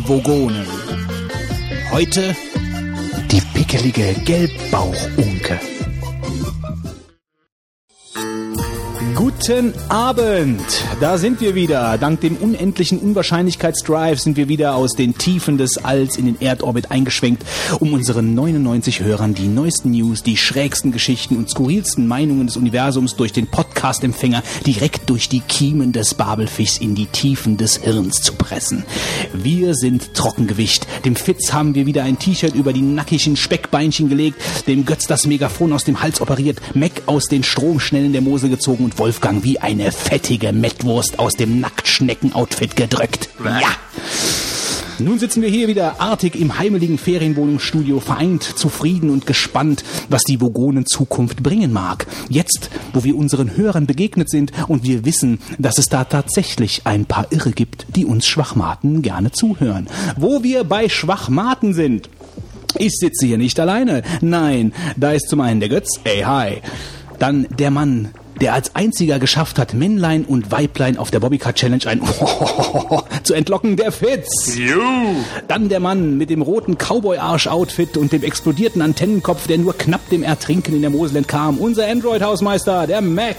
Drei. 0.00 0.66
Heute 1.90 2.36
die 3.30 3.40
pickelige 3.54 4.14
Gelbbauchunke. 4.24 5.75
Guten 9.38 9.74
Abend, 9.90 10.64
da 10.98 11.18
sind 11.18 11.42
wir 11.42 11.54
wieder. 11.54 11.98
Dank 11.98 12.22
dem 12.22 12.36
unendlichen 12.36 12.98
Unwahrscheinlichkeitsdrive 12.98 14.18
sind 14.18 14.38
wir 14.38 14.48
wieder 14.48 14.74
aus 14.74 14.94
den 14.94 15.18
Tiefen 15.18 15.58
des 15.58 15.76
Alls 15.84 16.16
in 16.16 16.24
den 16.24 16.40
Erdorbit 16.40 16.90
eingeschwenkt, 16.90 17.44
um 17.78 17.92
unseren 17.92 18.34
99 18.34 19.00
Hörern 19.00 19.34
die 19.34 19.46
neuesten 19.46 19.90
News, 19.90 20.22
die 20.22 20.38
schrägsten 20.38 20.90
Geschichten 20.90 21.36
und 21.36 21.50
skurrilsten 21.50 22.08
Meinungen 22.08 22.46
des 22.46 22.56
Universums 22.56 23.14
durch 23.14 23.32
den 23.32 23.46
Podcast-Empfänger 23.46 24.42
direkt 24.66 25.10
durch 25.10 25.28
die 25.28 25.40
Kiemen 25.40 25.92
des 25.92 26.14
Babelfischs 26.14 26.78
in 26.78 26.94
die 26.94 27.06
Tiefen 27.06 27.58
des 27.58 27.76
Hirns 27.76 28.22
zu 28.22 28.32
pressen. 28.32 28.84
Wir 29.34 29.74
sind 29.74 30.14
Trockengewicht. 30.14 30.86
Dem 31.04 31.14
Fitz 31.14 31.52
haben 31.52 31.74
wir 31.74 31.84
wieder 31.84 32.04
ein 32.04 32.18
T-Shirt 32.18 32.54
über 32.54 32.72
die 32.72 32.80
nackigen 32.80 33.36
Speckbeinchen 33.36 34.08
gelegt, 34.08 34.40
dem 34.66 34.86
Götz 34.86 35.06
das 35.06 35.26
Megafon 35.26 35.74
aus 35.74 35.84
dem 35.84 36.00
Hals 36.02 36.22
operiert, 36.22 36.58
Mac 36.74 37.02
aus 37.04 37.26
den 37.26 37.44
Stromschnellen 37.44 38.12
der 38.12 38.22
Mosel 38.22 38.48
gezogen 38.48 38.84
und 38.84 38.98
Wolfgang 38.98 39.25
wie 39.34 39.58
eine 39.58 39.90
fettige 39.90 40.52
Mettwurst 40.52 41.18
aus 41.18 41.32
dem 41.32 41.60
Nacktschnecken-Outfit 41.60 42.76
gedrückt. 42.76 43.28
Ja! 43.44 43.70
Nun 44.98 45.18
sitzen 45.18 45.42
wir 45.42 45.48
hier 45.48 45.68
wieder 45.68 46.00
artig 46.00 46.40
im 46.40 46.58
heimeligen 46.58 46.96
Ferienwohnungsstudio, 46.96 48.00
vereint, 48.00 48.44
zufrieden 48.44 49.10
und 49.10 49.26
gespannt, 49.26 49.84
was 50.08 50.22
die 50.22 50.40
Vogonen 50.40 50.86
Zukunft 50.86 51.42
bringen 51.42 51.72
mag. 51.72 52.06
Jetzt, 52.30 52.70
wo 52.94 53.04
wir 53.04 53.16
unseren 53.16 53.56
Hörern 53.56 53.86
begegnet 53.86 54.30
sind 54.30 54.52
und 54.68 54.84
wir 54.84 55.04
wissen, 55.04 55.40
dass 55.58 55.78
es 55.78 55.88
da 55.88 56.04
tatsächlich 56.04 56.82
ein 56.84 57.04
paar 57.04 57.26
Irre 57.30 57.50
gibt, 57.50 57.86
die 57.96 58.06
uns 58.06 58.26
Schwachmaten 58.26 59.02
gerne 59.02 59.32
zuhören. 59.32 59.88
Wo 60.16 60.42
wir 60.42 60.64
bei 60.64 60.88
Schwachmaten 60.88 61.74
sind. 61.74 62.08
Ich 62.78 62.92
sitze 62.96 63.26
hier 63.26 63.38
nicht 63.38 63.58
alleine. 63.58 64.02
Nein, 64.20 64.72
da 64.96 65.12
ist 65.12 65.28
zum 65.28 65.40
einen 65.40 65.60
der 65.60 65.68
Götz, 65.68 66.00
ey 66.04 66.20
hi. 66.22 66.62
Dann 67.18 67.46
der 67.58 67.70
Mann, 67.70 68.10
der 68.40 68.54
als 68.54 68.74
einziger 68.74 69.18
geschafft 69.18 69.58
hat, 69.58 69.74
Männlein 69.74 70.24
und 70.24 70.50
Weiblein 70.50 70.98
auf 70.98 71.10
der 71.10 71.20
Bobbycar 71.20 71.54
Challenge 71.54 71.86
ein 71.86 72.00
zu 73.22 73.34
entlocken, 73.34 73.76
der 73.76 73.92
Fitz. 73.92 74.56
Juhu. 74.56 75.16
Dann 75.48 75.68
der 75.68 75.80
Mann 75.80 76.16
mit 76.18 76.30
dem 76.30 76.42
roten 76.42 76.76
Cowboy-Arsch-Outfit 76.76 77.96
und 77.96 78.12
dem 78.12 78.22
explodierten 78.22 78.82
Antennenkopf, 78.82 79.46
der 79.46 79.58
nur 79.58 79.76
knapp 79.76 80.08
dem 80.10 80.22
Ertrinken 80.22 80.74
in 80.74 80.82
der 80.82 80.90
Mosel 80.90 81.16
entkam. 81.16 81.58
Unser 81.58 81.86
Android-Hausmeister, 81.86 82.86
der 82.86 83.00
Mac. 83.00 83.36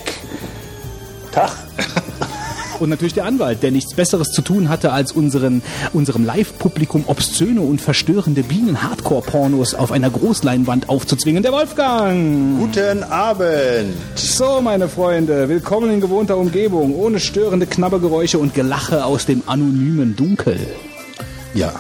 Tag. 1.31 1.51
Und 2.79 2.89
natürlich 2.89 3.13
der 3.15 3.25
Anwalt, 3.25 3.63
der 3.63 3.71
nichts 3.71 3.95
Besseres 3.95 4.27
zu 4.29 4.41
tun 4.43 4.69
hatte, 4.69 4.91
als 4.91 5.11
unseren, 5.11 5.63
unserem 5.93 6.23
Live-Publikum 6.25 7.05
obszöne 7.07 7.61
und 7.61 7.81
verstörende 7.81 8.43
Bienen-Hardcore-Pornos 8.43 9.73
auf 9.73 9.91
einer 9.91 10.09
Großleinwand 10.11 10.87
aufzuzwingen. 10.87 11.41
Der 11.41 11.51
Wolfgang! 11.53 12.59
Guten 12.59 13.03
Abend. 13.03 13.95
So, 14.15 14.61
meine 14.61 14.87
Freunde, 14.87 15.49
willkommen 15.49 15.91
in 15.91 16.01
gewohnter 16.01 16.37
Umgebung, 16.37 16.93
ohne 16.95 17.19
störende 17.19 17.65
Knabbergeräusche 17.65 18.37
und 18.37 18.53
Gelache 18.53 19.05
aus 19.05 19.25
dem 19.25 19.41
anonymen 19.47 20.15
Dunkel. 20.15 20.59
Ja, 21.53 21.73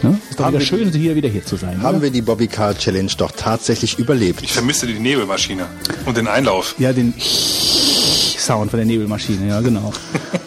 Ne? 0.00 0.16
Ist 0.30 0.38
doch 0.38 0.44
Haben 0.44 0.52
wieder 0.52 0.60
wir- 0.60 0.66
schön, 0.66 0.92
hier 0.92 1.16
wieder 1.16 1.28
hier 1.28 1.44
zu 1.44 1.56
sein. 1.56 1.82
haben 1.82 1.96
oder? 1.96 2.02
wir 2.04 2.10
die 2.12 2.22
Bobbycar 2.22 2.78
Challenge 2.78 3.10
doch 3.18 3.32
tatsächlich 3.32 3.98
überlebt. 3.98 4.44
Ich 4.44 4.52
vermisse 4.52 4.86
die 4.86 4.96
Nebelmaschine 5.00 5.66
und 6.06 6.16
den 6.16 6.28
Einlauf. 6.28 6.76
Ja, 6.78 6.92
den 6.92 7.12
Sound 7.18 8.70
von 8.70 8.78
der 8.78 8.86
Nebelmaschine, 8.86 9.48
ja, 9.48 9.60
genau. 9.60 9.92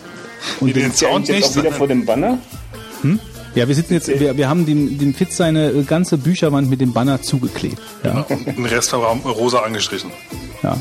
Und 0.61 0.75
den 0.75 0.93
Sound 0.93 1.27
jetzt 1.27 1.37
nicht, 1.37 1.49
auch 1.49 1.55
wieder 1.57 1.71
vor 1.71 1.87
dem 1.87 2.05
Banner? 2.05 2.37
Ja, 3.53 3.67
wir 3.67 3.75
sitzen 3.75 3.93
jetzt, 3.93 4.07
wir, 4.07 4.37
wir 4.37 4.47
haben 4.47 4.65
dem, 4.65 4.97
dem 4.97 5.13
Fitz 5.13 5.35
seine 5.37 5.83
ganze 5.83 6.17
Bücherwand 6.17 6.69
mit 6.69 6.79
dem 6.79 6.93
Banner 6.93 7.21
zugeklebt. 7.21 7.81
Ja, 8.03 8.21
den 8.23 8.65
Rest 8.65 8.93
war 8.93 9.15
rosa 9.25 9.59
angestrichen. 9.59 10.11
ja. 10.63 10.79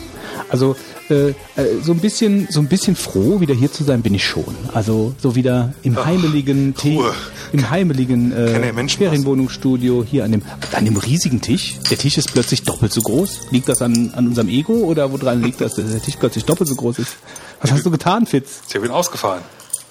Also 0.49 0.77
äh, 1.11 1.31
äh, 1.31 1.35
so 1.83 1.93
ein 1.93 1.99
bisschen, 1.99 2.49
so 2.51 2.61
ein 2.61 2.69
bisschen 2.69 2.97
froh, 2.97 3.41
wieder 3.41 3.55
hier 3.55 3.71
zu 3.71 3.85
sein, 3.85 4.03
bin 4.03 4.15
ich 4.15 4.25
schon. 4.25 4.55
Also 4.73 5.15
so 5.19 5.35
wieder 5.35 5.75
im 5.83 5.97
Ach, 5.99 6.07
heimeligen 6.07 6.75
Tee, 6.75 6.97
Ruhe. 6.97 7.15
im 7.53 7.71
heimeligen 7.71 8.33
äh. 8.33 8.89
Ferienwohnungsstudio 8.89 10.05
hier 10.09 10.25
an 10.25 10.33
dem, 10.33 10.43
an 10.73 10.85
dem 10.85 10.97
riesigen 10.97 11.41
Tisch. 11.41 11.79
Der 11.91 11.99
Tisch 11.99 12.19
ist 12.19 12.33
plötzlich 12.33 12.63
doppelt 12.63 12.93
so 12.93 13.01
groß. 13.01 13.49
Liegt 13.51 13.69
das 13.69 13.83
an, 13.83 14.13
an 14.15 14.29
unserem 14.29 14.49
Ego 14.49 14.73
oder 14.73 15.13
woran 15.13 15.43
liegt 15.43 15.61
das, 15.61 15.75
dass 15.75 15.91
der 15.91 16.03
Tisch 16.03 16.17
plötzlich 16.19 16.45
doppelt 16.45 16.69
so 16.69 16.77
groß 16.77 16.99
ist? 17.01 17.17
Was 17.61 17.73
hast 17.73 17.85
du 17.85 17.91
getan, 17.91 18.27
Fitz? 18.27 18.61
Ich 18.69 18.75
habe 18.75 18.87
ihn 18.87 18.93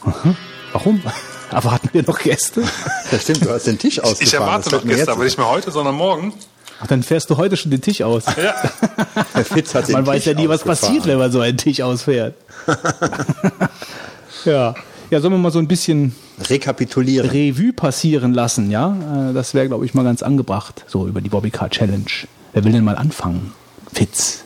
ausgefahren. 0.05 0.37
Warum? 0.71 1.01
Erwarten 1.51 1.89
wir 1.93 2.03
noch 2.03 2.19
Gäste? 2.19 2.63
Das 3.09 3.23
stimmt, 3.23 3.43
du 3.43 3.49
hast 3.49 3.65
den 3.65 3.79
Tisch 3.79 3.99
ausgefahren. 3.99 4.27
Ich 4.27 4.33
erwarte 4.33 4.69
noch 4.71 4.83
Gäste, 4.85 5.11
aber 5.11 5.23
nicht 5.23 5.37
mehr 5.37 5.49
heute, 5.49 5.71
sondern 5.71 5.95
morgen. 5.95 6.33
Ach, 6.81 6.87
dann 6.87 7.01
fährst 7.03 7.29
du 7.29 7.37
heute 7.37 7.57
schon 7.57 7.71
den 7.71 7.81
Tisch 7.81 8.01
aus. 8.03 8.23
Ja. 8.27 8.53
Der 9.35 9.45
Fitz 9.45 9.73
hat 9.75 9.87
den 9.87 9.93
Man 9.93 10.05
weiß 10.05 10.23
Tisch 10.23 10.33
ja 10.33 10.39
nie, 10.39 10.47
was 10.47 10.63
passiert, 10.63 11.07
wenn 11.07 11.17
man 11.17 11.31
so 11.31 11.39
einen 11.41 11.57
Tisch 11.57 11.81
ausfährt. 11.81 12.35
ja. 14.45 14.75
Ja, 15.09 15.19
sollen 15.21 15.33
wir 15.33 15.39
mal 15.39 15.51
so 15.51 15.57
ein 15.57 15.67
bisschen 15.67 16.15
Rekapitulieren. 16.49 17.27
Revue 17.29 17.73
passieren 17.73 18.33
lassen, 18.35 18.69
ja? 18.69 19.29
Äh, 19.29 19.33
Das 19.33 19.55
wäre, 19.55 19.67
glaube 19.67 19.85
ich, 19.85 19.95
mal 19.95 20.03
ganz 20.03 20.21
angebracht, 20.21 20.85
so 20.87 21.07
über 21.07 21.19
die 21.19 21.29
Bobbycar 21.29 21.69
Challenge. 21.71 22.05
Wer 22.53 22.63
will 22.63 22.71
denn 22.71 22.83
mal 22.83 22.95
anfangen? 22.95 23.53
Fitz. 23.91 24.43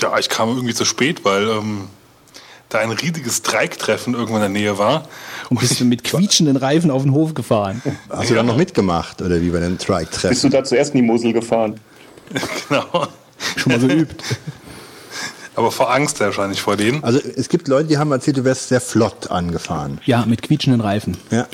Ja, 0.00 0.18
ich 0.18 0.28
kam 0.28 0.48
irgendwie 0.48 0.74
zu 0.74 0.84
spät, 0.84 1.24
weil 1.24 1.48
ähm, 1.48 1.82
da 2.74 2.78
ein 2.80 2.90
riesiges 2.90 3.42
Dreiktreffen 3.42 4.14
irgendwo 4.14 4.34
in 4.36 4.40
der 4.40 4.48
Nähe 4.48 4.78
war. 4.78 5.08
Und 5.50 5.60
bist 5.60 5.78
du 5.80 5.84
mit 5.84 6.02
quietschenden 6.08 6.56
Reifen 6.56 6.90
auf 6.90 7.02
den 7.02 7.12
Hof 7.12 7.34
gefahren? 7.34 7.82
Hast 8.08 8.30
du 8.30 8.34
dann 8.34 8.46
noch 8.46 8.56
mitgemacht 8.56 9.20
oder 9.22 9.40
wie 9.40 9.50
bei 9.50 9.60
dem 9.60 9.76
Bist 9.76 9.86
Trike-Treffen? 9.88 10.50
du 10.50 10.56
da 10.56 10.64
zuerst 10.64 10.94
in 10.94 11.00
die 11.02 11.06
Mosel 11.06 11.32
gefahren? 11.32 11.78
Genau. 12.68 13.06
Schon 13.56 13.72
mal 13.72 13.78
geübt. 13.86 14.22
Aber 15.54 15.70
vor 15.70 15.92
Angst 15.92 16.18
wahrscheinlich 16.20 16.62
vor 16.62 16.76
denen. 16.78 17.04
Also 17.04 17.18
es 17.18 17.50
gibt 17.50 17.68
Leute, 17.68 17.88
die 17.88 17.98
haben 17.98 18.10
erzählt, 18.10 18.38
du 18.38 18.44
wärst 18.44 18.68
sehr 18.68 18.80
flott 18.80 19.30
angefahren. 19.30 20.00
Ja, 20.06 20.24
mit 20.24 20.40
quietschenden 20.40 20.80
Reifen. 20.80 21.18
Ja. 21.30 21.46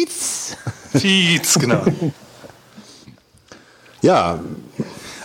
Fietz! 0.00 0.56
Fietz, 0.92 1.58
genau. 1.58 1.82
Ja, 4.02 4.40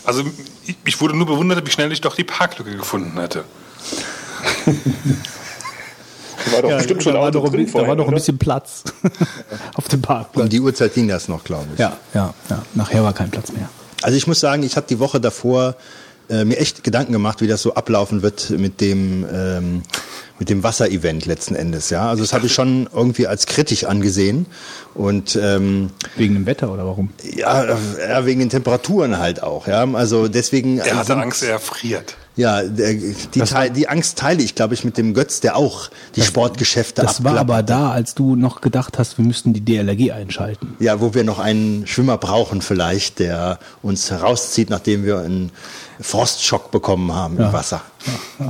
Also 0.06 0.24
ich- 0.68 0.76
ich 0.86 1.02
wurde 1.02 1.18
nur 1.18 1.26
bewundert, 1.26 1.66
wie 1.66 1.72
schnell 1.72 1.92
ich 1.92 2.00
doch 2.00 2.16
die 2.16 2.24
Parklücke 2.24 2.76
gefunden 2.78 3.20
hätte. 3.20 3.44
Da 6.46 6.52
war 6.52 6.62
doch 6.62 6.70
Ja, 6.70 6.78
bestimmt 6.78 7.04
schon 7.04 7.14
da 7.14 7.20
ein 7.20 7.22
war 7.24 7.30
Auto 7.30 7.40
doch, 7.40 7.46
ein, 7.46 7.52
drin 7.52 7.66
bi- 7.66 7.72
da 7.72 7.74
war 7.80 7.86
vorher, 7.86 7.96
doch 7.96 8.08
ein 8.08 8.14
bisschen 8.14 8.38
Platz 8.38 8.84
auf 9.76 9.88
dem 9.88 10.02
Parkplatz. 10.02 10.44
um 10.44 10.50
die 10.50 10.60
Uhrzeit 10.60 10.94
ging 10.94 11.08
das 11.08 11.28
noch, 11.28 11.44
glaube 11.44 11.68
ich. 11.74 11.80
Ja, 11.80 11.98
ja, 12.14 12.34
ja. 12.50 12.64
Nachher 12.74 13.04
war 13.04 13.14
kein 13.14 13.32
Platz 13.32 13.52
mehr. 13.52 13.70
Also 14.02 14.18
ich 14.18 14.28
muss 14.28 14.40
sagen, 14.40 14.64
ich 14.64 14.76
habe 14.76 14.86
die 14.88 15.00
Woche 15.00 15.20
davor 15.20 15.76
äh, 16.30 16.44
mir 16.46 16.58
echt 16.58 16.84
Gedanken 16.84 17.14
gemacht, 17.14 17.42
wie 17.42 17.48
das 17.48 17.62
so 17.62 17.74
ablaufen 17.74 18.22
wird 18.22 18.50
mit 18.52 18.82
dem 18.82 19.26
ähm, 19.32 19.82
mit 20.40 20.50
dem 20.50 20.64
Wasserevent 20.64 21.26
letzten 21.26 21.56
Endes. 21.56 21.90
Ja, 21.90 22.10
also 22.10 22.24
das 22.24 22.34
habe 22.34 22.46
ich 22.48 22.54
schon 22.54 22.90
irgendwie 22.94 23.26
als 23.28 23.46
kritisch 23.46 23.86
angesehen 23.86 24.46
und 24.94 25.38
ähm, 25.42 25.92
Wegen 26.18 26.34
dem 26.34 26.46
Wetter 26.46 26.72
oder 26.72 26.86
warum? 26.86 27.10
ja, 27.36 27.64
äh, 27.64 27.76
ja, 28.10 28.26
wegen 28.26 28.42
den 28.42 28.50
Temperaturen 28.50 29.18
halt 29.18 29.42
auch. 29.44 29.68
Ja, 29.68 29.86
also 29.94 30.28
deswegen. 30.28 30.80
Er 30.80 30.96
hatte 30.96 31.08
sind- 31.08 31.20
Angst, 31.22 31.44
er 31.44 31.60
friert. 31.60 32.16
Ja, 32.38 32.64
der, 32.64 32.96
die, 32.96 33.40
Teil, 33.40 33.70
die 33.70 33.88
Angst 33.88 34.18
teile 34.18 34.44
ich, 34.44 34.56
glaube 34.56 34.74
ich, 34.74 34.84
mit 34.84 34.98
dem 34.98 35.14
Götz, 35.14 35.40
der 35.40 35.56
auch 35.56 35.90
die 36.18 36.22
Sportgeschäfte 36.22 37.02
Das 37.02 37.24
war 37.24 37.38
aber 37.38 37.64
da, 37.64 37.92
als 37.92 38.14
du 38.14 38.36
noch 38.36 38.60
gedacht 38.60 39.00
hast, 39.00 39.18
wir 39.18 39.24
müssten 39.24 39.54
die 39.54 39.62
DLRG 39.64 40.12
einschalten. 40.12 40.76
Ja, 40.80 41.00
wo 41.00 41.14
wir 41.14 41.24
noch 41.24 41.40
einen 41.40 41.88
Schwimmer 41.88 42.18
brauchen 42.18 42.62
vielleicht, 42.62 43.20
der 43.20 43.58
uns 43.82 44.12
herauszieht, 44.12 44.70
nachdem 44.70 45.06
wir 45.06 45.20
einen 45.20 45.54
Frostschock 46.02 46.72
bekommen 46.72 47.16
haben 47.16 47.38
im 47.38 47.54
Wasser. 47.54 47.82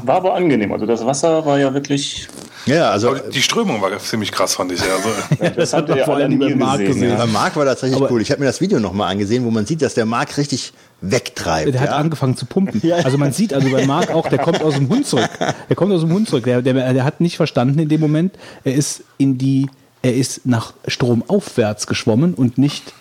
War 0.03 0.15
aber 0.17 0.33
angenehm. 0.35 0.71
Also 0.71 0.85
das 0.85 1.05
Wasser 1.05 1.45
war 1.45 1.59
ja 1.59 1.73
wirklich. 1.73 2.27
Ja, 2.65 2.89
also 2.89 3.09
Aber 3.11 3.19
die 3.19 3.41
Strömung 3.43 3.79
war 3.81 3.95
ziemlich 3.99 4.31
krass, 4.31 4.55
fand 4.55 4.71
ich. 4.71 4.81
Also, 4.81 5.09
Das 5.55 5.71
hat 5.73 5.87
er 5.89 5.97
ja 5.97 6.05
vor 6.05 6.15
alle 6.15 6.23
allem 6.25 6.39
den 6.39 6.57
Markt 6.57 6.79
gesehen. 6.79 6.93
gesehen. 7.01 7.17
bei 7.17 7.25
Ja. 7.25 7.31
Marc 7.31 7.55
war 7.55 7.65
das 7.65 7.83
richtig 7.83 8.01
Aber- 8.01 8.11
cool. 8.11 8.21
Ich 8.21 8.31
habe 8.31 8.39
mir 8.39 8.47
das 8.47 8.59
Video 8.59 8.79
nochmal 8.79 9.11
angesehen, 9.11 9.45
wo 9.45 9.51
man 9.51 9.65
sieht, 9.67 9.81
dass 9.83 9.93
der 9.93 10.05
Marc 10.05 10.35
richtig 10.37 10.73
wegtreibt. 11.01 11.73
Der 11.73 11.81
hat 11.81 11.89
ja? 11.89 11.95
angefangen 11.97 12.35
zu 12.35 12.45
pumpen. 12.47 12.81
Also 13.03 13.17
man 13.19 13.31
sieht 13.33 13.53
also 13.53 13.69
bei 13.69 13.85
Marc 13.85 14.09
auch, 14.09 14.27
der 14.29 14.39
kommt 14.39 14.61
aus 14.63 14.73
dem 14.75 14.89
Hund 14.89 15.05
zurück. 15.05 15.29
Der 15.69 15.75
kommt 15.75 15.93
aus 15.93 16.01
dem 16.01 16.11
Hund 16.11 16.27
zurück. 16.27 16.45
Der, 16.45 16.61
der, 16.63 16.73
der 16.93 17.03
hat 17.03 17.21
nicht 17.21 17.37
verstanden 17.37 17.77
in 17.77 17.87
dem 17.89 18.01
Moment. 18.01 18.33
Er 18.63 18.73
ist 18.73 19.03
in 19.17 19.37
die, 19.37 19.67
er 20.01 20.15
ist 20.15 20.45
nach 20.47 20.73
Strom 20.87 21.23
aufwärts 21.27 21.85
geschwommen 21.85 22.33
und 22.33 22.57
nicht 22.57 22.93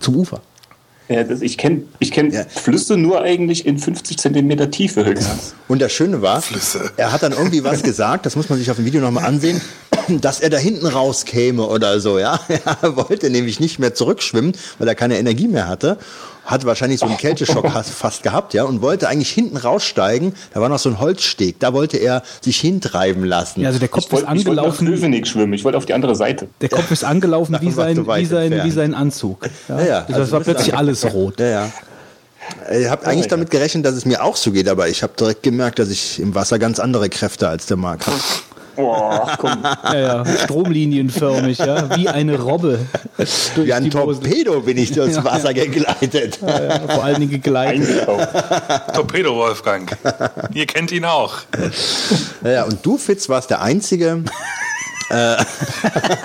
zum 0.00 0.16
Ufer. 0.16 0.40
Ja, 1.12 1.24
das, 1.24 1.42
ich 1.42 1.58
kenne 1.58 1.82
ich 1.98 2.10
kenn 2.10 2.30
Ja. 2.30 2.44
Flüsse 2.48 2.96
nur 2.96 3.22
eigentlich 3.22 3.66
in 3.66 3.78
50 3.78 4.18
Zentimeter 4.18 4.70
Tiefe 4.70 5.04
höchstens. 5.04 5.54
Und 5.68 5.82
das 5.82 5.92
Schöne 5.92 6.22
war, 6.22 6.42
Flüsse. 6.42 6.90
er 6.96 7.12
hat 7.12 7.22
dann 7.22 7.32
irgendwie 7.32 7.64
was 7.64 7.82
gesagt, 7.82 8.26
das 8.26 8.36
muss 8.36 8.48
man 8.48 8.58
sich 8.58 8.70
auf 8.70 8.76
dem 8.76 8.84
Video 8.84 9.00
nochmal 9.00 9.24
ansehen. 9.24 9.60
dass 10.08 10.40
er 10.40 10.50
da 10.50 10.58
hinten 10.58 10.86
rauskäme 10.86 11.66
oder 11.66 12.00
so, 12.00 12.18
ja. 12.18 12.40
Er 12.82 12.96
wollte 12.96 13.30
nämlich 13.30 13.60
nicht 13.60 13.78
mehr 13.78 13.94
zurückschwimmen, 13.94 14.52
weil 14.78 14.88
er 14.88 14.94
keine 14.94 15.18
Energie 15.18 15.48
mehr 15.48 15.68
hatte. 15.68 15.98
Hat 16.52 16.66
wahrscheinlich 16.66 17.00
so 17.00 17.06
einen 17.06 17.16
Kälteschock 17.16 17.66
fast 17.84 18.22
gehabt, 18.22 18.54
ja, 18.54 18.64
und 18.64 18.82
wollte 18.82 19.08
eigentlich 19.08 19.30
hinten 19.30 19.56
raussteigen. 19.56 20.34
Da 20.52 20.60
war 20.60 20.68
noch 20.68 20.78
so 20.78 20.90
ein 20.90 21.00
Holzsteg, 21.00 21.58
da 21.58 21.72
wollte 21.72 21.96
er 21.96 22.22
sich 22.42 22.60
hintreiben 22.60 23.24
lassen. 23.24 23.62
Ja, 23.62 23.68
also 23.68 23.78
der 23.78 23.88
Kopf 23.88 24.04
Ich 24.04 24.12
wollte 24.12 24.26
ist 24.26 24.40
ich 24.40 24.46
wollte 24.46 24.56
nach 24.62 24.78
angelaufen. 24.78 25.24
Schwimmen. 25.26 25.52
Ich 25.54 25.64
wollte 25.64 25.78
auf 25.78 25.86
die 25.86 25.94
andere 25.94 26.14
Seite. 26.14 26.48
Der 26.60 26.68
Kopf 26.68 26.90
ist 26.90 27.04
angelaufen 27.04 27.56
wie 27.60 27.66
Davon 27.66 27.72
sein, 27.74 27.96
wie 27.96 28.24
sein, 28.26 28.42
entfernt. 28.44 28.64
wie 28.64 28.70
sein 28.70 28.94
Anzug. 28.94 29.48
Ja, 29.68 29.78
Ja, 29.80 29.86
ja, 29.86 30.00
das 30.08 30.16
also 30.16 30.32
war 30.32 30.40
du 30.40 30.44
bist 30.44 30.56
plötzlich 30.56 30.76
alles 30.76 31.12
rot. 31.12 31.40
Ja, 31.40 31.46
ja. 31.46 31.72
Ich 32.78 32.88
habe 32.88 33.06
eigentlich 33.06 33.28
damit 33.28 33.50
gerechnet, 33.50 33.86
dass 33.86 33.94
es 33.94 34.04
mir 34.04 34.22
auch 34.22 34.36
so 34.36 34.50
geht, 34.52 34.68
aber 34.68 34.88
ich 34.88 35.02
habe 35.02 35.12
direkt 35.18 35.42
gemerkt, 35.42 35.78
dass 35.78 35.88
ich 35.88 36.18
im 36.18 36.34
Wasser 36.34 36.58
ganz 36.58 36.78
andere 36.80 37.08
Kräfte 37.08 37.48
als 37.48 37.66
der 37.66 37.76
Marc 37.76 38.06
habe. 38.06 38.16
Oh, 38.76 39.18
komm. 39.38 39.62
Ja, 39.84 39.94
ja, 39.98 40.24
stromlinienförmig, 40.44 41.58
ja, 41.58 41.96
wie 41.96 42.08
eine 42.08 42.38
Robbe. 42.40 42.78
durch 43.54 43.66
Wie 43.66 43.72
ein. 43.72 43.90
Torpedo 43.90 44.60
bin 44.60 44.78
ich 44.78 44.92
durchs 44.92 45.16
Ja, 45.16 45.24
Wasser 45.24 45.52
gegleitet. 45.54 46.38
Ja, 46.40 46.80
vor 46.88 47.04
allen 47.04 47.20
Dingen 47.20 47.30
gegleitet. 47.32 48.06
Torpedo 48.94 49.34
Wolfgang. 49.36 49.94
Ihr 50.54 50.66
kennt 50.66 50.90
ihn 50.92 51.04
auch. 51.04 51.34
Ja, 52.44 52.64
und 52.64 52.84
du, 52.84 52.96
Fitz, 52.96 53.28
warst 53.28 53.50
der 53.50 53.60
Einzige. 53.62 54.22
äh, 55.10 55.36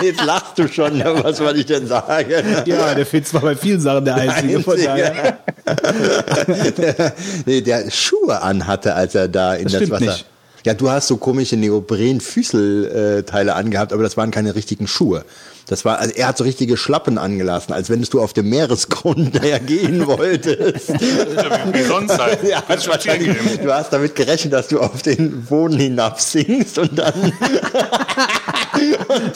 jetzt 0.02 0.24
lachst 0.24 0.58
du 0.58 0.68
schon, 0.68 1.02
was 1.22 1.36
soll 1.36 1.58
ich 1.58 1.66
denn 1.66 1.86
sagen? 1.86 2.30
Ja, 2.64 2.94
der 2.94 3.06
Fitz 3.06 3.34
war 3.34 3.42
bei 3.42 3.56
vielen 3.56 3.80
Sachen 3.80 4.04
der 4.06 4.14
Einzige. 4.14 4.60
Von 4.60 4.76
daher. 4.82 5.38
nee, 7.46 7.60
der 7.60 7.90
Schuhe 7.90 8.40
anhatte, 8.40 8.94
als 8.94 9.14
er 9.14 9.28
da 9.28 9.54
in 9.54 9.64
Das 9.68 9.80
das, 9.80 9.90
Wasser. 9.90 10.04
nicht. 10.04 10.24
Ja, 10.64 10.74
du 10.74 10.90
hast 10.90 11.08
so 11.08 11.16
komische 11.16 11.56
Neopren-Füßelteile 11.56 13.54
angehabt, 13.54 13.92
aber 13.92 14.02
das 14.02 14.16
waren 14.16 14.30
keine 14.30 14.54
richtigen 14.54 14.86
Schuhe. 14.86 15.24
Das 15.68 15.84
war, 15.84 15.98
also 15.98 16.14
er 16.14 16.28
hat 16.28 16.38
so 16.38 16.44
richtige 16.44 16.78
Schlappen 16.78 17.18
angelassen, 17.18 17.74
als 17.74 17.90
wenn 17.90 18.00
du 18.00 18.20
auf 18.22 18.32
dem 18.32 18.48
Meeresgrund 18.48 19.34
daher 19.40 19.60
gehen 19.60 20.06
wolltest. 20.06 20.88
Ja, 20.88 21.72
wie, 21.72 21.82
sonst 21.82 22.18
halt. 22.18 22.42
ja, 22.42 22.62
Willst 22.66 22.86
du 22.86 23.72
hast 23.72 23.92
damit 23.92 24.14
gerechnet, 24.14 24.54
dass 24.54 24.68
du 24.68 24.80
auf 24.80 25.02
den 25.02 25.44
Boden 25.44 25.76
hinabsinkst 25.76 26.78
und 26.78 26.98
dann, 26.98 27.12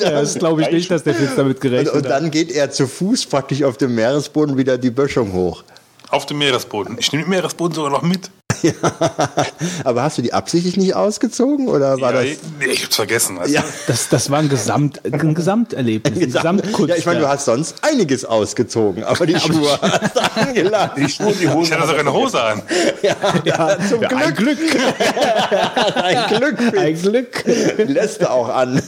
Ja, 0.00 0.10
das 0.10 0.34
glaube 0.38 0.62
ich 0.62 0.70
nicht, 0.70 0.90
dass 0.90 1.02
der 1.02 1.14
Fitz 1.14 1.34
damit 1.36 1.56
und, 1.56 1.60
gerechnet 1.60 1.94
und 1.94 2.04
hat. 2.04 2.10
dann 2.10 2.30
geht 2.30 2.50
er 2.50 2.70
zu 2.70 2.86
Fuß 2.86 3.26
praktisch 3.26 3.62
auf 3.62 3.76
dem 3.76 3.94
Meeresboden 3.94 4.56
wieder 4.56 4.78
die 4.78 4.90
Böschung 4.90 5.32
hoch. 5.32 5.64
Auf 6.08 6.26
dem 6.26 6.38
Meeresboden. 6.38 6.96
Ich 6.98 7.10
nehme 7.12 7.24
den 7.24 7.30
Meeresboden 7.30 7.74
sogar 7.74 7.90
noch 7.90 8.02
mit. 8.02 8.30
Aber 9.84 10.02
hast 10.02 10.18
du 10.18 10.22
die 10.22 10.32
absichtlich 10.32 10.76
nicht 10.76 10.94
ausgezogen 10.94 11.68
oder 11.68 12.00
war 12.00 12.14
ja, 12.14 12.22
das? 12.22 12.38
nee, 12.58 12.66
ich 12.72 12.84
hab's 12.84 12.96
vergessen. 12.96 13.38
Also, 13.38 13.52
Ja. 13.54 13.64
Das, 13.86 14.08
das 14.08 14.30
war 14.30 14.38
ein, 14.38 14.48
Gesamt, 14.48 15.00
ein 15.04 15.34
Gesamterlebnis, 15.34 16.18
ein 16.18 16.32
Gesamtkunst. 16.32 16.88
ja, 16.88 16.96
ich 16.96 17.06
meine, 17.06 17.20
du 17.20 17.28
hast 17.28 17.44
sonst 17.46 17.76
einiges 17.82 18.24
ausgezogen, 18.24 19.04
aber 19.04 19.26
die 19.26 19.38
Schuhe 19.38 19.78
hast 19.80 20.16
du 20.16 20.20
angeladen. 20.40 21.04
Die 21.04 21.10
Schuhe, 21.12 21.32
die 21.32 21.48
Hosen. 21.48 21.64
Ich 21.64 21.72
hatte 21.72 21.86
sogar 21.86 22.00
eine 22.00 22.12
Hose 22.12 22.42
an. 22.42 22.62
ja, 23.02 23.76
zum 23.88 24.02
ja, 24.02 24.08
ein 24.08 24.34
Glück. 24.34 24.58
Ein 25.94 26.36
Glück, 26.36 26.78
Ein 26.78 27.00
Glück. 27.00 27.44
lässt 27.86 28.22
du 28.22 28.30
auch 28.30 28.48
an. 28.48 28.80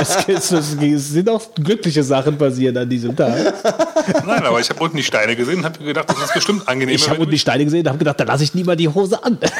Es, 0.00 0.16
es, 0.28 0.52
es 0.52 1.08
sind 1.10 1.28
auch 1.28 1.42
glückliche 1.54 2.02
Sachen 2.02 2.36
passiert 2.38 2.76
an 2.76 2.88
diesem 2.88 3.14
Tag. 3.16 3.54
Nein, 4.26 4.44
aber 4.44 4.60
ich 4.60 4.68
habe 4.70 4.82
unten 4.82 4.96
die 4.96 5.02
Steine 5.02 5.36
gesehen 5.36 5.58
und 5.58 5.64
habe 5.64 5.78
mir 5.80 5.86
gedacht, 5.86 6.08
das 6.10 6.18
ist 6.18 6.34
bestimmt 6.34 6.68
angenehmer. 6.68 6.96
Ich 6.96 7.08
habe 7.08 7.20
unten 7.20 7.30
die 7.30 7.38
Steine 7.38 7.64
gesehen 7.64 7.80
und 7.80 7.88
habe 7.88 7.98
gedacht, 7.98 8.20
da 8.20 8.24
lasse 8.24 8.44
ich 8.44 8.54
nie 8.54 8.64
mal 8.64 8.76
die 8.76 8.88
Hose 8.88 9.05
an. 9.14 9.38
du- 9.40 9.46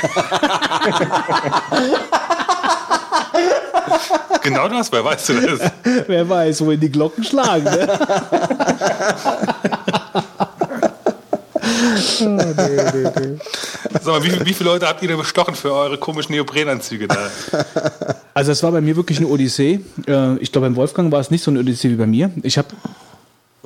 Genau 4.42 4.68
das, 4.68 4.90
wer 4.92 5.04
weiß 5.04 5.26
du 5.26 5.40
das? 5.40 5.70
Wer 6.06 6.28
weiß, 6.28 6.64
wohin 6.64 6.80
die 6.80 6.90
Glocken 6.90 7.24
schlagen. 7.24 7.64
Ne? 7.64 7.88
Sag 14.00 14.06
mal, 14.06 14.24
wie, 14.24 14.46
wie 14.46 14.54
viele 14.54 14.70
Leute 14.70 14.86
habt 14.86 15.02
ihr 15.02 15.08
denn 15.08 15.18
bestochen 15.18 15.54
für 15.54 15.72
eure 15.72 15.98
komischen 15.98 16.34
Neoprenanzüge 16.34 17.08
da? 17.08 17.16
Also 18.34 18.52
es 18.52 18.62
war 18.62 18.72
bei 18.72 18.80
mir 18.80 18.96
wirklich 18.96 19.18
eine 19.18 19.28
Odyssee. 19.28 19.80
Äh, 20.06 20.36
Ich 20.38 20.52
glaube, 20.52 20.66
beim 20.66 20.76
Wolfgang 20.76 21.10
war 21.12 21.20
es 21.20 21.30
nicht 21.30 21.42
so 21.42 21.50
eine 21.50 21.60
Odyssee 21.60 21.90
wie 21.90 21.96
bei 21.96 22.06
mir. 22.06 22.30
Ich 22.42 22.58
habe 22.58 22.68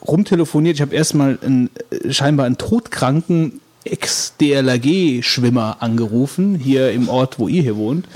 rumtelefoniert. 0.06 0.76
Ich 0.76 0.82
habe 0.82 0.94
erstmal 0.94 1.38
einen, 1.42 1.70
äh, 1.90 2.12
scheinbar 2.12 2.46
einen 2.46 2.58
todkranken 2.58 3.60
Ex-DLRG-Schwimmer 3.84 5.78
angerufen, 5.80 6.54
hier 6.54 6.92
im 6.92 7.08
Ort, 7.08 7.38
wo 7.38 7.48
ihr 7.48 7.62
hier 7.62 7.76
wohnt. 7.76 8.06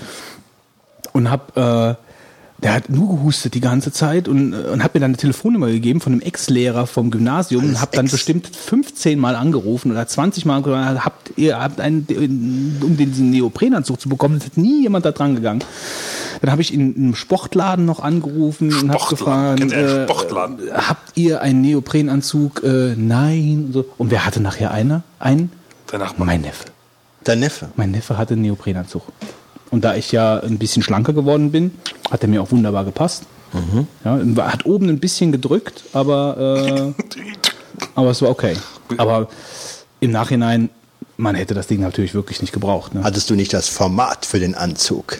Und 1.12 1.30
habe, 1.30 1.98
äh, 1.98 2.13
der 2.58 2.72
hat 2.72 2.88
nur 2.88 3.16
gehustet 3.16 3.54
die 3.54 3.60
ganze 3.60 3.92
Zeit 3.92 4.28
und, 4.28 4.52
äh, 4.52 4.56
und 4.56 4.82
hat 4.82 4.94
mir 4.94 5.00
dann 5.00 5.10
eine 5.10 5.16
Telefonnummer 5.16 5.66
gegeben 5.68 6.00
von 6.00 6.12
einem 6.12 6.22
Ex-Lehrer 6.22 6.86
vom 6.86 7.10
Gymnasium 7.10 7.64
und 7.64 7.80
habe 7.80 7.96
dann 7.96 8.06
Ex. 8.06 8.12
bestimmt 8.12 8.48
15 8.54 9.18
Mal 9.18 9.36
angerufen 9.36 9.90
oder 9.90 10.06
20 10.06 10.44
Mal 10.46 10.56
angerufen, 10.56 11.04
habt 11.04 11.32
ihr 11.36 11.58
habt 11.60 11.80
einen, 11.80 12.06
um 12.82 12.96
diesen 12.96 13.30
Neoprenanzug 13.30 14.00
zu 14.00 14.08
bekommen, 14.08 14.36
es 14.38 14.46
hat 14.46 14.56
nie 14.56 14.82
jemand 14.82 15.04
da 15.04 15.12
dran 15.12 15.34
gegangen. 15.34 15.64
Dann 16.40 16.50
habe 16.50 16.62
ich 16.62 16.74
in 16.74 16.94
einem 16.94 17.14
Sportladen 17.14 17.84
noch 17.84 18.00
angerufen 18.00 18.68
und 18.68 18.90
habe 18.90 18.98
Sportladen. 19.00 19.68
gefragt, 19.68 19.72
einen 19.72 20.00
äh, 20.00 20.04
Sportladen? 20.04 20.68
äh, 20.68 20.72
habt 20.72 21.16
ihr 21.16 21.40
einen 21.40 21.62
Neoprenanzug? 21.62 22.62
Äh, 22.62 22.94
nein. 22.96 23.64
Und, 23.66 23.72
so. 23.72 23.84
und 23.98 24.10
wer 24.10 24.26
hatte 24.26 24.40
nachher 24.40 24.70
einer? 24.70 25.02
Einen? 25.18 25.50
Der 25.90 25.98
Nachbar. 26.00 26.26
Mein 26.26 26.42
Neffe. 26.42 26.66
Dein 27.24 27.40
Neffe. 27.40 27.70
Mein 27.76 27.92
Neffe 27.92 28.18
hatte 28.18 28.34
einen 28.34 28.42
Neoprenanzug. 28.42 29.02
Und 29.74 29.82
da 29.84 29.96
ich 29.96 30.12
ja 30.12 30.38
ein 30.38 30.56
bisschen 30.58 30.84
schlanker 30.84 31.12
geworden 31.12 31.50
bin, 31.50 31.72
hat 32.08 32.22
er 32.22 32.28
mir 32.28 32.40
auch 32.40 32.52
wunderbar 32.52 32.84
gepasst. 32.84 33.24
Ja, 34.04 34.20
war- 34.36 34.52
hat 34.52 34.66
oben 34.66 34.88
ein 34.88 35.00
bisschen 35.00 35.32
gedrückt, 35.32 35.82
aber, 35.92 36.94
äh, 36.96 37.02
aber 37.96 38.10
es 38.10 38.22
war 38.22 38.30
okay. 38.30 38.54
Aber 38.98 39.26
im 39.98 40.12
Nachhinein, 40.12 40.70
man 41.16 41.34
hätte 41.34 41.54
das 41.54 41.66
Ding 41.66 41.80
natürlich 41.80 42.14
wirklich 42.14 42.40
nicht 42.40 42.52
gebraucht. 42.52 42.94
Ne? 42.94 43.02
Hattest 43.02 43.30
du 43.30 43.34
nicht 43.34 43.52
das 43.52 43.68
Format 43.68 44.24
für 44.26 44.38
den 44.38 44.54
Anzug? 44.54 45.18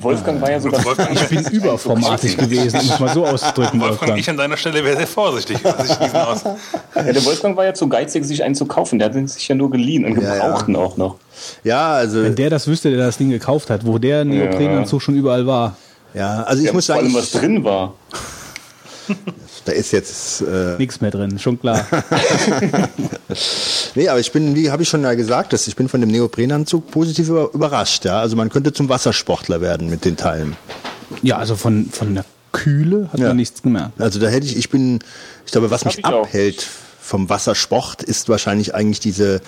Wolfgang 0.00 0.40
war 0.40 0.50
ja 0.50 0.60
sogar. 0.60 0.84
Wolfgang, 0.84 1.12
Ich 1.20 1.28
bin 1.28 1.44
überformatig 1.52 2.36
gewesen, 2.36 2.80
um 2.80 2.86
es 2.86 3.00
mal 3.00 3.12
so 3.14 3.26
auszudrücken, 3.26 3.80
Wolfgang, 3.80 4.00
Wolfgang. 4.00 4.18
ich 4.20 4.30
an 4.30 4.36
deiner 4.36 4.56
Stelle 4.56 4.84
wäre 4.84 4.96
sehr 4.96 5.06
vorsichtig. 5.06 5.58
Ja, 5.62 7.02
der 7.02 7.24
Wolfgang 7.24 7.56
war 7.56 7.64
ja 7.64 7.74
zu 7.74 7.88
geizig, 7.88 8.24
sich 8.24 8.42
einen 8.44 8.54
zu 8.54 8.66
kaufen. 8.66 8.98
Der 8.98 9.06
hat 9.08 9.14
den 9.14 9.26
sich 9.28 9.46
ja 9.48 9.54
nur 9.54 9.70
geliehen, 9.70 10.04
einen 10.04 10.20
Ja, 10.20 10.34
ja. 10.36 10.42
gebrauchten 10.44 10.76
auch 10.76 10.96
noch. 10.96 11.16
Ja, 11.64 11.92
also, 11.92 12.22
Wenn 12.22 12.34
der 12.36 12.50
das 12.50 12.66
wüsste, 12.66 12.90
der 12.90 13.04
das 13.06 13.16
Ding 13.18 13.30
gekauft 13.30 13.70
hat, 13.70 13.84
wo 13.86 13.98
der 13.98 14.24
Neoprenanzug 14.24 15.02
schon 15.02 15.14
überall 15.14 15.46
war. 15.46 15.76
ja, 16.14 16.42
also 16.44 16.60
ich 16.60 16.66
Ja, 16.68 16.72
muss 16.72 16.86
vor 16.86 16.94
sagen, 16.96 17.06
allem, 17.06 17.14
was 17.16 17.30
drin 17.32 17.64
war. 17.64 17.94
da 19.64 19.72
ist 19.72 19.92
jetzt, 19.92 20.42
äh, 20.42 20.76
Nichts 20.78 21.00
mehr 21.00 21.10
drin, 21.10 21.38
schon 21.38 21.58
klar. 21.60 21.86
nee, 23.94 24.08
aber 24.08 24.20
ich 24.20 24.32
bin, 24.32 24.54
wie 24.54 24.70
habe 24.70 24.82
ich 24.82 24.88
schon 24.88 25.02
ja 25.02 25.14
gesagt, 25.14 25.52
dass 25.52 25.66
ich 25.66 25.76
bin 25.76 25.88
von 25.88 26.00
dem 26.00 26.10
Neoprenanzug 26.10 26.90
positiv 26.90 27.28
über, 27.28 27.50
überrascht, 27.52 28.04
ja. 28.04 28.20
Also 28.20 28.36
man 28.36 28.48
könnte 28.50 28.72
zum 28.72 28.88
Wassersportler 28.88 29.60
werden 29.60 29.88
mit 29.90 30.04
den 30.04 30.16
Teilen. 30.16 30.56
Ja, 31.22 31.38
also 31.38 31.56
von, 31.56 31.88
von 31.90 32.14
der 32.14 32.24
Kühle 32.52 33.08
hat 33.12 33.20
Ja. 33.20 33.28
man 33.28 33.36
nichts 33.36 33.62
gemerkt. 33.62 34.00
Also 34.00 34.18
da 34.20 34.28
hätte 34.28 34.46
ich, 34.46 34.56
ich 34.56 34.70
bin, 34.70 35.00
ich 35.46 35.52
glaube, 35.52 35.70
was 35.70 35.84
mich 35.84 36.04
auch. 36.04 36.24
abhält 36.26 36.66
vom 37.00 37.28
Wassersport, 37.28 38.02
ist 38.02 38.28
wahrscheinlich 38.28 38.74
eigentlich 38.74 39.00
diese 39.00 39.40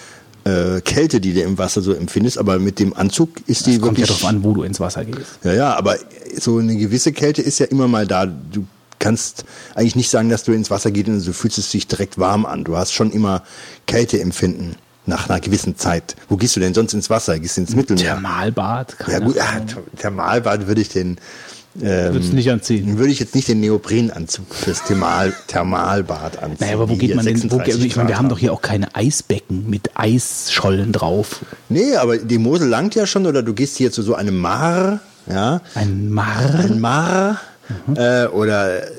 äh, 0.45 0.81
Kälte, 0.83 1.21
die 1.21 1.33
du 1.35 1.41
im 1.41 1.59
Wasser 1.59 1.83
so 1.83 1.93
empfindest. 1.93 2.39
Aber 2.39 2.59
mit 2.59 2.79
dem 2.79 2.95
Anzug 2.95 3.31
ist 3.47 3.67
die 3.67 3.79
Kommt 3.79 3.99
ja 3.99 4.03
wirklich. 4.07 4.21
drauf 4.21 4.29
an, 4.29 4.45
wo 4.45 4.53
du 4.53 4.63
ins 4.63 4.79
Wasser 4.81 5.05
gehst. 5.05 5.39
Ja, 5.43 5.53
ja, 5.55 5.75
aber 5.75 5.97
so 6.39 6.59
eine 6.59 6.77
gewisse 6.77 7.13
Kälte 7.13 7.43
ist 7.43 7.59
ja 7.59 7.67
immer 7.67 7.89
mal 7.89 8.07
da. 8.07 8.27
Du 8.27 8.67
kannst 9.07 9.45
eigentlich 9.77 9.95
nicht 9.95 10.11
sagen, 10.11 10.31
dass 10.31 10.43
du 10.43 10.51
ins 10.53 10.69
Wasser 10.69 10.91
gehst 10.91 11.07
und 11.09 11.25
du 11.25 11.33
fühlst 11.33 11.59
es 11.59 11.71
dich 11.71 11.87
direkt 11.87 12.19
warm 12.19 12.45
an. 12.45 12.65
Du 12.65 12.77
hast 12.77 12.93
schon 12.93 13.13
immer 13.13 13.43
Kälteempfinden 13.87 14.75
nach 15.07 15.29
einer 15.29 15.39
gewissen 15.39 15.77
Zeit. 15.77 16.17
Wo 16.29 16.37
gehst 16.37 16.57
du 16.57 16.61
denn 16.61 16.75
sonst 16.75 16.93
ins 16.93 17.09
Wasser? 17.09 17.39
Gehst 17.39 17.57
du 17.57 17.61
ins 17.61 17.77
Mittelmeer? 17.77 18.15
Thermalbad, 18.15 18.97
Ja 19.07 19.21
gut, 19.21 19.37
ja. 19.37 19.45
Thermalbad 19.97 20.67
würde 20.67 20.81
ich 20.81 20.89
den 20.89 21.19
ähm, 21.81 22.15
Würdest 22.15 22.33
nicht 22.33 22.51
anziehen. 22.51 22.99
würde 22.99 23.13
ich 23.13 23.21
jetzt 23.21 23.37
nicht 23.37 23.47
den 23.47 23.61
Neoprenanzug 23.61 24.53
fürs 24.53 24.83
Thermal, 24.83 25.33
Thermalbad 25.47 26.43
anziehen. 26.43 26.57
Naja, 26.59 26.75
aber 26.75 26.89
wo 26.89 26.97
geht 26.97 27.15
man 27.15 27.25
denn? 27.25 27.37
Wo, 27.37 27.59
36 27.59 27.85
ich 27.85 27.97
meine, 27.97 28.09
wir 28.09 28.19
haben 28.19 28.29
doch 28.29 28.39
hier 28.39 28.53
auch 28.53 28.63
keine 28.63 28.93
Eisbecken 28.97 29.71
mit 29.71 29.91
Eisschollen 29.95 30.91
drauf. 30.93 31.45
Nee, 31.69 31.95
aber 31.95 32.19
die 32.19 32.39
Mosel 32.39 32.69
langt 32.69 32.97
ja 32.97 33.07
schon, 33.07 33.27
oder 33.27 33.45
du 33.45 33.55
gehst 33.55 33.77
hier 33.77 33.93
zu 33.93 34.03
so 34.03 34.17
einem 34.17 34.37
Mar, 34.39 34.99
ja, 35.31 35.61
Ein 35.75 36.11
Mar. 36.11 36.55
ein 36.59 36.81
Mar, 36.81 37.41
äh, 37.95 38.27
oder 38.27 38.83
äh, 38.83 38.91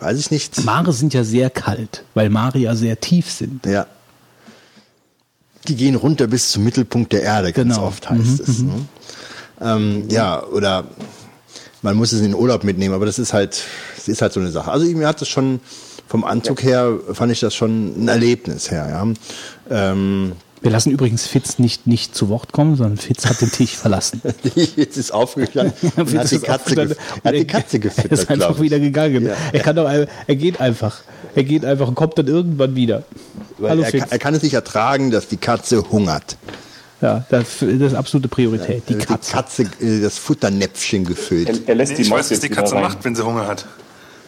weiß 0.00 0.18
ich 0.18 0.30
nicht. 0.30 0.64
Mare 0.64 0.92
sind 0.92 1.14
ja 1.14 1.24
sehr 1.24 1.50
kalt, 1.50 2.04
weil 2.14 2.30
Mare 2.30 2.58
ja 2.58 2.74
sehr 2.74 3.00
tief 3.00 3.30
sind. 3.30 3.64
Ja. 3.66 3.86
Die 5.68 5.76
gehen 5.76 5.94
runter 5.94 6.26
bis 6.26 6.50
zum 6.52 6.64
Mittelpunkt 6.64 7.12
der 7.12 7.22
Erde, 7.22 7.52
ganz 7.52 7.74
Genau. 7.74 7.86
oft 7.86 8.08
heißt 8.08 8.40
es. 8.40 8.60
Ne? 8.60 8.86
Ähm, 9.60 10.04
ja, 10.08 10.42
oder 10.42 10.84
man 11.82 11.96
muss 11.96 12.12
es 12.12 12.20
in 12.20 12.26
den 12.26 12.34
Urlaub 12.34 12.64
mitnehmen, 12.64 12.94
aber 12.94 13.04
das 13.06 13.18
ist 13.18 13.32
halt, 13.34 13.62
das 13.96 14.08
ist 14.08 14.22
halt 14.22 14.32
so 14.32 14.40
eine 14.40 14.50
Sache. 14.50 14.70
Also 14.70 14.86
mir 14.86 15.06
hat 15.06 15.20
das 15.20 15.28
schon 15.28 15.60
vom 16.08 16.24
Anzug 16.24 16.62
her, 16.62 16.98
fand 17.12 17.30
ich 17.30 17.40
das 17.40 17.54
schon 17.54 18.04
ein 18.04 18.08
Erlebnis 18.08 18.70
her, 18.70 18.88
ja. 18.88 19.92
Ähm, 19.92 20.32
Wir 20.62 20.70
lassen 20.70 20.90
übrigens 20.90 21.26
Fitz 21.26 21.58
nicht, 21.58 21.86
nicht 21.86 22.14
zu 22.14 22.28
Wort 22.28 22.52
kommen, 22.52 22.76
sondern 22.76 22.98
Fitz 22.98 23.24
hat 23.26 23.40
den 23.40 23.50
Tisch 23.50 23.76
verlassen. 23.76 24.20
Jetzt 24.76 24.98
ist 24.98 25.10
aufgestanden 25.12 25.72
und 25.96 26.06
Fitz 26.10 26.18
hat 26.20 26.30
die 26.30 26.34
ist 26.36 26.44
Katze, 26.44 26.80
und 26.82 26.90
hat 27.24 27.34
die 27.34 27.38
er- 27.38 27.44
Katze 27.46 27.76
Er 27.76 27.80
gefüttert, 27.80 28.12
ist 28.12 28.30
einfach 28.30 28.60
wieder 28.60 28.78
gegangen. 28.78 29.24
Ja. 29.26 29.34
Er 29.52 29.60
kann 29.60 29.76
doch, 29.76 29.88
er 29.88 30.36
geht 30.36 30.60
einfach. 30.60 31.00
Er 31.34 31.44
geht 31.44 31.64
einfach 31.64 31.88
und 31.88 31.94
kommt 31.94 32.18
dann 32.18 32.26
irgendwann 32.26 32.74
wieder. 32.74 33.04
Weil 33.58 33.70
Hallo 33.70 33.82
er, 33.82 33.90
Fitz. 33.90 34.00
kann, 34.02 34.10
er 34.10 34.18
kann 34.18 34.34
es 34.34 34.42
nicht 34.42 34.52
ertragen, 34.54 35.10
dass 35.10 35.28
die 35.28 35.36
Katze 35.38 35.82
hungert. 35.90 36.36
Ja, 37.00 37.24
das, 37.30 37.46
das 37.60 37.68
ist 37.70 37.94
absolute 37.94 38.28
Priorität. 38.28 38.82
Die 38.88 38.94
Die 38.94 38.98
Katze. 38.98 39.32
Katze, 39.32 39.62
äh, 39.80 40.00
das 40.02 40.18
Futternäpfchen 40.18 41.06
gefüllt. 41.06 41.48
Er, 41.48 41.68
er 41.68 41.74
lässt 41.76 41.92
Nee, 41.92 41.96
die 41.96 42.02
ich 42.02 42.10
Maus 42.10 42.18
weiß, 42.18 42.32
was 42.32 42.40
die 42.40 42.50
Katze 42.50 42.74
rein. 42.74 42.82
macht, 42.82 43.02
wenn 43.04 43.14
sie 43.16 43.24
Hunger 43.24 43.46
hat. 43.46 43.64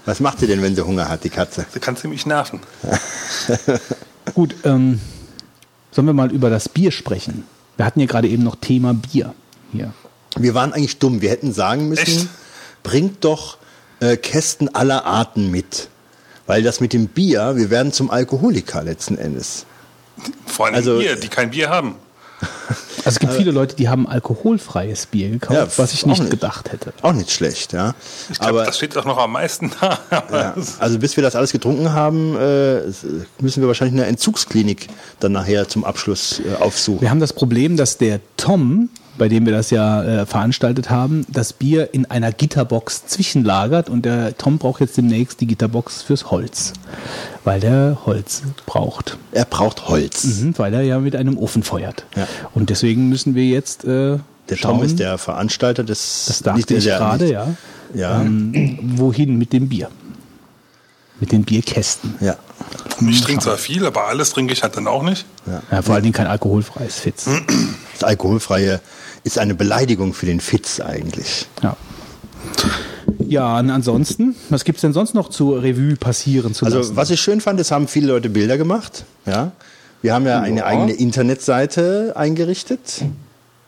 Was 0.07 0.21
macht 0.21 0.41
sie 0.41 0.47
denn, 0.47 0.62
wenn 0.62 0.75
sie 0.75 0.81
Hunger 0.87 1.09
hat, 1.11 1.23
die 1.25 1.29
Katze? 1.29 1.67
Sie 1.75 1.81
kann 1.81 1.97
ziemlich 1.97 2.25
nerven. 2.25 2.61
Gut, 4.35 4.55
ähm, 4.65 5.01
sollen 5.93 6.07
wir 6.09 6.15
mal 6.15 6.33
über 6.33 6.51
das 6.51 6.69
Bier 6.69 6.91
sprechen? 6.91 7.45
Wir 7.77 7.87
hatten 7.87 8.01
ja 8.01 8.07
gerade 8.07 8.29
eben 8.29 8.43
noch 8.43 8.57
Thema 8.57 8.93
Bier 8.95 9.35
hier. 9.73 9.93
Wir 10.37 10.55
waren 10.55 10.73
eigentlich 10.73 10.99
dumm. 10.99 11.21
Wir 11.21 11.31
hätten 11.31 11.53
sagen 11.53 11.89
müssen, 11.89 12.03
Echt? 12.03 12.29
bringt 12.83 13.25
doch 13.25 13.59
äh, 14.01 14.17
Kästen 14.17 14.75
aller 14.75 15.05
Arten 15.05 15.51
mit. 15.51 15.89
Weil 16.47 16.63
das 16.63 16.81
mit 16.81 16.93
dem 16.93 17.07
Bier, 17.09 17.55
wir 17.57 17.71
werden 17.71 17.93
zum 17.93 18.11
Alkoholiker 18.11 18.83
letzten 18.83 19.17
Endes. 19.17 19.65
Vor 20.47 20.67
allem 20.67 20.75
Also- 20.75 20.99
Bier, 20.99 21.17
die 21.17 21.29
kein 21.29 21.51
Bier 21.51 21.71
haben. 21.71 21.95
Also 23.05 23.17
es 23.17 23.19
gibt 23.19 23.33
viele 23.33 23.51
Leute, 23.51 23.75
die 23.75 23.89
haben 23.89 24.07
alkoholfreies 24.07 25.07
Bier 25.07 25.29
gekauft, 25.31 25.59
Ja, 25.59 25.67
was 25.77 25.93
ich 25.93 26.07
nicht 26.07 26.21
nicht. 26.21 26.31
gedacht 26.31 26.71
hätte. 26.71 26.93
Auch 27.03 27.13
nicht 27.13 27.33
schlecht, 27.33 27.73
ja. 27.73 27.97
Ich 28.31 28.39
glaube, 28.39 28.61
Aber 28.61 28.65
das 28.67 28.77
steht 28.77 28.95
doch 28.95 29.05
noch 29.05 29.19
am 29.19 29.33
meisten 29.33 29.73
da. 29.81 29.99
ja, 30.31 30.55
also 30.79 30.99
bis 31.01 31.17
wir 31.17 31.23
das 31.25 31.35
alles 31.35 31.51
getrunken 31.51 31.93
haben, 31.93 32.37
äh, 32.37 32.77
es- 32.79 33.05
müssen 33.41 33.61
wir 33.61 33.67
wahrscheinlich 33.67 34.01
eine 34.01 34.07
Entzugsklinik 34.09 34.87
dann 35.19 35.33
nachher 35.33 35.67
zum 35.69 35.85
Abschluss 35.85 36.41
äh, 36.49 36.63
aufsuchen. 36.63 37.01
Wir 37.01 37.11
haben 37.11 37.19
das 37.19 37.33
Problem, 37.33 37.77
dass 37.77 37.99
der 37.99 38.21
Tom, 38.37 38.89
bei 39.19 39.28
dem 39.28 39.45
wir 39.47 39.52
das 39.52 39.71
ja 39.71 40.02
äh, 40.02 40.26
veranstaltet 40.26 40.88
haben, 40.90 41.26
das 41.28 41.52
Bier 41.52 41.92
in 41.92 42.07
einer 42.11 42.33
Gitterbox 42.33 43.07
zwischenlagert 43.07 43.90
und 43.90 44.04
der 44.04 44.37
Tom 44.38 44.59
braucht 44.59 44.81
jetzt 44.81 44.97
demnächst 44.97 45.40
die 45.40 45.47
Gitterbox 45.47 46.02
fürs 46.02 46.31
Holz, 46.31 46.73
weil 47.45 47.61
der 47.61 47.99
Holz 48.07 48.42
braucht, 48.66 49.19
Er 49.33 49.45
braucht 49.45 49.88
Holz. 49.88 50.25
mhm, 50.25 50.54
weil 50.59 50.73
er 50.75 50.83
ja 50.83 50.99
mit 50.99 51.14
einem 51.14 51.37
Ofen 51.37 51.62
feuert. 51.62 52.04
Ja. 52.16 52.26
Und 52.54 52.71
deswegen 52.71 53.09
müssen 53.09 53.35
wir 53.35 53.45
jetzt 53.47 53.85
äh, 53.85 54.19
Der 54.49 54.57
schauen, 54.57 54.76
Tom 54.78 54.83
ist 54.87 54.99
der 54.99 55.19
Veranstalter 55.19 55.85
des. 55.85 56.25
das 56.28 56.40
dachte 56.42 56.57
nicht 56.59 56.71
ich 56.71 56.85
der- 56.85 56.99
gerade, 56.99 57.31
ja, 57.31 57.47
Ja, 57.95 58.23
ähm, 58.23 58.78
wohin 58.97 59.37
mit 59.37 59.52
dem 59.52 59.69
Bier? 59.69 59.88
Mit 61.21 61.31
den 61.33 61.45
Bierkästen. 61.45 62.14
ja. 62.21 62.37
Ich 63.09 63.21
trinke 63.23 63.42
zwar 63.42 63.57
viel, 63.59 63.85
aber 63.87 64.07
alles 64.07 64.31
trinke 64.31 64.52
ich 64.52 64.62
halt 64.62 64.76
dann 64.76 64.87
auch 64.87 65.02
nicht. 65.02 65.25
Ja, 65.71 65.83
vor 65.83 65.95
allen 65.95 66.04
Dingen 66.04 66.12
kein 66.14 66.26
alkoholfreies 66.28 66.97
Fitz. 67.00 67.28
Das 67.95 68.04
Alkoholfreie 68.04 68.81
ist 69.25 69.38
eine 69.38 69.55
Beleidigung 69.55 70.14
für 70.14 70.26
den 70.26 70.41
Fitz 70.41 70.81
eigentlich. 70.81 71.47
Ja. 71.62 71.76
Ja, 73.26 73.59
und 73.59 73.71
ansonsten, 73.71 74.35
was 74.50 74.64
gibt's 74.64 74.83
denn 74.83 74.93
sonst 74.93 75.14
noch 75.14 75.29
zur 75.31 75.62
Revue 75.62 75.97
passieren 75.97 76.55
zu 76.55 76.64
Also 76.67 76.79
lassen? 76.79 76.97
was 76.97 77.11
ich 77.11 77.21
schön 77.21 77.41
fand, 77.41 77.59
es 77.61 77.71
haben 77.71 77.88
viele 77.88 78.09
Leute 78.09 78.29
Bilder 78.29 78.59
gemacht. 78.59 79.05
Ja, 79.26 79.52
wir 80.02 80.12
haben 80.14 80.26
ja 80.26 80.41
eine 80.41 80.59
Ja. 80.61 80.67
eigene 80.67 80.93
Internetseite 80.93 82.12
eingerichtet. 82.17 83.02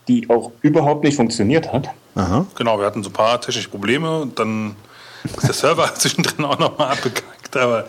Die 0.09 0.29
auch 0.29 0.51
überhaupt 0.61 1.05
nicht 1.05 1.17
funktioniert 1.17 1.73
hat. 1.73 1.89
Aha. 2.15 2.47
Genau, 2.57 2.79
wir 2.79 2.87
hatten 2.87 3.03
so 3.03 3.09
ein 3.11 3.13
paar 3.15 3.41
technische 3.41 3.69
Probleme 3.71 4.21
und 4.21 4.39
dann 4.39 4.77
ist 5.25 5.43
der 5.45 5.55
Server 5.55 5.95
zwischendrin 5.99 6.45
auch 6.45 6.59
nochmal 6.59 6.91
abgekackt. 6.93 7.57
Aber 7.57 7.87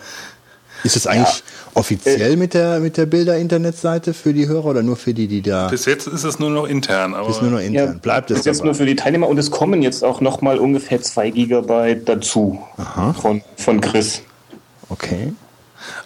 Ist 0.84 0.94
es 0.96 1.06
eigentlich 1.06 1.42
offiziell 1.74 2.36
mit 2.36 2.54
der 2.54 2.80
mit 2.80 2.96
der 2.96 3.06
Bilder-Internetseite 3.06 4.14
für 4.14 4.32
die 4.32 4.46
Hörer 4.46 4.66
oder 4.66 4.82
nur 4.82 4.96
für 4.96 5.14
die, 5.14 5.26
die 5.26 5.42
da? 5.42 5.68
bis 5.68 5.84
jetzt 5.86 6.06
ist 6.06 6.24
es 6.24 6.38
nur 6.38 6.50
noch 6.50 6.66
intern. 6.66 7.14
Aber 7.14 7.28
Ist 7.30 7.42
nur 7.42 7.50
noch 7.50 7.58
intern. 7.60 7.98
Bleibt 8.00 8.30
das 8.30 8.36
es 8.36 8.40
ist 8.40 8.46
jetzt 8.46 8.58
dabei. 8.58 8.66
nur 8.66 8.74
für 8.74 8.86
die 8.86 8.94
Teilnehmer 8.96 9.28
und 9.28 9.38
es 9.38 9.50
kommen 9.50 9.82
jetzt 9.82 10.04
auch 10.04 10.20
noch 10.20 10.40
mal 10.42 10.58
ungefähr 10.58 11.00
2 11.02 11.30
Gigabyte 11.30 12.08
dazu 12.08 12.60
von, 13.20 13.42
von 13.56 13.80
Chris. 13.80 14.22
Okay. 14.88 15.32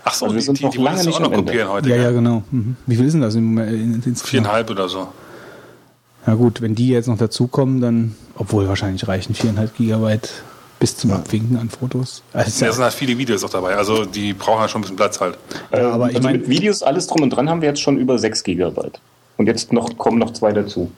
ach 0.04 0.14
so, 0.14 0.26
Also 0.26 0.34
wir 0.36 0.40
die, 0.40 0.46
sind 0.46 0.58
die, 0.60 0.64
noch 0.64 0.70
die 0.72 0.78
lange 0.78 0.96
du 0.96 1.02
auch 1.02 1.06
nicht 1.06 1.20
noch 1.20 1.32
kopieren 1.32 1.68
heute. 1.68 1.88
ja, 1.90 1.96
ja, 1.96 2.10
genau. 2.12 2.42
Mhm. 2.50 2.76
Wie 2.86 2.96
viel 2.96 3.06
ist 3.06 3.12
denn 3.12 3.20
das 3.20 3.34
im, 3.34 3.58
äh, 3.58 3.68
in- 3.70 3.94
insgesamt? 3.96 4.26
Viereinhalb 4.28 4.70
oder 4.70 4.88
so. 4.88 5.08
Ja 6.26 6.34
gut, 6.34 6.60
wenn 6.62 6.74
die 6.74 6.88
jetzt 6.88 7.06
noch 7.08 7.18
dazukommen, 7.18 7.80
dann, 7.80 8.14
obwohl 8.36 8.68
wahrscheinlich 8.68 9.06
reichen 9.08 9.34
viereinhalb 9.34 9.76
Gigabyte 9.76 10.30
bis 10.80 10.96
zum 10.96 11.12
Abwinken 11.12 11.56
an 11.58 11.68
Fotos. 11.70 12.22
Also, 12.32 12.64
Da 12.64 12.72
sind 12.72 12.82
halt 12.82 12.94
viele 12.94 13.16
Videos 13.16 13.44
auch 13.44 13.50
dabei. 13.50 13.76
Also 13.76 14.04
die 14.06 14.32
brauchen 14.32 14.60
halt 14.60 14.70
schon 14.70 14.80
ein 14.80 14.82
bisschen 14.82 14.96
Platz 14.96 15.20
halt. 15.20 15.38
Ja, 15.72 15.90
aber 15.90 16.08
ich 16.10 16.16
also 16.16 16.26
mein- 16.26 16.38
mit 16.38 16.48
Videos, 16.48 16.82
alles 16.82 17.06
drum 17.06 17.22
und 17.22 17.30
dran 17.30 17.48
haben 17.48 17.60
wir 17.60 17.68
jetzt 17.68 17.80
schon 17.80 17.98
über 17.98 18.18
6 18.18 18.42
Gigabyte. 18.42 18.98
Und 19.36 19.46
jetzt 19.46 19.72
noch, 19.72 19.96
kommen 19.96 20.18
noch 20.18 20.32
zwei 20.32 20.52
dazu. 20.52 20.90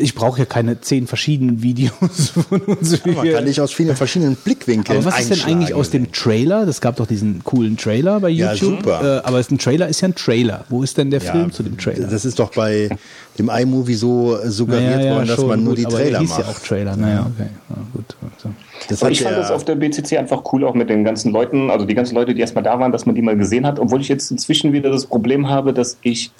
Ich 0.00 0.14
brauche 0.14 0.38
ja 0.38 0.44
keine 0.44 0.80
zehn 0.80 1.06
verschiedenen 1.06 1.62
Videos 1.62 2.28
von 2.48 2.60
uns. 2.60 3.04
wie 3.04 3.10
Man 3.12 3.30
kann 3.32 3.46
dich 3.46 3.60
aus 3.60 3.72
vielen 3.72 3.96
verschiedenen 3.96 4.36
Blickwinkeln 4.36 4.98
aber 4.98 5.06
was 5.06 5.20
ist 5.20 5.30
denn 5.30 5.42
eigentlich 5.54 5.72
aus 5.74 5.90
dem 5.90 6.12
Trailer? 6.12 6.66
Das 6.66 6.80
gab 6.80 6.96
doch 6.96 7.06
diesen 7.06 7.42
coolen 7.44 7.76
Trailer 7.76 8.20
bei 8.20 8.28
Ja, 8.28 8.52
YouTube. 8.52 8.80
super. 8.80 9.22
Äh, 9.24 9.26
aber 9.26 9.38
ein 9.38 9.58
Trailer 9.58 9.88
ist 9.88 10.00
ja 10.02 10.08
ein 10.08 10.14
Trailer. 10.14 10.64
Wo 10.68 10.82
ist 10.82 10.98
denn 10.98 11.10
der 11.10 11.20
Ja, 11.22 11.32
Film 11.32 11.52
zu 11.52 11.62
dem 11.62 11.78
Trailer? 11.78 12.06
Das 12.08 12.24
ist 12.24 12.38
doch 12.38 12.52
bei 12.54 12.90
dem 13.38 13.48
iMovie 13.48 13.94
so 13.94 14.36
äh, 14.38 14.50
suggeriert 14.50 15.04
worden, 15.10 15.26
dass 15.26 15.36
schon, 15.36 15.48
man 15.48 15.64
nur 15.64 15.70
gut, 15.74 15.78
die 15.78 15.86
aber 15.86 15.96
Trailer 15.96 16.10
der 16.10 16.20
hieß 16.20 16.30
macht. 16.30 16.40
ja 16.40 16.46
auch 16.48 16.58
Trailer. 16.58 16.96
Naja, 16.96 17.30
okay. 17.34 17.48
Ja, 17.70 17.76
gut. 17.94 18.16
Also. 18.36 18.54
Das 18.88 19.02
Aber 19.02 19.10
ich 19.10 19.22
fand 19.22 19.36
das 19.38 19.50
auf 19.50 19.64
der 19.64 19.74
BCC 19.76 20.18
einfach 20.18 20.42
cool, 20.52 20.64
auch 20.64 20.74
mit 20.74 20.90
den 20.90 21.02
ganzen 21.04 21.32
Leuten, 21.32 21.70
also 21.70 21.86
die 21.86 21.94
ganzen 21.94 22.14
Leute, 22.14 22.34
die 22.34 22.40
erstmal 22.40 22.64
da 22.64 22.78
waren, 22.78 22.92
dass 22.92 23.06
man 23.06 23.14
die 23.14 23.22
mal 23.22 23.36
gesehen 23.36 23.66
hat, 23.66 23.78
obwohl 23.78 24.00
ich 24.00 24.08
jetzt 24.08 24.30
inzwischen 24.30 24.72
wieder 24.72 24.90
das 24.90 25.06
Problem 25.06 25.48
habe, 25.48 25.72
dass 25.72 25.96
ich 26.02 26.30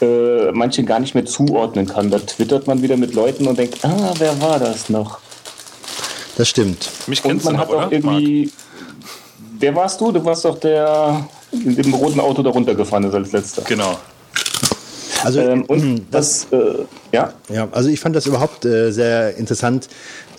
äh, 0.00 0.50
manche 0.52 0.84
gar 0.84 1.00
nicht 1.00 1.14
mehr 1.14 1.24
zuordnen 1.26 1.86
kann. 1.86 2.10
Da 2.10 2.18
twittert 2.18 2.66
man 2.66 2.82
wieder 2.82 2.96
mit 2.96 3.14
Leuten 3.14 3.46
und 3.46 3.58
denkt, 3.58 3.84
ah, 3.84 4.12
wer 4.18 4.40
war 4.40 4.58
das 4.58 4.88
noch? 4.88 5.18
das 6.36 6.48
stimmt. 6.48 6.88
Mich 7.06 7.22
Und 7.24 7.30
kennst 7.32 7.44
du 7.46 7.50
man 7.50 7.56
noch, 7.56 7.62
hat 7.62 7.70
oder? 7.70 7.86
auch 7.86 7.92
irgendwie. 7.92 8.50
Wer 9.58 9.74
warst 9.74 10.00
du? 10.00 10.10
Du 10.10 10.24
warst 10.24 10.44
doch 10.46 10.58
der 10.58 11.28
in 11.52 11.76
dem 11.76 11.92
roten 11.94 12.20
Auto 12.20 12.42
da 12.42 12.50
runtergefahren 12.50 13.04
ist 13.04 13.14
als 13.14 13.32
letzter. 13.32 13.60
Marc? 13.62 13.68
Genau. 13.68 13.98
Also 15.22 15.40
Ähm, 15.40 15.64
und 15.64 16.06
das, 16.10 16.46
äh, 16.52 16.74
ja, 17.12 17.32
Ja, 17.48 17.68
also 17.72 17.88
ich 17.88 18.00
fand 18.00 18.14
das 18.16 18.26
überhaupt 18.26 18.64
äh, 18.64 18.90
sehr 18.92 19.36
interessant, 19.36 19.88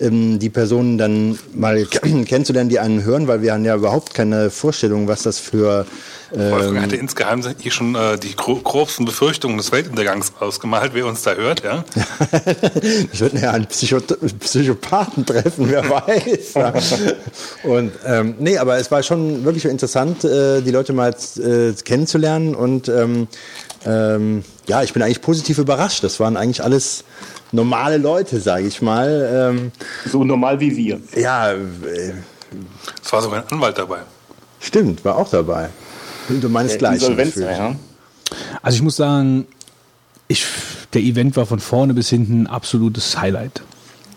ähm, 0.00 0.38
die 0.38 0.50
Personen 0.50 0.98
dann 0.98 1.38
mal 1.54 1.84
kennenzulernen, 1.90 2.70
die 2.70 2.78
einen 2.78 3.04
hören, 3.04 3.28
weil 3.28 3.42
wir 3.42 3.52
haben 3.52 3.64
ja 3.64 3.76
überhaupt 3.76 4.14
keine 4.14 4.50
Vorstellung, 4.50 5.08
was 5.08 5.22
das 5.22 5.38
für 5.38 5.86
Wolfgang 6.34 6.76
ähm, 6.76 6.82
hatte 6.82 6.96
insgeheim 6.96 7.42
hier 7.58 7.70
schon 7.70 7.94
äh, 7.94 8.18
die 8.18 8.34
gro 8.34 8.56
grobsten 8.56 9.04
Befürchtungen 9.04 9.58
des 9.58 9.70
Weltuntergangs 9.70 10.32
ausgemalt, 10.40 10.92
wer 10.94 11.06
uns 11.06 11.22
da 11.22 11.34
hört, 11.34 11.62
ja? 11.62 11.84
Ich 13.12 13.20
würde 13.20 13.38
ja 13.38 13.50
einen 13.50 13.66
Psycho 13.66 14.00
Psychopathen 14.40 15.26
treffen, 15.26 15.66
wer 15.68 15.88
weiß. 15.90 16.54
Ja. 16.54 16.72
Und 17.64 17.92
ähm, 18.06 18.34
nee, 18.38 18.56
aber 18.56 18.78
es 18.78 18.90
war 18.90 19.02
schon 19.02 19.44
wirklich 19.44 19.66
interessant, 19.66 20.24
äh, 20.24 20.62
die 20.62 20.70
Leute 20.70 20.92
mal 20.92 21.14
äh, 21.36 21.72
kennenzulernen 21.84 22.54
und 22.54 22.88
ähm, 22.88 23.28
ähm, 23.86 24.44
ja, 24.66 24.82
ich 24.82 24.92
bin 24.92 25.02
eigentlich 25.02 25.20
positiv 25.20 25.58
überrascht. 25.58 26.04
Das 26.04 26.20
waren 26.20 26.36
eigentlich 26.36 26.62
alles 26.62 27.04
normale 27.52 27.98
Leute, 27.98 28.40
sage 28.40 28.66
ich 28.66 28.80
mal. 28.82 29.50
Ähm, 29.54 29.72
so 30.10 30.24
normal 30.24 30.60
wie 30.60 30.76
wir. 30.76 31.00
ja, 31.16 31.52
äh, 31.52 32.12
Es 33.04 33.12
war 33.12 33.22
sogar 33.22 33.42
ein 33.42 33.48
Anwalt 33.50 33.78
dabei. 33.78 34.00
stimmt, 34.60 35.04
war 35.04 35.16
auch 35.16 35.30
dabei. 35.30 35.68
Du 36.28 36.48
meinst 36.48 36.78
gleich. 36.78 36.94
Insolvenz, 36.94 37.36
ja. 37.36 37.74
Also 38.62 38.76
ich 38.76 38.82
muss 38.82 38.96
sagen, 38.96 39.46
ich, 40.28 40.46
der 40.94 41.02
Event 41.02 41.36
war 41.36 41.46
von 41.46 41.58
vorne 41.60 41.94
bis 41.94 42.08
hinten 42.08 42.42
ein 42.42 42.46
absolutes 42.46 43.18
Highlight. 43.18 43.62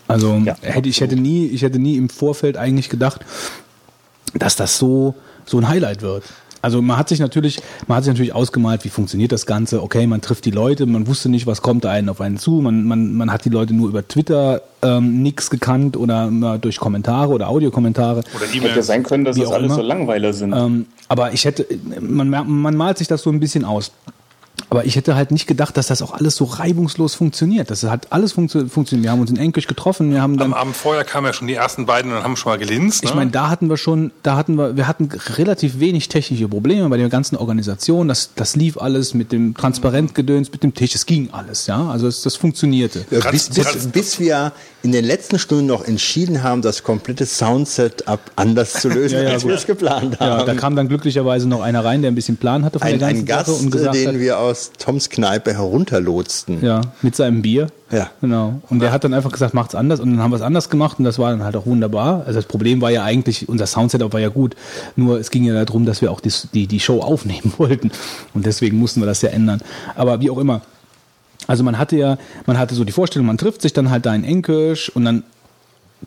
Also 0.08 0.36
Ja, 0.36 0.56
hätte, 0.62 0.88
ich 0.88 1.00
hätte 1.00 1.16
nie, 1.16 1.46
ich 1.48 1.62
hätte 1.62 1.78
nie 1.78 1.96
im 1.96 2.08
Vorfeld 2.08 2.56
eigentlich 2.56 2.88
gedacht, 2.88 3.22
dass 4.34 4.56
das 4.56 4.78
so, 4.78 5.14
so 5.44 5.58
ein 5.58 5.68
Highlight 5.68 6.02
wird. 6.02 6.24
Also 6.66 6.82
man 6.82 6.96
hat 6.96 7.08
sich 7.08 7.20
natürlich, 7.20 7.60
man 7.86 7.98
hat 7.98 8.02
sich 8.02 8.12
natürlich 8.12 8.34
ausgemalt, 8.34 8.84
wie 8.84 8.88
funktioniert 8.88 9.30
das 9.30 9.46
Ganze. 9.46 9.84
Okay, 9.84 10.04
man 10.08 10.20
trifft 10.20 10.44
die 10.46 10.50
Leute, 10.50 10.84
man 10.86 11.06
wusste 11.06 11.28
nicht, 11.28 11.46
was 11.46 11.62
kommt 11.62 11.84
da 11.84 11.92
einen 11.92 12.08
auf 12.08 12.20
einen 12.20 12.38
zu. 12.38 12.60
Man, 12.60 12.82
man, 12.82 13.14
man 13.14 13.30
hat 13.30 13.44
die 13.44 13.50
Leute 13.50 13.72
nur 13.72 13.88
über 13.88 14.08
Twitter 14.08 14.62
ähm, 14.82 15.22
nix 15.22 15.48
gekannt 15.48 15.96
oder 15.96 16.58
durch 16.60 16.80
Kommentare 16.80 17.32
oder 17.32 17.50
Audiokommentare. 17.50 18.24
Oder 18.34 18.46
Hätte 18.46 18.56
E-Mails. 18.58 18.84
sein 18.88 19.04
können, 19.04 19.24
dass 19.24 19.36
das 19.36 19.46
auch 19.46 19.52
alles 19.52 19.66
immer. 19.66 19.74
so 19.76 19.82
Langweiler 19.82 20.32
sind. 20.32 20.52
Ähm, 20.52 20.86
aber 21.06 21.32
ich 21.32 21.44
hätte, 21.44 21.68
man, 22.00 22.30
man 22.30 22.74
malt 22.74 22.98
sich 22.98 23.06
das 23.06 23.22
so 23.22 23.30
ein 23.30 23.38
bisschen 23.38 23.64
aus. 23.64 23.92
Aber 24.70 24.84
ich 24.84 24.96
hätte 24.96 25.14
halt 25.14 25.30
nicht 25.30 25.46
gedacht, 25.46 25.76
dass 25.76 25.86
das 25.88 26.02
auch 26.02 26.12
alles 26.12 26.34
so 26.36 26.44
reibungslos 26.44 27.14
funktioniert. 27.14 27.70
Das 27.70 27.82
hat 27.84 28.08
alles 28.10 28.32
funktio 28.32 28.66
funktioniert. 28.66 29.04
Wir 29.04 29.10
haben 29.12 29.20
uns 29.20 29.30
in 29.30 29.36
Englisch 29.36 29.66
getroffen, 29.66 30.10
wir 30.12 30.20
haben 30.22 30.36
dann 30.38 30.52
Am 30.52 30.58
Abend 30.58 30.76
vorher 30.76 31.04
kamen 31.04 31.26
ja 31.26 31.32
schon 31.32 31.46
die 31.46 31.54
ersten 31.54 31.86
beiden 31.86 32.12
und 32.12 32.22
haben 32.22 32.36
schon 32.36 32.50
mal 32.52 32.58
gelinst. 32.58 33.04
Ne? 33.04 33.10
ich 33.10 33.14
meine, 33.14 33.30
da 33.30 33.48
hatten 33.48 33.68
wir 33.68 33.76
schon, 33.76 34.10
da 34.22 34.36
hatten 34.36 34.56
wir, 34.56 34.76
wir 34.76 34.88
hatten 34.88 35.08
relativ 35.36 35.78
wenig 35.78 36.08
technische 36.08 36.48
Probleme 36.48 36.88
bei 36.88 36.96
der 36.96 37.08
ganzen 37.08 37.36
Organisation. 37.36 38.08
Das, 38.08 38.30
das 38.34 38.56
lief 38.56 38.76
alles 38.78 39.14
mit 39.14 39.30
dem 39.30 39.54
Transparentgedöns, 39.54 40.50
mit 40.50 40.62
dem 40.62 40.74
Tisch. 40.74 40.94
Es 40.94 41.06
ging 41.06 41.30
alles, 41.32 41.66
ja. 41.66 41.88
Also 41.88 42.08
es, 42.08 42.22
das 42.22 42.36
funktionierte. 42.36 43.04
Äh, 43.10 43.18
Kratz- 43.20 43.48
bis, 43.48 43.48
bis, 43.50 43.86
bis 43.88 44.20
wir 44.20 44.52
in 44.82 44.92
den 44.92 45.04
letzten 45.04 45.38
Stunden 45.38 45.66
noch 45.66 45.84
entschieden 45.84 46.42
haben, 46.42 46.62
das 46.62 46.82
komplette 46.82 47.26
Soundsetup 47.26 48.20
anders 48.36 48.74
zu 48.74 48.88
lösen, 48.88 49.16
Ja, 49.18 49.22
ja, 49.24 49.30
als 49.30 49.46
wir 49.46 49.54
es 49.54 49.66
geplant 49.66 50.16
Ja, 50.20 50.38
haben. 50.38 50.46
da 50.46 50.54
kam 50.54 50.76
dann 50.76 50.88
glücklicherweise 50.88 51.48
noch 51.48 51.60
einer 51.60 51.84
rein, 51.84 52.02
der 52.02 52.10
ein 52.10 52.14
bisschen 52.14 52.36
Plan 52.36 52.64
hatte 52.64 52.78
von 52.78 52.86
ein, 52.88 52.98
der 52.98 53.08
ganzen 53.08 53.22
ein 53.22 53.26
Gast, 53.26 53.46
Sache 53.46 53.58
und 53.58 53.70
gesagt 53.70 53.94
den 53.96 54.08
hat, 54.08 54.18
wir 54.18 54.38
aus 54.46 54.72
Toms 54.78 55.10
Kneipe 55.10 55.52
herunterlotsten. 55.54 56.64
Ja, 56.64 56.80
mit 57.02 57.14
seinem 57.14 57.42
Bier. 57.42 57.68
Ja. 57.90 58.10
Genau. 58.20 58.60
Und 58.68 58.80
der 58.80 58.92
hat 58.92 59.04
dann 59.04 59.14
einfach 59.14 59.30
gesagt, 59.30 59.54
macht's 59.54 59.74
anders. 59.74 60.00
Und 60.00 60.10
dann 60.10 60.22
haben 60.22 60.30
wir 60.30 60.36
es 60.36 60.42
anders 60.42 60.70
gemacht 60.70 60.98
und 60.98 61.04
das 61.04 61.18
war 61.18 61.30
dann 61.30 61.44
halt 61.44 61.56
auch 61.56 61.66
wunderbar. 61.66 62.24
Also 62.26 62.34
das 62.34 62.46
Problem 62.46 62.80
war 62.80 62.90
ja 62.90 63.04
eigentlich, 63.04 63.48
unser 63.48 63.66
Soundsetup 63.66 64.12
war 64.12 64.20
ja 64.20 64.28
gut. 64.28 64.56
Nur 64.96 65.20
es 65.20 65.30
ging 65.30 65.44
ja 65.44 65.64
darum, 65.64 65.86
dass 65.86 66.02
wir 66.02 66.10
auch 66.10 66.20
die, 66.20 66.32
die, 66.52 66.66
die 66.66 66.80
Show 66.80 67.00
aufnehmen 67.02 67.52
wollten. 67.58 67.90
Und 68.34 68.46
deswegen 68.46 68.78
mussten 68.78 69.00
wir 69.00 69.06
das 69.06 69.22
ja 69.22 69.30
ändern. 69.30 69.60
Aber 69.94 70.20
wie 70.20 70.30
auch 70.30 70.38
immer. 70.38 70.62
Also 71.46 71.62
man 71.62 71.78
hatte 71.78 71.96
ja, 71.96 72.18
man 72.46 72.58
hatte 72.58 72.74
so 72.74 72.84
die 72.84 72.92
Vorstellung, 72.92 73.26
man 73.26 73.38
trifft 73.38 73.62
sich 73.62 73.72
dann 73.72 73.90
halt 73.90 74.04
da 74.04 74.14
in 74.14 74.24
Enkirch 74.24 74.90
und 74.96 75.04
dann 75.04 75.22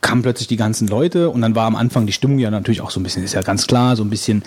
kamen 0.02 0.22
plötzlich 0.22 0.48
die 0.48 0.58
ganzen 0.58 0.88
Leute 0.88 1.30
und 1.30 1.42
dann 1.42 1.56
war 1.56 1.66
am 1.66 1.76
Anfang 1.76 2.06
die 2.06 2.12
Stimmung 2.12 2.40
ja 2.40 2.52
natürlich 2.52 2.82
auch 2.82 2.92
so 2.92 3.00
ein 3.00 3.04
bisschen, 3.04 3.24
ist 3.24 3.34
ja 3.34 3.42
ganz 3.42 3.66
klar, 3.66 3.96
so 3.96 4.04
ein 4.04 4.10
bisschen 4.10 4.44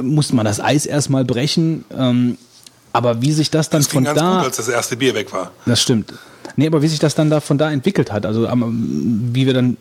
musste 0.00 0.34
man 0.34 0.44
das 0.44 0.60
Eis 0.60 0.86
erstmal 0.86 1.24
brechen. 1.24 1.84
Ähm, 1.96 2.38
aber 2.96 3.22
wie 3.22 3.32
sich 3.32 3.50
das 3.50 3.68
dann 3.70 3.80
Das 3.80 3.88
ging 3.90 3.98
von 3.98 4.04
ganz 4.04 4.18
da. 4.18 4.36
gut, 4.36 4.44
als 4.46 4.56
das 4.56 4.68
erste 4.68 4.96
Bier 4.96 5.14
weg 5.14 5.32
war. 5.32 5.50
Das 5.66 5.80
stimmt. 5.82 6.12
Nee, 6.56 6.66
aber 6.66 6.80
wie 6.82 6.88
sich 6.88 6.98
das 6.98 7.14
dann 7.14 7.28
da 7.30 7.40
von 7.40 7.58
da 7.58 7.70
entwickelt 7.70 8.10
hat, 8.12 8.24
also 8.26 8.48
wie 8.50 9.46
wir 9.46 9.54
dann 9.54 9.76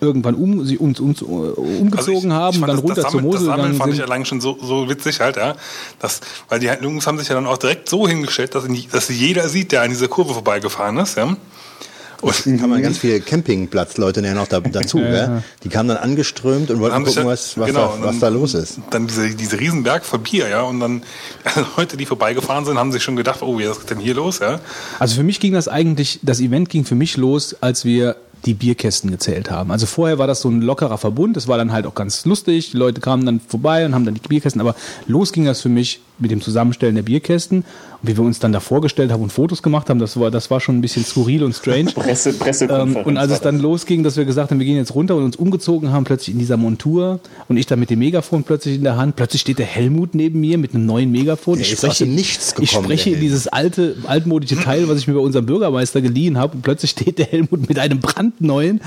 irgendwann 0.00 0.34
um, 0.36 0.64
sie 0.64 0.78
uns, 0.78 1.00
uns 1.00 1.22
äh, 1.22 1.24
umgezogen 1.24 2.32
haben, 2.32 2.46
Also 2.46 2.60
fand 2.60 2.68
dann 2.68 2.76
das, 2.76 2.84
runter 2.84 3.02
das 3.02 3.10
zur 3.10 3.20
Sammeln, 3.20 3.32
das 3.32 3.40
Mosel 3.40 3.46
Sammeln 3.46 3.62
gegangen 3.72 3.78
fand 3.78 3.90
ich 3.92 3.96
sind. 3.96 4.04
allein 4.04 4.24
schon 4.26 4.40
so, 4.40 4.56
so 4.62 4.88
witzig 4.88 5.18
halt, 5.20 5.36
ja. 5.36 5.56
Das, 5.98 6.20
weil 6.48 6.60
die 6.60 6.66
Jungs 6.82 7.06
haben 7.06 7.18
sich 7.18 7.28
ja 7.28 7.34
dann 7.34 7.46
auch 7.46 7.58
direkt 7.58 7.88
so 7.88 8.06
hingestellt, 8.06 8.54
dass, 8.54 8.64
in- 8.64 8.84
dass 8.92 9.08
jeder 9.08 9.48
sieht, 9.48 9.72
der 9.72 9.82
an 9.82 9.90
dieser 9.90 10.06
Kurve 10.08 10.34
vorbeigefahren 10.34 10.98
ist, 10.98 11.16
ja. 11.16 11.36
Und 12.20 12.34
Kann 12.60 12.68
man 12.70 12.82
ganz 12.82 12.98
viele 12.98 13.20
Campingplatzleute 13.20 14.20
ja 14.22 14.34
noch 14.34 14.48
da, 14.48 14.60
dazu, 14.60 14.98
gell? 14.98 15.42
Die 15.62 15.68
kamen 15.68 15.88
dann 15.88 15.98
angeströmt 15.98 16.70
und 16.70 16.80
wollten 16.80 16.94
haben 16.94 17.04
gucken, 17.04 17.22
ja- 17.22 17.28
was, 17.28 17.56
was, 17.56 17.66
genau, 17.66 17.96
da, 17.96 18.02
was 18.04 18.10
dann- 18.10 18.20
da 18.20 18.28
los 18.28 18.54
ist. 18.54 18.80
Dann 18.90 19.06
diese, 19.06 19.30
diese 19.34 19.60
Riesenberg 19.60 20.04
von 20.04 20.22
Bier, 20.22 20.48
ja. 20.48 20.62
Und 20.62 20.80
dann 20.80 21.02
Leute, 21.76 21.96
die 21.96 22.06
vorbeigefahren 22.06 22.64
sind, 22.64 22.76
haben 22.78 22.92
sich 22.92 23.02
schon 23.02 23.16
gedacht, 23.16 23.42
oh, 23.42 23.58
was 23.58 23.78
ist 23.78 23.90
denn 23.90 23.98
hier 24.00 24.14
los, 24.14 24.40
ja. 24.40 24.58
Also 24.98 25.14
für 25.16 25.22
mich 25.22 25.40
ging 25.40 25.52
das 25.52 25.68
eigentlich, 25.68 26.18
das 26.22 26.40
Event 26.40 26.68
ging 26.68 26.84
für 26.84 26.94
mich 26.96 27.16
los, 27.16 27.56
als 27.60 27.84
wir 27.84 28.16
die 28.44 28.54
Bierkästen 28.54 29.10
gezählt 29.10 29.50
haben. 29.50 29.70
Also 29.72 29.86
vorher 29.86 30.18
war 30.18 30.26
das 30.28 30.40
so 30.42 30.48
ein 30.48 30.60
lockerer 30.62 30.96
Verbund, 30.98 31.36
das 31.36 31.48
war 31.48 31.58
dann 31.58 31.72
halt 31.72 31.86
auch 31.86 31.94
ganz 31.94 32.24
lustig, 32.24 32.70
die 32.70 32.76
Leute 32.76 33.00
kamen 33.00 33.26
dann 33.26 33.40
vorbei 33.40 33.84
und 33.84 33.94
haben 33.96 34.04
dann 34.04 34.14
die 34.14 34.20
Bierkästen, 34.20 34.60
aber 34.60 34.76
los 35.08 35.32
ging 35.32 35.44
das 35.44 35.60
für 35.60 35.68
mich 35.68 36.00
mit 36.18 36.30
dem 36.30 36.40
Zusammenstellen 36.40 36.94
der 36.94 37.02
Bierkästen 37.02 37.58
und 38.02 38.08
wie 38.08 38.16
wir 38.16 38.24
uns 38.24 38.38
dann 38.38 38.52
da 38.52 38.60
vorgestellt 38.60 39.10
haben 39.12 39.22
und 39.22 39.32
Fotos 39.32 39.62
gemacht 39.62 39.90
haben, 39.90 39.98
das 39.98 40.18
war, 40.18 40.30
das 40.30 40.50
war 40.50 40.60
schon 40.60 40.78
ein 40.78 40.80
bisschen 40.80 41.04
skurril 41.04 41.42
und 41.44 41.54
strange. 41.54 41.92
Presse, 41.94 42.30
Ähm, 42.30 42.38
Pressekonferenz. 42.38 43.06
und 43.06 43.16
als 43.16 43.28
war 43.30 43.36
es 43.36 43.42
dann 43.42 43.56
das. 43.56 43.62
losging, 43.62 44.02
dass 44.04 44.16
wir 44.16 44.24
gesagt 44.24 44.50
haben, 44.50 44.58
wir 44.58 44.66
gehen 44.66 44.76
jetzt 44.76 44.94
runter 44.94 45.16
und 45.16 45.24
uns 45.24 45.36
umgezogen 45.36 45.92
haben, 45.92 46.04
plötzlich 46.04 46.34
in 46.34 46.38
dieser 46.38 46.56
Montur 46.56 47.20
und 47.48 47.56
ich 47.56 47.66
dann 47.66 47.80
mit 47.80 47.90
dem 47.90 47.98
Megafon 47.98 48.44
plötzlich 48.44 48.76
in 48.76 48.84
der 48.84 48.96
Hand, 48.96 49.16
plötzlich 49.16 49.40
steht 49.40 49.58
der 49.58 49.66
Helmut 49.66 50.14
neben 50.14 50.40
mir 50.40 50.58
mit 50.58 50.74
einem 50.74 50.86
neuen 50.86 51.10
Megafon. 51.10 51.58
Der 51.58 51.66
ich 51.66 51.78
dem 51.98 52.14
Nichts 52.14 52.54
ich 52.60 52.70
gekommen, 52.70 52.84
spreche 52.84 53.10
der 53.10 53.18
in 53.18 53.20
dieses 53.20 53.48
alte, 53.48 53.96
altmodische 54.06 54.56
Teil, 54.56 54.88
was 54.88 54.98
ich 54.98 55.08
mir 55.08 55.14
bei 55.14 55.20
unserem 55.20 55.46
Bürgermeister 55.46 56.00
geliehen 56.00 56.38
habe 56.38 56.54
und 56.54 56.62
plötzlich 56.62 56.90
steht 56.92 57.18
der 57.18 57.26
Helmut 57.26 57.68
mit 57.68 57.78
einem 57.78 58.00
brandneuen 58.00 58.80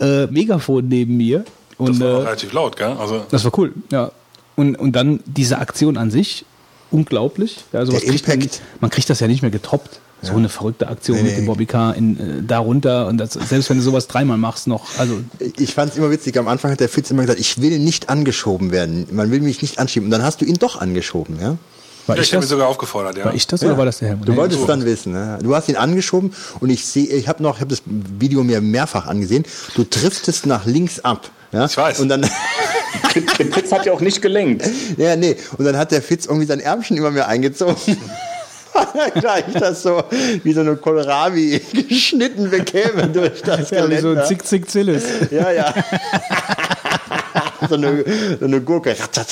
äh, 0.00 0.26
Megafon 0.26 0.88
neben 0.88 1.16
mir. 1.16 1.44
Das 1.78 1.88
Und 1.90 2.00
war 2.00 2.08
auch 2.16 2.20
äh, 2.20 2.24
relativ 2.24 2.52
laut, 2.52 2.76
gell. 2.76 2.96
Also, 2.98 3.22
das 3.30 3.44
war 3.44 3.52
cool, 3.58 3.72
ja. 3.92 4.10
Und, 4.56 4.76
und 4.76 4.92
dann 4.96 5.20
diese 5.26 5.58
Aktion 5.58 5.98
an 5.98 6.10
sich, 6.10 6.46
unglaublich. 6.90 7.64
Ja, 7.72 7.84
sowas 7.86 8.00
Der 8.00 8.10
kriegt 8.10 8.26
man, 8.28 8.40
Impact. 8.40 8.60
man 8.80 8.90
kriegt 8.90 9.10
das 9.10 9.20
ja 9.20 9.26
nicht 9.28 9.42
mehr 9.42 9.50
getoppt. 9.50 10.00
So 10.22 10.32
eine 10.32 10.48
verrückte 10.48 10.88
Aktion 10.88 11.18
Nee, 11.18 11.24
mit 11.24 11.36
dem 11.36 11.46
Bobby 11.46 11.66
Car 11.66 11.94
in, 11.94 12.18
äh, 12.18 12.42
da 12.42 12.58
runter 12.58 13.06
und 13.06 13.18
das, 13.18 13.34
selbst 13.34 13.68
wenn 13.70 13.76
du 13.76 13.82
sowas 13.82 14.08
dreimal 14.08 14.38
machst 14.38 14.66
noch, 14.66 14.98
also 14.98 15.20
Ich 15.58 15.74
fand 15.74 15.92
es 15.92 15.98
immer 15.98 16.10
witzig, 16.10 16.36
am 16.38 16.48
Anfang 16.48 16.72
hat 16.72 16.80
der 16.80 16.88
Fitz 16.88 17.10
immer 17.10 17.22
gesagt, 17.22 17.38
ich 17.38 17.60
will 17.60 17.78
nicht 17.78 18.08
angeschoben 18.08 18.72
werden. 18.72 19.06
Man 19.12 19.30
will 19.30 19.40
mich 19.40 19.62
nicht 19.62 19.78
anschieben. 19.78 20.06
Und 20.06 20.10
dann 20.10 20.22
hast 20.22 20.40
du 20.40 20.44
ihn 20.44 20.56
doch 20.56 20.80
angeschoben, 20.80 21.38
ja? 21.40 21.58
war 22.06 22.16
ja, 22.16 22.22
ich 22.22 22.28
ich 22.28 22.34
habe 22.34 22.44
ihn 22.44 22.48
sogar 22.48 22.68
aufgefordert, 22.68 23.18
ja. 23.18 23.24
War 23.26 23.34
ich 23.34 23.46
das 23.46 23.62
oder 23.62 23.76
war 23.76 23.84
das 23.84 23.98
der 23.98 24.08
Helmut? 24.08 24.28
Du 24.28 24.36
wolltest 24.36 24.60
so. 24.60 24.66
dann 24.66 24.84
wissen, 24.84 25.12
ne? 25.12 25.38
Du 25.42 25.54
hast 25.54 25.68
ihn 25.68 25.76
angeschoben 25.76 26.32
und 26.60 26.70
ich 26.70 26.86
sehe, 26.86 27.06
ich 27.06 27.28
habe 27.28 27.42
noch, 27.42 27.56
ich 27.56 27.60
habe 27.60 27.70
das 27.70 27.82
Video 27.84 28.42
mir 28.44 28.60
mehrfach 28.60 29.06
angesehen. 29.06 29.44
Du 29.74 29.84
driftest 29.84 30.46
nach 30.46 30.66
links 30.66 31.00
ab. 31.00 31.30
Ja? 31.52 31.66
Ich 31.66 31.76
weiß. 31.76 32.00
Und 32.00 32.08
dann, 32.08 32.22
Der 33.38 33.44
Pritz 33.44 33.72
hat 33.72 33.86
ja 33.86 33.92
auch 33.92 34.00
nicht 34.00 34.20
gelenkt. 34.22 34.68
ja, 34.96 35.16
nee. 35.16 35.36
Und 35.56 35.64
dann 35.64 35.76
hat 35.76 35.90
der 35.92 36.02
Fitz 36.02 36.26
irgendwie 36.26 36.46
sein 36.46 36.60
Ärmchen 36.60 36.96
über 36.96 37.10
mir 37.10 37.26
eingezogen. 37.26 37.76
Gleich 39.14 39.44
das 39.54 39.82
so 39.82 40.04
wie 40.42 40.52
so 40.52 40.60
eine 40.60 40.76
Kohlrabi 40.76 41.60
geschnitten 41.88 42.50
bekäme 42.50 43.08
durch 43.08 43.40
das 43.42 43.70
Ja, 43.70 43.88
wie 43.88 43.96
so 43.96 44.08
ein 44.08 44.14
Geländer. 44.14 44.24
Zick 44.24 44.46
Zick 44.46 44.70
Zillis. 44.70 45.04
Ja, 45.30 45.50
ja. 45.50 45.74
so, 47.68 47.74
eine, 47.76 48.04
so 48.38 48.44
eine 48.46 48.60
Gurke. 48.60 48.96
Ratz. 48.98 49.26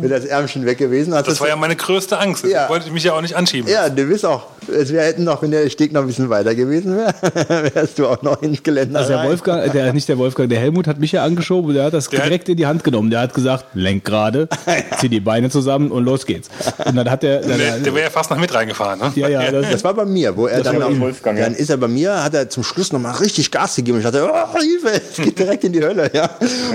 Mit 0.00 0.10
das 0.10 0.24
Ärmchen 0.24 0.64
weg 0.66 0.78
gewesen. 0.78 1.14
Hat 1.14 1.26
Das 1.26 1.40
war 1.40 1.48
ja 1.48 1.56
meine 1.56 1.76
größte 1.76 2.18
Angst. 2.18 2.44
Ja. 2.46 2.68
Wollte 2.68 2.86
ich 2.86 2.92
mich 2.92 3.04
ja 3.04 3.12
auch 3.14 3.20
nicht 3.20 3.34
anschieben. 3.34 3.70
ja, 3.70 3.88
du 3.88 4.04
bist 4.06 4.24
auch. 4.24 4.46
Es 4.72 4.90
wäre 4.92 5.04
hätten 5.04 5.24
noch, 5.24 5.42
wenn 5.42 5.50
der 5.50 5.68
Steg 5.68 5.92
noch 5.92 6.00
ein 6.00 6.06
bisschen 6.06 6.30
weiter 6.30 6.54
gewesen 6.54 6.96
wäre, 6.96 7.12
wärst 7.74 7.98
du 7.98 8.06
auch 8.06 8.22
noch 8.22 8.40
ins 8.40 8.62
Geländer. 8.62 9.00
Also 9.00 9.12
der. 9.12 9.24
Wolfgang, 9.24 9.70
der 9.72 9.92
nicht 9.92 10.08
der 10.08 10.16
Wolfgang, 10.16 10.48
der 10.48 10.58
Helmut 10.58 10.86
hat 10.86 10.98
mich 10.98 11.12
ja 11.12 11.22
angeschoben 11.22 11.68
und 11.68 11.74
der 11.74 11.84
hat 11.84 11.92
das 11.92 12.08
Der- 12.08 12.20
direkt 12.22 12.48
in 12.48 12.56
die 12.56 12.64
Hand 12.66 12.82
genommen. 12.82 13.10
Der 13.10 13.20
hat 13.20 13.34
gesagt, 13.34 13.66
lenk 13.74 14.04
gerade, 14.04 14.48
zieh 15.00 15.08
die 15.10 15.20
Beine 15.20 15.50
zusammen 15.50 15.90
und 15.90 16.04
los 16.04 16.24
geht's. 16.24 16.48
Und 16.86 16.96
dann 16.96 17.10
hat 17.10 17.22
der, 17.22 17.40
der, 17.42 17.58
Der, 17.58 17.78
der 17.78 17.94
wäre 17.94 18.04
ja 18.06 18.10
fast 18.10 18.30
noch 18.30 18.38
mit 18.38 18.54
reingefahren, 18.54 19.00
ne? 19.00 19.12
ja, 19.16 19.28
ja, 19.28 19.50
das, 19.50 19.70
Das 19.70 19.84
war 19.84 19.92
bei 19.92 20.06
mir, 20.06 20.34
wo 20.34 20.46
er 20.46 20.62
dann 20.62 20.78
bei 20.78 20.98
Wolfgang, 20.98 21.38
ja. 21.38 21.44
dann 21.44 21.54
ist 21.54 21.68
er 21.68 21.76
bei 21.76 21.88
mir, 21.88 22.24
hat 22.24 22.32
er 22.32 22.48
zum 22.48 22.62
Schluss 22.64 22.90
noch 22.92 23.00
mal 23.00 23.12
richtig 23.12 23.50
Gas 23.50 23.76
gegeben. 23.76 23.98
Ich 23.98 24.04
dachte, 24.04 24.26
oh, 24.32 24.58
Hilfe, 24.58 24.92
es 25.10 25.16
geht 25.22 25.38
direkt 25.38 25.64
in 25.64 25.72
die 25.74 25.82
Hölle, 25.82 26.10
ja. 26.14 26.30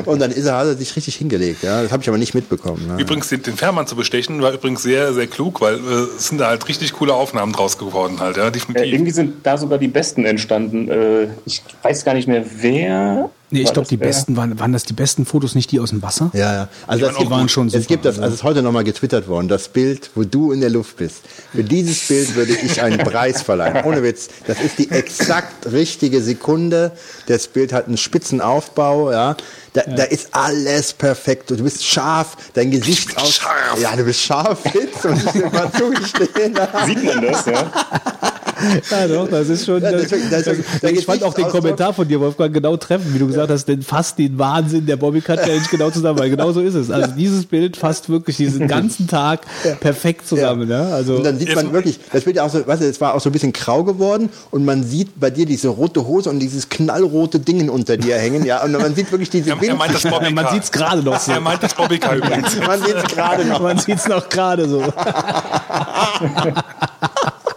Und 0.05 0.18
dann 0.19 0.31
ist 0.31 0.45
er, 0.45 0.57
hat 0.57 0.67
er 0.67 0.75
sich 0.75 0.95
richtig 0.95 1.15
hingelegt, 1.15 1.63
ja. 1.63 1.81
Das 1.81 1.91
habe 1.91 2.03
ich 2.03 2.09
aber 2.09 2.17
nicht 2.17 2.33
mitbekommen. 2.35 2.87
Ne? 2.87 3.01
Übrigens, 3.01 3.29
den, 3.29 3.41
den 3.43 3.55
Fährmann 3.55 3.87
zu 3.87 3.95
bestechen, 3.95 4.41
war 4.41 4.51
übrigens 4.53 4.83
sehr, 4.83 5.13
sehr 5.13 5.27
klug, 5.27 5.61
weil 5.61 5.75
äh, 5.75 5.79
es 6.17 6.27
sind 6.27 6.37
da 6.39 6.47
halt 6.47 6.67
richtig 6.67 6.93
coole 6.93 7.13
Aufnahmen 7.13 7.51
draus 7.53 7.77
geworden 7.77 8.19
halt, 8.19 8.37
ja, 8.37 8.47
Äh, 8.47 8.51
definitiv. 8.51 8.93
irgendwie 8.93 9.11
sind 9.11 9.35
da 9.43 9.57
sogar 9.57 9.77
die 9.77 9.87
besten 9.87 10.25
entstanden. 10.25 10.89
Äh, 10.89 11.27
ich 11.45 11.61
weiß 11.81 12.05
gar 12.05 12.13
nicht 12.13 12.27
mehr, 12.27 12.45
wer. 12.61 13.29
Nee, 13.51 13.61
ich 13.61 13.65
glaube, 13.65 13.81
das, 13.81 13.89
die 13.89 13.97
besten 13.97 14.37
waren, 14.37 14.59
waren 14.59 14.73
das 14.73 14.83
die 14.83 14.93
besten 14.93 15.25
Fotos, 15.25 15.55
nicht 15.55 15.71
die 15.71 15.79
aus 15.79 15.89
dem 15.89 16.01
Wasser? 16.01 16.31
Ja, 16.33 16.53
ja. 16.53 16.67
Also 16.87 17.03
waren 17.03 17.11
es 17.11 17.15
auch 17.15 17.19
gibt, 17.19 17.31
waren 17.31 17.49
schon 17.49 17.67
es 17.67 17.73
super, 17.73 17.85
gibt 17.85 18.05
das, 18.05 18.15
also. 18.15 18.23
also 18.23 18.33
es 18.33 18.39
ist 18.39 18.43
heute 18.43 18.61
nochmal 18.61 18.83
getwittert 18.83 19.27
worden, 19.27 19.47
das 19.47 19.69
Bild, 19.69 20.11
wo 20.15 20.23
du 20.23 20.51
in 20.51 20.61
der 20.61 20.69
Luft 20.69 20.97
bist. 20.97 21.21
Für 21.53 21.63
dieses 21.63 22.07
Bild 22.07 22.35
würde 22.35 22.53
ich 22.53 22.81
einen 22.81 22.97
Preis 23.05 23.41
verleihen. 23.41 23.85
Ohne 23.85 24.03
Witz. 24.03 24.29
Das 24.47 24.59
ist 24.61 24.77
die 24.77 24.91
exakt 24.91 25.71
richtige 25.71 26.21
Sekunde. 26.21 26.91
Das 27.27 27.47
Bild 27.47 27.73
hat 27.73 27.87
einen 27.87 27.97
spitzen 27.97 28.41
Aufbau, 28.41 29.11
ja. 29.11 29.35
Da, 29.73 29.83
da 29.83 30.03
ist 30.03 30.29
alles 30.31 30.93
perfekt. 30.93 31.51
Du 31.51 31.63
bist 31.63 31.85
scharf, 31.85 32.37
dein 32.53 32.71
Gesicht 32.71 33.15
bin 33.15 33.25
scharf. 33.25 33.79
Ja, 33.79 33.95
du 33.95 34.03
bist 34.03 34.21
scharf, 34.21 34.59
Fitz, 34.61 35.05
und 35.05 35.17
ich 35.17 35.51
mal 35.51 35.71
zugestehen. 35.71 36.57
Sieht 36.85 37.03
man 37.03 37.21
das, 37.21 37.45
ja? 37.45 37.71
Ja, 38.91 39.07
doch, 39.07 39.29
das 39.29 39.49
ist 39.49 39.65
schon. 39.65 39.81
Ja, 39.81 39.91
das- 39.91 40.09
das- 40.09 40.19
das- 40.29 40.57
der 40.81 40.91
ich 40.91 41.05
fand 41.05 41.23
auch 41.23 41.33
den 41.33 41.47
Kommentar 41.47 41.93
von 41.93 42.07
dir, 42.07 42.19
Wolfgang, 42.19 42.53
genau 42.53 42.75
treffen, 42.77 43.13
wie 43.13 43.19
du 43.19 43.27
gesagt 43.27 43.49
hast, 43.49 43.65
denn 43.67 43.81
fasst 43.81 44.17
den 44.17 44.37
Wahnsinn 44.37 44.85
der 44.85 44.97
Bobby 44.97 45.21
Cut 45.21 45.39
Challenge 45.39 45.65
genau 45.69 45.89
zusammen, 45.89 46.19
weil 46.19 46.29
genau 46.29 46.51
so 46.51 46.61
ist 46.61 46.73
es. 46.75 46.91
Also 46.91 47.11
dieses 47.11 47.45
Bild 47.45 47.77
fasst 47.77 48.09
wirklich 48.09 48.37
diesen 48.37 48.67
ganzen 48.69 49.07
Tag 49.07 49.41
perfekt 49.79 50.27
zusammen. 50.27 50.69
Ja. 50.69 50.89
Also 50.89 51.15
Und 51.15 51.23
dann 51.23 51.37
sieht 51.39 51.55
man 51.55 51.71
wirklich, 51.73 51.99
das 52.11 52.25
wird 52.25 52.35
ja 52.37 52.43
auch 52.43 52.49
so, 52.49 52.65
weißt 52.65 52.81
du, 52.81 52.85
es 52.85 52.99
war 53.01 53.13
auch 53.15 53.21
so 53.21 53.29
ein 53.29 53.33
bisschen 53.33 53.53
grau 53.53 53.83
geworden 53.83 54.29
und 54.51 54.65
man 54.65 54.83
sieht 54.83 55.19
bei 55.19 55.29
dir 55.29 55.45
diese 55.45 55.67
rote 55.69 56.05
Hose 56.07 56.29
und 56.29 56.39
dieses 56.39 56.69
knallrote 56.69 57.39
Ding 57.39 57.69
unter 57.69 57.97
dir 57.97 58.17
hängen, 58.17 58.43
ja, 58.45 58.63
und 58.63 58.71
man 58.73 58.93
sieht 58.95 59.11
wirklich 59.11 59.29
diese 59.29 59.49
er 59.51 59.55
meint 59.75 59.93
das 59.93 60.03
Bobby 60.03 60.31
man 60.33 60.47
sieht's 60.51 60.71
gerade 60.71 61.01
noch 61.03 61.19
so. 61.19 61.31
Er 61.31 61.39
meint 61.41 61.61
das 61.63 61.73
Bobby 61.73 61.95
übrigens. 61.97 62.57
man 62.65 62.81
sieht 62.81 62.95
es 62.95 63.03
gerade 63.03 63.45
noch. 63.45 63.61
Man 63.61 63.77
sieht's 63.77 64.07
noch 64.07 64.27
gerade 64.29 64.67
so. 64.67 64.81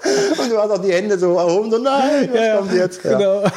Und 0.43 0.51
du 0.51 0.59
hast 0.59 0.71
auch 0.71 0.83
die 0.83 0.93
Hände 0.93 1.19
so 1.19 1.37
erhoben, 1.37 1.71
so 1.71 1.79
nein, 1.79 2.29
was 2.33 2.41
Ja, 2.41 2.57
kommt 2.57 2.73
jetzt? 2.75 3.05
Ja. 3.05 3.19
Genau. 3.19 3.43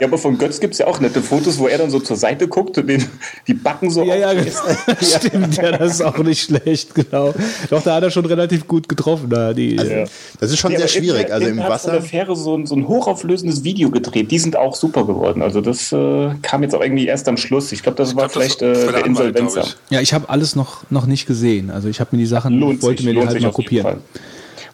Ja, 0.00 0.06
aber 0.06 0.18
von 0.18 0.38
Götz 0.38 0.60
gibt 0.60 0.74
es 0.74 0.78
ja 0.78 0.86
auch 0.86 1.00
nette 1.00 1.20
Fotos, 1.22 1.58
wo 1.58 1.66
er 1.68 1.78
dann 1.78 1.90
so 1.90 1.98
zur 2.00 2.16
Seite 2.16 2.46
guckt 2.48 2.78
und 2.78 2.86
den, 2.88 3.04
die 3.46 3.54
Backen 3.54 3.90
so 3.90 4.02
Ja, 4.04 4.14
ja, 4.16 4.32
genau. 4.32 4.50
stimmt, 5.00 5.56
ja, 5.56 5.72
das 5.76 5.94
ist 5.94 6.02
auch 6.02 6.18
nicht 6.18 6.42
schlecht, 6.42 6.94
genau. 6.94 7.34
Doch, 7.70 7.82
da 7.82 7.96
hat 7.96 8.02
er 8.02 8.10
schon 8.10 8.26
relativ 8.26 8.66
gut 8.68 8.88
getroffen, 8.88 9.28
da, 9.30 9.52
die. 9.52 9.78
Also, 9.78 9.92
Das 10.40 10.50
ist 10.50 10.58
schon 10.58 10.72
Ja, 10.72 10.78
sehr 10.78 10.88
schwierig. 10.88 11.32
Also 11.32 11.46
im 11.46 11.58
irgendwer 11.58 11.72
hat 11.74 11.80
von 11.80 11.90
Wasser. 11.90 12.00
der 12.00 12.02
Fähre 12.02 12.36
so 12.36 12.56
ein, 12.56 12.66
so 12.66 12.74
ein 12.74 12.86
hochauflösendes 12.86 13.64
Video 13.64 13.90
gedreht. 13.90 14.30
Die 14.30 14.38
sind 14.38 14.56
auch 14.56 14.74
super 14.76 15.06
geworden. 15.06 15.42
Also 15.42 15.60
das 15.60 15.92
äh, 15.92 16.30
kam 16.42 16.62
jetzt 16.62 16.74
auch 16.74 16.82
irgendwie 16.82 17.06
erst 17.06 17.28
am 17.28 17.36
Schluss. 17.36 17.72
Ich 17.72 17.82
glaube, 17.82 17.96
das 17.96 18.14
war 18.16 18.28
glaub, 18.28 18.42
das 18.42 18.54
vielleicht 18.54 18.62
war 18.62 18.68
äh, 18.68 18.74
für 18.74 19.32
der 19.32 19.42
glaub 19.42 19.64
ja, 19.90 20.00
ich 20.00 20.12
habe 20.12 20.28
alles 20.28 20.56
noch, 20.56 20.82
noch 20.90 21.06
nicht 21.06 21.26
gesehen. 21.26 21.70
Also 21.70 21.88
ich 21.88 22.00
habe 22.00 22.10
mir 22.12 22.18
die 22.18 22.26
Sachen, 22.26 22.58
Lohnt 22.58 22.82
wollte 22.82 23.02
sich, 23.02 23.12
mir 23.12 23.20
die 23.20 23.26
halt 23.26 23.40
mal 23.40 23.52
kopieren. 23.52 23.98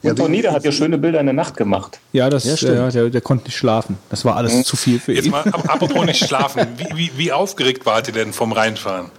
Und 0.03 0.09
Ja, 0.09 0.13
Tornida 0.15 0.51
hat 0.51 0.65
ja 0.65 0.71
schöne 0.71 0.97
Bilder 0.97 1.19
in 1.21 1.25
der 1.27 1.33
Nacht 1.33 1.55
gemacht. 1.57 1.99
Ja, 2.11 2.29
das, 2.29 2.43
Ja, 2.43 2.51
ja, 2.51 2.57
stimmt. 2.57 2.75
ja, 2.75 2.89
der, 2.89 3.09
der 3.09 3.21
konnte 3.21 3.45
nicht 3.45 3.57
schlafen. 3.57 3.97
Das 4.09 4.25
war 4.25 4.35
alles 4.35 4.63
zu 4.63 4.75
viel 4.75 4.99
für 4.99 5.13
Jetzt 5.13 5.25
ihn. 5.25 5.31
mal, 5.31 5.41
ap- 5.47 5.69
apropos 5.69 6.05
nicht 6.05 6.25
schlafen. 6.27 6.67
Wie, 6.77 6.97
wie, 6.97 7.11
wie 7.17 7.31
aufgeregt 7.31 7.85
wart 7.85 8.07
ihr 8.09 8.13
denn 8.13 8.33
vom 8.33 8.51
Reinfahren? 8.51 9.11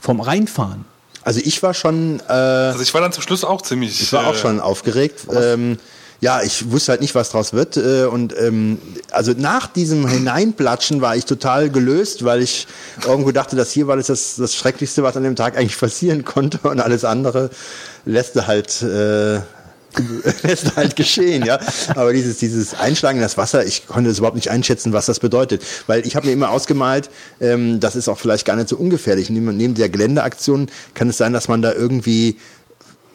Vom 0.00 0.20
Reinfahren. 0.20 0.84
Also 1.22 1.40
ich 1.42 1.62
war 1.62 1.72
schon, 1.72 2.20
äh, 2.28 2.32
Also 2.32 2.82
ich 2.82 2.92
war 2.92 3.00
dann 3.00 3.12
zum 3.12 3.22
Schluss 3.22 3.44
auch 3.44 3.62
ziemlich. 3.62 4.00
ich 4.00 4.12
war 4.12 4.26
auch 4.26 4.34
äh, 4.34 4.38
schon 4.38 4.60
aufgeregt. 4.60 5.26
Ähm, 5.32 5.78
ja, 6.20 6.42
ich 6.42 6.70
wusste 6.70 6.92
halt 6.92 7.00
nicht, 7.00 7.14
was 7.14 7.30
draus 7.30 7.52
wird. 7.52 7.76
Äh, 7.76 8.04
und 8.06 8.34
ähm, 8.38 8.78
also 9.10 9.32
nach 9.36 9.66
diesem 9.68 10.06
Hineinplatschen 10.06 11.00
war 11.00 11.16
ich 11.16 11.24
total 11.26 11.70
gelöst, 11.70 12.24
weil 12.24 12.42
ich 12.42 12.66
irgendwo 13.06 13.30
dachte, 13.30 13.56
dass 13.56 13.70
hier 13.70 13.86
war 13.86 13.96
das, 13.96 14.08
das 14.08 14.36
das 14.36 14.54
Schrecklichste, 14.54 15.02
was 15.02 15.16
an 15.16 15.22
dem 15.22 15.36
Tag 15.36 15.56
eigentlich 15.56 15.78
passieren 15.78 16.24
konnte 16.24 16.58
und 16.68 16.80
alles 16.80 17.04
andere 17.04 17.50
lässt 18.04 18.34
halt 18.46 18.82
äh, 18.82 19.40
lässt 20.42 20.76
halt 20.76 20.96
geschehen, 20.96 21.44
ja. 21.44 21.58
Aber 21.94 22.12
dieses, 22.12 22.38
dieses 22.38 22.74
Einschlagen 22.74 23.18
in 23.18 23.22
das 23.22 23.36
Wasser, 23.36 23.64
ich 23.64 23.86
konnte 23.86 24.10
es 24.10 24.18
überhaupt 24.18 24.36
nicht 24.36 24.50
einschätzen, 24.50 24.92
was 24.92 25.06
das 25.06 25.20
bedeutet. 25.20 25.62
Weil 25.86 26.06
ich 26.06 26.16
habe 26.16 26.26
mir 26.26 26.32
immer 26.32 26.50
ausgemalt, 26.50 27.10
ähm, 27.40 27.80
das 27.80 27.96
ist 27.96 28.08
auch 28.08 28.18
vielleicht 28.18 28.44
gar 28.44 28.56
nicht 28.56 28.68
so 28.68 28.76
ungefährlich. 28.76 29.30
Neben, 29.30 29.56
neben 29.56 29.74
der 29.74 29.88
Geländeaktion 29.88 30.68
kann 30.94 31.08
es 31.08 31.18
sein, 31.18 31.32
dass 31.32 31.48
man 31.48 31.62
da 31.62 31.72
irgendwie 31.72 32.36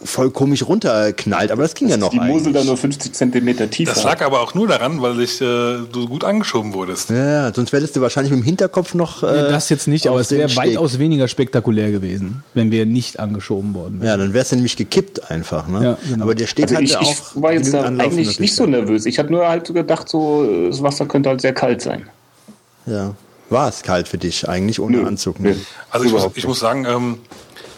voll 0.04 0.32
komisch 0.32 0.66
runterknallt, 0.66 1.52
aber 1.52 1.64
das 1.64 1.76
ging 1.76 1.90
ja 1.90 1.98
noch. 1.98 2.10
Die 2.10 2.20
Mosel 2.20 2.54
da 2.54 2.60
eigentlich. 2.60 2.68
nur 2.68 2.78
50 2.78 3.14
Zentimeter 3.14 3.70
tiefer. 3.70 3.94
Das 3.94 4.04
lag 4.04 4.22
aber 4.22 4.42
auch 4.42 4.54
nur 4.54 4.68
daran, 4.68 5.02
weil 5.02 5.20
ich, 5.20 5.42
äh, 5.42 5.46
du 5.92 6.08
gut 6.08 6.24
angeschoben 6.24 6.74
wurdest. 6.74 7.10
Ja, 7.10 7.54
sonst 7.54 7.74
hättest 7.74 7.96
du 7.96 8.02
wahrscheinlich 8.02 8.32
mit 8.32 8.42
dem 8.42 8.46
Hinterkopf 8.46 8.94
noch. 8.94 9.24
Äh, 9.24 9.50
das 9.50 9.70
jetzt 9.70 9.88
nicht, 9.88 10.08
aber 10.08 10.20
es 10.20 10.32
wäre 10.32 10.56
weitaus 10.56 11.00
weniger 11.00 11.28
spektakulär 11.28 11.92
gewesen, 11.92 12.44
wenn 12.54 12.72
wir 12.72 12.86
nicht 12.86 13.20
angeschoben 13.20 13.74
worden 13.74 14.02
wären. 14.02 14.08
Ja, 14.08 14.18
dann 14.18 14.34
wär's 14.34 14.52
ja 14.52 14.56
nämlich 14.56 14.78
gekippt 14.78 15.30
einfach, 15.30 15.68
ne? 15.68 15.84
Ja, 15.84 15.98
genau. 16.10 16.24
Aber 16.24 16.36
der 16.36 16.48
Steg 16.48 16.66
also 16.66 16.76
hatte 16.76 16.86
ich, 16.86 16.98
auch. 16.98 17.02
ich 17.02 17.42
war 17.42 17.54
jetzt 17.54 17.74
da 17.74 17.84
eigentlich 17.84 18.40
nicht 18.40 18.56
so 18.56 18.66
nervös. 18.66 19.06
Ich 19.06 19.20
hatte 19.20 19.32
nur 19.32 19.48
halt 19.48 19.68
so 19.68 19.74
gedacht, 19.74 20.08
so 20.08 20.68
das 20.70 20.82
Wasser 20.82 21.06
könnte 21.06 21.30
halt 21.30 21.42
sehr 21.42 21.54
kalt 21.54 21.82
sein. 21.82 22.08
Ja. 22.86 23.14
War 23.50 23.68
es 23.68 23.82
kalt 23.82 24.08
für 24.08 24.18
dich 24.18 24.48
eigentlich 24.48 24.80
ohne 24.80 24.98
Nö, 24.98 25.08
Anzug? 25.08 25.40
nö. 25.40 25.50
Ne? 25.50 25.56
Also 25.90 26.06
ich 26.06 26.12
muss, 26.12 26.28
ich 26.36 26.48
muss 26.48 26.60
sagen, 26.60 26.86
ähm, 26.86 27.18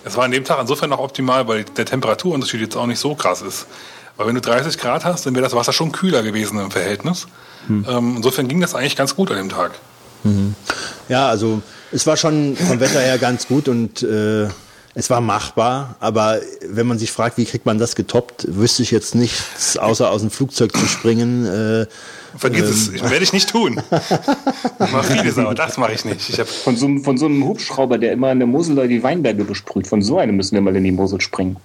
es 0.03 0.15
war 0.17 0.25
an 0.25 0.31
dem 0.31 0.43
Tag 0.43 0.59
insofern 0.59 0.89
noch 0.89 0.99
optimal, 0.99 1.47
weil 1.47 1.63
der 1.63 1.85
Temperaturunterschied 1.85 2.61
jetzt 2.61 2.75
auch 2.75 2.87
nicht 2.87 2.99
so 2.99 3.15
krass 3.15 3.41
ist. 3.41 3.67
Weil 4.17 4.27
wenn 4.27 4.35
du 4.35 4.41
30 4.41 4.77
Grad 4.77 5.05
hast, 5.05 5.25
dann 5.25 5.33
wäre 5.35 5.43
das 5.43 5.55
Wasser 5.55 5.73
schon 5.73 5.91
kühler 5.91 6.21
gewesen 6.23 6.59
im 6.59 6.71
Verhältnis. 6.71 7.27
Ähm, 7.87 8.13
insofern 8.17 8.47
ging 8.47 8.59
das 8.61 8.75
eigentlich 8.75 8.95
ganz 8.95 9.15
gut 9.15 9.31
an 9.31 9.37
dem 9.37 9.49
Tag. 9.49 9.71
Ja, 11.09 11.27
also 11.29 11.61
es 11.91 12.05
war 12.07 12.17
schon 12.17 12.55
vom 12.55 12.79
Wetter 12.79 12.99
her 12.99 13.17
ganz 13.17 13.47
gut 13.47 13.67
und 13.67 14.03
äh, 14.03 14.47
es 14.93 15.09
war 15.09 15.21
machbar, 15.21 15.95
aber 15.99 16.39
wenn 16.67 16.85
man 16.87 16.99
sich 16.99 17.11
fragt, 17.11 17.37
wie 17.37 17.45
kriegt 17.45 17.65
man 17.65 17.77
das 17.77 17.95
getoppt, 17.95 18.45
wüsste 18.49 18.83
ich 18.83 18.91
jetzt 18.91 19.15
nichts, 19.15 19.77
außer 19.77 20.09
aus 20.09 20.21
dem 20.21 20.29
Flugzeug 20.31 20.75
zu 20.75 20.85
springen. 20.85 21.45
Äh, 21.45 21.85
Vergiss 22.37 22.63
es, 22.69 22.89
ich, 22.89 23.01
werde 23.03 23.23
ich 23.23 23.33
nicht 23.33 23.49
tun. 23.49 23.81
Ich 24.83 24.91
mache 24.91 25.13
vieles, 25.13 25.37
aber 25.37 25.53
das 25.53 25.77
mache 25.77 25.93
ich 25.93 26.05
nicht. 26.05 26.27
Ich 26.29 26.39
hab, 26.39 26.47
Von 26.47 26.75
so, 26.75 26.85
einem- 26.87 27.03
von 27.03 27.17
so 27.17 27.25
einem 27.27 27.43
Hubschrauber, 27.45 27.97
der 27.97 28.11
immer 28.13 28.31
in 28.31 28.39
der 28.39 28.47
Mosel 28.47 28.75
da 28.75 28.87
die 28.87 29.01
Weinberge 29.03 29.43
besprüht, 29.43 29.87
von 29.87 30.01
so 30.01 30.17
einem 30.17 30.35
müssen 30.35 30.55
wir 30.55 30.61
mal 30.61 30.75
in 30.75 30.83
die 30.83 30.91
Mosel 30.91 31.21
springen. 31.21 31.57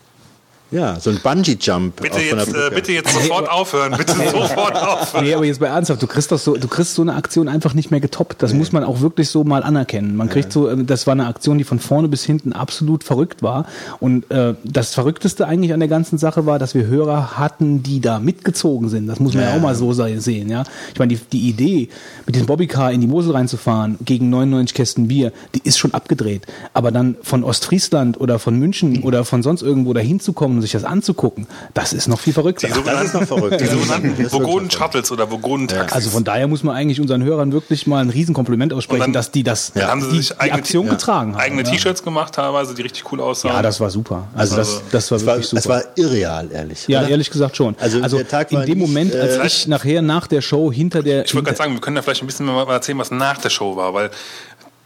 Ja, 0.70 0.98
so 0.98 1.10
ein 1.10 1.20
Bungee-Jump. 1.22 2.00
bitte, 2.02 2.18
jetzt, 2.20 2.48
äh, 2.54 2.70
bitte 2.74 2.92
jetzt 2.92 3.12
sofort 3.12 3.48
aufhören. 3.48 3.94
Bitte 3.96 4.12
sofort 4.32 4.74
aufhören. 4.76 5.24
Nee, 5.24 5.34
aber 5.34 5.44
jetzt 5.44 5.60
bei 5.60 5.66
ernsthaft, 5.68 6.02
du 6.02 6.06
kriegst 6.08 6.32
doch 6.32 6.38
so, 6.38 6.56
du 6.56 6.66
kriegst 6.66 6.94
so 6.94 7.02
eine 7.02 7.14
Aktion 7.14 7.48
einfach 7.48 7.72
nicht 7.74 7.90
mehr 7.90 8.00
getoppt. 8.00 8.42
Das 8.42 8.52
muss 8.52 8.72
man 8.72 8.82
auch 8.82 9.00
wirklich 9.00 9.28
so 9.28 9.44
mal 9.44 9.62
anerkennen. 9.62 10.16
Man 10.16 10.28
kriegt 10.28 10.52
so, 10.52 10.68
äh, 10.68 10.84
das 10.84 11.06
war 11.06 11.12
eine 11.12 11.26
Aktion, 11.26 11.56
die 11.58 11.64
von 11.64 11.78
vorne 11.78 12.08
bis 12.08 12.24
hinten 12.24 12.52
absolut 12.52 13.04
verrückt 13.04 13.42
war. 13.42 13.66
Und 14.00 14.30
äh, 14.30 14.54
das 14.64 14.92
Verrückteste 14.94 15.46
eigentlich 15.46 15.72
an 15.72 15.78
der 15.80 15.88
ganzen 15.88 16.18
Sache 16.18 16.46
war, 16.46 16.58
dass 16.58 16.74
wir 16.74 16.86
Hörer 16.86 17.38
hatten, 17.38 17.82
die 17.84 18.00
da 18.00 18.18
mitgezogen 18.18 18.88
sind. 18.88 19.06
Das 19.06 19.20
muss 19.20 19.34
man 19.34 19.44
ja, 19.44 19.50
Ja. 19.50 19.56
auch 19.56 19.60
mal 19.62 19.74
so 19.76 19.92
se- 19.92 20.20
sehen, 20.20 20.50
ja. 20.50 20.64
Ich 20.92 20.98
meine, 20.98 21.14
die, 21.14 21.20
die 21.32 21.48
Idee, 21.48 21.88
mit 22.26 22.34
dem 22.34 22.46
Bobbycar 22.46 22.90
in 22.92 23.00
die 23.00 23.06
Mosel 23.06 23.32
reinzufahren 23.32 23.98
gegen 24.04 24.30
99 24.30 24.74
Kästen 24.74 25.06
Bier, 25.08 25.32
die 25.54 25.60
ist 25.62 25.78
schon 25.78 25.94
abgedreht. 25.94 26.42
Aber 26.74 26.90
dann 26.90 27.16
von 27.22 27.44
Ostfriesland 27.44 28.20
oder 28.20 28.38
von 28.40 28.58
München 28.58 29.02
oder 29.04 29.24
von 29.24 29.42
sonst 29.44 29.62
irgendwo 29.62 29.92
dahin 29.92 30.18
zu 30.18 30.32
kommen 30.32 30.55
und 30.56 30.62
sich 30.62 30.72
das 30.72 30.84
anzugucken, 30.84 31.46
das 31.74 31.92
ist 31.92 32.08
noch 32.08 32.20
viel 32.20 32.32
verrückter. 32.32 32.68
Die 32.68 32.74
sogenannten, 32.74 33.04
ist 33.06 33.14
noch 33.14 33.24
verrückt. 33.24 33.60
Die 33.60 33.64
Das 33.64 33.72
sogenannten 33.74 34.32
Vogonen-Shuttles 34.32 35.10
oder 35.12 35.30
Vogonen-Taxis. 35.30 35.92
Also 35.94 36.10
von 36.10 36.24
daher 36.24 36.48
muss 36.48 36.62
man 36.62 36.74
eigentlich 36.76 37.00
unseren 37.00 37.22
Hörern 37.24 37.52
wirklich 37.52 37.86
mal 37.86 38.00
ein 38.00 38.10
Riesenkompliment 38.10 38.72
aussprechen, 38.72 39.00
dann- 39.00 39.12
dass 39.12 39.30
die 39.30 39.42
das, 39.42 39.72
Dann 39.72 39.86
haben 39.88 40.00
sie 40.02 40.10
die, 40.10 40.16
sich 40.18 40.28
die 40.28 40.40
eigene- 40.40 40.58
Aktion 40.58 40.86
ja. 40.86 40.92
getragen 40.92 41.32
haben. 41.34 41.40
eigene 41.40 41.62
ja. 41.62 41.70
T-Shirts 41.70 42.02
gemacht 42.02 42.34
teilweise, 42.34 42.74
die 42.74 42.82
richtig 42.82 43.10
cool 43.12 43.20
aussahen. 43.20 43.54
Ja, 43.54 43.62
das 43.62 43.80
war 43.80 43.90
super. 43.90 44.28
Also 44.34 44.56
das, 44.56 44.82
das 44.90 45.10
war 45.10 45.20
wirklich 45.20 45.46
super. 45.48 45.58
es 45.60 45.68
war 45.68 45.82
irreal, 45.96 46.48
ehrlich. 46.52 46.86
ja, 46.88 47.00
oder? 47.00 47.08
ehrlich 47.10 47.30
gesagt 47.30 47.56
schon. 47.56 47.74
Also 47.78 48.02
Also, 48.02 48.16
der 48.18 48.28
Tag 48.28 48.52
in 48.52 48.62
dem 48.66 48.78
Moment, 48.78 49.14
als 49.14 49.36
äh, 49.36 49.46
ich 49.46 49.66
nachher 49.68 50.02
nach 50.02 50.26
der 50.26 50.40
Show 50.40 50.72
hinter 50.72 51.02
der 51.02 51.24
Ich 51.24 51.34
wollte 51.34 51.46
gerade 51.46 51.58
sagen, 51.58 51.72
wir 51.72 51.80
können 51.80 51.96
ja 51.96 52.02
vielleicht 52.02 52.22
ein 52.22 52.26
bisschen 52.26 52.46
mal 52.46 52.66
erzählen, 52.68 52.98
was 52.98 53.10
nach 53.10 53.38
der 53.38 53.50
Show 53.50 53.76
war, 53.76 53.92
weil 53.94 54.10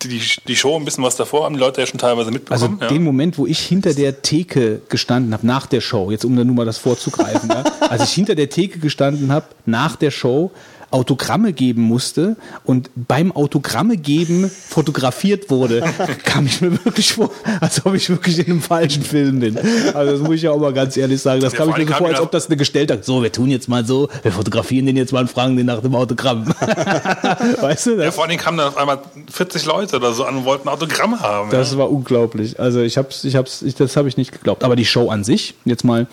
die, 0.03 0.21
die 0.47 0.57
Show 0.57 0.77
ein 0.77 0.85
bisschen 0.85 1.05
was 1.05 1.17
davor 1.17 1.45
haben 1.45 1.55
die 1.55 1.61
Leute 1.61 1.81
ja 1.81 1.87
schon 1.87 1.99
teilweise 1.99 2.29
Also 2.29 2.33
mitbekommen. 2.33 2.79
ja. 2.81 2.89
den 2.89 3.05
Moment, 3.05 3.39
wo 3.39 3.47
ich 3.47 3.59
hinter 3.61 3.95
der 3.95 4.23
Theke 4.23 4.81
gestanden 4.89 5.33
habe, 5.33 5.47
nach 5.47 5.67
der 5.67 5.81
Show, 5.81 6.11
jetzt 6.11 6.25
um 6.25 6.37
dann 6.37 6.47
nur 6.47 6.57
mal 6.57 6.67
das 6.67 6.79
vorzugreifen, 6.79 7.49
ja, 7.51 7.65
als 7.89 8.05
ich 8.05 8.13
hinter 8.13 8.35
der 8.35 8.49
Theke 8.49 8.79
gestanden 8.79 9.33
habe, 9.33 9.47
nach 9.67 9.97
der 9.97 10.11
Show, 10.11 10.51
Autogramme 10.91 11.53
geben 11.53 11.83
musste 11.83 12.37
und 12.65 12.91
beim 12.95 13.33
Autogramme 13.33 13.97
geben 13.97 14.51
fotografiert 14.51 15.51
wurde, 15.51 15.83
kam 16.25 16.47
ich 16.47 16.61
mir 16.61 16.73
wirklich 16.85 17.13
vor, 17.13 17.31
als 17.61 17.85
ob 17.87 17.95
ich 17.95 18.09
wirklich 18.09 18.39
in 18.41 18.47
einem 18.47 18.63
falschen 18.63 19.03
Film 19.03 19.41
bin. 19.41 19.59
Also 19.95 20.13
das 20.13 20.21
muss 20.21 20.37
ich 20.37 20.43
ja 20.43 20.51
auch 20.51 20.59
mal 20.59 20.73
ganz 20.73 20.97
ehrlich 20.97 21.21
sagen. 21.23 21.41
Das 21.41 21.53
Ja, 21.53 21.61
kam 21.61 21.71
ich 21.71 21.77
mir 21.77 21.87
so 21.87 21.95
vor, 21.95 22.09
als 22.09 22.21
ob 22.21 22.33
das 22.33 22.47
eine 22.47 22.57
gestellte 22.57 22.95
hat. 22.95 23.05
So, 23.05 23.23
wir 23.23 23.31
tun 23.31 23.51
jetzt 23.51 23.69
mal 23.69 23.85
so, 23.85 24.09
wir 24.23 24.33
fotografieren 24.33 24.87
den 24.87 24.97
jetzt 24.97 25.13
mal 25.13 25.21
und 25.21 25.31
fragen 25.31 25.57
den 25.57 25.67
nach 25.67 25.81
dem 25.81 25.95
Autogramm. 25.95 26.47
weißt 27.61 27.87
du, 27.87 27.91
ja, 27.93 27.97
das, 28.07 28.15
vor 28.15 28.25
allen 28.25 28.31
Dingen 28.31 28.43
kamen 28.43 28.59
dann 28.59 28.69
auf 28.69 28.77
einmal 28.77 28.99
40 29.31 29.65
Leute 29.67 29.97
oder 29.97 30.13
so 30.13 30.25
an 30.25 30.39
und 30.39 30.45
wollten 30.45 30.69
Autogramme 30.69 31.21
haben. 31.21 31.51
Das 31.51 31.73
ja. 31.73 31.79
war 31.79 31.91
unglaublich. 31.91 32.59
Also 32.59 32.81
ich 32.81 32.99
hab's, 32.99 33.25
ich 33.25 33.37
hab's, 33.37 33.63
ich, 33.63 33.75
das 33.75 33.97
habe 33.97 34.09
ich 34.09 34.17
nicht 34.17 34.33
geglaubt. 34.33 34.65
Aber 34.65 34.77
die 34.77 34.85
Show 34.85 35.11
an 35.11 35.25
sich, 35.25 35.55
jetzt 35.65 35.85
mal, 35.85 36.07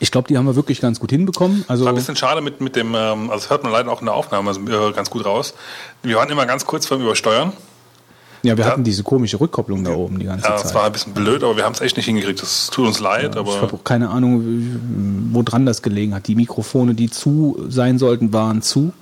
ich 0.00 0.10
glaube, 0.10 0.26
die 0.28 0.36
haben 0.36 0.46
wir 0.46 0.56
wirklich 0.56 0.80
ganz 0.80 0.98
gut 0.98 1.10
hinbekommen. 1.10 1.64
Also 1.68 1.84
War 1.84 1.92
ein 1.92 1.94
bisschen 1.94 2.16
schade 2.16 2.40
mit, 2.40 2.60
mit 2.60 2.74
dem, 2.74 2.94
ähm, 2.94 3.30
also 3.30 3.34
das 3.42 3.50
hört 3.50 3.62
man 3.62 3.70
leider 3.70 3.92
auch 3.92 4.00
in 4.00 4.06
der 4.06 4.14
Aufnahme 4.14 4.48
also, 4.48 4.60
ganz 4.92 5.10
gut 5.10 5.24
raus. 5.24 5.54
Wir 6.02 6.16
waren 6.16 6.28
immer 6.30 6.46
ganz 6.46 6.66
kurz 6.66 6.86
vorm 6.86 7.02
Übersteuern. 7.02 7.52
ja, 8.42 8.56
wir 8.56 8.64
hatten 8.64 8.82
diese 8.82 9.02
komische 9.02 9.38
Rückkopplung 9.38 9.84
da 9.84 9.90
oben 9.92 10.18
die 10.18 10.24
ganze 10.24 10.48
Ja, 10.48 10.56
Zeit. 10.56 10.64
das 10.64 10.74
war 10.74 10.84
ein 10.84 10.92
bisschen 10.92 11.12
blöd, 11.12 11.44
aber 11.44 11.56
wir 11.56 11.64
haben 11.64 11.74
es 11.74 11.82
echt 11.82 11.96
nicht 11.98 12.06
hingekriegt. 12.06 12.40
Das 12.42 12.70
tut 12.72 12.86
uns 12.86 12.98
leid, 12.98 13.32
ich 13.34 13.36
aber 13.38 13.60
habe 13.60 13.74
auch 13.74 13.84
keine 13.84 14.08
Ahnung, 14.08 15.30
wo 15.32 15.42
dran 15.42 15.66
das 15.66 15.82
gelegen 15.82 16.14
hat. 16.14 16.26
Die 16.26 16.34
Mikrofone, 16.34 16.94
die 16.94 17.10
zu 17.10 17.62
sein 17.68 17.98
sollten, 17.98 18.32
waren 18.32 18.62
zu. 18.62 18.92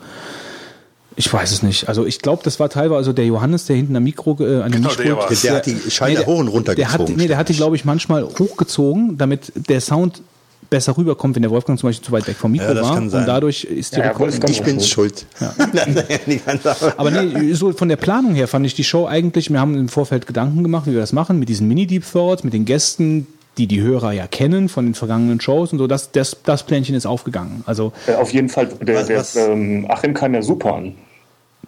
Ich 1.15 1.33
weiß 1.33 1.51
es 1.51 1.63
nicht. 1.65 1.89
Also 1.89 2.07
ich 2.07 2.21
glaube, 2.21 2.43
das 2.45 2.61
war 2.61 2.69
teilweise 2.71 2.97
also 2.99 3.13
der 3.13 3.27
Johannes, 3.27 3.67
der 3.67 3.75
hinten 3.77 3.97
am 3.97 4.05
Mikro 4.05 4.37
äh, 4.41 4.63
an 4.63 4.71
dem 4.71 4.83
Genau, 4.83 4.89
Mischpult- 4.91 5.03
der 5.05 5.17
war's. 5.17 5.43
Der 5.43 5.55
hat 5.57 5.67
die 5.67 5.91
Schalter 5.91 6.19
der- 6.21 6.27
hoch 6.27 6.39
und 6.39 6.49
runter 6.49 6.75
der 6.77 6.93
hat, 6.93 6.99
gezogen, 7.01 7.19
nee, 7.19 7.27
der 7.27 7.37
hat 7.39 7.49
die, 7.49 7.55
glaube 7.55 7.75
ich, 7.77 7.85
manchmal 7.85 8.25
hochgezogen, 8.25 9.19
damit 9.19 9.53
der 9.55 9.81
Sound 9.81 10.23
besser 10.71 10.97
rüberkommt, 10.97 11.35
wenn 11.35 11.43
der 11.43 11.51
Wolfgang 11.51 11.79
zum 11.79 11.89
Beispiel 11.89 12.05
zu 12.07 12.13
weit 12.13 12.27
weg 12.29 12.37
vom 12.37 12.53
Mikro 12.53 12.73
Ja, 12.73 12.83
war. 12.83 12.97
Und 12.99 13.11
dadurch 13.13 13.65
ist 13.65 13.97
die 13.97 14.01
Ja, 14.01 14.19
Wolfgang- 14.19 14.51
Ich 14.51 14.63
bin's 14.63 14.87
schuld. 14.89 15.27
Sache. 16.63 16.95
Aber 16.99 17.11
nee, 17.11 17.53
so 17.55 17.73
von 17.73 17.89
der 17.89 17.97
Planung 17.97 18.35
her 18.35 18.49
fand 18.49 18.67
ich 18.67 18.75
die 18.75 18.85
Show 18.85 19.07
eigentlich, 19.07 19.51
wir 19.51 19.61
haben 19.61 19.75
im 19.77 19.89
Vorfeld 19.89 20.27
Gedanken 20.27 20.63
gemacht, 20.63 20.87
wie 20.87 20.93
wir 20.93 21.01
das 21.01 21.13
machen, 21.13 21.39
mit 21.39 21.49
diesen 21.49 21.69
Mini-Deep 21.69 22.05
Thoughts, 22.11 22.45
mit 22.45 22.53
den 22.53 22.65
Gästen, 22.65 23.27
die 23.57 23.67
die 23.67 23.81
Hörer 23.81 24.13
ja 24.13 24.27
kennen 24.27 24.69
von 24.69 24.85
den 24.87 24.95
vergangenen 24.95 25.41
Shows 25.41 25.73
und 25.73 25.79
so, 25.79 25.87
das, 25.87 26.13
das, 26.13 26.37
das 26.45 26.63
Plänchen 26.65 26.95
ist 26.95 27.07
aufgegangen. 27.07 27.63
Also, 27.67 27.93
Äh, 28.07 28.15
auf 28.15 28.33
jeden 28.33 28.49
Fall, 28.49 28.69
der, 28.81 29.09
Was- 29.17 29.33
der 29.33 29.49
ähm, 29.49 29.87
Achim 29.89 30.15
kam 30.15 30.35
ja 30.35 30.43
super 30.43 30.75
an. 30.75 30.95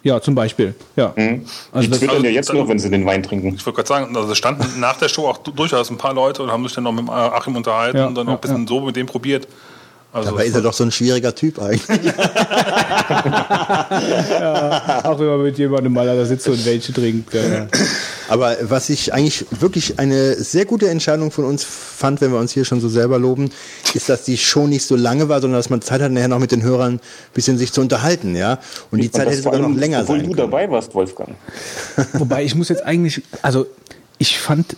Ja, 0.03 0.19
zum 0.21 0.35
Beispiel, 0.35 0.73
ja. 0.95 1.13
Die 1.17 1.41
Also 1.71 1.89
das, 1.89 1.99
twittern 1.99 2.15
also- 2.17 2.25
ja 2.25 2.31
jetzt 2.31 2.53
noch, 2.53 2.67
wenn 2.67 2.79
sie 2.79 2.89
den 2.89 3.05
Wein 3.05 3.21
trinken. 3.23 3.55
ich 3.55 3.65
wollte 3.65 3.77
gerade 3.77 3.87
sagen, 3.87 4.15
also 4.15 4.31
es 4.31 4.37
standen 4.37 4.79
nach 4.79 4.97
der 4.97 5.09
Show 5.09 5.27
auch 5.27 5.37
du- 5.37 5.51
durchaus 5.51 5.89
ein 5.89 5.97
paar 5.97 6.13
Leute 6.13 6.43
und 6.43 6.51
haben 6.51 6.63
sich 6.63 6.73
dann 6.73 6.83
noch 6.85 6.91
mit 6.91 7.07
Achim 7.09 7.55
unterhalten 7.55 7.97
Ja, 7.97 8.07
und 8.07 8.15
dann 8.15 8.27
ja, 8.27 8.33
auch 8.33 8.37
ein 8.37 8.41
bisschen 8.41 8.67
so 8.67 8.81
mit 8.81 8.95
dem 8.95 9.05
probiert. 9.07 9.47
Also 10.13 10.29
Aber 10.29 10.43
ist 10.43 10.53
er 10.53 10.61
doch 10.61 10.73
so 10.73 10.83
ein 10.83 10.91
schwieriger 10.91 11.33
Typ 11.33 11.57
eigentlich. 11.59 11.83
auch 15.03 15.19
wenn 15.19 15.27
man 15.27 15.41
mit 15.43 15.57
jemandem 15.57 15.93
mal 15.93 16.05
da 16.05 16.25
sitzt 16.25 16.49
und 16.49 16.65
welche 16.65 16.91
trinkt. 16.91 17.33
Ja. 17.33 17.67
Aber 18.27 18.57
was 18.63 18.89
ich 18.89 19.13
eigentlich 19.13 19.45
wirklich 19.51 19.99
eine 19.99 20.35
sehr 20.35 20.65
gute 20.65 20.89
Entscheidung 20.89 21.31
von 21.31 21.45
uns 21.45 21.63
fand, 21.63 22.19
wenn 22.19 22.33
wir 22.33 22.39
uns 22.39 22.51
hier 22.51 22.65
schon 22.65 22.81
so 22.81 22.89
selber 22.89 23.19
loben, 23.19 23.51
ist, 23.93 24.09
dass 24.09 24.23
die 24.23 24.37
Show 24.37 24.67
nicht 24.67 24.85
so 24.85 24.97
lange 24.97 25.29
war, 25.29 25.39
sondern 25.39 25.59
dass 25.59 25.69
man 25.69 25.81
Zeit 25.81 26.01
hat, 26.01 26.11
nachher 26.11 26.27
noch 26.27 26.39
mit 26.39 26.51
den 26.51 26.61
Hörern 26.61 26.95
ein 26.95 26.99
bisschen 27.33 27.57
sich 27.57 27.71
zu 27.71 27.79
unterhalten, 27.79 28.35
ja. 28.35 28.59
Und 28.91 29.01
die 29.01 29.09
Zeit 29.11 29.21
Und 29.21 29.25
das 29.27 29.33
hätte 29.35 29.43
sogar 29.43 29.59
noch 29.59 29.77
länger 29.77 30.01
Obwohl 30.01 30.17
sein 30.17 30.25
du 30.29 30.35
können. 30.35 30.51
dabei 30.51 30.69
warst, 30.69 30.93
Wolfgang. 30.93 31.35
Wobei 32.13 32.43
ich 32.43 32.53
muss 32.53 32.67
jetzt 32.67 32.83
eigentlich, 32.85 33.21
also 33.41 33.65
ich 34.17 34.39
fand, 34.39 34.75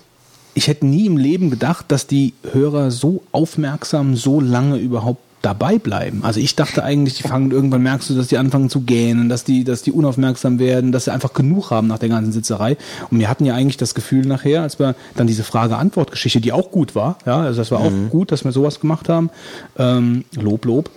ich 0.53 0.67
hätte 0.67 0.85
nie 0.85 1.05
im 1.05 1.17
Leben 1.17 1.49
gedacht, 1.49 1.85
dass 1.89 2.07
die 2.07 2.33
Hörer 2.51 2.91
so 2.91 3.23
aufmerksam 3.31 4.15
so 4.15 4.39
lange 4.39 4.77
überhaupt 4.77 5.21
dabei 5.43 5.77
bleiben. 5.77 6.23
Also 6.23 6.39
ich 6.39 6.55
dachte 6.55 6.83
eigentlich, 6.83 7.15
die 7.15 7.23
fangen 7.23 7.51
irgendwann 7.51 7.83
merkst 7.83 8.09
du, 8.09 8.15
dass 8.15 8.27
die 8.27 8.37
anfangen 8.37 8.69
zu 8.69 8.81
gähnen, 8.81 9.27
dass 9.27 9.43
die, 9.43 9.65
dass 9.65 9.81
die 9.81 9.91
unaufmerksam 9.91 10.57
werden, 10.57 10.93
dass 10.93 11.05
sie 11.05 11.11
einfach 11.11 11.33
genug 11.33 11.69
haben 11.69 11.87
nach 11.87 11.99
der 11.99 12.07
ganzen 12.07 12.31
Sitzerei. 12.31 12.77
Und 13.11 13.19
wir 13.19 13.29
hatten 13.29 13.43
ja 13.43 13.53
eigentlich 13.53 13.75
das 13.75 13.93
Gefühl 13.93 14.25
nachher, 14.25 14.61
als 14.61 14.79
wir 14.79 14.95
dann 15.15 15.27
diese 15.27 15.43
Frage-Antwort-Geschichte, 15.43 16.39
die 16.39 16.53
auch 16.53 16.71
gut 16.71 16.95
war, 16.95 17.17
ja, 17.25 17.41
also 17.41 17.59
das 17.59 17.71
war 17.71 17.81
auch 17.81 17.91
gut, 18.09 18.31
dass 18.31 18.45
wir 18.45 18.53
sowas 18.53 18.79
gemacht 18.79 19.09
haben, 19.09 19.29
ähm, 19.77 20.23
Lob, 20.39 20.63
Lob, 20.63 20.89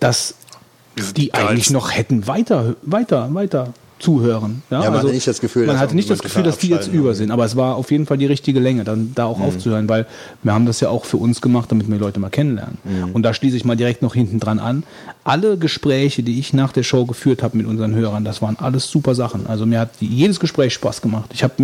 dass 0.00 0.34
die 1.16 1.34
eigentlich 1.34 1.70
noch 1.70 1.94
hätten 1.94 2.26
weiter, 2.26 2.76
weiter, 2.82 3.34
weiter 3.34 3.74
zuhören. 3.98 4.62
Ja, 4.70 4.82
Ja, 4.82 4.90
man 4.90 4.98
hatte 5.00 5.12
nicht 5.12 5.26
das 5.26 5.40
Gefühl, 5.40 5.66
man 5.66 5.76
dass 5.76 5.82
hatte 5.82 5.94
nicht 5.94 6.10
das 6.10 6.18
Gefühl, 6.20 6.42
dass 6.42 6.58
die 6.58 6.68
jetzt 6.68 6.88
über 6.92 7.14
sind, 7.14 7.30
aber 7.30 7.44
es 7.44 7.56
war 7.56 7.76
auf 7.76 7.90
jeden 7.90 8.06
Fall 8.06 8.18
die 8.18 8.26
richtige 8.26 8.60
Länge, 8.60 8.84
dann 8.84 9.12
da 9.14 9.24
Mhm. 9.26 9.30
auch 9.30 9.40
aufzuhören, 9.40 9.88
weil 9.88 10.06
wir 10.42 10.52
haben 10.52 10.66
das 10.66 10.80
ja 10.80 10.88
auch 10.88 11.04
für 11.04 11.16
uns 11.16 11.40
gemacht, 11.40 11.70
damit 11.70 11.88
wir 11.90 11.98
Leute 11.98 12.20
mal 12.20 12.30
kennenlernen. 12.30 12.78
Mhm. 12.84 13.12
Und 13.12 13.22
da 13.22 13.32
schließe 13.34 13.56
ich 13.56 13.64
mal 13.64 13.76
direkt 13.76 14.02
noch 14.02 14.14
hinten 14.14 14.40
dran 14.40 14.58
an. 14.58 14.82
Alle 15.26 15.56
Gespräche, 15.56 16.22
die 16.22 16.38
ich 16.38 16.52
nach 16.52 16.70
der 16.72 16.82
Show 16.82 17.06
geführt 17.06 17.42
habe 17.42 17.56
mit 17.56 17.66
unseren 17.66 17.94
Hörern, 17.94 18.24
das 18.26 18.42
waren 18.42 18.58
alles 18.58 18.88
super 18.90 19.14
Sachen. 19.14 19.46
Also 19.46 19.64
mir 19.64 19.80
hat 19.80 19.88
jedes 20.00 20.38
Gespräch 20.38 20.74
Spaß 20.74 21.00
gemacht. 21.00 21.30
Ich 21.32 21.42
habe 21.42 21.54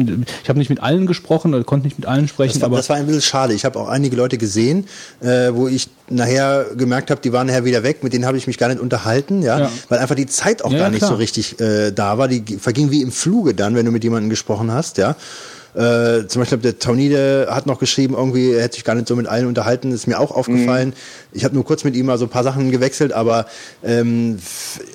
ich 0.42 0.48
hab 0.48 0.56
nicht 0.56 0.70
mit 0.70 0.82
allen 0.82 1.06
gesprochen 1.06 1.52
oder 1.52 1.62
konnte 1.64 1.86
nicht 1.86 1.98
mit 1.98 2.06
allen 2.08 2.26
sprechen, 2.26 2.54
Das 2.54 2.62
war, 2.62 2.66
aber 2.68 2.78
das 2.78 2.88
war 2.88 2.96
ein 2.96 3.04
bisschen 3.04 3.20
schade. 3.20 3.52
Ich 3.52 3.66
habe 3.66 3.78
auch 3.78 3.88
einige 3.88 4.16
Leute 4.16 4.38
gesehen, 4.38 4.86
äh, 5.20 5.50
wo 5.52 5.68
ich 5.68 5.88
nachher 6.08 6.68
gemerkt 6.74 7.10
habe, 7.10 7.20
die 7.20 7.32
waren 7.34 7.48
nachher 7.48 7.66
wieder 7.66 7.82
weg, 7.82 8.02
mit 8.02 8.14
denen 8.14 8.24
habe 8.24 8.38
ich 8.38 8.46
mich 8.46 8.56
gar 8.56 8.68
nicht 8.68 8.80
unterhalten, 8.80 9.42
ja, 9.42 9.60
Ja. 9.60 9.70
weil 9.90 9.98
einfach 9.98 10.14
die 10.14 10.26
Zeit 10.26 10.64
auch 10.64 10.72
Ja, 10.72 10.78
gar 10.78 10.88
nicht 10.90 11.00
klar. 11.00 11.10
so 11.10 11.16
richtig 11.16 11.60
äh, 11.60 11.90
da 11.92 12.16
war. 12.16 12.28
Die 12.28 12.42
verging 12.56 12.90
wie 12.90 13.02
im 13.02 13.12
Fluge 13.12 13.54
dann, 13.54 13.74
wenn 13.74 13.84
du 13.84 13.92
mit 13.92 14.04
jemandem 14.04 14.30
gesprochen 14.30 14.72
hast, 14.72 14.96
ja. 14.96 15.16
Äh, 15.74 16.26
zum 16.26 16.42
Beispiel 16.42 16.58
der 16.58 16.78
Taunide 16.78 17.48
hat 17.50 17.66
noch 17.66 17.78
geschrieben, 17.78 18.14
irgendwie 18.14 18.52
er 18.52 18.62
hätte 18.62 18.74
sich 18.74 18.84
gar 18.84 18.94
nicht 18.94 19.06
so 19.06 19.14
mit 19.14 19.26
allen 19.26 19.46
unterhalten, 19.46 19.92
ist 19.92 20.06
mir 20.06 20.18
auch 20.18 20.32
aufgefallen. 20.32 20.94
Ich 21.32 21.44
habe 21.44 21.54
nur 21.54 21.64
kurz 21.64 21.84
mit 21.84 21.94
ihm 21.94 22.06
mal 22.06 22.18
so 22.18 22.26
ein 22.26 22.30
paar 22.30 22.42
Sachen 22.42 22.70
gewechselt, 22.70 23.12
aber 23.12 23.46
ähm, 23.84 24.38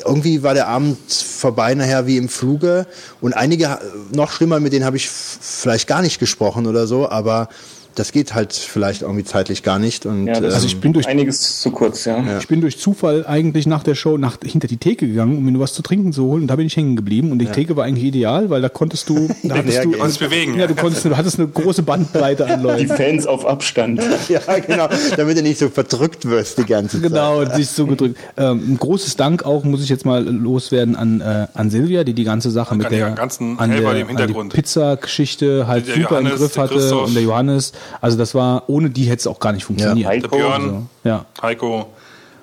irgendwie 0.04 0.44
war 0.44 0.54
der 0.54 0.68
Abend 0.68 0.98
vorbei 1.10 1.76
nachher 1.76 2.08
wie 2.08 2.18
im 2.18 2.28
Fluge 2.28 2.88
und 3.22 3.34
einige 3.34 3.66
äh, 3.66 3.78
noch 4.12 4.32
schlimmer, 4.32 4.60
mit 4.60 4.74
denen 4.74 4.86
habe 4.86 4.98
ich 4.98 5.10
vielleicht 5.10 5.88
gar 5.88 6.02
nicht 6.02 6.20
gesprochen 6.20 6.68
oder 6.68 6.88
so, 6.88 7.10
aber 7.10 7.48
das 7.96 8.12
geht 8.12 8.34
halt 8.34 8.54
vielleicht 8.54 9.02
irgendwie 9.02 9.24
zeitlich 9.24 9.64
gar 9.64 9.80
nicht 9.80 10.06
und 10.06 10.28
Ja, 10.28 10.34
das 10.34 10.44
ähm, 10.44 10.54
also 10.54 10.68
ich 10.68 10.80
bin 10.80 10.94
durch 10.94 11.08
Einiges 11.08 11.62
zu 11.62 11.72
kurz, 11.72 12.06
ja. 12.06 12.38
Ich 12.40 12.48
bin 12.48 12.62
durch 12.62 12.78
Zufall 12.80 13.26
eigentlich 13.26 13.68
nach 13.68 13.84
der 13.84 13.96
Show 13.96 14.18
nach, 14.18 14.38
hinter 14.44 14.68
die 14.68 14.78
Theke 14.78 15.08
gegangen, 15.08 15.38
um 15.38 15.44
mir 15.44 15.52
nur 15.52 15.62
was 15.62 15.74
zu 15.74 15.82
trinken 15.82 16.14
zu 16.14 16.26
holen. 16.26 16.44
Und 16.44 16.48
da 16.48 16.56
bin 16.56 16.68
ich 16.68 16.76
hängen 16.76 16.96
geblieben. 16.96 17.32
Und 17.32 17.40
die 17.40 17.46
Theke 17.46 17.76
war 17.76 17.86
eigentlich 17.86 18.06
ideal, 18.06 18.50
weil 18.50 18.62
da 18.62 18.70
konntest 18.70 19.10
du, 19.10 19.30
da 19.44 19.56
hattest 19.56 19.84
du, 19.84 19.92
Konntest 19.92 20.20
bewegen. 20.20 20.58
ja, 20.60 20.68
du 20.68 20.76
konntest, 20.76 21.06
du 21.06 21.16
hattest 21.16 21.40
eine 21.40 21.48
große 21.48 21.84
Bandbreite 21.84 22.46
an 22.48 22.60
Die 22.60 22.66
Leuten. 22.66 22.88
Fans 22.88 23.26
auf 23.26 23.46
Abstand. 23.46 24.02
ja 24.30 24.40
genau, 24.60 24.90
damit 25.16 25.38
du 25.38 25.42
nicht 25.42 25.58
so 25.60 25.70
verdrückt 25.70 26.26
wirst 26.26 26.58
die 26.58 26.66
ganze 26.66 27.02
Zeit. 27.02 27.10
Genau, 27.10 27.40
und 27.40 27.54
sich 27.54 27.70
so 27.70 27.86
gedrückt. 27.86 28.18
Ähm, 28.38 28.74
ein 28.74 28.78
großes 28.78 29.16
Dank 29.16 29.46
auch, 29.46 29.64
muss 29.64 29.82
ich 29.84 29.90
jetzt 29.90 30.06
mal 30.06 30.24
loswerden, 30.24 30.96
an, 30.96 31.22
äh, 31.22 31.48
an 31.54 31.70
Silvia, 31.70 32.04
die 32.04 32.14
die 32.14 32.24
ganze 32.24 32.52
Sache 32.52 32.76
mit 32.76 32.88
die 32.88 32.96
der 32.96 33.12
ganzen 33.12 33.58
an 33.58 33.72
der, 33.72 33.94
die 33.94 34.02
im 34.02 34.08
Hintergrund. 34.08 34.38
An 34.38 34.50
die 34.50 34.56
Pizza-Geschichte 34.56 35.68
halt 35.68 35.88
Der 35.88 35.96
super 35.96 36.20
im 36.20 36.26
Johannes, 36.26 36.40
Griff 36.40 36.54
der 36.54 36.64
hatte 36.64 36.98
und 36.98 37.16
der 37.16 37.24
Johannes. 37.24 37.72
Also 38.02 38.18
das 38.18 38.34
war, 38.36 38.64
ohne 38.68 38.90
die 38.90 39.06
hätte 39.06 39.20
es 39.22 39.28
auch 39.28 39.40
gar 39.40 39.52
nicht 39.54 39.66
funktioniert. 39.66 40.08
Heiko. 40.08 40.28
Der 40.28 40.38
Björn, 40.38 40.62
Also, 40.64 40.88
ja, 41.04 41.26
Heiko. 41.42 41.88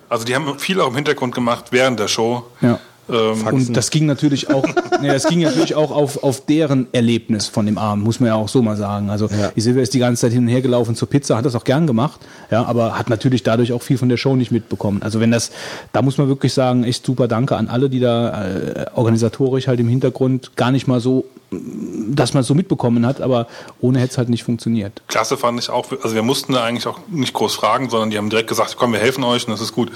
Also 0.09 0.24
die 0.24 0.35
haben 0.35 0.59
viel 0.59 0.81
auch 0.81 0.88
im 0.88 0.94
Hintergrund 0.94 1.35
gemacht 1.35 1.66
während 1.70 1.98
der 1.98 2.09
Show. 2.09 2.44
ja. 2.61 2.78
Ähm, 3.10 3.46
Und 3.46 3.76
das 3.76 3.90
ging 3.90 4.06
natürlich 4.06 4.50
auch, 4.50 4.64
ne, 5.00 5.08
das 5.08 5.26
ging 5.26 5.40
natürlich 5.40 5.74
auch 5.74 5.90
auf, 5.90 6.22
auf 6.22 6.44
deren 6.46 6.86
Erlebnis 6.92 7.48
von 7.48 7.66
dem 7.66 7.78
Abend, 7.78 8.04
muss 8.04 8.20
man 8.20 8.28
ja 8.28 8.34
auch 8.36 8.48
so 8.48 8.62
mal 8.62 8.76
sagen. 8.76 9.10
Also 9.10 9.28
die 9.56 9.60
Silvia 9.60 9.82
ist 9.82 9.94
die 9.94 9.98
ganze 9.98 10.22
Zeit 10.22 10.32
hin 10.32 10.42
und 10.42 10.48
her 10.48 10.62
gelaufen 10.62 10.94
zur 10.94 11.08
Pizza, 11.08 11.36
hat 11.36 11.44
das 11.44 11.54
auch 11.54 11.64
gern 11.64 11.86
gemacht, 11.86 12.20
ja, 12.50 12.64
aber 12.64 12.98
hat 12.98 13.10
natürlich 13.10 13.42
dadurch 13.42 13.72
auch 13.72 13.82
viel 13.82 13.98
von 13.98 14.08
der 14.08 14.16
Show 14.16 14.36
nicht 14.36 14.52
mitbekommen. 14.52 15.02
Also 15.02 15.20
wenn 15.20 15.30
das, 15.30 15.50
da 15.92 16.02
muss 16.02 16.18
man 16.18 16.28
wirklich 16.28 16.54
sagen, 16.54 16.84
echt 16.84 17.04
super 17.04 17.28
Danke 17.28 17.56
an 17.56 17.68
alle, 17.68 17.90
die 17.90 18.00
da 18.00 18.46
äh, 18.46 18.86
organisatorisch 18.94 19.66
halt 19.66 19.80
im 19.80 19.88
Hintergrund 19.88 20.56
gar 20.56 20.70
nicht 20.70 20.86
mal 20.86 21.00
so, 21.00 21.24
dass 21.50 22.34
man 22.34 22.42
es 22.42 22.46
so 22.46 22.54
mitbekommen 22.54 23.04
hat, 23.04 23.20
aber 23.20 23.46
ohne 23.80 23.98
hätte 23.98 24.12
es 24.12 24.18
halt 24.18 24.28
nicht 24.28 24.44
funktioniert. 24.44 25.02
Klasse 25.08 25.36
fand 25.36 25.58
ich 25.58 25.68
auch. 25.68 25.86
Also 26.02 26.14
wir 26.14 26.22
mussten 26.22 26.52
da 26.52 26.64
eigentlich 26.64 26.86
auch 26.86 27.00
nicht 27.08 27.34
groß 27.34 27.54
fragen, 27.54 27.90
sondern 27.90 28.10
die 28.10 28.16
haben 28.16 28.30
direkt 28.30 28.48
gesagt, 28.48 28.76
komm, 28.78 28.92
wir 28.92 29.00
helfen 29.00 29.24
euch 29.24 29.46
und 29.46 29.52
das 29.52 29.60
ist 29.60 29.72
gut. 29.72 29.90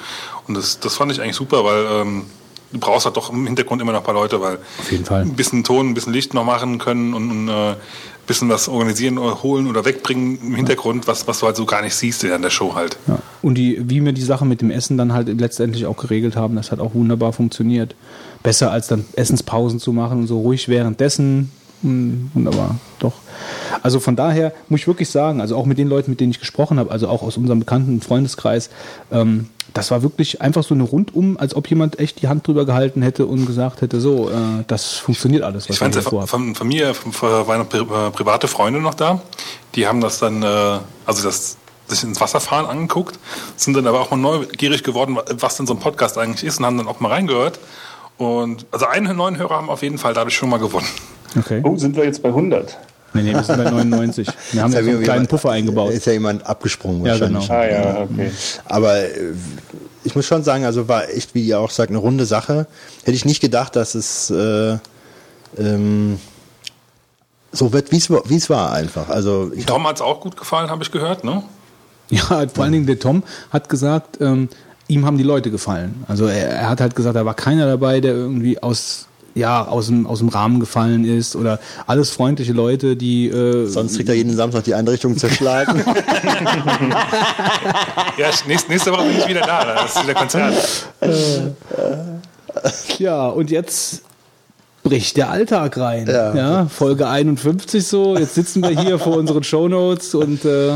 Und 0.47 0.57
das, 0.57 0.81
das 0.81 0.97
fand 0.97 1.13
ich 1.13 1.23
eigentlich 1.23 1.37
super, 1.37 1.65
weil 1.65 1.87
ähm, 1.91 2.25
du 2.73 2.79
brauchst 2.79 3.07
halt 3.07 3.17
doch 3.17 3.33
im 3.33 3.47
Hintergrund 3.47 3.81
immer 3.83 3.93
noch 3.93 4.01
ein 4.01 4.05
paar 4.05 4.15
Leute, 4.15 4.41
weil 4.41 4.59
Auf 4.79 4.91
jeden 4.91 5.05
Fall. 5.05 5.23
ein 5.23 5.35
bisschen 5.35 5.65
Ton, 5.65 5.89
ein 5.91 5.95
bisschen 5.95 6.13
Licht 6.13 6.35
noch 6.35 6.45
machen 6.45 6.79
können 6.79 7.15
und, 7.15 7.49
äh, 7.49 7.53
ein 7.71 7.77
bisschen 8.27 8.49
was 8.49 8.69
organisieren 8.69 9.19
oder 9.19 9.43
holen 9.43 9.69
oder 9.69 9.85
wegbringen 9.85 10.39
im 10.43 10.55
Hintergrund, 10.57 11.07
was, 11.07 11.29
was 11.29 11.41
du 11.41 11.47
halt 11.47 11.57
so 11.57 11.65
gar 11.65 11.83
nicht 11.83 11.95
siehst 11.95 12.25
in 12.25 12.43
der 12.43 12.51
Show 12.51 12.75
halt. 12.75 12.97
Ja. 13.07 13.19
Und 13.43 13.55
die, 13.55 13.81
wie 13.89 14.05
wir 14.05 14.13
die 14.13 14.23
Sache 14.23 14.45
mit 14.45 14.61
dem 14.61 14.71
Essen 14.71 14.99
dann 14.99 15.13
halt 15.13 15.29
letztendlich 15.29 15.87
auch 15.87 15.97
geregelt 15.97 16.35
haben, 16.35 16.57
das 16.57 16.73
hat 16.73 16.81
auch 16.81 16.95
wunderbar 16.95 17.33
funktioniert. 17.33 17.95
Besser 18.43 18.73
als 18.73 18.89
dann 18.89 19.05
Essenspausen 19.15 19.79
zu 19.79 19.93
machen 19.93 20.21
und 20.21 20.27
so 20.27 20.41
ruhig 20.41 20.69
währenddessen. 20.69 21.53
Hm, 21.83 22.31
Wunderbar, 22.35 22.77
doch. 22.99 23.13
Also 23.83 24.01
von 24.01 24.17
daher 24.17 24.53
muss 24.69 24.81
ich 24.81 24.87
wirklich 24.87 25.11
sagen, 25.11 25.41
also 25.41 25.57
auch 25.57 25.67
mit 25.67 25.79
den 25.79 25.89
Leuten, 25.89 26.11
mit 26.11 26.21
denen 26.21 26.31
ich 26.31 26.41
gesprochen 26.41 26.79
habe, 26.79 26.91
also 26.91 27.09
auch 27.09 27.23
aus 27.23 27.37
unserem 27.37 27.61
bekannten 27.61 28.01
Freundeskreis, 28.01 28.71
ähm, 29.13 29.49
das 29.75 29.91
war 29.91 30.03
wirklich 30.03 30.41
einfach 30.41 30.65
so 30.65 30.73
eine 30.75 30.85
Rundum, 30.85 31.37
als 31.37 31.55
ob 31.55 31.69
jemand 31.69 31.99
echt 31.99 32.23
die 32.23 32.29
Hand 32.29 32.47
drüber 32.47 32.65
gehalten 32.65 33.03
hätte 33.03 33.27
und 33.27 33.45
gesagt 33.45 33.83
hätte, 33.83 34.01
so, 34.01 34.31
äh, 34.31 34.33
das 34.67 34.93
funktioniert 34.95 35.43
alles, 35.43 35.65
was 35.69 35.77
Ich 35.77 35.79
fand 35.79 35.95
hier 35.95 36.03
von, 36.31 36.55
von, 36.55 36.69
mir, 36.69 36.95
von, 36.95 37.13
von 37.13 37.47
meine 37.47 37.65
pri- 37.65 37.83
äh, 38.09 38.11
private 38.11 38.49
Freunde 38.49 38.81
noch 38.81 38.95
da. 38.95 39.21
Die 39.75 39.87
haben 39.87 40.01
das 40.01 40.19
dann, 40.19 40.43
äh, 40.43 40.47
also 41.05 41.23
das 41.23 41.59
sich 41.89 42.03
ins 42.03 42.21
Wasserfahren 42.21 42.67
angeguckt, 42.67 43.19
sind 43.57 43.75
dann 43.77 43.87
aber 43.87 44.01
auch 44.01 44.11
mal 44.11 44.17
neugierig 44.17 44.83
geworden, 44.83 45.19
was 45.39 45.57
denn 45.57 45.67
so 45.67 45.75
ein 45.75 45.79
Podcast 45.79 46.17
eigentlich 46.19 46.43
ist 46.45 46.59
und 46.59 46.65
haben 46.65 46.79
dann 46.79 46.89
auch 46.89 46.99
mal 46.99 47.13
reingehört. 47.13 47.61
Und 48.17 48.65
also 48.73 48.87
einen 48.87 49.15
neuen 49.17 49.37
Hörer 49.37 49.57
haben 49.57 49.69
auf 49.69 49.83
jeden 49.83 49.99
Fall 49.99 50.15
dadurch 50.15 50.35
schon 50.35 50.49
mal 50.49 50.57
gewonnen. 50.59 50.89
Okay. 51.39 51.61
Oh, 51.65 51.77
sind 51.77 51.97
wir 51.97 52.05
jetzt 52.05 52.23
bei 52.23 52.29
100? 52.29 52.77
Nee, 53.15 53.23
nee, 53.23 53.33
wir 53.35 53.43
sind 53.43 53.57
bei 53.63 53.71
99. 53.71 54.29
Wir 54.53 54.63
haben 54.63 54.73
ja 54.73 54.83
so 54.83 54.91
einen 54.91 55.03
kleinen 55.03 55.27
Puffer 55.27 55.51
eingebaut. 55.51 55.93
Ist 55.93 56.07
ja 56.07 56.13
jemand 56.13 56.45
abgesprungen 56.47 57.05
Ja, 57.07 57.13
wahrscheinlich. 57.13 57.47
genau. 57.49 57.59
Ah 57.59 57.67
ja, 57.67 58.01
okay. 58.03 58.31
Aber 58.67 58.97
äh, 58.99 59.33
ich 60.05 60.15
muss 60.15 60.27
schon 60.27 60.43
sagen, 60.45 60.65
also 60.65 60.87
war 60.89 61.09
echt, 61.09 61.35
wie 61.35 61.47
ihr 61.47 61.59
auch 61.59 61.71
sagt, 61.71 61.91
eine 61.91 61.99
runde 61.99 62.27
Sache. 62.27 62.67
Hätte 63.05 63.17
ich 63.17 63.25
nicht 63.25 63.41
gedacht, 63.41 63.75
dass 63.75 63.95
es 63.95 64.31
äh, 64.31 64.77
ähm, 65.59 66.19
so 67.53 67.73
wird, 67.73 67.91
wie 67.93 67.97
es 67.97 68.11
war- 68.11 68.23
wie 68.29 68.37
es 68.37 68.51
war 68.51 68.73
einfach. 68.73 69.09
Also 69.09 69.51
ich 69.55 69.65
Tom 69.67 69.87
hat 69.89 69.97
es 69.97 70.03
auch 70.03 70.21
gut 70.21 70.37
gefallen, 70.37 70.71
habe 70.71 70.83
ich 70.83 70.91
gehört, 70.93 71.25
ne? 71.25 71.43
Ja, 72.11 72.45
vor 72.53 72.65
allen 72.65 72.73
Dingen 72.73 72.87
der 72.87 72.99
Tom 72.99 73.23
hat 73.51 73.69
gesagt, 73.69 74.21
ähm, 74.21 74.49
ihm 74.89 75.07
haben 75.07 75.17
die 75.19 75.25
Leute 75.25 75.51
gefallen. 75.51 76.05
Also 76.07 76.27
er, 76.27 76.51
er 76.51 76.69
hat 76.69 76.81
halt 76.81 76.95
gesagt, 76.95 77.17
da 77.17 77.25
war 77.25 77.35
keiner 77.35 77.67
dabei, 77.67 78.01
der 78.01 78.13
irgendwie 78.13 78.63
aus 78.63 79.07
ja 79.37 79.67
aus 79.67 79.87
dem 79.87 80.07
aus 80.07 80.19
dem 80.21 80.29
Rahmen 80.29 80.61
gefallen 80.61 81.05
ist 81.05 81.37
oder 81.37 81.61
alles 81.87 82.11
freundliche 82.11 82.53
Leute, 82.53 82.97
die 82.97 83.29
äh, 83.29 83.67
sonst 83.67 83.97
kriegt 83.97 84.09
er 84.09 84.15
jeden 84.15 84.35
Samstag 84.35 84.65
die 84.65 84.75
Einrichtung 84.75 85.17
zerschlagen. 85.17 85.85
Ja, 88.19 88.31
nächste, 88.47 88.71
nächste 88.71 88.93
Woche 88.93 89.03
bin 89.03 89.19
ich 89.19 89.29
wieder 89.29 89.43
da, 89.43 89.63
da 89.63 89.85
ist 89.85 90.03
wieder 90.03 90.15
Konzert. 90.15 90.55
ja 92.99 93.29
und 93.29 93.51
jetzt 93.51 94.03
bricht 94.83 95.17
der 95.17 95.31
Alltag 95.31 95.77
rein. 95.77 96.07
Ja. 96.07 96.35
Ja. 96.35 96.67
Folge 96.67 97.09
51 97.09 97.87
so. 97.87 98.17
Jetzt 98.17 98.35
sitzen 98.37 98.63
wir 98.63 98.71
hier 98.81 98.99
vor 98.99 99.17
unseren 99.17 99.43
Shownotes 99.43 100.15
und 100.15 100.45
äh, 100.45 100.73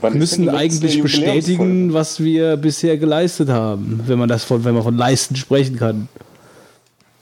Wann 0.00 0.18
müssen 0.18 0.48
eigentlich 0.48 1.00
bestätigen, 1.00 1.92
was 1.92 2.20
wir 2.20 2.56
bisher 2.56 2.98
geleistet 2.98 3.48
haben, 3.48 4.00
wenn 4.06 4.18
man 4.18 4.28
das 4.28 4.44
von, 4.44 4.64
wenn 4.64 4.74
man 4.74 4.82
von 4.82 4.96
leisten 4.96 5.36
sprechen 5.36 5.76
kann. 5.76 6.08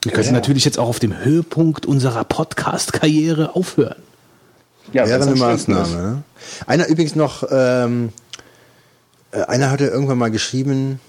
Wir 0.03 0.11
könnten 0.11 0.29
Ja. 0.29 0.33
natürlich 0.39 0.65
jetzt 0.65 0.79
auch 0.79 0.87
auf 0.89 0.99
dem 0.99 1.17
Höhepunkt 1.23 1.85
unserer 1.85 2.23
Podcast-Karriere 2.23 3.55
aufhören. 3.55 3.95
Ja, 4.91 5.07
Wäre 5.07 5.23
eine 5.23 5.35
Maßnahme. 5.35 5.95
Ne? 5.95 6.23
Einer 6.67 6.87
übrigens 6.87 7.15
noch, 7.15 7.43
ähm, 7.49 8.09
äh, 9.31 9.41
einer 9.43 9.71
hatte 9.71 9.85
irgendwann 9.85 10.17
mal 10.17 10.29
geschrieben, 10.31 10.99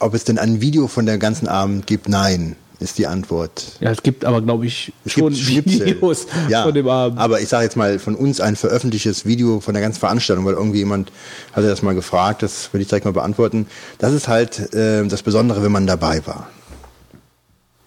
ob 0.00 0.12
es 0.14 0.24
denn 0.24 0.38
ein 0.38 0.60
Video 0.60 0.88
von 0.88 1.06
der 1.06 1.18
ganzen 1.18 1.46
Abend 1.48 1.86
gibt. 1.86 2.08
Nein, 2.08 2.56
ist 2.80 2.98
die 2.98 3.06
Antwort. 3.06 3.64
Ja, 3.80 3.90
es 3.92 4.02
gibt 4.02 4.24
aber, 4.24 4.42
glaube 4.42 4.66
ich, 4.66 4.92
Es 5.04 5.12
schon. 5.12 5.32
Videos 5.34 6.26
ja, 6.48 6.64
von 6.64 6.74
dem 6.74 6.88
Abend. 6.88 7.18
Aber 7.18 7.40
ich 7.40 7.48
sage 7.48 7.64
jetzt 7.64 7.76
mal 7.76 7.98
von 7.98 8.16
uns 8.16 8.40
ein 8.40 8.56
veröffentlichtes 8.56 9.24
Video 9.24 9.60
von 9.60 9.72
der 9.72 9.82
ganzen 9.82 10.00
Veranstaltung, 10.00 10.44
weil 10.44 10.54
irgendwie 10.54 10.78
jemand 10.78 11.12
hatte 11.52 11.68
das 11.68 11.82
mal 11.82 11.94
gefragt, 11.94 12.42
das 12.42 12.72
will 12.74 12.80
ich 12.80 12.88
direkt 12.88 13.04
mal 13.06 13.12
beantworten. 13.12 13.66
Das 13.98 14.12
ist 14.12 14.26
halt 14.28 14.74
äh, 14.74 15.06
das 15.06 15.22
Besondere, 15.22 15.62
wenn 15.62 15.72
man 15.72 15.86
dabei 15.86 16.26
war. 16.26 16.48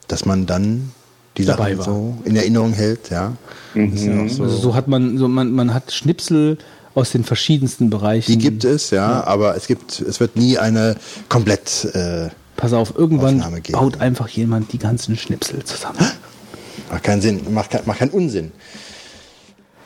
Dass 0.09 0.25
man 0.25 0.45
dann 0.45 0.91
die 1.37 1.45
Dabei 1.45 1.75
Sachen 1.75 1.77
war. 1.77 1.85
so 1.85 2.17
in 2.25 2.35
Erinnerung 2.35 2.73
hält, 2.73 3.09
ja. 3.09 3.33
Ja 3.73 4.23
auch 4.23 4.29
so. 4.29 4.43
Also 4.43 4.57
so 4.57 4.75
hat 4.75 4.89
man, 4.89 5.17
so 5.17 5.29
man, 5.29 5.53
man 5.53 5.73
hat 5.73 5.93
Schnipsel 5.93 6.57
aus 6.95 7.11
den 7.11 7.23
verschiedensten 7.23 7.89
Bereichen. 7.89 8.31
Die 8.31 8.37
gibt 8.37 8.65
es, 8.65 8.89
ja, 8.89 9.23
aber 9.23 9.55
es 9.55 9.67
gibt, 9.67 10.01
es 10.01 10.19
wird 10.19 10.35
nie 10.35 10.57
eine 10.57 10.97
komplett 11.29 11.85
äh, 11.93 12.29
Pass 12.59 12.73
auf, 12.73 12.93
irgendwann 12.97 13.41
baut 13.71 14.01
einfach 14.01 14.27
jemand 14.27 14.73
die 14.73 14.79
ganzen 14.79 15.15
Schnipsel 15.15 15.63
zusammen. 15.63 15.99
Macht 16.91 17.03
keinen 17.03 17.21
Sinn, 17.21 17.53
macht, 17.53 17.85
macht 17.85 17.99
keinen 17.99 18.09
Unsinn. 18.09 18.51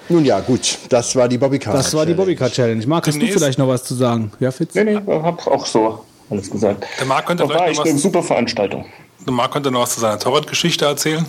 Nun 0.09 0.25
ja, 0.25 0.39
gut, 0.39 0.79
das 0.89 1.15
war 1.15 1.27
die 1.27 1.37
Bobbycar. 1.37 1.73
Das 1.73 1.93
war 1.93 2.05
die 2.05 2.13
Bobbycar 2.13 2.49
Challenge. 2.49 2.85
Marc, 2.87 3.07
hast 3.07 3.21
du 3.21 3.27
vielleicht 3.27 3.59
noch 3.59 3.67
was 3.67 3.83
zu 3.83 3.93
sagen? 3.93 4.31
Ja, 4.39 4.51
Fitz? 4.51 4.73
Nee, 4.73 4.85
nee, 4.85 4.95
hab 4.95 5.45
auch 5.45 5.65
so 5.65 6.03
alles 6.29 6.49
gesagt. 6.49 6.85
Der 6.99 7.05
Marc 7.05 7.27
könnte 7.27 7.43
Das 7.43 7.49
war 7.49 7.57
vielleicht 7.57 7.71
echt 7.71 7.79
noch 7.79 7.85
eine 7.85 7.95
was, 7.95 8.01
super 8.01 8.23
Veranstaltung. 8.23 8.85
Marc 9.31 9.51
könnte 9.53 9.71
noch 9.71 9.81
was 9.81 9.93
zu 9.95 9.99
seiner 10.01 10.19
Torrent-Geschichte 10.19 10.85
erzählen. 10.85 11.25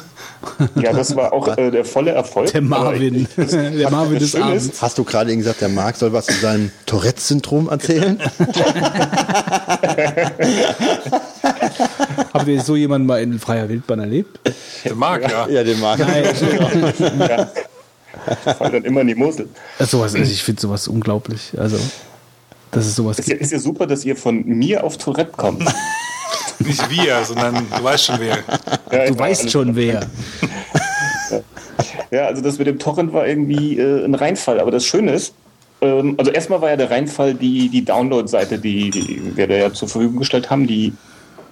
Ja, 0.75 0.93
das 0.93 1.15
war 1.17 1.33
auch 1.33 1.49
äh, 1.57 1.71
der 1.71 1.85
volle 1.85 2.11
Erfolg. 2.13 2.51
Der 2.53 2.61
Marvin. 2.63 3.27
Ich- 3.37 3.47
Der 3.51 3.91
Marvin 3.91 4.19
des 4.19 4.35
Abends. 4.37 4.67
ist, 4.67 4.83
Hast 4.83 4.99
du 4.99 5.05
gerade 5.05 5.31
eben 5.31 5.41
gesagt, 5.41 5.61
der 5.61 5.69
Marc 5.69 5.97
soll 5.97 6.13
was 6.13 6.27
zu 6.27 6.35
seinem 6.35 6.71
Tourette-Syndrom 6.87 7.69
erzählen? 7.69 8.21
Habt 12.33 12.47
ihr 12.49 12.61
so 12.63 12.77
jemanden 12.77 13.07
mal 13.07 13.23
in 13.23 13.39
freier 13.39 13.69
Wildbahn 13.69 14.01
erlebt? 14.01 14.41
Der 14.85 14.95
Marc, 14.95 15.23
ja. 15.31 15.49
ja, 15.49 15.63
den 15.65 15.81
Marc. 15.81 15.99
ja, 16.01 17.49
fall 18.55 18.71
dann 18.71 18.85
immer 18.85 19.01
in 19.03 19.09
die 19.09 19.15
Mosel. 19.15 19.49
Also 19.79 19.99
sowas, 19.99 20.15
also 20.15 20.31
ich 20.31 20.43
finde 20.43 20.61
sowas 20.61 20.89
unglaublich. 20.89 21.53
Also, 21.57 21.79
das 22.71 22.87
ist 22.87 22.97
sowas. 22.97 23.19
Ist 23.19 23.29
ja, 23.29 23.37
ist 23.37 23.53
ja 23.53 23.59
super, 23.59 23.87
dass 23.87 24.05
ihr 24.05 24.17
von 24.17 24.45
mir 24.45 24.85
auf 24.85 24.99
Tourette 24.99 25.33
kommt. 25.37 25.65
Nicht 26.59 26.91
wir, 26.91 27.25
sondern 27.25 27.67
du 27.71 27.85
weißt 27.85 28.05
schon 28.05 28.21
wer. 28.21 28.39
Ja, 28.91 29.07
Du 29.07 29.19
weißt 29.19 29.51
schon 29.51 29.75
wer. 29.77 30.07
Ja, 32.11 32.27
also 32.27 32.43
das 32.43 32.59
mit 32.59 32.67
dem 32.67 32.79
Torrent 32.79 33.13
war 33.13 33.27
irgendwie 33.27 33.79
äh, 33.79 34.05
ein 34.05 34.15
Reinfall. 34.15 34.61
Aber 34.61 34.71
das 34.71 34.85
Schöne 34.87 35.13
ist, 35.13 35.35
ähm, 35.81 36.15
also 36.17 36.31
erstmal 36.31 36.61
war 36.61 36.71
ja 36.71 36.77
der 36.77 36.91
Reinfall 36.91 37.35
die, 37.35 37.69
die 37.69 37.85
Download-Seite, 37.85 38.59
die, 38.59 38.91
die 38.91 39.37
wir 39.37 39.49
da 39.49 39.55
ja 39.55 39.73
zur 39.73 39.89
Verfügung 39.89 40.19
gestellt 40.19 40.51
haben, 40.51 40.67
die 40.67 40.93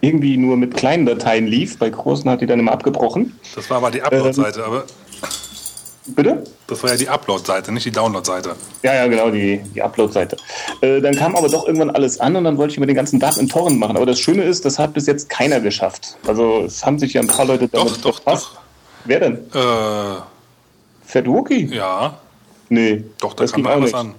irgendwie 0.01 0.37
nur 0.37 0.57
mit 0.57 0.75
kleinen 0.75 1.07
Dateien 1.07 1.47
lief. 1.47 1.79
Bei 1.79 1.91
großen 1.91 2.29
hat 2.31 2.41
die 2.41 2.47
dann 2.47 2.59
immer 2.59 2.73
abgebrochen. 2.73 3.39
Das 3.55 3.69
war 3.71 3.79
aber 3.79 3.91
die 3.91 4.03
Upload-Seite, 4.03 4.65
aber 4.65 4.85
Bitte? 6.05 6.43
das 6.67 6.83
war 6.83 6.91
ja 6.91 6.97
die 6.97 7.09
Upload-Seite, 7.09 7.71
nicht 7.71 7.87
die 7.87 7.93
Download-Seite. 7.93 8.57
Ja, 8.83 8.95
ja, 8.95 9.07
genau, 9.07 9.31
die, 9.31 9.59
die 9.75 9.81
Upload-Seite. 9.83 10.37
Äh, 10.81 11.01
dann 11.01 11.15
kam 11.15 11.37
aber 11.37 11.49
doch 11.49 11.65
irgendwann 11.67 11.91
alles 11.91 12.19
an 12.19 12.35
und 12.35 12.43
dann 12.43 12.59
wollte 12.59 12.73
ich 12.73 12.81
mit 12.81 12.89
den 12.89 12.97
ganzen 12.97 13.21
Daten 13.21 13.39
in 13.41 13.49
Torrent 13.49 13.79
machen. 13.79 13.97
Aber 13.97 14.05
das 14.07 14.19
Schöne 14.19 14.43
ist, 14.43 14.65
das 14.65 14.81
hat 14.81 14.95
bis 14.95 15.07
jetzt 15.07 15.29
keiner 15.29 15.61
geschafft. 15.61 16.17
Also 16.27 16.63
es 16.65 16.85
haben 16.85 16.99
sich 16.99 17.13
ja 17.13 17.21
ein 17.21 17.29
paar 17.29 17.45
Leute 17.45 17.69
Doch, 17.69 17.85
damit 17.87 18.05
doch, 18.05 18.19
befasst. 18.19 18.47
doch. 18.55 18.61
Wer 19.05 19.21
denn? 19.21 19.35
Äh, 19.55 20.21
Fedwoki? 21.05 21.67
ja, 21.75 22.19
Nee. 22.69 23.05
doch, 23.21 23.35
da 23.35 23.45
das 23.45 23.53
kam 23.53 23.67
auch 23.67 23.81
was 23.83 23.95
an. 23.95 24.15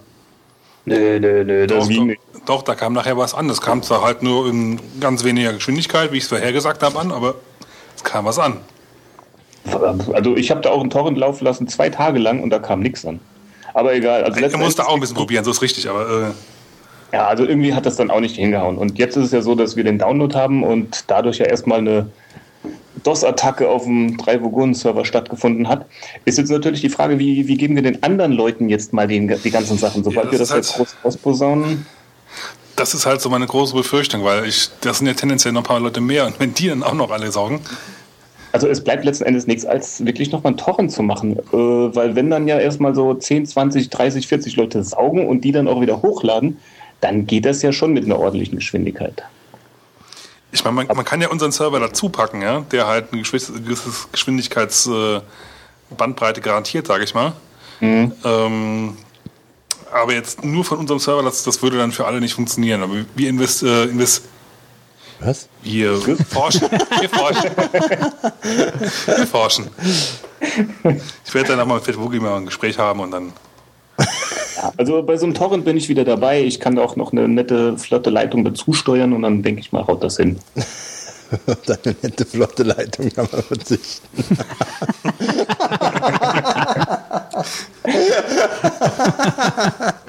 Nee, 0.86 1.19
nee, 1.19 1.43
nee, 1.43 1.65
das 1.67 1.80
Doch, 1.80 1.88
ging 1.88 1.98
doch, 2.00 2.06
nicht. 2.06 2.22
doch, 2.46 2.62
da 2.62 2.76
kam 2.76 2.93
nachher 2.93 3.17
was 3.17 3.34
an. 3.34 3.48
Das 3.48 3.62
kam 3.62 3.82
zwar 3.84 4.04
halt 4.04 4.22
nur 4.22 4.48
in 4.48 4.80
ganz 5.00 5.24
weniger 5.24 5.54
Geschwindigkeit, 5.54 6.12
wie 6.12 6.17
ich 6.17 6.24
es 6.24 6.30
vorher 6.30 6.52
gesagt 6.54 6.84
habe, 6.84 7.00
an, 7.00 7.12
aber 7.12 7.36
es 7.96 8.04
kam 8.04 8.26
was 8.26 8.38
an. 8.39 8.58
Also 10.13 10.36
ich 10.36 10.52
habe 10.52 10.62
da 10.62 10.69
auch 10.71 10.82
einen 10.82 10.89
Torrent 10.89 11.17
laufen 11.17 11.45
lassen, 11.45 11.67
zwei 11.67 11.89
Tage 11.89 12.19
lang 12.19 12.41
und 12.41 12.49
da 12.49 12.60
kam 12.60 12.82
nichts 12.82 13.06
an. 13.06 13.19
Aber 13.73 13.93
egal. 13.95 14.23
Also 14.23 14.39
letzten 14.39 14.60
musste 14.60 14.88
auch 14.88 14.93
ein 14.93 14.99
bisschen 14.99 15.15
probieren, 15.15 15.43
so 15.43 15.52
ist 15.52 15.62
richtig, 15.62 15.89
aber 15.89 16.34
äh, 17.12 17.15
Ja, 17.15 17.28
also 17.28 17.45
irgendwie 17.45 17.73
hat 17.73 17.86
das 17.86 17.95
dann 17.95 18.12
auch 18.12 18.19
nicht 18.19 18.36
hingehauen. 18.36 18.78
Und 18.78 18.97
jetzt 18.99 19.15
ist 19.17 19.26
es 19.26 19.32
ja 19.32 19.41
so, 19.41 19.56
dass 19.56 19.76
wir 19.76 19.84
den 19.84 19.97
Download 19.99 20.36
haben 20.38 20.63
und 20.63 21.06
dadurch 21.08 21.38
ja 21.39 21.45
erstmal 21.45 21.80
eine 21.80 22.08
DOS-Attacke 23.04 23.67
auf 23.67 23.84
dem 23.84 24.17
3-Vogonen-Server 24.17 25.04
stattgefunden 25.06 25.67
hat. 25.67 25.86
Ist 26.26 26.38
jetzt 26.38 26.49
natürlich 26.52 26.82
die 26.82 26.89
Frage, 26.89 27.19
wie, 27.19 27.47
wie 27.47 27.58
geben 27.58 27.76
wir 27.76 27.82
den 27.84 28.02
anderen 28.04 28.32
Leuten 28.32 28.69
jetzt 28.69 28.93
mal 28.93 29.08
den, 29.08 29.28
die 29.43 29.52
ganzen 29.52 29.78
Sachen? 29.78 30.04
Sobald 30.04 30.28
Ja, 30.28 30.32
wir 30.34 30.39
das 30.39 30.49
jetzt 30.52 30.78
halt- 30.78 30.88
groß 30.88 30.95
ausposaunen. 31.04 31.86
das 32.76 32.93
ist 32.93 33.06
halt 33.06 33.19
so 33.21 33.30
meine 33.30 33.45
große 33.47 33.73
Befürchtung, 33.76 34.23
weil 34.23 34.45
ich, 34.45 34.69
das 34.82 34.99
sind 34.99 35.08
ja 35.08 35.13
tendenziell 35.13 35.52
noch 35.54 35.62
ein 35.62 35.65
paar 35.65 35.80
Leute 35.80 35.99
mehr 36.02 36.26
und 36.28 36.39
wenn 36.39 36.54
die 36.54 36.67
dann 36.69 36.84
auch 36.84 36.93
noch 36.93 37.12
alle 37.12 37.32
saugen, 37.32 37.60
Also 38.54 38.68
es 38.68 38.84
bleibt 38.84 39.04
letzten 39.04 39.26
Endes 39.26 39.46
nichts, 39.48 39.66
als 39.66 40.06
wirklich 40.06 40.32
nochmal 40.32 40.52
einen 40.52 40.58
Torrent 40.58 40.92
zu 40.92 41.02
machen. 41.04 41.39
Äh, 41.39 41.44
weil 41.52 42.16
wenn 42.16 42.30
dann 42.30 42.48
ja 42.48 42.60
erstmal 42.60 42.94
so 42.96 43.13
10, 43.13 43.48
20, 43.48 43.89
30, 43.89 44.28
40 44.28 44.56
Leute 44.56 44.82
saugen 44.84 45.28
und 45.28 45.42
die 45.42 45.52
dann 45.52 45.68
auch 45.68 45.82
wieder 45.82 46.04
hochladen, 46.04 46.60
dann 47.02 47.26
geht 47.26 47.46
das 47.46 47.63
ja 47.63 47.74
schon 47.74 47.94
mit 47.94 48.06
einer 48.06 48.20
ordentlichen 48.20 48.58
Geschwindigkeit. 48.58 49.24
ich 50.52 50.63
meine, 50.63 50.76
man, 50.76 50.86
man 50.88 51.04
kann 51.04 51.20
ja 51.20 51.30
unseren 51.30 51.52
Server 51.52 51.80
dazu 51.80 52.10
packen, 52.10 52.44
ja, 52.44 52.63
der 52.72 52.86
halt 52.88 53.12
eine 53.12 53.24
gewisse 53.24 53.54
Geschwindigkeitsbandbreite 54.12 56.39
äh, 56.39 56.44
garantiert, 56.44 56.86
sage 56.88 57.04
ich 57.04 57.13
mal. 57.16 57.34
Ähm, 57.82 58.98
aber 59.92 60.13
jetzt 60.13 60.44
nur 60.44 60.63
von 60.63 60.78
unserem 60.78 61.00
Server, 61.00 61.24
das, 61.24 61.44
das 61.44 61.62
würde 61.62 61.78
dann 61.78 61.92
für 61.92 62.06
alle 62.06 62.22
nicht 62.22 62.34
funktionieren. 62.34 62.84
Aber 62.84 62.94
wir 63.16 63.30
invest, 63.30 63.63
äh, 63.63 63.86
invest, 63.86 64.24
Was? 65.25 65.47
wir 65.63 65.97
forschen. 65.97 66.69
Wir 66.99 67.09
forschen. 67.09 67.51
Wir 69.05 69.27
forschen. 69.27 69.67
Ich 71.25 71.33
werde 71.33 71.49
dann 71.49 71.59
nochmal 71.59 71.77
mit 71.77 71.86
Fetwogi 71.86 72.19
mal 72.19 72.38
ein 72.38 72.45
Gespräch 72.45 72.77
haben 72.77 72.99
und 72.99 73.12
dann. 73.12 73.33
Also 74.77 75.03
bei 75.03 75.17
so 75.17 75.25
einem 75.25 75.33
Torrent 75.33 75.65
bin 75.65 75.77
ich 75.77 75.89
wieder 75.89 76.03
dabei. 76.03 76.41
Ich 76.43 76.59
kann 76.59 76.77
auch 76.79 76.95
noch 76.95 77.12
eine 77.12 77.27
nette, 77.27 77.77
flotte 77.77 78.09
Leitung 78.09 78.43
dazu 78.43 78.73
steuern 78.73 79.13
und 79.13 79.21
dann 79.21 79.43
denke 79.43 79.62
ich 79.62 79.71
mal, 79.71 79.86
haut 79.88 80.03
das 80.03 80.17
hin. 80.17 80.39
Deine 81.65 81.95
nette, 82.01 82.25
flotte 82.25 82.63
Leitung 82.63 83.09
kann 83.09 83.27
man 83.31 83.41
verzichten. 83.43 84.07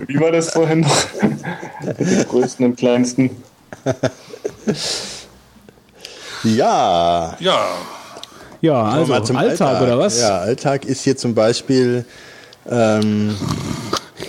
Wie 0.06 0.20
war 0.20 0.32
das 0.32 0.50
vorhin 0.50 0.80
noch? 0.80 1.06
Mit 1.98 1.98
den 2.00 2.28
größten 2.28 2.66
und 2.66 2.76
kleinsten. 2.76 3.30
Ja. 6.44 7.36
Ja, 7.40 7.66
Ja, 8.60 8.82
also 8.82 9.18
zum 9.20 9.36
Alltag, 9.36 9.82
oder 9.82 9.98
was? 9.98 10.20
Ja, 10.20 10.38
Alltag 10.40 10.84
ist 10.84 11.02
hier 11.02 11.16
zum 11.16 11.34
Beispiel 11.34 12.04
ähm, 12.70 13.36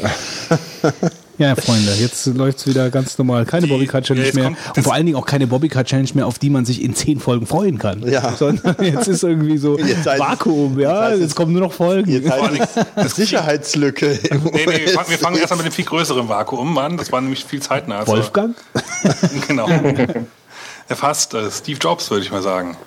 Ja, 1.38 1.56
Freunde, 1.56 1.92
jetzt 2.00 2.26
läuft's 2.28 2.66
wieder 2.66 2.90
ganz 2.90 3.18
normal. 3.18 3.46
Keine 3.46 3.68
Die- 3.68 3.72
Bobbycar 3.74 4.02
Challenge 4.02 4.28
ja, 4.28 4.34
mehr. 4.34 4.58
Und 4.76 4.84
vor 4.84 4.94
allen 4.94 5.06
Dingen 5.06 5.18
auch 5.18 5.26
keine 5.26 5.48
Bobbycar 5.48 5.84
Challenge 5.84 6.10
mehr, 6.14 6.28
auf 6.28 6.40
die 6.40 6.50
man 6.50 6.66
sich 6.66 6.82
in 6.82 6.96
zehn 6.96 7.20
Folgen 7.20 7.46
freuen 7.46 7.78
kann. 7.78 8.08
Ja. 8.08 8.32
Sondern 8.38 8.76
jetzt 8.84 9.08
ist 9.08 9.24
irgendwie 9.24 9.58
so 9.58 9.78
es- 9.80 10.06
Vakuum, 10.06 10.80
ja. 10.80 11.10
jetzt 11.10 11.20
Jetzt, 11.20 11.30
es- 11.32 11.36
kommen 11.36 11.52
nur 11.52 11.62
noch 11.62 11.74
Folgen. 11.74 12.10
jetzt 12.10 12.30
halt 12.32 13.12
Sicherheitslücke. 13.12 14.12
im 14.30 14.44
nee, 14.54 14.66
nee, 14.66 14.80
wir 14.86 14.90
fangen, 14.90 15.10
wir 15.10 15.18
fangen 15.18 15.38
erstmal 15.38 15.58
mit 15.58 15.66
dem 15.68 15.72
viel 15.74 15.86
größeren 15.86 16.28
Vakuum 16.30 16.78
an. 16.78 16.98
Das 16.98 17.12
war 17.12 17.22
nämlich 17.22 17.44
viel 17.46 17.62
zeitnah. 17.62 18.00
Also, 18.00 18.14
Wolfgang? 18.14 18.56
Genau. 19.48 19.68
Ja, 19.70 20.96
fast. 20.96 21.34
Äh, 21.34 21.50
Steve 21.52 21.80
Jobs, 21.82 22.10
würde 22.12 22.24
ich 22.24 22.32
mal 22.32 22.42
sagen. 22.42 22.78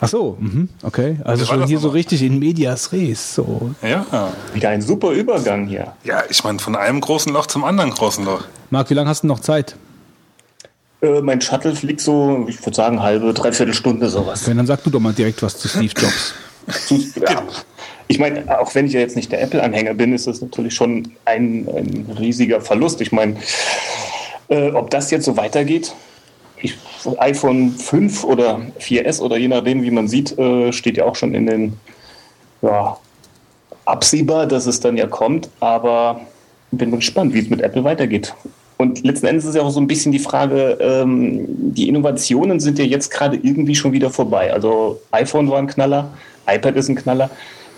Ach 0.00 0.08
so, 0.08 0.36
mhm, 0.38 0.68
okay. 0.82 1.18
Also 1.24 1.44
schon 1.44 1.66
hier 1.66 1.78
so 1.78 1.88
richtig 1.88 2.22
in 2.22 2.38
medias 2.38 2.92
res. 2.92 3.34
So. 3.34 3.70
Ja. 3.82 4.32
Wieder 4.52 4.70
ein 4.70 4.82
super 4.82 5.10
Übergang 5.12 5.66
hier. 5.66 5.92
Ja, 6.04 6.22
ich 6.28 6.42
meine, 6.44 6.58
von 6.58 6.76
einem 6.76 7.00
großen 7.00 7.32
Loch 7.32 7.46
zum 7.46 7.64
anderen 7.64 7.90
großen 7.90 8.24
Loch. 8.24 8.44
Marc, 8.70 8.90
wie 8.90 8.94
lange 8.94 9.08
hast 9.08 9.22
du 9.22 9.28
noch 9.28 9.40
Zeit? 9.40 9.76
Äh, 11.00 11.20
mein 11.20 11.40
Shuttle 11.40 11.74
fliegt 11.74 12.00
so, 12.00 12.46
ich 12.48 12.64
würde 12.64 12.76
sagen, 12.76 13.02
halbe, 13.02 13.32
dreiviertel 13.34 13.74
Stunde 13.74 14.08
sowas. 14.08 14.48
Wenn, 14.48 14.56
dann 14.56 14.66
sag 14.66 14.82
du 14.84 14.90
doch 14.90 15.00
mal 15.00 15.12
direkt 15.12 15.42
was 15.42 15.58
zu 15.58 15.68
Steve 15.68 15.92
Jobs. 15.96 16.34
Ja. 17.16 17.42
Ich 18.08 18.18
meine, 18.18 18.58
auch 18.58 18.74
wenn 18.74 18.86
ich 18.86 18.92
ja 18.92 19.00
jetzt 19.00 19.16
nicht 19.16 19.30
der 19.32 19.42
Apple-Anhänger 19.42 19.94
bin, 19.94 20.14
ist 20.14 20.26
das 20.26 20.40
natürlich 20.40 20.74
schon 20.74 21.12
ein, 21.24 21.68
ein 21.68 22.16
riesiger 22.18 22.60
Verlust. 22.60 23.00
Ich 23.00 23.12
meine, 23.12 23.36
äh, 24.48 24.70
ob 24.70 24.90
das 24.90 25.10
jetzt 25.10 25.24
so 25.24 25.36
weitergeht, 25.36 25.94
ich, 26.60 26.76
iPhone 27.18 27.72
5 27.72 28.24
oder 28.24 28.60
4S 28.80 29.20
oder 29.20 29.36
je 29.36 29.48
nachdem, 29.48 29.82
wie 29.82 29.90
man 29.90 30.08
sieht, 30.08 30.38
äh, 30.38 30.72
steht 30.72 30.96
ja 30.96 31.04
auch 31.04 31.16
schon 31.16 31.34
in 31.34 31.46
den, 31.46 31.72
ja, 32.62 32.96
absehbar, 33.84 34.46
dass 34.46 34.66
es 34.66 34.80
dann 34.80 34.96
ja 34.96 35.06
kommt, 35.06 35.50
aber 35.60 36.20
bin 36.70 36.90
gespannt, 36.92 37.34
wie 37.34 37.40
es 37.40 37.50
mit 37.50 37.60
Apple 37.60 37.84
weitergeht. 37.84 38.34
Und 38.76 39.04
letzten 39.04 39.26
Endes 39.26 39.44
ist 39.44 39.54
ja 39.54 39.62
auch 39.62 39.70
so 39.70 39.80
ein 39.80 39.86
bisschen 39.86 40.10
die 40.10 40.18
Frage, 40.18 40.78
ähm, 40.80 41.46
die 41.48 41.88
Innovationen 41.88 42.58
sind 42.58 42.78
ja 42.78 42.84
jetzt 42.84 43.10
gerade 43.10 43.36
irgendwie 43.36 43.74
schon 43.74 43.92
wieder 43.92 44.10
vorbei. 44.10 44.52
Also 44.52 45.00
iPhone 45.12 45.48
war 45.48 45.58
ein 45.58 45.68
Knaller, 45.68 46.10
iPad 46.46 46.76
ist 46.76 46.88
ein 46.88 46.96
Knaller. 46.96 47.30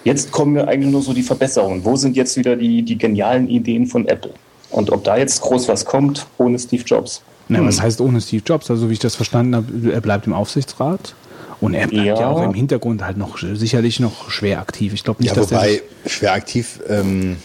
Jetzt 0.04 0.30
kommen 0.30 0.56
ja 0.56 0.64
eigentlich 0.64 0.92
nur 0.92 1.02
so 1.02 1.12
die 1.12 1.22
Verbesserungen. 1.22 1.84
Wo 1.84 1.96
sind 1.96 2.16
jetzt 2.16 2.36
wieder 2.36 2.56
die, 2.56 2.82
die 2.82 2.96
genialen 2.96 3.48
Ideen 3.48 3.86
von 3.86 4.06
Apple? 4.08 4.32
Und 4.70 4.90
ob 4.90 5.04
da 5.04 5.16
jetzt 5.16 5.40
groß 5.42 5.68
was 5.68 5.84
kommt, 5.84 6.26
ohne 6.38 6.58
Steve 6.58 6.84
Jobs. 6.84 7.22
Na, 7.48 7.64
was 7.64 7.80
heißt 7.80 8.00
ohne 8.00 8.20
Steve 8.20 8.42
Jobs? 8.44 8.70
Also 8.70 8.88
wie 8.88 8.94
ich 8.94 8.98
das 8.98 9.14
verstanden 9.14 9.54
habe, 9.54 9.92
er 9.92 10.00
bleibt 10.00 10.26
im 10.26 10.32
Aufsichtsrat. 10.32 11.14
Und 11.60 11.72
er 11.74 11.86
bleibt 11.86 12.06
ja, 12.06 12.20
Ja. 12.20 12.28
auch 12.28 12.42
im 12.42 12.52
Hintergrund 12.52 13.02
halt 13.02 13.16
noch 13.16 13.38
sicherlich 13.38 13.98
noch 13.98 14.30
schwer 14.30 14.60
aktiv. 14.60 14.92
Ich 14.92 15.04
glaube 15.04 15.22
nicht, 15.22 15.30
Ja, 15.34 15.40
dass 15.40 15.50
wobei 15.50 15.80
sich- 16.04 16.12
schwer 16.12 16.34
aktiv, 16.34 16.80
ähm, 16.88 17.30
er 17.32 17.36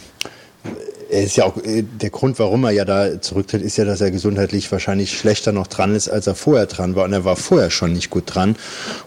ist 1.19 1.35
ja 1.35 1.45
auch, 1.45 1.57
äh, 1.57 1.83
der 1.83 2.09
Grund, 2.09 2.39
warum 2.39 2.63
er 2.63 2.71
ja 2.71 2.85
da 2.85 3.21
zurücktritt, 3.21 3.61
ist 3.61 3.77
ja, 3.77 3.85
dass 3.85 4.01
er 4.01 4.11
gesundheitlich 4.11 4.71
wahrscheinlich 4.71 5.17
schlechter 5.17 5.51
noch 5.51 5.67
dran 5.67 5.93
ist, 5.93 6.09
als 6.09 6.27
er 6.27 6.35
vorher 6.35 6.65
dran 6.65 6.95
war. 6.95 7.05
Und 7.05 7.13
er 7.13 7.25
war 7.25 7.35
vorher 7.35 7.69
schon 7.69 7.93
nicht 7.93 8.09
gut 8.09 8.23
dran. 8.27 8.55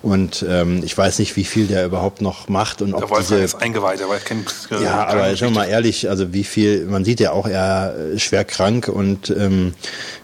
Und 0.03 0.45
ähm, 0.49 0.83
ich 0.85 0.97
weiß 0.97 1.19
nicht, 1.19 1.37
wie 1.37 1.45
viel 1.45 1.67
der 1.67 1.87
überhaupt 1.87 2.21
noch 2.21 2.49
macht 2.49 2.83
und 2.83 2.91
Der 2.91 3.05
ob 3.05 3.11
Wolfgang 3.11 3.29
diese 3.29 3.45
ist 3.45 3.55
eingeweiht, 3.55 4.03
aber 4.03 4.17
ich 4.17 4.25
kenne 4.25 4.45
ja, 4.83 5.07
aber 5.07 5.37
schon 5.37 5.53
mal 5.53 5.65
ehrlich, 5.65 6.09
also 6.09 6.33
wie 6.33 6.45
viel, 6.45 6.85
man 6.85 7.05
sieht 7.05 7.21
ja 7.21 7.33
auch, 7.33 7.47
er 7.47 7.95
ist 8.13 8.23
schwer 8.23 8.45
krank 8.45 8.89
und 8.89 9.31
ähm, 9.31 9.75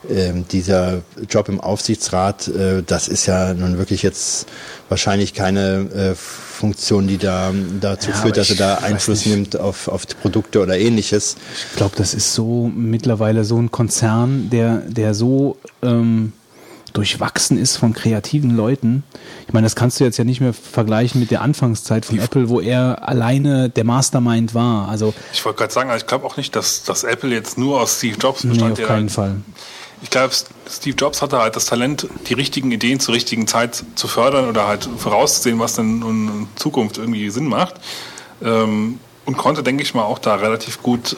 ähm, 0.09 0.47
dieser 0.49 1.03
Job 1.29 1.49
im 1.49 1.61
Aufsichtsrat, 1.61 2.49
äh, 2.49 2.83
das 2.85 3.09
ist 3.09 3.27
ja 3.27 3.55
nun 3.55 3.79
wirklich 3.79 4.03
jetzt 4.03 4.47
wahrscheinlich 4.91 5.33
keine 5.33 5.89
äh, 5.95 6.15
Funktion, 6.15 7.07
die 7.09 7.17
da 7.17 7.53
dazu 7.81 8.11
Ja, 8.11 8.17
führt, 8.17 8.37
dass 8.37 8.51
er 8.51 8.57
da 8.57 8.75
Einfluss 8.77 9.25
nimmt 9.25 9.59
auf, 9.59 9.89
auf 9.89 10.05
die 10.05 10.15
Produkte 10.15 10.61
oder 10.61 10.79
ähnliches. 10.79 11.37
Ich 11.71 11.77
glaube, 11.77 11.97
das 11.97 12.13
ist 12.13 12.35
so 12.35 12.71
mittlerweile 12.75 13.45
so 13.45 13.57
ein 13.57 13.71
Konzern, 13.71 14.51
der, 14.51 14.83
der 14.87 15.15
so 15.15 15.57
ähm, 15.83 16.35
durchwachsen 16.93 17.57
ist 17.57 17.77
von 17.77 17.93
kreativen 17.95 18.57
Leuten. 18.57 19.05
Ich 19.47 19.55
meine, 19.55 19.65
das 19.65 19.77
kannst 19.77 20.01
du 20.01 20.05
jetzt 20.05 20.19
ja 20.19 20.25
nicht 20.25 20.41
mehr 20.41 20.53
vergleichen 20.53 21.21
mit 21.21 21.31
der 21.31 21.41
Anfangszeit 21.41 22.05
von 22.05 22.19
Apple, 22.19 22.49
wo 22.49 22.61
er 22.61 23.09
alleine 23.09 23.71
der 23.71 23.85
Mastermind 23.85 24.55
war. 24.55 24.89
Also 24.89 25.15
Ich 25.33 25.45
wollte 25.45 25.59
gerade 25.59 25.73
sagen, 25.73 25.91
ich 25.97 26.07
glaube 26.07 26.27
auch 26.27 26.37
nicht, 26.37 26.55
dass, 26.57 26.83
dass 26.83 27.05
Apple 27.05 27.31
jetzt 27.31 27.59
nur 27.59 27.81
aus 27.81 27.99
Steve 27.99 28.17
Jobs 28.19 28.45
nee, 28.45 28.51
bestand. 28.51 28.73
auf 28.73 28.79
der 28.79 28.87
keinen 28.87 29.09
Fall. 29.09 29.37
Ich 30.03 30.11
glaube, 30.11 30.33
Steve 30.69 30.97
Jobs 30.97 31.21
hatte 31.21 31.39
halt 31.39 31.57
das 31.57 31.67
Talent, 31.67 32.09
die 32.29 32.35
richtigen 32.35 32.73
Ideen 32.73 33.01
zur 33.01 33.15
richtigen 33.15 33.47
Zeit 33.47 33.85
zu 33.95 34.09
fördern 34.09 34.49
oder 34.49 34.67
halt 34.67 34.89
vorauszusehen, 34.97 35.59
was 35.59 35.75
denn 35.75 36.03
in 36.03 36.49
Zukunft 36.57 36.99
irgendwie 36.99 37.29
Sinn 37.31 37.47
macht. 37.47 37.75
Ähm, 38.43 38.99
und 39.27 39.37
konnte, 39.37 39.63
denke 39.63 39.83
ich 39.83 39.95
mal, 39.95 40.05
auch 40.05 40.19
da 40.19 40.37
relativ 40.37 40.83
gut 40.83 41.17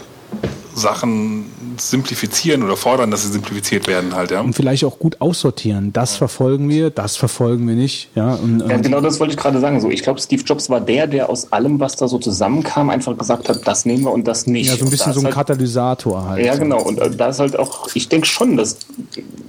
Sachen 0.74 1.46
simplifizieren 1.78 2.62
oder 2.62 2.76
fordern, 2.76 3.10
dass 3.10 3.22
sie 3.22 3.32
simplifiziert 3.32 3.86
werden 3.86 4.14
halt, 4.14 4.30
ja. 4.30 4.40
Und 4.40 4.54
vielleicht 4.54 4.84
auch 4.84 4.98
gut 4.98 5.20
aussortieren. 5.20 5.92
Das 5.92 6.16
verfolgen 6.16 6.68
wir, 6.68 6.90
das 6.90 7.16
verfolgen 7.16 7.66
wir 7.68 7.74
nicht. 7.74 8.10
Ja, 8.14 8.34
und, 8.34 8.60
Ja, 8.60 8.76
und 8.76 8.82
genau 8.82 9.00
das 9.00 9.20
wollte 9.20 9.34
ich 9.34 9.38
gerade 9.38 9.60
sagen. 9.60 9.80
So, 9.80 9.90
ich 9.90 10.02
glaube, 10.02 10.20
Steve 10.20 10.42
Jobs 10.42 10.70
war 10.70 10.80
der, 10.80 11.06
der 11.06 11.28
aus 11.28 11.52
allem, 11.52 11.80
was 11.80 11.96
da 11.96 12.08
so 12.08 12.18
zusammenkam, 12.18 12.90
einfach 12.90 13.16
gesagt 13.16 13.48
hat, 13.48 13.66
das 13.66 13.84
nehmen 13.84 14.04
wir 14.04 14.12
und 14.12 14.26
das 14.26 14.46
nicht. 14.46 14.70
ja, 14.70 14.76
so 14.76 14.84
ein 14.84 14.90
bisschen 14.90 15.12
so 15.12 15.20
ein 15.20 15.26
halt, 15.26 15.34
Katalysator 15.34 16.24
halt. 16.24 16.44
Ja, 16.44 16.56
genau. 16.56 16.82
Und 16.82 16.98
äh, 16.98 17.10
da 17.10 17.28
ist 17.28 17.38
halt 17.38 17.58
auch, 17.58 17.88
ich 17.94 18.08
denke 18.08 18.26
schon, 18.26 18.56
dass, 18.56 18.78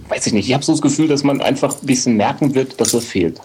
weiß 0.10 0.28
ich 0.28 0.34
nicht, 0.34 0.48
ich 0.48 0.54
habe 0.54 0.64
so 0.64 0.74
das 0.74 0.82
Gefühl, 0.82 1.08
dass 1.08 1.24
man 1.24 1.42
einfach 1.42 1.76
ein 1.82 1.86
bisschen 1.86 2.18
merken 2.18 2.54
wird, 2.54 2.80
dass 2.80 2.94
er 2.94 3.02
fehlt. 3.02 3.40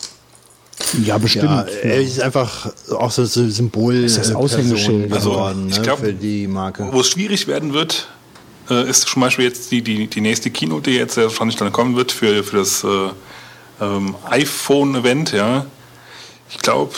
Ja, 1.04 1.18
bestimmt. 1.18 1.44
Ja, 1.44 1.62
er 1.82 2.00
ist 2.00 2.20
einfach 2.20 2.72
auch 2.90 3.10
so 3.10 3.22
ein 3.22 3.50
Symbol 3.50 3.94
ist 3.94 4.16
das 4.16 4.30
äh, 4.30 4.34
Aushängeschild. 4.34 5.12
Also, 5.12 5.30
geworden 5.30 5.68
ich 5.70 5.78
ne, 5.78 5.96
für 5.96 6.12
die 6.12 6.46
Marke. 6.46 6.88
Wo 6.92 7.00
es 7.00 7.08
schwierig 7.08 7.46
werden 7.46 7.72
wird, 7.72 8.08
äh, 8.70 8.88
ist 8.88 9.08
zum 9.08 9.22
Beispiel 9.22 9.44
jetzt 9.44 9.70
die, 9.70 9.82
die, 9.82 10.06
die 10.06 10.20
nächste 10.20 10.50
Keynote, 10.50 10.90
die 10.90 10.96
jetzt 10.96 11.16
ja 11.16 11.24
wahrscheinlich 11.24 11.56
dann 11.56 11.72
kommen 11.72 11.96
wird 11.96 12.12
für, 12.12 12.44
für 12.44 12.58
das 12.58 12.84
äh, 12.84 12.88
ähm, 13.80 14.14
iPhone-Event, 14.28 15.32
ja. 15.32 15.66
Ich 16.50 16.58
glaube, 16.58 16.92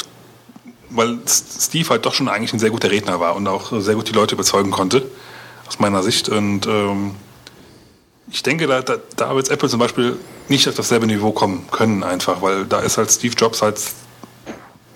weil 0.91 1.19
Steve 1.27 1.89
halt 1.89 2.05
doch 2.05 2.15
schon 2.15 2.29
eigentlich 2.29 2.53
ein 2.53 2.59
sehr 2.59 2.71
guter 2.71 2.91
Redner 2.91 3.21
war 3.21 3.37
und 3.37 3.47
auch 3.47 3.81
sehr 3.81 3.95
gut 3.95 4.09
die 4.09 4.13
Leute 4.13 4.35
überzeugen 4.35 4.71
konnte, 4.71 5.07
aus 5.67 5.79
meiner 5.79 6.03
Sicht. 6.03 6.29
Und 6.29 6.67
ähm, 6.67 7.13
ich 8.31 8.43
denke, 8.43 8.67
da, 8.67 8.83
da, 8.83 8.97
da 9.17 9.35
wird 9.35 9.51
Apple 9.51 9.69
zum 9.69 9.81
Beispiel 9.81 10.17
nicht 10.49 10.69
auf 10.69 10.75
dasselbe 10.75 11.07
Niveau 11.07 11.33
kommen 11.33 11.67
können, 11.71 12.03
einfach, 12.03 12.43
weil 12.43 12.65
da 12.65 12.81
ist 12.81 12.99
halt 12.99 13.11
Steve 13.11 13.35
Jobs 13.37 13.63
halt 13.63 13.81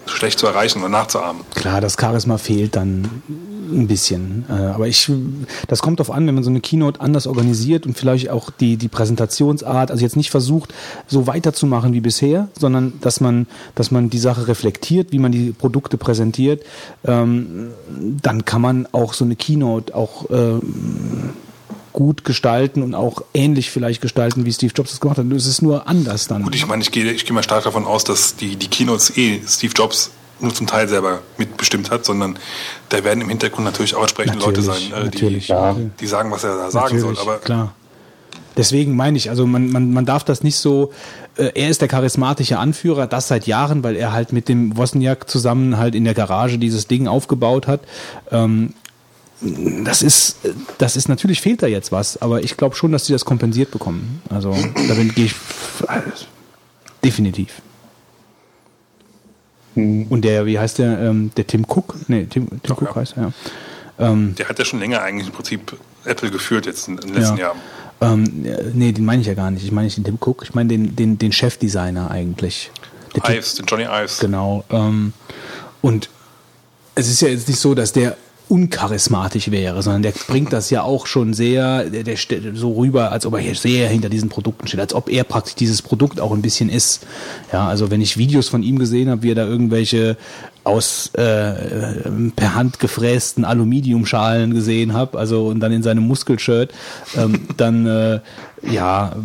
schlecht 0.07 0.39
zu 0.39 0.47
erreichen 0.47 0.81
oder 0.81 0.89
nachzuahmen. 0.89 1.43
Klar, 1.55 1.81
das 1.81 1.97
Charisma 1.99 2.39
fehlt 2.39 2.77
dann 2.77 3.23
ein 3.73 3.87
bisschen. 3.87 4.45
Äh, 4.49 4.53
Aber 4.53 4.87
ich, 4.87 5.11
das 5.69 5.81
kommt 5.81 6.01
darauf 6.01 6.15
an, 6.15 6.27
wenn 6.27 6.35
man 6.35 6.45
so 6.45 6.51
eine 6.51 6.61
Keynote 6.61 7.01
anders 7.01 7.27
organisiert 7.27 7.87
und 7.87 7.97
vielleicht 7.97 8.31
auch 8.31 8.51
die, 8.51 8.77
die 8.77 8.89
Präsentationsart, 8.89 9.91
also 9.91 10.03
jetzt 10.03 10.17
nicht 10.17 10.31
versucht, 10.31 10.75
so 11.07 11.27
weiterzumachen 11.27 11.93
wie 11.93 12.01
bisher, 12.01 12.49
sondern 12.59 12.95
dass 13.01 13.21
man, 13.21 13.47
dass 13.75 13.91
man 13.91 14.11
die 14.11 14.19
Sache 14.19 14.49
reflektiert, 14.49 15.13
wie 15.13 15.19
man 15.19 15.33
die 15.33 15.53
Produkte 15.53 15.97
präsentiert, 15.97 16.63
ähm, 17.05 17.71
dann 18.23 18.45
kann 18.45 18.61
man 18.61 18.87
auch 18.93 19.15
so 19.15 19.25
eine 19.25 19.37
Keynote 19.37 19.95
auch 19.95 20.27
ähm, 20.31 21.31
gut 21.95 22.25
gestalten 22.25 22.83
und 22.83 22.95
auch 22.95 23.23
ähnlich 23.33 23.71
vielleicht 23.71 24.03
gestalten, 24.03 24.45
wie 24.45 24.53
Steve 24.53 24.73
Jobs 24.75 24.91
das 24.91 25.01
gemacht 25.01 25.17
hat. 25.17 25.25
Es 25.33 25.47
ist 25.47 25.63
nur 25.63 25.89
anders 25.89 26.29
dann. 26.29 26.43
Gut, 26.43 26.55
ich 26.55 26.67
meine, 26.67 26.83
ich 26.83 26.91
gehe, 26.91 27.11
ich 27.11 27.25
gehe 27.25 27.33
mal 27.33 27.43
stark 27.43 27.65
davon 27.65 27.87
aus, 27.87 28.05
dass 28.05 28.37
die, 28.37 28.57
die 28.57 28.69
Keynotes 28.69 29.17
eh 29.17 29.41
Steve 29.47 29.73
Jobs 29.75 30.11
nur 30.41 30.53
zum 30.53 30.67
Teil 30.67 30.89
selber 30.89 31.23
mitbestimmt 31.39 31.91
hat, 31.91 32.05
sondern 32.05 32.37
da 32.89 33.05
werden 33.05 33.21
im 33.21 33.29
Hintergrund 33.29 33.65
natürlich 33.65 33.95
auch 33.95 34.03
entsprechende 34.03 34.41
Leute 34.45 34.61
sein, 34.61 34.83
Natürlich, 34.91 34.93
äh, 34.93 35.01
die, 35.01 35.05
natürlich. 35.05 35.49
Ja. 35.49 35.77
die 36.01 36.07
sagen, 36.07 36.31
was 36.33 36.45
er 36.45 36.57
da 36.57 36.71
sagen 36.71 36.99
soll. 36.99 37.17
Aber 37.17 37.39
klar. 37.39 37.75
Deswegen 38.57 38.95
meine 38.95 39.17
ich, 39.17 39.31
also 39.31 39.47
man, 39.47 39.71
man, 39.71 39.93
man 39.93 40.05
darf 40.05 40.25
das 40.25 40.43
nicht 40.43 40.57
so, 40.57 40.93
äh, 41.37 41.51
er 41.55 41.71
ist 41.71 41.81
der 41.81 41.89
charismatische 41.89 42.59
Anführer, 42.59 43.07
das 43.07 43.29
seit 43.29 43.47
Jahren, 43.47 43.83
weil 43.83 43.97
er 43.97 44.13
halt 44.13 44.33
mit 44.33 44.49
dem 44.49 44.77
Wozniak 44.77 45.29
zusammen 45.29 45.79
halt 45.79 45.95
in 45.95 46.05
der 46.05 46.15
Garage 46.15 46.59
dieses 46.59 46.87
Ding 46.87 47.09
aufgebaut 47.09 47.67
hat. 47.67 47.81
Ähm, 48.31 48.75
das 49.85 50.03
ist, 50.03 50.39
das 50.79 50.97
ist, 50.97 51.09
natürlich 51.09 51.41
fehlt 51.41 51.63
da 51.63 51.67
jetzt 51.67 51.93
was, 51.93 52.21
aber 52.21 52.43
ich 52.43 52.57
glaube 52.57 52.77
schon, 52.77 52.93
dass 52.93 53.07
sie 53.07 53.13
das 53.13 53.25
kompensiert 53.25 53.71
bekommen. 53.71 54.23
Also, 54.31 54.57
da 54.89 54.95
bin 54.95 55.15
gehe 55.15 55.27
ich 55.27 55.35
definitiv. 57.05 57.61
Und 59.75 60.23
der, 60.23 60.47
wie 60.47 60.59
heißt 60.59 60.79
der, 60.79 61.01
ähm, 61.01 61.31
der 61.37 61.47
Tim 61.47 61.67
Cook? 61.69 61.97
Nee, 62.07 62.27
Tim, 62.31 62.49
Tim 62.63 62.77
Cook 62.77 62.91
ja. 62.91 62.95
heißt 62.97 63.15
er, 63.17 63.23
ja. 63.25 63.33
Ähm, 63.99 64.35
der 64.37 64.49
hat 64.49 64.59
ja 64.59 64.65
schon 64.65 64.81
länger 64.81 65.03
eigentlich 65.03 65.29
im 65.29 65.33
Prinzip 65.33 65.77
Apple 66.05 66.31
geführt 66.31 66.67
jetzt 66.67 66.89
in, 66.89 66.99
in 66.99 67.09
den 67.09 67.15
letzten 67.15 67.37
Ja. 67.37 67.55
Jahren. 67.55 67.59
Ähm, 68.01 68.45
äh, 68.45 68.71
nee, 68.73 68.93
den 68.93 69.05
meine 69.05 69.23
ich 69.23 69.29
ja 69.29 69.35
gar 69.35 69.51
nicht. 69.51 69.65
Ich 69.65 69.73
meine 69.73 69.87
nicht 69.87 69.97
den 69.97 70.05
Tim 70.05 70.19
Cook, 70.21 70.43
ich 70.43 70.55
meine 70.55 70.69
den, 70.69 70.97
den, 70.97 71.19
den 71.19 71.33
Chefdesigner 71.33 72.11
eigentlich. 72.11 72.71
Der 73.15 73.37
Ives, 73.37 73.55
den 73.55 73.67
Johnny 73.67 73.85
Ives. 73.85 74.19
Genau. 74.19 74.65
Ähm, 74.71 75.13
und 75.81 76.09
es 76.95 77.09
ist 77.09 77.21
ja 77.21 77.29
jetzt 77.29 77.49
nicht 77.49 77.61
so, 77.61 77.75
dass 77.75 77.93
der 77.93 78.17
uncharismatisch 78.55 79.51
wäre, 79.51 79.83
sondern 79.83 80.03
der 80.03 80.13
bringt 80.13 80.53
das 80.53 80.71
ja 80.71 80.85
auch 80.85 81.09
schon 81.09 81.35
sehr, 81.35 81.91
der, 81.91 82.05
der 82.05 82.17
so 82.55 82.75
rüber, 82.75 83.11
als 83.11 83.27
ob 83.27 83.35
er 83.35 83.41
hier 83.41 83.57
sehr 83.57 83.89
hinter 83.89 84.09
diesen 84.09 84.29
Produkten 84.29 84.69
steht, 84.69 84.79
als 84.79 84.95
ob 84.95 85.11
er 85.11 85.25
praktisch 85.25 85.57
dieses 85.57 85.83
Produkt 85.83 86.21
auch 86.21 86.31
ein 86.31 86.41
bisschen 86.41 86.69
ist. 86.69 87.05
Ja, 87.53 87.67
also 87.67 87.91
wenn 87.91 88.01
ich 88.01 88.17
Videos 88.17 88.49
von 88.49 88.63
ihm 88.63 88.79
gesehen 88.79 89.11
habe, 89.11 89.25
wie 89.25 89.33
er 89.33 89.35
da 89.35 89.45
irgendwelche 89.45 90.17
aus 90.63 91.11
äh, 91.15 91.53
per 92.37 92.55
Hand 92.55 92.79
gefrästen 92.79 93.45
Aluminiumschalen 93.45 94.55
gesehen 94.55 94.93
habe, 94.93 95.19
also 95.19 95.49
und 95.49 95.59
dann 95.59 95.73
in 95.73 95.83
seinem 95.83 96.07
Muskelshirt, 96.07 96.73
ähm, 97.17 97.49
dann 97.57 97.87
äh, 97.87 98.21
ja, 98.63 99.17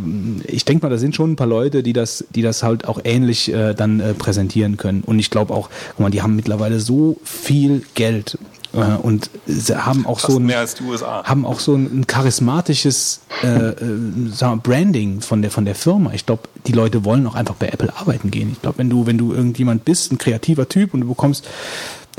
ich 0.47 0.65
denke 0.65 0.87
mal, 0.87 0.89
da 0.89 0.97
sind 0.97 1.15
schon 1.15 1.33
ein 1.33 1.35
paar 1.35 1.45
Leute, 1.45 1.83
die 1.83 1.93
das, 1.93 2.25
die 2.33 2.41
das 2.41 2.63
halt 2.63 2.87
auch 2.87 2.99
ähnlich 3.03 3.53
äh, 3.53 3.75
dann 3.75 3.99
äh, 3.99 4.15
präsentieren 4.15 4.77
können. 4.77 5.03
Und 5.05 5.19
ich 5.19 5.29
glaube 5.29 5.53
auch, 5.53 5.69
guck 5.89 5.99
mal, 5.99 6.09
die 6.09 6.23
haben 6.23 6.35
mittlerweile 6.35 6.79
so 6.79 7.17
viel 7.23 7.83
Geld 7.93 8.39
und 8.71 9.31
sie 9.47 9.75
haben 9.75 10.05
auch 10.05 10.19
Fast 10.19 10.33
so 10.33 10.39
ein, 10.39 10.45
mehr 10.45 10.59
als 10.59 10.75
die 10.75 10.83
USA. 10.83 11.23
haben 11.23 11.45
auch 11.45 11.59
so 11.59 11.73
ein, 11.73 12.05
charismatisches 12.05 13.21
äh, 13.43 13.69
äh, 13.69 14.55
Branding 14.61 15.21
von 15.21 15.41
der 15.41 15.49
von 15.49 15.65
der 15.65 15.73
Firma. 15.73 16.11
Ich 16.13 16.25
glaube, 16.25 16.43
die 16.67 16.73
Leute 16.73 17.03
wollen 17.03 17.25
auch 17.25 17.35
einfach 17.35 17.55
bei 17.55 17.69
Apple 17.69 17.91
arbeiten 17.95 18.29
gehen. 18.29 18.51
Ich 18.51 18.61
glaube, 18.61 18.77
wenn 18.77 18.89
du 18.89 19.07
wenn 19.07 19.17
du 19.17 19.33
irgendjemand 19.33 19.85
bist, 19.85 20.11
ein 20.11 20.19
kreativer 20.19 20.69
Typ 20.69 20.93
und 20.93 21.01
du 21.01 21.07
bekommst 21.07 21.47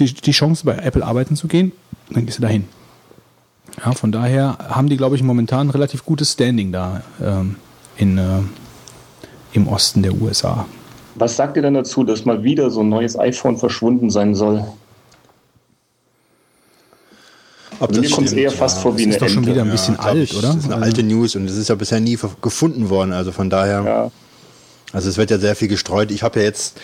die, 0.00 0.12
die 0.12 0.32
Chance 0.32 0.64
bei 0.64 0.76
Apple 0.76 1.04
arbeiten 1.04 1.36
zu 1.36 1.46
gehen, 1.46 1.72
dann 2.10 2.26
gehst 2.26 2.38
du 2.38 2.42
dahin. 2.42 2.64
Ja, 3.84 3.92
von 3.92 4.10
daher 4.10 4.58
haben 4.68 4.88
die, 4.88 4.96
glaube 4.96 5.16
ich, 5.16 5.22
momentan 5.22 5.68
ein 5.68 5.70
relativ 5.70 6.04
gutes 6.04 6.32
Standing 6.32 6.72
da 6.72 7.02
ähm, 7.22 7.56
in, 7.96 8.18
äh, 8.18 8.40
im 9.52 9.68
Osten 9.68 10.02
der 10.02 10.20
USA. 10.20 10.66
Was 11.14 11.36
sagt 11.36 11.56
ihr 11.56 11.62
denn 11.62 11.74
dazu, 11.74 12.04
dass 12.04 12.24
mal 12.24 12.42
wieder 12.42 12.70
so 12.70 12.80
ein 12.80 12.88
neues 12.88 13.18
iPhone 13.18 13.56
verschwunden 13.56 14.10
sein 14.10 14.34
soll? 14.34 14.64
Ob 17.80 17.88
Also 17.90 18.00
mir 18.02 18.10
kommt 18.10 18.26
es 18.28 18.32
eher 18.34 18.50
fast 18.52 18.78
vor 18.78 18.96
wie 18.96 19.02
eine 19.04 19.12
ist 19.14 19.20
doch 19.22 19.28
schon 19.28 19.38
Ente. 19.38 19.50
wieder 19.52 19.62
ein 19.62 19.70
bisschen 19.70 19.94
glaub 19.94 20.06
alt, 20.06 20.18
ich, 20.30 20.36
oder? 20.36 20.48
Das 20.48 20.56
ist 20.56 20.64
eine 20.66 20.74
Also- 20.74 20.84
alte 20.84 21.02
News 21.02 21.34
und 21.34 21.46
es 21.50 21.56
ist 21.56 21.68
ja 21.68 21.74
bisher 21.74 21.98
nie 22.00 22.18
gefunden 22.42 22.88
worden. 22.90 23.12
Also 23.12 23.32
von 23.32 23.50
daher, 23.50 23.82
Ja. 23.84 24.10
also 24.92 25.08
es 25.08 25.16
wird 25.16 25.30
ja 25.30 25.38
sehr 25.38 25.56
viel 25.56 25.68
gestreut. 25.68 26.10
Ich 26.10 26.22
habe 26.22 26.38
ja 26.40 26.44
jetzt 26.44 26.76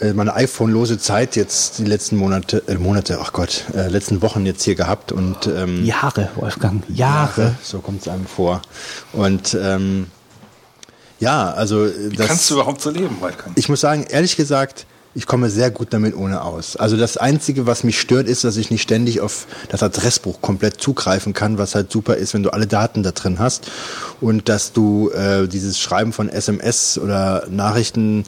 äh, 0.00 0.14
meine 0.14 0.34
iPhone-lose 0.34 0.98
Zeit 0.98 1.36
jetzt 1.36 1.78
die 1.78 1.84
letzten 1.84 2.16
Monate, 2.16 2.62
äh, 2.66 2.74
Monate, 2.74 3.18
ach 3.20 3.32
Gott, 3.32 3.64
äh, 3.74 3.86
letzten 3.88 4.20
Wochen 4.22 4.46
jetzt 4.46 4.62
hier 4.64 4.74
gehabt 4.74 5.12
und 5.12 5.46
ähm, 5.46 5.84
Jahre, 5.84 6.28
Wolfgang, 6.36 6.82
Jahre. 6.88 7.54
so 7.62 7.78
kommt 7.78 8.00
es 8.02 8.08
einem 8.08 8.26
vor. 8.26 8.62
Und 9.12 9.54
ähm, 9.60 10.06
ja, 11.20 11.52
also 11.52 11.86
Wie 11.86 12.16
das, 12.16 12.26
kannst 12.26 12.50
du 12.50 12.54
überhaupt 12.54 12.80
so 12.80 12.90
leben, 12.90 13.16
Wolfgang? 13.20 13.52
ich 13.56 13.68
muss 13.68 13.80
sagen, 13.80 14.04
ehrlich 14.08 14.34
gesagt, 14.36 14.86
ich 15.14 15.26
komme 15.26 15.50
sehr 15.50 15.70
gut 15.70 15.88
damit 15.90 16.16
ohne 16.16 16.42
aus. 16.42 16.76
Also 16.76 16.96
das 16.96 17.16
Einzige, 17.16 17.66
was 17.66 17.84
mich 17.84 18.00
stört, 18.00 18.28
ist, 18.28 18.44
dass 18.44 18.56
ich 18.56 18.70
nicht 18.70 18.82
ständig 18.82 19.20
auf 19.20 19.46
das 19.68 19.82
Adressbuch 19.82 20.40
komplett 20.40 20.80
zugreifen 20.80 21.34
kann, 21.34 21.58
was 21.58 21.74
halt 21.74 21.92
super 21.92 22.16
ist, 22.16 22.32
wenn 22.34 22.42
du 22.42 22.50
alle 22.50 22.66
Daten 22.66 23.02
da 23.02 23.12
drin 23.12 23.38
hast. 23.38 23.70
Und 24.20 24.48
dass 24.48 24.72
du 24.72 25.10
äh, 25.10 25.48
dieses 25.48 25.78
Schreiben 25.78 26.12
von 26.12 26.28
SMS 26.28 26.98
oder 26.98 27.46
Nachrichten, 27.50 28.24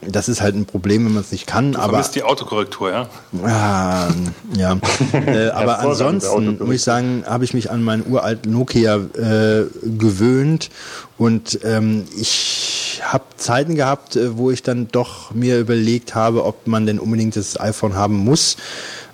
das 0.00 0.28
ist 0.28 0.40
halt 0.40 0.54
ein 0.54 0.64
Problem, 0.66 1.04
wenn 1.04 1.14
man 1.14 1.22
es 1.22 1.32
nicht 1.32 1.46
kann. 1.46 1.72
Du 1.72 1.78
aber 1.78 1.90
vermisst 1.90 2.14
die 2.14 2.22
Autokorrektur, 2.22 2.90
ja? 2.90 3.08
Ah, 3.44 4.08
ja. 4.56 4.78
äh, 5.12 5.48
aber 5.50 5.80
ansonsten 5.80 6.58
muss 6.58 6.76
ich 6.76 6.82
sagen, 6.82 7.24
habe 7.26 7.44
ich 7.44 7.52
mich 7.52 7.70
an 7.70 7.82
meinen 7.82 8.06
uralten 8.10 8.52
Nokia 8.52 8.96
äh, 8.96 9.64
gewöhnt 9.82 10.70
und 11.18 11.58
ähm, 11.64 12.04
ich 12.16 12.75
habe 13.04 13.24
Zeiten 13.36 13.74
gehabt, 13.74 14.16
äh, 14.16 14.36
wo 14.36 14.50
ich 14.50 14.62
dann 14.62 14.88
doch 14.88 15.32
mir 15.32 15.58
überlegt 15.58 16.14
habe, 16.14 16.44
ob 16.44 16.66
man 16.66 16.86
denn 16.86 16.98
unbedingt 16.98 17.36
das 17.36 17.58
iPhone 17.58 17.94
haben 17.94 18.16
muss. 18.16 18.56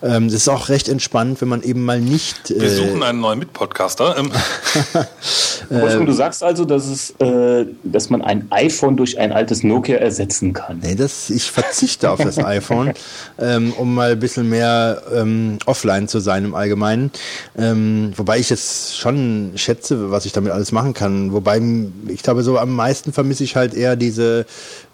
Ähm, 0.02 0.26
das 0.26 0.34
ist 0.34 0.48
auch 0.48 0.68
recht 0.68 0.88
entspannt, 0.88 1.40
wenn 1.40 1.48
man 1.48 1.62
eben 1.62 1.84
mal 1.84 2.00
nicht. 2.00 2.50
Wir 2.50 2.62
Äh, 2.62 2.68
suchen 2.68 3.02
einen 3.02 3.20
neuen 3.20 3.38
Mitpodcaster. 3.38 4.16
Ähm, 4.18 4.32
Wolfgang, 5.68 6.06
du 6.06 6.12
sagst 6.12 6.42
also, 6.42 6.64
dass, 6.64 6.86
es, 6.86 7.10
äh, 7.20 7.66
dass 7.84 8.10
man 8.10 8.22
ein 8.22 8.46
iPhone 8.50 8.96
durch 8.96 9.18
ein 9.18 9.32
altes 9.32 9.62
Nokia 9.62 9.96
ersetzen 9.96 10.52
kann. 10.52 10.80
Nee, 10.82 10.94
das, 10.94 11.30
ich 11.30 11.50
verzichte 11.50 12.10
auf 12.10 12.20
das 12.20 12.38
iPhone, 12.38 12.92
ähm, 13.38 13.72
um 13.74 13.94
mal 13.94 14.12
ein 14.12 14.18
bisschen 14.20 14.48
mehr 14.48 15.02
ähm, 15.14 15.58
offline 15.66 16.08
zu 16.08 16.20
sein 16.20 16.44
im 16.44 16.54
Allgemeinen. 16.54 17.10
Ähm, 17.56 18.12
wobei 18.16 18.38
ich 18.38 18.50
es 18.50 18.96
schon 18.96 19.52
schätze, 19.56 20.10
was 20.10 20.26
ich 20.26 20.32
damit 20.32 20.52
alles 20.52 20.72
machen 20.72 20.94
kann. 20.94 21.32
Wobei 21.32 21.60
ich 22.08 22.22
glaube, 22.22 22.42
so 22.42 22.58
am 22.58 22.74
meisten 22.74 23.12
vermisse 23.12 23.44
ich 23.44 23.56
halt 23.56 23.74
eher 23.74 23.96
diese 23.96 24.46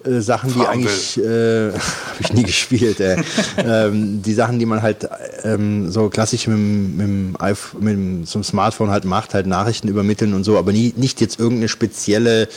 äh, 0.04 0.20
Sachen, 0.20 0.52
die 0.54 0.66
eigentlich 0.66 1.18
äh, 1.18 1.72
habe 1.72 2.20
ich 2.20 2.32
nie 2.32 2.44
gespielt. 2.44 3.00
Äh. 3.00 3.22
ähm, 3.58 4.22
die 4.22 4.34
Sachen, 4.34 4.58
die 4.58 4.66
man 4.66 4.82
halt 4.82 5.08
ähm, 5.44 5.90
so 5.90 6.08
klassisch 6.08 6.46
mit, 6.46 6.58
mit, 6.58 7.06
dem 7.06 7.36
iPhone, 7.38 7.84
mit 7.84 7.92
dem, 7.94 8.26
zum 8.26 8.44
Smartphone 8.44 8.90
halt 8.90 9.04
macht, 9.04 9.34
halt 9.34 9.46
Nachrichten 9.46 9.88
übermitteln 9.88 10.34
und 10.34 10.44
so, 10.44 10.58
aber 10.58 10.72
nie, 10.72 10.94
nicht 10.96 11.20
jetzt 11.20 11.38
irgendeine 11.38 11.68
spezielle 11.68 12.48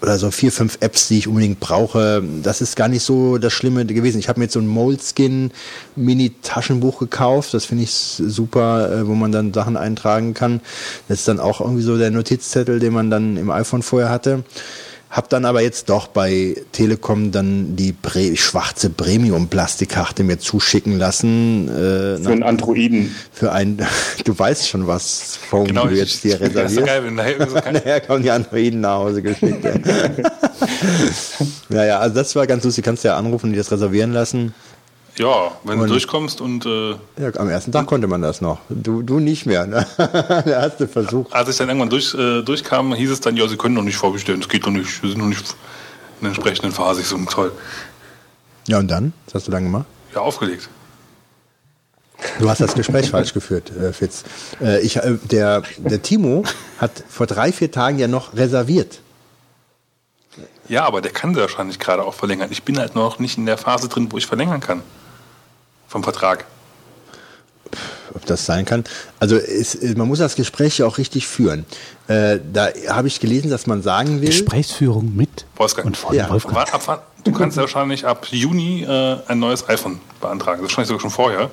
oder 0.00 0.18
so 0.18 0.30
vier, 0.30 0.52
fünf 0.52 0.78
Apps, 0.80 1.08
die 1.08 1.18
ich 1.18 1.28
unbedingt 1.28 1.60
brauche. 1.60 2.22
Das 2.42 2.60
ist 2.60 2.76
gar 2.76 2.88
nicht 2.88 3.02
so 3.02 3.38
das 3.38 3.52
Schlimme 3.52 3.84
gewesen. 3.84 4.18
Ich 4.18 4.28
habe 4.28 4.38
mir 4.38 4.44
jetzt 4.44 4.52
so 4.52 4.60
ein 4.60 4.66
Moleskin 4.66 5.50
Mini-Taschenbuch 5.96 7.00
gekauft. 7.00 7.52
Das 7.52 7.64
finde 7.64 7.84
ich 7.84 7.90
super, 7.92 8.92
äh, 8.92 9.08
wo 9.08 9.14
man 9.14 9.32
dann 9.32 9.52
Sachen 9.52 9.76
eintragen 9.76 10.34
kann. 10.34 10.60
Das 11.08 11.20
ist 11.20 11.28
dann 11.28 11.40
auch 11.40 11.60
irgendwie 11.60 11.82
so 11.82 11.98
der 11.98 12.10
Notizzettel, 12.10 12.78
den 12.78 12.92
man 12.92 13.10
dann 13.10 13.36
im 13.36 13.50
iPhone 13.50 13.82
vorher 13.82 14.10
hatte. 14.10 14.44
Hab 15.10 15.30
dann 15.30 15.46
aber 15.46 15.62
jetzt 15.62 15.88
doch 15.88 16.08
bei 16.08 16.54
Telekom 16.72 17.32
dann 17.32 17.76
die 17.76 17.92
Pre 17.92 18.36
schwarze 18.36 18.90
Premium-Plastikkarte 18.90 20.22
mir 20.22 20.38
zuschicken 20.38 20.98
lassen. 20.98 21.68
Äh, 21.68 22.18
für 22.22 22.30
einen 22.30 22.42
Androiden. 22.42 23.14
Für 23.32 23.52
ein, 23.52 23.78
du 24.24 24.38
weißt 24.38 24.68
schon, 24.68 24.86
was 24.86 25.38
Phone 25.48 25.66
genau, 25.66 25.86
du 25.86 25.94
jetzt 25.94 26.20
hier 26.22 26.38
reservierst. 26.40 26.58
Das 26.58 26.72
ist 26.72 26.86
geil, 26.86 27.04
wenn 27.04 27.14
nachher, 27.14 27.48
so 27.48 27.54
nachher 27.72 28.00
kommen 28.02 28.22
die 28.22 28.30
Androiden 28.30 28.82
nach 28.82 28.98
Hause 28.98 29.22
geschickt. 29.22 29.64
ja. 29.64 29.72
naja, 31.70 31.98
also 32.00 32.14
das 32.14 32.36
war 32.36 32.46
ganz 32.46 32.64
lustig. 32.64 32.84
Kannst 32.84 33.04
du 33.04 33.08
ja 33.08 33.16
anrufen 33.16 33.46
und 33.46 33.52
die 33.52 33.58
das 33.58 33.72
reservieren 33.72 34.12
lassen. 34.12 34.54
Ja, 35.18 35.50
wenn 35.64 35.80
und, 35.80 35.86
du 35.86 35.94
durchkommst 35.94 36.40
und. 36.40 36.64
Äh, 36.64 36.90
ja, 36.90 37.34
am 37.38 37.48
ersten 37.48 37.72
Tag 37.72 37.86
konnte 37.86 38.06
man 38.06 38.22
das 38.22 38.40
noch. 38.40 38.60
Du, 38.68 39.02
du 39.02 39.18
nicht 39.18 39.46
mehr, 39.46 39.66
ne? 39.66 39.84
Der 39.98 40.46
erste 40.46 40.86
Versuch. 40.86 41.30
Als 41.32 41.48
ich 41.48 41.56
dann 41.56 41.68
irgendwann 41.68 41.90
durch, 41.90 42.14
äh, 42.14 42.42
durchkam, 42.42 42.94
hieß 42.94 43.10
es 43.10 43.20
dann, 43.20 43.36
ja, 43.36 43.48
sie 43.48 43.56
können 43.56 43.74
noch 43.74 43.82
nicht 43.82 43.96
vorbestellen, 43.96 44.40
es 44.40 44.48
geht 44.48 44.64
noch 44.64 44.72
nicht, 44.72 45.02
wir 45.02 45.10
sind 45.10 45.18
noch 45.18 45.26
nicht 45.26 45.40
in 45.40 46.22
der 46.22 46.28
entsprechenden 46.28 46.72
Phase. 46.72 47.00
Ich 47.00 47.08
so, 47.08 47.18
toll. 47.28 47.50
Ja, 48.68 48.78
und 48.78 48.88
dann? 48.88 49.12
Was 49.26 49.34
hast 49.34 49.48
du 49.48 49.50
dann 49.50 49.64
gemacht? 49.64 49.86
Ja, 50.14 50.20
aufgelegt. 50.20 50.68
Du 52.38 52.48
hast 52.48 52.60
das 52.60 52.74
Gespräch 52.74 53.10
falsch 53.10 53.34
geführt, 53.34 53.72
äh, 53.76 53.92
Fitz. 53.92 54.22
Äh, 54.60 54.80
ich, 54.82 54.98
äh, 54.98 55.18
der, 55.24 55.62
der 55.78 56.00
Timo 56.00 56.44
hat 56.78 57.02
vor 57.08 57.26
drei, 57.26 57.50
vier 57.50 57.72
Tagen 57.72 57.98
ja 57.98 58.06
noch 58.06 58.36
reserviert. 58.36 59.00
Ja, 60.68 60.84
aber 60.84 61.00
der 61.00 61.10
kann 61.10 61.34
sie 61.34 61.40
wahrscheinlich 61.40 61.80
gerade 61.80 62.04
auch 62.04 62.14
verlängern. 62.14 62.50
Ich 62.52 62.62
bin 62.62 62.78
halt 62.78 62.94
noch 62.94 63.18
nicht 63.18 63.36
in 63.36 63.46
der 63.46 63.58
Phase 63.58 63.88
drin, 63.88 64.12
wo 64.12 64.18
ich 64.18 64.26
verlängern 64.26 64.60
kann 64.60 64.82
vom 65.88 66.04
Vertrag. 66.04 66.44
Ob 68.14 68.24
das 68.24 68.46
sein 68.46 68.64
kann. 68.64 68.84
Also 69.18 69.36
es, 69.36 69.78
man 69.96 70.08
muss 70.08 70.18
das 70.18 70.36
Gespräch 70.36 70.78
ja 70.78 70.86
auch 70.86 70.98
richtig 70.98 71.26
führen. 71.26 71.66
Äh, 72.06 72.38
da 72.52 72.68
habe 72.88 73.08
ich 73.08 73.20
gelesen, 73.20 73.50
dass 73.50 73.66
man 73.66 73.82
sagen 73.82 74.20
will. 74.20 74.28
Gesprächsführung 74.28 75.14
mit 75.14 75.46
Wolfgang. 75.56 75.86
Und 75.86 75.96
von 75.96 76.14
ja. 76.14 76.30
Wolfgang. 76.30 76.56
Ab, 76.56 76.88
ab, 76.88 77.06
du 77.24 77.32
kannst 77.32 77.56
ja 77.56 77.62
wahrscheinlich 77.62 78.06
ab 78.06 78.26
Juni 78.30 78.84
äh, 78.84 79.18
ein 79.26 79.38
neues 79.38 79.68
iPhone 79.68 80.00
beantragen. 80.20 80.62
Das 80.62 80.70
ist 80.70 80.78
wahrscheinlich 80.78 80.88
sogar 80.88 81.00
schon 81.00 81.10
vorher. 81.10 81.50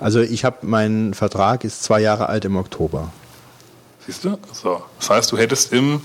Also 0.00 0.20
ich 0.20 0.44
habe 0.44 0.58
mein 0.62 1.14
Vertrag 1.14 1.64
ist 1.64 1.82
zwei 1.82 2.00
Jahre 2.00 2.28
alt 2.28 2.44
im 2.44 2.56
Oktober. 2.56 3.10
Siehst 4.06 4.24
du? 4.24 4.38
So. 4.52 4.82
Das 5.00 5.10
heißt, 5.10 5.32
du 5.32 5.38
hättest 5.38 5.72
im 5.72 6.00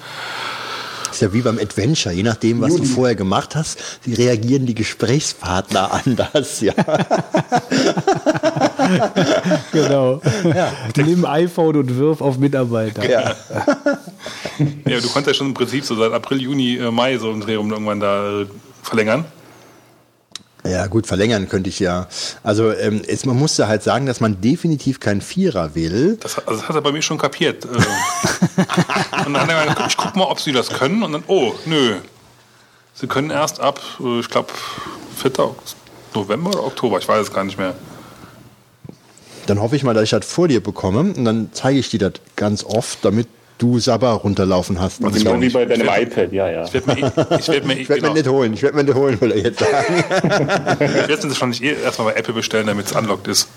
ist 1.13 1.21
ja 1.21 1.33
wie 1.33 1.41
beim 1.41 1.57
Adventure, 1.57 2.13
je 2.13 2.23
nachdem, 2.23 2.61
was 2.61 2.75
du 2.75 2.83
vorher 2.83 3.15
gemacht 3.15 3.55
hast, 3.55 3.79
reagieren 4.07 4.65
die 4.65 4.75
Gesprächspartner 4.75 5.91
anders, 5.91 6.61
ja. 6.61 6.73
genau. 9.71 10.21
Ja. 10.43 10.73
Nimm 10.97 11.25
iPhone 11.25 11.77
und 11.77 11.97
wirf 11.97 12.21
auf 12.21 12.37
Mitarbeiter. 12.37 13.09
Ja. 13.09 13.35
ja, 14.85 14.99
du 14.99 15.07
konntest 15.07 15.27
ja 15.27 15.33
schon 15.33 15.47
im 15.47 15.53
Prinzip 15.53 15.85
so 15.85 15.95
seit 15.95 16.11
April, 16.11 16.41
Juni, 16.41 16.77
äh, 16.77 16.91
Mai 16.91 17.17
so 17.17 17.29
einen 17.29 17.41
Dreh 17.41 17.57
um 17.57 17.71
irgendwann 17.71 17.99
da 17.99 18.41
äh, 18.41 18.45
verlängern. 18.83 19.25
Ja, 20.63 20.85
gut, 20.87 21.07
verlängern 21.07 21.49
könnte 21.49 21.69
ich 21.69 21.79
ja. 21.79 22.07
Also 22.43 22.71
ähm, 22.71 23.01
es, 23.07 23.25
man 23.25 23.37
musste 23.37 23.67
halt 23.67 23.81
sagen, 23.81 24.05
dass 24.05 24.19
man 24.19 24.41
definitiv 24.41 24.99
kein 24.99 25.21
Vierer 25.21 25.73
will. 25.73 26.17
Das, 26.19 26.37
also 26.37 26.59
das 26.59 26.69
hat 26.69 26.75
er 26.75 26.81
bei 26.81 26.91
mir 26.91 27.01
schon 27.01 27.17
kapiert. 27.17 27.65
Ähm. 27.65 27.73
und 29.25 29.33
dann 29.33 29.41
hat 29.41 29.49
er 29.49 29.65
gesagt, 29.65 29.91
ich 29.91 29.97
guck 29.97 30.15
mal, 30.15 30.25
ob 30.25 30.39
sie 30.39 30.51
das 30.51 30.69
können. 30.69 31.01
Und 31.01 31.13
dann, 31.13 31.23
oh, 31.27 31.53
nö. 31.65 31.95
Sie 32.93 33.07
können 33.07 33.31
erst 33.31 33.59
ab, 33.59 33.81
äh, 33.99 34.19
ich 34.19 34.29
glaube, 34.29 34.49
4. 35.15 35.31
November 36.13 36.51
oder 36.51 36.63
Oktober, 36.65 36.99
ich 36.99 37.07
weiß 37.07 37.21
es 37.21 37.33
gar 37.33 37.43
nicht 37.43 37.57
mehr. 37.57 37.73
Dann 39.47 39.59
hoffe 39.59 39.75
ich 39.75 39.83
mal, 39.83 39.93
dass 39.93 40.03
ich 40.03 40.09
das 40.11 40.25
vor 40.25 40.47
dir 40.47 40.61
bekomme 40.61 40.99
und 40.99 41.25
dann 41.25 41.49
zeige 41.53 41.79
ich 41.79 41.89
dir 41.89 41.99
das 41.99 42.13
ganz 42.35 42.63
oft, 42.63 43.03
damit 43.03 43.27
du 43.61 43.79
Sabba 43.79 44.13
runterlaufen 44.13 44.79
hast. 44.79 45.03
Also 45.03 45.19
genau 45.19 45.39
wie 45.39 45.49
bei 45.49 45.65
deinem 45.65 45.87
iPad, 45.87 46.33
ja, 46.33 46.49
ja. 46.49 46.65
Ich 46.65 46.73
werde 46.73 46.87
mir, 46.87 47.11
ich 47.39 47.47
werd 47.47 47.65
mir, 47.65 47.73
ich 47.79 47.89
werd 47.89 47.99
genau. 47.99 48.13
mir 48.13 48.19
nicht 48.19 48.29
holen, 48.29 48.53
ich 48.53 48.63
werde 48.63 48.77
mir 48.77 48.83
nicht 48.83 48.95
holen, 48.95 49.21
will 49.21 49.31
er 49.31 49.37
jetzt 49.37 49.59
sagen. 49.59 50.03
ich 50.79 50.79
werde 50.79 51.13
es 51.13 51.23
wahrscheinlich 51.23 51.63
eh 51.63 51.75
erstmal 51.83 52.13
bei 52.13 52.19
Apple 52.19 52.33
bestellen, 52.33 52.67
damit 52.67 52.87
es 52.87 52.91
unlocked 52.93 53.27
ist. 53.27 53.47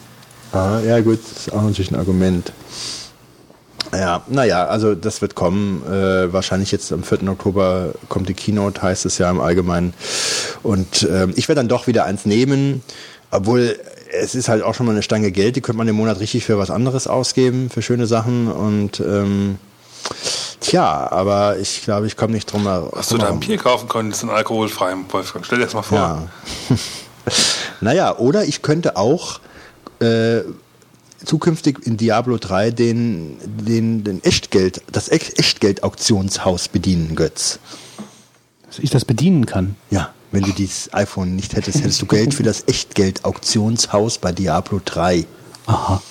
Ah, 0.53 0.81
ja 0.87 1.01
gut, 1.01 1.19
das 1.23 1.47
ist 1.47 1.53
auch 1.53 1.63
natürlich 1.63 1.91
ein 1.91 1.97
Argument. 1.97 2.53
Ja, 3.93 4.23
naja, 4.29 4.67
also 4.67 4.95
das 4.95 5.23
wird 5.23 5.35
kommen. 5.35 5.83
Äh, 5.87 6.33
wahrscheinlich 6.33 6.73
jetzt 6.73 6.93
am 6.93 7.03
4. 7.03 7.29
Oktober 7.29 7.95
kommt 8.09 8.29
die 8.29 8.35
Keynote, 8.35 8.83
heißt 8.83 9.07
es 9.07 9.19
ja 9.19 9.31
im 9.31 9.41
Allgemeinen. 9.41 9.95
Und 10.63 11.03
äh, 11.05 11.29
ich 11.35 11.49
werde 11.49 11.61
dann 11.61 11.69
doch 11.69 11.87
wieder 11.87 12.05
eins 12.05 12.27
nehmen, 12.27 12.83
obwohl 13.31 13.79
es 14.13 14.35
ist 14.35 14.49
halt 14.49 14.63
auch 14.63 14.75
schon 14.75 14.87
mal 14.87 14.93
eine 14.93 15.03
Stange 15.03 15.33
Geld, 15.33 15.57
die 15.57 15.61
könnte 15.61 15.79
man 15.79 15.89
im 15.89 15.97
Monat 15.97 16.21
richtig 16.21 16.45
für 16.45 16.59
was 16.59 16.71
anderes 16.71 17.07
ausgeben, 17.07 17.71
für 17.71 17.83
schöne 17.83 18.07
Sachen. 18.07 18.49
Und 18.51 19.01
ähm, 19.01 19.59
Tja, 20.61 21.11
aber 21.11 21.59
ich 21.59 21.83
glaube, 21.83 22.07
ich 22.07 22.17
komme 22.17 22.33
nicht 22.33 22.51
drum 22.51 22.63
herum. 22.63 22.89
Was 22.93 23.09
du 23.09 23.19
da 23.19 23.29
ein 23.29 23.41
Bier 23.41 23.59
kaufen 23.59 23.89
könntest, 23.89 24.23
in 24.23 24.31
alkoholfreiem 24.31 25.05
Wolfgang. 25.11 25.45
Stell 25.45 25.59
dir 25.59 25.65
das 25.65 25.75
mal 25.75 25.83
vor. 25.83 25.99
Ja. 25.99 26.29
naja, 27.81 28.17
oder 28.17 28.45
ich 28.45 28.63
könnte 28.63 28.97
auch 28.97 29.41
äh, 30.01 30.41
zukünftig 31.25 31.87
in 31.87 31.97
Diablo 31.97 32.39
3 32.39 32.71
den, 32.71 33.37
den, 33.45 34.05
den 34.05 34.23
Echtgeld, 34.25 34.83
das 34.91 35.11
Echtgeld-Auktionshaus 35.11 36.69
bedienen, 36.69 37.15
Götz. 37.15 37.59
Dass 38.67 38.79
ich 38.79 38.91
das 38.91 39.05
bedienen 39.05 39.47
kann? 39.47 39.77
Ja, 39.91 40.13
wenn 40.33 40.43
du 40.43 40.53
dieses 40.53 40.93
iPhone 40.93 41.37
nicht 41.37 41.55
hättest, 41.55 41.79
hättest 41.79 42.03
du 42.03 42.07
Geld 42.07 42.35
für 42.35 42.43
das 42.43 42.67
Echtgeld-Auktionshaus 42.67 44.19
bei 44.19 44.33
Diablo 44.33 44.81
3. 44.85 45.27
Aha. 45.67 46.03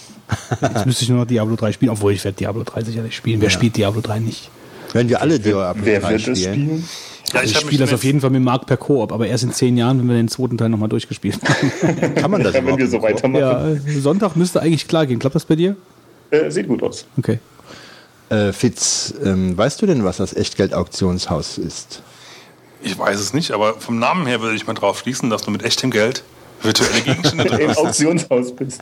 Jetzt 0.61 0.85
müsste 0.85 1.03
ich 1.03 1.09
nur 1.09 1.19
noch 1.19 1.27
Diablo 1.27 1.55
3 1.55 1.71
spielen, 1.71 1.91
obwohl 1.91 2.13
ich 2.13 2.23
werde 2.23 2.37
Diablo 2.37 2.63
3 2.63 2.83
sicherlich 2.83 3.15
spielen. 3.15 3.41
Wer 3.41 3.49
ja. 3.49 3.53
spielt 3.53 3.77
Diablo 3.77 4.01
3 4.01 4.19
nicht? 4.19 4.49
Wenn 4.93 5.09
wir 5.09 5.21
alle 5.21 5.39
Diablo 5.39 5.85
Wer 5.85 5.99
3 5.99 6.09
wird 6.09 6.21
spielen. 6.21 6.35
Das 6.35 6.43
spielen? 6.43 6.89
Ja, 7.33 7.41
ich, 7.41 7.51
ich 7.51 7.59
spiele 7.59 7.79
das 7.79 7.93
auf 7.93 8.03
jeden 8.03 8.21
Fall 8.21 8.29
mit 8.29 8.43
Marc 8.43 8.67
per 8.67 8.77
Koop, 8.77 9.11
aber 9.11 9.27
erst 9.27 9.43
in 9.43 9.51
zehn 9.51 9.75
Jahren, 9.75 9.99
wenn 9.99 10.07
wir 10.07 10.15
den 10.15 10.27
zweiten 10.27 10.57
Teil 10.57 10.69
nochmal 10.69 10.89
durchgespielt 10.89 11.39
haben. 11.43 12.15
Kann 12.15 12.29
man 12.29 12.43
das 12.43 12.53
ja, 12.53 12.65
wenn 12.65 12.77
wir 12.77 12.87
so 12.87 13.01
weitermachen? 13.01 13.81
Ja, 13.85 14.01
Sonntag 14.01 14.35
müsste 14.35 14.61
eigentlich 14.61 14.87
klar 14.87 15.05
gehen. 15.07 15.19
Klappt 15.19 15.35
das 15.35 15.45
bei 15.45 15.55
dir? 15.55 15.75
Äh, 16.29 16.51
sieht 16.51 16.67
gut 16.67 16.83
aus. 16.83 17.05
Okay. 17.17 17.39
Äh, 18.29 18.53
Fitz, 18.53 19.13
ähm, 19.23 19.57
weißt 19.57 19.81
du 19.81 19.85
denn, 19.85 20.03
was 20.03 20.17
das 20.17 20.35
Echtgeld-Auktionshaus 20.35 21.57
ist? 21.57 22.03
Ich 22.81 22.97
weiß 22.97 23.19
es 23.19 23.33
nicht, 23.33 23.51
aber 23.51 23.75
vom 23.75 23.97
Namen 23.97 24.27
her 24.27 24.41
würde 24.41 24.55
ich 24.55 24.67
mal 24.67 24.73
drauf 24.73 24.99
schließen, 24.99 25.29
dass 25.29 25.43
du 25.43 25.51
mit 25.51 25.63
echtem 25.63 25.89
Geld 25.89 26.23
virtuelle 26.63 27.01
Gegenstände 27.01 27.45
drin 27.45 27.69
Im 27.69 27.77
Auktionshaus 27.77 28.55
bist. 28.55 28.81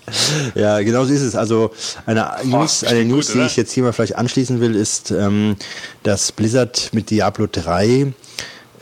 Ja, 0.56 0.80
genau 0.82 1.06
so 1.06 1.14
ist 1.14 1.22
es. 1.22 1.36
Also 1.36 1.72
eine 2.06 2.32
News, 2.44 2.84
eine 2.84 3.06
News 3.06 3.28
gut, 3.28 3.36
die 3.36 3.46
ich 3.46 3.56
jetzt 3.58 3.72
hier 3.72 3.84
mal 3.84 3.94
vielleicht 3.94 4.16
anschließen 4.16 4.60
will, 4.60 4.76
ist, 4.76 5.12
ähm, 5.12 5.56
dass 6.04 6.32
Blizzard 6.32 6.90
mit 6.94 7.10
Diablo 7.10 7.48
3 7.52 8.14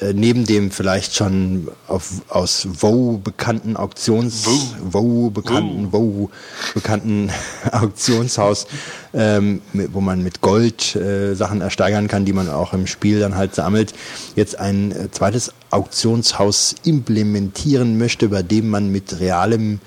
äh, 0.01 0.13
neben 0.13 0.45
dem 0.45 0.71
vielleicht 0.71 1.15
schon 1.15 1.67
auf, 1.87 2.21
aus 2.29 2.67
WoW 2.79 3.19
bekannten 3.21 3.75
Auktions 3.75 4.47
WoW 4.81 5.31
bekannten 5.31 5.91
WoW 5.91 6.29
bekannten 6.73 7.31
Auktionshaus, 7.71 8.67
ähm, 9.13 9.61
mit, 9.73 9.93
wo 9.93 10.01
man 10.01 10.23
mit 10.23 10.41
Gold 10.41 10.95
äh, 10.95 11.33
Sachen 11.35 11.61
ersteigern 11.61 12.07
kann, 12.07 12.25
die 12.25 12.33
man 12.33 12.49
auch 12.49 12.73
im 12.73 12.87
Spiel 12.87 13.19
dann 13.19 13.35
halt 13.35 13.55
sammelt, 13.55 13.93
jetzt 14.35 14.57
ein 14.59 14.91
äh, 14.91 15.11
zweites 15.11 15.51
Auktionshaus 15.69 16.75
implementieren 16.83 17.97
möchte, 17.97 18.29
bei 18.29 18.41
dem 18.41 18.69
man 18.69 18.91
mit 18.91 19.19
realem 19.19 19.79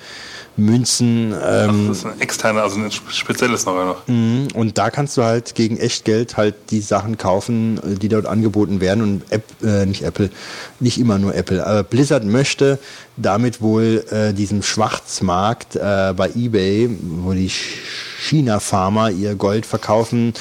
Münzen. 0.57 1.34
Ähm, 1.42 1.88
das 1.88 1.98
ist 1.98 2.07
ein 2.07 2.20
externer, 2.20 2.62
also 2.62 2.78
ein 2.78 2.90
spezielles 2.90 3.64
noch. 3.64 4.07
Mhm. 4.07 4.48
Und 4.55 4.78
da 4.78 4.90
kannst 4.90 5.16
du 5.16 5.22
halt 5.22 5.55
gegen 5.55 5.78
Echtgeld 5.78 6.36
halt 6.36 6.55
die 6.70 6.80
Sachen 6.80 7.16
kaufen, 7.16 7.78
äh, 7.78 7.98
die 7.98 8.09
dort 8.09 8.26
angeboten 8.26 8.80
werden. 8.80 9.03
Und 9.03 9.32
App, 9.32 9.44
äh, 9.62 9.86
nicht 9.86 10.03
Apple, 10.03 10.30
nicht 10.80 10.98
immer 10.98 11.18
nur 11.18 11.34
Apple. 11.34 11.66
Aber 11.66 11.82
Blizzard 11.82 12.24
möchte 12.24 12.78
damit 13.16 13.61
wohl 13.61 14.05
äh, 14.11 14.32
diesem 14.32 14.62
Schwarzmarkt 14.62 15.76
äh, 15.76 16.14
bei 16.16 16.30
eBay, 16.34 16.90
wo 17.00 17.32
die 17.32 17.50
China-Farmer 18.22 19.11
ihr 19.11 19.34
Gold 19.34 19.66
verkaufen, 19.66 20.32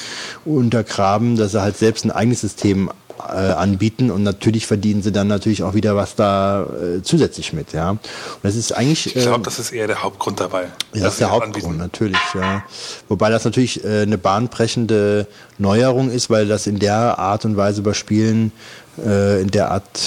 untergraben, 0.44 1.36
dass 1.36 1.52
sie 1.52 1.62
halt 1.62 1.76
selbst 1.76 2.04
ein 2.04 2.10
eigenes 2.10 2.40
System 2.40 2.90
anbieten 3.28 4.10
und 4.10 4.22
natürlich 4.22 4.66
verdienen 4.66 5.02
sie 5.02 5.12
dann 5.12 5.28
natürlich 5.28 5.62
auch 5.62 5.74
wieder 5.74 5.96
was 5.96 6.14
da 6.14 6.64
äh, 6.64 7.02
zusätzlich 7.02 7.52
mit, 7.52 7.72
ja. 7.72 7.90
Und 7.90 8.00
das 8.42 8.56
ist 8.56 8.72
eigentlich. 8.72 9.14
ich 9.14 9.22
glaube, 9.22 9.44
das 9.44 9.58
ist 9.58 9.72
eher 9.72 9.86
der 9.86 10.02
Hauptgrund 10.02 10.40
dabei. 10.40 10.64
Ja, 10.92 11.04
das 11.04 11.14
ist 11.14 11.20
der 11.20 11.30
Hauptgrund, 11.30 11.56
anbieten. 11.56 11.76
natürlich, 11.78 12.20
ja. 12.34 12.64
Wobei 13.08 13.30
das 13.30 13.44
natürlich 13.44 13.84
äh, 13.84 14.02
eine 14.02 14.18
bahnbrechende 14.18 15.26
Neuerung 15.58 16.10
ist, 16.10 16.30
weil 16.30 16.46
das 16.46 16.66
in 16.66 16.78
der 16.78 17.18
Art 17.18 17.44
und 17.44 17.56
Weise 17.56 17.82
bei 17.82 17.94
Spielen, 17.94 18.52
äh, 19.04 19.40
in 19.40 19.50
der 19.50 19.70
Art 19.70 20.00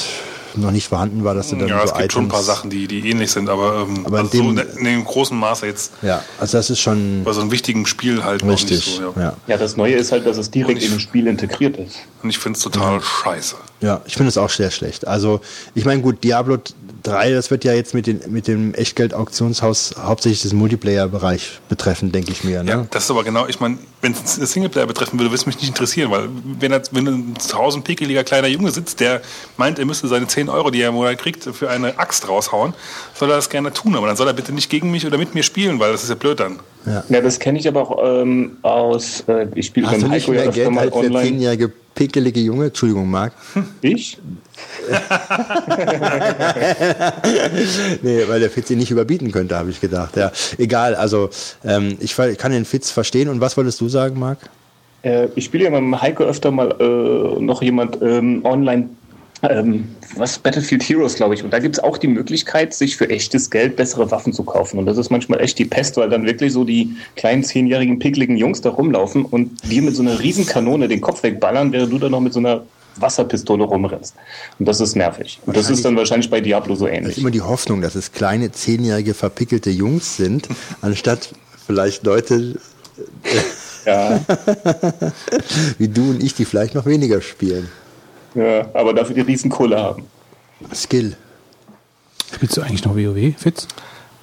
noch 0.58 0.72
nicht 0.72 0.88
vorhanden 0.88 1.24
war, 1.24 1.34
dass 1.36 1.50
du 1.50 1.56
dann 1.56 1.68
ja, 1.68 1.80
so 1.80 1.86
es 1.86 1.90
gibt 1.92 2.00
Items 2.00 2.14
schon 2.14 2.26
ein 2.26 2.30
paar 2.30 2.44
Sachen, 2.44 2.70
die, 2.70 2.88
die 2.88 3.10
ähnlich 3.10 3.32
sind, 3.32 3.50
aber, 3.50 3.88
ähm, 3.88 4.06
aber 4.06 4.20
also 4.20 4.38
in, 4.38 4.56
dem, 4.56 4.58
so 4.58 4.62
in, 4.62 4.78
in 4.78 4.86
dem 4.86 5.06
großen 5.06 5.38
Maße 5.38 5.66
jetzt. 5.66 5.94
Ja, 6.02 6.24
also 6.40 6.58
das 6.58 6.70
ist 6.70 6.80
schon 6.80 7.24
bei 7.24 7.34
so 7.34 7.42
einem 7.42 7.52
wichtigen 7.52 7.86
Spiel 7.86 8.24
halt 8.24 8.44
richtig. 8.44 8.98
So, 8.98 9.14
ja. 9.16 9.22
Ja. 9.22 9.38
ja. 9.48 9.58
das 9.58 9.78
Neue 9.78 9.96
ist 9.96 10.12
halt, 10.12 10.26
dass 10.26 10.38
es 10.38 10.52
direkt 10.52 10.80
ich, 10.80 10.86
in 10.86 10.92
dem 10.92 11.00
Spiel 11.00 11.28
integriert 11.28 11.78
ist. 11.78 11.98
Und 12.24 12.30
ich 12.30 12.40
finde 12.40 12.58
es 12.58 12.64
total 12.64 12.96
ja. 12.96 13.02
scheiße. 13.02 13.56
Ja, 13.82 14.02
ich 14.06 14.16
finde 14.16 14.30
es 14.30 14.38
auch 14.38 14.50
sehr 14.50 14.72
schlecht. 14.72 15.08
Also 15.08 15.42
ich 15.74 15.86
meine, 15.86 16.02
gut, 16.02 16.24
Diablo 16.24 16.58
3, 17.04 17.32
das 17.34 17.52
wird 17.52 17.64
ja 17.64 17.74
jetzt 17.74 17.94
mit, 17.94 18.08
den, 18.08 18.22
mit 18.30 18.48
dem 18.48 18.74
Echtgeld-Auktionshaus 18.74 19.96
hauptsächlich 20.02 20.42
das 20.42 20.54
Multiplayer-Bereich 20.54 21.60
betreffen, 21.70 22.12
denke 22.12 22.32
ich 22.32 22.44
mir. 22.44 22.64
Ne? 22.64 22.72
Ja, 22.72 22.88
das 22.90 23.06
ist 23.06 23.12
aber 23.12 23.24
genau, 23.24 23.46
ich 23.48 23.60
meine, 23.60 23.78
wenn 24.06 24.14
es 24.14 24.36
Singleplayer 24.36 24.86
betreffen 24.86 25.18
würde, 25.18 25.32
würde 25.32 25.36
es 25.36 25.46
mich 25.48 25.58
nicht 25.58 25.70
interessieren, 25.70 26.12
weil 26.12 26.30
wenn, 26.60 26.72
er, 26.72 26.82
wenn 26.92 27.08
ein 27.08 27.36
zu 27.40 27.58
Hause 27.58 27.80
ein 27.80 27.84
pekeliger 27.84 28.24
kleiner 28.24 28.48
Junge 28.48 28.70
sitzt, 28.70 29.00
der 29.00 29.22
meint, 29.58 29.80
er 29.80 29.86
müsste 29.86 30.08
seine 30.08 30.28
10 30.28 30.48
Euro, 30.48 30.70
die 30.70 30.82
er 30.82 30.90
im 30.90 30.96
Monat 30.96 31.18
kriegt, 31.18 31.44
für 31.44 31.70
eine 31.70 31.98
Axt 31.98 32.30
raushauen, 32.30 32.74
soll 33.16 33.32
er 33.32 33.38
das 33.38 33.50
gerne 33.50 33.74
tun, 33.74 33.96
aber 33.96 34.06
dann 34.06 34.16
soll 34.16 34.28
er 34.28 34.34
bitte 34.34 34.54
nicht 34.54 34.70
gegen 34.70 34.92
mich 34.92 35.06
oder 35.08 35.18
mit 35.18 35.34
mir 35.34 35.42
spielen, 35.42 35.80
weil 35.80 35.92
das 35.92 36.04
ist 36.04 36.10
ja 36.10 36.16
blöd 36.16 36.40
dann. 36.40 36.60
Ja, 36.86 37.04
ja 37.10 37.22
das 37.22 37.40
kenne 37.40 37.58
ich 37.58 37.68
aber 37.68 37.82
auch 37.82 38.22
ähm, 38.22 38.58
aus, 38.62 39.22
äh, 39.28 39.48
ich 39.56 39.68
spiele 39.68 39.88
beim 39.88 40.10
Heiko 40.12 40.34
ja 40.34 40.44
öfter 40.44 40.70
mal 40.70 40.90
online. 40.90 41.12
Der 41.12 41.24
zehnjährige 41.24 41.72
pekelige 41.96 42.42
Junge, 42.42 42.66
Entschuldigung, 42.66 43.10
Marc. 43.10 43.34
Ich? 43.82 44.20
nee, 48.02 48.24
weil 48.28 48.40
der 48.40 48.50
Fitz 48.50 48.70
ihn 48.70 48.78
nicht 48.78 48.92
überbieten 48.92 49.32
könnte, 49.32 49.58
habe 49.58 49.70
ich 49.70 49.82
gedacht. 49.82 50.16
Ja, 50.16 50.32
egal, 50.58 50.96
also 50.96 51.30
ähm, 51.64 51.98
ich 52.00 52.16
kann 52.16 52.52
den 52.52 52.66
Fitz 52.66 52.92
verstehen. 52.92 53.30
Und 53.30 53.42
was 53.42 53.58
wolltest 53.58 53.82
du 53.82 53.90
sagen, 53.90 54.20
Marc? 54.20 54.38
Äh, 55.04 55.28
ich 55.36 55.46
spiele 55.46 55.66
ja 55.66 55.80
mit 55.80 56.02
Heiko 56.02 56.24
öfter 56.24 56.52
mal 56.52 56.76
äh, 56.80 57.42
noch 57.42 57.62
jemand 57.62 58.00
ähm, 58.02 58.44
online 58.44 58.90
ähm, 59.50 59.86
was 60.16 60.40
Battlefield 60.40 60.84
Heroes, 60.84 61.16
glaube 61.16 61.34
ich. 61.34 61.44
Und 61.44 61.52
da 61.52 61.60
gibt 61.60 61.76
es 61.76 61.84
auch 61.84 61.98
die 61.98 62.08
Möglichkeit, 62.08 62.74
sich 62.74 62.96
für 62.96 63.10
echtes 63.10 63.50
Geld 63.50 63.76
bessere 63.76 64.10
Waffen 64.12 64.34
zu 64.34 64.44
kaufen. 64.44 64.80
Und 64.80 64.86
das 64.86 64.98
ist 64.98 65.10
manchmal 65.10 65.42
echt 65.42 65.60
die 65.60 65.66
Pest, 65.66 65.98
weil 65.98 66.10
dann 66.10 66.26
wirklich 66.26 66.54
so 66.54 66.64
die 66.64 66.96
kleinen 67.16 67.44
zehnjährigen, 67.44 68.00
pickligen 68.00 68.38
Jungs 68.38 68.62
da 68.62 68.70
rumlaufen 68.70 69.26
und 69.26 69.64
dir 69.70 69.82
mit 69.82 69.96
so 69.96 70.02
einer 70.02 70.20
Riesenkanone 70.20 70.88
den 70.88 71.02
Kopf 71.02 71.24
wegballern, 71.24 71.72
während 71.72 71.92
du 71.92 72.00
dann 72.00 72.12
noch 72.12 72.22
mit 72.22 72.34
so 72.34 72.40
einer 72.40 72.64
Wasserpistole 72.98 73.64
rumrennst. 73.64 74.16
Und 74.60 74.68
das 74.68 74.80
ist 74.80 74.96
nervig. 74.96 75.40
Und 75.46 75.56
das 75.56 75.70
ist 75.70 75.84
dann 75.86 75.96
wahrscheinlich 75.96 76.30
bei 76.30 76.42
Diablo 76.42 76.76
so 76.76 76.88
ähnlich. 76.88 77.04
Das 77.04 77.12
ist 77.14 77.18
immer 77.20 77.32
die 77.32 77.42
Hoffnung, 77.42 77.82
dass 77.82 77.96
es 77.96 78.12
kleine, 78.12 78.52
zehnjährige, 78.52 79.14
verpickelte 79.14 79.70
Jungs 79.70 80.18
sind, 80.18 80.48
anstatt 80.82 81.34
vielleicht 81.66 82.04
Leute, 82.04 82.60
ja. 83.86 84.20
wie 85.78 85.88
du 85.88 86.12
und 86.12 86.24
ich, 86.24 86.34
die 86.34 86.46
vielleicht 86.46 86.76
noch 86.76 86.86
weniger 86.86 87.22
spielen. 87.22 87.70
Ja, 88.34 88.68
aber 88.74 88.94
dafür 88.94 89.16
die 89.16 89.22
Riesenkohle 89.22 89.78
haben. 89.78 90.04
Skill. 90.74 91.16
Spielst 92.34 92.58
du 92.58 92.62
eigentlich 92.62 92.84
noch 92.84 92.96
WoW, 92.96 93.34
Fitz? 93.38 93.68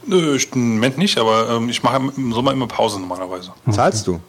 Nö, 0.06 0.36
ich, 0.36 0.52
im 0.54 0.74
Moment 0.74 0.98
nicht, 0.98 1.16
aber 1.18 1.48
ähm, 1.50 1.68
ich 1.68 1.82
mache 1.82 2.02
im 2.16 2.32
Sommer 2.32 2.52
immer 2.52 2.66
Pause 2.66 2.98
normalerweise. 2.98 3.52
Okay. 3.64 3.76
Zahlst 3.76 4.06
du? 4.06 4.20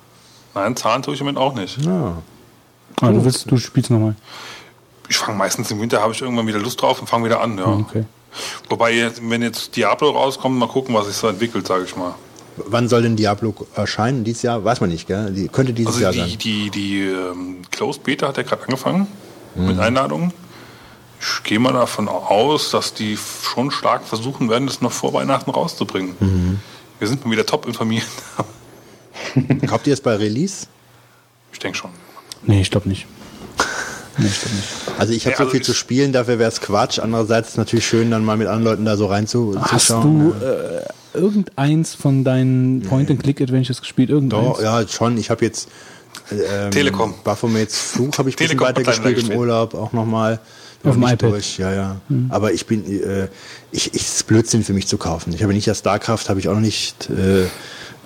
Nein, 0.53 0.75
zahlen 0.75 1.01
tue 1.01 1.15
ich 1.15 1.19
im 1.19 1.25
Moment 1.25 1.39
auch 1.39 1.55
nicht. 1.55 1.83
Ja. 1.83 2.21
Ah, 3.01 3.11
du, 3.11 3.23
willst, 3.23 3.49
du 3.49 3.57
spielst 3.57 3.89
nochmal? 3.89 4.15
Ich 5.09 5.17
fange 5.17 5.37
meistens 5.37 5.69
im 5.71 5.81
Winter, 5.81 6.01
habe 6.01 6.13
ich 6.13 6.21
irgendwann 6.21 6.47
wieder 6.47 6.59
Lust 6.59 6.81
drauf 6.81 7.01
und 7.01 7.07
fange 7.07 7.25
wieder 7.25 7.41
an, 7.41 7.57
ja. 7.57 7.67
Okay. 7.67 8.05
Wobei, 8.69 9.11
wenn 9.21 9.41
jetzt 9.41 9.75
Diablo 9.75 10.11
rauskommt, 10.11 10.57
mal 10.57 10.67
gucken, 10.67 10.95
was 10.95 11.07
sich 11.07 11.15
so 11.15 11.27
entwickelt, 11.27 11.67
sage 11.67 11.83
ich 11.85 11.95
mal. 11.95 12.15
Wann 12.57 12.87
soll 12.87 13.01
denn 13.01 13.15
Diablo 13.15 13.53
erscheinen? 13.75 14.23
Dieses 14.23 14.43
Jahr? 14.43 14.63
Weiß 14.63 14.79
man 14.79 14.89
nicht, 14.89 15.07
gell? 15.07 15.31
Die, 15.31 15.47
könnte 15.47 15.73
dieses 15.73 15.95
also 15.95 16.01
Jahr 16.01 16.11
die, 16.11 16.19
sein. 16.19 16.29
Die, 16.29 16.37
die, 16.37 16.69
die 16.69 16.99
ähm, 17.01 17.61
Closed 17.71 18.03
Beta 18.03 18.27
hat 18.27 18.37
ja 18.37 18.43
gerade 18.43 18.63
angefangen 18.63 19.07
mhm. 19.55 19.67
mit 19.67 19.79
Einladungen. 19.79 20.33
Ich 21.19 21.43
gehe 21.43 21.57
mal 21.57 21.73
davon 21.73 22.09
aus, 22.09 22.69
dass 22.71 22.93
die 22.93 23.17
schon 23.17 23.71
stark 23.71 24.03
versuchen 24.03 24.49
werden, 24.49 24.67
das 24.67 24.81
noch 24.81 24.91
vor 24.91 25.13
Weihnachten 25.13 25.51
rauszubringen. 25.51 26.15
Mhm. 26.19 26.59
Wir 26.99 27.07
sind 27.07 27.25
mal 27.25 27.31
wieder 27.31 27.45
top 27.45 27.65
informiert. 27.65 28.05
Kauft 29.67 29.87
ihr 29.87 29.93
es 29.93 30.01
bei 30.01 30.15
Release? 30.15 30.67
Ich 31.51 31.59
denke 31.59 31.77
schon. 31.77 31.91
Nee, 32.45 32.61
ich 32.61 32.71
glaube 32.71 32.89
nicht. 32.89 33.05
Nee, 34.15 34.27
ich 34.27 34.53
nicht. 34.53 34.99
Also 34.99 35.11
ich 35.11 35.25
habe 35.25 35.31
ja, 35.31 35.37
so 35.37 35.43
also 35.45 35.51
viel 35.53 35.63
zu 35.63 35.73
spielen, 35.73 36.13
dafür 36.13 36.37
wäre 36.37 36.47
es 36.47 36.61
Quatsch. 36.61 36.99
Andererseits 36.99 37.47
ist 37.47 37.53
es 37.53 37.57
natürlich 37.57 37.87
schön, 37.87 38.11
dann 38.11 38.23
mal 38.23 38.37
mit 38.37 38.47
anderen 38.47 38.63
Leuten 38.63 38.85
da 38.85 38.95
so 38.95 39.07
reinzuschauen. 39.07 39.59
Hast 39.59 39.89
du 39.89 40.35
äh, 40.39 41.17
irgendeins 41.17 41.95
von 41.95 42.23
deinen 42.23 42.81
Point-and-Click-Adventures 42.81 43.81
gespielt? 43.81 44.11
Irgendeins? 44.11 44.57
Doch, 44.57 44.61
ja, 44.61 44.87
schon. 44.87 45.17
Ich 45.17 45.31
habe 45.31 45.43
jetzt 45.43 45.67
ähm, 46.31 46.71
Telekom. 46.71 47.15
Baphomets 47.23 47.75
Fluch 47.75 48.17
habe 48.17 48.29
ich 48.29 48.35
ein 48.35 48.37
bisschen 48.37 48.59
weitergespielt 48.59 49.29
im 49.29 49.37
Urlaub, 49.37 49.73
auch 49.73 49.93
nochmal. 49.93 50.39
Auf 50.83 50.95
dem 50.95 51.03
iPad. 51.03 51.21
Durch, 51.21 51.57
ja, 51.57 51.73
ja. 51.73 52.01
Mhm. 52.09 52.27
Aber 52.29 52.51
ich 52.51 52.65
bin, 52.65 52.85
äh, 52.85 53.29
ich, 53.71 53.93
ich, 53.93 54.01
ist 54.01 54.27
Blödsinn 54.27 54.63
für 54.63 54.73
mich 54.73 54.85
zu 54.87 54.97
kaufen. 54.97 55.33
Ich 55.33 55.41
habe 55.41 55.53
nicht 55.53 55.67
das 55.67 55.79
StarCraft, 55.79 56.27
habe 56.27 56.41
ich 56.41 56.49
auch 56.49 56.53
noch 56.53 56.59
nicht 56.59 57.09
äh, 57.09 57.45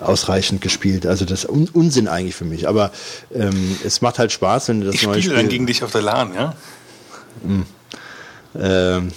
ausreichend 0.00 0.60
gespielt. 0.60 1.06
Also 1.06 1.24
das 1.24 1.44
ist 1.44 1.50
Un 1.50 1.68
Unsinn 1.72 2.08
eigentlich 2.08 2.34
für 2.34 2.44
mich. 2.44 2.68
Aber 2.68 2.90
ähm, 3.34 3.76
es 3.84 4.00
macht 4.00 4.18
halt 4.18 4.32
Spaß, 4.32 4.68
wenn 4.68 4.80
du 4.80 4.86
das 4.86 4.96
ich 4.96 5.02
neue 5.04 5.22
Spiel. 5.22 5.36
dann 5.36 5.48
gegen 5.48 5.66
dich 5.66 5.82
auf 5.82 5.92
der 5.92 6.02
LAN, 6.02 6.34
ja? 6.34 6.54
Mhm. 7.42 7.66
Ähm, 8.58 9.12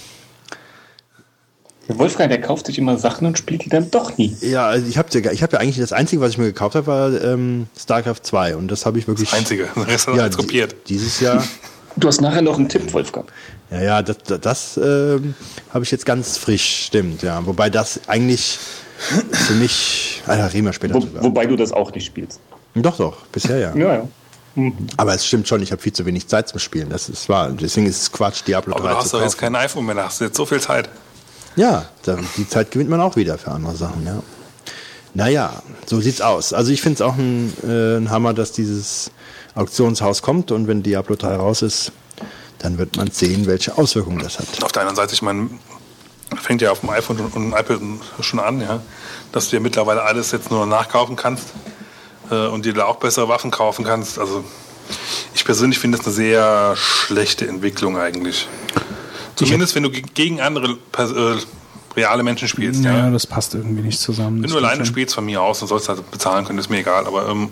Wolfgang, 1.88 2.30
der 2.30 2.40
kauft 2.40 2.66
sich 2.66 2.78
immer 2.78 2.96
Sachen 2.96 3.26
und 3.26 3.38
spielt 3.38 3.64
die 3.64 3.68
dann 3.68 3.90
doch 3.90 4.16
nie. 4.16 4.36
Ja, 4.40 4.68
also 4.68 4.86
ich 4.86 4.96
habe 4.98 5.08
ich 5.18 5.42
hab 5.42 5.52
ja 5.52 5.58
eigentlich 5.58 5.78
das 5.78 5.92
Einzige, 5.92 6.22
was 6.22 6.30
ich 6.30 6.38
mir 6.38 6.46
gekauft 6.46 6.74
habe, 6.74 6.86
war 6.86 7.22
ähm, 7.22 7.66
StarCraft 7.78 8.20
2 8.22 8.56
und 8.56 8.68
das 8.68 8.86
habe 8.86 8.98
ich 8.98 9.08
wirklich. 9.08 9.30
Das 9.30 9.38
Einzige, 9.38 9.68
das 9.74 9.86
Rest 9.86 10.08
ja, 10.08 10.28
kopiert. 10.28 10.76
Dieses 10.88 11.20
Jahr. 11.20 11.44
Du 11.94 12.08
hast 12.08 12.22
nachher 12.22 12.40
noch 12.40 12.56
einen 12.56 12.70
Tipp, 12.70 12.90
Wolfgang. 12.94 13.30
Ja, 13.70 13.82
ja, 13.82 14.02
das, 14.02 14.16
das, 14.26 14.40
das 14.40 14.76
äh, 14.78 15.20
habe 15.74 15.84
ich 15.84 15.90
jetzt 15.90 16.06
ganz 16.06 16.38
frisch, 16.38 16.86
stimmt, 16.86 17.22
ja. 17.22 17.44
Wobei 17.44 17.68
das 17.68 18.00
eigentlich 18.06 18.58
für 19.32 19.54
mich. 19.54 20.22
Ah, 20.26 20.34
reden 20.46 20.66
wir 20.66 20.72
später 20.72 20.94
Wo, 20.94 21.00
drüber. 21.00 21.22
Wobei 21.22 21.46
du 21.46 21.56
das 21.56 21.72
auch 21.72 21.92
nicht 21.92 22.06
spielst. 22.06 22.40
Doch, 22.74 22.96
doch, 22.96 23.16
bisher 23.32 23.58
ja. 23.58 23.74
ja, 23.76 23.94
ja. 23.94 24.08
Mhm. 24.54 24.74
Aber 24.96 25.14
es 25.14 25.26
stimmt 25.26 25.48
schon, 25.48 25.62
ich 25.62 25.72
habe 25.72 25.80
viel 25.80 25.92
zu 25.92 26.04
wenig 26.04 26.28
Zeit 26.28 26.48
zum 26.48 26.58
Spielen. 26.58 26.90
Das 26.90 27.08
ist 27.08 27.28
wahr. 27.28 27.50
Deswegen 27.50 27.86
ist 27.86 28.02
es 28.02 28.12
Quatsch, 28.12 28.42
Diablo 28.46 28.74
Aber 28.74 28.82
3 28.82 28.88
Aber 28.88 28.98
du 28.98 29.04
hast 29.04 29.14
doch 29.14 29.22
jetzt 29.22 29.38
kein 29.38 29.54
iPhone 29.56 29.86
mehr, 29.86 29.94
da 29.94 30.04
hast 30.04 30.20
du 30.20 30.26
jetzt 30.26 30.36
so 30.36 30.46
viel 30.46 30.60
Zeit. 30.60 30.88
Ja, 31.56 31.86
die 32.36 32.48
Zeit 32.48 32.70
gewinnt 32.70 32.88
man 32.88 33.00
auch 33.00 33.16
wieder 33.16 33.36
für 33.38 33.50
andere 33.50 33.76
Sachen, 33.76 34.06
ja. 34.06 34.22
Naja, 35.14 35.62
so 35.84 36.00
sieht's 36.00 36.22
aus. 36.22 36.54
Also 36.54 36.72
ich 36.72 36.80
finde 36.80 36.94
es 36.94 37.02
auch 37.02 37.16
ein, 37.16 37.52
äh, 37.62 37.98
ein 37.98 38.10
Hammer, 38.10 38.32
dass 38.32 38.52
dieses 38.52 39.10
Auktionshaus 39.54 40.22
kommt 40.22 40.50
und 40.50 40.68
wenn 40.68 40.82
Diablo 40.82 41.16
3 41.16 41.36
raus 41.36 41.60
ist, 41.60 41.92
dann 42.58 42.78
wird 42.78 42.96
man 42.96 43.10
sehen, 43.10 43.46
welche 43.46 43.76
Auswirkungen 43.76 44.20
das 44.20 44.38
hat. 44.38 44.46
Auf 44.62 44.72
der 44.72 44.82
anderen 44.82 44.96
Seite, 44.96 45.12
ich 45.14 45.20
meine, 45.20 45.50
fängt 46.36 46.62
ja 46.62 46.70
auf 46.70 46.80
dem 46.80 46.90
iPhone 46.90 47.18
und 47.20 47.52
iPad 47.52 47.80
schon 48.20 48.40
an, 48.40 48.60
ja, 48.60 48.80
dass 49.32 49.50
du 49.50 49.56
ja 49.56 49.62
mittlerweile 49.62 50.02
alles 50.02 50.32
jetzt 50.32 50.50
nur 50.50 50.66
nachkaufen 50.66 51.16
kannst 51.16 51.48
äh, 52.30 52.46
und 52.46 52.64
dir 52.64 52.74
da 52.74 52.84
auch 52.86 52.96
bessere 52.96 53.28
Waffen 53.28 53.50
kaufen 53.50 53.84
kannst. 53.84 54.18
Also 54.18 54.44
ich 55.34 55.44
persönlich 55.44 55.78
finde 55.78 55.98
das 55.98 56.06
eine 56.06 56.14
sehr 56.14 56.74
schlechte 56.76 57.46
Entwicklung 57.46 57.98
eigentlich. 57.98 58.48
Zumindest 59.36 59.74
wenn 59.74 59.82
du 59.82 59.90
gegen 59.90 60.40
andere 60.40 60.78
äh, 60.98 61.38
reale 61.96 62.22
Menschen 62.22 62.48
spielst. 62.48 62.84
Ja, 62.84 62.96
ja, 62.96 63.10
das 63.10 63.26
passt 63.26 63.54
irgendwie 63.54 63.82
nicht 63.82 64.00
zusammen. 64.00 64.36
Wenn 64.36 64.42
das 64.44 64.52
du 64.52 64.58
alleine 64.58 64.86
spielst 64.86 65.14
von 65.14 65.24
mir 65.24 65.42
aus, 65.42 65.60
dann 65.60 65.68
sollst 65.68 65.88
du 65.88 65.94
halt 65.94 66.10
bezahlen 66.10 66.44
können, 66.44 66.58
ist 66.58 66.70
mir 66.70 66.78
egal. 66.78 67.06
Aber, 67.06 67.28
ähm, 67.28 67.50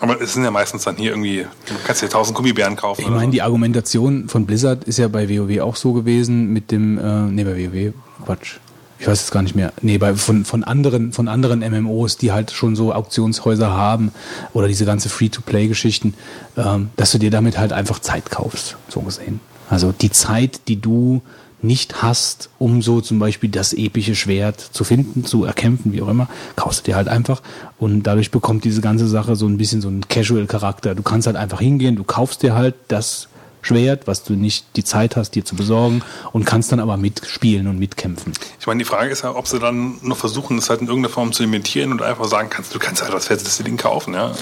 aber 0.00 0.20
es 0.20 0.34
sind 0.34 0.44
ja 0.44 0.50
meistens 0.50 0.84
dann 0.84 0.96
hier 0.96 1.10
irgendwie, 1.10 1.46
du 1.66 1.74
kannst 1.86 2.02
dir 2.02 2.08
tausend 2.08 2.36
Gummibären 2.36 2.76
kaufen. 2.76 3.02
Ich 3.02 3.08
meine, 3.08 3.30
die 3.30 3.42
Argumentation 3.42 4.28
von 4.28 4.46
Blizzard 4.46 4.84
ist 4.84 4.98
ja 4.98 5.08
bei 5.08 5.28
WoW 5.28 5.60
auch 5.60 5.76
so 5.76 5.92
gewesen 5.92 6.52
mit 6.52 6.70
dem, 6.70 6.98
äh, 6.98 7.30
nee, 7.30 7.44
bei 7.44 7.56
WoW, 7.56 7.94
Quatsch 8.24 8.56
ich 9.02 9.08
weiß 9.08 9.20
es 9.20 9.30
gar 9.32 9.42
nicht 9.42 9.56
mehr, 9.56 9.72
nee, 9.82 9.98
bei, 9.98 10.14
von, 10.14 10.44
von, 10.44 10.62
anderen, 10.62 11.12
von 11.12 11.26
anderen 11.26 11.58
MMOs, 11.58 12.18
die 12.18 12.30
halt 12.30 12.52
schon 12.52 12.76
so 12.76 12.92
Auktionshäuser 12.92 13.72
haben 13.72 14.12
oder 14.52 14.68
diese 14.68 14.84
ganze 14.84 15.08
Free-to-Play-Geschichten, 15.08 16.14
ähm, 16.56 16.90
dass 16.94 17.10
du 17.10 17.18
dir 17.18 17.32
damit 17.32 17.58
halt 17.58 17.72
einfach 17.72 17.98
Zeit 17.98 18.30
kaufst, 18.30 18.76
so 18.88 19.00
gesehen. 19.00 19.40
Also 19.68 19.90
die 19.90 20.12
Zeit, 20.12 20.68
die 20.68 20.80
du 20.80 21.20
nicht 21.62 22.02
hast, 22.02 22.50
um 22.58 22.82
so 22.82 23.00
zum 23.00 23.18
Beispiel 23.18 23.50
das 23.50 23.72
epische 23.72 24.14
Schwert 24.14 24.60
zu 24.60 24.84
finden, 24.84 25.24
zu 25.24 25.44
erkämpfen, 25.44 25.92
wie 25.92 26.02
auch 26.02 26.08
immer, 26.08 26.28
kaufst 26.56 26.80
du 26.80 26.90
dir 26.90 26.96
halt 26.96 27.08
einfach 27.08 27.42
und 27.78 28.02
dadurch 28.02 28.30
bekommt 28.30 28.64
diese 28.64 28.80
ganze 28.80 29.06
Sache 29.06 29.36
so 29.36 29.46
ein 29.46 29.58
bisschen 29.58 29.80
so 29.80 29.88
einen 29.88 30.06
Casual-Charakter. 30.08 30.94
Du 30.94 31.02
kannst 31.02 31.26
halt 31.26 31.36
einfach 31.36 31.60
hingehen, 31.60 31.96
du 31.96 32.04
kaufst 32.04 32.42
dir 32.42 32.54
halt 32.54 32.74
das 32.88 33.28
Schwert, 33.62 34.08
was 34.08 34.24
du 34.24 34.34
nicht 34.34 34.66
die 34.76 34.82
Zeit 34.82 35.16
hast, 35.16 35.30
dir 35.30 35.44
zu 35.44 35.54
besorgen 35.54 36.02
und 36.32 36.44
kannst 36.44 36.72
dann 36.72 36.80
aber 36.80 36.96
mitspielen 36.96 37.68
und 37.68 37.78
mitkämpfen. 37.78 38.32
Ich 38.58 38.66
meine, 38.66 38.78
die 38.78 38.84
Frage 38.84 39.10
ist 39.10 39.22
ja, 39.22 39.34
ob 39.34 39.46
sie 39.46 39.60
dann 39.60 39.98
noch 40.02 40.16
versuchen, 40.16 40.56
das 40.56 40.68
halt 40.68 40.80
in 40.80 40.88
irgendeiner 40.88 41.14
Form 41.14 41.32
zu 41.32 41.44
imitieren 41.44 41.92
und 41.92 42.02
einfach 42.02 42.26
sagen 42.26 42.50
kannst, 42.50 42.74
du 42.74 42.80
kannst 42.80 43.02
halt 43.02 43.14
das 43.14 43.26
fetteste 43.26 43.62
Ding 43.62 43.76
kaufen, 43.76 44.14
ja. 44.14 44.32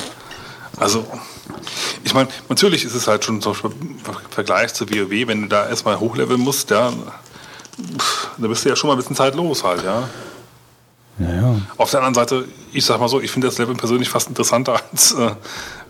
Also, 0.78 1.04
ich 2.05 2.14
meine, 2.14 2.28
natürlich 2.48 2.84
ist 2.84 2.94
es 2.94 3.07
halt 3.07 3.24
schon 3.24 3.40
zum 3.40 3.53
Beispiel 3.53 3.70
im 3.80 3.98
Vergleich 4.30 4.74
zu 4.74 4.88
WoW, 4.88 5.26
wenn 5.28 5.42
du 5.42 5.48
da 5.48 5.68
erstmal 5.68 6.01
hochleveln 6.01 6.40
musst, 6.40 6.70
ja, 6.70 6.92
da 8.38 8.48
bist 8.48 8.64
du 8.64 8.68
ja 8.68 8.76
schon 8.76 8.88
mal 8.88 8.94
ein 8.94 8.98
bisschen 8.98 9.16
Zeit 9.16 9.34
los 9.34 9.64
halt, 9.64 9.84
ja. 9.84 10.09
Ja, 11.18 11.34
ja. 11.34 11.61
Auf 11.76 11.90
der 11.90 12.01
anderen 12.01 12.14
Seite, 12.14 12.44
ich 12.72 12.84
sag 12.84 12.98
mal 12.98 13.09
so, 13.09 13.20
ich 13.20 13.30
finde 13.30 13.48
das 13.48 13.59
Level 13.59 13.74
persönlich 13.74 14.09
fast 14.09 14.28
interessanter, 14.28 14.80
als 14.92 15.12
äh, 15.12 15.30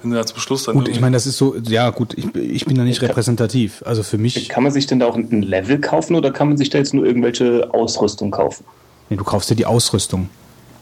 wenn 0.02 0.10
du 0.10 0.16
da 0.16 0.26
zum 0.26 0.40
Schluss 0.40 0.64
dann. 0.64 0.74
Gut, 0.74 0.88
ich 0.88 1.00
meine, 1.00 1.14
das 1.14 1.26
ist 1.26 1.36
so, 1.36 1.56
ja 1.56 1.90
gut, 1.90 2.14
ich, 2.16 2.34
ich 2.34 2.64
bin 2.64 2.76
da 2.76 2.82
nicht 2.82 3.02
repräsentativ. 3.02 3.82
Also 3.86 4.02
für 4.02 4.18
mich. 4.18 4.48
Kann 4.48 4.64
man 4.64 4.72
sich 4.72 4.86
denn 4.86 4.98
da 4.98 5.06
auch 5.06 5.16
ein 5.16 5.42
Level 5.42 5.80
kaufen 5.80 6.16
oder 6.16 6.32
kann 6.32 6.48
man 6.48 6.56
sich 6.56 6.70
da 6.70 6.78
jetzt 6.78 6.94
nur 6.94 7.06
irgendwelche 7.06 7.72
Ausrüstung 7.72 8.30
kaufen? 8.30 8.64
Nee, 9.08 9.16
du 9.16 9.24
kaufst 9.24 9.50
dir 9.50 9.56
die 9.56 9.66
Ausrüstung. 9.66 10.30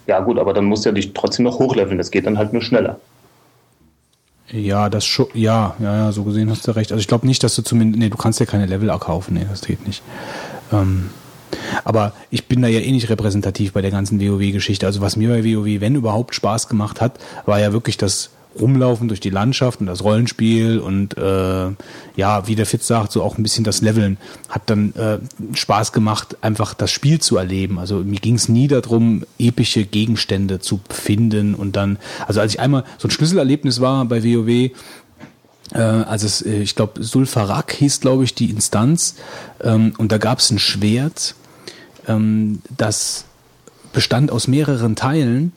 Ja 0.07 0.20
gut, 0.20 0.39
aber 0.39 0.55
dann 0.55 0.64
musst 0.64 0.85
du 0.85 0.89
ja 0.89 0.95
dich 0.95 1.12
trotzdem 1.12 1.45
noch 1.45 1.59
hochleveln, 1.59 1.99
das 1.99 2.11
geht 2.11 2.26
dann 2.26 2.39
halt 2.39 2.53
nur 2.53 2.62
schneller. 2.62 2.99
Ja, 4.51 4.88
das 4.88 5.05
schon, 5.05 5.26
ja, 5.34 5.76
ja, 5.78 5.96
ja, 5.96 6.12
so 6.12 6.24
gesehen 6.24 6.51
hast 6.51 6.66
du 6.66 6.70
recht. 6.72 6.90
Also 6.90 7.01
ich 7.01 7.07
glaube 7.09 7.26
nicht, 7.26 7.42
dass 7.42 7.55
du 7.55 7.62
zumindest, 7.62 7.99
nee, 7.99 8.09
du 8.09 8.16
kannst 8.16 8.40
ja 8.40 8.46
keine 8.46 8.66
Level 8.66 8.88
kaufen, 8.99 9.34
nee, 9.34 9.46
das 9.49 9.61
geht 9.61 9.86
nicht. 9.86 10.03
Ähm, 10.72 11.11
aber 11.84 12.12
ich 12.30 12.46
bin 12.46 12.62
da 12.62 12.68
ja 12.68 12.80
eh 12.80 12.90
nicht 12.90 13.11
repräsentativ 13.11 13.72
bei 13.72 13.82
der 13.82 13.90
ganzen 13.90 14.20
WoW-Geschichte. 14.20 14.86
Also 14.86 15.01
was 15.01 15.16
mir 15.16 15.28
bei 15.28 15.44
WoW, 15.44 15.80
wenn 15.80 15.94
überhaupt 15.94 16.34
Spaß 16.34 16.68
gemacht 16.68 17.01
hat, 17.01 17.18
war 17.46 17.61
ja 17.61 17.72
wirklich 17.72 17.96
das 17.96 18.30
Rumlaufen 18.59 19.09
durch 19.09 19.20
die 19.20 19.30
Landschaft 19.30 19.80
und 19.80 19.86
das 19.86 20.03
Rollenspiel 20.03 20.78
und 20.78 21.16
äh, 21.16 21.70
ja, 22.16 22.46
wie 22.46 22.57
der 22.57 22.66
Fitz 22.66 22.86
sagt, 22.86 23.12
so 23.12 23.22
auch 23.22 23.38
ein 23.38 23.42
bisschen 23.42 23.64
das 23.64 23.80
Leveln 23.82 24.18
hat 24.49 24.62
dann 24.66 24.94
äh, 24.94 25.18
Spaß 25.55 25.92
gemacht, 25.92 26.36
einfach 26.40 26.74
das 26.74 26.90
Spiel 26.90 27.20
zu 27.20 27.36
erleben. 27.36 27.78
Also 27.78 27.99
mir 27.99 28.18
ging 28.20 28.34
es 28.34 28.49
nie 28.49 28.68
darum, 28.68 29.24
epische 29.38 29.84
Gegenstände 29.84 30.61
zu 30.61 30.80
finden 30.90 31.55
und 31.55 31.76
dann, 31.76 31.99
also 32.26 32.40
als 32.40 32.55
ich 32.55 32.61
einmal 32.61 32.84
so 32.99 33.09
ein 33.09 33.11
Schlüsselerlebnis 33.11 33.80
war 33.80 34.05
bei 34.07 34.24
WoW, 34.24 34.72
äh, 35.72 35.78
also 35.78 36.26
es, 36.26 36.42
äh, 36.42 36.61
ich 36.61 36.74
glaube, 36.74 37.03
Sulfarak 37.03 37.72
hieß, 37.72 38.01
glaube 38.01 38.24
ich, 38.24 38.34
die 38.34 38.51
Instanz. 38.51 39.16
Ähm, 39.62 39.94
und 39.99 40.12
da 40.12 40.18
gab 40.18 40.38
es 40.38 40.51
ein 40.51 40.59
Schwert, 40.59 41.34
ähm, 42.07 42.62
das 42.76 43.24
bestand 43.92 44.30
aus 44.30 44.49
mehreren 44.49 44.96
Teilen. 44.96 45.53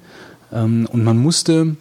Ähm, 0.52 0.88
und 0.92 1.04
man 1.04 1.18
musste 1.18 1.76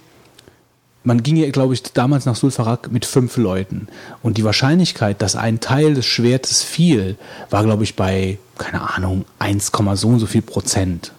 man 1.02 1.22
ging 1.22 1.36
ja, 1.36 1.50
glaube 1.50 1.74
ich, 1.74 1.82
damals 1.82 2.26
nach 2.26 2.36
Sulfarak 2.36 2.92
mit 2.92 3.06
fünf 3.06 3.36
Leuten. 3.36 3.88
Und 4.22 4.36
die 4.36 4.44
Wahrscheinlichkeit, 4.44 5.22
dass 5.22 5.34
ein 5.34 5.60
Teil 5.60 5.94
des 5.94 6.06
Schwertes 6.06 6.62
fiel, 6.62 7.16
war, 7.48 7.64
glaube 7.64 7.84
ich, 7.84 7.96
bei, 7.96 8.38
keine 8.58 8.94
Ahnung, 8.94 9.24
1, 9.38 9.72
so 9.94 10.08
und 10.08 10.18
so 10.18 10.26
viel 10.26 10.42
Prozent. 10.42 11.12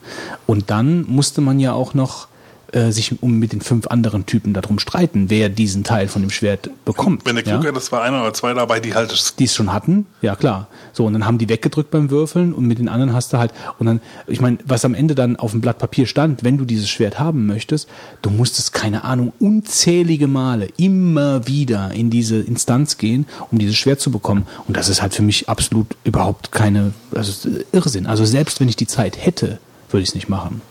Und 0.45 0.69
dann 0.69 1.03
musste 1.07 1.41
man 1.41 1.59
ja 1.59 1.73
auch 1.73 1.93
noch 1.93 2.27
äh, 2.72 2.91
sich 2.91 3.22
um 3.22 3.39
mit 3.39 3.51
den 3.53 3.61
fünf 3.61 3.88
anderen 3.88 4.26
Typen 4.26 4.53
darum 4.53 4.80
streiten, 4.80 5.30
wer 5.30 5.49
diesen 5.49 5.84
Teil 5.84 6.07
von 6.07 6.22
dem 6.22 6.32
Schwert 6.32 6.69
bekommt. 6.86 7.26
Wenn 7.26 7.36
der 7.36 7.43
Glück 7.43 7.63
ja? 7.63 7.69
hat, 7.69 7.76
das 7.76 7.91
war 7.91 8.01
einer 8.01 8.22
oder 8.22 8.34
zwei 8.34 8.53
dabei, 8.53 8.80
die 8.80 8.93
halt 8.93 9.39
die 9.39 9.43
es 9.43 9.55
schon 9.55 9.74
hatten, 9.74 10.05
ja 10.22 10.36
klar. 10.36 10.67
So 10.93 11.05
und 11.05 11.13
dann 11.13 11.26
haben 11.26 11.38
die 11.38 11.49
weggedrückt 11.49 11.91
beim 11.91 12.09
Würfeln 12.09 12.53
und 12.53 12.65
mit 12.65 12.80
den 12.80 12.88
anderen 12.88 13.13
hast 13.13 13.34
du 13.34 13.38
halt 13.38 13.53
und 13.80 13.88
dann, 13.88 14.01
ich 14.28 14.41
meine, 14.41 14.57
was 14.65 14.86
am 14.86 14.93
Ende 14.93 15.15
dann 15.15 15.36
auf 15.36 15.51
dem 15.51 15.61
Blatt 15.61 15.80
Papier 15.80 16.05
stand, 16.05 16.43
wenn 16.43 16.57
du 16.57 16.65
dieses 16.65 16.89
Schwert 16.89 17.19
haben 17.19 17.45
möchtest, 17.45 17.89
du 18.22 18.30
musstest 18.30 18.74
keine 18.74 19.03
Ahnung 19.03 19.34
unzählige 19.39 20.28
Male 20.28 20.69
immer 20.78 21.47
wieder 21.47 21.91
in 21.91 22.09
diese 22.09 22.39
Instanz 22.39 22.97
gehen, 22.97 23.26
um 23.51 23.59
dieses 23.59 23.76
Schwert 23.76 23.99
zu 23.99 24.11
bekommen 24.11 24.47
und 24.67 24.78
das 24.78 24.89
ist 24.89 25.01
halt 25.01 25.13
für 25.13 25.24
mich 25.24 25.49
absolut 25.49 25.88
überhaupt 26.03 26.51
keine 26.51 26.93
also 27.13 27.49
Irrsinn. 27.72 28.05
Also 28.05 28.26
selbst 28.26 28.59
wenn 28.59 28.69
ich 28.69 28.76
die 28.76 28.88
Zeit 28.88 29.24
hätte, 29.24 29.59
würde 29.89 30.03
ich 30.03 30.09
es 30.09 30.15
nicht 30.15 30.30
machen. 30.30 30.61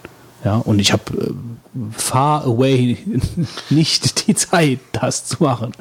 Ja, 0.44 0.56
und 0.56 0.78
ich 0.78 0.92
habe 0.92 1.02
äh, 1.12 1.32
far 1.92 2.44
away 2.44 2.96
nicht 3.70 4.26
die 4.26 4.34
Zeit, 4.34 4.80
das 4.92 5.26
zu 5.26 5.42
machen. 5.42 5.72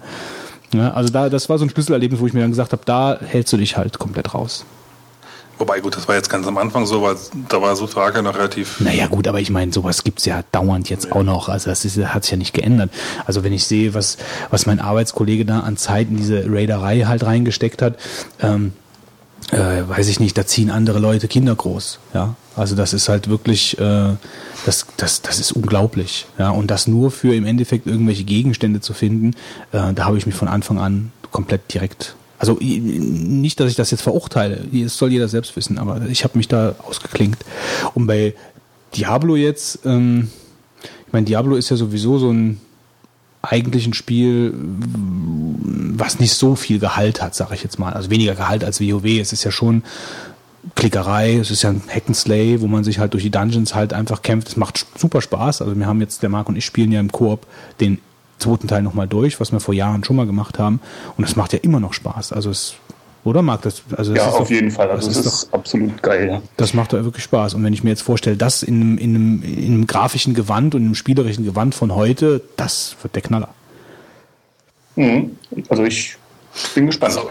Ja, 0.74 0.92
also 0.92 1.12
da, 1.12 1.30
das 1.30 1.50
war 1.50 1.58
so 1.58 1.66
ein 1.66 1.70
Schlüsselerlebnis, 1.70 2.20
wo 2.20 2.28
ich 2.28 2.34
mir 2.34 2.42
dann 2.42 2.52
gesagt 2.52 2.74
habe, 2.74 2.84
da 2.86 3.18
hältst 3.20 3.52
du 3.54 3.58
dich 3.58 3.78
halt 3.78 3.98
komplett 3.98 4.34
raus. 4.34 4.66
Wobei, 5.60 5.82
gut, 5.82 5.98
das 5.98 6.08
war 6.08 6.16
jetzt 6.16 6.30
ganz 6.30 6.48
am 6.48 6.58
Anfang 6.58 6.86
so, 6.86 7.02
weil 7.02 7.18
da 7.50 7.62
war 7.62 7.76
so 7.76 7.86
Frage 7.86 8.24
noch 8.24 8.36
relativ. 8.36 8.80
Naja, 8.80 9.08
gut, 9.08 9.28
aber 9.28 9.42
ich 9.42 9.50
meine, 9.50 9.74
sowas 9.74 10.06
gibt's 10.06 10.24
ja 10.24 10.44
dauernd 10.54 10.90
jetzt 10.90 11.08
ja. 11.08 11.12
auch 11.12 11.24
noch. 11.24 11.50
Also 11.50 11.70
das 11.70 11.84
ist, 11.84 11.98
hat 11.98 12.24
sich 12.24 12.32
ja 12.32 12.38
nicht 12.38 12.54
geändert. 12.54 12.92
Also 13.26 13.44
wenn 13.44 13.52
ich 13.52 13.66
sehe, 13.66 13.94
was, 13.94 14.18
was 14.52 14.66
mein 14.66 14.80
Arbeitskollege 14.80 15.44
da 15.44 15.60
an 15.60 15.76
Zeit 15.76 16.08
in 16.10 16.16
diese 16.16 16.46
Raiderei 16.50 17.02
halt 17.02 17.26
reingesteckt 17.26 17.82
hat, 17.82 17.98
ähm, 18.42 18.72
äh, 19.52 19.88
weiß 19.88 20.08
ich 20.10 20.20
nicht, 20.20 20.38
da 20.38 20.46
ziehen 20.46 20.70
andere 20.70 21.00
Leute 21.00 21.28
Kinder 21.28 21.56
groß. 21.56 22.00
Ja, 22.14 22.36
also 22.56 22.76
das 22.76 22.94
ist 22.94 23.10
halt 23.10 23.30
wirklich, 23.30 23.78
äh, 23.80 24.16
das, 24.66 24.86
das, 24.98 25.22
das 25.22 25.40
ist 25.40 25.52
unglaublich. 25.52 26.28
Ja, 26.38 26.50
und 26.52 26.70
das 26.72 26.88
nur 26.88 27.12
für 27.12 27.34
im 27.34 27.46
Endeffekt 27.46 27.88
irgendwelche 27.88 28.24
Gegenstände 28.24 28.82
zu 28.82 28.94
finden, 28.94 29.32
äh, 29.72 29.94
da 29.94 30.06
habe 30.06 30.18
ich 30.18 30.26
mich 30.26 30.36
von 30.36 30.48
Anfang 30.48 30.80
an 30.80 31.12
komplett 31.32 31.74
direkt 31.74 32.16
also 32.40 32.58
nicht, 32.62 33.60
dass 33.60 33.70
ich 33.70 33.76
das 33.76 33.92
jetzt 33.92 34.02
verurteile, 34.02 34.66
das 34.72 34.98
soll 34.98 35.12
jeder 35.12 35.28
selbst 35.28 35.58
wissen, 35.58 35.78
aber 35.78 36.06
ich 36.08 36.24
habe 36.24 36.38
mich 36.38 36.48
da 36.48 36.74
ausgeklinkt. 36.88 37.44
Und 37.96 38.08
bei 38.08 38.34
Diablo 38.96 39.36
jetzt, 39.36 39.80
ähm, 39.84 40.30
ich 41.06 41.12
meine, 41.12 41.26
Diablo 41.26 41.58
ist 41.58 41.70
ja 41.70 41.76
sowieso 41.76 42.18
so 42.18 42.32
ein 42.32 42.62
eigentlich 43.42 43.88
ein 43.88 43.94
Spiel, 43.94 44.54
was 44.56 46.20
nicht 46.20 46.34
so 46.34 46.56
viel 46.56 46.80
Gehalt 46.80 47.22
hat, 47.22 47.36
sage 47.36 47.56
ich 47.56 47.64
jetzt 47.64 47.80
mal. 47.80 47.94
Also 47.94 48.10
weniger 48.10 48.36
Gehalt 48.36 48.64
als 48.64 48.82
WoW. 48.82 49.06
Es 49.06 49.32
ist 49.32 49.44
ja 49.44 49.52
schon 49.52 49.84
Klickerei, 50.76 51.36
es 51.38 51.52
ist 51.52 51.62
ja 51.62 51.70
ein 51.70 51.82
Hack'n'Slay, 51.94 52.60
wo 52.60 52.68
man 52.68 52.84
sich 52.84 53.00
halt 53.00 53.14
durch 53.14 53.24
die 53.24 53.30
Dungeons 53.30 53.76
halt 53.76 53.94
einfach 53.94 54.22
kämpft. 54.22 54.50
Es 54.50 54.58
macht 54.58 54.86
super 54.98 55.22
Spaß. 55.22 55.62
Also 55.62 55.76
wir 55.78 55.86
haben 55.88 56.02
jetzt, 56.02 56.22
der 56.22 56.30
Marc 56.30 56.50
und 56.50 56.58
ich 56.58 56.66
spielen 56.66 56.92
ja 56.92 57.00
im 57.00 57.12
Koop 57.12 57.48
den 57.80 58.00
zweiten 58.40 58.68
Teil 58.68 58.82
nochmal 58.82 59.08
durch, 59.08 59.40
was 59.40 59.52
wir 59.52 59.60
vor 59.60 59.74
Jahren 59.74 60.04
schon 60.04 60.16
mal 60.16 60.26
gemacht 60.26 60.60
haben. 60.60 60.82
Und 61.18 61.24
es 61.24 61.36
macht 61.36 61.54
ja 61.54 61.60
immer 61.60 61.80
noch 61.80 61.94
Spaß. 61.94 62.34
Also 62.34 62.50
es 62.50 62.76
oder 63.30 63.42
Marc? 63.42 63.62
Das, 63.62 63.82
also 63.96 64.14
das 64.14 64.24
ja, 64.24 64.30
auf 64.32 64.38
doch, 64.40 64.50
jeden 64.50 64.72
Fall. 64.72 64.90
Also 64.90 65.08
das 65.08 65.18
ist, 65.18 65.26
ist 65.26 65.44
doch, 65.46 65.54
absolut 65.54 66.02
geil. 66.04 66.30
Ja. 66.30 66.42
Das 66.58 66.74
macht 66.74 66.94
doch 66.94 67.04
wirklich 67.04 67.24
Spaß. 67.24 67.54
Und 67.54 67.64
wenn 67.64 67.74
ich 67.74 67.84
mir 67.84 67.92
jetzt 67.92 68.02
vorstelle, 68.02 68.38
das 68.38 68.64
in 68.64 68.76
einem, 68.76 68.98
in, 68.98 69.16
einem, 69.16 69.44
in 69.44 69.74
einem 69.74 69.88
grafischen 69.88 70.34
Gewand 70.34 70.76
und 70.76 70.82
in 70.82 70.88
einem 70.88 70.96
spielerischen 70.96 71.46
Gewand 71.46 71.76
von 71.76 71.96
heute, 71.96 72.42
das 72.58 72.96
wird 73.02 73.16
der 73.16 73.22
Knaller. 73.22 73.50
Mhm. 74.96 75.38
Also 75.70 75.84
ich 75.84 76.18
bin 76.76 76.88
gespannt. 76.88 77.16
Also, 77.16 77.30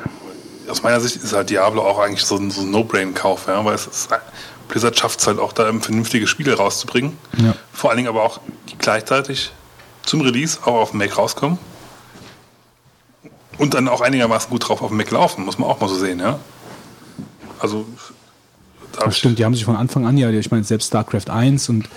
aus 0.69 0.83
meiner 0.83 1.01
Sicht 1.01 1.17
ist 1.17 1.33
halt 1.33 1.51
Diablo 1.51 1.83
auch 1.83 1.99
eigentlich 1.99 2.25
so 2.25 2.37
ein, 2.37 2.51
so 2.51 2.61
ein 2.61 2.71
No-Brain-Kauf, 2.71 3.47
ja, 3.49 3.65
weil 3.65 3.75
es 3.75 3.87
ist, 3.87 4.11
Blizzard 4.69 4.99
schafft 4.99 5.21
es 5.21 5.27
halt 5.27 5.39
auch 5.39 5.53
da 5.53 5.73
vernünftige 5.81 6.27
Spiele 6.27 6.55
rauszubringen. 6.55 7.17
Ja. 7.43 7.55
Vor 7.73 7.91
allen 7.91 7.97
Dingen 7.99 8.09
aber 8.09 8.23
auch 8.23 8.41
die 8.71 8.77
gleichzeitig 8.77 9.51
zum 10.03 10.21
Release 10.21 10.59
auch 10.63 10.75
auf 10.75 10.91
dem 10.91 10.99
Mac 10.99 11.17
rauskommen. 11.17 11.59
Und 13.59 13.75
dann 13.75 13.89
auch 13.89 14.01
einigermaßen 14.01 14.51
gut 14.51 14.69
drauf 14.69 14.83
auf 14.83 14.89
dem 14.89 14.97
Mac 14.97 15.11
laufen, 15.11 15.45
muss 15.45 15.59
man 15.59 15.69
auch 15.69 15.81
mal 15.81 15.89
so 15.89 15.97
sehen, 15.97 16.21
ja. 16.21 16.39
Also. 17.59 17.85
Da 18.93 19.05
das 19.05 19.19
stimmt, 19.19 19.39
die 19.39 19.45
haben 19.45 19.55
sich 19.55 19.65
von 19.65 19.77
Anfang 19.77 20.07
an 20.07 20.17
ja, 20.17 20.31
ich 20.31 20.51
meine, 20.51 20.65
selbst 20.65 20.89
StarCraft 20.89 21.29
1 21.29 21.69
und 21.69 21.89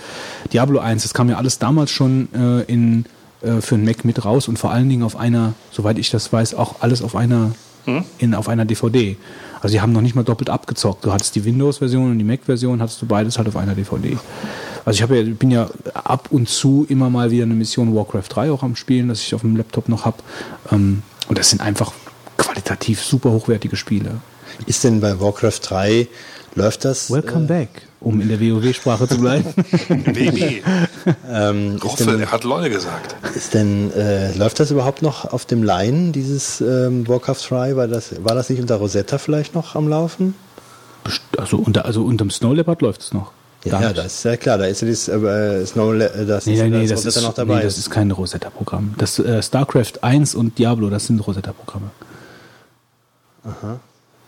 Diablo 0.52 0.80
1, 0.80 1.02
das 1.02 1.14
kam 1.14 1.28
ja 1.28 1.36
alles 1.36 1.58
damals 1.58 1.90
schon 1.90 2.28
äh, 2.34 2.62
in, 2.62 3.06
äh, 3.42 3.60
für 3.60 3.76
den 3.76 3.84
Mac 3.84 4.04
mit 4.04 4.24
raus 4.24 4.48
und 4.48 4.58
vor 4.58 4.70
allen 4.70 4.88
Dingen 4.88 5.02
auf 5.02 5.16
einer, 5.16 5.54
soweit 5.70 5.98
ich 5.98 6.10
das 6.10 6.32
weiß, 6.32 6.54
auch 6.54 6.76
alles 6.80 7.02
auf 7.02 7.16
einer, 7.16 7.52
hm? 7.86 8.04
in, 8.18 8.34
auf 8.34 8.48
einer 8.48 8.64
DVD. 8.64 9.16
Also 9.60 9.74
die 9.74 9.80
haben 9.80 9.92
noch 9.92 10.00
nicht 10.00 10.16
mal 10.16 10.24
doppelt 10.24 10.50
abgezockt. 10.50 11.04
Du 11.04 11.12
hattest 11.12 11.34
die 11.36 11.44
Windows-Version 11.44 12.10
und 12.10 12.18
die 12.18 12.24
Mac-Version, 12.24 12.82
hattest 12.82 13.00
du 13.00 13.06
beides 13.06 13.38
halt 13.38 13.48
auf 13.48 13.56
einer 13.56 13.74
DVD. 13.74 14.18
Also 14.84 14.96
ich 14.96 15.02
habe 15.02 15.18
ja, 15.18 15.34
bin 15.34 15.50
ja 15.50 15.70
ab 15.94 16.28
und 16.30 16.48
zu 16.48 16.84
immer 16.88 17.10
mal 17.10 17.30
wieder 17.30 17.44
eine 17.44 17.54
Mission 17.54 17.94
Warcraft 17.94 18.28
3 18.28 18.50
auch 18.50 18.62
am 18.62 18.74
Spielen, 18.74 19.08
das 19.08 19.20
ich 19.22 19.34
auf 19.34 19.42
dem 19.42 19.56
Laptop 19.56 19.88
noch 19.88 20.04
habe. 20.04 20.16
Ähm, 20.72 21.02
und 21.28 21.38
das 21.38 21.50
sind 21.50 21.60
einfach 21.60 21.92
qualitativ 22.36 23.02
super 23.02 23.30
hochwertige 23.30 23.76
Spiele. 23.76 24.20
Ist 24.66 24.84
denn 24.84 25.00
bei 25.00 25.18
Warcraft 25.20 25.60
3, 25.62 26.08
läuft 26.54 26.84
das? 26.84 27.10
Welcome 27.10 27.44
äh, 27.44 27.48
back, 27.48 27.68
um 28.00 28.20
in 28.20 28.28
der 28.28 28.40
WoW-Sprache 28.40 29.08
zu 29.08 29.18
bleiben. 29.18 29.46
WoW. 29.56 30.62
ähm, 31.30 31.78
Hoffe, 31.82 32.04
denn, 32.04 32.20
er 32.20 32.32
hat 32.32 32.44
LOL 32.44 32.68
gesagt. 32.68 33.16
Ist 33.34 33.54
denn, 33.54 33.92
äh, 33.92 34.32
läuft 34.36 34.60
das 34.60 34.70
überhaupt 34.70 35.02
noch 35.02 35.32
auf 35.32 35.46
dem 35.46 35.62
Line, 35.62 36.12
dieses 36.12 36.60
ähm, 36.60 37.08
Warcraft 37.08 37.48
3? 37.48 37.76
War 37.76 37.88
das, 37.88 38.24
war 38.24 38.34
das 38.34 38.50
nicht 38.50 38.60
unter 38.60 38.76
Rosetta 38.76 39.18
vielleicht 39.18 39.54
noch 39.54 39.74
am 39.74 39.88
Laufen? 39.88 40.34
Also 41.36 41.56
unter, 41.56 41.84
also 41.84 42.04
unterm 42.04 42.30
Snow 42.30 42.54
Leopard 42.54 42.82
läuft 42.82 43.00
es 43.02 43.12
noch. 43.12 43.32
Ja, 43.64 43.80
ja, 43.80 43.92
das 43.92 44.06
ist 44.14 44.24
ja 44.24 44.36
klar, 44.36 44.58
da 44.58 44.64
ist 44.64 44.80
ja 44.82 44.86
dieses 44.86 45.06
äh, 45.08 45.64
Snow, 45.66 45.96
das, 45.96 46.46
nee, 46.46 46.54
ist, 46.54 46.62
nee, 46.64 46.86
das, 46.86 47.02
das 47.02 47.16
ist, 47.16 47.22
noch 47.22 47.34
dabei. 47.34 47.56
Nee, 47.58 47.62
das 47.62 47.78
ist 47.78 47.90
kein 47.90 48.10
Rosetta-Programm. 48.10 48.94
Das 48.98 49.18
äh, 49.20 49.40
StarCraft 49.40 50.02
1 50.02 50.34
und 50.34 50.58
Diablo, 50.58 50.90
das 50.90 51.06
sind 51.06 51.20
Rosetta-Programme. 51.20 51.90
Aha. 53.44 53.78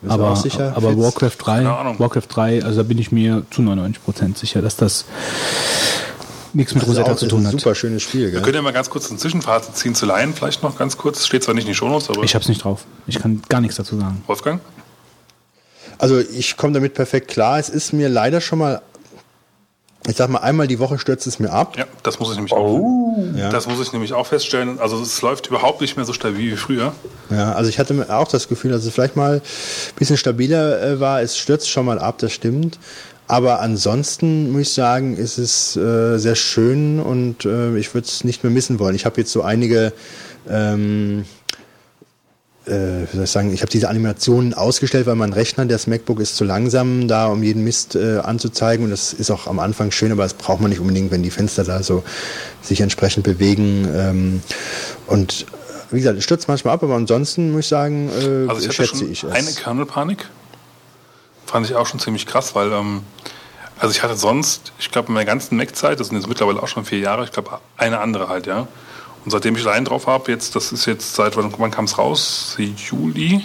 Bist 0.01 0.11
du 0.11 0.11
aber, 0.11 0.30
auch 0.30 0.37
sicher, 0.37 0.72
aber 0.76 0.91
Fitz? 0.91 0.99
Warcraft 1.01 1.37
3, 1.39 1.57
Keine 1.57 1.76
Ahnung. 1.76 1.99
Warcraft 1.99 2.28
3, 2.28 2.64
also 2.64 2.76
da 2.76 2.82
bin 2.82 2.99
ich 2.99 3.11
mir 3.11 3.45
zu 3.51 3.62
99% 3.62 4.37
sicher, 4.37 4.62
dass 4.62 4.76
das 4.76 5.05
nichts 6.53 6.74
mit 6.74 6.82
Das 6.82 6.89
ist 6.91 6.97
Rosetta 6.97 7.12
auch 7.12 7.16
zu 7.16 7.26
tun 7.26 7.41
ein 7.41 7.47
hat. 7.47 7.53
super 7.53 7.74
schönes 7.74 8.03
Spiel, 8.03 8.26
Wir 8.26 8.30
gell? 8.32 8.43
können 8.43 8.55
ja 8.57 8.62
mal 8.62 8.72
ganz 8.72 8.89
kurz 8.91 9.11
ein 9.11 9.18
Zwischenfazit 9.18 9.76
ziehen 9.76 9.95
zu 9.95 10.07
Laien, 10.07 10.35
vielleicht 10.35 10.62
noch 10.62 10.78
ganz 10.78 10.97
kurz. 10.97 11.26
Steht 11.26 11.43
zwar 11.43 11.55
nicht 11.55 11.64
in 11.64 11.70
die 11.70 11.74
Shownotes, 11.74 12.11
aber 12.11 12.22
Ich 12.22 12.35
hab's 12.35 12.49
nicht 12.49 12.62
drauf. 12.62 12.85
Ich 13.07 13.18
kann 13.18 13.43
gar 13.49 13.61
nichts 13.61 13.76
dazu 13.76 13.97
sagen. 13.99 14.22
Wolfgang? 14.26 14.61
Also 15.99 16.18
ich 16.18 16.57
komme 16.57 16.72
damit 16.74 16.95
perfekt 16.95 17.28
klar. 17.28 17.59
Es 17.59 17.68
ist 17.68 17.93
mir 17.93 18.09
leider 18.09 18.41
schon 18.41 18.59
mal, 18.59 18.82
ich 20.07 20.17
sag 20.17 20.29
mal, 20.29 20.41
einmal 20.41 20.67
die 20.67 20.79
Woche 20.79 20.99
stürzt 20.99 21.27
es 21.27 21.39
mir 21.39 21.51
ab. 21.51 21.77
Ja, 21.79 21.87
das 22.03 22.19
muss 22.19 22.31
ich 22.31 22.37
nämlich 22.37 22.53
Oh. 22.53 22.57
auch. 23.33 23.39
Ja. 23.39 23.49
Das 23.51 23.67
muss 23.67 23.81
ich 23.81 23.93
nämlich 23.93 24.13
auch 24.13 24.27
feststellen. 24.27 24.79
Also 24.79 25.01
es 25.01 25.23
läuft 25.23 25.47
überhaupt 25.47 25.81
nicht 25.81 25.97
mehr 25.97 26.05
so 26.05 26.13
stabil 26.13 26.53
wie 26.53 26.57
früher. 26.57 26.93
Ja, 27.31 27.53
also 27.53 27.71
ich 27.71 27.79
hatte 27.79 28.07
auch 28.15 28.29
das 28.29 28.49
Gefühl, 28.49 28.73
dass 28.73 28.85
es 28.85 28.93
vielleicht 28.93 29.17
mal 29.17 29.37
ein 29.37 29.43
bisschen 29.97 30.17
stabiler 30.17 30.83
äh, 30.83 31.01
war. 31.01 31.23
Es 31.23 31.39
stürzt 31.39 31.71
schon 31.71 31.87
mal 31.87 31.99
ab, 31.99 32.19
das 32.19 32.33
stimmt. 32.33 32.79
Aber 33.27 33.61
ansonsten 33.61 34.53
muss 34.53 34.63
ich 34.63 34.73
sagen, 34.75 35.17
ist 35.17 35.39
es 35.39 35.77
äh, 35.77 36.19
sehr 36.19 36.35
schön 36.35 37.01
und 37.01 37.47
äh, 37.47 37.75
ich 37.79 37.95
würde 37.95 38.07
es 38.07 38.23
nicht 38.25 38.43
mehr 38.45 38.53
missen 38.53 38.79
wollen. 38.79 38.95
Ich 38.95 39.07
habe 39.07 39.19
jetzt 39.21 39.33
so 39.33 39.41
einige, 39.41 39.95
ähm, 40.51 41.25
äh, 42.67 43.07
wie 43.11 43.17
soll 43.17 43.25
ich 43.25 43.31
sagen, 43.31 43.53
ich 43.53 43.61
habe 43.61 43.71
diese 43.71 43.89
Animationen 43.89 44.55
ausgestellt, 44.55 45.07
weil 45.07 45.17
mein 45.17 45.33
Rechner, 45.33 45.67
das 45.67 45.87
MacBook 45.87 46.21
ist 46.21 46.37
zu 46.37 46.45
langsam, 46.45 47.09
da 47.09 47.27
um 47.27 47.43
jeden 47.43 47.65
Mist 47.65 47.95
äh, 47.95 48.19
anzuzeigen. 48.19 48.85
Und 48.85 48.91
das 48.91 49.12
ist 49.12 49.31
auch 49.31 49.47
am 49.47 49.59
Anfang 49.59 49.91
schön, 49.91 50.12
aber 50.12 50.23
das 50.23 50.35
braucht 50.35 50.61
man 50.61 50.71
nicht 50.71 50.81
unbedingt, 50.81 51.11
wenn 51.11 51.23
die 51.23 51.31
Fenster 51.31 51.65
da 51.65 51.83
so 51.83 52.03
sich 52.62 52.81
entsprechend 52.81 53.25
bewegen. 53.25 53.89
Ähm, 53.95 54.43
und 55.07 55.47
wie 55.91 55.99
gesagt, 55.99 56.19
es 56.19 56.25
stürzt 56.25 56.49
manchmal 56.49 56.75
ab, 56.75 56.83
aber 56.83 56.95
ansonsten 56.95 57.53
muss 57.53 57.61
ich 57.61 57.69
sagen, 57.69 58.09
äh, 58.09 58.49
Also 58.49 58.69
ich 58.69 58.75
schätze 58.75 58.97
schon 58.97 59.12
ich 59.12 59.23
es. 59.23 59.31
eine 59.31 59.53
Kernelpanik. 59.53 60.29
Fand 61.47 61.67
ich 61.67 61.77
auch 61.77 61.87
schon 61.87 62.01
ziemlich 62.01 62.27
krass, 62.27 62.55
weil 62.55 62.73
ähm, 62.73 63.03
also 63.79 63.93
ich 63.93 64.03
hatte 64.03 64.17
sonst, 64.17 64.73
ich 64.79 64.91
glaube 64.91 65.09
in 65.09 65.15
meiner 65.15 65.27
ganzen 65.27 65.57
Mac-Zeit, 65.57 66.01
das 66.01 66.09
sind 66.09 66.17
jetzt 66.17 66.29
mittlerweile 66.29 66.62
auch 66.62 66.69
schon 66.69 66.85
vier 66.85 67.01
Jahre, 67.01 67.25
ich 67.25 67.33
glaube 67.33 67.59
eine 67.77 68.01
andere 68.01 68.29
halt, 68.29 68.47
ja. 68.47 68.67
Und 69.25 69.31
seitdem 69.31 69.57
ich 69.57 69.64
Line 69.64 69.85
drauf 69.85 70.07
habe, 70.07 70.31
jetzt, 70.31 70.55
das 70.55 70.72
ist 70.72 70.87
jetzt 70.87 71.14
seit 71.14 71.37
wann, 71.37 71.53
wann 71.59 71.70
kam 71.70 71.87
es 71.87 71.97
raus? 71.97 72.57
Juli? 72.59 73.45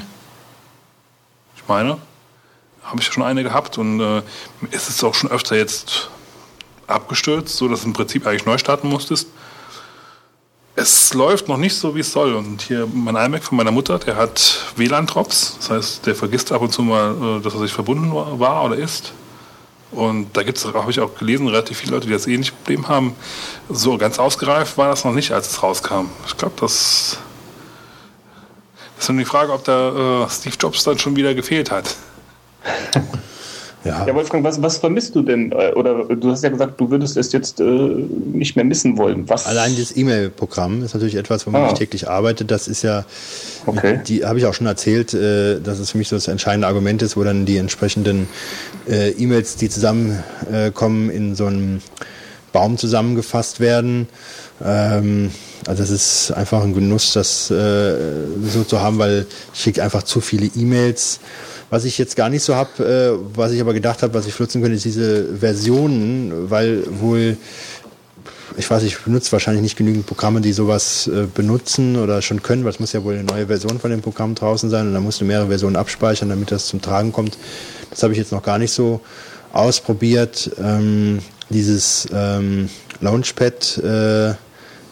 Ich 1.55 1.63
meine, 1.67 1.97
habe 2.83 2.99
ich 2.99 3.07
schon 3.07 3.23
eine 3.23 3.43
gehabt 3.43 3.77
und 3.77 3.99
äh, 3.99 4.21
es 4.71 4.89
ist 4.89 5.03
auch 5.03 5.13
schon 5.13 5.31
öfter 5.31 5.55
jetzt 5.55 6.09
abgestürzt, 6.87 7.55
so 7.55 7.67
dass 7.67 7.81
du 7.81 7.87
im 7.87 7.93
Prinzip 7.93 8.25
eigentlich 8.27 8.45
neu 8.45 8.57
starten 8.57 8.89
musstest. 8.89 9.29
Es 10.75 11.13
läuft 11.13 11.47
noch 11.47 11.57
nicht 11.57 11.75
so, 11.75 11.95
wie 11.95 11.99
es 11.99 12.11
soll. 12.11 12.33
Und 12.33 12.61
hier 12.61 12.87
mein 12.91 13.15
iMac 13.15 13.43
von 13.43 13.57
meiner 13.57 13.71
Mutter, 13.71 13.99
der 13.99 14.15
hat 14.15 14.65
WLAN-Drops. 14.75 15.57
Das 15.59 15.69
heißt, 15.69 16.05
der 16.05 16.15
vergisst 16.15 16.51
ab 16.51 16.61
und 16.61 16.71
zu 16.71 16.83
mal, 16.83 17.37
äh, 17.37 17.41
dass 17.41 17.53
er 17.53 17.59
sich 17.59 17.73
verbunden 17.73 18.11
war 18.13 18.65
oder 18.65 18.75
ist. 18.75 19.13
Und 19.91 20.37
da 20.37 20.43
gibt 20.43 20.57
es, 20.57 20.65
habe 20.65 20.91
ich 20.91 20.99
auch 20.99 21.15
gelesen, 21.15 21.47
relativ 21.47 21.77
viele 21.77 21.93
Leute, 21.93 22.07
die 22.07 22.13
das 22.13 22.27
ähnliche 22.27 22.51
Problem 22.51 22.87
haben. 22.87 23.15
So 23.69 23.97
ganz 23.97 24.19
ausgereift 24.19 24.77
war 24.77 24.89
das 24.89 25.03
noch 25.03 25.13
nicht, 25.13 25.31
als 25.31 25.49
es 25.49 25.63
rauskam. 25.63 26.05
Ich 26.27 26.37
glaube, 26.37 26.55
das, 26.59 27.17
das 28.95 29.05
ist 29.05 29.09
nur 29.09 29.17
die 29.17 29.25
Frage, 29.25 29.51
ob 29.51 29.63
da 29.63 30.25
äh, 30.25 30.29
Steve 30.29 30.55
Jobs 30.59 30.83
dann 30.83 30.99
schon 30.99 31.15
wieder 31.15 31.33
gefehlt 31.33 31.71
hat. 31.71 31.95
Ja, 33.85 34.05
Ja, 34.05 34.13
Wolfgang, 34.13 34.43
was, 34.43 34.61
was 34.61 34.77
vermisst 34.77 35.15
du 35.15 35.21
denn? 35.21 35.51
Äh, 35.53 35.71
Oder 35.73 36.03
du 36.03 36.31
hast 36.31 36.43
ja 36.43 36.49
gesagt, 36.49 36.79
du 36.81 36.89
würdest 36.91 37.15
es 37.15 37.31
jetzt 37.31 37.61
äh, 37.61 37.63
nicht 37.63 38.55
mehr 38.57 38.65
missen 38.65 38.97
wollen. 38.97 39.27
Was? 39.29 39.45
Allein 39.45 39.75
das 39.77 39.95
E-Mail-Programm 39.95 40.83
ist 40.83 40.93
natürlich 40.93 41.15
etwas, 41.15 41.47
womit 41.47 41.61
Ah. 41.61 41.67
ich 41.71 41.73
täglich 41.79 42.09
arbeite. 42.09 42.43
Das 42.43 42.67
ist 42.67 42.81
ja, 42.81 43.05
Okay. 43.65 44.01
die 44.05 44.25
habe 44.25 44.37
ich 44.39 44.45
auch 44.45 44.53
schon 44.53 44.67
erzählt, 44.67 45.13
äh, 45.13 45.59
dass 45.61 45.79
es 45.79 45.91
für 45.91 45.97
mich 45.97 46.09
so 46.09 46.17
das 46.17 46.27
entscheidende 46.27 46.67
Argument 46.67 47.01
ist, 47.01 47.15
wo 47.15 47.23
dann 47.23 47.45
die 47.45 47.57
entsprechenden 47.57 48.27
äh, 48.89 49.11
E-Mails, 49.11 49.55
die 49.55 49.69
zusammenkommen, 49.69 51.09
in 51.09 51.35
so 51.35 51.45
einem 51.45 51.81
Baum 52.51 52.77
zusammengefasst 52.77 53.59
werden. 53.61 54.07
Ähm, 54.63 55.31
also 55.67 55.83
es 55.83 55.89
ist 55.91 56.31
einfach 56.31 56.63
ein 56.63 56.73
Genuss, 56.73 57.13
das 57.13 57.49
äh, 57.51 57.95
so 58.51 58.63
zu 58.63 58.81
haben, 58.81 58.97
weil 58.99 59.25
ich 59.53 59.63
kriege 59.63 59.83
einfach 59.83 60.03
zu 60.03 60.19
viele 60.19 60.47
E-Mails. 60.55 61.19
Was 61.69 61.85
ich 61.85 61.97
jetzt 61.97 62.15
gar 62.15 62.29
nicht 62.29 62.43
so 62.43 62.55
habe, 62.55 62.83
äh, 62.83 63.37
was 63.37 63.51
ich 63.51 63.61
aber 63.61 63.73
gedacht 63.73 64.01
habe, 64.01 64.13
was 64.13 64.25
ich 64.25 64.39
nutzen 64.39 64.61
könnte, 64.61 64.75
ist 64.75 64.85
diese 64.85 65.37
Versionen, 65.37 66.49
weil 66.49 66.83
wohl 66.99 67.37
ich 68.57 68.69
weiß, 68.69 68.83
ich 68.83 68.97
benutze 68.99 69.31
wahrscheinlich 69.31 69.61
nicht 69.61 69.77
genügend 69.77 70.05
Programme, 70.05 70.41
die 70.41 70.51
sowas 70.51 71.07
äh, 71.07 71.27
benutzen 71.33 71.95
oder 71.95 72.21
schon 72.21 72.41
können, 72.41 72.63
weil 72.63 72.71
es 72.71 72.79
muss 72.79 72.93
ja 72.93 73.03
wohl 73.03 73.13
eine 73.13 73.23
neue 73.23 73.47
Version 73.47 73.79
von 73.79 73.91
dem 73.91 74.01
Programm 74.01 74.35
draußen 74.35 74.69
sein 74.69 74.87
und 74.87 74.93
dann 74.93 75.03
musst 75.03 75.21
du 75.21 75.25
mehrere 75.25 75.47
Versionen 75.47 75.75
abspeichern, 75.75 76.29
damit 76.29 76.51
das 76.51 76.67
zum 76.67 76.81
Tragen 76.81 77.13
kommt. 77.13 77.37
Das 77.89 78.03
habe 78.03 78.13
ich 78.13 78.19
jetzt 78.19 78.31
noch 78.31 78.43
gar 78.43 78.57
nicht 78.57 78.71
so 78.71 79.01
ausprobiert. 79.53 80.51
Ähm, 80.61 81.19
dieses 81.49 82.07
ähm, 82.13 82.69
Launchpad 83.01 83.77
äh, 83.77 84.33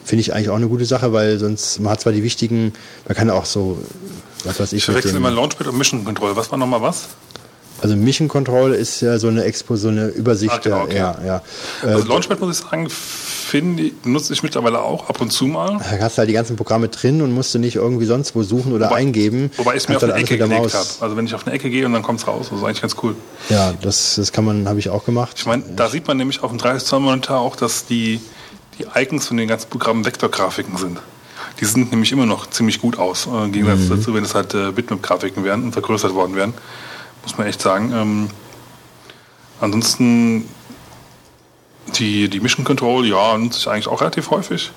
finde 0.06 0.22
ich 0.22 0.34
eigentlich 0.34 0.50
auch 0.50 0.56
eine 0.56 0.68
gute 0.68 0.86
Sache, 0.86 1.12
weil 1.12 1.38
sonst, 1.38 1.80
man 1.80 1.92
hat 1.92 2.02
zwar 2.02 2.14
die 2.14 2.24
wichtigen, 2.24 2.74
man 3.08 3.18
kann 3.18 3.30
auch 3.30 3.46
so, 3.46 3.78
was 4.44 4.60
weiß 4.60 4.72
ich, 4.74 4.80
Ich 4.80 4.86
verwechsel 4.86 5.16
immer 5.16 5.32
Launchpad 5.32 5.68
und 5.68 5.78
Mission 5.78 6.04
Control. 6.06 6.36
Was 6.36 6.52
war 6.52 6.58
nochmal 6.58 6.82
was? 6.82 7.08
also 7.80 7.96
Mission 7.96 8.28
Control 8.28 8.74
ist 8.74 9.02
ja 9.02 9.20
so 9.20 9.28
eine 9.28 9.44
Expo, 9.44 9.76
so 9.76 9.90
eine 9.90 10.08
Übersicht, 10.08 10.52
Ah, 10.52 10.58
genau, 10.58 10.82
okay. 10.86 10.98
ja, 10.98 11.16
ja. 11.24 11.42
Äh, 11.84 11.94
Also 11.94 12.08
Launchpad 12.08 12.40
muss 12.40 12.60
ich 12.60 12.66
sagen, 12.66 12.90
finde 12.90 13.92
nutze 14.04 14.34
ich 14.34 14.42
mittlerweile 14.42 14.82
auch 14.82 15.08
ab 15.10 15.22
und 15.22 15.32
zu 15.32 15.46
mal. 15.46 15.78
Da 15.78 16.00
hast 16.04 16.18
du 16.18 16.20
halt 16.20 16.30
die 16.30 16.34
ganzen 16.34 16.56
Programme 16.56 16.90
drin 16.90 17.22
und 17.22 17.32
musst 17.34 17.54
du 17.54 17.60
nicht 17.60 17.76
irgendwie 17.76 18.06
sonst 18.08 18.36
wo 18.36 18.42
suchen 18.42 18.74
oder 18.74 18.92
eingeben. 18.96 19.52
Wobei 19.58 19.76
ich 19.76 19.84
es 19.84 19.90
mir 19.90 19.98
auf 19.98 20.04
eine 20.04 20.14
Ecke 20.14 20.38
gelegt 20.40 20.74
habe. 20.74 20.88
Also 21.02 21.16
wenn 21.16 21.26
ich 21.28 21.36
auf 21.36 21.46
eine 21.46 21.56
Ecke 21.56 21.70
gehe 21.70 21.86
und 21.86 21.94
dann 21.94 22.02
kommt 22.02 22.20
es 22.20 22.28
raus, 22.28 22.48
das 22.50 22.58
ist 22.58 22.66
eigentlich 22.66 22.82
ganz 22.82 22.96
cool. 23.04 23.16
Ja, 23.50 23.74
das, 23.80 24.16
das 24.16 24.32
kann 24.32 24.44
man, 24.44 24.68
habe 24.68 24.80
ich 24.80 24.90
auch 24.90 25.06
gemacht. 25.06 25.36
Ich 25.38 25.46
meine, 25.46 25.64
da 25.76 25.88
sieht 25.88 26.08
man 26.08 26.18
nämlich 26.18 26.42
auf 26.42 26.50
dem 26.50 26.58
30 26.58 26.84
Zoll 26.88 27.00
Monitor 27.02 27.38
auch, 27.38 27.56
dass 27.56 27.86
die, 27.86 28.20
die 28.80 28.86
Icons 28.96 29.28
von 29.28 29.38
den 29.38 29.48
ganzen 29.48 29.70
Programmen 29.70 30.04
Vektorgrafiken 30.04 30.78
sind. 30.78 30.98
Die 31.60 31.66
sind 31.66 31.92
nämlich 31.92 32.12
immer 32.12 32.26
noch 32.26 32.48
ziemlich 32.50 32.80
gut 32.80 32.98
aus, 33.00 33.26
äh, 33.26 33.46
im 33.46 33.52
Gegensatz 33.52 33.80
Mhm. 33.90 33.90
dazu, 33.90 34.14
wenn 34.14 34.24
es 34.24 34.36
halt 34.36 34.54
äh, 34.54 34.72
Bitmap-Grafiken 34.72 35.44
wären 35.44 35.64
und 35.64 35.72
vergrößert 35.74 36.14
worden 36.14 36.36
wären. 36.36 36.54
Muss 37.24 37.38
man 37.38 37.48
echt 37.48 37.62
sagen. 37.62 37.92
Ähm, 37.94 38.30
ansonsten 39.60 40.48
die, 41.98 42.30
die 42.30 42.40
Mission 42.40 42.66
Control, 42.66 43.06
ja, 43.08 43.38
nutze 43.38 43.60
ich 43.60 43.68
eigentlich 43.68 43.88
auch 43.88 44.02
relativ 44.02 44.30
häufig. 44.30 44.72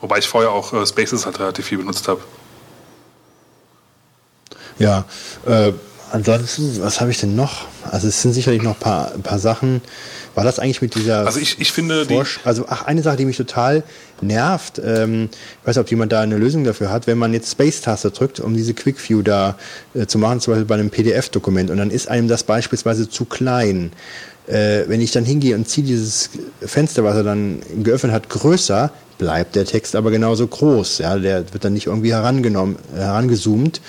Wobei 0.00 0.18
ich 0.18 0.26
vorher 0.28 0.50
auch 0.50 0.72
äh, 0.72 0.84
Spaces 0.86 1.24
halt 1.26 1.38
relativ 1.38 1.66
viel 1.66 1.78
benutzt 1.78 2.08
habe. 2.08 2.20
Ja, 4.78 5.04
äh, 5.46 5.72
ansonsten, 6.10 6.82
was 6.82 7.00
habe 7.00 7.10
ich 7.10 7.20
denn 7.20 7.36
noch? 7.36 7.66
Also 7.88 8.08
es 8.08 8.20
sind 8.22 8.32
sicherlich 8.32 8.62
noch 8.62 8.74
ein 8.74 8.80
paar, 8.80 9.12
ein 9.12 9.22
paar 9.22 9.38
Sachen. 9.38 9.82
War 10.34 10.44
das 10.44 10.58
eigentlich 10.58 10.80
mit 10.82 10.94
dieser 10.94 11.26
Also 11.26 11.40
ich, 11.40 11.60
ich 11.60 11.72
finde, 11.72 12.06
die, 12.06 12.14
Forsch 12.14 12.40
also 12.44 12.66
ach, 12.68 12.84
eine 12.84 13.02
Sache, 13.02 13.16
die 13.16 13.24
mich 13.24 13.36
total 13.36 13.82
nervt, 14.20 14.80
ähm, 14.84 15.28
ich 15.32 15.66
weiß 15.66 15.76
nicht, 15.76 15.84
ob 15.84 15.90
jemand 15.90 16.12
da 16.12 16.20
eine 16.20 16.38
Lösung 16.38 16.64
dafür 16.64 16.90
hat, 16.90 17.06
wenn 17.06 17.18
man 17.18 17.32
jetzt 17.32 17.50
Space-Taste 17.50 18.10
drückt, 18.10 18.40
um 18.40 18.54
diese 18.54 18.72
Quick 18.74 18.96
View 19.08 19.22
da 19.22 19.58
äh, 19.94 20.06
zu 20.06 20.18
machen, 20.18 20.40
zum 20.40 20.52
Beispiel 20.52 20.66
bei 20.66 20.74
einem 20.74 20.90
PDF-Dokument, 20.90 21.70
und 21.70 21.76
dann 21.78 21.90
ist 21.90 22.08
einem 22.08 22.28
das 22.28 22.44
beispielsweise 22.44 23.08
zu 23.08 23.24
klein. 23.24 23.92
Äh, 24.46 24.88
wenn 24.88 25.00
ich 25.00 25.12
dann 25.12 25.24
hingehe 25.24 25.54
und 25.54 25.68
ziehe 25.68 25.86
dieses 25.86 26.30
Fenster, 26.60 27.04
was 27.04 27.16
er 27.16 27.22
dann 27.22 27.60
geöffnet 27.82 28.12
hat, 28.12 28.28
größer, 28.28 28.90
bleibt 29.22 29.54
der 29.54 29.64
Text 29.64 29.94
aber 29.94 30.10
genauso 30.10 30.48
groß. 30.48 30.98
Ja, 30.98 31.16
der 31.16 31.52
wird 31.52 31.64
dann 31.64 31.74
nicht 31.74 31.86
irgendwie 31.86 32.12
herangenommen, 32.12 32.76
herangezoomt. 32.92 33.80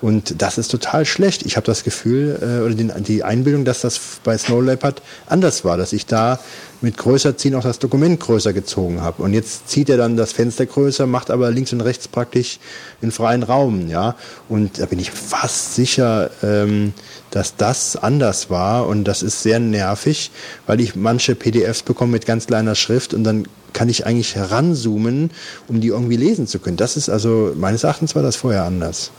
Und 0.00 0.42
das 0.42 0.58
ist 0.58 0.68
total 0.68 1.04
schlecht. 1.04 1.46
Ich 1.46 1.56
habe 1.56 1.64
das 1.64 1.84
Gefühl 1.84 2.38
äh, 2.42 2.64
oder 2.64 2.74
den, 2.74 2.92
die 3.04 3.22
Einbildung, 3.22 3.64
dass 3.64 3.82
das 3.82 4.00
bei 4.24 4.36
Snow 4.36 4.60
Leopard 4.60 5.00
anders 5.28 5.64
war, 5.64 5.76
dass 5.76 5.92
ich 5.92 6.06
da 6.06 6.40
mit 6.80 6.96
größer 6.96 7.36
ziehen 7.36 7.54
auch 7.54 7.62
das 7.62 7.78
Dokument 7.78 8.18
größer 8.18 8.52
gezogen 8.52 9.00
habe. 9.00 9.22
Und 9.22 9.32
jetzt 9.32 9.68
zieht 9.68 9.88
er 9.90 9.96
dann 9.96 10.16
das 10.16 10.32
Fenster 10.32 10.66
größer, 10.66 11.06
macht 11.06 11.30
aber 11.30 11.52
links 11.52 11.72
und 11.72 11.82
rechts 11.82 12.08
praktisch 12.08 12.58
einen 13.00 13.12
freien 13.12 13.44
Raum, 13.44 13.88
ja. 13.88 14.16
Und 14.48 14.80
da 14.80 14.86
bin 14.86 14.98
ich 14.98 15.12
fast 15.12 15.76
sicher, 15.76 16.30
ähm, 16.42 16.94
dass 17.30 17.56
das 17.56 17.96
anders 17.96 18.50
war 18.50 18.86
und 18.86 19.04
das 19.04 19.22
ist 19.22 19.42
sehr 19.42 19.60
nervig, 19.60 20.30
weil 20.66 20.80
ich 20.80 20.96
manche 20.96 21.34
PDFs 21.34 21.82
bekomme 21.82 22.12
mit 22.12 22.26
ganz 22.26 22.46
kleiner 22.46 22.74
Schrift 22.74 23.14
und 23.14 23.24
dann 23.24 23.46
kann 23.72 23.88
ich 23.88 24.06
eigentlich 24.06 24.34
heranzoomen, 24.34 25.30
um 25.68 25.80
die 25.80 25.88
irgendwie 25.88 26.16
lesen 26.16 26.46
zu 26.46 26.58
können. 26.58 26.76
Das 26.76 26.96
ist 26.96 27.08
also, 27.08 27.52
meines 27.56 27.84
Erachtens 27.84 28.14
war 28.14 28.22
das 28.22 28.36
vorher 28.36 28.64
anders. 28.64 29.10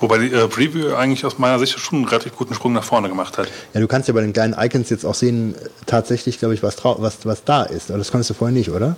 wobei 0.00 0.18
die 0.18 0.32
äh, 0.32 0.46
Preview 0.46 0.94
eigentlich 0.94 1.24
aus 1.24 1.38
meiner 1.38 1.58
Sicht 1.58 1.78
schon 1.78 1.98
einen 2.00 2.08
relativ 2.08 2.36
guten 2.36 2.54
Sprung 2.54 2.72
nach 2.74 2.84
vorne 2.84 3.08
gemacht 3.08 3.38
hat. 3.38 3.48
Ja, 3.74 3.80
du 3.80 3.88
kannst 3.88 4.08
ja 4.08 4.14
bei 4.14 4.20
den 4.20 4.32
kleinen 4.32 4.54
Icons 4.58 4.90
jetzt 4.90 5.04
auch 5.04 5.14
sehen, 5.14 5.54
äh, 5.54 5.68
tatsächlich, 5.86 6.38
glaube 6.38 6.54
ich, 6.54 6.62
was, 6.62 6.76
was, 6.84 7.24
was 7.24 7.44
da 7.44 7.62
ist. 7.62 7.90
Aber 7.90 7.98
das 7.98 8.10
konntest 8.10 8.30
du 8.30 8.34
vorher 8.34 8.54
nicht, 8.54 8.70
oder? 8.70 8.96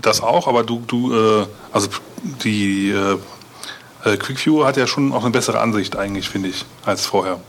Das 0.00 0.22
auch, 0.22 0.48
aber 0.48 0.64
du, 0.64 0.82
du, 0.86 1.14
äh, 1.14 1.46
also 1.70 1.88
die 2.42 2.90
äh, 2.90 3.18
äh, 4.04 4.16
QuickView 4.16 4.64
hat 4.64 4.76
ja 4.76 4.86
schon 4.86 5.12
auch 5.12 5.22
eine 5.22 5.30
bessere 5.30 5.60
Ansicht 5.60 5.96
eigentlich, 5.96 6.28
finde 6.28 6.48
ich, 6.50 6.64
als 6.84 7.06
vorher. 7.06 7.40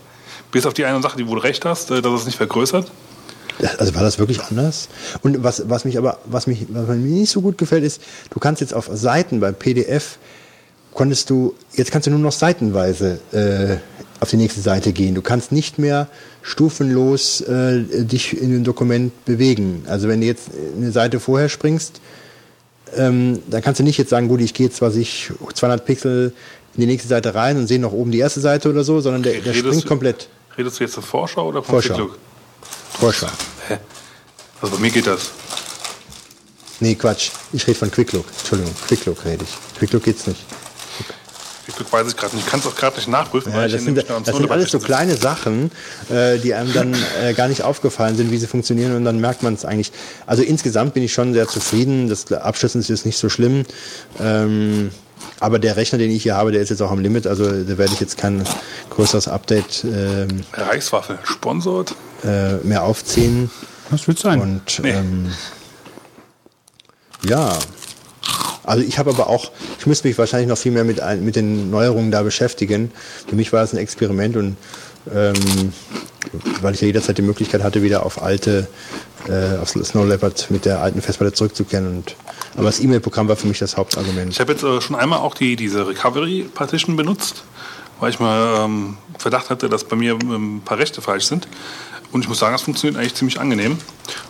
Bis 0.52 0.66
auf 0.66 0.74
die 0.74 0.84
eine 0.84 1.02
Sache, 1.02 1.16
die 1.16 1.26
wo 1.26 1.34
du 1.34 1.40
recht 1.40 1.64
hast, 1.64 1.90
äh, 1.90 2.02
dass 2.02 2.20
es 2.20 2.26
nicht 2.26 2.36
vergrößert. 2.36 2.90
Also 3.78 3.94
war 3.94 4.02
das 4.02 4.18
wirklich 4.18 4.42
anders? 4.42 4.88
Und 5.22 5.44
was, 5.44 5.68
was 5.68 5.84
mich 5.84 5.96
aber, 5.96 6.18
was 6.24 6.46
mich, 6.46 6.66
was 6.70 6.88
mir 6.88 6.96
nicht 6.96 7.30
so 7.30 7.40
gut 7.40 7.56
gefällt, 7.56 7.84
ist, 7.84 8.02
du 8.30 8.40
kannst 8.40 8.60
jetzt 8.60 8.74
auf 8.74 8.90
Seiten 8.92 9.40
beim 9.40 9.54
PDF 9.54 10.18
konntest 10.92 11.28
du, 11.28 11.54
jetzt 11.74 11.90
kannst 11.90 12.06
du 12.06 12.10
nur 12.10 12.20
noch 12.20 12.32
seitenweise 12.32 13.18
äh, 13.32 13.76
auf 14.20 14.30
die 14.30 14.36
nächste 14.36 14.60
Seite 14.60 14.92
gehen. 14.92 15.14
Du 15.14 15.22
kannst 15.22 15.52
nicht 15.52 15.78
mehr 15.78 16.08
stufenlos 16.42 17.40
äh, 17.42 18.04
dich 18.04 18.40
in 18.40 18.50
dem 18.50 18.64
Dokument 18.64 19.24
bewegen. 19.24 19.84
Also 19.88 20.08
wenn 20.08 20.20
du 20.20 20.26
jetzt 20.26 20.50
eine 20.76 20.92
Seite 20.92 21.20
vorher 21.20 21.48
springst, 21.48 22.00
ähm, 22.96 23.42
dann 23.48 23.62
kannst 23.62 23.80
du 23.80 23.84
nicht 23.84 23.98
jetzt 23.98 24.10
sagen, 24.10 24.28
gut, 24.28 24.40
ich 24.40 24.54
gehe 24.54 24.66
jetzt 24.66 24.80
was 24.82 24.96
ich 24.96 25.30
200 25.54 25.84
Pixel 25.84 26.32
in 26.74 26.80
die 26.80 26.86
nächste 26.86 27.08
Seite 27.08 27.34
rein 27.34 27.56
und 27.56 27.66
sehe 27.66 27.78
noch 27.78 27.92
oben 27.92 28.10
die 28.10 28.18
erste 28.18 28.40
Seite 28.40 28.68
oder 28.70 28.82
so, 28.84 29.00
sondern 29.00 29.22
der, 29.22 29.34
der 29.34 29.46
Redest 29.46 29.58
springt 29.66 29.84
du- 29.84 29.88
komplett. 29.88 30.28
Redest 30.58 30.78
du 30.80 30.84
jetzt 30.84 30.94
zur 30.94 31.02
Vorschau 31.02 31.48
oder 31.48 31.62
vom 31.62 31.74
Vorschau. 31.74 31.94
Quick 31.94 32.04
Look? 32.04 32.18
Vorschau. 33.00 33.26
Hä? 33.68 33.78
Also 34.60 34.74
bei 34.76 34.80
mir 34.80 34.90
geht 34.90 35.06
das. 35.06 35.30
Nee, 36.80 36.94
Quatsch. 36.94 37.30
Ich 37.52 37.66
rede 37.66 37.78
von 37.78 37.90
Quicklook. 37.90 38.24
Entschuldigung, 38.38 38.74
Quicklook 38.86 39.24
rede 39.24 39.44
ich. 39.44 39.78
Quicklook 39.78 40.02
geht's 40.04 40.26
nicht. 40.26 40.40
Quick 41.64 41.78
Look 41.78 41.92
weiß 41.92 42.08
ich 42.08 42.16
gerade 42.16 42.34
nicht. 42.36 42.44
Ich 42.44 42.50
kann 42.50 42.60
es 42.60 42.66
auch 42.66 42.74
gerade 42.74 42.96
nicht 42.96 43.08
nachprüfen, 43.08 43.52
Ja, 43.52 43.58
weil 43.58 43.66
ich 43.68 43.72
das 43.72 43.82
sind, 43.82 43.94
nämlich 43.94 44.08
noch 44.08 44.16
am 44.16 44.24
das 44.24 44.36
sind 44.36 44.50
alles 44.50 44.70
so 44.70 44.78
kleine 44.78 45.16
Sachen, 45.16 45.70
äh, 46.10 46.38
die 46.38 46.54
einem 46.54 46.72
dann 46.72 46.94
äh, 47.22 47.32
gar 47.34 47.48
nicht 47.48 47.62
aufgefallen 47.62 48.16
sind, 48.16 48.30
wie 48.30 48.38
sie 48.38 48.46
funktionieren 48.46 48.94
und 48.96 49.04
dann 49.04 49.20
merkt 49.20 49.42
man 49.42 49.54
es 49.54 49.64
eigentlich. 49.64 49.90
Also 50.26 50.42
insgesamt 50.42 50.94
bin 50.94 51.02
ich 51.02 51.12
schon 51.12 51.32
sehr 51.34 51.48
zufrieden. 51.48 52.08
Das 52.08 52.30
Abschützen 52.32 52.80
ist 52.80 52.88
jetzt 52.88 53.06
nicht 53.06 53.18
so 53.18 53.28
schlimm. 53.28 53.64
Ähm, 54.20 54.90
aber 55.40 55.58
der 55.58 55.76
Rechner, 55.76 55.98
den 55.98 56.10
ich 56.10 56.22
hier 56.22 56.36
habe, 56.36 56.52
der 56.52 56.60
ist 56.60 56.68
jetzt 56.68 56.82
auch 56.82 56.90
am 56.90 56.98
Limit. 57.00 57.26
Also 57.26 57.44
da 57.50 57.78
werde 57.78 57.92
ich 57.94 58.00
jetzt 58.00 58.18
kein 58.18 58.44
größeres 58.90 59.28
Update 59.28 59.84
ähm. 59.84 60.42
Reichswaffe 60.52 61.18
sponsort. 61.24 61.94
äh, 62.24 62.54
mehr 62.62 62.82
aufziehen. 62.82 63.50
Das 63.90 64.06
wird 64.06 64.18
sein. 64.18 64.40
Und 64.40 64.80
Nee. 64.82 64.90
ähm, 64.90 65.32
ja, 67.26 67.56
also 68.64 68.84
ich 68.84 68.98
habe 68.98 69.10
aber 69.10 69.28
auch, 69.28 69.50
ich 69.78 69.86
müsste 69.86 70.08
mich 70.08 70.18
wahrscheinlich 70.18 70.48
noch 70.48 70.58
viel 70.58 70.72
mehr 70.72 70.84
mit, 70.84 71.00
mit 71.20 71.36
den 71.36 71.70
Neuerungen 71.70 72.10
da 72.10 72.22
beschäftigen. 72.22 72.90
Für 73.28 73.36
mich 73.36 73.52
war 73.52 73.60
das 73.60 73.72
ein 73.72 73.78
Experiment 73.78 74.36
und 74.36 74.56
ähm, 75.14 75.72
weil 76.62 76.74
ich 76.74 76.80
ja 76.80 76.86
jederzeit 76.86 77.18
die 77.18 77.22
Möglichkeit 77.22 77.62
hatte, 77.62 77.82
wieder 77.82 78.06
auf 78.06 78.22
alte, 78.22 78.68
äh, 79.28 79.58
auf 79.58 79.68
Snow 79.68 80.06
Leopard 80.06 80.50
mit 80.50 80.64
der 80.64 80.80
alten 80.80 81.02
Festplatte 81.02 81.34
zurückzukehren. 81.34 81.86
Und, 81.86 82.16
aber 82.54 82.64
das 82.64 82.80
E-Mail-Programm 82.80 83.28
war 83.28 83.36
für 83.36 83.46
mich 83.46 83.58
das 83.58 83.76
Hauptargument. 83.76 84.32
Ich 84.32 84.40
habe 84.40 84.52
jetzt 84.52 84.64
äh, 84.64 84.80
schon 84.80 84.96
einmal 84.96 85.18
auch 85.20 85.34
die, 85.34 85.56
diese 85.56 85.86
Recovery 85.86 86.48
Partition 86.54 86.96
benutzt, 86.96 87.44
weil 88.00 88.10
ich 88.10 88.20
mal 88.20 88.64
ähm, 88.64 88.96
Verdacht 89.18 89.50
hatte, 89.50 89.68
dass 89.68 89.84
bei 89.84 89.96
mir 89.96 90.12
ähm, 90.12 90.56
ein 90.56 90.60
paar 90.62 90.78
Rechte 90.78 91.02
falsch 91.02 91.26
sind. 91.26 91.48
Und 92.14 92.20
ich 92.20 92.28
muss 92.28 92.38
sagen, 92.38 92.52
das 92.52 92.62
funktioniert 92.62 92.96
eigentlich 92.96 93.16
ziemlich 93.16 93.40
angenehm. 93.40 93.76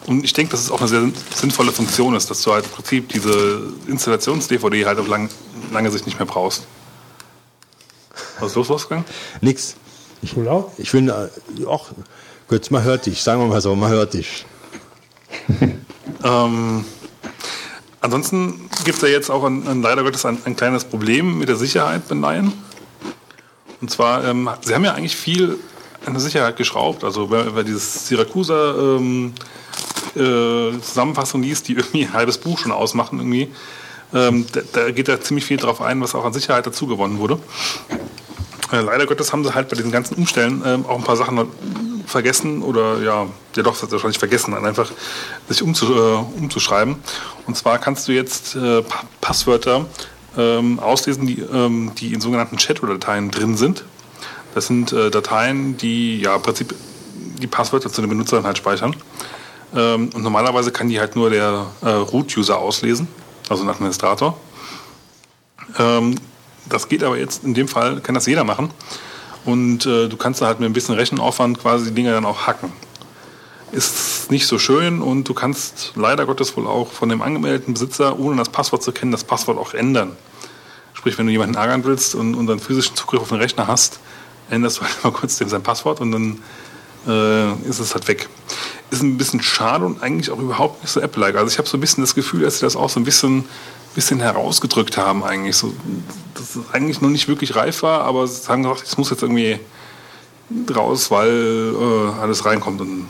Und 0.06 0.24
ich 0.24 0.32
denke, 0.32 0.52
dass 0.52 0.60
es 0.60 0.70
auch 0.70 0.80
eine 0.80 0.88
sehr 0.88 1.06
sinnvolle 1.34 1.70
Funktion 1.70 2.16
ist, 2.16 2.30
dass 2.30 2.40
du 2.40 2.50
halt 2.50 2.64
im 2.64 2.70
Prinzip 2.70 3.10
diese 3.10 3.60
Installations-DVD 3.86 4.86
halt 4.86 4.98
auf 4.98 5.06
lang, 5.06 5.28
lange 5.70 5.90
Sicht 5.90 6.06
nicht 6.06 6.18
mehr 6.18 6.24
brauchst. 6.24 6.66
Was 8.40 8.52
ist 8.52 8.56
los, 8.56 8.70
Wolfgang? 8.70 9.04
Nix. 9.42 9.76
Ich, 10.22 10.34
ich 10.78 10.90
finde, 10.90 11.30
äh, 11.58 11.66
ach, 11.68 11.92
Götz, 12.48 12.70
man 12.70 12.82
hört 12.84 13.04
dich, 13.04 13.22
sagen 13.22 13.42
wir 13.42 13.48
mal 13.48 13.60
so, 13.60 13.76
man 13.76 13.90
hört 13.90 14.14
dich. 14.14 14.46
Ähm, 16.22 16.86
ansonsten 18.00 18.70
gibt 18.84 18.96
es 18.96 19.02
ja 19.02 19.08
jetzt 19.08 19.30
auch 19.30 19.44
ein, 19.44 19.68
ein, 19.68 19.82
leider 19.82 20.02
Gottes 20.02 20.24
ein, 20.24 20.38
ein 20.46 20.56
kleines 20.56 20.84
Problem 20.84 21.38
mit 21.38 21.50
der 21.50 21.56
Sicherheit 21.56 22.08
bei 22.08 22.14
Lion. 22.14 22.50
Und 23.82 23.90
zwar, 23.90 24.24
ähm, 24.24 24.48
sie 24.62 24.74
haben 24.74 24.84
ja 24.84 24.94
eigentlich 24.94 25.16
viel 25.16 25.58
an 26.06 26.14
der 26.14 26.20
Sicherheit 26.20 26.56
geschraubt. 26.56 27.04
Also 27.04 27.30
wer, 27.30 27.54
wer 27.54 27.64
dieses 27.64 28.06
Syracusa 28.08 28.74
ähm, 28.74 29.32
äh, 30.14 30.78
Zusammenfassung 30.80 31.42
liest, 31.42 31.68
die 31.68 31.74
irgendwie 31.74 32.04
ein 32.04 32.12
halbes 32.12 32.38
Buch 32.38 32.58
schon 32.58 32.72
ausmachen 32.72 33.18
irgendwie, 33.18 33.50
ähm, 34.12 34.46
da, 34.52 34.60
da 34.72 34.90
geht 34.90 35.08
da 35.08 35.20
ziemlich 35.20 35.44
viel 35.44 35.56
drauf 35.56 35.80
ein, 35.80 36.00
was 36.00 36.14
auch 36.14 36.24
an 36.24 36.32
Sicherheit 36.32 36.66
dazu 36.66 36.86
gewonnen 36.86 37.18
wurde. 37.18 37.38
Äh, 38.72 38.80
leider 38.80 39.06
Gottes 39.06 39.32
haben 39.32 39.44
sie 39.44 39.54
halt 39.54 39.68
bei 39.68 39.76
diesen 39.76 39.92
ganzen 39.92 40.14
Umstellen 40.14 40.62
ähm, 40.64 40.86
auch 40.86 40.96
ein 40.96 41.04
paar 41.04 41.16
Sachen 41.16 41.48
vergessen 42.06 42.62
oder 42.62 43.00
ja, 43.02 43.26
ja 43.56 43.62
doch, 43.62 43.80
wahrscheinlich 43.90 44.18
vergessen, 44.18 44.54
einfach 44.54 44.90
sich 45.48 45.62
umzu, 45.62 45.94
äh, 45.94 46.38
umzuschreiben. 46.38 46.96
Und 47.46 47.56
zwar 47.56 47.78
kannst 47.78 48.08
du 48.08 48.12
jetzt 48.12 48.54
äh, 48.54 48.82
pa 48.82 49.04
Passwörter 49.20 49.86
ähm, 50.36 50.78
auslesen, 50.80 51.26
die, 51.26 51.40
ähm, 51.40 51.92
die 51.98 52.12
in 52.12 52.20
sogenannten 52.20 52.56
Chat-Dateien 52.56 53.30
drin 53.30 53.56
sind. 53.56 53.84
Das 54.54 54.66
sind 54.66 54.92
äh, 54.92 55.10
Dateien, 55.10 55.76
die 55.76 56.20
ja 56.20 56.36
im 56.36 56.42
Prinzip 56.42 56.74
die 57.40 57.46
Passwörter 57.46 57.90
zu 57.90 58.00
den 58.00 58.10
Benutzern 58.10 58.44
halt 58.44 58.56
speichern. 58.56 58.94
Ähm, 59.74 60.10
und 60.14 60.22
normalerweise 60.22 60.70
kann 60.70 60.88
die 60.88 61.00
halt 61.00 61.16
nur 61.16 61.30
der 61.30 61.66
äh, 61.82 61.88
Root-User 61.88 62.58
auslesen, 62.58 63.08
also 63.48 63.64
ein 63.64 63.68
Administrator. 63.68 64.38
Ähm, 65.78 66.14
das 66.66 66.88
geht 66.88 67.02
aber 67.02 67.18
jetzt 67.18 67.44
in 67.44 67.54
dem 67.54 67.68
Fall, 67.68 68.00
kann 68.00 68.14
das 68.14 68.26
jeder 68.26 68.44
machen. 68.44 68.70
Und 69.44 69.84
äh, 69.84 70.08
du 70.08 70.16
kannst 70.16 70.40
da 70.40 70.46
halt 70.46 70.60
mit 70.60 70.70
ein 70.70 70.72
bisschen 70.72 70.94
Rechenaufwand 70.94 71.60
quasi 71.60 71.86
die 71.86 71.94
Dinge 71.94 72.12
dann 72.12 72.24
auch 72.24 72.46
hacken. 72.46 72.72
Ist 73.72 74.30
nicht 74.30 74.46
so 74.46 74.58
schön 74.58 75.02
und 75.02 75.28
du 75.28 75.34
kannst 75.34 75.92
leider 75.96 76.26
Gottes 76.26 76.56
wohl 76.56 76.66
auch 76.66 76.92
von 76.92 77.08
dem 77.08 77.20
angemeldeten 77.20 77.74
Besitzer, 77.74 78.18
ohne 78.18 78.36
das 78.36 78.48
Passwort 78.48 78.82
zu 78.82 78.92
kennen, 78.92 79.10
das 79.10 79.24
Passwort 79.24 79.58
auch 79.58 79.74
ändern. 79.74 80.16
Sprich, 80.94 81.18
wenn 81.18 81.26
du 81.26 81.32
jemanden 81.32 81.56
ärgern 81.56 81.84
willst 81.84 82.14
und, 82.14 82.46
dann 82.46 82.60
physischen 82.60 82.94
Zugriff 82.96 83.20
auf 83.20 83.28
den 83.28 83.38
Rechner 83.38 83.66
hast, 83.66 83.98
änderst 84.50 84.78
du 84.78 84.82
halt 84.82 85.04
mal 85.04 85.12
kurz 85.12 85.36
sein 85.36 85.62
Passwort 85.62 86.00
und 86.00 86.12
dann 86.12 86.38
äh, 87.06 87.52
ist 87.68 87.78
es 87.80 87.94
halt 87.94 88.08
weg. 88.08 88.28
Ist 88.90 89.02
ein 89.02 89.16
bisschen 89.18 89.42
schade 89.42 89.84
und 89.84 90.02
eigentlich 90.02 90.30
auch 90.30 90.38
überhaupt 90.38 90.82
nicht 90.82 90.92
so 90.92 91.00
Apple-like. 91.00 91.36
Also 91.36 91.50
ich 91.50 91.58
habe 91.58 91.68
so 91.68 91.76
ein 91.76 91.80
bisschen 91.80 92.02
das 92.02 92.14
Gefühl, 92.14 92.42
dass 92.42 92.58
sie 92.58 92.66
das 92.66 92.76
auch 92.76 92.88
so 92.88 93.00
ein 93.00 93.04
bisschen, 93.04 93.44
bisschen 93.94 94.20
herausgedrückt 94.20 94.96
haben 94.96 95.24
eigentlich. 95.24 95.56
So, 95.56 95.72
dass 96.34 96.56
es 96.56 96.62
eigentlich 96.72 97.00
noch 97.00 97.10
nicht 97.10 97.28
wirklich 97.28 97.56
reif 97.56 97.82
war, 97.82 98.02
aber 98.02 98.26
sie 98.26 98.46
haben 98.48 98.62
gesagt, 98.62 98.82
es 98.86 98.96
muss 98.96 99.10
jetzt 99.10 99.22
irgendwie 99.22 99.58
raus, 100.74 101.10
weil 101.10 101.74
äh, 101.74 102.20
alles 102.20 102.44
reinkommt. 102.44 102.80
Und 102.80 103.08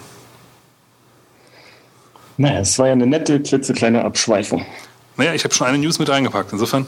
Naja, 2.36 2.60
es 2.60 2.78
war 2.78 2.86
ja 2.86 2.92
eine 2.92 3.06
nette, 3.06 3.40
klitzekleine 3.40 4.04
Abschweifung. 4.04 4.64
naja, 5.16 5.34
ich 5.34 5.44
habe 5.44 5.54
schon 5.54 5.66
eine 5.66 5.78
News 5.78 5.98
mit 5.98 6.08
reingepackt. 6.08 6.52
Insofern, 6.52 6.86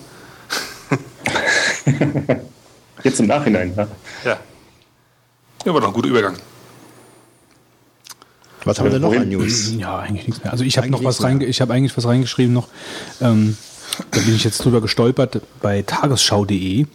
Jetzt 3.06 3.20
im 3.20 3.28
Nachhinein, 3.28 3.72
ja. 3.76 3.86
ja. 4.24 4.36
Ja, 5.64 5.72
war 5.72 5.80
doch 5.80 5.86
ein 5.86 5.94
guter 5.94 6.08
Übergang. 6.08 6.34
Was 8.64 8.80
haben 8.80 8.86
wir 8.86 8.90
denn 8.90 9.02
noch 9.02 9.14
an 9.14 9.28
News? 9.28 9.72
Ja, 9.78 10.00
eigentlich 10.00 10.26
nichts 10.26 10.42
mehr. 10.42 10.52
Also 10.52 10.64
ich 10.64 10.76
habe 10.76 10.88
Eigentlich 10.88 11.02
noch 11.02 11.08
was 11.08 11.22
reinge 11.22 11.44
ich 11.44 11.60
habe 11.60 11.72
eigentlich 11.72 11.96
was 11.96 12.04
reingeschrieben 12.04 12.52
noch. 12.52 12.66
Ähm, 13.20 13.56
da 14.10 14.18
bin 14.18 14.34
ich 14.34 14.42
jetzt 14.42 14.58
drüber 14.58 14.80
gestolpert 14.80 15.40
bei 15.62 15.82
tagesschau.de. 15.82 16.86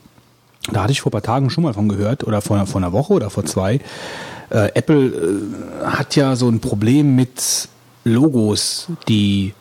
Da 0.74 0.84
hatte 0.84 0.92
ich 0.92 1.00
vor 1.00 1.12
ein 1.12 1.14
paar 1.14 1.22
Tagen 1.22 1.50
schon 1.50 1.64
mal 1.64 1.74
von 1.74 1.88
gehört 1.88 2.26
oder 2.26 2.42
vor, 2.42 2.68
vor 2.68 2.82
einer 2.82 2.92
Woche 2.92 3.14
oder 3.14 3.30
vor 3.30 3.46
zwei. 3.46 3.80
Äh, 4.50 4.72
Apple 4.74 5.06
äh, 5.06 5.86
hat 5.86 6.18
ja 6.18 6.36
so 6.36 6.50
ein 6.50 6.60
Problem 6.60 7.16
mit 7.16 7.70
Logos, 8.04 8.88
die 9.08 9.54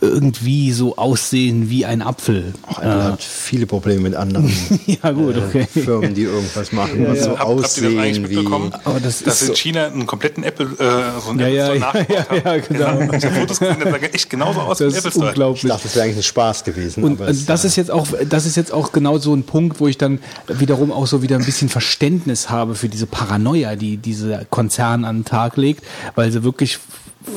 irgendwie 0.00 0.72
so 0.72 0.96
aussehen 0.96 1.70
wie 1.70 1.84
ein 1.84 2.02
Apfel. 2.02 2.54
Apple 2.68 3.02
hat 3.04 3.22
viele 3.22 3.66
Probleme 3.66 4.00
mit 4.00 4.14
anderen 4.14 4.48
ja 4.86 5.10
gut, 5.10 5.36
okay. 5.36 5.66
Firmen, 5.66 6.14
die 6.14 6.22
irgendwas 6.22 6.70
machen, 6.72 7.06
was 7.08 7.24
so 7.24 7.30
Hab, 7.38 7.48
habt 7.48 7.50
ihr 7.50 7.62
das 7.64 7.76
eigentlich 7.76 7.98
aussehen 8.10 8.28
wie. 8.30 8.34
mitbekommen? 8.36 8.72
Aber 8.84 9.00
das 9.00 9.22
dass 9.22 9.34
ist 9.36 9.42
in 9.42 9.46
so- 9.48 9.54
China 9.54 9.86
einen 9.86 10.06
kompletten 10.06 10.44
Apple, 10.44 10.66
äh, 10.78 11.20
so 11.20 11.30
einen 11.30 11.40
Ja, 11.40 11.74
Apple 11.74 11.78
ja, 11.80 11.92
ja, 12.08 12.26
ja, 12.30 12.54
ja, 12.54 12.58
genau. 12.60 13.12
Ich 13.16 13.24
habe 13.24 13.34
Fotos 13.34 13.58
gesehen, 13.58 13.76
das 13.80 13.90
sah 13.90 13.96
echt 13.96 14.30
genauso 14.30 14.60
aus 14.60 14.80
wie 14.80 14.84
Das 14.84 14.94
ein 14.94 14.98
Apple 14.98 15.08
ist 15.08 15.14
Store. 15.14 15.26
Ich 15.26 15.30
unglaublich. 15.30 15.62
dachte, 15.72 15.82
das 15.84 15.94
wäre 15.96 16.04
eigentlich 16.04 16.16
ein 16.18 16.22
Spaß 16.22 16.64
gewesen. 16.64 17.04
Und 17.04 17.20
aber 17.20 17.30
es, 17.30 17.46
das 17.46 17.64
ist 17.64 17.76
jetzt 17.76 17.90
auch, 17.90 18.06
das 18.28 18.46
ist 18.46 18.56
jetzt 18.56 18.72
auch 18.72 18.92
genau 18.92 19.18
so 19.18 19.34
ein 19.34 19.42
Punkt, 19.42 19.80
wo 19.80 19.88
ich 19.88 19.98
dann 19.98 20.20
wiederum 20.48 20.92
auch 20.92 21.06
so 21.06 21.22
wieder 21.22 21.36
ein 21.36 21.44
bisschen 21.44 21.68
Verständnis 21.68 22.50
habe 22.50 22.74
für 22.76 22.88
diese 22.88 23.06
Paranoia, 23.06 23.74
die 23.76 23.96
dieser 23.96 24.44
Konzern 24.44 25.04
an 25.04 25.18
den 25.18 25.24
Tag 25.24 25.56
legt, 25.56 25.82
weil 26.14 26.30
sie 26.30 26.44
wirklich 26.44 26.78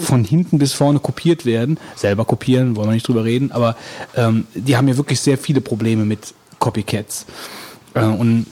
von 0.02 0.24
hinten 0.24 0.58
bis 0.60 0.74
vorne 0.74 1.00
kopiert 1.00 1.46
werden. 1.46 1.80
Selber 1.96 2.26
kopieren, 2.26 2.76
wollen 2.76 2.90
wir 2.90 2.94
nicht 2.94 3.08
drüber 3.08 3.24
reden, 3.24 3.52
aber 3.52 3.76
ähm, 4.16 4.46
die 4.54 4.78
haben 4.78 4.88
ja 4.88 4.98
wirklich 4.98 5.20
sehr 5.20 5.38
viele 5.38 5.62
Probleme 5.62 6.06
mit 6.06 6.34
Copycats. 6.60 7.26
Äh, 7.94 8.06
und 8.06 8.46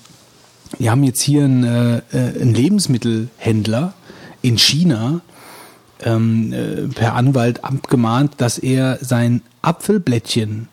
die 0.77 0.89
haben 0.89 1.03
jetzt 1.03 1.21
hier 1.21 1.45
einen, 1.45 1.63
äh, 1.63 2.01
einen 2.11 2.53
Lebensmittelhändler 2.53 3.93
in 4.41 4.57
China, 4.57 5.21
ähm, 6.03 6.53
äh, 6.53 6.87
per 6.87 7.15
Anwalt 7.15 7.63
abgemahnt, 7.63 8.33
dass 8.37 8.57
er 8.57 8.99
sein 9.01 9.41
Apfelblättchen 9.61 10.67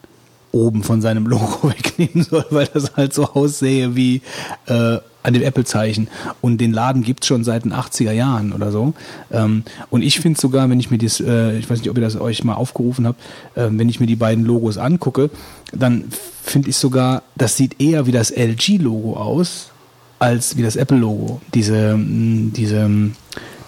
oben 0.53 0.83
von 0.83 1.03
seinem 1.03 1.27
Logo 1.27 1.69
wegnehmen 1.71 2.25
soll, 2.25 2.47
weil 2.51 2.67
das 2.67 2.97
halt 2.97 3.13
so 3.13 3.25
aussähe 3.25 3.97
wie 3.97 4.23
äh, 4.67 4.99
an 5.27 5.35
dem 5.35 5.43
Apple-Zeichen. 5.43 6.09
Und 6.41 6.59
den 6.59 6.73
Laden 6.73 7.03
gibt's 7.03 7.27
schon 7.27 7.45
seit 7.45 7.65
den 7.65 7.73
80er 7.73 8.13
Jahren 8.13 8.53
oder 8.53 8.71
so. 8.71 8.95
Ähm, 9.31 9.65
und 9.91 10.03
ich 10.03 10.21
finde 10.21 10.41
sogar, 10.41 10.71
wenn 10.71 10.79
ich 10.79 10.91
mir 10.91 10.99
das, 10.99 11.21
äh, 11.21 11.59
ich 11.59 11.69
weiß 11.69 11.81
nicht, 11.81 11.91
ob 11.91 11.97
ihr 11.97 12.03
das 12.03 12.19
euch 12.19 12.45
mal 12.45 12.55
aufgerufen 12.55 13.07
habt, 13.07 13.21
äh, 13.57 13.69
wenn 13.71 13.89
ich 13.89 14.01
mir 14.01 14.07
die 14.07 14.17
beiden 14.17 14.45
Logos 14.45 14.79
angucke, 14.79 15.31
dann 15.73 16.05
finde 16.43 16.71
ich 16.71 16.77
sogar, 16.77 17.23
das 17.35 17.57
sieht 17.57 17.81
eher 17.81 18.07
wie 18.07 18.13
das 18.13 18.31
LG-Logo 18.31 19.17
aus, 19.17 19.71
als 20.19 20.57
wie 20.57 20.63
das 20.63 20.77
Apple-Logo. 20.77 21.41
Diese, 21.53 21.97
mh, 21.97 22.53
diese, 22.57 22.89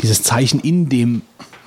dieses 0.00 0.22
Zeichen 0.22 0.60
in 0.60 0.88
dem 0.88 1.22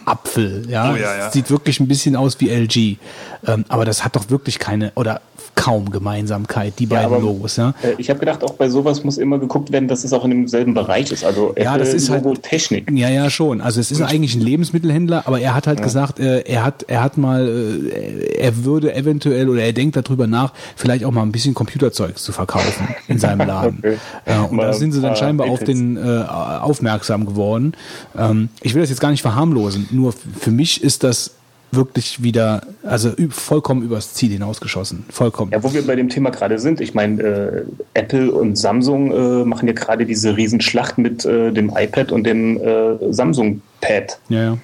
Apfel, 0.06 0.66
ja. 0.68 0.92
Oh, 0.92 0.96
ja, 0.96 1.16
ja. 1.16 1.32
Sieht 1.32 1.52
wirklich 1.52 1.80
ein 1.80 1.88
bisschen 1.88 2.16
aus 2.16 2.40
wie 2.40 2.50
LG. 2.50 2.98
Ähm, 3.46 3.66
aber 3.68 3.86
das 3.86 4.04
hat 4.04 4.16
doch 4.16 4.30
wirklich 4.30 4.58
keine 4.58 4.92
oder 4.96 5.22
kaum 5.56 5.92
Gemeinsamkeit, 5.92 6.74
die 6.80 6.86
beiden 6.86 7.06
aber, 7.06 7.20
Logos, 7.20 7.58
ja. 7.58 7.74
Äh, 7.84 7.94
Ich 7.98 8.10
habe 8.10 8.20
gedacht, 8.20 8.44
auch 8.44 8.54
bei 8.54 8.70
sowas 8.70 9.04
muss 9.04 9.18
immer 9.18 9.38
geguckt 9.40 9.72
werden, 9.72 9.88
dass 9.88 10.04
es 10.04 10.14
auch 10.14 10.24
in 10.26 10.32
demselben 10.32 10.74
Bereich 10.74 11.12
ist. 11.12 11.24
Also 11.24 11.54
Ja, 11.58 11.78
das 11.78 11.94
ist 11.94 12.10
halt- 12.10 12.24
Logo 12.24 12.36
Technik. 12.36 12.90
Ja, 12.92 13.10
ja, 13.10 13.30
schon. 13.30 13.62
Also 13.62 13.80
es 13.80 13.92
ist 13.92 14.02
eigentlich 14.02 14.36
ein 14.36 14.42
Lebensmittelhändler, 14.42 15.24
aber 15.28 15.40
er 15.40 15.54
hat 15.54 15.68
halt 15.68 15.82
gesagt, 15.82 16.20
äh, 16.20 16.40
er 16.42 16.64
hat, 16.64 16.84
er 16.88 17.04
hat 17.04 17.18
mal, 17.18 17.48
äh, 17.48 18.38
er 18.40 18.64
würde 18.64 18.94
eventuell 18.96 19.50
oder 19.50 19.62
er 19.64 19.74
denkt 19.74 19.96
darüber 19.96 20.28
nach, 20.28 20.54
vielleicht 20.76 21.06
auch 21.06 21.12
mal 21.12 21.22
ein 21.24 21.32
bisschen 21.32 21.54
Computerzeug 21.54 22.18
zu 22.18 22.32
verkaufen 22.32 22.88
in 23.08 23.20
seinem 23.20 23.48
Laden. 23.48 23.80
Okay. 23.92 23.98
Ja, 24.28 24.42
und 24.44 24.58
da 24.58 24.64
Mal 24.68 24.74
sind 24.74 24.92
sie 24.92 25.02
dann 25.02 25.16
scheinbar 25.16 25.50
auf 25.50 25.64
den 25.64 25.98
äh, 25.98 26.24
aufmerksam 26.62 27.26
geworden. 27.26 27.74
Ähm, 28.18 28.50
ich 28.62 28.74
will 28.74 28.82
das 28.82 28.90
jetzt 28.90 29.00
gar 29.00 29.12
nicht 29.12 29.22
verharmlosen. 29.22 29.88
Nur 29.92 30.14
für 30.14 30.52
mich 30.52 30.84
ist 30.84 31.04
das 31.04 31.32
wirklich 31.72 32.22
wieder, 32.22 32.62
also 32.84 33.12
vollkommen 33.30 33.84
übers 33.84 34.14
Ziel 34.14 34.32
hinausgeschossen. 34.32 35.06
Vollkommen. 35.10 35.52
Ja, 35.52 35.64
wo 35.64 35.74
wir 35.74 35.86
bei 35.86 35.96
dem 35.96 36.10
Thema 36.10 36.30
gerade 36.30 36.60
sind, 36.60 36.82
ich 36.82 36.94
meine, 36.94 37.22
äh, 37.22 37.64
Apple 37.94 38.32
und 38.32 38.58
Samsung 38.58 39.12
äh, 39.12 39.46
machen 39.46 39.68
ja 39.68 39.74
gerade 39.74 40.06
diese 40.06 40.36
Riesenschlacht 40.36 40.98
mit 40.98 41.26
äh, 41.26 41.52
dem 41.52 41.72
iPad 41.76 42.12
und 42.12 42.26
dem 42.26 42.58
äh, 42.58 43.14
Samsung 43.14 43.62
Pad. 43.80 44.20
Ja, 44.30 44.44
ja. 44.44 44.58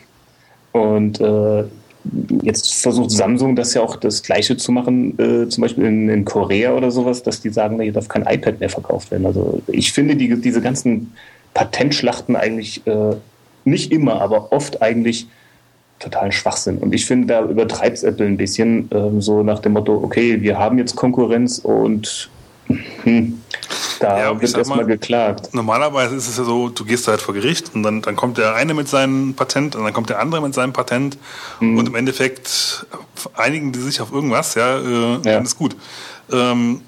Und 0.74 1.20
äh, 1.22 1.64
jetzt 2.44 2.76
versucht 2.76 3.12
Samsung 3.12 3.56
das 3.56 3.74
ja 3.74 3.82
auch 3.82 3.96
das 3.96 4.24
Gleiche 4.24 4.58
zu 4.58 4.72
machen, 4.72 5.18
äh, 5.18 5.50
zum 5.50 5.62
Beispiel 5.62 5.86
in, 5.86 6.10
in 6.10 6.26
Korea 6.26 6.74
oder 6.74 6.92
sowas, 6.92 7.24
dass 7.24 7.42
die 7.42 7.50
sagen, 7.50 7.80
hier 7.82 7.94
darf 7.94 8.08
kein 8.08 8.24
iPad 8.24 8.60
mehr 8.60 8.70
verkauft 8.70 9.12
werden. 9.12 9.26
Also 9.26 9.62
ich 9.68 9.94
finde 9.94 10.16
die, 10.16 10.40
diese 10.40 10.62
ganzen 10.62 11.14
Patentschlachten 11.54 12.36
eigentlich 12.36 12.86
äh, 12.86 13.16
nicht 13.66 13.92
immer, 13.92 14.22
aber 14.22 14.52
oft 14.52 14.82
eigentlich 14.82 15.28
totalen 16.00 16.32
Schwachsinn. 16.32 16.78
Und 16.78 16.94
ich 16.94 17.06
finde, 17.06 17.28
da 17.28 17.44
übertreibt 17.44 18.04
Apple 18.04 18.26
ein 18.26 18.38
bisschen, 18.38 18.90
ähm, 18.94 19.22
so 19.22 19.44
nach 19.44 19.60
dem 19.60 19.74
Motto, 19.74 19.96
okay, 20.04 20.42
wir 20.42 20.58
haben 20.58 20.78
jetzt 20.78 20.96
Konkurrenz 20.96 21.60
und 21.60 22.30
hm, 23.04 23.42
da 24.00 24.20
Ja, 24.20 24.42
wird 24.42 24.56
erstmal 24.56 24.80
mal- 24.80 24.86
geklagt. 24.86 25.54
Normalerweise 25.54 26.16
ist 26.16 26.28
es 26.28 26.38
ja 26.38 26.44
so, 26.44 26.70
du 26.70 26.84
gehst 26.86 27.08
halt 27.08 27.22
vor 27.22 27.34
Gericht 27.34 27.72
und 27.74 27.82
dann, 27.84 28.02
dann 28.02 28.16
kommt 28.16 28.38
der 28.38 28.56
eine 28.56 28.74
mit 28.74 28.88
seinem 28.88 29.34
Patent 29.34 29.76
und 29.76 29.84
dann 29.86 29.94
kommt 29.94 30.10
der 30.10 30.20
andere 30.20 30.42
mit 30.42 30.54
seinem 30.54 30.74
Patent 30.74 31.18
und 31.62 31.88
im 31.88 31.96
Endeffekt 31.96 32.86
einigen 33.36 33.72
die 33.72 33.80
sich 33.80 34.02
auf 34.02 34.12
irgendwas, 34.12 34.54
ja, 34.56 34.78
äh, 34.80 35.20
dann 35.24 35.44
ist 35.44 35.58
gut. 35.58 35.76
Ähm, 36.32 36.82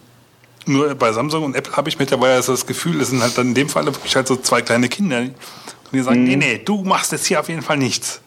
nur 0.65 0.93
bei 0.95 1.11
Samsung 1.13 1.45
und 1.45 1.55
Apple 1.55 1.75
habe 1.75 1.89
ich 1.89 1.97
mittlerweile 1.97 2.43
so 2.43 2.51
das 2.51 2.67
Gefühl, 2.67 3.01
es 3.01 3.09
sind 3.09 3.21
halt 3.23 3.37
dann 3.37 3.47
in 3.47 3.53
dem 3.55 3.69
Fall 3.69 3.85
wirklich 3.85 4.15
halt 4.15 4.27
so 4.27 4.35
zwei 4.35 4.61
kleine 4.61 4.87
Kinder, 4.89 5.23
die 5.91 5.99
sagen, 6.01 6.25
nee, 6.25 6.35
nee, 6.35 6.61
du 6.63 6.83
machst 6.83 7.11
jetzt 7.13 7.25
hier 7.25 7.39
auf 7.39 7.49
jeden 7.49 7.61
Fall 7.63 7.77
nichts. 7.77 8.21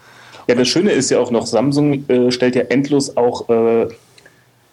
Ja, 0.49 0.55
das 0.55 0.69
Schöne 0.69 0.91
ist 0.93 1.11
ja 1.11 1.19
auch 1.19 1.31
noch, 1.31 1.47
Samsung 1.47 2.09
äh, 2.09 2.31
stellt 2.31 2.57
ja 2.57 2.63
endlos 2.63 3.17
auch 3.17 3.49
äh, 3.49 3.89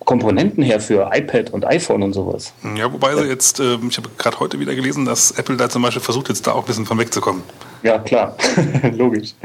Komponenten 0.06 0.64
her 0.64 0.80
für 0.80 1.12
iPad 1.14 1.52
und 1.52 1.66
iPhone 1.66 2.02
und 2.04 2.14
sowas. 2.14 2.54
Ja, 2.76 2.92
wobei 2.92 3.16
sie 3.16 3.26
jetzt, 3.26 3.60
ähm, 3.60 3.90
ich 3.90 3.98
habe 3.98 4.10
gerade 4.18 4.40
heute 4.40 4.60
wieder 4.60 4.74
gelesen, 4.74 5.06
dass 5.06 5.32
Apple 5.32 5.58
da 5.58 5.70
zum 5.70 5.82
Beispiel 5.82 6.02
versucht, 6.02 6.30
jetzt 6.30 6.48
da 6.48 6.54
auch 6.54 6.62
ein 6.62 6.66
bisschen 6.66 6.86
von 6.86 6.98
wegzukommen. 6.98 7.44
Ja, 7.84 8.00
klar. 8.00 8.36
Logisch. 8.98 9.36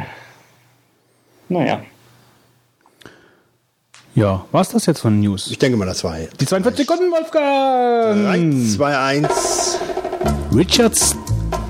Naja. 1.48 1.82
Ja, 4.14 4.44
war's 4.52 4.68
das 4.68 4.86
jetzt 4.86 5.00
von 5.00 5.18
News? 5.20 5.48
Ich 5.50 5.58
denke 5.58 5.76
mal, 5.76 5.86
das 5.86 6.04
war 6.04 6.16
Die 6.40 6.46
42 6.46 6.86
Sekunden, 6.86 7.10
Wolfgang! 7.10 8.24
3, 8.24 8.76
2, 8.76 8.98
1. 8.98 9.78
Richard 10.54 10.96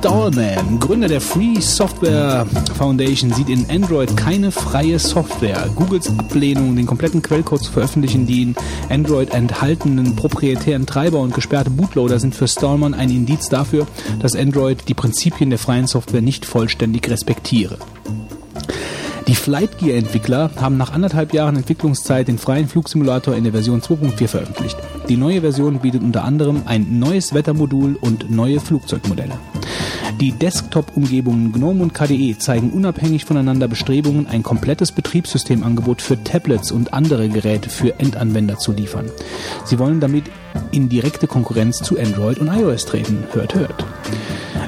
Stallman, 0.04 0.80
Gründer 0.80 1.08
der 1.08 1.22
Free 1.22 1.58
Software 1.60 2.44
Foundation, 2.76 3.32
sieht 3.32 3.48
in 3.48 3.64
Android 3.70 4.14
keine 4.18 4.50
freie 4.50 4.98
Software. 4.98 5.70
Googles 5.74 6.10
Ablehnung, 6.18 6.76
den 6.76 6.84
kompletten 6.84 7.22
Quellcode 7.22 7.62
zu 7.62 7.72
veröffentlichen, 7.72 8.26
die 8.26 8.42
in 8.42 8.54
Android 8.90 9.32
enthaltenen 9.32 10.14
proprietären 10.14 10.84
Treiber 10.84 11.20
und 11.20 11.34
gesperrte 11.34 11.70
Bootloader 11.70 12.18
sind 12.18 12.34
für 12.34 12.46
Stallman 12.46 12.92
ein 12.92 13.08
Indiz 13.08 13.48
dafür, 13.48 13.86
dass 14.20 14.36
Android 14.36 14.86
die 14.88 14.92
Prinzipien 14.92 15.48
der 15.48 15.58
freien 15.58 15.86
Software 15.86 16.20
nicht 16.20 16.44
vollständig 16.44 17.08
respektiere. 17.08 17.78
Die 19.26 19.34
Flightgear-Entwickler 19.34 20.50
haben 20.56 20.76
nach 20.76 20.92
anderthalb 20.92 21.32
Jahren 21.32 21.56
Entwicklungszeit 21.56 22.28
den 22.28 22.36
freien 22.36 22.68
Flugsimulator 22.68 23.34
in 23.34 23.44
der 23.44 23.54
Version 23.54 23.80
2.4 23.80 24.28
veröffentlicht. 24.28 24.76
Die 25.08 25.16
neue 25.16 25.40
Version 25.40 25.78
bietet 25.78 26.02
unter 26.02 26.24
anderem 26.24 26.60
ein 26.66 26.98
neues 26.98 27.32
Wettermodul 27.32 27.96
und 28.02 28.30
neue 28.30 28.60
Flugzeugmodelle. 28.60 29.38
Die 30.20 30.32
Desktop-Umgebungen 30.32 31.52
GNOME 31.52 31.82
und 31.82 31.94
KDE 31.94 32.38
zeigen 32.38 32.70
unabhängig 32.70 33.24
voneinander 33.24 33.68
Bestrebungen, 33.68 34.26
ein 34.26 34.42
komplettes 34.42 34.92
Betriebssystemangebot 34.92 36.00
für 36.00 36.22
Tablets 36.22 36.70
und 36.70 36.94
andere 36.94 37.28
Geräte 37.28 37.68
für 37.68 37.98
Endanwender 37.98 38.58
zu 38.58 38.72
liefern. 38.72 39.10
Sie 39.64 39.78
wollen 39.78 40.00
damit 40.00 40.24
in 40.70 40.88
direkte 40.88 41.26
Konkurrenz 41.26 41.78
zu 41.78 41.98
Android 41.98 42.38
und 42.38 42.48
iOS 42.48 42.86
treten. 42.86 43.24
Hört, 43.32 43.54
hört. 43.54 43.84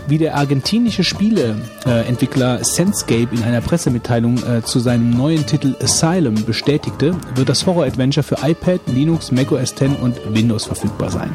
Wie 0.09 0.19
der 0.19 0.37
argentinische 0.37 1.03
Spieleentwickler 1.03 2.63
Senscape 2.65 3.29
in 3.33 3.43
einer 3.43 3.61
Pressemitteilung 3.61 4.37
äh, 4.39 4.63
zu 4.63 4.79
seinem 4.79 5.11
neuen 5.11 5.45
Titel 5.47 5.75
Asylum 5.83 6.45
bestätigte, 6.45 7.17
wird 7.35 7.49
das 7.49 7.67
Horror-Adventure 7.67 8.23
für 8.23 8.37
iPad, 8.47 8.81
Linux, 8.87 9.33
macOS 9.33 9.73
X 9.73 9.83
und 10.01 10.21
Windows 10.33 10.67
verfügbar 10.67 11.11
sein. 11.11 11.33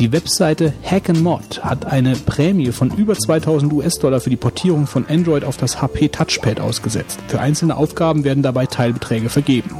Die 0.00 0.12
Webseite 0.12 0.72
Hack 0.82 1.14
Mod 1.14 1.62
hat 1.62 1.84
eine 1.86 2.16
Prämie 2.16 2.72
von 2.72 2.90
über 2.90 3.14
2000 3.16 3.72
US-Dollar 3.72 4.20
für 4.20 4.30
die 4.30 4.36
Portierung 4.36 4.86
von 4.86 5.06
Android 5.08 5.44
auf 5.44 5.58
das 5.58 5.82
HP 5.82 6.08
Touchpad 6.08 6.60
ausgesetzt. 6.60 7.20
Für 7.28 7.40
einzelne 7.40 7.76
Aufgaben 7.76 8.24
werden 8.24 8.42
dabei 8.42 8.66
Teilbeträge 8.66 9.28
vergeben. 9.28 9.70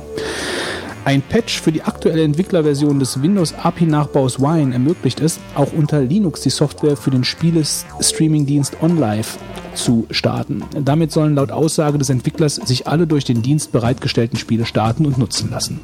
Ein 1.05 1.21
Patch 1.21 1.61
für 1.61 1.71
die 1.71 1.83
aktuelle 1.83 2.23
Entwicklerversion 2.23 2.99
des 2.99 3.21
Windows 3.21 3.53
API-Nachbaus 3.53 4.41
Wine 4.41 4.73
ermöglicht 4.73 5.21
es, 5.21 5.39
auch 5.55 5.71
unter 5.75 6.01
Linux 6.01 6.41
die 6.41 6.51
Software 6.51 6.97
für 6.97 7.11
den 7.11 7.25
Spiele-Streaming-Dienst 7.25 8.83
OnLive 8.83 9.39
zu 9.75 10.07
starten. 10.11 10.63
Damit 10.81 11.13
sollen 11.13 11.35
laut 11.35 11.51
Aussage 11.53 11.99
des 11.99 12.09
Entwicklers 12.09 12.55
sich 12.55 12.87
alle 12.87 13.07
durch 13.07 13.25
den 13.25 13.43
Dienst 13.43 13.71
bereitgestellten 13.71 14.39
Spiele 14.39 14.65
starten 14.65 15.05
und 15.05 15.19
nutzen 15.19 15.51
lassen. 15.51 15.79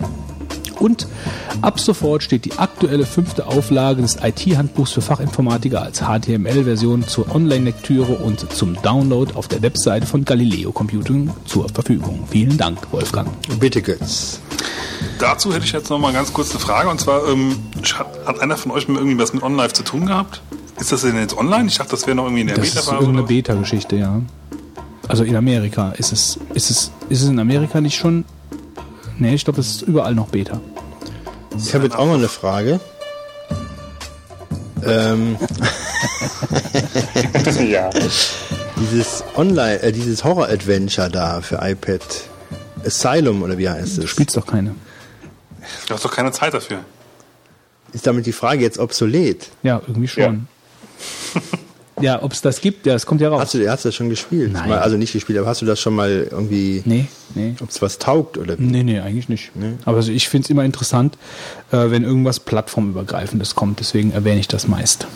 Und 0.81 1.07
ab 1.63 1.79
sofort 1.79 2.23
steht 2.25 2.45
die 2.47 2.59
aktuelle 2.59 3.07
fünfte 3.07 3.47
Auflage 3.47 4.03
des 4.03 4.17
IT-Handbuchs 4.23 4.91
für 4.93 5.03
Fachinformatiker 5.03 5.83
als 5.83 6.01
HTML-Version 6.01 7.07
zur 7.07 7.33
Online-Lektüre 7.35 8.15
und 8.15 8.53
zum 8.53 8.81
Download 8.83 9.33
auf 9.35 9.47
der 9.47 9.63
Webseite 9.63 10.07
von 10.07 10.25
Galileo 10.25 10.73
Computing 10.73 11.31
zur 11.45 11.69
Verfügung. 11.69 12.27
Vielen 12.31 12.57
Dank, 12.57 12.79
Wolfgang. 12.93 13.29
Bitte, 13.61 13.83
Götz. 13.83 14.41
Dazu 15.19 15.53
hätte 15.53 15.65
ich 15.67 15.73
jetzt 15.73 15.91
noch 15.91 15.99
mal 15.99 16.13
ganz 16.13 16.33
kurz 16.33 16.51
eine 16.51 16.61
Frage. 16.61 16.89
Und 16.89 17.01
zwar, 17.01 17.29
ähm, 17.29 17.57
hat, 17.95 18.07
hat 18.27 18.41
einer 18.41 18.57
von 18.57 18.73
euch 18.73 18.89
mal 18.89 18.99
irgendwie 18.99 19.19
was 19.19 19.33
mit 19.35 19.43
OnLive 19.43 19.73
zu 19.75 19.83
tun 19.83 20.07
gehabt? 20.07 20.43
Ist 20.81 20.93
das 20.93 21.03
denn 21.03 21.17
jetzt 21.17 21.37
online? 21.37 21.67
Ich 21.69 21.77
dachte, 21.77 21.91
das 21.91 22.07
wäre 22.07 22.17
noch 22.17 22.25
irgendwie 22.25 22.41
in 22.41 22.47
der 22.47 22.57
Das 22.57 22.69
ist 22.69 22.75
Beta-Phase. 22.75 22.97
irgendeine? 23.05 23.27
Beta-Geschichte, 23.27 23.97
ja. 23.97 24.21
Also 25.09 25.25
in 25.25 25.37
Amerika 25.37 25.91
ist 25.93 26.13
es, 26.13 26.39
ist 26.55 26.71
es, 26.71 26.91
ist 27.11 27.23
es 27.23 27.29
in 27.29 27.39
Amerika 27.39 27.81
nicht 27.83 27.97
schon? 27.97 28.25
Nee, 29.21 29.35
ich 29.35 29.45
glaube, 29.45 29.59
das 29.59 29.69
ist 29.69 29.83
überall 29.83 30.15
noch 30.15 30.29
Beta. 30.29 30.61
Ich 31.57 31.75
habe 31.75 31.85
jetzt 31.85 31.95
auch 31.97 32.07
mal 32.07 32.15
eine 32.17 32.29
Frage. 32.29 32.81
Ähm, 34.83 35.37
ja. 37.69 37.91
dieses 38.81 39.23
Online, 39.37 39.83
äh, 39.83 39.93
dieses 39.93 40.25
Horror-Adventure 40.25 41.11
da 41.11 41.43
für 41.43 41.57
iPad, 41.61 42.01
Asylum 42.87 43.43
oder 43.43 43.59
wie 43.59 43.69
heißt 43.69 43.99
Du 43.99 44.03
es? 44.05 44.11
spielst 44.11 44.39
doch 44.39 44.47
keine. 44.47 44.75
Du 45.87 45.95
hast 45.95 46.05
doch 46.05 46.13
keine 46.15 46.33
Zeit 46.33 46.55
dafür. 46.55 46.79
Ist 47.93 48.07
damit 48.07 48.25
die 48.25 48.33
Frage 48.33 48.63
jetzt 48.63 48.79
obsolet? 48.79 49.49
Ja, 49.63 49.83
irgendwie 49.87 50.09
schon. 50.09 50.47
Ja, 51.35 51.41
ob 52.23 52.33
es 52.33 52.41
das 52.41 52.61
gibt, 52.61 52.87
ja, 52.87 52.95
es 52.95 53.07
kommt 53.07 53.21
ja 53.21 53.29
raus. 53.29 53.43
Hast 53.43 53.55
du, 53.55 53.71
hast 53.71 53.85
du 53.85 53.89
das 53.89 53.95
schon 53.95 54.09
gespielt? 54.09 54.53
Nein. 54.53 54.71
Also 54.73 54.97
nicht 54.97 55.13
gespielt, 55.13 55.39
aber 55.39 55.49
hast 55.49 55.63
du 55.63 55.67
das 55.67 55.81
schon 55.81 55.95
mal 55.95 56.29
irgendwie, 56.31 56.83
nee, 56.85 57.07
nee. 57.35 57.55
ob 57.61 57.71
es 57.71 57.81
was 57.83 57.99
taugt 57.99 58.39
oder 58.39 58.59
wie? 58.59 58.63
Nee, 58.63 58.83
nee, 58.83 59.01
eigentlich 59.01 59.29
nicht. 59.29 59.53
Aber 59.85 59.99
also 59.99 60.13
ich 60.13 60.29
finde 60.29 60.47
es 60.47 60.51
immer 60.51 60.65
interessant, 60.65 61.17
äh, 61.73 61.91
wenn 61.91 62.05
irgendwas 62.05 62.41
plattformübergreifendes 62.41 63.55
kommt. 63.55 63.81
Deswegen 63.81 64.13
erwähne 64.13 64.41
ich 64.41 64.49
das 64.49 64.67
meist. 64.69 65.07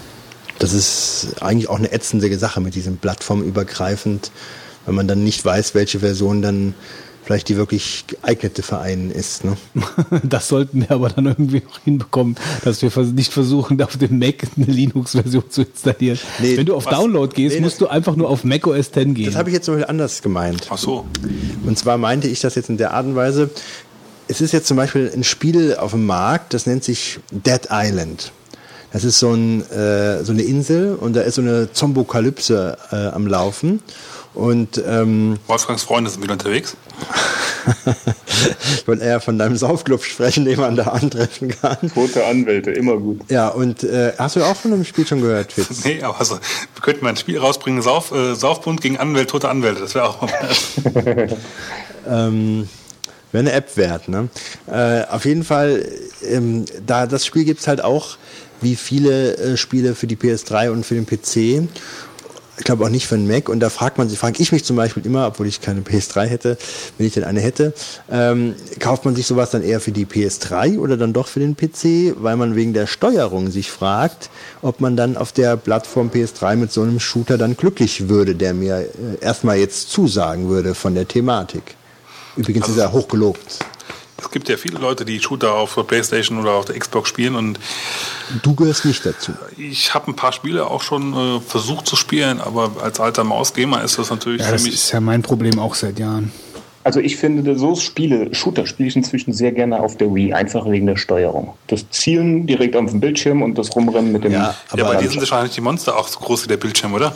Das 0.58 0.72
ist 0.72 1.36
eigentlich 1.40 1.68
auch 1.68 1.78
eine 1.78 1.92
ätzende 1.92 2.36
Sache 2.38 2.60
mit 2.60 2.74
diesem 2.74 2.98
plattformübergreifend, 2.98 4.30
wenn 4.86 4.94
man 4.94 5.08
dann 5.08 5.24
nicht 5.24 5.44
weiß, 5.44 5.74
welche 5.74 6.00
Version 6.00 6.42
dann 6.42 6.74
vielleicht 7.24 7.48
die 7.48 7.56
wirklich 7.56 8.04
geeignete 8.06 8.62
für 8.62 8.78
einen 8.78 9.10
ist. 9.10 9.44
Ne? 9.44 9.56
Das 10.22 10.48
sollten 10.48 10.82
wir 10.82 10.90
aber 10.90 11.08
dann 11.08 11.26
irgendwie 11.26 11.62
noch 11.64 11.80
hinbekommen, 11.80 12.36
dass 12.64 12.82
wir 12.82 12.90
nicht 13.04 13.32
versuchen, 13.32 13.80
auf 13.82 13.96
dem 13.96 14.18
Mac 14.18 14.44
eine 14.56 14.66
Linux-Version 14.66 15.44
zu 15.50 15.62
installieren. 15.62 16.18
Nee, 16.40 16.56
Wenn 16.56 16.66
du 16.66 16.74
auf 16.74 16.86
was? 16.86 16.94
Download 16.94 17.34
gehst, 17.34 17.56
Nee, 17.56 17.62
musst 17.62 17.80
du 17.80 17.86
einfach 17.86 18.16
nur 18.16 18.28
auf 18.28 18.44
Mac 18.44 18.66
OS 18.66 18.88
X 18.88 18.92
gehen. 18.92 19.26
Das 19.26 19.36
habe 19.36 19.48
ich 19.50 19.54
jetzt 19.54 19.64
zum 19.66 19.74
Beispiel 19.74 19.90
anders 19.90 20.22
gemeint. 20.22 20.66
Ach 20.70 20.78
so. 20.78 21.06
Und 21.64 21.78
zwar 21.78 21.98
meinte 21.98 22.28
ich 22.28 22.40
das 22.40 22.54
jetzt 22.54 22.68
in 22.68 22.76
der 22.76 22.92
Art 22.92 23.06
und 23.06 23.16
Weise, 23.16 23.50
es 24.28 24.40
ist 24.40 24.52
jetzt 24.52 24.66
zum 24.66 24.76
Beispiel 24.76 25.10
ein 25.14 25.24
Spiel 25.24 25.74
auf 25.74 25.92
dem 25.92 26.06
Markt, 26.06 26.54
das 26.54 26.66
nennt 26.66 26.84
sich 26.84 27.18
Dead 27.30 27.68
Island. 27.70 28.32
Das 28.92 29.02
ist 29.02 29.18
so, 29.18 29.32
ein, 29.32 29.68
äh, 29.72 30.22
so 30.22 30.32
eine 30.32 30.42
Insel 30.42 30.94
und 30.94 31.16
da 31.16 31.22
ist 31.22 31.34
so 31.34 31.42
eine 31.42 31.72
Zombokalypse 31.72 32.78
äh, 32.92 33.08
am 33.08 33.26
Laufen. 33.26 33.80
Und 34.34 34.82
ähm, 34.84 35.38
Wolfgangs 35.46 35.84
Freunde 35.84 36.10
sind 36.10 36.22
wieder 36.22 36.32
unterwegs. 36.32 36.76
ich 38.76 38.86
wollte 38.86 39.04
eher 39.04 39.20
von 39.20 39.38
deinem 39.38 39.56
Saufclub 39.56 40.02
sprechen, 40.04 40.44
den 40.44 40.58
man 40.58 40.74
da 40.74 40.84
antreffen 40.84 41.50
kann. 41.50 41.92
Tote 41.94 42.26
Anwälte, 42.26 42.72
immer 42.72 42.96
gut. 42.96 43.20
Ja, 43.30 43.48
und 43.48 43.84
äh, 43.84 44.12
hast 44.18 44.34
du 44.34 44.42
auch 44.42 44.56
von 44.56 44.72
dem 44.72 44.84
Spiel 44.84 45.06
schon 45.06 45.20
gehört, 45.20 45.52
Fitz? 45.52 45.84
Nee, 45.84 46.02
aber 46.02 46.18
also, 46.18 46.34
wir 46.34 46.82
könnten 46.82 47.04
mal 47.04 47.10
ein 47.10 47.16
Spiel 47.16 47.38
rausbringen, 47.38 47.80
Sauf, 47.82 48.10
äh, 48.10 48.34
Saufbund 48.34 48.80
gegen 48.80 48.98
Anwälte, 48.98 49.30
tote 49.30 49.48
Anwälte. 49.48 49.82
Das 49.82 49.94
wäre 49.94 50.08
auch 50.08 50.22
mal 50.22 50.30
ähm, 52.08 52.68
Wäre 53.34 53.42
eine 53.42 53.52
App 53.52 53.76
wert, 53.76 54.08
ne? 54.08 54.28
Äh, 54.68 55.12
auf 55.12 55.24
jeden 55.24 55.42
Fall, 55.42 55.84
ähm, 56.24 56.66
da 56.86 57.08
das 57.08 57.26
Spiel 57.26 57.44
gibt's 57.44 57.66
halt 57.66 57.82
auch 57.82 58.16
wie 58.60 58.76
viele 58.76 59.36
äh, 59.36 59.56
Spiele 59.56 59.96
für 59.96 60.06
die 60.06 60.14
PS3 60.14 60.70
und 60.70 60.86
für 60.86 60.94
den 60.94 61.04
PC 61.04 61.68
ich 62.56 62.64
glaube 62.64 62.84
auch 62.84 62.88
nicht 62.88 63.06
für 63.06 63.14
einen 63.14 63.26
Mac. 63.26 63.48
Und 63.48 63.60
da 63.60 63.70
fragt 63.70 63.98
man 63.98 64.08
sich, 64.08 64.18
frage 64.18 64.42
ich 64.42 64.52
mich 64.52 64.64
zum 64.64 64.76
Beispiel 64.76 65.04
immer, 65.04 65.26
obwohl 65.26 65.46
ich 65.46 65.60
keine 65.60 65.80
PS3 65.80 66.26
hätte, 66.26 66.58
wenn 66.96 67.06
ich 67.06 67.14
denn 67.14 67.24
eine 67.24 67.40
hätte, 67.40 67.72
ähm, 68.10 68.54
kauft 68.78 69.04
man 69.04 69.16
sich 69.16 69.26
sowas 69.26 69.50
dann 69.50 69.62
eher 69.62 69.80
für 69.80 69.92
die 69.92 70.06
PS3 70.06 70.78
oder 70.78 70.96
dann 70.96 71.12
doch 71.12 71.26
für 71.26 71.40
den 71.40 71.56
PC, 71.56 72.14
weil 72.22 72.36
man 72.36 72.54
wegen 72.54 72.72
der 72.72 72.86
Steuerung 72.86 73.50
sich 73.50 73.70
fragt, 73.70 74.30
ob 74.62 74.80
man 74.80 74.96
dann 74.96 75.16
auf 75.16 75.32
der 75.32 75.56
Plattform 75.56 76.10
PS3 76.10 76.56
mit 76.56 76.72
so 76.72 76.82
einem 76.82 77.00
Shooter 77.00 77.38
dann 77.38 77.56
glücklich 77.56 78.08
würde, 78.08 78.34
der 78.34 78.54
mir 78.54 78.78
äh, 78.78 78.88
erstmal 79.20 79.58
jetzt 79.58 79.90
zusagen 79.90 80.48
würde 80.48 80.74
von 80.74 80.94
der 80.94 81.08
Thematik. 81.08 81.74
Übrigens 82.36 82.68
ist 82.68 82.78
er 82.78 82.92
hochgelobt. 82.92 83.60
Es 84.24 84.30
gibt 84.30 84.48
ja 84.48 84.56
viele 84.56 84.78
Leute, 84.78 85.04
die 85.04 85.20
Shooter 85.20 85.54
auf 85.54 85.74
der 85.74 85.82
Playstation 85.82 86.40
oder 86.40 86.52
auf 86.52 86.64
der 86.64 86.78
Xbox 86.78 87.08
spielen 87.08 87.34
und 87.34 87.58
du 88.42 88.54
gehörst 88.54 88.84
nicht 88.84 89.04
dazu. 89.04 89.32
Ich 89.56 89.94
habe 89.94 90.10
ein 90.10 90.16
paar 90.16 90.32
Spiele 90.32 90.66
auch 90.66 90.82
schon 90.82 91.14
äh, 91.14 91.40
versucht 91.40 91.86
zu 91.86 91.96
spielen, 91.96 92.40
aber 92.40 92.72
als 92.82 93.00
alter 93.00 93.24
Mausgamer 93.24 93.82
ist 93.82 93.98
das 93.98 94.10
natürlich 94.10 94.40
ja, 94.40 94.46
für 94.46 94.52
das 94.52 94.62
mich. 94.62 94.72
Das 94.72 94.84
ist 94.84 94.92
ja 94.92 95.00
mein 95.00 95.22
Problem 95.22 95.58
auch 95.58 95.74
seit 95.74 95.98
Jahren. 95.98 96.32
Also 96.84 97.00
ich 97.00 97.16
finde, 97.16 97.56
so 97.56 97.74
Spiele, 97.76 98.34
Shooter 98.34 98.66
spiele 98.66 98.90
ich 98.90 98.94
inzwischen 98.94 99.32
sehr 99.32 99.52
gerne 99.52 99.80
auf 99.80 99.96
der 99.96 100.14
Wii, 100.14 100.34
einfach 100.34 100.70
wegen 100.70 100.84
der 100.84 100.96
Steuerung. 100.96 101.54
Das 101.68 101.88
Zielen 101.88 102.46
direkt 102.46 102.76
auf 102.76 102.90
dem 102.90 103.00
Bildschirm 103.00 103.40
und 103.40 103.56
das 103.56 103.74
Rumrennen 103.74 104.12
mit 104.12 104.22
dem... 104.22 104.32
Ja, 104.32 104.54
aber, 104.68 104.78
ja, 104.78 104.84
aber 104.84 104.96
die 104.96 105.06
sind 105.06 105.18
wahrscheinlich 105.20 105.54
die 105.54 105.62
Monster 105.62 105.96
auch 105.96 106.06
so 106.06 106.20
groß 106.20 106.44
wie 106.44 106.48
der 106.48 106.58
Bildschirm, 106.58 106.92
oder? 106.92 107.14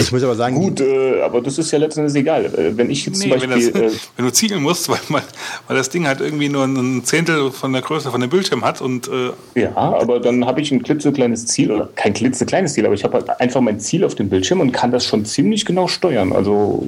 Ich 0.00 0.10
muss 0.10 0.24
aber 0.24 0.34
sagen... 0.34 0.56
Gut, 0.56 0.80
äh, 0.80 1.22
aber 1.22 1.40
das 1.40 1.58
ist 1.58 1.70
ja 1.70 1.78
letztendlich 1.78 2.20
egal. 2.20 2.46
Äh, 2.46 2.76
wenn 2.76 2.90
ich 2.90 3.06
jetzt 3.06 3.18
nee, 3.18 3.30
zum 3.30 3.48
Beispiel... 3.48 3.72
Wenn, 3.72 3.82
das, 3.84 3.94
äh, 3.94 3.96
wenn, 4.16 4.24
du 4.24 4.32
zielen 4.32 4.60
musst, 4.60 4.88
weil, 4.88 4.98
man, 5.08 5.22
weil 5.68 5.76
das 5.76 5.90
Ding 5.90 6.08
halt 6.08 6.20
irgendwie 6.20 6.48
nur 6.48 6.64
ein 6.64 7.04
Zehntel 7.04 7.52
von 7.52 7.72
der 7.72 7.82
Größe 7.82 8.10
von 8.10 8.20
dem 8.20 8.30
Bildschirm 8.30 8.64
hat 8.64 8.80
und... 8.80 9.06
Äh, 9.06 9.60
ja, 9.60 9.76
aber 9.76 10.18
dann 10.18 10.44
habe 10.44 10.60
ich 10.60 10.72
ein 10.72 10.82
klitzekleines 10.82 11.46
Ziel, 11.46 11.70
oder 11.70 11.88
kein 11.94 12.14
klitzekleines 12.14 12.74
Ziel, 12.74 12.84
aber 12.84 12.96
ich 12.96 13.04
habe 13.04 13.18
halt 13.18 13.30
einfach 13.40 13.60
mein 13.60 13.78
Ziel 13.78 14.02
auf 14.02 14.16
dem 14.16 14.28
Bildschirm 14.28 14.58
und 14.58 14.72
kann 14.72 14.90
das 14.90 15.06
schon 15.06 15.24
ziemlich 15.24 15.64
genau 15.64 15.86
steuern. 15.86 16.32
Also, 16.32 16.84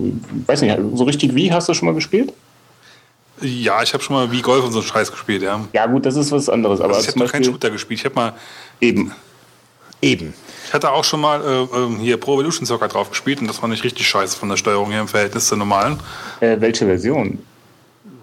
weiß 0.49 0.63
nicht, 0.63 0.77
so 0.95 1.05
richtig 1.05 1.37
wie 1.37 1.53
hast 1.53 1.69
du 1.69 1.75
schon 1.75 1.87
mal 1.87 1.95
gespielt? 1.95 2.16
Ja, 3.41 3.83
ich 3.83 3.93
habe 3.93 4.03
schon 4.03 4.17
mal 4.17 4.33
wie 4.33 4.41
Golf 4.41 4.65
und 4.65 4.73
so 4.73 4.79
einen 4.79 4.89
Scheiß 4.89 5.13
gespielt, 5.13 5.43
ja. 5.43 5.61
Ja, 5.73 5.87
gut, 5.87 6.07
das 6.07 6.17
ist 6.17 6.33
was 6.33 6.49
anderes. 6.49 6.81
Aber 6.81 6.95
also 6.95 7.03
ich 7.03 7.09
habe 7.09 7.19
noch 7.19 7.31
keinen 7.31 7.45
Shooter 7.45 7.71
gespielt. 7.71 8.01
Ich 8.01 8.05
habe 8.05 8.15
mal. 8.15 8.33
Eben. 8.81 9.13
Eben. 10.01 10.35
Ich 10.67 10.73
hatte 10.73 10.91
auch 10.91 11.05
schon 11.05 11.21
mal 11.21 11.43
äh, 11.43 11.77
ähm, 11.77 11.99
hier 11.99 12.17
Pro 12.17 12.35
Evolution 12.35 12.67
Soccer 12.67 12.89
drauf 12.89 13.11
gespielt 13.11 13.41
und 13.41 13.47
das 13.47 13.63
war 13.63 13.69
nicht 13.69 13.85
richtig 13.85 14.07
scheiße 14.09 14.37
von 14.37 14.49
der 14.49 14.57
Steuerung 14.57 14.91
her 14.91 15.01
im 15.01 15.09
Verhältnis 15.09 15.47
zur 15.47 15.59
normalen. 15.59 15.99
Äh, 16.41 16.57
welche 16.61 16.87
Version? 16.87 17.39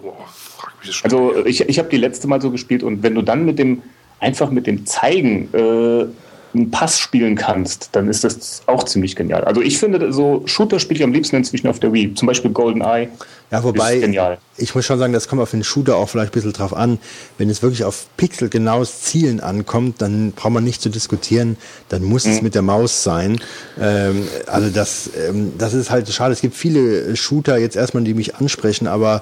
Boah, 0.01 0.15
frag 0.27 0.73
mich 0.79 0.87
das 0.87 0.95
schon. 0.95 1.11
Also, 1.11 1.45
ich, 1.45 1.61
ich 1.61 1.79
habe 1.79 1.89
die 1.89 1.97
letzte 1.97 2.27
Mal 2.27 2.41
so 2.41 2.51
gespielt 2.51 2.83
und 2.83 3.01
wenn 3.01 3.15
du 3.15 3.21
dann 3.21 3.45
mit 3.45 3.59
dem, 3.59 3.81
einfach 4.19 4.49
mit 4.49 4.67
dem 4.67 4.85
Zeigen 4.85 5.49
äh, 5.53 6.05
einen 6.53 6.71
Pass 6.71 6.99
spielen 6.99 7.35
kannst, 7.35 7.89
dann 7.93 8.07
ist 8.07 8.23
das 8.23 8.61
auch 8.67 8.83
ziemlich 8.83 9.15
genial. 9.15 9.43
Also 9.43 9.61
ich 9.61 9.77
finde, 9.77 10.11
so 10.13 10.43
Shooter 10.45 10.79
spiele 10.79 10.99
ich 10.99 11.03
am 11.03 11.13
liebsten 11.13 11.35
inzwischen 11.35 11.67
auf 11.67 11.79
der 11.79 11.93
Wii. 11.93 12.13
Zum 12.13 12.27
Beispiel 12.27 12.51
GoldenEye. 12.51 13.09
Ja, 13.53 13.63
wobei, 13.63 14.39
ich 14.57 14.73
muss 14.73 14.83
schon 14.83 14.97
sagen, 14.97 15.13
das 15.13 15.27
kommt 15.27 15.39
auf 15.39 15.51
den 15.51 15.63
Shooter 15.63 15.95
auch 15.97 16.09
vielleicht 16.09 16.31
ein 16.31 16.33
bisschen 16.33 16.53
drauf 16.53 16.75
an. 16.75 16.97
Wenn 17.37 17.51
es 17.51 17.61
wirklich 17.61 17.83
auf 17.83 18.07
pixelgenaues 18.17 19.01
Zielen 19.01 19.41
ankommt, 19.41 20.01
dann 20.01 20.31
braucht 20.31 20.53
man 20.53 20.63
nicht 20.63 20.81
zu 20.81 20.89
diskutieren, 20.89 21.57
dann 21.89 22.03
muss 22.03 22.25
mhm. 22.25 22.31
es 22.31 22.41
mit 22.41 22.55
der 22.55 22.63
Maus 22.63 23.03
sein. 23.03 23.39
Ähm, 23.79 24.27
also 24.47 24.71
das, 24.71 25.11
ähm, 25.29 25.53
das 25.59 25.75
ist 25.75 25.91
halt 25.91 26.09
schade. 26.09 26.33
Es 26.33 26.41
gibt 26.41 26.55
viele 26.55 27.15
Shooter 27.15 27.59
jetzt 27.59 27.75
erstmal, 27.75 28.03
die 28.03 28.15
mich 28.15 28.37
ansprechen, 28.37 28.87
aber 28.87 29.21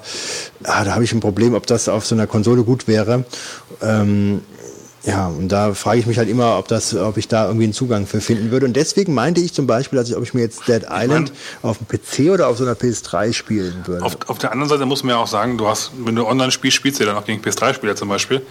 ah, 0.64 0.82
da 0.82 0.94
habe 0.94 1.04
ich 1.04 1.12
ein 1.12 1.20
Problem, 1.20 1.52
ob 1.52 1.66
das 1.66 1.90
auf 1.90 2.06
so 2.06 2.14
einer 2.14 2.26
Konsole 2.26 2.62
gut 2.62 2.88
wäre. 2.88 3.24
Ähm, 3.82 4.40
ja, 5.04 5.26
und 5.26 5.48
da 5.48 5.74
frage 5.74 5.98
ich 5.98 6.06
mich 6.06 6.18
halt 6.18 6.28
immer, 6.28 6.58
ob 6.58 6.68
das, 6.68 6.94
ob 6.94 7.16
ich 7.16 7.26
da 7.26 7.46
irgendwie 7.46 7.64
einen 7.64 7.72
Zugang 7.72 8.06
für 8.06 8.20
finden 8.20 8.52
würde. 8.52 8.66
Und 8.66 8.74
deswegen 8.74 9.14
meinte 9.14 9.40
ich 9.40 9.52
zum 9.52 9.66
Beispiel, 9.66 9.98
dass 9.98 10.08
ich, 10.08 10.16
ob 10.16 10.22
ich 10.22 10.32
mir 10.32 10.42
jetzt 10.42 10.68
Dead 10.68 10.82
Island 10.88 11.32
meine, 11.62 11.70
auf 11.72 11.78
dem 11.78 11.88
PC 11.88 12.32
oder 12.32 12.46
auf 12.46 12.56
so 12.56 12.64
einer 12.64 12.74
PS3 12.74 13.32
spielen 13.32 13.82
würde. 13.86 14.04
Auf, 14.04 14.16
auf 14.28 14.38
der 14.38 14.52
anderen 14.52 14.68
Seite 14.68 14.86
muss 14.86 15.02
man 15.02 15.16
ja 15.16 15.22
auch 15.22 15.26
sagen, 15.26 15.58
du 15.58 15.66
hast, 15.66 15.90
wenn 16.04 16.14
du 16.14 16.24
online 16.24 16.52
spielst, 16.52 16.76
spielst 16.76 17.00
du 17.00 17.04
ja 17.04 17.12
dann 17.12 17.20
auch 17.20 17.26
gegen 17.26 17.42
PS3-Spieler 17.42 17.96
zum 17.96 18.08
Beispiel. 18.08 18.42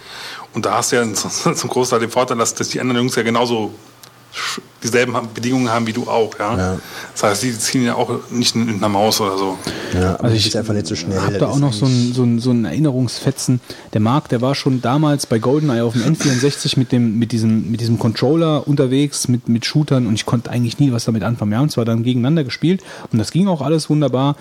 Und 0.52 0.66
da 0.66 0.74
hast 0.74 0.92
du 0.92 0.96
ja 0.96 1.14
zum 1.14 1.70
Großteil 1.70 2.00
den 2.00 2.10
Vorteil, 2.10 2.36
dass, 2.36 2.54
dass 2.54 2.68
die 2.68 2.80
anderen 2.80 2.98
Jungs 2.98 3.16
ja 3.16 3.22
genauso 3.22 3.72
dieselben 4.82 5.14
Bedingungen 5.34 5.70
haben 5.70 5.86
wie 5.86 5.92
du 5.92 6.08
auch, 6.08 6.38
ja. 6.38 6.56
ja. 6.56 6.78
Das 7.12 7.22
heißt, 7.22 7.42
die 7.42 7.56
ziehen 7.58 7.84
ja 7.84 7.94
auch 7.94 8.10
nicht 8.30 8.54
mit 8.56 8.76
einer 8.76 8.88
Maus 8.88 9.20
oder 9.20 9.38
so. 9.38 9.58
Ja, 9.94 10.16
also 10.16 10.34
ich 10.34 10.56
einfach 10.56 10.74
nicht 10.74 10.86
so 10.86 10.94
schnell. 10.94 11.20
habe 11.20 11.38
da 11.38 11.48
auch 11.48 11.58
noch 11.58 11.72
so 11.72 11.86
ein, 11.86 12.12
so, 12.12 12.22
ein, 12.24 12.38
so 12.38 12.50
ein 12.50 12.64
Erinnerungsfetzen. 12.64 13.60
Der 13.92 14.00
Marc, 14.00 14.28
der 14.28 14.40
war 14.40 14.54
schon 14.54 14.80
damals 14.80 15.26
bei 15.26 15.38
GoldenEye 15.38 15.84
auf 15.84 15.92
dem 15.92 16.02
N64 16.02 16.78
mit 16.78 16.92
dem, 16.92 17.18
mit 17.18 17.32
diesem, 17.32 17.70
mit 17.70 17.80
diesem 17.80 17.98
Controller 17.98 18.66
unterwegs, 18.66 19.28
mit, 19.28 19.48
mit 19.48 19.64
Shootern 19.64 20.06
und 20.06 20.14
ich 20.14 20.26
konnte 20.26 20.50
eigentlich 20.50 20.78
nie 20.78 20.92
was 20.92 21.04
damit 21.04 21.22
anfangen. 21.22 21.50
Wir 21.50 21.58
haben 21.58 21.70
zwar 21.70 21.84
dann 21.84 22.02
gegeneinander 22.02 22.44
gespielt 22.44 22.82
und 23.12 23.18
das 23.18 23.30
ging 23.30 23.48
auch 23.48 23.60
alles 23.60 23.88
wunderbar, 23.90 24.36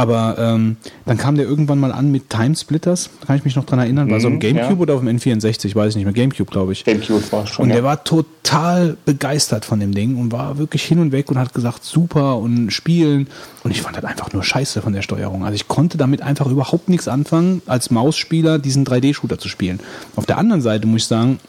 aber 0.00 0.36
ähm, 0.38 0.76
dann 1.06 1.18
kam 1.18 1.34
der 1.34 1.44
irgendwann 1.44 1.80
mal 1.80 1.90
an 1.90 2.12
mit 2.12 2.30
Timesplitters, 2.30 3.10
kann 3.26 3.36
ich 3.36 3.44
mich 3.44 3.56
noch 3.56 3.66
dran 3.66 3.80
erinnern. 3.80 4.08
War 4.08 4.20
so 4.20 4.28
ein 4.28 4.34
mhm, 4.34 4.38
Gamecube 4.38 4.74
ja. 4.74 4.78
oder 4.78 4.94
auf 4.94 5.00
dem 5.00 5.08
N64, 5.08 5.74
weiß 5.74 5.90
ich 5.90 5.96
nicht 5.96 6.04
mehr. 6.04 6.14
Gamecube, 6.14 6.48
glaube 6.48 6.70
ich. 6.70 6.84
Gamecube 6.84 7.32
war 7.32 7.48
schon. 7.48 7.64
Und 7.64 7.70
der 7.70 7.78
ja. 7.78 7.82
war 7.84 8.04
total 8.04 8.96
begeistert 9.04 9.64
von 9.64 9.80
dem 9.80 9.92
Ding 9.92 10.14
und 10.16 10.30
war 10.30 10.56
wirklich 10.56 10.84
hin 10.84 11.00
und 11.00 11.10
weg 11.10 11.32
und 11.32 11.38
hat 11.38 11.52
gesagt, 11.52 11.84
super 11.84 12.38
und 12.38 12.70
spielen. 12.70 13.26
Und 13.64 13.72
ich 13.72 13.82
fand 13.82 13.96
das 13.96 14.04
einfach 14.04 14.32
nur 14.32 14.44
scheiße 14.44 14.82
von 14.82 14.92
der 14.92 15.02
Steuerung. 15.02 15.44
Also 15.44 15.56
ich 15.56 15.66
konnte 15.66 15.98
damit 15.98 16.22
einfach 16.22 16.46
überhaupt 16.46 16.88
nichts 16.88 17.08
anfangen, 17.08 17.60
als 17.66 17.90
Mausspieler 17.90 18.60
diesen 18.60 18.86
3D-Shooter 18.86 19.38
zu 19.38 19.48
spielen. 19.48 19.80
Auf 20.14 20.26
der 20.26 20.38
anderen 20.38 20.62
Seite 20.62 20.86
muss 20.86 21.02
ich 21.02 21.08
sagen, 21.08 21.40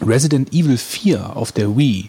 Resident 0.00 0.54
Evil 0.54 0.78
4 0.78 1.36
auf 1.36 1.52
der 1.52 1.76
Wii 1.76 2.08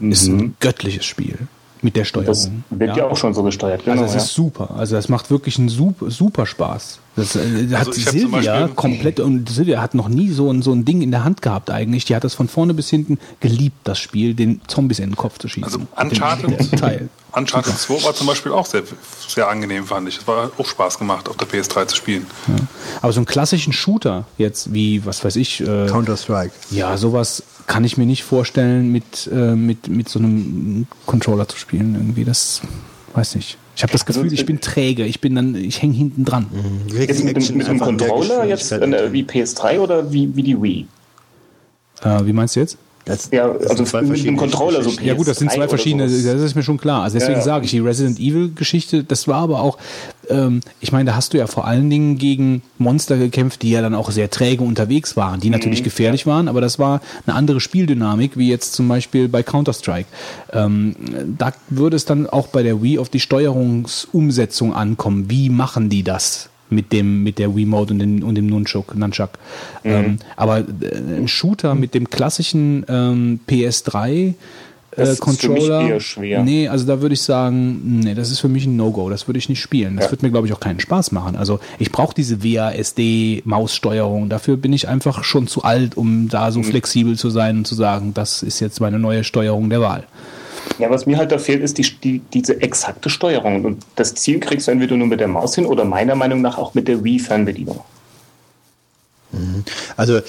mhm. 0.00 0.10
ist 0.10 0.26
ein 0.26 0.36
mhm. 0.36 0.54
göttliches 0.58 1.04
Spiel 1.04 1.46
mit 1.82 1.96
der 1.96 2.04
Steuerung. 2.04 2.28
Das 2.28 2.50
wird 2.70 2.90
ja, 2.90 3.04
ja 3.04 3.10
auch 3.10 3.16
schon 3.16 3.34
so 3.34 3.42
gesteuert. 3.42 3.84
Genau, 3.84 4.02
also 4.02 4.04
es 4.04 4.14
ja. 4.14 4.18
ist 4.18 4.34
super. 4.34 4.70
Also 4.76 4.96
das 4.96 5.08
macht 5.08 5.30
wirklich 5.30 5.58
einen 5.58 5.68
super, 5.68 6.10
super 6.10 6.46
Spaß. 6.46 7.00
Das 7.16 7.34
äh, 7.34 7.68
hat 7.72 7.88
also 7.88 7.92
Silvia 7.92 8.68
komplett 8.68 9.20
und 9.20 9.48
Silvia 9.48 9.80
hat 9.80 9.94
noch 9.94 10.08
nie 10.08 10.30
so 10.30 10.50
ein, 10.50 10.60
so 10.60 10.72
ein 10.72 10.84
Ding 10.84 11.00
in 11.00 11.10
der 11.10 11.24
Hand 11.24 11.40
gehabt 11.40 11.70
eigentlich. 11.70 12.04
Die 12.04 12.14
hat 12.14 12.24
das 12.24 12.34
von 12.34 12.46
vorne 12.46 12.74
bis 12.74 12.90
hinten 12.90 13.18
geliebt, 13.40 13.76
das 13.84 13.98
Spiel, 13.98 14.34
den 14.34 14.60
Zombies 14.68 14.98
in 14.98 15.10
den 15.10 15.16
Kopf 15.16 15.38
zu 15.38 15.48
schießen. 15.48 15.64
Also 15.64 15.80
Uncharted, 15.96 16.78
Teil. 16.78 17.08
Uncharted 17.32 17.76
2 17.76 18.04
war 18.04 18.14
zum 18.14 18.26
Beispiel 18.26 18.52
auch 18.52 18.66
sehr, 18.66 18.82
sehr 19.26 19.48
angenehm, 19.48 19.86
fand 19.86 20.08
ich. 20.08 20.18
Es 20.18 20.26
war 20.26 20.50
auch 20.56 20.66
Spaß 20.66 20.98
gemacht, 20.98 21.28
auf 21.28 21.36
der 21.36 21.48
PS3 21.48 21.86
zu 21.86 21.96
spielen. 21.96 22.26
Ja. 22.48 22.54
Aber 23.02 23.12
so 23.12 23.20
einen 23.20 23.26
klassischen 23.26 23.72
Shooter 23.72 24.26
jetzt 24.36 24.72
wie, 24.72 25.04
was 25.04 25.24
weiß 25.24 25.36
ich, 25.36 25.60
äh, 25.60 25.86
Counter-Strike. 25.86 26.52
Ja, 26.70 26.96
sowas 26.96 27.42
kann 27.66 27.84
ich 27.84 27.96
mir 27.96 28.06
nicht 28.06 28.24
vorstellen, 28.24 28.92
mit, 28.92 29.28
äh, 29.32 29.54
mit, 29.54 29.88
mit 29.88 30.08
so 30.08 30.18
einem 30.18 30.86
Controller 31.06 31.48
zu 31.48 31.56
spielen. 31.56 31.94
Irgendwie, 31.94 32.24
das 32.24 32.60
weiß 33.14 33.34
nicht. 33.34 33.58
Ich 33.76 33.82
habe 33.82 33.92
das 33.92 34.06
also 34.06 34.22
Gefühl, 34.22 34.32
ich 34.32 34.46
bin 34.46 34.60
träge, 34.62 35.04
ich 35.04 35.20
bin 35.20 35.34
dann, 35.34 35.54
ich 35.54 35.82
hänge 35.82 35.92
hinten 35.92 36.24
dran. 36.24 36.46
Mhm. 36.50 36.98
Jetzt 36.98 37.22
mit, 37.22 37.36
dem, 37.36 37.56
mit 37.58 37.68
dem 37.68 37.78
Controller 37.78 38.44
jetzt 38.46 38.72
äh, 38.72 39.12
wie 39.12 39.22
PS3 39.22 39.78
oder 39.78 40.10
wie, 40.10 40.34
wie 40.34 40.42
die 40.42 40.60
Wii? 40.60 40.86
Äh, 42.02 42.24
wie 42.24 42.32
meinst 42.32 42.56
du 42.56 42.60
jetzt? 42.60 42.78
Das, 43.06 43.28
ja, 43.30 43.52
also 43.52 44.02
mit 44.02 44.24
dem 44.24 44.36
Controller 44.36 44.82
so 44.82 44.90
Ja 45.00 45.14
gut, 45.14 45.28
das 45.28 45.38
sind 45.38 45.52
zwei 45.52 45.68
verschiedene, 45.68 46.02
das 46.06 46.12
ist 46.12 46.56
mir 46.56 46.64
schon 46.64 46.76
klar. 46.76 47.04
Also 47.04 47.14
deswegen 47.14 47.34
ja, 47.34 47.38
ja. 47.38 47.44
sage 47.44 47.64
ich, 47.64 47.70
die 47.70 47.78
Resident 47.78 48.18
Evil 48.18 48.50
Geschichte, 48.52 49.04
das 49.04 49.28
war 49.28 49.42
aber 49.42 49.60
auch, 49.60 49.78
ähm, 50.28 50.60
ich 50.80 50.90
meine, 50.90 51.10
da 51.10 51.14
hast 51.14 51.32
du 51.32 51.38
ja 51.38 51.46
vor 51.46 51.68
allen 51.68 51.88
Dingen 51.88 52.18
gegen 52.18 52.62
Monster 52.78 53.16
gekämpft, 53.16 53.62
die 53.62 53.70
ja 53.70 53.80
dann 53.80 53.94
auch 53.94 54.10
sehr 54.10 54.28
träge 54.28 54.64
unterwegs 54.64 55.16
waren, 55.16 55.38
die 55.38 55.50
natürlich 55.50 55.82
mhm, 55.82 55.84
gefährlich 55.84 56.22
ja. 56.22 56.32
waren, 56.32 56.48
aber 56.48 56.60
das 56.60 56.80
war 56.80 57.00
eine 57.28 57.36
andere 57.36 57.60
Spieldynamik, 57.60 58.36
wie 58.36 58.50
jetzt 58.50 58.72
zum 58.72 58.88
Beispiel 58.88 59.28
bei 59.28 59.44
Counter-Strike. 59.44 60.08
Ähm, 60.52 60.96
da 61.38 61.52
würde 61.68 61.94
es 61.94 62.06
dann 62.06 62.26
auch 62.28 62.48
bei 62.48 62.64
der 62.64 62.82
Wii 62.82 62.98
auf 62.98 63.08
die 63.08 63.20
Steuerungsumsetzung 63.20 64.74
ankommen. 64.74 65.30
Wie 65.30 65.48
machen 65.48 65.90
die 65.90 66.02
das? 66.02 66.48
Mit 66.70 66.92
dem 66.92 67.22
mit 67.22 67.38
der 67.38 67.54
Wiimote 67.54 67.92
und, 67.92 67.98
den, 67.98 68.22
und 68.22 68.34
dem 68.34 68.46
Nunchuk, 68.46 68.94
Nunchuck. 68.94 69.30
Mhm. 69.84 69.90
Ähm, 69.90 70.16
aber 70.36 70.58
äh, 70.58 70.62
ein 71.18 71.28
Shooter 71.28 71.74
mit 71.74 71.94
dem 71.94 72.10
klassischen 72.10 72.84
ähm, 72.88 73.40
PS3 73.48 74.34
äh, 74.96 75.16
Controller. 75.16 75.98
Nee, 76.42 76.68
also 76.68 76.86
da 76.86 77.00
würde 77.00 77.12
ich 77.12 77.22
sagen, 77.22 78.00
nee, 78.00 78.14
das 78.14 78.30
ist 78.30 78.40
für 78.40 78.48
mich 78.48 78.66
ein 78.66 78.76
No-Go. 78.76 79.10
Das 79.10 79.28
würde 79.28 79.38
ich 79.38 79.48
nicht 79.48 79.60
spielen. 79.60 79.96
Das 79.96 80.06
ja. 80.06 80.10
wird 80.10 80.22
mir, 80.22 80.30
glaube 80.30 80.46
ich, 80.46 80.52
auch 80.52 80.60
keinen 80.60 80.80
Spaß 80.80 81.12
machen. 81.12 81.36
Also 81.36 81.60
ich 81.78 81.92
brauche 81.92 82.14
diese 82.14 82.42
WASD-Maussteuerung. 82.42 84.28
Dafür 84.28 84.56
bin 84.56 84.72
ich 84.72 84.88
einfach 84.88 85.24
schon 85.24 85.46
zu 85.46 85.62
alt, 85.62 85.96
um 85.96 86.28
da 86.28 86.50
so 86.50 86.60
mhm. 86.60 86.64
flexibel 86.64 87.16
zu 87.16 87.30
sein 87.30 87.58
und 87.58 87.66
zu 87.66 87.74
sagen, 87.74 88.14
das 88.14 88.42
ist 88.42 88.60
jetzt 88.60 88.80
meine 88.80 88.98
neue 88.98 89.24
Steuerung 89.24 89.70
der 89.70 89.80
Wahl. 89.80 90.04
Ja, 90.78 90.90
was 90.90 91.06
mir 91.06 91.16
halt 91.16 91.32
da 91.32 91.38
fehlt, 91.38 91.62
ist 91.62 91.78
die, 91.78 91.90
die, 91.90 92.18
diese 92.32 92.60
exakte 92.60 93.08
Steuerung. 93.10 93.64
Und 93.64 93.84
das 93.94 94.14
Ziel 94.14 94.40
kriegst 94.40 94.66
du 94.66 94.72
entweder 94.72 94.96
nur 94.96 95.06
mit 95.06 95.20
der 95.20 95.28
Maus 95.28 95.54
hin 95.54 95.66
oder 95.66 95.84
meiner 95.84 96.14
Meinung 96.14 96.42
nach 96.42 96.58
auch 96.58 96.74
mit 96.74 96.88
der 96.88 97.02
Wii-Fernbedienung. 97.02 97.80
Also 99.96 100.20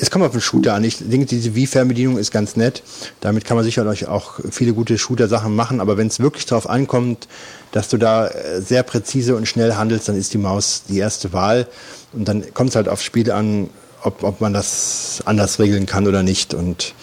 es 0.00 0.10
kommt 0.10 0.24
auf 0.24 0.32
den 0.32 0.40
Shooter 0.40 0.74
an. 0.74 0.84
Ich 0.84 0.98
denke, 0.98 1.26
diese 1.26 1.54
Wii-Fernbedienung 1.54 2.16
ist 2.16 2.30
ganz 2.30 2.56
nett. 2.56 2.82
Damit 3.20 3.44
kann 3.44 3.56
man 3.56 3.64
sicherlich 3.64 4.08
auch 4.08 4.40
viele 4.50 4.72
gute 4.72 4.96
Shooter-Sachen 4.96 5.54
machen. 5.54 5.80
Aber 5.80 5.98
wenn 5.98 6.06
es 6.06 6.20
wirklich 6.20 6.46
darauf 6.46 6.68
ankommt, 6.68 7.28
dass 7.72 7.88
du 7.88 7.98
da 7.98 8.28
äh, 8.28 8.62
sehr 8.62 8.82
präzise 8.82 9.36
und 9.36 9.46
schnell 9.46 9.74
handelst, 9.74 10.08
dann 10.08 10.16
ist 10.16 10.32
die 10.32 10.38
Maus 10.38 10.84
die 10.88 10.98
erste 10.98 11.32
Wahl. 11.32 11.66
Und 12.12 12.26
dann 12.26 12.54
kommt 12.54 12.70
es 12.70 12.76
halt 12.76 12.88
aufs 12.88 13.04
Spiel 13.04 13.30
an, 13.30 13.68
ob, 14.02 14.22
ob 14.22 14.40
man 14.40 14.54
das 14.54 15.22
anders 15.26 15.58
regeln 15.58 15.84
kann 15.86 16.06
oder 16.06 16.22
nicht. 16.22 16.54
Und 16.54 16.94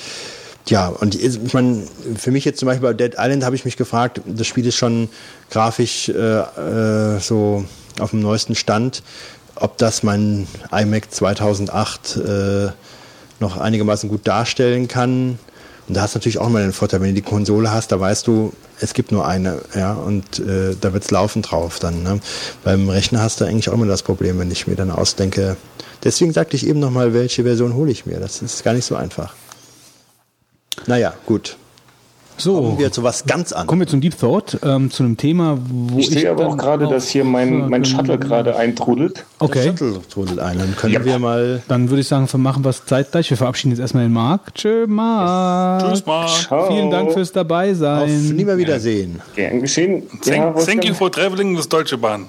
ja, 0.69 0.87
und 0.87 1.15
ich 1.15 1.53
meine, 1.53 1.83
für 2.17 2.31
mich 2.31 2.45
jetzt 2.45 2.59
zum 2.59 2.67
Beispiel 2.67 2.87
bei 2.87 2.93
Dead 2.93 3.15
Island 3.17 3.43
habe 3.43 3.55
ich 3.55 3.65
mich 3.65 3.77
gefragt, 3.77 4.21
das 4.25 4.47
Spiel 4.47 4.65
ist 4.65 4.75
schon 4.75 5.09
grafisch 5.49 6.09
äh, 6.09 6.13
äh, 6.13 7.19
so 7.19 7.65
auf 7.99 8.11
dem 8.11 8.21
neuesten 8.21 8.55
Stand, 8.55 9.03
ob 9.55 9.77
das 9.77 10.03
mein 10.03 10.47
iMac 10.71 11.11
2008 11.11 12.17
äh, 12.17 12.67
noch 13.39 13.57
einigermaßen 13.57 14.09
gut 14.09 14.27
darstellen 14.27 14.87
kann. 14.87 15.39
Und 15.87 15.95
da 15.95 16.01
hast 16.01 16.15
du 16.15 16.19
natürlich 16.19 16.39
auch 16.39 16.49
mal 16.49 16.63
den 16.63 16.73
Vorteil, 16.73 16.99
wenn 17.01 17.09
du 17.09 17.13
die 17.15 17.21
Konsole 17.21 17.71
hast, 17.71 17.91
da 17.91 17.99
weißt 17.99 18.27
du, 18.27 18.51
es 18.79 18.93
gibt 18.93 19.11
nur 19.11 19.25
eine, 19.25 19.61
ja, 19.73 19.93
und 19.93 20.39
äh, 20.39 20.75
da 20.79 20.93
wird's 20.93 21.11
laufen 21.11 21.41
drauf 21.41 21.79
dann. 21.79 22.03
Ne? 22.03 22.19
Beim 22.63 22.89
Rechner 22.89 23.21
hast 23.21 23.39
du 23.39 23.45
eigentlich 23.45 23.69
auch 23.69 23.73
immer 23.73 23.85
das 23.85 24.03
Problem, 24.03 24.37
wenn 24.37 24.51
ich 24.51 24.67
mir 24.67 24.75
dann 24.75 24.91
ausdenke. 24.91 25.55
Deswegen 26.03 26.33
sagte 26.33 26.57
ich 26.57 26.67
eben 26.67 26.79
nochmal, 26.79 27.13
welche 27.13 27.43
Version 27.43 27.73
hole 27.73 27.91
ich 27.91 28.05
mir. 28.05 28.19
Das 28.19 28.41
ist 28.41 28.63
gar 28.63 28.73
nicht 28.73 28.85
so 28.85 28.95
einfach. 28.95 29.33
Naja, 30.85 31.13
gut. 31.25 31.57
So, 32.39 32.53
Kommen 32.61 32.77
wir 32.77 32.91
zu 32.91 33.01
was 33.01 33.25
ganz 33.25 33.51
anderem. 33.51 33.67
kommen 33.67 33.79
wir 33.81 33.87
zum 33.87 33.99
Deep 33.99 34.15
Thought, 34.19 34.59
ähm, 34.63 34.91
zu 34.91 35.01
einem 35.01 35.17
Thema, 35.17 35.57
wo 35.71 35.97
Ich 35.97 36.07
ich, 36.07 36.13
sehe 36.19 36.29
aber 36.29 36.45
auch 36.45 36.55
gerade, 36.55 36.87
dass 36.87 37.09
hier 37.09 37.23
mein, 37.23 37.67
mein 37.67 37.83
Shuttle 37.83 38.19
gerade 38.19 38.55
eintrudelt. 38.55 39.25
Okay, 39.39 39.63
Shuttle 39.69 39.99
trudelt 40.07 40.37
ein. 40.37 40.59
Dann 40.59 40.75
können 40.75 41.03
wir 41.03 41.17
mal. 41.17 41.63
dann 41.67 41.89
würde 41.89 42.01
ich 42.01 42.07
sagen, 42.07 42.27
wir 42.31 42.37
machen 42.37 42.63
was 42.63 42.85
zeitgleich. 42.85 43.27
Wir 43.31 43.37
verabschieden 43.37 43.71
jetzt 43.71 43.79
erstmal 43.79 44.03
den 44.03 44.13
Marc. 44.13 44.53
Tschö, 44.53 44.85
Marc. 44.85 45.89
Tschüss, 45.89 46.05
Marc. 46.05 46.29
Ciao. 46.29 46.67
Vielen 46.67 46.91
Dank 46.91 47.11
fürs 47.11 47.31
dabei 47.31 47.71
Auf 47.71 47.77
sein. 47.77 48.35
nie 48.35 48.45
mehr 48.45 48.59
wiedersehen. 48.59 49.19
Gern 49.35 49.59
geschehen. 49.61 50.03
Thank, 50.23 50.57
Ja, 50.57 50.63
thank 50.63 50.85
you 50.85 50.93
for 50.93 51.11
traveling 51.11 51.57
with 51.57 51.67
Deutsche 51.67 51.97
Bahn. 51.97 52.27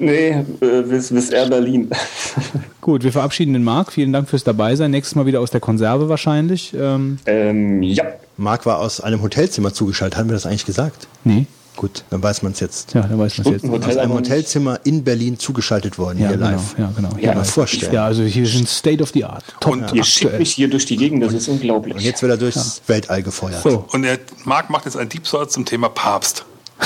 Nee, 0.00 0.30
äh, 0.62 0.82
bis, 0.82 1.10
bis 1.10 1.28
Air 1.30 1.48
Berlin. 1.50 1.90
Gut, 2.80 3.04
wir 3.04 3.12
verabschieden 3.12 3.52
den 3.52 3.62
Marc. 3.62 3.92
Vielen 3.92 4.12
Dank 4.14 4.28
fürs 4.30 4.44
dabei 4.44 4.74
sein. 4.74 4.90
Nächstes 4.90 5.14
Mal 5.14 5.26
wieder 5.26 5.40
aus 5.40 5.50
der 5.50 5.60
Konserve 5.60 6.08
wahrscheinlich. 6.08 6.72
Ähm, 6.74 7.18
ähm, 7.26 7.82
ja. 7.82 8.04
Marc 8.38 8.64
war 8.64 8.78
aus 8.78 9.02
einem 9.02 9.20
Hotelzimmer 9.20 9.74
zugeschaltet. 9.74 10.18
Haben 10.18 10.30
wir 10.30 10.34
das 10.34 10.46
eigentlich 10.46 10.66
gesagt? 10.66 11.06
nee. 11.24 11.46
Gut, 11.76 12.04
dann 12.10 12.22
weiß 12.22 12.42
man 12.42 12.52
es 12.52 12.60
jetzt. 12.60 12.92
Ja, 12.92 13.02
da 13.02 13.16
weiß 13.16 13.38
man 13.38 13.46
es 13.46 13.52
jetzt. 13.52 13.60
Stundenhotel. 13.60 13.90
Aus 13.90 13.96
einem. 13.96 14.12
Hotelzimmer 14.12 14.80
in 14.84 15.02
Berlin 15.02 15.38
zugeschaltet 15.38 15.96
worden, 15.96 16.18
Ja, 16.18 16.28
hier 16.28 16.36
genau. 16.36 16.50
live. 16.50 16.74
Ja, 16.76 16.92
genau. 16.94 17.08
Ja, 17.18 17.32
Ja, 17.34 17.44
vorstellen. 17.44 17.94
ja, 17.94 18.04
also 18.04 18.22
hier 18.22 18.44
sind 18.44 18.68
State 18.68 19.02
of 19.02 19.10
the 19.14 19.24
Art. 19.24 19.44
Top. 19.60 19.72
Und 19.72 19.92
Ihr 19.94 20.04
schickt 20.04 20.38
mich 20.38 20.52
hier 20.52 20.68
durch 20.68 20.84
die 20.84 20.96
Gegend, 20.98 21.22
das 21.22 21.32
ist 21.32 21.48
unglaublich. 21.48 21.94
Und 21.94 22.02
jetzt 22.02 22.20
wird 22.20 22.32
er 22.32 22.36
durchs 22.36 22.82
Weltall 22.86 23.22
gefeuert. 23.22 23.62
So. 23.62 23.86
Und 23.92 24.02
der 24.02 24.18
Marc 24.44 24.68
macht 24.68 24.84
jetzt 24.84 24.96
ein 24.98 25.08
Deep 25.08 25.24
Thought 25.24 25.52
zum 25.52 25.64
Thema 25.64 25.88
Papst. 25.88 26.44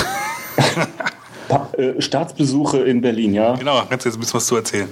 Pa 1.47 1.69
äh, 1.77 2.01
Staatsbesuche 2.01 2.79
in 2.79 3.01
Berlin, 3.01 3.33
ja? 3.33 3.55
Genau, 3.55 3.81
kannst 3.89 4.05
du 4.05 4.09
jetzt 4.09 4.17
ein 4.17 4.19
bisschen 4.19 4.35
was 4.35 4.45
zu 4.47 4.55
erzählen. 4.55 4.89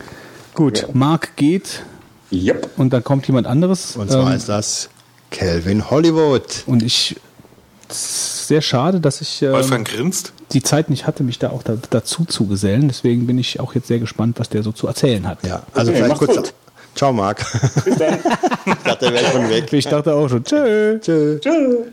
Gut, 0.54 0.88
Marc 0.94 1.36
geht 1.36 1.84
Yep. 2.32 2.70
und 2.78 2.92
dann 2.94 3.04
kommt 3.04 3.28
jemand 3.28 3.48
anderes. 3.48 3.96
Und 3.96 4.10
zwar 4.12 4.30
Ähm, 4.32 4.38
ist 4.38 4.50
das 4.50 4.90
Calvin 5.32 5.90
Hollywood. 5.90 6.64
und 6.68 6.82
ich 6.84 7.16
sehr 7.90 8.62
schade, 8.62 9.00
dass 9.00 9.22
ich 9.22 9.42
ähm, 9.44 9.52
Wolfgang 9.54 9.88
grinst. 9.88 10.34
die 10.52 10.64
Zeit 10.64 10.90
nicht 10.90 11.06
hatte, 11.06 11.24
mich 11.24 11.38
da 11.40 11.50
auch 11.52 11.62
da, 11.64 11.78
dazu 11.92 12.26
zu 12.26 12.48
gesellen. 12.48 12.88
Deswegen 12.88 13.28
bin 13.28 13.38
ich 13.38 13.60
auch 13.60 13.76
jetzt 13.76 13.88
sehr 13.88 14.00
gespannt, 14.00 14.40
was 14.40 14.50
der 14.50 14.64
so 14.64 14.72
zu 14.72 14.88
erzählen 14.88 15.28
hat. 15.28 15.46
Ja, 15.46 15.62
also 15.74 15.92
Okay, 15.92 16.02
vielleicht 16.04 16.18
kurz. 16.20 16.36
gut. 16.38 16.54
Ciao, 16.96 17.12
Marc. 17.14 17.44
Bis 17.86 17.96
dann. 17.98 18.20
ich 18.66 18.74
dachte, 18.84 19.06
er 19.08 19.14
wäre 19.14 19.32
schon 19.32 19.50
weg. 19.50 19.72
Ich 19.74 19.86
dachte 19.88 20.14
auch 20.14 20.28
schon, 20.30 20.44
tschö. 20.44 21.00
Tschö. 21.00 21.40
Tschüss. 21.40 21.88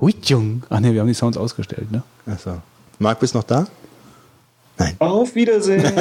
Huitjung. 0.00 0.62
Ach 0.70 0.80
nee, 0.80 0.92
wir 0.92 1.00
haben 1.00 1.08
die 1.08 1.14
Sounds 1.14 1.36
ausgestellt, 1.36 1.90
ne? 1.90 2.02
Achso. 2.26 2.58
Marc, 3.04 3.20
bist 3.20 3.34
du 3.34 3.38
noch 3.38 3.44
da? 3.44 3.66
Auf 4.98 5.34
Wiedersehen. 5.34 5.82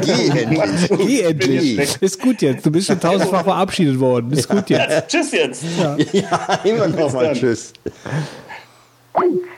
Geh 0.00 0.28
endlich. 0.30 0.88
Geh 1.06 1.20
endlich. 1.20 2.02
Ist 2.02 2.18
gut 2.18 2.40
jetzt. 2.40 2.64
Du 2.64 2.70
bist 2.70 2.86
schon 2.86 2.98
tausendfach 2.98 3.44
verabschiedet 3.44 4.00
worden. 4.00 4.32
Ist 4.32 4.48
gut 4.48 4.70
jetzt. 4.70 5.08
Tschüss 5.08 5.30
jetzt. 5.30 5.62
Ja, 6.12 6.58
immer 6.64 6.88
noch 6.88 7.12
mal. 7.12 7.34
Tschüss. 7.34 7.74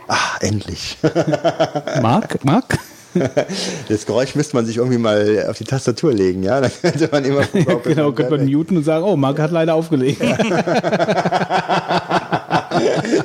Ah, 0.09 0.36
endlich. 0.40 0.98
Marc? 2.02 2.44
Marc? 2.44 2.77
Das 3.89 4.07
Geräusch 4.07 4.35
müsste 4.35 4.57
man 4.57 4.67
sich 4.67 4.77
irgendwie 4.79 4.99
mal 4.99 5.47
auf 5.49 5.59
die 5.59 5.65
Tastatur 5.65 6.13
legen, 6.13 6.43
ja? 6.43 6.61
Dann 6.63 6.71
könnte 6.81 7.09
man 7.11 7.25
immer 7.25 7.45
genau, 7.85 8.13
könnte 8.13 8.37
man 8.37 8.47
muten 8.47 8.77
und 8.79 8.85
sagen, 8.85 9.05
oh, 9.05 9.17
Marc 9.17 9.39
hat 9.39 9.51
leider 9.51 9.75
aufgelegt. 9.75 10.23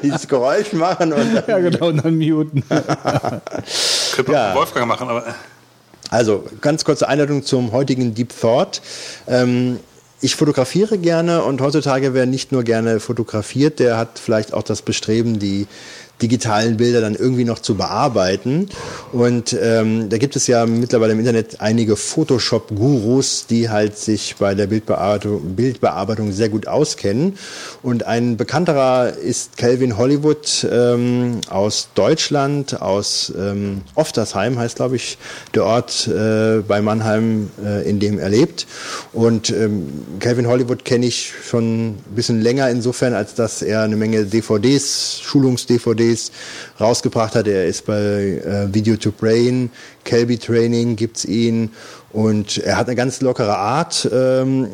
dieses 0.04 0.28
Geräusch 0.28 0.74
machen 0.74 1.14
und 1.14 1.34
dann 1.36 1.44
ja, 1.48 1.60
genau, 1.60 1.88
und 1.88 2.04
dann 2.04 2.18
muten. 2.18 2.64
Könnte 2.68 4.32
man 4.32 4.34
Ja. 4.34 4.56
Wolfgang 4.56 4.88
machen, 4.88 5.08
aber 5.08 5.28
äh, 5.28 5.32
Also, 6.10 6.44
ganz 6.62 6.84
kurze 6.84 7.08
Einleitung 7.08 7.44
zum 7.44 7.72
heutigen 7.72 8.14
Deep 8.14 8.34
Thought. 8.40 8.82
Ähm, 9.28 9.80
ich 10.20 10.36
fotografiere 10.36 10.98
gerne 10.98 11.44
und 11.44 11.62
heutzutage, 11.62 12.14
wer 12.14 12.26
nicht 12.26 12.52
nur 12.52 12.64
gerne 12.64 13.00
fotografiert, 13.00 13.80
der 13.80 13.98
hat 13.98 14.18
vielleicht 14.20 14.52
auch 14.54 14.64
das 14.64 14.82
Bestreben, 14.82 15.38
die 15.38 15.68
digitalen 16.22 16.78
Bilder 16.78 17.02
dann 17.02 17.16
irgendwie 17.16 17.44
noch 17.44 17.60
zu 17.60 17.76
bearbeiten. 17.76 18.70
Und 19.12 19.56
ähm, 19.60 20.10
da 20.10 20.18
gibt 20.18 20.36
es 20.36 20.48
ja 20.48 20.66
mittlerweile 20.66 21.14
im 21.14 21.20
Internet 21.20 21.62
einige 21.62 21.96
Photoshop-Gurus, 21.96 23.46
die 23.48 23.70
halt 23.70 23.98
sich 23.98 24.36
bei 24.38 24.56
der 24.56 24.68
Bildbearbeitung, 24.68 25.56
Bildbearbeitung 25.56 26.32
sehr 26.32 26.50
gut 26.50 26.68
auskennen. 26.68 27.38
Und 27.84 28.06
ein 28.06 28.38
bekannterer 28.38 29.14
ist 29.14 29.58
Calvin 29.58 29.98
Hollywood 29.98 30.68
ähm, 30.72 31.42
aus 31.50 31.90
Deutschland, 31.94 32.82
aus 32.82 33.32
ähm, 33.38 33.82
Oftersheim 33.96 34.58
heißt, 34.58 34.78
glaube 34.78 34.96
ich, 34.96 35.18
der 35.54 35.66
Ort 35.66 36.08
äh, 36.08 36.62
bei 36.68 36.82
Mannheim, 36.82 37.50
äh, 37.64 37.88
in 37.88 38.00
dem 38.00 38.18
er 38.18 38.30
lebt. 38.30 38.66
Und 39.14 39.50
ähm, 39.52 39.90
Calvin 40.20 40.48
Hollywood 40.48 40.84
kenne 40.84 41.06
ich 41.06 41.32
schon 41.48 41.90
ein 41.90 42.04
bisschen 42.16 42.42
länger 42.42 42.70
insofern, 42.70 43.14
als 43.14 43.36
dass 43.36 43.62
er 43.62 43.84
eine 43.84 43.96
Menge 43.96 44.26
DVDs, 44.26 45.22
Schulungs-DVDs 45.24 46.07
rausgebracht 46.80 47.36
hat. 47.36 47.48
Er 47.48 47.66
ist 47.68 47.86
bei 47.86 47.94
äh, 47.94 48.74
Video 48.74 48.96
to 48.96 49.12
Brain, 49.12 49.70
Kelby 50.04 50.38
Training 50.38 50.96
gibt's 50.96 51.26
ihn 51.26 51.72
und 52.14 52.58
er 52.60 52.78
hat 52.78 52.88
eine 52.88 52.96
ganz 52.96 53.20
lockere 53.22 53.58
Art, 53.58 54.10
ähm, 54.12 54.68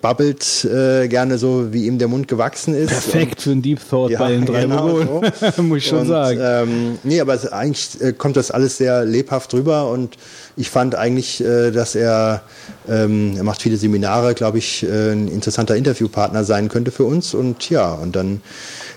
babbelt 0.00 0.64
äh, 0.64 1.06
gerne 1.06 1.36
so, 1.36 1.72
wie 1.72 1.86
ihm 1.86 1.98
der 1.98 2.08
Mund 2.08 2.28
gewachsen 2.28 2.74
ist. 2.74 2.88
Perfekt 2.88 3.42
für 3.42 3.50
einen 3.50 3.60
Deep 3.62 3.78
Thought 3.88 4.10
Ja, 4.12 4.18
bei 4.18 4.30
den 4.30 4.46
drei 4.46 4.62
genau 4.62 4.98
so. 4.98 5.22
Muss 5.62 5.78
ich 5.78 5.86
schon 5.86 6.00
und, 6.00 6.08
sagen. 6.08 6.40
Ähm, 6.42 6.98
nee, 7.04 7.20
aber 7.20 7.34
es, 7.34 7.46
eigentlich 7.46 8.00
äh, 8.00 8.12
kommt 8.14 8.36
das 8.38 8.50
alles 8.50 8.78
sehr 8.78 9.04
lebhaft 9.04 9.52
rüber 9.52 9.90
und 9.90 10.16
ich 10.56 10.70
fand 10.70 10.94
eigentlich, 10.94 11.44
äh, 11.44 11.70
dass 11.70 11.94
er, 11.94 12.42
ähm, 12.88 13.34
er 13.36 13.44
macht 13.44 13.60
viele 13.60 13.76
Seminare, 13.76 14.34
glaube 14.34 14.56
ich, 14.56 14.82
äh, 14.82 15.12
ein 15.12 15.28
interessanter 15.28 15.76
Interviewpartner 15.76 16.42
sein 16.42 16.68
könnte 16.68 16.90
für 16.90 17.04
uns 17.04 17.34
und 17.34 17.68
ja, 17.68 17.92
und 17.92 18.16
dann 18.16 18.40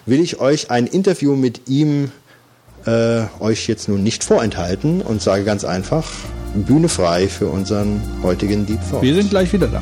will 0.05 0.19
ich 0.19 0.39
euch 0.39 0.71
ein 0.71 0.87
Interview 0.87 1.35
mit 1.35 1.67
ihm 1.67 2.11
äh, 2.85 3.23
euch 3.39 3.67
jetzt 3.67 3.87
nun 3.87 4.03
nicht 4.03 4.23
vorenthalten 4.23 5.01
und 5.01 5.21
sage 5.21 5.43
ganz 5.43 5.63
einfach, 5.63 6.09
Bühne 6.55 6.89
frei 6.89 7.27
für 7.27 7.47
unseren 7.47 8.01
heutigen 8.23 8.65
Deep 8.65 8.79
Thought. 8.89 9.03
Wir 9.03 9.15
sind 9.15 9.29
gleich 9.29 9.53
wieder 9.53 9.67
da. 9.67 9.81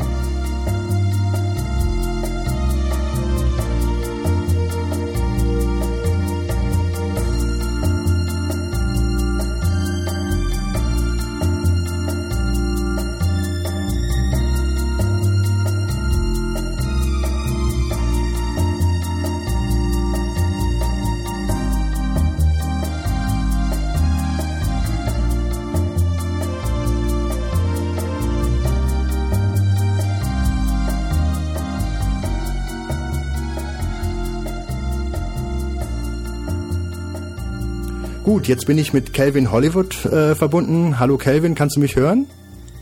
Jetzt 38.49 38.65
bin 38.65 38.79
ich 38.79 38.93
mit 38.93 39.13
Calvin 39.13 39.51
Hollywood 39.51 40.05
äh, 40.05 40.33
verbunden. 40.33 40.99
Hallo 40.99 41.17
Calvin, 41.17 41.53
kannst 41.53 41.75
du 41.75 41.79
mich 41.79 41.95
hören? 41.95 42.25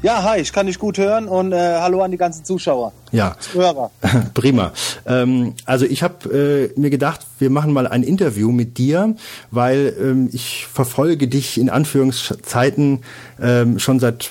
Ja, 0.01 0.23
hi, 0.23 0.39
ich 0.39 0.53
kann 0.53 0.65
dich 0.67 0.79
gut 0.79 0.97
hören 0.97 1.27
und 1.27 1.51
äh, 1.51 1.57
hallo 1.57 2.01
an 2.01 2.11
die 2.11 2.17
ganzen 2.17 2.45
Zuschauer. 2.45 2.93
Ja, 3.11 3.35
Hörer. 3.51 3.91
prima. 4.33 4.71
Ähm, 5.05 5.55
also 5.65 5.85
ich 5.85 6.03
habe 6.03 6.71
äh, 6.75 6.79
mir 6.79 6.89
gedacht, 6.89 7.19
wir 7.39 7.49
machen 7.49 7.73
mal 7.73 7.85
ein 7.85 8.03
Interview 8.03 8.51
mit 8.51 8.77
dir, 8.77 9.15
weil 9.51 9.93
ähm, 9.99 10.29
ich 10.31 10.67
verfolge 10.71 11.27
dich 11.27 11.59
in 11.59 11.69
Anführungszeiten 11.69 13.01
ähm, 13.41 13.77
schon 13.77 13.99
seit 13.99 14.29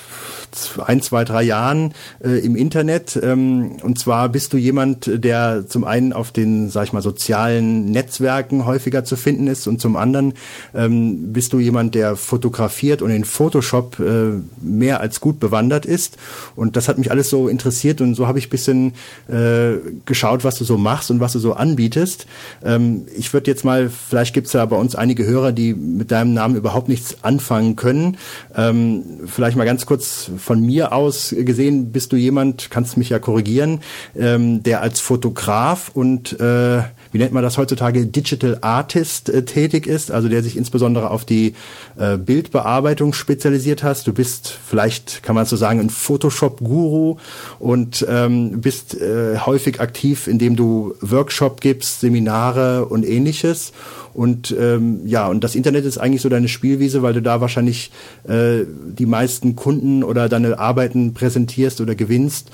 ein, 0.85 1.01
zwei, 1.01 1.23
drei 1.23 1.43
Jahren 1.43 1.93
äh, 2.23 2.39
im 2.39 2.55
Internet. 2.55 3.19
Ähm, 3.21 3.77
und 3.83 3.99
zwar 3.99 4.29
bist 4.29 4.53
du 4.53 4.57
jemand, 4.57 5.09
der 5.23 5.67
zum 5.67 5.83
einen 5.83 6.13
auf 6.13 6.31
den, 6.31 6.69
sag 6.69 6.85
ich 6.85 6.93
mal, 6.93 7.01
sozialen 7.01 7.91
Netzwerken 7.91 8.65
häufiger 8.65 9.03
zu 9.03 9.15
finden 9.15 9.47
ist 9.47 9.67
und 9.67 9.79
zum 9.79 9.95
anderen 9.95 10.33
ähm, 10.75 11.33
bist 11.33 11.53
du 11.53 11.59
jemand, 11.59 11.95
der 11.95 12.15
fotografiert 12.15 13.01
und 13.01 13.11
in 13.11 13.25
Photoshop 13.25 13.99
äh, 13.99 14.39
mehr 14.61 15.01
als 15.01 15.19
gut 15.21 15.39
bewandert 15.39 15.85
ist. 15.85 16.17
Und 16.55 16.75
das 16.75 16.87
hat 16.87 16.97
mich 16.97 17.11
alles 17.11 17.29
so 17.29 17.47
interessiert 17.47 18.01
und 18.01 18.15
so 18.15 18.27
habe 18.27 18.39
ich 18.39 18.49
bisschen 18.49 18.93
äh, 19.27 19.77
geschaut, 20.05 20.43
was 20.43 20.55
du 20.55 20.63
so 20.63 20.77
machst 20.77 21.11
und 21.11 21.19
was 21.19 21.33
du 21.33 21.39
so 21.39 21.53
anbietest. 21.53 22.25
Ähm, 22.63 23.07
ich 23.15 23.33
würde 23.33 23.49
jetzt 23.51 23.63
mal, 23.63 23.89
vielleicht 23.89 24.33
gibt's 24.33 24.53
ja 24.53 24.65
bei 24.65 24.75
uns 24.75 24.95
einige 24.95 25.25
Hörer, 25.25 25.51
die 25.51 25.73
mit 25.73 26.11
deinem 26.11 26.33
Namen 26.33 26.55
überhaupt 26.55 26.89
nichts 26.89 27.23
anfangen 27.23 27.75
können. 27.75 28.17
Ähm, 28.55 29.03
vielleicht 29.25 29.57
mal 29.57 29.65
ganz 29.65 29.85
kurz 29.85 30.29
von 30.47 30.61
mir 30.61 30.93
aus 30.93 31.35
gesehen 31.37 31.91
bist 31.91 32.13
du 32.13 32.15
jemand, 32.15 32.69
kannst 32.69 32.95
mich 32.95 33.09
ja 33.09 33.19
korrigieren, 33.19 33.81
ähm, 34.15 34.63
der 34.63 34.81
als 34.81 35.01
Fotograf 35.01 35.91
und 35.93 36.39
äh, 36.39 36.83
wie 37.11 37.17
nennt 37.17 37.33
man 37.33 37.43
das 37.43 37.57
heutzutage, 37.57 38.05
Digital 38.05 38.57
Artist 38.61 39.29
äh, 39.29 39.43
tätig 39.43 39.87
ist, 39.87 40.11
also 40.11 40.29
der 40.29 40.43
sich 40.43 40.57
insbesondere 40.57 41.11
auf 41.11 41.25
die 41.25 41.53
äh, 41.97 42.17
Bildbearbeitung 42.17 43.13
spezialisiert 43.13 43.83
hast. 43.83 44.07
Du 44.07 44.13
bist 44.13 44.49
vielleicht, 44.49 45.23
kann 45.23 45.35
man 45.35 45.45
so 45.45 45.55
sagen, 45.55 45.79
ein 45.79 45.89
Photoshop-Guru 45.89 47.17
und 47.59 48.05
ähm, 48.09 48.61
bist 48.61 48.99
äh, 48.99 49.37
häufig 49.39 49.79
aktiv, 49.79 50.27
indem 50.27 50.55
du 50.55 50.95
Workshop 51.01 51.61
gibst, 51.61 52.01
Seminare 52.01 52.85
und 52.85 53.05
ähnliches. 53.07 53.73
Und 54.13 54.55
ähm, 54.59 55.01
ja, 55.05 55.27
und 55.27 55.43
das 55.43 55.53
Internet 55.53 55.85
ist 55.85 55.99
eigentlich 55.99 56.23
so 56.23 56.29
deine 56.29 56.47
Spielwiese, 56.47 57.03
weil 57.03 57.13
du 57.13 57.21
da 57.21 57.39
wahrscheinlich 57.39 57.91
äh, 58.27 58.63
die 58.65 59.05
meisten 59.05 59.55
Kunden 59.55 60.03
oder 60.03 60.27
deine 60.27 60.57
Arbeiten 60.57 61.13
präsentierst 61.13 61.81
oder 61.81 61.93
gewinnst. 61.93 62.49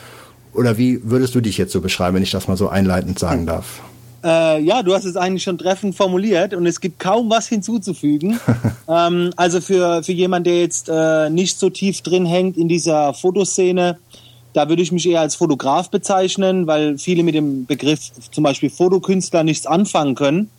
Oder 0.54 0.78
wie 0.78 1.00
würdest 1.04 1.36
du 1.36 1.42
dich 1.42 1.58
jetzt 1.58 1.72
so 1.72 1.82
beschreiben, 1.82 2.16
wenn 2.16 2.24
ich 2.24 2.32
das 2.32 2.48
mal 2.48 2.58
so 2.58 2.68
einleitend 2.68 3.18
sagen 3.18 3.46
darf? 3.46 3.82
Äh, 4.24 4.62
ja, 4.62 4.84
du 4.84 4.94
hast 4.94 5.04
es 5.04 5.18
eigentlich 5.18 5.44
schon 5.44 5.58
treffend 5.58 5.96
formuliert 5.96 6.54
und 6.54 6.66
es 6.66 6.80
gibt 6.80 7.00
kaum 7.00 7.30
was 7.30 7.48
hinzuzufügen. 7.48 8.40
ähm, 8.88 9.34
also 9.36 9.60
für, 9.60 10.02
für 10.04 10.14
jemanden, 10.14 10.46
der 10.46 10.62
jetzt 10.62 10.90
äh, 10.90 11.30
nicht 11.30 11.60
so 11.60 11.70
tief 11.70 12.02
drin 12.02 12.26
hängt 12.26 12.56
in 12.56 12.70
dieser 12.70 13.14
Fotoszene, 13.14 13.98
da 14.54 14.70
würde 14.70 14.82
ich 14.82 14.92
mich 14.92 15.10
eher 15.10 15.20
als 15.20 15.36
Fotograf 15.36 15.90
bezeichnen, 15.90 16.68
weil 16.68 16.98
viele 16.98 17.24
mit 17.24 17.36
dem 17.36 17.66
Begriff 17.66 18.12
zum 18.32 18.44
Beispiel 18.44 18.70
Fotokünstler 18.70 19.44
nichts 19.44 19.66
anfangen 19.66 20.16
können. 20.16 20.50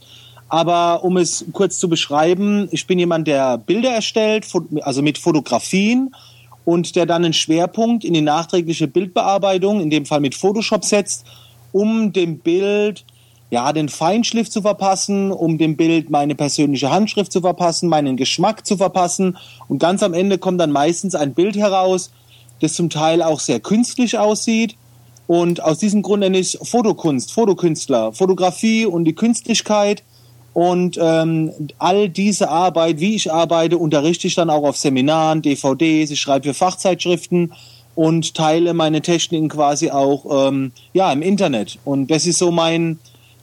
Aber 0.49 1.03
um 1.05 1.17
es 1.17 1.45
kurz 1.53 1.79
zu 1.79 1.89
beschreiben, 1.89 2.69
ich 2.71 2.87
bin 2.87 2.99
jemand, 2.99 3.27
der 3.27 3.57
Bilder 3.57 3.91
erstellt, 3.91 4.47
also 4.83 5.01
mit 5.01 5.17
Fotografien 5.17 6.15
und 6.65 6.97
der 6.97 7.07
dann 7.07 7.25
einen 7.25 7.33
Schwerpunkt 7.33 8.05
in 8.05 8.15
die 8.15 8.21
nachträgliche 8.21 8.89
Bildbearbeitung, 8.89 9.81
in 9.81 9.91
dem 9.91 10.07
Fall 10.07 10.21
mit 10.21 10.35
Photoshop 10.35 10.85
setzt, 10.85 11.25
um 11.73 12.13
dem 12.13 12.39
Bild 12.39 13.05
ja, 13.55 13.73
den 13.73 13.89
Feinschliff 13.89 14.51
zu 14.51 14.63
verpassen, 14.63 15.31
um 15.31 15.59
dem 15.59 15.77
Bild 15.77 16.11
meine 16.11 16.35
persönliche 16.35 16.91
Handschrift 16.91 17.31
zu 17.31 17.41
verpassen, 17.41 17.89
meinen 17.89 18.17
Geschmack 18.17 18.67
zu 18.67 18.77
verpassen. 18.77 19.37
Und 19.69 19.79
ganz 19.79 20.03
am 20.03 20.13
Ende 20.13 20.39
kommt 20.39 20.61
dann 20.61 20.73
meistens 20.73 21.15
ein 21.15 21.35
Bild 21.35 21.57
heraus, 21.57 22.11
das 22.61 22.75
zum 22.75 22.91
Teil 22.91 23.23
auch 23.23 23.39
sehr 23.39 23.61
künstlich 23.61 24.19
aussieht. 24.19 24.75
Und 25.29 25.63
aus 25.63 25.79
diesem 25.79 26.03
Grund 26.03 26.21
nenne 26.21 26.39
ich 26.39 26.59
Fotokunst, 26.63 27.31
Fotokünstler, 27.31 28.13
Fotografie 28.13 28.87
und 28.87 29.05
die 29.05 29.15
Künstlichkeit 29.15 30.03
und 30.53 30.99
ähm, 31.01 31.53
all 31.79 32.09
diese 32.09 32.49
Arbeit, 32.49 32.99
wie 32.99 33.15
ich 33.15 33.33
arbeite, 33.33 33.79
unterrichte 33.79 34.27
ich 34.27 34.35
dann 34.35 34.51
auch 34.51 34.65
auf 34.65 34.77
Seminaren, 34.77 35.43
DVDs, 35.43 36.11
ich 36.11 36.21
schreibe 36.21 36.49
für 36.49 36.55
Fachzeitschriften 36.55 37.53
und 37.95 38.35
teile 38.35 38.75
meine 38.75 39.01
Techniken 39.01 39.49
quasi 39.49 39.91
auch 39.91 40.49
ähm, 40.49 40.73
ja, 40.93 41.13
im 41.13 41.23
Internet. 41.23 41.79
Und 41.85 42.11
das 42.11 42.27
ist 42.27 42.39
so 42.39 42.51
mein, 42.51 42.99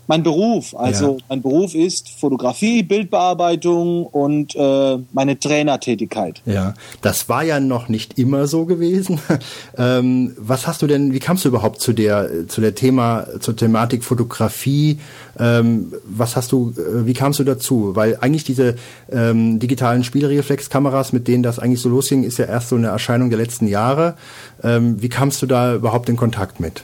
mein 0.08 0.24
Beruf. 0.24 0.76
Also 0.76 1.18
ja. 1.18 1.24
mein 1.30 1.42
Beruf 1.42 1.76
ist 1.76 2.10
Fotografie, 2.10 2.84
Bildbearbeitung 2.84 4.06
und 4.06 4.56
äh, 4.56 4.98
meine 5.14 5.40
Trainertätigkeit. 5.40 6.42
Ja, 6.46 6.74
das 7.02 7.30
war 7.30 7.44
ja 7.44 7.60
noch 7.60 7.88
nicht 7.88 8.18
immer 8.18 8.48
so 8.48 8.66
gewesen. 8.66 9.20
ähm, 9.78 10.36
was 10.38 10.68
hast 10.68 10.82
du 10.82 10.88
denn, 10.88 11.14
wie 11.14 11.20
kamst 11.20 11.46
du 11.46 11.50
überhaupt 11.50 11.82
zu 11.82 11.94
der, 11.94 12.48
zu 12.48 12.62
der 12.62 12.76
Thema, 12.76 13.26
zur 13.40 13.56
Thematik 13.56 14.04
Fotografie? 14.04 15.00
Ähm, 15.40 15.94
was 16.06 16.36
hast 16.36 16.52
du, 16.52 16.74
äh, 16.78 17.06
wie 17.06 17.14
kamst 17.14 17.40
du 17.40 17.44
dazu? 17.44 17.96
Weil 17.96 18.18
eigentlich 18.20 18.44
diese 18.44 18.76
ähm, 19.12 19.60
digitalen 19.60 20.04
Spiegelreflexkameras, 20.04 21.14
mit 21.14 21.28
denen 21.28 21.44
das 21.44 21.60
eigentlich 21.60 21.82
so 21.82 21.90
losging, 21.90 22.24
ist 22.24 22.38
ja 22.38 22.46
erst 22.46 22.70
so 22.70 22.76
eine 22.76 22.88
Erscheinung 22.88 23.30
der 23.30 23.40
letzten 23.40 23.68
Jahre. 23.68 24.16
Ähm, 24.64 25.02
wie 25.02 25.10
kamst 25.10 25.42
du 25.42 25.46
da 25.46 25.76
überhaupt 25.76 26.10
in 26.10 26.18
Kontakt 26.18 26.60
mit? 26.60 26.84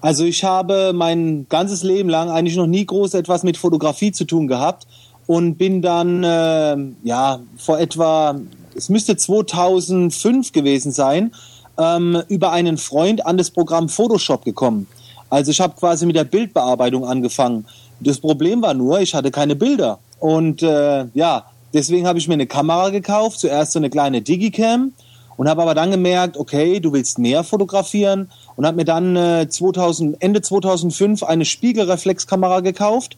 Also 0.00 0.24
ich 0.24 0.44
habe 0.44 0.92
mein 0.94 1.46
ganzes 1.48 1.82
Leben 1.82 2.08
lang 2.08 2.30
eigentlich 2.30 2.56
noch 2.56 2.66
nie 2.66 2.86
groß 2.86 3.14
etwas 3.14 3.42
mit 3.42 3.56
Fotografie 3.56 4.12
zu 4.12 4.24
tun 4.24 4.46
gehabt 4.46 4.86
und 5.26 5.56
bin 5.56 5.82
dann 5.82 6.22
äh, 6.22 6.76
ja 7.02 7.40
vor 7.56 7.78
etwa 7.78 8.40
es 8.76 8.88
müsste 8.88 9.16
2005 9.16 10.52
gewesen 10.52 10.92
sein 10.92 11.32
ähm, 11.78 12.22
über 12.28 12.52
einen 12.52 12.78
Freund 12.78 13.26
an 13.26 13.36
das 13.36 13.50
Programm 13.50 13.88
Photoshop 13.88 14.44
gekommen. 14.44 14.86
Also 15.30 15.50
ich 15.50 15.60
habe 15.60 15.74
quasi 15.74 16.06
mit 16.06 16.16
der 16.16 16.24
Bildbearbeitung 16.24 17.04
angefangen. 17.04 17.66
Das 18.00 18.18
Problem 18.18 18.62
war 18.62 18.74
nur, 18.74 19.00
ich 19.00 19.14
hatte 19.14 19.32
keine 19.32 19.56
Bilder 19.56 19.98
und 20.20 20.62
äh, 20.62 21.06
ja 21.12 21.44
deswegen 21.74 22.06
habe 22.06 22.20
ich 22.20 22.28
mir 22.28 22.34
eine 22.34 22.46
Kamera 22.46 22.90
gekauft. 22.90 23.40
Zuerst 23.40 23.72
so 23.72 23.80
eine 23.80 23.90
kleine 23.90 24.22
Digicam 24.22 24.92
und 25.36 25.48
habe 25.48 25.62
aber 25.62 25.74
dann 25.74 25.90
gemerkt, 25.90 26.36
okay, 26.36 26.80
du 26.80 26.92
willst 26.92 27.18
mehr 27.18 27.42
fotografieren 27.42 28.30
und 28.58 28.66
habe 28.66 28.76
mir 28.76 28.84
dann 28.84 29.14
äh, 29.14 29.48
2000, 29.48 30.16
Ende 30.20 30.42
2005 30.42 31.22
eine 31.22 31.44
Spiegelreflexkamera 31.44 32.58
gekauft 32.58 33.16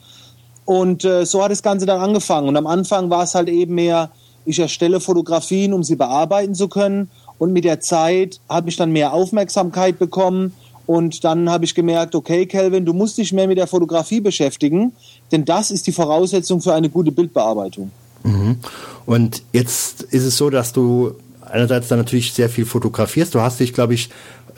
und 0.67 1.07
äh, 1.07 1.25
so 1.25 1.43
hat 1.43 1.51
das 1.51 1.63
Ganze 1.63 1.87
dann 1.87 1.99
angefangen 1.99 2.47
und 2.47 2.59
am 2.59 2.67
Anfang 2.67 3.09
war 3.09 3.23
es 3.23 3.35
halt 3.35 3.49
eben 3.49 3.75
mehr, 3.75 4.11
ich 4.45 4.59
erstelle 4.59 5.01
Fotografien, 5.01 5.73
um 5.73 5.83
sie 5.83 5.97
bearbeiten 5.97 6.55
zu 6.55 6.69
können 6.69 7.09
und 7.39 7.55
mit 7.55 7.65
der 7.65 7.81
Zeit 7.81 8.39
habe 8.51 8.69
ich 8.69 8.77
dann 8.77 8.93
mehr 8.93 9.15
Aufmerksamkeit 9.15 9.99
bekommen 9.99 10.53
und 10.85 11.25
dann 11.25 11.49
habe 11.49 11.65
ich 11.65 11.75
gemerkt, 11.75 12.15
okay, 12.15 12.45
Kelvin, 12.45 12.85
du 12.85 12.93
musst 12.93 13.17
dich 13.17 13.33
mehr 13.33 13.49
mit 13.49 13.57
der 13.57 13.67
Fotografie 13.67 14.21
beschäftigen, 14.21 14.93
denn 15.33 15.47
das 15.47 15.71
ist 15.71 15.87
die 15.87 15.93
Voraussetzung 15.93 16.61
für 16.61 16.75
eine 16.75 16.91
gute 16.91 17.13
Bildbearbeitung. 17.13 17.91
Mhm. 18.25 18.59
Und 19.07 19.43
jetzt 19.55 20.03
ist 20.03 20.25
es 20.25 20.37
so, 20.37 20.51
dass 20.51 20.75
du 20.75 21.15
einerseits 21.51 21.89
dann 21.89 21.99
natürlich 21.99 22.33
sehr 22.33 22.49
viel 22.49 22.67
fotografierst. 22.67 23.35
Du 23.35 23.41
hast 23.41 23.61
dich, 23.61 23.73
glaube 23.73 23.95
ich, 23.95 24.11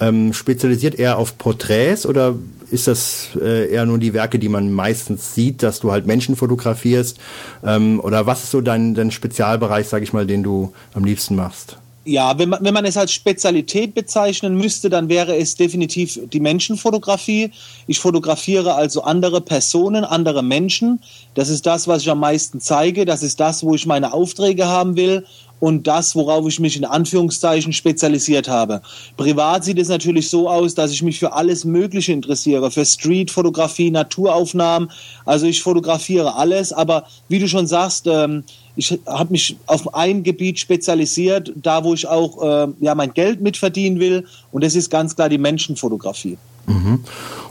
ähm, 0.03 0.33
spezialisiert 0.33 0.97
eher 0.97 1.19
auf 1.19 1.39
Porträts 1.39 2.07
oder 2.07 2.35
ist 2.71 2.89
das 2.89 3.29
äh, 3.41 3.71
eher 3.71 3.87
nur 3.87 3.99
die 3.99 4.15
Werke, 4.15 4.39
die 4.39 4.49
man 4.49 4.73
meistens 4.73 5.35
sieht, 5.35 5.63
dass 5.63 5.81
du 5.81 5.93
halt 5.93 6.07
Menschen 6.07 6.37
fotografierst? 6.37 7.19
Ähm, 7.65 8.01
oder 8.01 8.27
was 8.27 8.45
ist 8.45 8.51
so 8.51 8.61
dein, 8.61 8.95
dein 8.95 9.11
Spezialbereich, 9.11 9.87
sage 9.87 10.05
ich 10.05 10.13
mal, 10.13 10.27
den 10.27 10.43
du 10.43 10.73
am 10.95 11.05
liebsten 11.05 11.37
machst? 11.37 11.77
Ja, 12.05 12.37
wenn 12.37 12.49
man, 12.49 12.65
wenn 12.65 12.75
man 12.75 12.85
es 12.85 12.97
als 12.97 13.13
Spezialität 13.13 13.95
bezeichnen 13.95 14.57
müsste, 14.57 14.91
dann 14.91 15.09
wäre 15.09 15.37
es 15.37 15.55
definitiv 15.55 16.19
die 16.33 16.41
Menschenfotografie. 16.41 17.53
Ich 17.87 18.01
fotografiere 18.01 18.75
also 18.75 19.03
andere 19.03 19.41
Personen, 19.41 20.05
andere 20.05 20.43
Menschen. 20.43 21.01
Das 21.35 21.49
ist 21.49 21.65
das, 21.65 21.87
was 21.87 22.03
ich 22.03 22.11
am 22.11 22.19
meisten 22.19 22.61
zeige. 22.61 23.05
Das 23.05 23.23
ist 23.23 23.39
das, 23.39 23.63
wo 23.63 23.77
ich 23.77 23.87
meine 23.87 24.13
Aufträge 24.13 24.67
haben 24.67 24.97
will 24.97 25.25
und 25.63 25.87
das, 25.87 26.17
worauf 26.17 26.49
ich 26.49 26.59
mich 26.59 26.77
in 26.77 26.85
Anführungszeichen 26.85 27.73
spezialisiert 27.73 28.49
habe. 28.49 28.83
Privat 29.17 29.63
sieht 29.63 29.79
es 29.79 29.87
natürlich 29.87 30.29
so 30.29 30.51
aus, 30.51 30.75
dass 30.75 30.91
ich 30.91 31.05
mich 31.05 31.21
für 31.21 31.35
alles 31.35 31.65
Mögliche 31.65 32.13
interessiere, 32.13 32.73
für 32.73 32.85
Streetfotografie, 32.85 33.93
Naturaufnahmen. 33.93 34.91
Also 35.25 35.47
ich 35.47 35.63
fotografiere 35.63 36.35
alles, 36.35 36.73
aber 36.73 37.05
wie 37.29 37.39
du 37.39 37.47
schon 37.47 37.69
sagst, 37.69 38.09
ähm, 38.09 38.43
ich 38.77 38.99
habe 39.07 39.33
mich 39.33 39.57
auf 39.67 39.95
ein 39.95 40.23
Gebiet 40.23 40.59
spezialisiert, 40.59 41.53
da 41.57 41.85
wo 41.85 41.95
ich 41.95 42.07
auch 42.07 42.43
äh, 42.43 42.73
ja 42.81 42.95
mein 42.95 43.13
Geld 43.13 43.41
mitverdienen 43.41 44.01
will, 44.01 44.27
und 44.51 44.65
das 44.65 44.75
ist 44.75 44.91
ganz 44.91 45.15
klar 45.15 45.29
die 45.29 45.39
Menschenfotografie. 45.39 46.39
Mhm. 46.67 47.01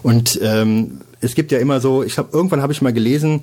Und 0.04 0.40
ähm, 0.42 1.02
es 1.20 1.36
gibt 1.36 1.52
ja 1.52 1.60
immer 1.60 1.80
so, 1.80 2.04
ich 2.04 2.18
habe 2.18 2.30
irgendwann 2.32 2.62
habe 2.62 2.74
ich 2.74 2.82
mal 2.82 2.94
gelesen, 2.94 3.42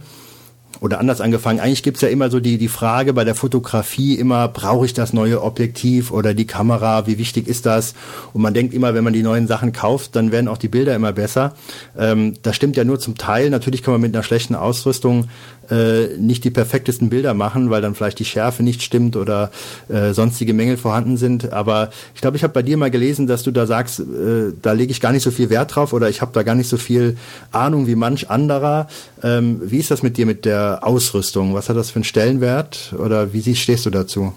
oder 0.81 1.01
anders 1.01 1.21
angefangen, 1.21 1.59
eigentlich 1.61 1.83
gibt's 1.83 2.03
ja 2.03 2.09
immer 2.09 2.31
so 2.31 2.41
die, 2.41 2.57
die 2.57 2.69
Frage 2.69 3.13
bei 3.13 3.25
der 3.25 3.35
Fotografie 3.35 4.15
immer, 4.15 4.49
brauche 4.49 4.87
ich 4.87 4.95
das 4.95 5.13
neue 5.13 5.43
Objektiv 5.43 6.13
oder 6.13 6.35
die 6.35 6.47
Kamera, 6.47 7.07
wie 7.07 7.19
wichtig 7.19 7.49
ist 7.49 7.67
das? 7.67 7.95
Und 8.33 8.43
man 8.43 8.55
denkt 8.55 8.75
immer, 8.75 8.95
wenn 8.95 9.03
man 9.03 9.13
die 9.13 9.23
neuen 9.23 9.49
Sachen 9.49 9.73
kauft, 9.73 10.15
dann 10.15 10.31
werden 10.31 10.47
auch 10.47 10.59
die 10.59 10.69
Bilder 10.69 10.95
immer 10.95 11.13
besser. 11.13 11.55
Ähm, 11.99 12.35
das 12.43 12.55
stimmt 12.55 12.77
ja 12.77 12.85
nur 12.85 13.01
zum 13.01 13.17
Teil. 13.17 13.51
Natürlich 13.51 13.83
kann 13.83 13.93
man 13.93 14.01
mit 14.01 14.15
einer 14.15 14.23
schlechten 14.23 14.55
Ausrüstung 14.55 15.29
äh, 15.71 16.17
nicht 16.19 16.45
die 16.45 16.51
perfektesten 16.51 17.09
Bilder 17.09 17.35
machen, 17.35 17.71
weil 17.71 17.83
dann 17.83 17.95
vielleicht 17.95 18.19
die 18.19 18.25
Schärfe 18.25 18.63
nicht 18.63 18.83
stimmt 18.83 19.17
oder 19.17 19.51
äh, 19.89 20.13
sonstige 20.13 20.55
Mängel 20.55 20.77
vorhanden 20.77 21.17
sind. 21.17 21.53
Aber 21.53 21.91
ich 22.15 22.21
glaube, 22.21 22.37
ich 22.37 22.43
habe 22.43 22.53
bei 22.53 22.63
dir 22.63 22.77
mal 22.77 22.91
gelesen, 22.91 23.27
dass 23.27 23.43
du 23.43 23.51
da 23.51 23.67
sagst, 23.67 24.01
äh, 24.01 24.53
da 24.61 24.73
lege 24.73 24.91
ich 24.91 25.01
gar 25.01 25.13
nicht 25.13 25.23
so 25.23 25.31
viel 25.31 25.51
Wert 25.51 25.75
drauf 25.75 25.93
oder 25.93 26.09
ich 26.09 26.21
habe 26.21 26.33
da 26.33 26.43
gar 26.43 26.55
nicht 26.55 26.69
so 26.69 26.77
viel 26.77 27.17
Ahnung 27.53 27.87
wie 27.87 27.97
manch 27.97 28.31
anderer. 28.31 28.89
Ähm, 29.23 29.61
wie 29.65 29.79
ist 29.79 29.91
das 29.91 30.03
mit 30.03 30.17
dir 30.17 30.27
mit 30.27 30.45
der 30.45 30.81
Ausrüstung? 30.83 31.55
Was 31.55 31.69
hat 31.69 31.77
das 31.77 31.91
für 31.91 31.97
einen 31.97 32.05
Stellenwert 32.05 32.95
oder 32.99 33.33
wie 33.33 33.55
stehst 33.55 33.87
du 33.87 33.91
dazu? 33.91 34.33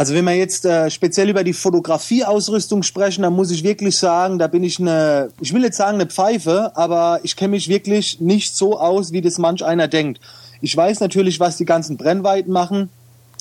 Also 0.00 0.14
wenn 0.14 0.24
wir 0.24 0.34
jetzt 0.34 0.64
äh, 0.64 0.88
speziell 0.88 1.28
über 1.28 1.44
die 1.44 1.52
Fotografieausrüstung 1.52 2.82
sprechen, 2.82 3.20
dann 3.20 3.34
muss 3.34 3.50
ich 3.50 3.62
wirklich 3.64 3.98
sagen, 3.98 4.38
da 4.38 4.46
bin 4.46 4.64
ich 4.64 4.80
eine, 4.80 5.28
ich 5.42 5.52
will 5.52 5.62
jetzt 5.62 5.76
sagen 5.76 5.96
eine 5.96 6.06
Pfeife, 6.06 6.74
aber 6.74 7.20
ich 7.22 7.36
kenne 7.36 7.50
mich 7.50 7.68
wirklich 7.68 8.18
nicht 8.18 8.56
so 8.56 8.80
aus, 8.80 9.12
wie 9.12 9.20
das 9.20 9.36
manch 9.36 9.62
einer 9.62 9.88
denkt. 9.88 10.18
Ich 10.62 10.74
weiß 10.74 11.00
natürlich, 11.00 11.38
was 11.38 11.58
die 11.58 11.66
ganzen 11.66 11.98
Brennweiten 11.98 12.50
machen. 12.50 12.88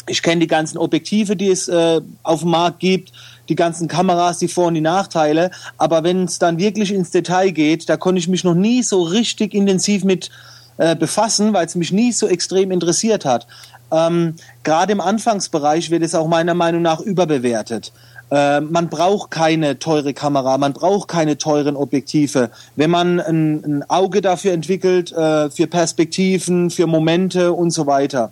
Ich 0.06 0.22
kenne 0.22 0.42
die 0.42 0.48
ganzen 0.48 0.78
Objektive, 0.78 1.38
die 1.38 1.48
es 1.48 1.70
äh, 1.70 2.02
auf 2.24 2.42
dem 2.42 2.50
Markt 2.50 2.82
gibt, 2.82 3.14
die 3.48 3.56
ganzen 3.56 3.88
Kameras, 3.88 4.40
die 4.40 4.50
Vor- 4.50 4.68
und 4.68 4.74
die 4.74 4.82
Nachteile. 4.82 5.52
Aber 5.78 6.04
wenn 6.04 6.26
es 6.26 6.40
dann 6.40 6.60
wirklich 6.60 6.92
ins 6.92 7.12
Detail 7.12 7.52
geht, 7.52 7.88
da 7.88 7.96
konnte 7.96 8.20
ich 8.20 8.28
mich 8.28 8.44
noch 8.44 8.54
nie 8.54 8.84
so 8.84 9.02
richtig 9.04 9.54
intensiv 9.54 10.04
mit 10.04 10.30
äh, 10.76 10.96
befassen, 10.98 11.54
weil 11.54 11.66
es 11.66 11.76
mich 11.76 11.94
nie 11.94 12.12
so 12.12 12.28
extrem 12.28 12.72
interessiert 12.72 13.24
hat. 13.24 13.48
Ähm, 13.92 14.36
Gerade 14.64 14.92
im 14.92 15.02
Anfangsbereich 15.02 15.90
wird 15.90 16.04
es 16.04 16.16
auch 16.16 16.28
meiner 16.28 16.54
Meinung 16.54 16.82
nach 16.82 17.00
überbewertet. 17.00 17.92
Äh, 18.32 18.62
man 18.62 18.90
braucht 18.90 19.32
keine 19.32 19.80
teure 19.80 20.14
Kamera, 20.14 20.58
man 20.58 20.74
braucht 20.74 21.08
keine 21.08 21.38
teuren 21.38 21.76
Objektive. 21.76 22.52
Wenn 22.76 22.92
man 22.92 23.20
ein, 23.20 23.64
ein 23.64 23.90
Auge 23.90 24.22
dafür 24.22 24.54
entwickelt, 24.54 25.12
äh, 25.12 25.50
für 25.50 25.68
Perspektiven, 25.68 26.70
für 26.70 26.86
Momente 26.86 27.54
und 27.54 27.72
so 27.72 27.88
weiter. 27.88 28.32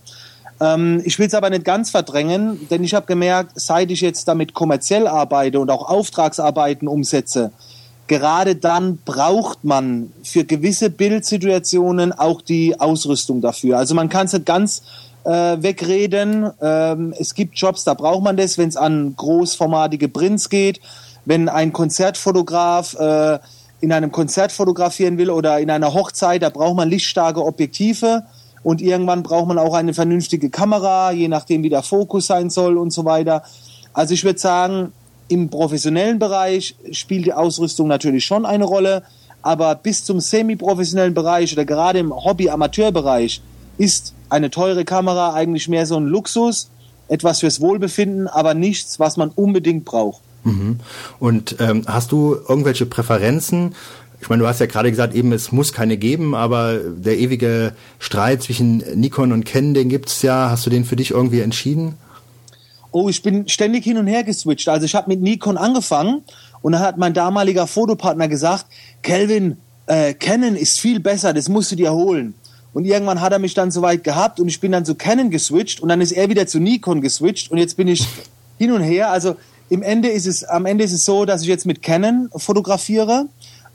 Ähm, 0.60 1.02
ich 1.04 1.18
will 1.18 1.28
es 1.28 1.34
aber 1.34 1.50
nicht 1.50 1.66
ganz 1.66 1.90
verdrängen, 1.90 2.68
denn 2.70 2.84
ich 2.84 2.94
habe 2.94 3.06
gemerkt, 3.06 3.54
seit 3.56 3.90
ich 3.92 4.02
jetzt 4.02 4.28
damit 4.28 4.54
kommerziell 4.54 5.08
arbeite 5.08 5.60
und 5.60 5.72
auch 5.72 5.90
Auftragsarbeiten 5.90 6.88
umsetze, 6.88 7.52
gerade 8.08 8.56
dann 8.56 8.98
braucht 9.04 9.64
man 9.64 10.12
für 10.24 10.46
gewisse 10.46 10.90
Bildsituationen 10.90 12.14
auch 12.14 12.42
die 12.42 12.80
Ausrüstung 12.80 13.42
dafür. 13.42 13.78
Also 13.78 13.96
man 13.96 14.10
kann 14.10 14.28
es 14.28 14.34
nicht 14.34 14.46
ganz 14.46 14.82
äh, 15.28 15.62
wegreden. 15.62 16.50
Ähm, 16.62 17.14
es 17.20 17.36
gibt 17.36 17.58
Jobs, 17.58 17.84
da 17.84 17.94
braucht 17.94 18.24
man 18.24 18.38
das, 18.38 18.58
wenn 18.58 18.70
es 18.70 18.78
an 18.78 19.14
großformatige 19.18 20.08
Prints 20.08 20.50
geht, 20.50 20.80
wenn 21.26 21.50
ein 21.50 21.74
Konzertfotograf 21.74 22.96
äh, 22.98 23.40
in 23.82 23.92
einem 23.92 24.12
Konzert 24.12 24.54
fotografieren 24.54 25.18
will 25.18 25.30
oder 25.30 25.60
in 25.60 25.70
einer 25.70 25.94
Hochzeit, 25.94 26.42
da 26.42 26.50
braucht 26.50 26.78
man 26.78 26.90
lichtstarke 26.90 27.44
Objektive 27.44 28.24
und 28.64 28.82
irgendwann 28.82 29.22
braucht 29.22 29.50
man 29.50 29.60
auch 29.60 29.74
eine 29.74 29.94
vernünftige 29.94 30.50
Kamera, 30.50 31.12
je 31.12 31.28
nachdem 31.28 31.62
wie 31.62 31.70
der 31.70 31.84
Fokus 31.84 32.28
sein 32.28 32.50
soll 32.50 32.78
und 32.78 32.92
so 32.92 33.04
weiter. 33.04 33.44
Also 33.94 34.14
ich 34.14 34.24
würde 34.24 34.40
sagen, 34.40 34.94
im 35.28 35.50
professionellen 35.50 36.20
Bereich 36.20 36.76
spielt 36.92 37.26
die 37.26 37.34
Ausrüstung 37.34 37.90
natürlich 37.90 38.24
schon 38.24 38.46
eine 38.46 38.64
Rolle, 38.64 39.04
aber 39.42 39.76
bis 39.76 40.06
zum 40.06 40.22
semi-professionellen 40.22 41.14
Bereich 41.14 41.52
oder 41.52 41.66
gerade 41.66 42.00
im 42.00 42.16
Hobby-Amateur-Bereich 42.16 43.42
ist 43.78 44.14
eine 44.30 44.50
teure 44.50 44.86
Kamera 44.86 45.34
eigentlich 45.34 45.68
mehr 45.68 45.86
so 45.86 45.98
ein 45.98 46.06
Luxus, 46.06 46.70
etwas 47.08 47.40
fürs 47.40 47.62
Wohlbefinden, 47.62 48.28
aber 48.28 48.54
nichts, 48.54 49.00
was 49.00 49.18
man 49.18 49.30
unbedingt 49.30 49.86
braucht. 49.86 50.22
Mhm. 50.44 50.80
Und 51.20 51.56
ähm, 51.60 51.84
hast 51.88 52.12
du 52.12 52.36
irgendwelche 52.48 52.86
Präferenzen? 52.86 53.76
Ich 54.20 54.30
meine, 54.30 54.42
du 54.42 54.48
hast 54.48 54.60
ja 54.60 54.66
gerade 54.66 54.90
gesagt, 54.90 55.14
eben 55.14 55.32
es 55.32 55.52
muss 55.52 55.74
keine 55.74 55.98
geben, 55.98 56.34
aber 56.34 56.80
der 56.80 57.18
ewige 57.18 57.74
Streit 58.00 58.42
zwischen 58.42 58.84
Nikon 58.96 59.32
und 59.32 59.46
Canon, 59.46 59.74
den 59.74 59.90
gibt's 59.90 60.22
ja. 60.22 60.50
Hast 60.50 60.66
du 60.66 60.70
den 60.70 60.86
für 60.86 60.96
dich 60.96 61.12
irgendwie 61.12 61.42
entschieden? 61.42 61.96
Oh, 62.92 63.10
ich 63.10 63.22
bin 63.22 63.48
ständig 63.48 63.84
hin 63.84 63.98
und 63.98 64.08
her 64.08 64.24
geswitcht. 64.24 64.70
Also 64.70 64.86
ich 64.86 64.96
habe 64.96 65.10
mit 65.10 65.22
Nikon 65.22 65.58
angefangen 65.58 66.24
und 66.62 66.72
dann 66.72 66.82
hat 66.82 66.98
mein 66.98 67.14
damaliger 67.14 67.68
Fotopartner 67.68 68.28
gesagt, 68.28 68.66
Kelvin, 69.04 69.58
äh, 69.86 70.14
Canon 70.14 70.56
ist 70.56 70.80
viel 70.80 71.00
besser, 71.00 71.34
das 71.34 71.48
musst 71.48 71.72
du 71.72 71.76
dir 71.76 71.94
holen. 71.94 72.34
Und 72.74 72.86
irgendwann 72.86 73.22
hat 73.22 73.32
er 73.32 73.40
mich 73.40 73.54
dann 73.54 73.72
so 73.72 73.82
weit 73.82 74.04
gehabt 74.04 74.40
und 74.40 74.48
ich 74.48 74.60
bin 74.60 74.72
dann 74.72 74.86
zu 74.86 74.96
Canon 74.96 75.30
geswitcht 75.30 75.80
und 75.80 75.90
dann 75.90 76.02
ist 76.02 76.12
er 76.12 76.30
wieder 76.30 76.46
zu 76.48 76.60
Nikon 76.60 77.02
geswitcht 77.02 77.52
und 77.52 77.58
jetzt 77.58 77.76
bin 77.78 77.88
ich 77.88 78.08
hin 78.58 78.72
und 78.72 78.82
her. 78.82 79.10
Also 79.10 79.36
im 79.70 79.82
Ende 79.82 80.10
ist 80.10 80.28
es, 80.28 80.44
am 80.44 80.66
Ende 80.66 80.84
ist 80.84 80.94
es 80.94 81.06
so, 81.06 81.26
dass 81.26 81.42
ich 81.42 81.48
jetzt 81.48 81.66
mit 81.66 81.82
Canon 81.82 82.30
fotografiere. 82.36 83.26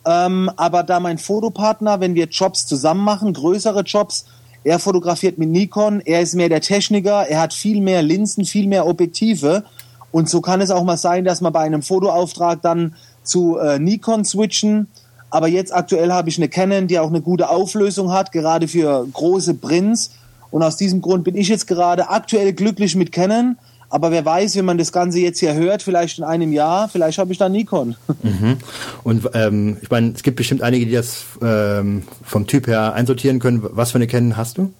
Ähm, 0.04 0.50
aber 0.56 0.82
da 0.82 1.00
mein 1.00 1.18
Fotopartner, 1.18 2.00
wenn 2.00 2.14
wir 2.14 2.26
Jobs 2.26 2.66
zusammen 2.66 3.04
machen, 3.04 3.32
größere 3.32 3.82
Jobs, 3.82 4.26
er 4.64 4.78
fotografiert 4.78 5.38
mit 5.38 5.48
Nikon, 5.48 6.00
er 6.00 6.20
ist 6.20 6.34
mehr 6.34 6.48
der 6.48 6.60
Techniker, 6.60 7.26
er 7.26 7.40
hat 7.40 7.52
viel 7.52 7.80
mehr 7.80 8.02
Linsen, 8.02 8.44
viel 8.44 8.68
mehr 8.68 8.86
Objektive. 8.86 9.64
Und 10.12 10.28
so 10.28 10.40
kann 10.40 10.60
es 10.60 10.70
auch 10.70 10.84
mal 10.84 10.96
sein, 10.96 11.24
dass 11.24 11.40
man 11.40 11.52
bei 11.52 11.60
einem 11.60 11.82
Fotoauftrag 11.82 12.62
dann 12.62 12.94
zu 13.24 13.58
äh, 13.58 13.78
Nikon 13.78 14.24
switchen 14.24 14.88
aber 15.32 15.48
jetzt 15.48 15.74
aktuell 15.74 16.12
habe 16.12 16.28
ich 16.28 16.36
eine 16.36 16.50
Canon, 16.50 16.86
die 16.86 16.98
auch 16.98 17.08
eine 17.08 17.22
gute 17.22 17.48
Auflösung 17.48 18.12
hat, 18.12 18.32
gerade 18.32 18.68
für 18.68 19.06
große 19.10 19.54
Prints. 19.54 20.10
Und 20.50 20.62
aus 20.62 20.76
diesem 20.76 21.00
Grund 21.00 21.24
bin 21.24 21.36
ich 21.36 21.48
jetzt 21.48 21.66
gerade 21.66 22.10
aktuell 22.10 22.52
glücklich 22.52 22.94
mit 22.96 23.12
Canon. 23.12 23.56
Aber 23.88 24.10
wer 24.10 24.26
weiß, 24.26 24.56
wenn 24.56 24.66
man 24.66 24.76
das 24.76 24.92
Ganze 24.92 25.20
jetzt 25.20 25.40
hier 25.40 25.54
hört, 25.54 25.82
vielleicht 25.82 26.18
in 26.18 26.24
einem 26.24 26.52
Jahr, 26.52 26.86
vielleicht 26.90 27.16
habe 27.16 27.32
ich 27.32 27.38
dann 27.38 27.52
Nikon. 27.52 27.96
Mhm. 28.22 28.58
Und 29.04 29.30
ähm, 29.34 29.78
ich 29.80 29.90
meine, 29.90 30.12
es 30.12 30.22
gibt 30.22 30.36
bestimmt 30.36 30.62
einige, 30.62 30.86
die 30.86 30.92
das 30.92 31.24
ähm, 31.42 32.02
vom 32.22 32.46
Typ 32.46 32.66
her 32.66 32.92
einsortieren 32.92 33.40
können. 33.40 33.62
Was 33.72 33.90
für 33.90 33.96
eine 33.96 34.06
Canon 34.06 34.36
hast 34.36 34.58
du? 34.58 34.72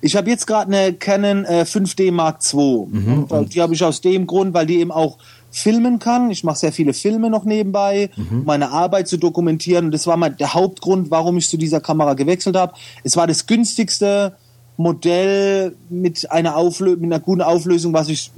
Ich 0.00 0.16
habe 0.16 0.28
jetzt 0.30 0.46
gerade 0.46 0.72
eine 0.72 0.92
Canon 0.92 1.44
äh, 1.44 1.64
5D 1.66 2.12
Mark 2.12 2.40
II. 2.52 2.86
Mhm. 2.90 3.24
Und 3.24 3.54
die 3.54 3.62
habe 3.62 3.74
ich 3.74 3.82
aus 3.82 4.00
dem 4.00 4.26
Grund, 4.26 4.54
weil 4.54 4.66
die 4.66 4.80
eben 4.80 4.92
auch 4.92 5.18
filmen 5.50 5.98
kann. 5.98 6.30
Ich 6.30 6.44
mache 6.44 6.58
sehr 6.58 6.72
viele 6.72 6.92
Filme 6.92 7.30
noch 7.30 7.44
nebenbei, 7.44 8.10
mhm. 8.16 8.42
meine 8.44 8.70
Arbeit 8.70 9.08
zu 9.08 9.16
dokumentieren. 9.16 9.86
Und 9.86 9.92
das 9.92 10.06
war 10.06 10.16
mal 10.16 10.30
der 10.30 10.54
Hauptgrund, 10.54 11.10
warum 11.10 11.38
ich 11.38 11.48
zu 11.48 11.56
dieser 11.56 11.80
Kamera 11.80 12.14
gewechselt 12.14 12.56
habe. 12.56 12.74
Es 13.04 13.16
war 13.16 13.26
das 13.26 13.46
günstigste 13.46 14.34
Modell 14.76 15.74
mit 15.88 16.30
einer, 16.30 16.56
Auflö 16.56 16.92
mit 16.92 17.04
einer 17.04 17.20
guten 17.20 17.42
Auflösung, 17.42 17.92
was 17.92 18.08
ich 18.08 18.30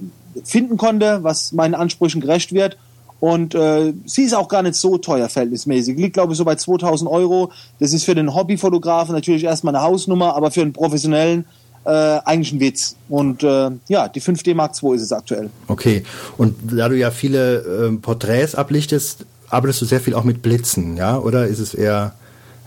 finden 0.45 0.77
konnte, 0.77 1.23
was 1.23 1.53
meinen 1.53 1.75
Ansprüchen 1.75 2.21
gerecht 2.21 2.53
wird. 2.53 2.79
Und 3.21 3.55
äh, 3.55 3.93
sie 4.07 4.23
ist 4.23 4.35
auch 4.35 4.49
gar 4.49 4.63
nicht 4.63 4.77
so 4.77 4.97
teuer 4.97 5.29
verhältnismäßig. 5.29 5.99
Liegt, 5.99 6.15
glaube 6.15 6.33
ich, 6.33 6.39
so 6.39 6.45
bei 6.47 6.55
2000 6.55 7.11
Euro. 7.11 7.53
Das 7.79 7.93
ist 7.93 8.05
für 8.05 8.15
den 8.15 8.35
Hobbyfotografen 8.35 9.15
natürlich 9.15 9.45
erstmal 9.45 9.77
eine 9.77 9.85
Hausnummer, 9.85 10.35
aber 10.35 10.51
für 10.51 10.63
einen 10.63 10.73
professionellen 10.73 11.45
äh, 11.85 11.91
eigentlich 11.91 12.53
ein 12.53 12.61
Witz. 12.61 12.97
Und 13.09 13.43
äh, 13.43 13.71
ja, 13.89 14.09
die 14.09 14.21
5D 14.21 14.55
Mark 14.55 14.73
II 14.83 14.95
ist 14.95 15.03
es 15.03 15.13
aktuell. 15.13 15.51
Okay. 15.67 16.05
Und 16.37 16.57
da 16.71 16.89
du 16.89 16.97
ja 16.97 17.11
viele 17.11 17.89
äh, 17.91 17.97
Porträts 17.97 18.55
ablichtest, 18.55 19.27
arbeitest 19.49 19.83
du 19.83 19.87
sehr 19.87 20.01
viel 20.01 20.15
auch 20.15 20.25
mit 20.25 20.43
Blitzen, 20.43 20.97
ja? 20.97 21.19
Oder 21.19 21.47
ist 21.47 21.59
es 21.59 21.75
eher 21.75 22.15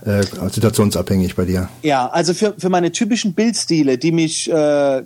äh, 0.04 0.22
situationsabhängig 0.50 1.34
bei 1.34 1.44
dir? 1.44 1.68
Ja, 1.82 2.08
also 2.08 2.34
für, 2.34 2.54
für 2.58 2.68
meine 2.68 2.92
typischen 2.92 3.34
Bildstile, 3.34 3.98
die 3.98 4.12
mich 4.12 4.50
äh, 4.50 5.02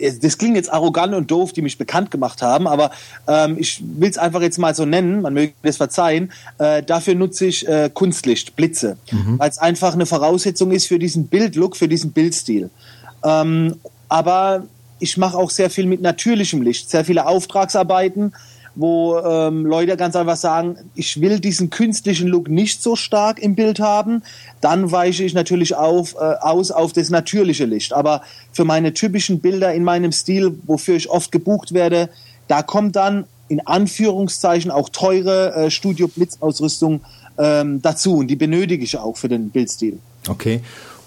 das 0.00 0.38
klingt 0.38 0.56
jetzt 0.56 0.72
arrogant 0.72 1.14
und 1.14 1.30
doof, 1.30 1.52
die 1.52 1.62
mich 1.62 1.78
bekannt 1.78 2.10
gemacht 2.10 2.42
haben, 2.42 2.66
aber 2.66 2.90
ähm, 3.28 3.56
ich 3.58 3.82
will 3.82 4.08
es 4.08 4.18
einfach 4.18 4.40
jetzt 4.40 4.58
mal 4.58 4.74
so 4.74 4.84
nennen, 4.84 5.22
man 5.22 5.34
möge 5.34 5.52
das 5.62 5.76
verzeihen. 5.76 6.32
Äh, 6.58 6.82
dafür 6.82 7.14
nutze 7.14 7.46
ich 7.46 7.68
äh, 7.68 7.90
Kunstlicht, 7.92 8.56
Blitze, 8.56 8.96
mhm. 9.10 9.38
weil 9.38 9.50
es 9.50 9.58
einfach 9.58 9.94
eine 9.94 10.06
Voraussetzung 10.06 10.70
ist 10.70 10.86
für 10.86 10.98
diesen 10.98 11.26
Bildlook, 11.26 11.76
für 11.76 11.88
diesen 11.88 12.12
Bildstil. 12.12 12.70
Ähm, 13.24 13.76
aber 14.08 14.64
ich 14.98 15.16
mache 15.16 15.36
auch 15.36 15.50
sehr 15.50 15.70
viel 15.70 15.86
mit 15.86 16.02
natürlichem 16.02 16.62
Licht, 16.62 16.90
sehr 16.90 17.04
viele 17.04 17.26
Auftragsarbeiten, 17.26 18.34
wo 18.74 19.18
ähm, 19.18 19.66
Leute 19.66 19.96
ganz 19.96 20.14
einfach 20.14 20.36
sagen, 20.36 20.76
ich 20.94 21.20
will 21.20 21.40
diesen 21.40 21.70
künstlichen 21.70 22.28
Look 22.28 22.48
nicht 22.48 22.82
so 22.82 22.96
stark 22.96 23.38
im 23.40 23.54
Bild 23.54 23.80
haben, 23.80 24.22
dann 24.60 24.92
weiche 24.92 25.24
ich 25.24 25.34
natürlich 25.34 25.74
auf, 25.74 26.14
äh, 26.14 26.18
aus 26.18 26.70
auf 26.70 26.92
das 26.92 27.10
natürliche 27.10 27.64
Licht. 27.64 27.92
Aber 27.92 28.22
für 28.52 28.64
meine 28.64 28.94
typischen 28.94 29.40
Bilder 29.40 29.74
in 29.74 29.84
meinem 29.84 30.12
Stil, 30.12 30.58
wofür 30.66 30.96
ich 30.96 31.10
oft 31.10 31.32
gebucht 31.32 31.74
werde, 31.74 32.10
da 32.46 32.62
kommt 32.62 32.96
dann 32.96 33.24
in 33.48 33.66
Anführungszeichen 33.66 34.70
auch 34.70 34.88
teure 34.88 35.54
äh, 35.54 35.70
Studio-Blitzausrüstung 35.70 37.00
ähm, 37.38 37.82
dazu 37.82 38.18
und 38.18 38.28
die 38.28 38.36
benötige 38.36 38.84
ich 38.84 38.96
auch 38.96 39.16
für 39.16 39.28
den 39.28 39.50
Bildstil. 39.50 39.98
Okay. 40.28 40.60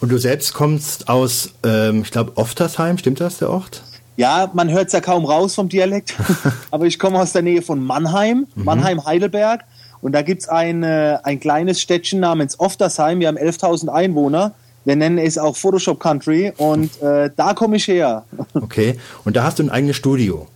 Und 0.04 0.10
du 0.12 0.18
selbst 0.18 0.54
kommst 0.54 1.08
aus, 1.08 1.52
ähm, 1.66 2.02
ich 2.02 2.12
glaube, 2.12 2.34
Oftersheim, 2.36 2.98
stimmt 2.98 3.22
das, 3.22 3.38
der 3.38 3.50
Ort? 3.50 3.84
Ja, 4.18 4.52
man 4.54 4.70
hört 4.70 4.88
es 4.88 4.92
ja 4.92 5.00
kaum 5.00 5.24
raus 5.24 5.56
vom 5.56 5.70
Dialekt, 5.70 6.16
aber 6.72 6.88
ich 6.88 7.00
komme 7.00 7.18
aus 7.22 7.32
der 7.32 7.42
Nähe 7.42 7.62
von 7.62 7.82
Mannheim, 7.82 8.46
mhm. 8.54 8.64
Mannheim-Heidelberg. 8.66 9.62
Und 10.02 10.12
da 10.12 10.22
gibt's 10.22 10.50
ein, 10.50 10.84
äh, 10.84 11.20
ein 11.24 11.40
kleines 11.40 11.80
Städtchen 11.80 12.20
namens 12.20 12.60
Oftersheim. 12.60 13.22
Wir 13.22 13.30
haben 13.30 13.38
11.000 13.38 13.88
Einwohner. 13.88 14.52
Wir 14.84 14.98
nennen 14.98 15.20
es 15.20 15.38
auch 15.38 15.56
Photoshop 15.56 16.02
Country 16.02 16.52
und 16.58 17.02
äh, 17.02 17.30
da 17.34 17.54
komme 17.54 17.78
ich 17.78 17.88
her. 17.88 18.26
Okay, 18.54 19.00
und 19.24 19.38
da 19.38 19.44
hast 19.46 19.60
du 19.60 19.64
ein 19.64 19.70
eigenes 19.70 19.96
Studio. 19.96 20.48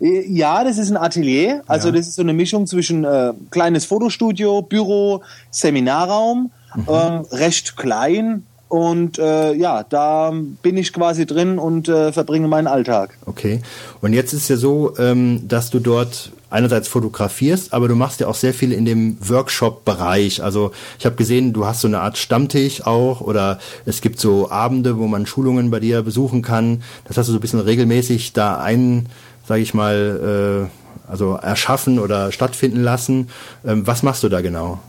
Äh, 0.00 0.30
ja, 0.32 0.62
das 0.62 0.78
ist 0.78 0.90
ein 0.92 0.96
Atelier. 0.96 1.64
Also 1.66 1.88
Ja. 1.88 1.94
das 1.96 2.06
ist 2.06 2.14
so 2.14 2.22
eine 2.22 2.34
Mischung 2.34 2.68
zwischen 2.68 3.02
äh, 3.02 3.32
kleines 3.50 3.84
Fotostudio, 3.84 4.62
Büro, 4.62 5.22
Seminarraum, 5.50 6.52
Mhm. 6.76 6.84
ähm, 6.88 7.26
recht 7.32 7.76
klein. 7.76 8.44
Und 8.68 9.18
äh, 9.18 9.52
ja, 9.54 9.84
da 9.84 10.32
bin 10.62 10.76
ich 10.76 10.92
quasi 10.92 11.24
drin 11.24 11.58
und 11.58 11.88
äh, 11.88 12.12
verbringe 12.12 12.48
meinen 12.48 12.66
Alltag. 12.66 13.16
Okay. 13.24 13.60
Und 14.00 14.12
jetzt 14.12 14.32
ist 14.32 14.48
ja 14.48 14.56
so, 14.56 14.94
ähm, 14.98 15.46
dass 15.46 15.70
du 15.70 15.78
dort 15.78 16.32
einerseits 16.50 16.88
fotografierst, 16.88 17.72
aber 17.72 17.86
du 17.86 17.94
machst 17.94 18.20
ja 18.20 18.28
auch 18.28 18.34
sehr 18.34 18.54
viel 18.54 18.72
in 18.72 18.84
dem 18.84 19.18
Workshop-Bereich. 19.20 20.42
Also 20.42 20.72
ich 20.98 21.06
habe 21.06 21.16
gesehen, 21.16 21.52
du 21.52 21.66
hast 21.66 21.80
so 21.80 21.88
eine 21.88 22.00
Art 22.00 22.18
Stammtisch 22.18 22.86
auch 22.86 23.20
oder 23.20 23.58
es 23.84 24.00
gibt 24.00 24.18
so 24.18 24.50
Abende, 24.50 24.98
wo 24.98 25.06
man 25.06 25.26
Schulungen 25.26 25.70
bei 25.70 25.80
dir 25.80 26.02
besuchen 26.02 26.42
kann. 26.42 26.82
Das 27.04 27.16
hast 27.16 27.28
du 27.28 27.32
so 27.32 27.38
ein 27.38 27.42
bisschen 27.42 27.60
regelmäßig 27.60 28.32
da 28.32 28.58
ein, 28.58 29.08
sage 29.46 29.62
ich 29.62 29.74
mal, 29.74 30.68
äh, 30.68 31.10
also 31.10 31.34
erschaffen 31.34 31.98
oder 31.98 32.32
stattfinden 32.32 32.82
lassen. 32.82 33.28
Ähm, 33.64 33.86
was 33.86 34.02
machst 34.02 34.22
du 34.22 34.28
da 34.28 34.40
genau? 34.40 34.80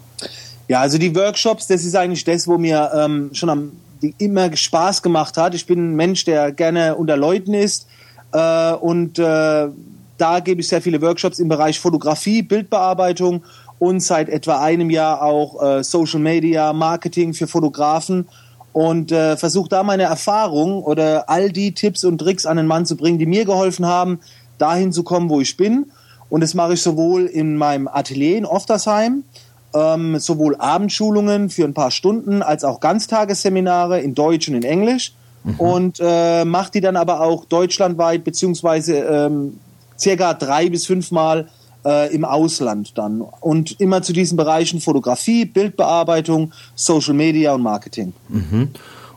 Ja, 0.68 0.82
also 0.82 0.98
die 0.98 1.16
Workshops, 1.16 1.68
das 1.68 1.86
ist 1.86 1.96
eigentlich 1.96 2.26
das, 2.26 2.48
wo 2.48 2.58
mir 2.58 2.92
ähm, 2.94 3.30
schon 3.34 3.50
am, 3.50 3.72
die 4.02 4.14
immer 4.18 4.56
Spaß 4.56 5.02
gemacht 5.02 5.38
hat. 5.38 5.56
Ich 5.56 5.66
bin 5.66 5.92
ein 5.92 5.96
Mensch, 5.96 6.26
der 6.26 6.52
gerne 6.52 6.96
unter 6.96 7.16
Leuten 7.16 7.54
ist 7.54 7.88
äh, 8.34 8.74
und 8.74 9.18
äh, 9.18 9.68
da 10.18 10.40
gebe 10.40 10.62
ich 10.62 10.68
sehr 10.68 10.82
viele 10.82 11.02
Workshops 11.02 11.40
im 11.40 11.48
Bereich 11.48 11.80
Fotografie, 11.80 12.42
Bildbearbeitung 12.42 13.44
und 13.80 14.02
seit 14.02 14.28
etwa 14.30 14.60
einem 14.60 14.90
Jahr 14.90 15.22
auch 15.22 15.62
äh, 15.62 15.84
Social 15.84 16.20
Media, 16.20 16.74
Marketing 16.74 17.34
für 17.34 17.48
Fotografen 17.48 18.28
und 18.74 19.12
äh, 19.12 19.38
versuche 19.38 19.70
da 19.70 19.84
meine 19.84 20.04
Erfahrung 20.04 20.84
oder 20.84 21.30
all 21.30 21.52
die 21.52 21.74
Tipps 21.74 22.04
und 22.04 22.18
Tricks 22.18 22.46
an 22.46 22.58
den 22.58 22.68
Mann 22.68 22.86
zu 22.86 22.98
bringen, 22.98 23.20
die 23.20 23.26
mir 23.26 23.46
geholfen 23.46 23.86
haben, 23.86 24.20
dahin 24.58 24.92
zu 24.92 25.04
kommen, 25.04 25.30
wo 25.30 25.40
ich 25.40 25.56
bin. 25.56 25.92
Und 26.30 26.42
das 26.42 26.54
mache 26.54 26.74
ich 26.74 26.82
sowohl 26.82 27.26
in 27.26 27.56
meinem 27.56 27.88
Atelier 27.88 28.38
in 28.38 28.46
Oftersheim, 28.46 29.24
ähm, 29.78 30.20
sowohl 30.20 30.56
Abendschulungen 30.56 31.50
für 31.50 31.64
ein 31.64 31.74
paar 31.74 31.92
Stunden 31.92 32.42
als 32.42 32.64
auch 32.64 32.80
Ganztagesseminare 32.80 34.00
in 34.00 34.16
Deutsch 34.16 34.48
und 34.48 34.56
in 34.56 34.64
Englisch. 34.64 35.14
Und 35.58 36.00
äh, 36.02 36.44
mache 36.44 36.72
die 36.74 36.82
dann 36.82 36.98
aber 36.98 37.22
auch 37.22 37.46
deutschlandweit 37.46 38.26
beziehungsweise 38.26 38.98
ähm, 38.98 39.60
circa 39.98 40.34
drei 40.34 40.70
bis 40.70 40.86
fünfmal 40.86 41.48
äh, 41.86 42.14
im 42.14 42.26
Ausland 42.26 42.98
dann. 42.98 43.22
Und 43.22 43.80
immer 43.80 44.02
zu 44.02 44.12
diesen 44.12 44.36
Bereichen 44.36 44.82
Fotografie, 44.82 45.46
Bildbearbeitung, 45.46 46.52
Social 46.76 47.14
Media 47.14 47.54
und 47.54 47.62
Marketing. 47.62 48.14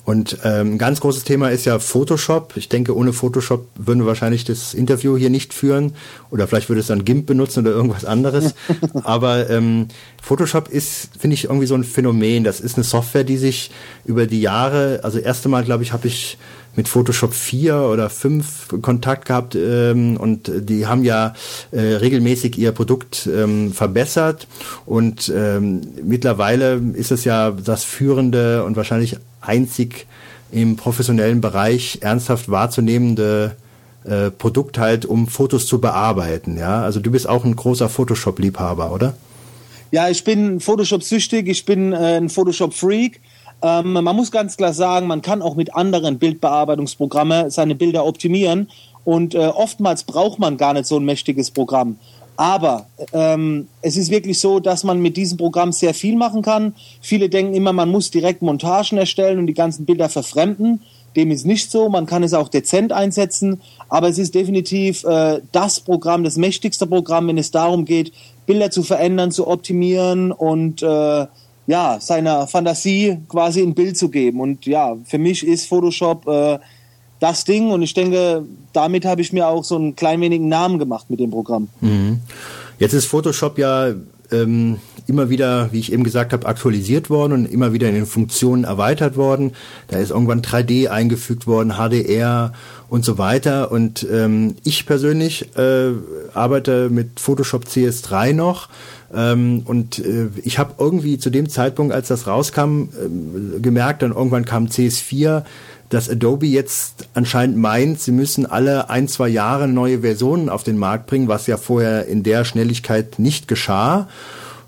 Und 0.04 0.38
ähm, 0.44 0.74
ein 0.74 0.78
ganz 0.78 1.00
großes 1.00 1.24
Thema 1.24 1.50
ist 1.50 1.66
ja 1.66 1.78
Photoshop. 1.78 2.56
Ich 2.56 2.68
denke, 2.68 2.96
ohne 2.96 3.12
Photoshop 3.12 3.66
würden 3.76 4.00
wir 4.00 4.06
wahrscheinlich 4.06 4.44
das 4.44 4.74
Interview 4.74 5.16
hier 5.16 5.30
nicht 5.30 5.52
führen. 5.52 5.92
Oder 6.30 6.48
vielleicht 6.48 6.68
würde 6.68 6.80
es 6.80 6.86
dann 6.86 7.04
GIMP 7.04 7.26
benutzen 7.26 7.60
oder 7.60 7.70
irgendwas 7.70 8.04
anderes. 8.04 8.54
Aber 9.04 9.50
ähm, 9.50 9.88
Photoshop 10.22 10.68
ist, 10.68 11.10
finde 11.18 11.34
ich, 11.34 11.44
irgendwie 11.44 11.66
so 11.66 11.74
ein 11.74 11.84
Phänomen. 11.84 12.44
Das 12.44 12.60
ist 12.60 12.76
eine 12.76 12.84
Software, 12.84 13.24
die 13.24 13.36
sich 13.36 13.70
über 14.04 14.26
die 14.26 14.40
Jahre, 14.40 15.00
also 15.02 15.18
erste 15.18 15.48
Mal, 15.48 15.64
glaube 15.64 15.82
ich, 15.82 15.92
habe 15.92 16.08
ich 16.08 16.38
mit 16.76 16.88
Photoshop 16.88 17.34
4 17.34 17.76
oder 17.76 18.10
5 18.10 18.80
Kontakt 18.82 19.26
gehabt 19.26 19.54
ähm, 19.54 20.16
und 20.16 20.50
die 20.54 20.86
haben 20.86 21.04
ja 21.04 21.34
äh, 21.72 21.80
regelmäßig 21.80 22.58
ihr 22.58 22.72
Produkt 22.72 23.28
ähm, 23.32 23.72
verbessert 23.72 24.46
und 24.86 25.32
ähm, 25.34 25.80
mittlerweile 26.02 26.80
ist 26.94 27.10
es 27.10 27.24
ja 27.24 27.50
das 27.50 27.84
führende 27.84 28.64
und 28.64 28.76
wahrscheinlich 28.76 29.16
einzig 29.40 30.06
im 30.52 30.76
professionellen 30.76 31.40
Bereich 31.40 31.98
ernsthaft 32.02 32.50
wahrzunehmende 32.50 33.56
äh, 34.04 34.30
Produkt 34.30 34.78
halt, 34.78 35.04
um 35.04 35.28
Fotos 35.28 35.66
zu 35.66 35.80
bearbeiten. 35.80 36.56
Ja, 36.56 36.82
also 36.82 37.00
du 37.00 37.10
bist 37.10 37.28
auch 37.28 37.44
ein 37.44 37.54
großer 37.54 37.88
Photoshop-Liebhaber, 37.88 38.92
oder? 38.92 39.14
Ja, 39.90 40.08
ich 40.08 40.24
bin 40.24 40.60
Photoshop-süchtig, 40.60 41.48
ich 41.48 41.64
bin 41.64 41.92
äh, 41.92 42.16
ein 42.16 42.28
Photoshop-Freak. 42.28 43.20
Ähm, 43.62 43.92
man 43.92 44.16
muss 44.16 44.30
ganz 44.30 44.56
klar 44.56 44.72
sagen, 44.72 45.06
man 45.06 45.22
kann 45.22 45.42
auch 45.42 45.54
mit 45.54 45.74
anderen 45.74 46.18
Bildbearbeitungsprogrammen 46.18 47.50
seine 47.50 47.74
Bilder 47.74 48.06
optimieren 48.06 48.68
und 49.04 49.34
äh, 49.34 49.38
oftmals 49.38 50.04
braucht 50.04 50.38
man 50.38 50.56
gar 50.56 50.72
nicht 50.72 50.86
so 50.86 50.96
ein 50.96 51.04
mächtiges 51.04 51.50
Programm. 51.50 51.96
Aber 52.36 52.86
ähm, 53.12 53.68
es 53.82 53.98
ist 53.98 54.10
wirklich 54.10 54.38
so, 54.38 54.60
dass 54.60 54.82
man 54.82 55.02
mit 55.02 55.18
diesem 55.18 55.36
Programm 55.36 55.72
sehr 55.72 55.92
viel 55.92 56.16
machen 56.16 56.40
kann. 56.40 56.74
Viele 57.02 57.28
denken 57.28 57.52
immer, 57.52 57.74
man 57.74 57.90
muss 57.90 58.10
direkt 58.10 58.40
Montagen 58.40 58.96
erstellen 58.96 59.38
und 59.38 59.46
die 59.46 59.52
ganzen 59.52 59.84
Bilder 59.84 60.08
verfremden. 60.08 60.80
Dem 61.16 61.32
ist 61.32 61.44
nicht 61.44 61.70
so. 61.70 61.90
Man 61.90 62.06
kann 62.06 62.22
es 62.22 62.32
auch 62.32 62.48
dezent 62.48 62.92
einsetzen. 62.92 63.60
Aber 63.90 64.08
es 64.08 64.16
ist 64.16 64.34
definitiv 64.34 65.04
äh, 65.04 65.42
das 65.52 65.80
Programm, 65.80 66.24
das 66.24 66.38
mächtigste 66.38 66.86
Programm, 66.86 67.28
wenn 67.28 67.36
es 67.36 67.50
darum 67.50 67.84
geht, 67.84 68.12
Bilder 68.46 68.70
zu 68.70 68.84
verändern, 68.84 69.32
zu 69.32 69.46
optimieren 69.46 70.32
und 70.32 70.82
äh, 70.82 71.26
ja, 71.70 71.98
seiner 72.00 72.48
Fantasie 72.48 73.18
quasi 73.28 73.62
ein 73.62 73.74
Bild 73.74 73.96
zu 73.96 74.08
geben. 74.08 74.40
Und 74.40 74.66
ja, 74.66 74.96
für 75.04 75.18
mich 75.18 75.46
ist 75.46 75.68
Photoshop 75.68 76.26
äh, 76.26 76.58
das 77.20 77.44
Ding 77.44 77.70
und 77.70 77.82
ich 77.82 77.94
denke, 77.94 78.44
damit 78.72 79.04
habe 79.04 79.20
ich 79.20 79.32
mir 79.32 79.46
auch 79.46 79.62
so 79.62 79.76
einen 79.76 79.94
klein 79.94 80.20
wenig 80.20 80.40
Namen 80.40 80.80
gemacht 80.80 81.08
mit 81.10 81.20
dem 81.20 81.30
Programm. 81.30 81.68
Jetzt 82.80 82.94
ist 82.94 83.06
Photoshop 83.06 83.56
ja 83.58 83.94
ähm, 84.32 84.80
immer 85.10 85.28
wieder, 85.28 85.68
wie 85.72 85.80
ich 85.80 85.92
eben 85.92 86.04
gesagt 86.04 86.32
habe, 86.32 86.46
aktualisiert 86.46 87.10
worden 87.10 87.32
und 87.32 87.46
immer 87.46 87.72
wieder 87.72 87.88
in 87.88 87.94
den 87.94 88.06
Funktionen 88.06 88.64
erweitert 88.64 89.16
worden. 89.16 89.52
Da 89.88 89.98
ist 89.98 90.10
irgendwann 90.10 90.40
3D 90.40 90.88
eingefügt 90.88 91.46
worden, 91.46 91.74
HDR 91.74 92.52
und 92.88 93.04
so 93.04 93.18
weiter. 93.18 93.72
Und 93.72 94.06
ähm, 94.10 94.54
ich 94.64 94.86
persönlich 94.86 95.56
äh, 95.56 95.90
arbeite 96.32 96.88
mit 96.88 97.20
Photoshop 97.20 97.64
CS3 97.64 98.32
noch. 98.32 98.68
Ähm, 99.12 99.62
und 99.64 99.98
äh, 99.98 100.28
ich 100.44 100.58
habe 100.58 100.74
irgendwie 100.78 101.18
zu 101.18 101.30
dem 101.30 101.48
Zeitpunkt, 101.48 101.92
als 101.92 102.08
das 102.08 102.26
rauskam, 102.26 102.88
ähm, 103.04 103.60
gemerkt, 103.60 104.02
dann 104.02 104.12
irgendwann 104.12 104.44
kam 104.44 104.66
CS4, 104.66 105.42
dass 105.90 106.08
Adobe 106.08 106.46
jetzt 106.46 107.08
anscheinend 107.14 107.56
meint, 107.56 108.00
sie 108.00 108.12
müssen 108.12 108.46
alle 108.46 108.88
ein, 108.88 109.08
zwei 109.08 109.28
Jahre 109.28 109.66
neue 109.66 110.00
Versionen 110.00 110.48
auf 110.48 110.62
den 110.62 110.78
Markt 110.78 111.06
bringen, 111.08 111.26
was 111.26 111.48
ja 111.48 111.56
vorher 111.56 112.06
in 112.06 112.22
der 112.22 112.44
Schnelligkeit 112.44 113.18
nicht 113.18 113.48
geschah. 113.48 114.08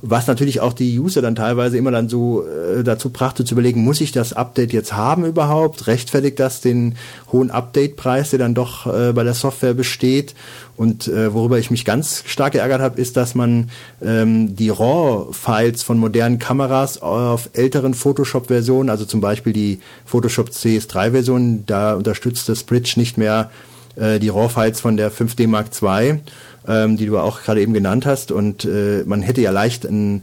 Was 0.05 0.27
natürlich 0.27 0.61
auch 0.61 0.73
die 0.73 0.99
User 0.99 1.23
dann 1.23 1.37
teilweise 1.37 1.79
immer 1.79 1.93
dann 1.93 2.09
so 2.09 2.45
äh, 2.45 2.83
dazu 2.83 3.11
brachte 3.11 3.45
zu 3.45 3.55
überlegen, 3.55 3.85
muss 3.85 4.01
ich 4.01 4.11
das 4.11 4.33
Update 4.33 4.73
jetzt 4.73 4.95
haben 4.95 5.25
überhaupt? 5.25 5.87
Rechtfertigt 5.87 6.41
das 6.41 6.61
den 6.61 6.97
hohen 7.31 7.53
Update-Preis, 7.53 8.31
der 8.31 8.41
dann 8.41 8.55
doch 8.55 8.87
äh, 8.87 9.13
bei 9.13 9.23
der 9.23 9.35
Software 9.35 9.75
besteht? 9.75 10.35
Und 10.77 11.07
äh, 11.07 11.33
worüber 11.33 11.61
ich 11.61 11.71
mich 11.71 11.85
ganz 11.85 12.25
stark 12.27 12.55
geärgert 12.55 12.81
habe, 12.81 13.01
ist, 13.01 13.17
dass 13.17 13.37
man 13.37 13.71
ähm, 14.03 14.57
die 14.57 14.71
RAW-Files 14.71 15.85
von 15.85 15.99
modernen 15.99 16.41
Kameras 16.41 17.01
auf 17.01 17.51
älteren 17.53 17.95
Photoshop-Versionen, 17.95 18.91
also 18.91 19.05
zum 19.05 19.21
Beispiel 19.21 19.53
die 19.53 19.79
Photoshop 20.05 20.49
CS3-Version, 20.49 21.63
da 21.67 21.95
unterstützt 21.95 22.49
das 22.49 22.65
Bridge 22.65 22.95
nicht 22.97 23.19
mehr 23.19 23.51
äh, 23.95 24.19
die 24.19 24.31
RAW-Files 24.31 24.81
von 24.81 24.97
der 24.97 25.13
5D 25.13 25.47
Mark 25.47 25.69
II, 25.81 26.21
ähm, 26.67 26.97
die 26.97 27.07
du 27.07 27.19
auch 27.19 27.43
gerade 27.43 27.61
eben 27.61 27.73
genannt 27.73 28.07
hast. 28.07 28.33
Und 28.33 28.65
äh, 28.65 29.03
man 29.07 29.23
hätte 29.23 29.41
ja 29.41 29.51
leicht 29.51 29.85
ein 29.85 30.23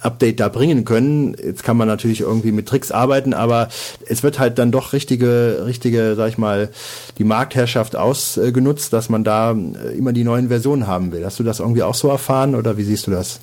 Update 0.00 0.38
da 0.40 0.48
bringen 0.48 0.84
können. 0.84 1.34
Jetzt 1.42 1.64
kann 1.64 1.76
man 1.76 1.88
natürlich 1.88 2.20
irgendwie 2.20 2.52
mit 2.52 2.66
Tricks 2.66 2.92
arbeiten, 2.92 3.34
aber 3.34 3.68
es 4.06 4.22
wird 4.22 4.38
halt 4.38 4.58
dann 4.58 4.70
doch 4.70 4.92
richtige, 4.92 5.64
richtige, 5.66 6.14
sag 6.14 6.28
ich 6.28 6.38
mal, 6.38 6.68
die 7.18 7.24
Marktherrschaft 7.24 7.96
ausgenutzt, 7.96 8.92
dass 8.92 9.08
man 9.08 9.24
da 9.24 9.52
äh, 9.52 9.96
immer 9.96 10.12
die 10.12 10.24
neuen 10.24 10.48
Versionen 10.48 10.86
haben 10.86 11.12
will. 11.12 11.24
Hast 11.24 11.38
du 11.38 11.42
das 11.42 11.60
irgendwie 11.60 11.82
auch 11.82 11.94
so 11.94 12.08
erfahren 12.08 12.54
oder 12.54 12.76
wie 12.76 12.84
siehst 12.84 13.06
du 13.08 13.10
das? 13.10 13.40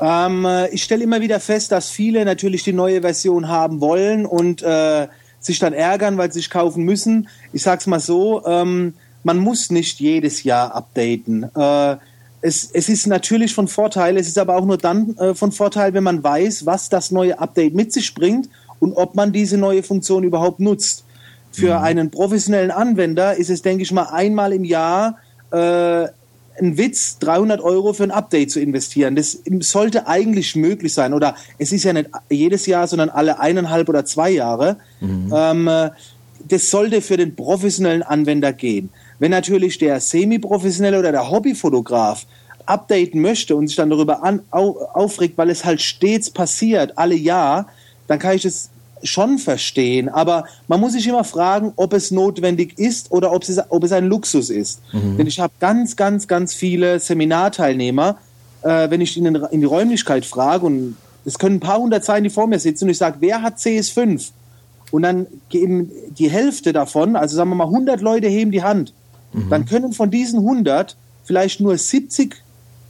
Ähm, 0.00 0.44
äh, 0.44 0.68
ich 0.68 0.82
stelle 0.82 1.02
immer 1.02 1.20
wieder 1.20 1.40
fest, 1.40 1.72
dass 1.72 1.90
viele 1.90 2.24
natürlich 2.24 2.62
die 2.62 2.72
neue 2.72 3.00
Version 3.00 3.48
haben 3.48 3.80
wollen 3.80 4.26
und 4.26 4.62
äh, 4.62 5.08
sich 5.40 5.58
dann 5.58 5.72
ärgern, 5.72 6.16
weil 6.16 6.32
sie 6.32 6.40
sich 6.40 6.50
kaufen 6.50 6.84
müssen. 6.84 7.28
Ich 7.52 7.62
sag's 7.62 7.86
mal 7.86 8.00
so, 8.00 8.44
ähm, 8.46 8.94
man 9.24 9.38
muss 9.38 9.70
nicht 9.70 9.98
jedes 10.00 10.44
Jahr 10.44 10.74
updaten. 10.74 11.50
Äh, 11.54 11.96
es, 12.40 12.70
es 12.72 12.88
ist 12.88 13.06
natürlich 13.06 13.54
von 13.54 13.68
Vorteil, 13.68 14.16
es 14.18 14.28
ist 14.28 14.38
aber 14.38 14.56
auch 14.56 14.66
nur 14.66 14.78
dann 14.78 15.16
äh, 15.16 15.34
von 15.34 15.50
Vorteil, 15.50 15.94
wenn 15.94 16.04
man 16.04 16.22
weiß, 16.22 16.66
was 16.66 16.90
das 16.90 17.10
neue 17.10 17.38
Update 17.38 17.74
mit 17.74 17.92
sich 17.92 18.14
bringt 18.14 18.48
und 18.80 18.92
ob 18.92 19.14
man 19.14 19.32
diese 19.32 19.56
neue 19.56 19.82
Funktion 19.82 20.24
überhaupt 20.24 20.60
nutzt. 20.60 21.04
Für 21.52 21.80
einen 21.80 22.10
professionellen 22.10 22.72
Anwender 22.72 23.36
ist 23.36 23.48
es, 23.48 23.62
denke 23.62 23.84
ich 23.84 23.92
mal, 23.92 24.06
einmal 24.06 24.52
im 24.52 24.64
Jahr 24.64 25.18
äh, 25.52 26.08
ein 26.58 26.78
Witz, 26.78 27.18
300 27.20 27.60
Euro 27.60 27.92
für 27.92 28.02
ein 28.02 28.10
Update 28.10 28.50
zu 28.50 28.60
investieren. 28.60 29.16
Das 29.16 29.38
sollte 29.60 30.06
eigentlich 30.06 30.56
möglich 30.56 30.92
sein. 30.92 31.14
Oder 31.14 31.36
es 31.58 31.72
ist 31.72 31.84
ja 31.84 31.92
nicht 31.92 32.10
jedes 32.28 32.66
Jahr, 32.66 32.86
sondern 32.86 33.08
alle 33.08 33.40
eineinhalb 33.40 33.88
oder 33.88 34.04
zwei 34.04 34.30
Jahre. 34.30 34.76
Ähm, 35.32 35.68
äh, 35.68 35.90
das 36.48 36.70
sollte 36.70 37.00
für 37.00 37.16
den 37.16 37.36
professionellen 37.36 38.02
Anwender 38.02 38.52
gehen. 38.52 38.90
Wenn 39.18 39.30
natürlich 39.30 39.78
der 39.78 40.00
semi-professionelle 40.00 40.98
oder 40.98 41.12
der 41.12 41.30
Hobbyfotograf 41.30 42.26
updaten 42.66 43.20
möchte 43.20 43.56
und 43.56 43.68
sich 43.68 43.76
dann 43.76 43.90
darüber 43.90 44.22
an, 44.22 44.40
au, 44.50 44.78
aufregt, 44.92 45.36
weil 45.36 45.50
es 45.50 45.64
halt 45.64 45.80
stets 45.80 46.30
passiert, 46.30 46.96
alle 46.96 47.14
Jahr, 47.14 47.66
dann 48.06 48.18
kann 48.18 48.36
ich 48.36 48.42
das 48.42 48.70
schon 49.02 49.38
verstehen, 49.38 50.08
aber 50.08 50.44
man 50.66 50.80
muss 50.80 50.94
sich 50.94 51.06
immer 51.06 51.24
fragen, 51.24 51.72
ob 51.76 51.92
es 51.92 52.10
notwendig 52.10 52.78
ist 52.78 53.12
oder 53.12 53.32
ob 53.32 53.42
es, 53.42 53.60
ob 53.68 53.84
es 53.84 53.92
ein 53.92 54.06
Luxus 54.06 54.48
ist. 54.48 54.80
Mhm. 54.92 55.18
Denn 55.18 55.26
ich 55.26 55.38
habe 55.40 55.52
ganz, 55.60 55.94
ganz, 55.94 56.26
ganz 56.26 56.54
viele 56.54 56.98
Seminarteilnehmer, 56.98 58.16
äh, 58.62 58.88
wenn 58.88 59.02
ich 59.02 59.16
ihnen 59.16 59.34
in 59.50 59.60
die 59.60 59.66
Räumlichkeit 59.66 60.24
frage, 60.24 60.64
und 60.66 60.96
es 61.26 61.38
können 61.38 61.56
ein 61.56 61.60
paar 61.60 61.78
hundert 61.78 62.04
sein, 62.04 62.24
die 62.24 62.30
vor 62.30 62.46
mir 62.46 62.58
sitzen, 62.58 62.84
und 62.84 62.90
ich 62.90 62.98
sage, 62.98 63.16
wer 63.20 63.42
hat 63.42 63.58
CS5? 63.58 64.30
Und 64.90 65.02
dann 65.02 65.26
geben 65.48 65.90
die 66.18 66.30
Hälfte 66.30 66.72
davon, 66.72 67.16
also 67.16 67.36
sagen 67.36 67.50
wir 67.50 67.56
mal 67.56 67.64
100 67.64 68.00
Leute 68.00 68.28
heben 68.28 68.52
die 68.52 68.62
Hand, 68.62 68.94
mhm. 69.34 69.50
dann 69.50 69.66
können 69.66 69.92
von 69.92 70.10
diesen 70.10 70.40
100 70.40 70.96
vielleicht 71.24 71.60
nur 71.60 71.76
70 71.76 72.36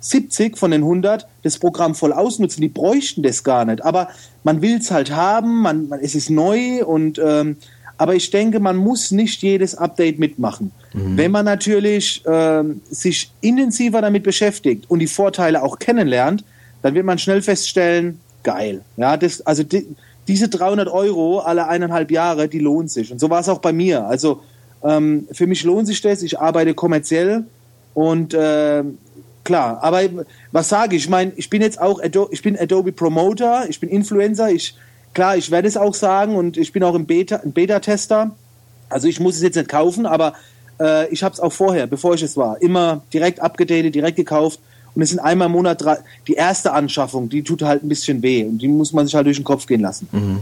70 0.04 0.58
von 0.58 0.70
den 0.70 0.82
100 0.82 1.26
das 1.42 1.58
Programm 1.58 1.94
voll 1.94 2.12
ausnutzen. 2.12 2.60
Die 2.60 2.68
bräuchten 2.68 3.22
das 3.22 3.42
gar 3.42 3.64
nicht. 3.64 3.82
Aber 3.82 4.08
man 4.42 4.60
will 4.60 4.76
es 4.76 4.90
halt 4.90 5.10
haben, 5.10 5.62
man, 5.62 5.88
man, 5.88 6.00
es 6.00 6.14
ist 6.14 6.28
neu 6.28 6.84
und 6.84 7.18
ähm, 7.18 7.56
aber 7.96 8.14
ich 8.14 8.30
denke, 8.30 8.60
man 8.60 8.76
muss 8.76 9.12
nicht 9.12 9.42
jedes 9.42 9.76
Update 9.76 10.18
mitmachen. 10.18 10.72
Mhm. 10.92 11.16
Wenn 11.16 11.30
man 11.30 11.44
natürlich 11.44 12.22
ähm, 12.26 12.80
sich 12.90 13.30
intensiver 13.40 14.02
damit 14.02 14.24
beschäftigt 14.24 14.90
und 14.90 14.98
die 14.98 15.06
Vorteile 15.06 15.62
auch 15.62 15.78
kennenlernt, 15.78 16.44
dann 16.82 16.94
wird 16.94 17.06
man 17.06 17.18
schnell 17.18 17.40
feststellen, 17.40 18.20
geil. 18.42 18.82
Ja, 18.96 19.16
das, 19.16 19.40
also 19.42 19.62
die, 19.62 19.86
diese 20.26 20.48
300 20.48 20.88
Euro 20.88 21.38
alle 21.38 21.68
eineinhalb 21.68 22.10
Jahre, 22.10 22.48
die 22.48 22.58
lohnt 22.58 22.90
sich. 22.90 23.12
Und 23.12 23.20
so 23.20 23.30
war 23.30 23.40
es 23.40 23.48
auch 23.48 23.60
bei 23.60 23.72
mir. 23.72 24.06
Also 24.06 24.42
ähm, 24.84 25.26
für 25.32 25.46
mich 25.46 25.64
lohnt 25.64 25.86
sich 25.86 26.00
das. 26.00 26.22
Ich 26.22 26.38
arbeite 26.38 26.74
kommerziell 26.74 27.44
und 27.94 28.34
äh, 28.34 28.84
klar. 29.42 29.82
Aber 29.82 30.02
was 30.52 30.68
sage 30.68 30.96
ich? 30.96 31.04
Ich 31.04 31.10
meine, 31.10 31.32
ich 31.36 31.50
bin 31.50 31.62
jetzt 31.62 31.80
auch 31.80 32.02
Ado 32.02 32.28
ich 32.30 32.42
bin 32.42 32.58
Adobe 32.58 32.92
Promoter, 32.92 33.68
ich 33.68 33.80
bin 33.80 33.88
Influencer. 33.88 34.50
Ich 34.50 34.76
klar, 35.14 35.36
ich 35.36 35.50
werde 35.50 35.68
es 35.68 35.76
auch 35.76 35.94
sagen 35.94 36.36
und 36.36 36.56
ich 36.56 36.72
bin 36.72 36.82
auch 36.82 36.94
ein 36.94 37.06
Beta 37.06 37.36
ein 37.36 37.52
Beta-Tester. 37.52 38.32
Also 38.90 39.08
ich 39.08 39.18
muss 39.20 39.36
es 39.36 39.42
jetzt 39.42 39.56
nicht 39.56 39.68
kaufen, 39.68 40.06
aber 40.06 40.34
äh, 40.78 41.08
ich 41.08 41.22
habe 41.22 41.32
es 41.32 41.40
auch 41.40 41.52
vorher, 41.52 41.86
bevor 41.86 42.14
ich 42.14 42.22
es 42.22 42.36
war, 42.36 42.60
immer 42.60 43.02
direkt 43.12 43.40
abgedatet, 43.40 43.94
direkt 43.94 44.16
gekauft. 44.16 44.60
Und 44.94 45.02
es 45.02 45.10
sind 45.10 45.18
einmal 45.18 45.46
im 45.46 45.52
Monat 45.52 45.82
die 46.28 46.34
erste 46.34 46.72
Anschaffung, 46.72 47.28
die 47.28 47.42
tut 47.42 47.62
halt 47.62 47.82
ein 47.82 47.88
bisschen 47.88 48.22
weh 48.22 48.44
und 48.44 48.58
die 48.58 48.68
muss 48.68 48.92
man 48.92 49.06
sich 49.06 49.14
halt 49.16 49.26
durch 49.26 49.38
den 49.38 49.44
Kopf 49.44 49.66
gehen 49.66 49.80
lassen. 49.80 50.08
Mhm. 50.12 50.40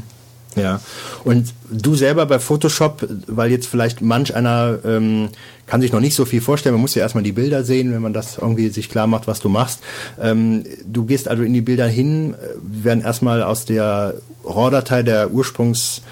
Ja, 0.57 0.81
und 1.25 1.53
du 1.71 1.95
selber 1.95 2.27
bei 2.27 2.39
Photoshop, 2.39 3.07
weil 3.27 3.51
jetzt 3.51 3.67
vielleicht 3.67 4.03
manch 4.03 4.35
einer 4.35 4.79
ähm, 4.85 5.29
kann 5.67 5.81
sich 5.81 5.93
noch 5.93 6.01
nicht 6.01 6.15
so 6.15 6.25
viel 6.25 6.41
vorstellen, 6.41 6.75
man 6.75 6.83
muss 6.83 6.95
ja 6.95 7.03
erstmal 7.03 7.25
die 7.25 7.33
Bilder 7.33 7.65
sehen, 7.65 7.93
wenn 7.93 8.03
man 8.03 8.13
das 8.13 8.37
irgendwie 8.37 8.69
sich 8.69 8.91
klar 8.91 9.07
macht, 9.07 9.27
was 9.27 9.41
du 9.41 9.49
machst. 9.49 9.81
Ähm, 10.21 10.65
du 10.85 11.05
gehst 11.05 11.29
also 11.29 11.43
in 11.43 11.55
die 11.55 11.63
Bilder 11.63 11.87
hin, 11.87 12.35
äh, 12.35 12.85
werden 12.85 13.03
erstmal 13.03 13.43
aus 13.43 13.65
der 13.65 14.15
RAW-Datei 14.45 15.03
der 15.03 15.31
Ursprungs- 15.31 16.03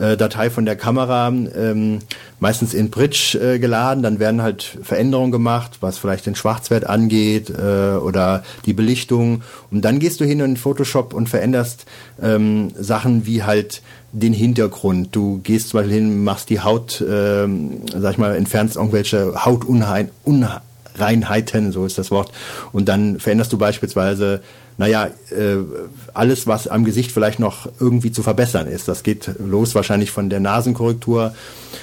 äh, 0.00 0.16
Datei 0.16 0.50
von 0.50 0.64
der 0.64 0.76
Kamera 0.76 1.28
ähm, 1.28 1.98
meistens 2.40 2.74
in 2.74 2.90
Bridge 2.90 3.38
äh, 3.40 3.58
geladen, 3.58 4.02
dann 4.02 4.18
werden 4.18 4.42
halt 4.42 4.78
Veränderungen 4.82 5.30
gemacht, 5.30 5.78
was 5.80 5.98
vielleicht 5.98 6.26
den 6.26 6.34
Schwarzwert 6.34 6.86
angeht 6.86 7.50
äh, 7.50 7.96
oder 7.96 8.42
die 8.64 8.72
Belichtung. 8.72 9.42
Und 9.70 9.84
dann 9.84 9.98
gehst 9.98 10.20
du 10.20 10.24
hin 10.24 10.40
in 10.40 10.56
Photoshop 10.56 11.12
und 11.12 11.28
veränderst 11.28 11.84
ähm, 12.22 12.72
Sachen 12.78 13.26
wie 13.26 13.42
halt 13.42 13.82
den 14.12 14.32
Hintergrund. 14.32 15.08
Du 15.12 15.40
gehst 15.42 15.68
zum 15.68 15.80
Beispiel 15.80 15.96
hin, 15.96 16.24
machst 16.24 16.50
die 16.50 16.60
Haut, 16.60 17.04
ähm, 17.08 17.82
sag 17.94 18.12
ich 18.12 18.18
mal, 18.18 18.34
entfernst 18.34 18.76
irgendwelche 18.76 19.44
Hautunreinheiten, 19.44 21.72
so 21.72 21.84
ist 21.84 21.98
das 21.98 22.10
Wort, 22.10 22.32
und 22.72 22.88
dann 22.88 23.20
veränderst 23.20 23.52
du 23.52 23.58
beispielsweise 23.58 24.40
naja, 24.80 25.10
äh, 25.30 25.58
alles, 26.14 26.46
was 26.46 26.66
am 26.66 26.86
Gesicht 26.86 27.12
vielleicht 27.12 27.38
noch 27.38 27.68
irgendwie 27.78 28.12
zu 28.12 28.22
verbessern 28.22 28.66
ist. 28.66 28.88
Das 28.88 29.02
geht 29.02 29.30
los 29.38 29.74
wahrscheinlich 29.74 30.10
von 30.10 30.30
der 30.30 30.40
Nasenkorrektur 30.40 31.34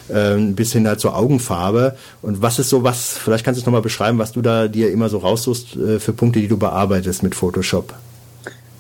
äh, 0.10 0.36
bis 0.38 0.74
hin 0.74 0.88
halt 0.88 1.00
zur 1.00 1.16
Augenfarbe. 1.16 1.96
Und 2.24 2.42
was 2.42 2.58
ist 2.58 2.70
so 2.70 2.82
was, 2.82 3.16
vielleicht 3.16 3.46
kannst 3.46 3.60
du 3.60 3.62
es 3.62 3.66
nochmal 3.68 3.84
beschreiben, 3.84 4.18
was 4.18 4.32
du 4.32 4.42
da 4.42 4.68
dir 4.68 4.92
immer 4.92 5.10
so 5.10 5.20
raussuchst 5.20 5.76
äh, 5.76 6.00
für 6.00 6.12
Punkte, 6.12 6.40
die 6.40 6.48
du 6.48 6.58
bearbeitest 6.58 7.22
mit 7.22 7.36
Photoshop. 7.36 7.94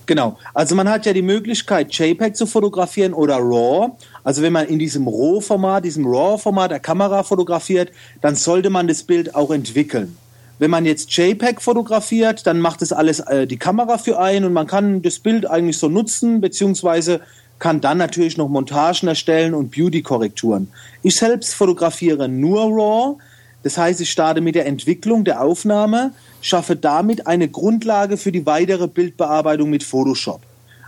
Genau. 0.07 0.39
Also 0.55 0.73
man 0.73 0.89
hat 0.89 1.05
ja 1.05 1.13
die 1.13 1.21
Möglichkeit, 1.21 1.93
JPEG 1.93 2.35
zu 2.35 2.47
fotografieren 2.47 3.13
oder 3.13 3.35
RAW. 3.37 3.91
Also 4.23 4.41
wenn 4.41 4.51
man 4.51 4.65
in 4.65 4.79
diesem 4.79 5.07
RAW-Format, 5.07 5.85
diesem 5.85 6.07
RAW-Format 6.07 6.71
der 6.71 6.79
Kamera 6.79 7.21
fotografiert, 7.21 7.91
dann 8.21 8.33
sollte 8.33 8.71
man 8.71 8.87
das 8.87 9.03
Bild 9.03 9.35
auch 9.35 9.51
entwickeln. 9.51 10.17
Wenn 10.59 10.71
man 10.71 10.85
jetzt 10.85 11.15
JPEG 11.15 11.61
fotografiert, 11.61 12.47
dann 12.47 12.59
macht 12.59 12.81
es 12.81 12.91
alles 12.91 13.19
äh, 13.19 13.45
die 13.45 13.57
Kamera 13.57 13.97
für 13.97 14.19
einen 14.19 14.45
und 14.45 14.53
man 14.53 14.65
kann 14.65 15.03
das 15.03 15.19
Bild 15.19 15.47
eigentlich 15.47 15.77
so 15.77 15.87
nutzen, 15.87 16.41
beziehungsweise 16.41 17.21
kann 17.59 17.81
dann 17.81 17.97
natürlich 17.97 18.37
noch 18.37 18.49
Montagen 18.49 19.07
erstellen 19.07 19.53
und 19.53 19.71
Beauty-Korrekturen. 19.71 20.69
Ich 21.03 21.15
selbst 21.15 21.53
fotografiere 21.53 22.27
nur 22.27 22.61
RAW, 22.61 23.17
das 23.63 23.77
heißt, 23.77 24.01
ich 24.01 24.09
starte 24.09 24.41
mit 24.41 24.55
der 24.55 24.65
Entwicklung 24.65 25.23
der 25.25 25.41
Aufnahme, 25.41 26.11
schaffe 26.41 26.75
damit 26.75 27.27
eine 27.27 27.49
Grundlage 27.49 28.17
für 28.17 28.31
die 28.31 28.45
weitere 28.45 28.87
Bildbearbeitung 28.87 29.69
mit 29.69 29.83
Photoshop. 29.83 30.41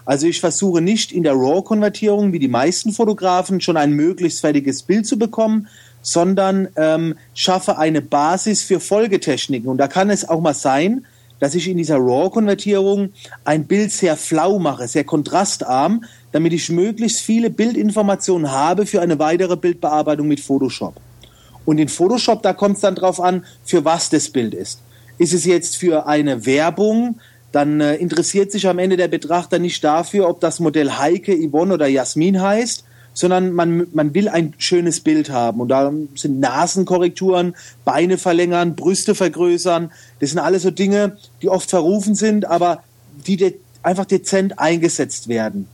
Also 0.05 0.25
ich 0.25 0.39
versuche 0.39 0.81
nicht 0.81 1.11
in 1.11 1.23
der 1.23 1.33
RAW-Konvertierung 1.33 2.33
wie 2.33 2.39
die 2.39 2.47
meisten 2.47 2.91
Fotografen 2.91 3.61
schon 3.61 3.77
ein 3.77 3.91
möglichst 3.91 4.41
fertiges 4.41 4.81
Bild 4.81 5.05
zu 5.05 5.19
bekommen, 5.19 5.67
sondern 6.01 6.69
ähm, 6.75 7.15
schaffe 7.33 7.77
eine 7.77 8.01
Basis 8.01 8.63
für 8.63 8.79
Folgetechniken. 8.79 9.69
Und 9.69 9.77
da 9.77 9.87
kann 9.87 10.09
es 10.09 10.27
auch 10.27 10.41
mal 10.41 10.53
sein, 10.53 11.05
dass 11.39 11.55
ich 11.55 11.67
in 11.67 11.77
dieser 11.77 11.97
RAW-Konvertierung 11.97 13.13
ein 13.45 13.65
Bild 13.65 13.91
sehr 13.91 14.17
flau 14.17 14.59
mache, 14.59 14.87
sehr 14.87 15.03
kontrastarm, 15.03 16.03
damit 16.31 16.53
ich 16.53 16.69
möglichst 16.69 17.21
viele 17.21 17.49
Bildinformationen 17.49 18.51
habe 18.51 18.85
für 18.85 19.01
eine 19.01 19.19
weitere 19.19 19.55
Bildbearbeitung 19.55 20.27
mit 20.27 20.39
Photoshop. 20.39 20.95
Und 21.65 21.77
in 21.77 21.87
Photoshop, 21.87 22.41
da 22.43 22.53
kommt 22.53 22.75
es 22.75 22.81
dann 22.81 22.95
drauf 22.95 23.19
an, 23.19 23.45
für 23.63 23.85
was 23.85 24.09
das 24.09 24.29
Bild 24.29 24.53
ist. 24.53 24.81
Ist 25.17 25.33
es 25.33 25.45
jetzt 25.45 25.77
für 25.77 26.07
eine 26.07 26.45
Werbung, 26.45 27.19
dann 27.51 27.81
äh, 27.81 27.95
interessiert 27.95 28.51
sich 28.51 28.67
am 28.67 28.79
Ende 28.79 28.97
der 28.97 29.07
Betrachter 29.07 29.59
nicht 29.59 29.83
dafür, 29.83 30.29
ob 30.29 30.39
das 30.39 30.59
Modell 30.59 30.91
Heike, 30.91 31.35
Yvonne 31.35 31.73
oder 31.73 31.87
Jasmin 31.87 32.41
heißt, 32.41 32.83
sondern 33.19 33.51
man, 33.51 33.87
man 33.91 34.13
will 34.13 34.29
ein 34.29 34.53
schönes 34.59 35.01
Bild 35.01 35.29
haben. 35.29 35.59
Und 35.59 35.67
da 35.67 35.91
sind 36.15 36.39
Nasenkorrekturen, 36.39 37.53
Beine 37.83 38.17
verlängern, 38.17 38.77
Brüste 38.77 39.13
vergrößern. 39.13 39.91
Das 40.21 40.29
sind 40.29 40.39
alles 40.39 40.63
so 40.63 40.71
Dinge, 40.71 41.17
die 41.41 41.49
oft 41.49 41.69
verrufen 41.69 42.15
sind, 42.15 42.45
aber 42.45 42.81
die 43.27 43.35
de 43.35 43.55
einfach 43.83 44.05
dezent 44.05 44.57
eingesetzt 44.57 45.27
werden. 45.27 45.67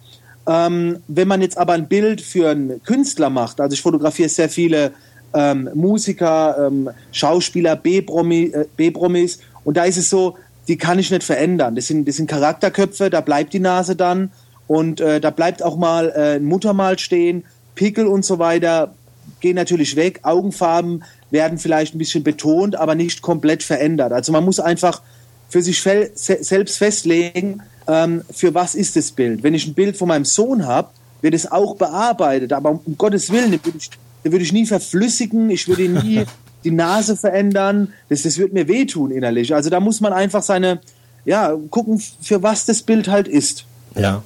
Ähm, 0.47 0.97
wenn 1.07 1.27
man 1.27 1.41
jetzt 1.41 1.59
aber 1.59 1.73
ein 1.73 1.87
Bild 1.87 2.21
für 2.21 2.49
einen 2.49 2.81
Künstler 2.83 3.29
macht, 3.29 3.61
also 3.61 3.75
ich 3.75 3.81
fotografiere 3.81 4.29
sehr 4.29 4.49
viele 4.49 4.93
ähm, 5.35 5.69
Musiker, 5.75 6.67
ähm, 6.67 6.89
Schauspieler, 7.11 7.75
B-Promis, 7.75 9.35
äh, 9.35 9.39
und 9.63 9.77
da 9.77 9.83
ist 9.83 9.97
es 9.97 10.09
so, 10.09 10.35
die 10.67 10.77
kann 10.77 10.97
ich 10.97 11.11
nicht 11.11 11.23
verändern. 11.23 11.75
Das 11.75 11.85
sind, 11.87 12.07
das 12.07 12.15
sind 12.15 12.27
Charakterköpfe, 12.27 13.11
da 13.11 13.21
bleibt 13.21 13.53
die 13.53 13.59
Nase 13.59 13.95
dann 13.95 14.31
und 14.67 15.01
äh, 15.01 15.19
da 15.19 15.29
bleibt 15.29 15.63
auch 15.63 15.77
mal 15.77 16.11
äh, 16.15 16.35
ein 16.35 16.45
Muttermal 16.45 16.99
stehen, 16.99 17.43
Pickel 17.75 18.07
und 18.07 18.25
so 18.25 18.39
weiter 18.39 18.93
gehen 19.39 19.55
natürlich 19.55 19.95
weg, 19.95 20.19
Augenfarben 20.23 21.03
werden 21.31 21.57
vielleicht 21.57 21.95
ein 21.95 21.97
bisschen 21.97 22.23
betont, 22.23 22.75
aber 22.75 22.95
nicht 22.95 23.21
komplett 23.21 23.63
verändert. 23.63 24.11
Also 24.11 24.31
man 24.31 24.43
muss 24.43 24.59
einfach 24.59 25.01
für 25.49 25.61
sich 25.61 25.81
selbst 25.81 26.77
festlegen, 26.77 27.61
ähm, 27.87 28.23
für 28.31 28.53
was 28.53 28.75
ist 28.75 28.95
das 28.95 29.11
Bild. 29.11 29.43
Wenn 29.43 29.53
ich 29.53 29.67
ein 29.67 29.73
Bild 29.73 29.97
von 29.97 30.07
meinem 30.07 30.25
Sohn 30.25 30.65
habe, 30.65 30.89
wird 31.21 31.33
es 31.33 31.51
auch 31.51 31.75
bearbeitet, 31.75 32.53
aber 32.53 32.71
um 32.71 32.97
Gottes 32.97 33.31
Willen, 33.31 33.51
den 33.51 33.63
würde 33.63 33.77
ich, 33.77 33.89
den 34.23 34.31
würde 34.31 34.43
ich 34.43 34.53
nie 34.53 34.65
verflüssigen, 34.65 35.49
ich 35.49 35.67
würde 35.67 35.87
nie 35.89 36.25
die 36.63 36.71
Nase 36.71 37.15
verändern, 37.15 37.93
das, 38.09 38.23
das 38.23 38.37
wird 38.37 38.53
mir 38.53 38.67
wehtun 38.67 39.11
innerlich. 39.11 39.53
Also 39.53 39.69
da 39.69 39.79
muss 39.79 40.01
man 40.01 40.13
einfach 40.13 40.41
seine, 40.41 40.81
ja, 41.23 41.55
gucken, 41.69 42.01
für 42.21 42.41
was 42.41 42.65
das 42.65 42.81
Bild 42.81 43.07
halt 43.07 43.27
ist. 43.27 43.65
Ja. 43.95 44.23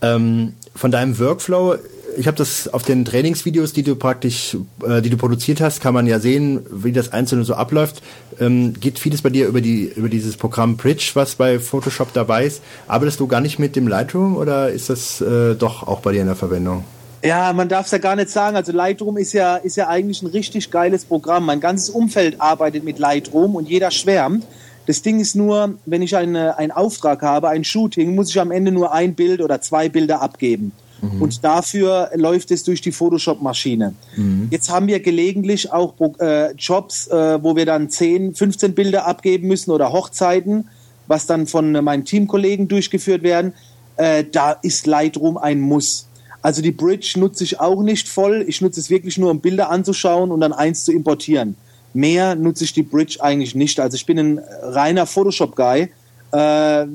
Ähm, 0.00 0.54
von 0.74 0.90
deinem 0.90 1.18
Workflow, 1.18 1.76
ich 2.16 2.26
habe 2.26 2.36
das 2.36 2.68
auf 2.72 2.82
den 2.82 3.04
Trainingsvideos, 3.04 3.72
die 3.72 3.82
du 3.82 3.94
praktisch, 3.96 4.56
äh, 4.86 5.02
die 5.02 5.10
du 5.10 5.16
produziert 5.16 5.60
hast, 5.60 5.80
kann 5.80 5.94
man 5.94 6.06
ja 6.06 6.18
sehen, 6.18 6.64
wie 6.70 6.92
das 6.92 7.12
Einzelne 7.12 7.44
so 7.44 7.54
abläuft. 7.54 8.02
Ähm, 8.40 8.74
geht 8.74 8.98
vieles 8.98 9.22
bei 9.22 9.30
dir 9.30 9.46
über 9.46 9.60
die 9.60 9.84
über 9.84 10.08
dieses 10.08 10.36
Programm 10.36 10.76
Bridge, 10.76 11.10
was 11.14 11.34
bei 11.34 11.58
Photoshop 11.58 12.12
dabei 12.12 12.46
ist. 12.46 12.62
Arbeitest 12.86 13.20
du 13.20 13.26
gar 13.26 13.40
nicht 13.40 13.58
mit 13.58 13.76
dem 13.76 13.88
Lightroom 13.88 14.36
oder 14.36 14.70
ist 14.70 14.90
das 14.90 15.20
äh, 15.20 15.54
doch 15.54 15.86
auch 15.86 16.00
bei 16.00 16.12
dir 16.12 16.20
in 16.20 16.26
der 16.26 16.36
Verwendung? 16.36 16.84
Ja, 17.22 17.52
man 17.52 17.68
darf 17.68 17.86
es 17.86 17.92
ja 17.92 17.98
gar 17.98 18.14
nicht 18.14 18.30
sagen. 18.30 18.56
Also 18.56 18.72
Lightroom 18.72 19.16
ist 19.16 19.32
ja, 19.32 19.56
ist 19.56 19.76
ja 19.76 19.88
eigentlich 19.88 20.22
ein 20.22 20.28
richtig 20.28 20.70
geiles 20.70 21.04
Programm. 21.04 21.46
Mein 21.46 21.60
ganzes 21.60 21.90
Umfeld 21.90 22.40
arbeitet 22.40 22.84
mit 22.84 22.98
Lightroom 22.98 23.56
und 23.56 23.68
jeder 23.68 23.90
schwärmt. 23.90 24.44
Das 24.88 25.02
Ding 25.02 25.20
ist 25.20 25.36
nur, 25.36 25.74
wenn 25.84 26.00
ich 26.00 26.16
eine, 26.16 26.56
einen 26.56 26.72
Auftrag 26.72 27.20
habe, 27.20 27.50
ein 27.50 27.62
Shooting, 27.62 28.14
muss 28.14 28.30
ich 28.30 28.40
am 28.40 28.50
Ende 28.50 28.72
nur 28.72 28.90
ein 28.90 29.14
Bild 29.14 29.42
oder 29.42 29.60
zwei 29.60 29.90
Bilder 29.90 30.22
abgeben. 30.22 30.72
Mhm. 31.02 31.20
Und 31.20 31.44
dafür 31.44 32.08
läuft 32.14 32.50
es 32.52 32.64
durch 32.64 32.80
die 32.80 32.90
Photoshop-Maschine. 32.90 33.92
Mhm. 34.16 34.48
Jetzt 34.50 34.70
haben 34.70 34.86
wir 34.86 35.00
gelegentlich 35.00 35.70
auch 35.70 35.92
äh, 36.20 36.52
Jobs, 36.52 37.06
äh, 37.08 37.42
wo 37.42 37.54
wir 37.54 37.66
dann 37.66 37.90
10, 37.90 38.34
15 38.34 38.74
Bilder 38.74 39.06
abgeben 39.06 39.46
müssen 39.46 39.72
oder 39.72 39.92
Hochzeiten, 39.92 40.68
was 41.06 41.26
dann 41.26 41.46
von 41.46 41.74
äh, 41.74 41.82
meinen 41.82 42.06
Teamkollegen 42.06 42.66
durchgeführt 42.66 43.22
werden. 43.22 43.52
Äh, 43.98 44.24
da 44.32 44.52
ist 44.52 44.86
Lightroom 44.86 45.36
ein 45.36 45.60
Muss. 45.60 46.08
Also 46.40 46.62
die 46.62 46.72
Bridge 46.72 47.12
nutze 47.18 47.44
ich 47.44 47.60
auch 47.60 47.82
nicht 47.82 48.08
voll. 48.08 48.42
Ich 48.48 48.62
nutze 48.62 48.80
es 48.80 48.88
wirklich 48.88 49.18
nur, 49.18 49.32
um 49.32 49.40
Bilder 49.40 49.68
anzuschauen 49.68 50.30
und 50.30 50.40
dann 50.40 50.54
eins 50.54 50.86
zu 50.86 50.92
importieren. 50.92 51.56
Mehr 51.94 52.34
nutze 52.34 52.64
ich 52.64 52.72
die 52.72 52.82
Bridge 52.82 53.18
eigentlich 53.20 53.54
nicht. 53.54 53.80
Also 53.80 53.94
ich 53.94 54.06
bin 54.06 54.18
ein 54.18 54.40
reiner 54.62 55.06
Photoshop-Guy. 55.06 55.88
Äh, 56.32 56.86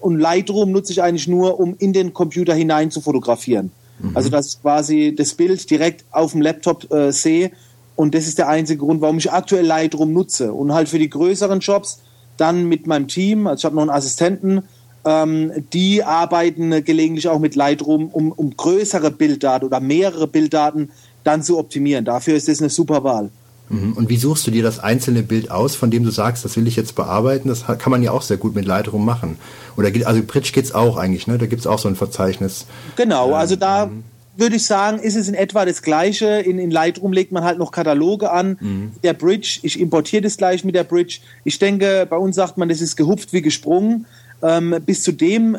und 0.00 0.18
Lightroom 0.18 0.72
nutze 0.72 0.92
ich 0.92 1.02
eigentlich 1.02 1.28
nur, 1.28 1.58
um 1.58 1.74
in 1.78 1.92
den 1.92 2.14
Computer 2.14 2.54
hinein 2.54 2.90
zu 2.90 3.00
fotografieren. 3.00 3.70
Mhm. 3.98 4.16
Also 4.16 4.28
dass 4.28 4.48
ich 4.48 4.62
quasi 4.62 5.14
das 5.16 5.34
Bild 5.34 5.68
direkt 5.70 6.04
auf 6.10 6.32
dem 6.32 6.42
Laptop 6.42 6.92
äh, 6.92 7.12
sehe. 7.12 7.50
Und 7.96 8.14
das 8.14 8.28
ist 8.28 8.38
der 8.38 8.48
einzige 8.48 8.78
Grund, 8.78 9.00
warum 9.00 9.18
ich 9.18 9.32
aktuell 9.32 9.66
Lightroom 9.66 10.12
nutze. 10.12 10.52
Und 10.52 10.72
halt 10.72 10.88
für 10.88 10.98
die 10.98 11.10
größeren 11.10 11.60
Jobs 11.60 12.00
dann 12.36 12.68
mit 12.68 12.86
meinem 12.86 13.08
Team, 13.08 13.46
also 13.46 13.60
ich 13.60 13.64
habe 13.64 13.74
noch 13.74 13.82
einen 13.82 13.90
Assistenten, 13.90 14.62
ähm, 15.04 15.52
die 15.72 16.04
arbeiten 16.04 16.84
gelegentlich 16.84 17.28
auch 17.28 17.38
mit 17.38 17.56
Lightroom, 17.56 18.08
um, 18.08 18.32
um 18.32 18.56
größere 18.56 19.10
Bilddaten 19.10 19.66
oder 19.66 19.80
mehrere 19.80 20.28
Bilddaten 20.28 20.90
dann 21.24 21.42
zu 21.42 21.58
optimieren. 21.58 22.04
Dafür 22.04 22.36
ist 22.36 22.48
es 22.48 22.60
eine 22.60 22.70
super 22.70 23.02
Wahl. 23.04 23.30
Mhm. 23.68 23.92
Und 23.94 24.08
wie 24.08 24.16
suchst 24.16 24.46
du 24.46 24.50
dir 24.50 24.62
das 24.62 24.78
einzelne 24.78 25.22
Bild 25.22 25.50
aus, 25.50 25.74
von 25.74 25.90
dem 25.90 26.04
du 26.04 26.10
sagst, 26.10 26.44
das 26.44 26.56
will 26.56 26.66
ich 26.66 26.76
jetzt 26.76 26.94
bearbeiten? 26.94 27.48
Das 27.48 27.64
kann 27.66 27.90
man 27.90 28.02
ja 28.02 28.12
auch 28.12 28.22
sehr 28.22 28.36
gut 28.36 28.54
mit 28.54 28.64
Lightroom 28.66 29.04
machen. 29.04 29.38
Oder 29.76 29.90
also 30.06 30.22
Pritsch 30.22 30.52
geht's 30.52 30.72
auch 30.72 30.96
eigentlich, 30.96 31.26
ne? 31.26 31.38
Da 31.38 31.46
gibt's 31.46 31.66
auch 31.66 31.78
so 31.78 31.88
ein 31.88 31.96
Verzeichnis. 31.96 32.66
Genau, 32.96 33.34
also 33.34 33.56
da 33.56 33.86
mhm. 33.86 34.04
würde 34.36 34.56
ich 34.56 34.66
sagen, 34.66 34.98
ist 34.98 35.16
es 35.16 35.28
in 35.28 35.34
etwa 35.34 35.64
das 35.64 35.82
Gleiche. 35.82 36.26
In, 36.26 36.58
in 36.58 36.70
Lightroom 36.70 37.12
legt 37.12 37.32
man 37.32 37.44
halt 37.44 37.58
noch 37.58 37.72
Kataloge 37.72 38.30
an. 38.30 38.56
Mhm. 38.60 38.92
Der 39.02 39.12
Bridge, 39.12 39.60
ich 39.62 39.78
importiere 39.78 40.22
das 40.22 40.36
gleich 40.36 40.64
mit 40.64 40.74
der 40.74 40.84
Bridge. 40.84 41.18
Ich 41.44 41.58
denke, 41.58 42.06
bei 42.08 42.16
uns 42.16 42.36
sagt 42.36 42.58
man, 42.58 42.68
das 42.68 42.80
ist 42.80 42.96
gehupft 42.96 43.32
wie 43.32 43.42
gesprungen. 43.42 44.06
Ähm, 44.42 44.76
bis 44.86 45.02
zu 45.02 45.12
dem 45.12 45.58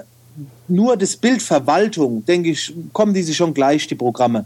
nur 0.68 0.98
das 0.98 1.18
Bildverwaltung, 1.18 2.26
denke 2.26 2.49
ich, 2.49 2.73
kommen 2.94 3.14
diese 3.14 3.34
schon 3.34 3.53
gleich, 3.53 3.88
die 3.88 3.95
Programme. 3.95 4.45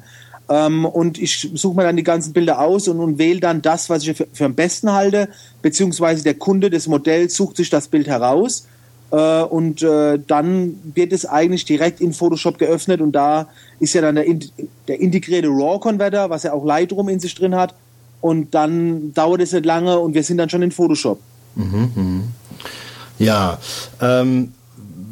Ähm, 0.53 0.85
und 0.85 1.17
ich 1.17 1.49
suche 1.55 1.75
mir 1.75 1.83
dann 1.83 1.97
die 1.97 2.03
ganzen 2.03 2.31
Bilder 2.31 2.59
aus 2.59 2.87
und, 2.87 2.99
und 2.99 3.17
wähle 3.17 3.39
dann 3.39 3.63
das, 3.63 3.89
was 3.89 4.03
ich 4.03 4.15
für, 4.15 4.27
für, 4.31 4.45
am 4.45 4.53
besten 4.53 4.91
halte, 4.91 5.29
beziehungsweise 5.63 6.23
der 6.23 6.35
Kunde 6.35 6.69
des 6.69 6.87
Modells 6.87 7.35
sucht 7.35 7.57
sich 7.57 7.71
das 7.71 7.87
Bild 7.87 8.05
heraus 8.05 8.67
äh, 9.09 9.41
und 9.41 9.81
äh, 9.81 10.19
dann 10.27 10.79
wird 10.93 11.11
es 11.11 11.25
eigentlich 11.25 11.65
direkt 11.65 12.01
in 12.01 12.13
Photoshop 12.13 12.59
geöffnet 12.59 13.01
und 13.01 13.13
da 13.13 13.47
ist 13.79 13.95
ja 13.95 14.01
dann 14.01 14.13
der, 14.13 14.25
der 14.87 15.01
integrierte 15.01 15.47
RAW-Converter, 15.47 16.29
was 16.29 16.43
ja 16.43 16.53
auch 16.53 16.63
Lightroom 16.63 17.09
in 17.09 17.19
sich 17.19 17.33
drin 17.33 17.55
hat 17.55 17.73
und 18.21 18.53
dann 18.53 19.11
dauert 19.15 19.41
es 19.41 19.53
nicht 19.53 19.65
lange 19.65 19.97
und 19.97 20.13
wir 20.13 20.21
sind 20.21 20.37
dann 20.37 20.51
schon 20.51 20.61
in 20.61 20.71
Photoshop. 20.71 21.19
Mhm, 21.55 21.91
mh. 21.95 22.21
Ja, 23.17 23.57
ähm, 24.01 24.53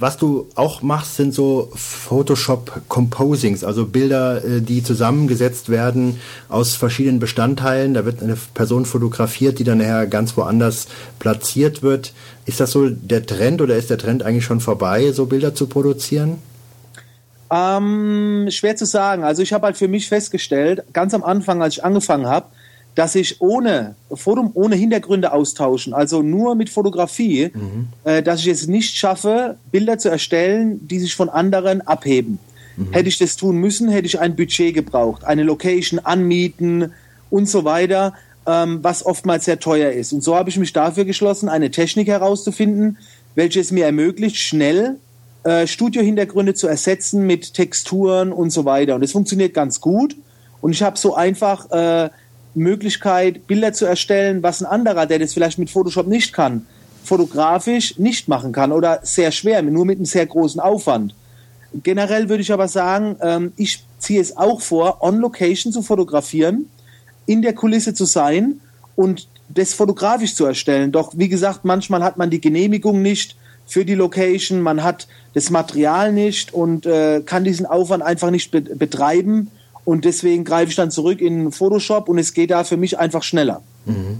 was 0.02 0.18
du 0.18 0.48
auch 0.56 0.82
machst, 0.82 1.16
sind 1.16 1.34
so 1.34 1.70
Photoshop 1.76 2.82
Composings, 2.88 3.64
also 3.64 3.86
Bilder, 3.86 4.44
äh, 4.44 4.62
die 4.62 4.84
zusammengesetzt 4.84 5.70
werden 5.70 6.20
aus 6.50 6.76
verschiedenen 6.76 7.20
Bestandteilen. 7.20 7.94
Da 7.94 8.04
wird 8.04 8.24
eine 8.24 8.36
Person 8.56 8.86
fotografiert, 8.86 9.60
die 9.60 9.64
dann 9.64 9.78
nachher 9.78 10.08
ganz 10.08 10.36
woanders 10.36 10.88
platziert 11.20 11.84
wird. 11.84 12.14
Ist 12.48 12.60
das 12.60 12.72
so 12.72 12.90
der 12.90 13.28
Trend 13.28 13.62
oder 13.62 13.76
ist 13.76 13.92
der 13.92 14.00
Trend 14.00 14.24
eigentlich 14.24 14.46
schon 14.46 14.60
vorbei, 14.60 15.12
so 15.12 15.28
Bilder 15.28 15.54
zu 15.54 15.68
produzieren? 15.68 16.40
Ähm, 17.52 18.48
schwer 18.50 18.76
zu 18.76 18.86
sagen. 18.86 19.24
Also 19.24 19.44
ich 19.44 19.54
habe 19.54 19.68
halt 19.68 19.78
für 19.78 19.88
mich 19.88 20.08
festgestellt, 20.08 20.84
ganz 20.94 21.14
am 21.14 21.24
Anfang, 21.24 21.62
als 21.62 21.76
ich 21.76 21.84
angefangen 21.84 22.26
habe, 22.26 22.48
dass 22.96 23.16
ich 23.16 23.42
ohne 23.42 23.96
Foto, 24.14 24.52
ohne 24.54 24.76
Hintergründe 24.76 25.32
austauschen, 25.32 25.94
also 25.94 26.22
nur 26.22 26.56
mit 26.56 26.70
Fotografie, 26.70 27.52
mhm. 27.54 27.88
äh, 28.04 28.22
dass 28.22 28.42
ich 28.42 28.48
es 28.48 28.68
nicht 28.68 28.98
schaffe, 28.98 29.58
Bilder 29.72 29.98
zu 29.98 30.10
erstellen, 30.10 30.88
die 30.88 31.00
sich 31.00 31.16
von 31.16 31.30
anderen 31.30 31.82
abheben. 31.82 32.40
Mhm. 32.76 32.92
Hätte 32.92 33.10
ich 33.10 33.18
das 33.18 33.38
tun 33.38 33.58
müssen, 33.58 33.90
hätte 33.90 34.08
ich 34.08 34.20
ein 34.20 34.36
Budget 34.36 34.74
gebraucht, 34.74 35.24
eine 35.24 35.44
Location 35.44 36.00
anmieten 36.00 36.92
und 37.30 37.48
so 37.48 37.64
weiter, 37.64 38.14
ähm, 38.46 38.80
was 38.82 39.06
oftmals 39.06 39.46
sehr 39.46 39.60
teuer 39.60 39.92
ist. 39.92 40.12
Und 40.14 40.24
so 40.24 40.36
habe 40.36 40.50
ich 40.50 40.58
mich 40.58 40.74
dafür 40.74 41.06
geschlossen, 41.06 41.48
eine 41.48 41.72
Technik 41.72 42.08
herauszufinden, 42.08 42.98
welche 43.36 43.62
es 43.62 43.72
mir 43.72 43.86
ermöglicht, 43.86 44.38
schnell 44.38 44.98
äh, 45.44 45.66
Studiohintergründe 45.66 46.54
zu 46.54 46.68
ersetzen 46.68 47.26
mit 47.26 47.54
Texturen 47.54 48.34
und 48.34 48.50
so 48.50 48.66
weiter. 48.66 48.96
Und 48.96 49.02
das 49.02 49.12
funktioniert 49.12 49.54
ganz 49.54 49.80
gut. 49.80 50.16
Und 50.60 50.72
ich 50.72 50.84
habe 50.84 50.98
so 50.98 51.16
einfach 51.16 51.72
äh, 51.72 52.10
Möglichkeit, 52.54 53.48
Bilder 53.48 53.74
zu 53.74 53.86
erstellen, 53.86 54.44
was 54.44 54.62
ein 54.62 54.66
anderer, 54.66 55.06
der 55.06 55.20
das 55.20 55.34
vielleicht 55.34 55.60
mit 55.60 55.70
Photoshop 55.70 56.08
nicht 56.08 56.34
kann, 56.34 56.66
fotografisch 57.04 57.98
nicht 57.98 58.28
machen 58.28 58.52
kann 58.52 58.72
oder 58.72 59.00
sehr 59.04 59.32
schwer, 59.32 59.62
nur 59.62 59.86
mit 59.86 59.98
einem 59.98 60.06
sehr 60.06 60.26
großen 60.26 60.60
Aufwand. 60.60 61.16
Generell 61.74 62.30
würde 62.30 62.42
ich 62.42 62.52
aber 62.52 62.68
sagen, 62.68 63.16
ähm, 63.22 63.54
ich 63.56 63.84
ziehe 64.00 64.22
es 64.22 64.36
auch 64.36 64.62
vor, 64.62 65.02
on 65.02 65.20
Location 65.20 65.72
zu 65.72 65.82
fotografieren, 65.82 66.70
in 67.26 67.42
der 67.42 67.54
Kulisse 67.54 67.94
zu 67.94 68.06
sein 68.06 68.60
und 68.96 69.28
das 69.48 69.74
fotografisch 69.74 70.36
zu 70.36 70.46
erstellen. 70.46 70.92
Doch 70.92 71.14
wie 71.16 71.30
gesagt, 71.30 71.64
manchmal 71.64 72.04
hat 72.04 72.18
man 72.18 72.30
die 72.30 72.42
Genehmigung 72.42 73.02
nicht 73.02 73.36
für 73.66 73.86
die 73.86 73.96
Location, 73.96 74.62
man 74.62 74.84
hat 74.84 75.08
das 75.34 75.50
Material 75.50 76.12
nicht 76.12 76.54
und 76.54 76.86
äh, 76.86 77.22
kann 77.26 77.44
diesen 77.44 77.66
Aufwand 77.66 78.04
einfach 78.04 78.32
nicht 78.32 78.52
be 78.52 78.62
betreiben 78.62 79.50
und 79.86 80.06
deswegen 80.06 80.44
greife 80.44 80.70
ich 80.70 80.76
dann 80.76 80.92
zurück 80.92 81.22
in 81.22 81.52
Photoshop 81.52 82.10
und 82.10 82.18
es 82.18 82.34
geht 82.34 82.52
da 82.52 82.64
für 82.64 82.78
mich 82.78 83.00
einfach 83.00 83.24
schneller. 83.24 83.62
Mhm. 83.86 84.20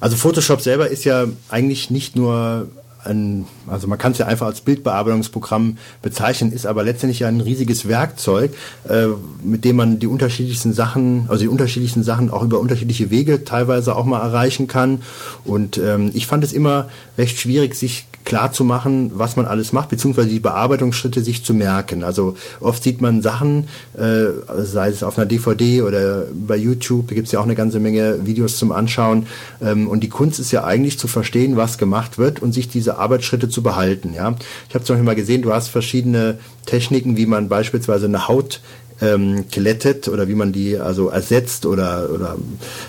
Also 0.00 0.16
Photoshop 0.16 0.60
selber 0.60 0.88
ist 0.88 1.04
ja 1.04 1.26
eigentlich 1.48 1.90
nicht 1.90 2.16
nur 2.16 2.68
ein, 3.04 3.46
also 3.66 3.86
man 3.86 3.98
kann 3.98 4.12
es 4.12 4.18
ja 4.18 4.26
einfach 4.26 4.46
als 4.46 4.60
Bildbearbeitungsprogramm 4.62 5.78
bezeichnen, 6.02 6.52
ist 6.52 6.66
aber 6.66 6.82
letztendlich 6.82 7.20
ja 7.20 7.28
ein 7.28 7.40
riesiges 7.40 7.86
Werkzeug, 7.86 8.52
äh, 8.88 9.08
mit 9.42 9.64
dem 9.64 9.76
man 9.76 9.98
die 9.98 10.06
unterschiedlichsten 10.06 10.72
Sachen, 10.72 11.26
also 11.28 11.42
die 11.42 11.48
unterschiedlichsten 11.48 12.02
Sachen 12.02 12.30
auch 12.30 12.42
über 12.42 12.60
unterschiedliche 12.60 13.10
Wege 13.10 13.44
teilweise 13.44 13.96
auch 13.96 14.04
mal 14.04 14.20
erreichen 14.20 14.66
kann. 14.66 15.02
Und 15.44 15.78
ähm, 15.78 16.10
ich 16.14 16.26
fand 16.26 16.44
es 16.44 16.52
immer 16.52 16.88
recht 17.18 17.38
schwierig, 17.38 17.74
sich 17.74 18.06
klar 18.24 18.52
zu 18.52 18.64
machen, 18.64 19.12
was 19.14 19.36
man 19.36 19.46
alles 19.46 19.72
macht, 19.72 19.90
beziehungsweise 19.90 20.28
die 20.28 20.40
Bearbeitungsschritte 20.40 21.22
sich 21.22 21.44
zu 21.44 21.54
merken. 21.54 22.02
Also 22.04 22.36
oft 22.60 22.82
sieht 22.82 23.00
man 23.00 23.22
Sachen, 23.22 23.68
äh, 23.96 24.26
sei 24.62 24.88
es 24.88 25.02
auf 25.02 25.18
einer 25.18 25.26
DVD 25.26 25.82
oder 25.82 26.26
bei 26.32 26.56
YouTube, 26.56 27.08
da 27.08 27.14
gibt 27.14 27.26
es 27.26 27.32
ja 27.32 27.40
auch 27.40 27.44
eine 27.44 27.54
ganze 27.54 27.80
Menge 27.80 28.26
Videos 28.26 28.56
zum 28.56 28.72
Anschauen. 28.72 29.26
Ähm, 29.62 29.88
und 29.88 30.00
die 30.00 30.08
Kunst 30.08 30.40
ist 30.40 30.52
ja 30.52 30.64
eigentlich 30.64 30.98
zu 30.98 31.06
verstehen, 31.06 31.56
was 31.56 31.78
gemacht 31.78 32.18
wird 32.18 32.40
und 32.40 32.52
sich 32.52 32.68
diese 32.68 32.98
Arbeitsschritte 32.98 33.48
zu 33.48 33.62
behalten. 33.62 34.14
Ja? 34.14 34.34
Ich 34.68 34.74
habe 34.74 34.84
zum 34.84 34.94
Beispiel 34.94 35.06
mal 35.06 35.14
gesehen, 35.14 35.42
du 35.42 35.52
hast 35.52 35.68
verschiedene 35.68 36.38
Techniken, 36.66 37.16
wie 37.16 37.26
man 37.26 37.48
beispielsweise 37.48 38.06
eine 38.06 38.26
Haut 38.26 38.60
ähm, 39.00 39.44
glättet 39.50 40.08
oder 40.08 40.28
wie 40.28 40.34
man 40.34 40.52
die 40.52 40.78
also 40.78 41.08
ersetzt 41.08 41.66
oder, 41.66 42.08
oder 42.10 42.36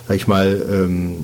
sag 0.08 0.16
ich 0.16 0.28
mal, 0.28 0.66
ähm, 0.72 1.18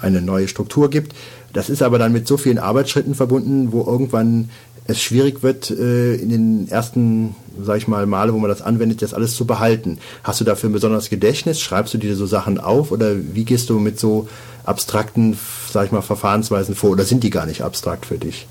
eine 0.00 0.22
neue 0.22 0.48
Struktur 0.48 0.90
gibt. 0.90 1.14
Das 1.58 1.68
ist 1.68 1.82
aber 1.82 1.98
dann 1.98 2.12
mit 2.12 2.28
so 2.28 2.36
vielen 2.36 2.60
Arbeitsschritten 2.60 3.16
verbunden, 3.16 3.72
wo 3.72 3.82
irgendwann 3.82 4.48
es 4.86 5.02
schwierig 5.02 5.42
wird, 5.42 5.72
äh, 5.72 6.14
in 6.14 6.30
den 6.30 6.68
ersten, 6.70 7.34
sag 7.60 7.78
ich 7.78 7.88
mal, 7.88 8.06
Male, 8.06 8.32
wo 8.32 8.38
man 8.38 8.48
das 8.48 8.62
anwendet, 8.62 9.02
das 9.02 9.12
alles 9.12 9.34
zu 9.34 9.44
behalten. 9.44 9.98
Hast 10.22 10.40
du 10.40 10.44
dafür 10.44 10.70
ein 10.70 10.72
besonderes 10.72 11.10
Gedächtnis? 11.10 11.60
Schreibst 11.60 11.92
du 11.92 11.98
dir 11.98 12.14
so 12.14 12.26
Sachen 12.26 12.60
auf 12.60 12.92
oder 12.92 13.16
wie 13.34 13.44
gehst 13.44 13.70
du 13.70 13.80
mit 13.80 13.98
so 13.98 14.28
abstrakten, 14.64 15.36
sag 15.68 15.86
ich 15.86 15.90
mal, 15.90 16.00
Verfahrensweisen 16.00 16.76
vor 16.76 16.90
oder 16.90 17.02
sind 17.02 17.24
die 17.24 17.30
gar 17.30 17.44
nicht 17.44 17.62
abstrakt 17.62 18.06
für 18.06 18.18
dich? 18.18 18.46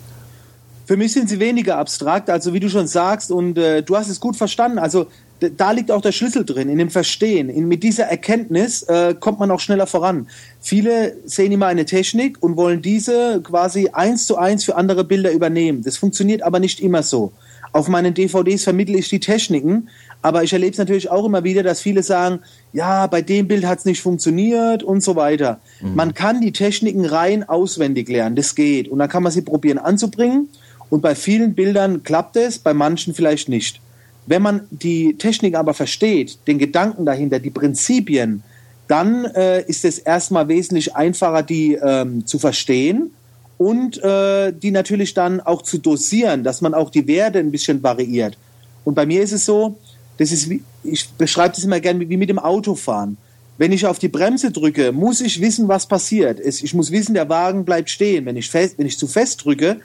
Für 0.86 0.98
mich 0.98 1.14
sind 1.14 1.30
sie 1.30 1.40
weniger 1.40 1.78
abstrakt, 1.78 2.30
also 2.30 2.54
wie 2.54 2.60
du 2.60 2.70
schon 2.70 2.88
sagst, 2.88 3.32
und 3.32 3.58
äh, 3.58 3.84
du 3.84 3.96
hast 3.96 4.10
es 4.10 4.20
gut 4.20 4.36
verstanden. 4.36 4.80
Also 4.80 5.08
da 5.40 5.72
liegt 5.72 5.92
auch 5.92 6.02
der 6.02 6.12
Schlüssel 6.12 6.46
drin, 6.46 6.70
in 6.70 6.78
dem 6.78 6.90
Verstehen. 6.90 7.50
In, 7.50 7.68
mit 7.68 7.84
dieser 7.84 8.06
Erkenntnis 8.06 8.84
äh, 8.84 9.16
kommt 9.20 9.40
man 9.40 9.52
auch 9.52 9.60
schneller 9.60 9.88
voran. 9.88 10.28
Viele 10.62 11.18
sehen 11.26 11.52
immer 11.52 11.68
eine 11.68 11.86
Technik 11.86 12.42
und 12.42 12.58
wollen 12.58 12.82
diese 12.82 13.42
quasi 13.44 13.90
eins 13.90 14.26
zu 14.26 14.38
eins 14.38 14.64
für 14.64 14.76
andere 14.76 15.04
Bilder 15.04 15.32
übernehmen. 15.32 15.84
Das 15.84 15.98
funktioniert 15.98 16.42
aber 16.42 16.60
nicht 16.60 16.80
immer 16.80 17.04
so. 17.04 17.32
Auf 17.74 17.88
meinen 17.88 18.14
DVDs 18.14 18.64
vermittle 18.64 18.98
ich 18.98 19.10
die 19.10 19.20
Techniken, 19.20 19.90
aber 20.22 20.44
ich 20.44 20.54
erlebe 20.54 20.72
es 20.72 20.78
natürlich 20.78 21.12
auch 21.12 21.26
immer 21.26 21.44
wieder, 21.44 21.64
dass 21.64 21.82
viele 21.82 22.02
sagen, 22.02 22.40
ja, 22.74 23.06
bei 23.08 23.22
dem 23.22 23.48
Bild 23.48 23.66
hat 23.66 23.80
es 23.80 23.86
nicht 23.86 24.02
funktioniert 24.02 24.82
und 24.82 25.04
so 25.04 25.16
weiter. 25.16 25.60
Mhm. 25.82 25.96
Man 25.96 26.14
kann 26.14 26.42
die 26.42 26.52
Techniken 26.52 27.06
rein 27.06 27.48
auswendig 27.48 28.10
lernen, 28.10 28.36
das 28.36 28.56
geht. 28.56 28.88
Und 28.88 29.00
dann 29.00 29.10
kann 29.10 29.24
man 29.24 29.32
sie 29.32 29.42
probieren 29.42 29.78
anzubringen. 29.78 30.50
Und 30.90 31.02
bei 31.02 31.16
vielen 31.16 31.54
Bildern 31.54 32.04
klappt 32.04 32.38
es, 32.38 32.60
bei 32.60 32.74
manchen 32.74 33.14
vielleicht 33.14 33.50
nicht. 33.50 33.82
Wenn 34.28 34.42
man 34.42 34.68
die 34.70 35.16
Technik 35.18 35.56
aber 35.56 35.74
versteht, 35.74 36.38
den 36.48 36.60
Gedanken 36.60 37.06
dahinter, 37.06 37.40
die 37.40 37.50
Prinzipien, 37.50 38.44
dann 38.88 39.26
äh, 39.26 39.64
ist 39.64 39.86
es 39.86 40.00
erstmal 40.00 40.48
wesentlich 40.48 40.96
einfacher, 40.96 41.44
die 41.44 41.74
ähm, 41.74 42.26
zu 42.26 42.38
verstehen 42.38 43.12
und 43.58 44.02
äh, 44.04 44.52
die 44.52 44.72
natürlich 44.72 45.14
dann 45.14 45.40
auch 45.42 45.62
zu 45.62 45.78
dosieren, 45.78 46.44
dass 46.44 46.62
man 46.62 46.74
auch 46.74 46.90
die 46.90 47.08
Werte 47.08 47.40
ein 47.40 47.52
bisschen 47.52 47.82
variiert. 47.82 48.38
Und 48.84 48.96
bei 48.96 49.06
mir 49.06 49.22
ist 49.22 49.32
es 49.32 49.46
so, 49.46 49.78
das 50.18 50.32
ist 50.32 50.50
wie, 50.50 50.62
ich 50.84 51.10
beschreibe 51.12 51.56
das 51.56 51.64
immer 51.64 51.80
gerne 51.80 52.08
wie 52.10 52.18
mit 52.18 52.30
dem 52.30 52.40
Autofahren. 52.40 53.18
Wenn 53.58 53.72
ich 53.72 53.86
auf 53.86 53.98
die 53.98 54.08
Bremse 54.08 54.52
drücke, 54.52 54.92
muss 54.92 55.20
ich 55.22 55.42
wissen, 55.42 55.68
was 55.68 55.88
passiert. 55.88 56.40
Ich 56.40 56.74
muss 56.74 56.92
wissen, 56.92 57.14
der 57.14 57.28
Wagen 57.28 57.66
bleibt 57.66 57.90
stehen. 57.90 58.26
Wenn 58.26 58.38
ich, 58.38 58.50
fest, 58.50 58.76
wenn 58.78 58.86
ich 58.86 59.00
zu 59.00 59.08
fest 59.08 59.44
drücke, 59.44 59.78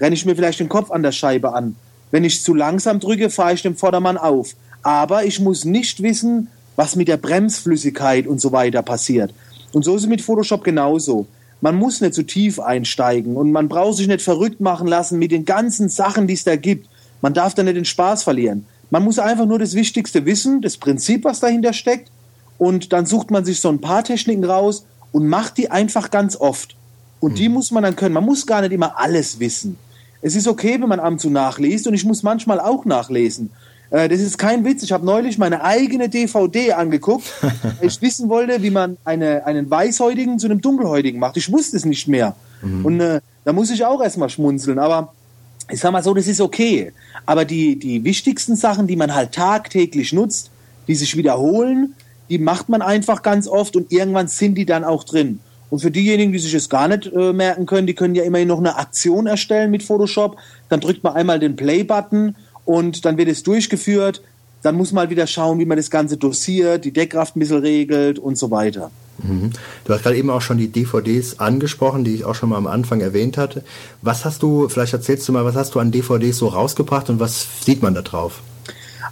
renne 0.00 0.14
ich 0.14 0.26
mir 0.26 0.34
vielleicht 0.34 0.58
den 0.58 0.68
Kopf 0.68 0.90
an 0.90 1.02
der 1.02 1.12
Scheibe 1.12 1.54
an. 1.54 1.76
Wenn 2.10 2.24
ich 2.24 2.42
zu 2.42 2.54
langsam 2.54 3.00
drücke, 3.00 3.30
fahre 3.30 3.54
ich 3.54 3.62
dem 3.62 3.76
Vordermann 3.76 4.18
auf. 4.18 4.54
aber 4.82 5.24
ich 5.26 5.40
muss 5.40 5.66
nicht 5.66 6.02
wissen, 6.02 6.48
was 6.74 6.96
mit 6.96 7.08
der 7.08 7.18
Bremsflüssigkeit 7.18 8.26
und 8.26 8.40
so 8.40 8.52
weiter 8.52 8.82
passiert. 8.82 9.34
Und 9.72 9.84
so 9.84 9.94
ist 9.94 10.02
es 10.02 10.08
mit 10.08 10.22
Photoshop 10.22 10.64
genauso. 10.64 11.26
Man 11.60 11.76
muss 11.76 12.00
nicht 12.00 12.14
zu 12.14 12.22
tief 12.22 12.58
einsteigen 12.58 13.36
und 13.36 13.52
man 13.52 13.68
braucht 13.68 13.98
sich 13.98 14.08
nicht 14.08 14.22
verrückt 14.22 14.60
machen 14.60 14.86
lassen 14.86 15.18
mit 15.18 15.30
den 15.30 15.44
ganzen 15.44 15.90
Sachen, 15.90 16.26
die 16.26 16.32
es 16.34 16.44
da 16.44 16.56
gibt. 16.56 16.88
Man 17.20 17.34
darf 17.34 17.52
da 17.54 17.62
nicht 17.62 17.76
den 17.76 17.84
Spaß 17.84 18.22
verlieren. 18.22 18.64
Man 18.88 19.04
muss 19.04 19.18
einfach 19.18 19.44
nur 19.44 19.58
das 19.58 19.74
Wichtigste 19.74 20.24
wissen, 20.24 20.62
das 20.62 20.78
Prinzip, 20.78 21.24
was 21.24 21.40
dahinter 21.40 21.74
steckt. 21.74 22.10
Und 22.56 22.92
dann 22.92 23.04
sucht 23.04 23.30
man 23.30 23.44
sich 23.44 23.60
so 23.60 23.68
ein 23.68 23.80
paar 23.80 24.02
Techniken 24.02 24.44
raus 24.44 24.86
und 25.12 25.28
macht 25.28 25.58
die 25.58 25.70
einfach 25.70 26.10
ganz 26.10 26.36
oft. 26.36 26.76
Und 27.20 27.38
die 27.38 27.50
muss 27.50 27.70
man 27.70 27.82
dann 27.82 27.96
können. 27.96 28.14
Man 28.14 28.24
muss 28.24 28.46
gar 28.46 28.62
nicht 28.62 28.72
immer 28.72 28.98
alles 28.98 29.38
wissen. 29.38 29.78
Es 30.22 30.34
ist 30.34 30.46
okay, 30.48 30.80
wenn 30.80 30.88
man 30.88 31.00
ab 31.00 31.12
und 31.12 31.20
zu 31.20 31.30
nachliest 31.30 31.86
und 31.86 31.94
ich 31.94 32.04
muss 32.04 32.22
manchmal 32.22 32.60
auch 32.60 32.84
nachlesen. 32.84 33.50
Äh, 33.90 34.08
das 34.08 34.20
ist 34.20 34.38
kein 34.38 34.64
Witz. 34.64 34.82
Ich 34.82 34.92
habe 34.92 35.04
neulich 35.04 35.38
meine 35.38 35.64
eigene 35.64 36.08
DVD 36.08 36.72
angeguckt, 36.72 37.32
weil 37.42 37.52
ich 37.88 38.00
wissen 38.02 38.28
wollte, 38.28 38.62
wie 38.62 38.70
man 38.70 38.96
eine, 39.04 39.46
einen 39.46 39.70
Weißhäutigen 39.70 40.38
zu 40.38 40.46
einem 40.46 40.60
Dunkelhäutigen 40.60 41.20
macht. 41.20 41.36
Ich 41.36 41.50
wusste 41.50 41.76
es 41.76 41.84
nicht 41.84 42.08
mehr. 42.08 42.36
Und 42.84 43.00
äh, 43.00 43.20
da 43.44 43.52
muss 43.52 43.70
ich 43.70 43.84
auch 43.84 44.02
erstmal 44.02 44.28
schmunzeln. 44.28 44.78
Aber 44.78 45.12
ich 45.70 45.80
sag 45.80 45.92
mal 45.92 46.02
so, 46.02 46.14
das 46.14 46.26
ist 46.26 46.40
okay. 46.40 46.92
Aber 47.26 47.44
die, 47.44 47.78
die 47.78 48.04
wichtigsten 48.04 48.56
Sachen, 48.56 48.86
die 48.86 48.96
man 48.96 49.14
halt 49.14 49.32
tagtäglich 49.32 50.12
nutzt, 50.12 50.50
die 50.86 50.94
sich 50.94 51.16
wiederholen, 51.16 51.94
die 52.28 52.38
macht 52.38 52.68
man 52.68 52.82
einfach 52.82 53.22
ganz 53.22 53.48
oft 53.48 53.76
und 53.76 53.90
irgendwann 53.90 54.28
sind 54.28 54.56
die 54.56 54.66
dann 54.66 54.84
auch 54.84 55.04
drin. 55.04 55.40
Und 55.70 55.78
für 55.78 55.90
diejenigen, 55.90 56.32
die 56.32 56.38
sich 56.38 56.52
es 56.52 56.68
gar 56.68 56.88
nicht 56.88 57.06
äh, 57.06 57.32
merken 57.32 57.64
können, 57.64 57.86
die 57.86 57.94
können 57.94 58.14
ja 58.14 58.24
immerhin 58.24 58.48
noch 58.48 58.58
eine 58.58 58.76
Aktion 58.76 59.26
erstellen 59.26 59.70
mit 59.70 59.82
Photoshop. 59.82 60.36
Dann 60.68 60.80
drückt 60.80 61.04
man 61.04 61.14
einmal 61.14 61.38
den 61.38 61.56
Play-Button 61.56 62.34
und 62.64 63.04
dann 63.04 63.16
wird 63.16 63.28
es 63.28 63.42
durchgeführt. 63.42 64.22
Dann 64.62 64.74
muss 64.74 64.92
man 64.92 65.02
halt 65.02 65.10
wieder 65.10 65.26
schauen, 65.26 65.58
wie 65.58 65.64
man 65.64 65.76
das 65.76 65.90
Ganze 65.90 66.16
dosiert, 66.16 66.84
die 66.84 66.92
Deckkraft 66.92 67.36
ein 67.36 67.40
bisschen 67.40 67.60
regelt 67.60 68.18
und 68.18 68.36
so 68.36 68.50
weiter. 68.50 68.90
Mhm. 69.22 69.50
Du 69.84 69.94
hast 69.94 70.02
gerade 70.02 70.16
eben 70.16 70.30
auch 70.30 70.42
schon 70.42 70.58
die 70.58 70.68
DVDs 70.68 71.38
angesprochen, 71.38 72.04
die 72.04 72.14
ich 72.14 72.24
auch 72.24 72.34
schon 72.34 72.48
mal 72.48 72.56
am 72.56 72.66
Anfang 72.66 73.00
erwähnt 73.00 73.38
hatte. 73.38 73.62
Was 74.02 74.24
hast 74.24 74.42
du, 74.42 74.68
vielleicht 74.68 74.92
erzählst 74.92 75.28
du 75.28 75.32
mal, 75.32 75.44
was 75.44 75.54
hast 75.54 75.74
du 75.74 75.80
an 75.80 75.92
DVDs 75.92 76.38
so 76.38 76.48
rausgebracht 76.48 77.10
und 77.10 77.20
was 77.20 77.46
sieht 77.64 77.82
man 77.82 77.94
da 77.94 78.02
drauf? 78.02 78.42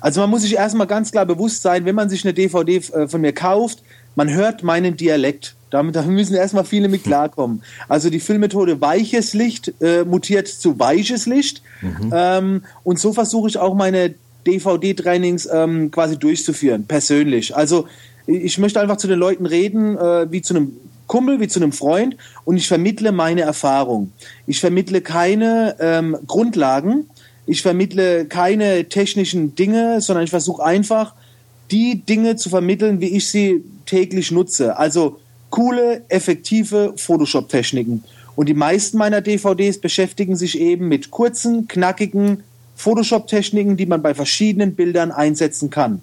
Also 0.01 0.21
man 0.21 0.31
muss 0.31 0.43
sich 0.43 0.55
erstmal 0.55 0.87
ganz 0.87 1.11
klar 1.11 1.27
bewusst 1.27 1.63
sein, 1.63 1.85
wenn 1.85 1.95
man 1.95 2.09
sich 2.09 2.25
eine 2.25 2.35
DVD 2.35 2.77
äh, 2.77 3.09
von 3.09 3.21
mir 3.21 3.33
kauft, 3.33 3.83
man 4.19 4.35
hört 4.35 4.65
meinen 4.65 4.97
Dialekt. 4.97 5.55
Damit 5.71 5.95
da 5.95 6.03
müssen 6.03 6.35
erstmal 6.35 6.65
viele 6.65 6.89
mit 6.89 7.05
klarkommen. 7.05 7.63
Also 7.89 8.11
die 8.11 8.19
Filmmethode 8.19 8.81
weiches 8.81 9.33
Licht 9.33 9.73
äh, 9.81 10.03
mutiert 10.03 10.49
zu 10.49 10.81
weiches 10.81 11.27
Licht. 11.27 11.63
Mhm. 11.83 12.13
Ähm, 12.13 12.63
und 12.83 12.99
so 12.99 13.13
versuche 13.13 13.49
ich 13.49 13.59
auch 13.59 13.75
meine 13.75 14.15
DVD-Trainings 14.45 15.49
ähm, 15.53 15.93
quasi 15.93 16.19
durchzuführen, 16.19 16.85
persönlich. 16.87 17.55
Also 17.55 17.87
ich 18.27 18.59
möchte 18.59 18.81
einfach 18.81 18.97
zu 18.97 19.07
den 19.07 19.21
Leuten 19.21 19.47
reden, 19.47 19.97
äh, 19.97 20.33
wie 20.33 20.43
zu 20.43 20.55
einem 20.55 20.73
Kumpel, 21.07 21.39
wie 21.39 21.49
zu 21.49 21.61
einem 21.61 21.73
Freund 21.73 22.17
und 22.45 22.57
ich 22.57 22.67
vermittle 22.67 23.13
meine 23.13 23.43
Erfahrung. 23.43 24.11
Ich 24.49 24.59
vermittle 24.59 25.01
keine 25.01 25.77
ähm, 25.79 26.17
Grundlagen, 26.27 27.09
ich 27.47 27.63
vermittle 27.63 28.25
keine 28.25 28.89
technischen 28.89 29.55
Dinge, 29.55 30.01
sondern 30.01 30.25
ich 30.25 30.31
versuche 30.31 30.65
einfach, 30.65 31.15
die 31.71 32.03
Dinge 32.05 32.37
zu 32.37 32.49
vermitteln, 32.49 33.01
wie 33.01 33.17
ich 33.17 33.29
sie 33.29 33.63
täglich 33.87 34.31
nutze. 34.31 34.77
Also 34.77 35.19
coole, 35.51 36.03
effektive 36.09 36.95
Photoshop-Techniken. 36.97 38.05
Und 38.37 38.49
die 38.49 38.55
meisten 38.55 38.99
meiner 38.99 39.21
DVDs 39.21 39.79
beschäftigen 39.79 40.37
sich 40.37 40.59
eben 40.61 40.89
mit 40.89 41.11
kurzen, 41.11 41.67
knackigen 41.67 42.45
Photoshop-Techniken, 42.77 43.77
die 43.77 43.87
man 43.87 44.03
bei 44.03 44.15
verschiedenen 44.15 44.75
Bildern 44.75 45.11
einsetzen 45.11 45.71
kann. 45.71 46.01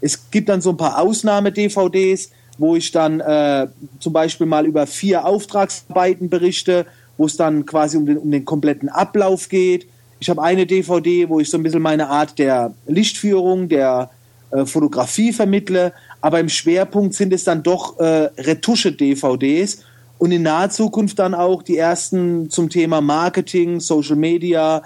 Es 0.00 0.30
gibt 0.30 0.48
dann 0.48 0.60
so 0.60 0.70
ein 0.70 0.76
paar 0.76 0.98
Ausnahme-DVDs, 0.98 2.30
wo 2.58 2.76
ich 2.76 2.90
dann 2.90 3.20
äh, 3.20 3.66
zum 4.00 4.12
Beispiel 4.12 4.46
mal 4.46 4.66
über 4.66 4.86
vier 4.86 5.26
Auftragsarbeiten 5.26 6.30
berichte, 6.30 6.86
wo 7.16 7.26
es 7.26 7.36
dann 7.36 7.66
quasi 7.66 7.96
um 7.96 8.06
den, 8.06 8.18
um 8.18 8.30
den 8.30 8.44
kompletten 8.44 8.88
Ablauf 8.88 9.48
geht. 9.48 9.86
Ich 10.20 10.30
habe 10.30 10.42
eine 10.42 10.66
DVD, 10.66 11.28
wo 11.28 11.40
ich 11.40 11.50
so 11.50 11.58
ein 11.58 11.62
bisschen 11.62 11.82
meine 11.82 12.08
Art 12.08 12.38
der 12.38 12.74
Lichtführung, 12.86 13.68
der 13.68 14.10
äh, 14.54 14.66
Fotografie 14.66 15.32
vermittle, 15.32 15.92
aber 16.20 16.40
im 16.40 16.48
Schwerpunkt 16.48 17.14
sind 17.14 17.32
es 17.32 17.44
dann 17.44 17.62
doch 17.62 17.98
äh, 17.98 18.30
Retusche-DVDs 18.38 19.78
und 20.18 20.32
in 20.32 20.42
naher 20.42 20.70
Zukunft 20.70 21.18
dann 21.18 21.34
auch 21.34 21.62
die 21.62 21.76
ersten 21.76 22.48
zum 22.50 22.70
Thema 22.70 23.00
Marketing, 23.00 23.80
Social 23.80 24.16
Media 24.16 24.82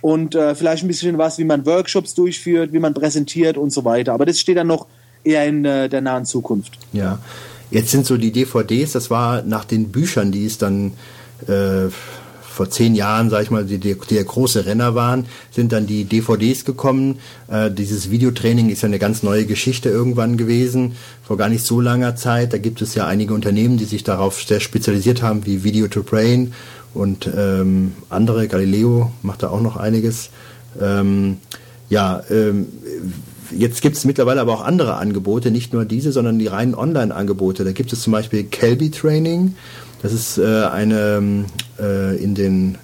und 0.00 0.34
äh, 0.34 0.54
vielleicht 0.54 0.82
ein 0.84 0.88
bisschen 0.88 1.18
was, 1.18 1.38
wie 1.38 1.44
man 1.44 1.66
Workshops 1.66 2.14
durchführt, 2.14 2.72
wie 2.72 2.78
man 2.78 2.94
präsentiert 2.94 3.56
und 3.56 3.70
so 3.70 3.84
weiter. 3.84 4.14
Aber 4.14 4.26
das 4.26 4.40
steht 4.40 4.56
dann 4.56 4.66
noch 4.66 4.86
eher 5.22 5.46
in 5.46 5.64
äh, 5.64 5.88
der 5.88 6.00
nahen 6.00 6.24
Zukunft. 6.24 6.78
Ja, 6.92 7.18
jetzt 7.70 7.90
sind 7.90 8.06
so 8.06 8.16
die 8.16 8.32
DVDs, 8.32 8.92
das 8.92 9.10
war 9.10 9.42
nach 9.42 9.64
den 9.64 9.90
Büchern, 9.90 10.32
die 10.32 10.46
es 10.46 10.58
dann 10.58 10.92
äh, 11.46 11.88
vor 12.60 12.68
zehn 12.68 12.94
Jahren, 12.94 13.30
sag 13.30 13.42
ich 13.42 13.50
mal, 13.50 13.64
die, 13.64 13.78
die, 13.78 13.94
der 13.94 14.22
große 14.22 14.66
Renner 14.66 14.94
waren, 14.94 15.24
sind 15.50 15.72
dann 15.72 15.86
die 15.86 16.04
DVDs 16.04 16.66
gekommen. 16.66 17.18
Äh, 17.48 17.70
dieses 17.70 18.10
Videotraining 18.10 18.68
ist 18.68 18.82
ja 18.82 18.86
eine 18.86 18.98
ganz 18.98 19.22
neue 19.22 19.46
Geschichte 19.46 19.88
irgendwann 19.88 20.36
gewesen, 20.36 20.92
vor 21.26 21.38
gar 21.38 21.48
nicht 21.48 21.64
so 21.64 21.80
langer 21.80 22.16
Zeit. 22.16 22.52
Da 22.52 22.58
gibt 22.58 22.82
es 22.82 22.94
ja 22.94 23.06
einige 23.06 23.32
Unternehmen, 23.32 23.78
die 23.78 23.86
sich 23.86 24.04
darauf 24.04 24.42
sehr 24.42 24.60
spezialisiert 24.60 25.22
haben, 25.22 25.46
wie 25.46 25.64
Video 25.64 25.88
to 25.88 26.02
Brain 26.02 26.52
und 26.92 27.30
ähm, 27.34 27.94
andere. 28.10 28.46
Galileo 28.46 29.10
macht 29.22 29.42
da 29.42 29.48
auch 29.48 29.62
noch 29.62 29.78
einiges. 29.78 30.28
Ähm, 30.78 31.38
ja, 31.88 32.22
ähm, 32.28 32.66
jetzt 33.56 33.80
gibt 33.80 33.96
es 33.96 34.04
mittlerweile 34.04 34.42
aber 34.42 34.52
auch 34.52 34.64
andere 34.66 34.96
Angebote, 34.96 35.50
nicht 35.50 35.72
nur 35.72 35.86
diese, 35.86 36.12
sondern 36.12 36.38
die 36.38 36.48
reinen 36.48 36.74
Online-Angebote. 36.74 37.64
Da 37.64 37.72
gibt 37.72 37.90
es 37.94 38.02
zum 38.02 38.12
Beispiel 38.12 38.44
Kelby 38.44 38.90
Training. 38.90 39.54
Das 40.02 40.12
ist 40.12 40.38
äh, 40.38 40.64
eine 40.64 41.44
äh, 41.78 42.16
in 42.22 42.34
den 42.34 42.78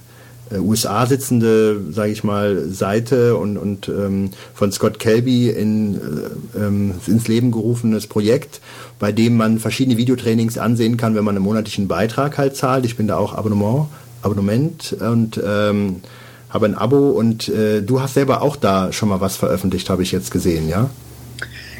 äh, 0.51 0.59
USA 0.59 1.05
sitzende, 1.05 1.81
sage 1.91 2.11
ich 2.11 2.23
mal, 2.23 2.69
Seite 2.69 3.35
und, 3.35 3.57
und 3.57 3.89
ähm, 3.89 4.31
von 4.53 4.71
Scott 4.71 4.99
Kelby 4.99 5.49
in, 5.49 5.95
äh, 5.95 6.57
ähm, 6.59 6.93
ins 7.07 7.27
Leben 7.27 7.51
gerufenes 7.51 8.07
Projekt, 8.07 8.61
bei 8.99 9.11
dem 9.11 9.37
man 9.37 9.59
verschiedene 9.59 9.97
Videotrainings 9.97 10.57
ansehen 10.57 10.97
kann, 10.97 11.15
wenn 11.15 11.23
man 11.23 11.35
einen 11.35 11.43
monatlichen 11.43 11.87
Beitrag 11.87 12.37
halt 12.37 12.55
zahlt. 12.55 12.85
Ich 12.85 12.97
bin 12.97 13.07
da 13.07 13.17
auch 13.17 13.33
Abonnement, 13.33 13.87
Abonnement 14.21 14.95
und 14.99 15.41
ähm, 15.43 15.97
habe 16.49 16.65
ein 16.67 16.75
Abo 16.75 17.09
und 17.09 17.49
äh, 17.49 17.81
du 17.81 17.99
hast 17.99 18.13
selber 18.13 18.41
auch 18.41 18.55
da 18.55 18.93
schon 18.93 19.09
mal 19.09 19.21
was 19.21 19.35
veröffentlicht, 19.35 19.89
habe 19.89 20.03
ich 20.03 20.11
jetzt 20.11 20.31
gesehen, 20.31 20.69
ja? 20.69 20.89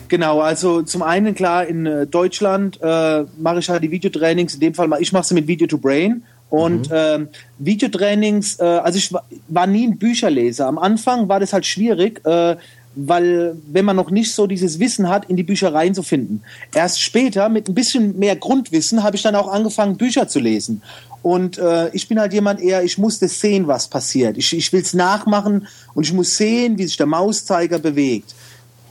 Genau, 0.09 0.39
also 0.39 0.81
zum 0.81 1.01
einen 1.01 1.35
klar 1.35 1.65
in 1.65 1.85
äh, 1.85 2.07
Deutschland 2.07 2.79
äh, 2.81 3.25
mache 3.37 3.59
ich 3.59 3.69
halt 3.69 3.83
die 3.83 3.91
Videotrainings, 3.91 4.53
in 4.53 4.59
dem 4.59 4.73
Fall 4.73 4.89
ich 4.99 5.11
mache 5.11 5.25
sie 5.25 5.33
mit 5.33 5.47
Video 5.47 5.67
to 5.67 5.77
Brain 5.77 6.23
und 6.49 6.89
mhm. 6.89 6.95
ähm, 6.95 7.27
Videotrainings, 7.59 8.59
äh, 8.59 8.63
also 8.63 8.97
ich 8.97 9.11
war, 9.11 9.25
war, 9.49 9.67
nie 9.67 9.85
ein 9.85 9.97
Bücherleser. 9.97 10.67
Am 10.67 10.77
Anfang 10.77 11.27
war 11.27 11.39
das 11.39 11.51
halt 11.51 11.65
schwierig, 11.65 12.25
äh, 12.25 12.55
weil 12.95 13.55
wenn 13.67 13.85
man 13.85 13.95
noch 13.95 14.09
nicht 14.09 14.33
so 14.33 14.47
dieses 14.47 14.79
Wissen 14.79 15.09
hat, 15.09 15.29
in 15.29 15.35
die 15.35 15.43
Bücher 15.43 15.73
reinzufinden. 15.73 16.41
Erst 16.73 17.01
später 17.01 17.49
mit 17.49 17.67
ein 17.67 17.75
bisschen 17.75 18.17
mehr 18.17 18.35
Grundwissen 18.35 19.03
habe 19.03 19.17
ich 19.17 19.21
dann 19.21 19.35
auch 19.35 19.51
angefangen, 19.51 19.97
Bücher 19.97 20.27
zu 20.27 20.39
lesen. 20.39 20.81
Und 21.21 21.57
äh, 21.57 21.89
ich 21.89 22.07
bin 22.07 22.19
halt 22.19 22.31
jemand 22.31 22.61
eher, 22.61 22.83
ich 22.83 22.97
muss 22.97 23.19
das 23.19 23.39
sehen, 23.41 23.67
was 23.67 23.89
passiert. 23.89 24.37
Ich, 24.37 24.55
ich 24.55 24.71
will 24.71 24.81
es 24.81 24.93
nachmachen 24.93 25.67
und 25.93 26.05
ich 26.05 26.13
muss 26.13 26.37
sehen, 26.37 26.77
wie 26.77 26.85
sich 26.85 26.95
der 26.95 27.07
Mauszeiger 27.07 27.79
bewegt 27.79 28.33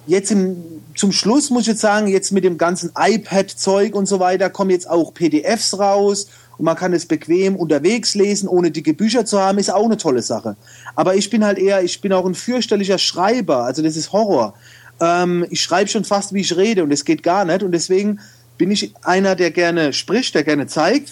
jetzt 0.07 0.31
im, 0.31 0.57
zum 0.95 1.13
Schluss 1.13 1.51
muss 1.51 1.63
ich 1.63 1.69
jetzt 1.69 1.81
sagen, 1.81 2.07
jetzt 2.07 2.33
mit 2.33 2.45
dem 2.45 2.59
ganzen 2.59 2.91
iPad-Zeug 2.97 3.95
und 3.95 4.07
so 4.07 4.21
weiter 4.21 4.51
kommen 4.51 4.71
jetzt 4.71 4.89
auch 4.89 5.13
PDFs 5.13 5.79
raus 5.79 6.29
und 6.59 6.65
man 6.65 6.77
kann 6.77 6.93
es 6.93 7.07
bequem 7.07 7.57
unterwegs 7.57 8.15
lesen, 8.15 8.49
ohne 8.49 8.71
dicke 8.71 8.95
Bücher 8.95 9.27
zu 9.27 9.41
haben, 9.41 9.59
ist 9.59 9.73
auch 9.73 9.85
eine 9.85 9.97
tolle 9.97 10.23
Sache. 10.23 10.57
Aber 10.95 11.15
ich 11.15 11.29
bin 11.29 11.45
halt 11.45 11.59
eher, 11.59 11.83
ich 11.83 12.01
bin 12.01 12.13
auch 12.13 12.25
ein 12.25 12.35
fürchterlicher 12.35 12.99
Schreiber, 12.99 13.65
also 13.65 13.83
das 13.83 13.97
ist 13.97 14.13
Horror. 14.13 14.55
Ähm, 15.01 15.47
ich 15.51 15.61
schreibe 15.61 15.91
schon 15.91 16.05
fast, 16.05 16.33
wie 16.33 16.41
ich 16.41 16.57
rede 16.57 16.83
und 16.83 16.91
das 16.91 17.05
geht 17.05 17.23
gar 17.23 17.45
nicht 17.45 17.63
und 17.63 17.73
deswegen 17.73 18.21
bin 18.57 18.71
ich 18.71 18.95
einer, 19.03 19.37
der 19.37 19.51
gerne 19.51 19.93
spricht, 19.93 20.35
der 20.35 20.45
gerne 20.45 20.67
zeigt. 20.67 21.11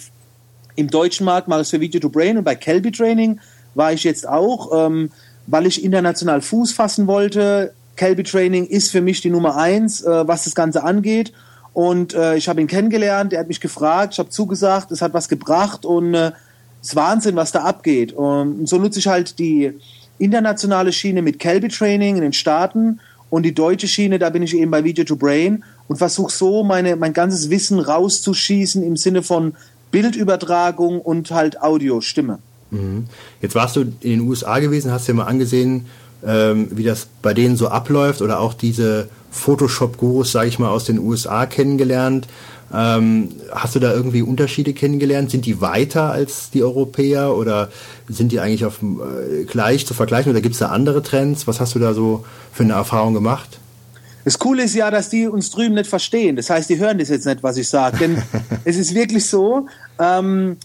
Im 0.75 0.89
deutschen 0.89 1.25
Markt 1.25 1.47
mache 1.47 1.61
ich 1.61 1.67
es 1.67 1.69
für 1.69 1.79
Video 1.79 2.01
to 2.01 2.09
Brain 2.09 2.37
und 2.37 2.43
bei 2.43 2.55
Kelby 2.55 2.91
Training 2.91 3.39
war 3.75 3.93
ich 3.93 4.03
jetzt 4.03 4.27
auch, 4.27 4.87
ähm, 4.87 5.11
weil 5.47 5.67
ich 5.67 5.83
international 5.83 6.41
Fuß 6.41 6.71
fassen 6.71 7.05
wollte, 7.05 7.73
Kelby 7.95 8.23
Training 8.23 8.65
ist 8.65 8.91
für 8.91 9.01
mich 9.01 9.21
die 9.21 9.29
Nummer 9.29 9.55
eins, 9.57 10.01
äh, 10.01 10.27
was 10.27 10.43
das 10.43 10.55
Ganze 10.55 10.83
angeht. 10.83 11.33
Und 11.73 12.13
äh, 12.13 12.37
ich 12.37 12.47
habe 12.47 12.61
ihn 12.61 12.67
kennengelernt, 12.67 13.33
er 13.33 13.41
hat 13.41 13.47
mich 13.47 13.59
gefragt, 13.59 14.13
ich 14.13 14.19
habe 14.19 14.29
zugesagt, 14.29 14.91
es 14.91 15.01
hat 15.01 15.13
was 15.13 15.27
gebracht 15.27 15.85
und 15.85 16.13
äh, 16.13 16.31
es 16.81 16.89
ist 16.89 16.95
Wahnsinn, 16.95 17.35
was 17.35 17.51
da 17.51 17.63
abgeht. 17.63 18.13
Und 18.13 18.67
so 18.67 18.77
nutze 18.77 18.99
ich 18.99 19.07
halt 19.07 19.39
die 19.39 19.73
internationale 20.17 20.93
Schiene 20.93 21.21
mit 21.21 21.39
Kelby 21.39 21.67
Training 21.67 22.15
in 22.15 22.21
den 22.21 22.33
Staaten 22.33 22.99
und 23.29 23.43
die 23.43 23.53
deutsche 23.53 23.87
Schiene, 23.87 24.19
da 24.19 24.29
bin 24.29 24.43
ich 24.43 24.55
eben 24.55 24.71
bei 24.71 24.83
Video 24.83 25.03
to 25.03 25.15
Brain 25.15 25.63
und 25.87 25.97
versuche 25.97 26.31
so 26.31 26.63
meine, 26.63 26.95
mein 26.95 27.11
ganzes 27.11 27.49
Wissen 27.49 27.79
rauszuschießen 27.79 28.81
im 28.81 28.95
Sinne 28.95 29.23
von 29.23 29.53
Bildübertragung 29.91 31.01
und 31.01 31.31
halt 31.31 31.61
Audio, 31.61 32.01
Stimme. 32.01 32.39
Mhm. 32.71 33.07
Jetzt 33.41 33.55
warst 33.55 33.75
du 33.75 33.81
in 33.81 33.97
den 34.01 34.21
USA 34.21 34.59
gewesen, 34.59 34.91
hast 34.91 35.07
dir 35.07 35.13
mal 35.13 35.25
angesehen, 35.25 35.85
ähm, 36.25 36.67
wie 36.71 36.83
das 36.83 37.07
bei 37.21 37.33
denen 37.33 37.57
so 37.57 37.67
abläuft 37.67 38.21
oder 38.21 38.39
auch 38.39 38.53
diese 38.53 39.09
Photoshop-Gurus, 39.31 40.31
sage 40.31 40.47
ich 40.47 40.59
mal, 40.59 40.69
aus 40.69 40.85
den 40.85 40.99
USA 40.99 41.45
kennengelernt. 41.45 42.27
Ähm, 42.73 43.29
hast 43.51 43.75
du 43.75 43.79
da 43.79 43.93
irgendwie 43.93 44.21
Unterschiede 44.21 44.73
kennengelernt? 44.73 45.29
Sind 45.29 45.45
die 45.45 45.61
weiter 45.61 46.11
als 46.11 46.49
die 46.49 46.63
Europäer 46.63 47.35
oder 47.35 47.69
sind 48.09 48.31
die 48.31 48.39
eigentlich 48.39 48.65
auf, 48.65 48.79
äh, 48.81 49.43
gleich 49.43 49.85
zu 49.85 49.93
vergleichen 49.93 50.31
oder 50.31 50.41
gibt 50.41 50.53
es 50.53 50.59
da 50.59 50.69
andere 50.69 51.03
Trends? 51.03 51.47
Was 51.47 51.59
hast 51.59 51.75
du 51.75 51.79
da 51.79 51.93
so 51.93 52.25
für 52.51 52.63
eine 52.63 52.73
Erfahrung 52.73 53.13
gemacht? 53.13 53.59
Das 54.23 54.39
Coole 54.39 54.63
ist 54.63 54.73
ja, 54.73 54.89
dass 54.89 55.09
die 55.09 55.27
uns 55.27 55.51
drüben 55.51 55.75
nicht 55.75 55.87
verstehen. 55.87 56.35
Das 56.35 56.49
heißt, 56.49 56.67
die 56.69 56.79
hören 56.79 56.97
das 56.97 57.09
jetzt 57.09 57.27
nicht, 57.27 57.43
was 57.43 57.57
ich 57.57 57.69
sage. 57.69 57.97
Denn 57.97 58.23
es 58.65 58.75
ist 58.75 58.95
wirklich 58.95 59.25
so, 59.25 59.67
ähm, 59.99 60.57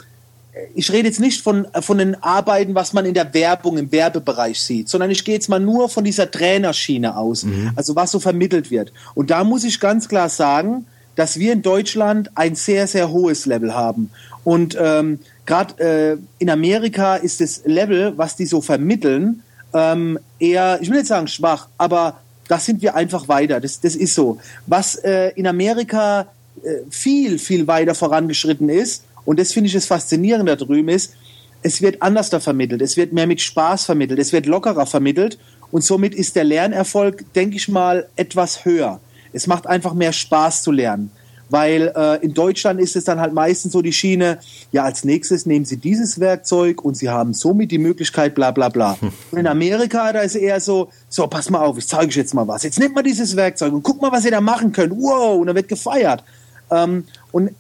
ich 0.75 0.91
rede 0.93 1.09
jetzt 1.09 1.21
nicht 1.21 1.43
von, 1.43 1.67
von 1.81 1.99
den 1.99 2.23
Arbeiten, 2.23 2.75
was 2.75 2.93
man 2.93 3.05
in 3.05 3.15
der 3.15 3.33
Werbung, 3.35 3.79
im 3.79 3.93
Werbebereich 3.93 4.61
sieht, 4.61 4.89
sondern 4.89 5.11
ich 5.11 5.25
gehe 5.25 5.35
jetzt 5.35 5.49
mal 5.49 5.61
nur 5.61 5.89
von 5.89 6.05
dieser 6.05 6.31
Trainerschiene 6.31 7.17
aus, 7.17 7.45
mhm. 7.45 7.73
also 7.77 7.97
was 7.97 8.11
so 8.11 8.21
vermittelt 8.21 8.71
wird. 8.71 8.93
Und 9.15 9.31
da 9.31 9.45
muss 9.45 9.65
ich 9.65 9.81
ganz 9.81 10.09
klar 10.09 10.29
sagen, 10.29 10.87
dass 11.17 11.39
wir 11.39 11.53
in 11.53 11.63
Deutschland 11.63 12.31
ein 12.35 12.55
sehr, 12.55 12.87
sehr 12.87 13.11
hohes 13.11 13.47
Level 13.47 13.75
haben. 13.75 14.11
Und 14.45 14.77
ähm, 14.81 15.19
gerade 15.47 15.83
äh, 15.83 16.17
in 16.39 16.51
Amerika 16.51 17.17
ist 17.17 17.41
das 17.41 17.63
Level, 17.65 18.15
was 18.17 18.37
die 18.37 18.47
so 18.47 18.61
vermitteln, 18.61 19.43
ähm, 19.75 20.19
eher, 20.39 20.79
ich 20.81 20.89
will 20.89 20.97
nicht 20.97 21.09
sagen 21.09 21.29
schwach, 21.29 21.69
aber 21.79 22.21
da 22.49 22.59
sind 22.59 22.83
wir 22.83 22.97
einfach 22.97 23.29
weiter. 23.29 23.61
Das, 23.61 23.81
das 23.81 23.95
ist 23.95 24.15
so. 24.15 24.39
Was 24.67 24.97
äh, 24.97 25.31
in 25.37 25.47
Amerika 25.47 26.27
äh, 26.63 26.91
viel, 26.91 27.39
viel 27.39 27.67
weiter 27.67 27.95
vorangeschritten 27.95 28.69
ist, 28.69 29.05
und 29.31 29.39
das 29.39 29.53
finde 29.53 29.69
ich 29.69 29.75
das 29.75 29.87
Faszinierende 29.87 30.57
da 30.57 30.65
drüben 30.65 30.89
ist, 30.89 31.15
es 31.63 31.81
wird 31.81 32.03
anders 32.03 32.31
da 32.31 32.41
vermittelt, 32.41 32.83
es 32.83 32.97
wird 32.97 33.13
mehr 33.13 33.29
mit 33.29 33.41
Spaß 33.41 33.85
vermittelt, 33.85 34.19
es 34.19 34.33
wird 34.33 34.47
lockerer 34.47 34.87
vermittelt 34.87 35.39
und 35.71 35.85
somit 35.85 36.17
ist 36.17 36.35
der 36.35 36.43
Lernerfolg, 36.43 37.33
denke 37.33 37.55
ich 37.55 37.69
mal, 37.69 38.09
etwas 38.17 38.65
höher. 38.65 38.99
Es 39.33 39.47
macht 39.47 39.69
einfach 39.69 39.95
mehr 39.95 40.13
Spaß 40.13 40.65
zu 40.65 40.73
lernen. 40.73 41.13
Weil 41.49 41.93
äh, 41.95 42.25
in 42.25 42.35
Deutschland 42.35 42.81
ist 42.81 42.97
es 42.97 43.05
dann 43.05 43.21
halt 43.21 43.33
meistens 43.33 43.73
so 43.73 43.83
die 43.83 43.93
Schiene, 43.93 44.39
ja, 44.73 44.83
als 44.83 45.05
nächstes 45.05 45.47
nehmen 45.47 45.65
Sie 45.65 45.77
dieses 45.77 46.19
Werkzeug 46.19 46.85
und 46.85 46.97
Sie 46.97 47.09
haben 47.09 47.33
somit 47.33 47.71
die 47.71 47.79
Möglichkeit, 47.79 48.35
bla 48.35 48.51
bla 48.51 48.69
bla. 48.69 48.99
Und 49.31 49.39
in 49.39 49.47
Amerika, 49.47 50.13
da 50.13 50.23
ist 50.23 50.35
eher 50.35 50.61
so, 50.61 50.91
so, 51.09 51.29
pass 51.29 51.51
mal 51.51 51.61
auf, 51.61 51.79
ich 51.79 51.87
zeige 51.87 52.09
euch 52.09 52.17
jetzt 52.17 52.35
mal 52.35 52.49
was. 52.49 52.65
Jetzt 52.65 52.81
nehmt 52.81 52.97
mal 52.97 53.03
dieses 53.03 53.37
Werkzeug 53.37 53.73
und 53.73 53.85
guck 53.85 54.03
mal, 54.03 54.11
was 54.11 54.25
ihr 54.25 54.33
da 54.33 54.41
machen 54.41 54.73
könnt. 54.73 54.93
Wow, 54.93 55.39
und 55.41 55.47
dann 55.47 55.55
wird 55.55 55.69
gefeiert. 55.69 56.25
Ähm, 56.73 57.05
und 57.31 57.51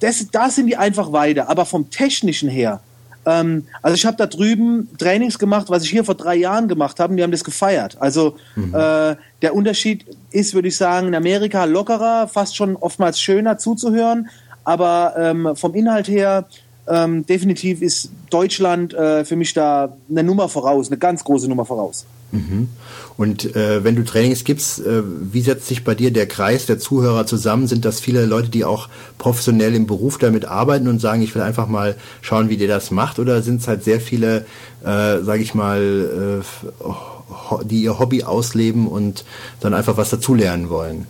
das, 0.00 0.26
da 0.30 0.50
sind 0.50 0.66
die 0.66 0.76
einfach 0.76 1.12
weiter. 1.12 1.48
Aber 1.48 1.64
vom 1.64 1.90
Technischen 1.90 2.48
her, 2.48 2.80
ähm, 3.26 3.66
also 3.82 3.94
ich 3.94 4.06
habe 4.06 4.16
da 4.16 4.26
drüben 4.26 4.88
Trainings 4.98 5.38
gemacht, 5.38 5.66
was 5.68 5.84
ich 5.84 5.90
hier 5.90 6.04
vor 6.04 6.14
drei 6.14 6.36
Jahren 6.36 6.68
gemacht 6.68 6.98
habe, 7.00 7.12
und 7.12 7.16
die 7.16 7.22
haben 7.22 7.32
das 7.32 7.44
gefeiert. 7.44 7.96
Also 8.00 8.36
mhm. 8.56 8.74
äh, 8.74 9.16
der 9.42 9.54
Unterschied 9.54 10.04
ist, 10.30 10.54
würde 10.54 10.68
ich 10.68 10.76
sagen, 10.76 11.08
in 11.08 11.14
Amerika 11.14 11.64
lockerer, 11.64 12.28
fast 12.28 12.56
schon 12.56 12.76
oftmals 12.76 13.20
schöner 13.20 13.58
zuzuhören, 13.58 14.28
aber 14.64 15.14
ähm, 15.18 15.56
vom 15.56 15.74
Inhalt 15.74 16.08
her 16.08 16.46
ähm, 16.88 17.26
definitiv 17.26 17.82
ist 17.82 18.10
Deutschland 18.30 18.94
äh, 18.94 19.24
für 19.24 19.36
mich 19.36 19.52
da 19.52 19.96
eine 20.10 20.22
Nummer 20.22 20.48
voraus, 20.48 20.88
eine 20.88 20.98
ganz 20.98 21.24
große 21.24 21.48
Nummer 21.48 21.64
voraus. 21.64 22.06
Mhm. 22.30 22.68
Und 23.16 23.56
äh, 23.56 23.82
wenn 23.84 23.96
du 23.96 24.04
Trainings 24.04 24.44
gibst, 24.44 24.80
äh, 24.80 25.02
wie 25.04 25.40
setzt 25.40 25.66
sich 25.66 25.82
bei 25.82 25.94
dir 25.94 26.12
der 26.12 26.26
Kreis 26.26 26.66
der 26.66 26.78
Zuhörer 26.78 27.26
zusammen? 27.26 27.66
Sind 27.66 27.84
das 27.84 28.00
viele 28.00 28.26
Leute, 28.26 28.50
die 28.50 28.64
auch 28.64 28.88
professionell 29.16 29.74
im 29.74 29.86
Beruf 29.86 30.18
damit 30.18 30.44
arbeiten 30.44 30.88
und 30.88 31.00
sagen, 31.00 31.22
ich 31.22 31.34
will 31.34 31.42
einfach 31.42 31.68
mal 31.68 31.96
schauen, 32.20 32.50
wie 32.50 32.56
der 32.56 32.68
das 32.68 32.90
macht? 32.90 33.18
Oder 33.18 33.42
sind 33.42 33.60
es 33.62 33.68
halt 33.68 33.82
sehr 33.82 34.00
viele, 34.00 34.44
äh, 34.82 35.22
sage 35.22 35.38
ich 35.38 35.54
mal, 35.54 36.42
äh, 36.42 37.64
die 37.64 37.82
ihr 37.82 37.98
Hobby 37.98 38.24
ausleben 38.24 38.86
und 38.86 39.24
dann 39.60 39.74
einfach 39.74 39.96
was 39.96 40.10
dazulernen 40.10 40.68
wollen? 40.68 41.06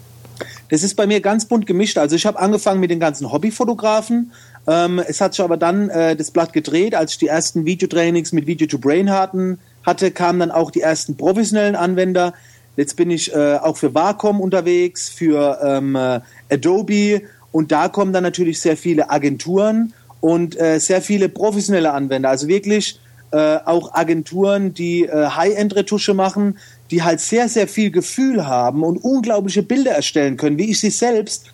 Das 0.70 0.82
ist 0.82 0.94
bei 0.94 1.06
mir 1.06 1.20
ganz 1.20 1.46
bunt 1.46 1.66
gemischt. 1.66 1.98
Also 1.98 2.14
ich 2.14 2.26
habe 2.26 2.38
angefangen 2.38 2.78
mit 2.78 2.90
den 2.90 3.00
ganzen 3.00 3.32
Hobbyfotografen. 3.32 4.32
Ähm, 4.66 4.98
es 4.98 5.20
hat 5.20 5.34
sich 5.34 5.42
aber 5.42 5.56
dann 5.56 5.88
äh, 5.88 6.14
das 6.14 6.30
Blatt 6.30 6.52
gedreht, 6.52 6.94
als 6.94 7.12
ich 7.12 7.18
die 7.18 7.26
ersten 7.26 7.64
Videotrainings 7.64 8.32
mit 8.32 8.46
Video 8.46 8.68
to 8.68 8.78
Brain 8.78 9.10
hatten 9.10 9.58
hatte, 9.88 10.12
kamen 10.12 10.38
dann 10.38 10.50
auch 10.52 10.70
die 10.70 10.82
ersten 10.82 11.16
professionellen 11.16 11.74
Anwender. 11.74 12.34
Jetzt 12.76 12.94
bin 12.94 13.10
ich 13.10 13.34
äh, 13.34 13.56
auch 13.56 13.76
für 13.76 13.94
Wacom 13.94 14.40
unterwegs, 14.40 15.08
für 15.08 15.58
ähm, 15.64 15.96
äh, 15.96 16.20
Adobe 16.48 17.22
und 17.50 17.72
da 17.72 17.88
kommen 17.88 18.12
dann 18.12 18.22
natürlich 18.22 18.60
sehr 18.60 18.76
viele 18.76 19.10
Agenturen 19.10 19.92
und 20.20 20.60
äh, 20.60 20.78
sehr 20.78 21.02
viele 21.02 21.28
professionelle 21.28 21.92
Anwender. 21.92 22.28
Also 22.28 22.46
wirklich 22.46 23.00
äh, 23.30 23.58
auch 23.64 23.94
Agenturen, 23.94 24.74
die 24.74 25.04
äh, 25.04 25.28
High-End-Retusche 25.28 26.14
machen, 26.14 26.58
die 26.90 27.02
halt 27.02 27.20
sehr, 27.20 27.48
sehr 27.48 27.68
viel 27.68 27.90
Gefühl 27.90 28.46
haben 28.46 28.82
und 28.82 28.98
unglaubliche 28.98 29.62
Bilder 29.62 29.92
erstellen 29.92 30.36
können, 30.36 30.58
wie 30.58 30.70
ich 30.70 30.80
sie 30.80 30.90
selbst 30.90 31.52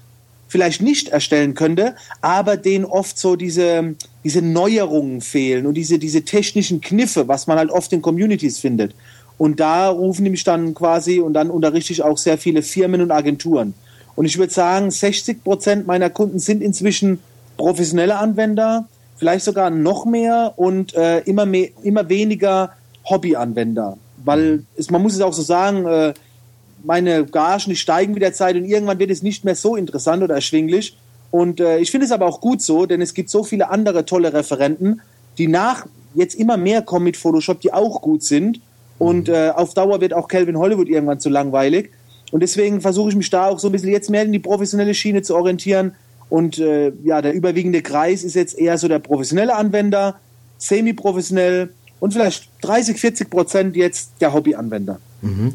vielleicht 0.49 0.83
nicht 0.83 1.09
erstellen 1.09 1.55
könnte, 1.55 1.97
aber 2.21 2.57
denen 2.57 2.85
oft 2.85 3.19
so 3.19 3.37
diese, 3.37 3.95
diese 4.23 4.43
Neuerungen 4.43 5.21
fehlen 5.21 5.67
und 5.67 5.75
diese, 5.75 5.99
diese 5.99 6.23
technischen 6.23 6.81
Kniffe, 6.81 7.29
was 7.29 7.47
man 7.47 7.59
halt 7.59 7.71
oft 7.71 7.93
in 7.93 8.03
Communities 8.03 8.59
findet. 8.59 8.95
Und 9.37 9.59
da 9.61 9.89
rufen 9.89 10.25
die 10.25 10.31
mich 10.31 10.45
dann 10.45 10.75
quasi 10.75 11.21
und 11.21 11.35
dann 11.35 11.51
unterrichte 11.51 11.93
ich 11.93 12.03
auch 12.03 12.19
sehr 12.19 12.39
viele 12.39 12.63
Firmen 12.63 13.01
und 13.01 13.11
Agenturen. 13.11 13.75
Und 14.17 14.27
ich 14.27 14.39
würde 14.39 14.53
sagen, 14.53 14.91
60 14.91 15.43
Prozent 15.43 15.87
meiner 15.87 16.09
Kunden 16.09 16.39
sind 16.39 16.63
inzwischen 16.63 17.19
professionelle 17.57 18.17
Anwender, 18.17 18.87
vielleicht 19.17 19.45
sogar 19.45 19.71
noch 19.71 20.07
mehr 20.07 20.53
und 20.57 20.95
äh, 20.95 21.21
immer, 21.21 21.47
mehr, 21.47 21.69
immer 21.83 22.09
weniger 22.09 22.73
Hobbyanwender. 23.09 23.97
Weil 24.25 24.63
es, 24.77 24.91
man 24.91 25.03
muss 25.03 25.15
es 25.15 25.21
auch 25.21 25.33
so 25.33 25.43
sagen, 25.43 25.85
äh, 25.87 26.15
meine 26.85 27.25
Gagen, 27.25 27.71
die 27.71 27.77
steigen 27.77 28.13
mit 28.13 28.23
der 28.23 28.33
Zeit 28.33 28.57
und 28.57 28.65
irgendwann 28.65 28.99
wird 28.99 29.11
es 29.11 29.23
nicht 29.23 29.45
mehr 29.45 29.57
so 29.57 29.77
interessant 29.77 30.23
oder 30.23 30.35
erschwinglich. 30.35 30.97
Und 31.31 31.61
äh, 31.61 31.79
ich 31.79 31.91
finde 31.91 32.07
es 32.07 32.13
aber 32.13 32.27
auch 32.27 32.41
gut 32.41 32.63
so, 32.63 32.87
denn 32.87 33.01
es 33.01 33.15
gibt 33.15 33.31
so 33.31 33.43
viele 33.43 33.71
andere 33.71 34.05
tolle 34.05 34.33
Referenten, 34.33 35.01
die 35.39 35.49
nach 35.49 35.87
jetzt 36.15 36.37
immer 36.37 36.57
mehr 36.57 36.83
kommen 36.83 37.05
mit 37.05 37.17
Photoshop, 37.17 37.61
die 37.61 37.73
auch 37.73 38.01
gut 38.03 38.23
sind. 38.23 38.61
Und 38.99 39.29
äh, 39.29 39.51
auf 39.55 39.75
Dauer 39.75 40.01
wird 40.01 40.15
auch 40.15 40.29
Calvin 40.29 40.57
Hollywood 40.57 40.89
irgendwann 40.89 41.19
zu 41.19 41.29
langweilig. 41.29 41.91
Und 42.31 42.41
deswegen 42.41 42.81
versuche 42.81 43.11
ich 43.11 43.17
mich 43.17 43.31
da 43.31 43.49
auch 43.49 43.59
so 43.59 43.69
ein 43.69 43.73
bisschen 43.73 43.91
jetzt 43.91 44.11
mehr 44.11 44.23
in 44.23 44.33
die 44.33 44.39
professionelle 44.39 44.95
Schiene 44.95 45.23
zu 45.23 45.35
orientieren. 45.35 45.95
Und 46.29 46.59
äh, 46.59 46.93
ja, 47.03 47.21
der 47.21 47.33
überwiegende 47.33 47.83
Kreis 47.83 48.25
ist 48.25 48.35
jetzt 48.35 48.59
eher 48.59 48.79
so 48.79 48.89
der 48.89 48.99
professionelle 48.99 49.55
Anwender, 49.55 50.17
semi-professionell 50.59 51.71
und 52.01 52.13
vielleicht 52.13 52.49
30, 52.63 52.99
40 52.99 53.31
Prozent 53.31 53.77
jetzt 53.77 54.13
der 54.21 54.33
Hobbyanwender. 54.33 55.01
Mhm. 55.23 55.55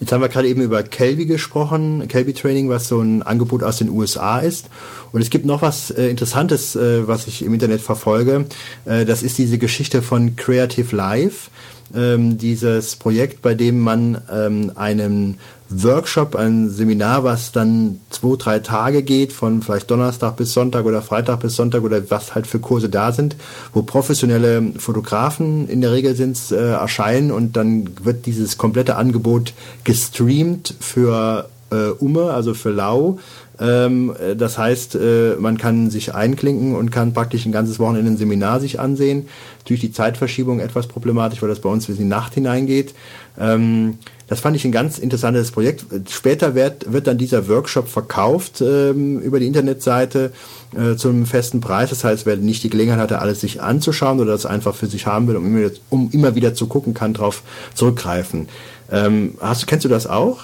Jetzt 0.00 0.12
haben 0.12 0.20
wir 0.20 0.28
gerade 0.28 0.48
eben 0.48 0.62
über 0.62 0.82
Kelby 0.82 1.26
gesprochen, 1.26 2.06
Kelby 2.08 2.32
Training, 2.32 2.68
was 2.68 2.88
so 2.88 3.00
ein 3.00 3.22
Angebot 3.22 3.62
aus 3.62 3.78
den 3.78 3.90
USA 3.90 4.38
ist. 4.38 4.68
Und 5.12 5.20
es 5.20 5.30
gibt 5.30 5.44
noch 5.44 5.62
was 5.62 5.90
äh, 5.90 6.08
Interessantes, 6.08 6.76
äh, 6.76 7.08
was 7.08 7.26
ich 7.26 7.44
im 7.44 7.54
Internet 7.54 7.80
verfolge. 7.80 8.46
Äh, 8.84 9.04
das 9.04 9.22
ist 9.22 9.38
diese 9.38 9.58
Geschichte 9.58 10.02
von 10.02 10.36
Creative 10.36 10.94
Life 10.94 11.50
ähm, 11.94 12.38
dieses 12.38 12.96
Projekt, 12.96 13.42
bei 13.42 13.54
dem 13.54 13.80
man 13.80 14.20
ähm, 14.32 14.72
einen 14.74 15.38
Workshop, 15.70 16.34
ein 16.34 16.70
Seminar, 16.70 17.24
was 17.24 17.52
dann 17.52 18.00
zwei, 18.10 18.36
drei 18.38 18.58
Tage 18.60 19.02
geht, 19.02 19.32
von 19.32 19.62
vielleicht 19.62 19.90
Donnerstag 19.90 20.36
bis 20.36 20.54
Sonntag 20.54 20.86
oder 20.86 21.02
Freitag 21.02 21.40
bis 21.40 21.56
Sonntag 21.56 21.82
oder 21.82 22.10
was 22.10 22.34
halt 22.34 22.46
für 22.46 22.58
Kurse 22.58 22.88
da 22.88 23.12
sind, 23.12 23.36
wo 23.74 23.82
professionelle 23.82 24.72
Fotografen 24.78 25.68
in 25.68 25.82
der 25.82 25.92
Regel 25.92 26.14
sind, 26.14 26.38
äh, 26.52 26.72
erscheinen 26.72 27.30
und 27.30 27.56
dann 27.56 27.90
wird 28.02 28.24
dieses 28.26 28.56
komplette 28.56 28.96
Angebot 28.96 29.52
gestreamt 29.84 30.74
für 30.80 31.48
äh, 31.70 31.90
Umme, 31.98 32.32
also 32.32 32.54
für 32.54 32.70
Lau. 32.70 33.18
Ähm, 33.60 34.14
das 34.36 34.58
heißt, 34.58 34.94
äh, 34.94 35.36
man 35.38 35.58
kann 35.58 35.90
sich 35.90 36.14
einklinken 36.14 36.74
und 36.74 36.90
kann 36.90 37.12
praktisch 37.12 37.44
ein 37.44 37.52
ganzes 37.52 37.78
Wochenende 37.78 38.12
ein 38.12 38.16
Seminar 38.16 38.60
sich 38.60 38.78
ansehen. 38.78 39.28
Durch 39.66 39.80
die 39.80 39.92
Zeitverschiebung 39.92 40.60
etwas 40.60 40.86
problematisch, 40.86 41.42
weil 41.42 41.48
das 41.48 41.60
bei 41.60 41.68
uns 41.68 41.86
bis 41.86 41.96
in 41.96 42.04
die 42.04 42.08
Nacht 42.08 42.34
hineingeht. 42.34 42.94
Ähm, 43.38 43.98
das 44.28 44.40
fand 44.40 44.56
ich 44.56 44.64
ein 44.64 44.72
ganz 44.72 44.98
interessantes 44.98 45.50
Projekt. 45.50 45.86
Später 46.10 46.54
wird, 46.54 46.92
wird 46.92 47.06
dann 47.06 47.16
dieser 47.16 47.48
Workshop 47.48 47.88
verkauft 47.88 48.60
ähm, 48.60 49.20
über 49.20 49.40
die 49.40 49.46
Internetseite 49.46 50.32
äh, 50.76 50.96
zu 50.96 51.08
einem 51.08 51.24
festen 51.24 51.60
Preis. 51.60 51.90
Das 51.90 52.04
heißt, 52.04 52.26
wer 52.26 52.36
nicht 52.36 52.62
die 52.62 52.70
Gelegenheit 52.70 53.00
hatte, 53.00 53.20
alles 53.20 53.40
sich 53.40 53.62
anzuschauen 53.62 54.20
oder 54.20 54.32
das 54.32 54.44
einfach 54.44 54.74
für 54.74 54.86
sich 54.86 55.06
haben 55.06 55.28
will, 55.28 55.36
um 55.36 55.46
immer, 55.46 55.70
um 55.88 56.10
immer 56.12 56.34
wieder 56.34 56.54
zu 56.54 56.66
gucken, 56.66 56.92
kann 56.92 57.14
darauf 57.14 57.42
zurückgreifen. 57.74 58.48
Ähm, 58.90 59.34
hast, 59.40 59.66
kennst 59.66 59.84
du 59.84 59.88
das 59.88 60.06
auch? 60.06 60.40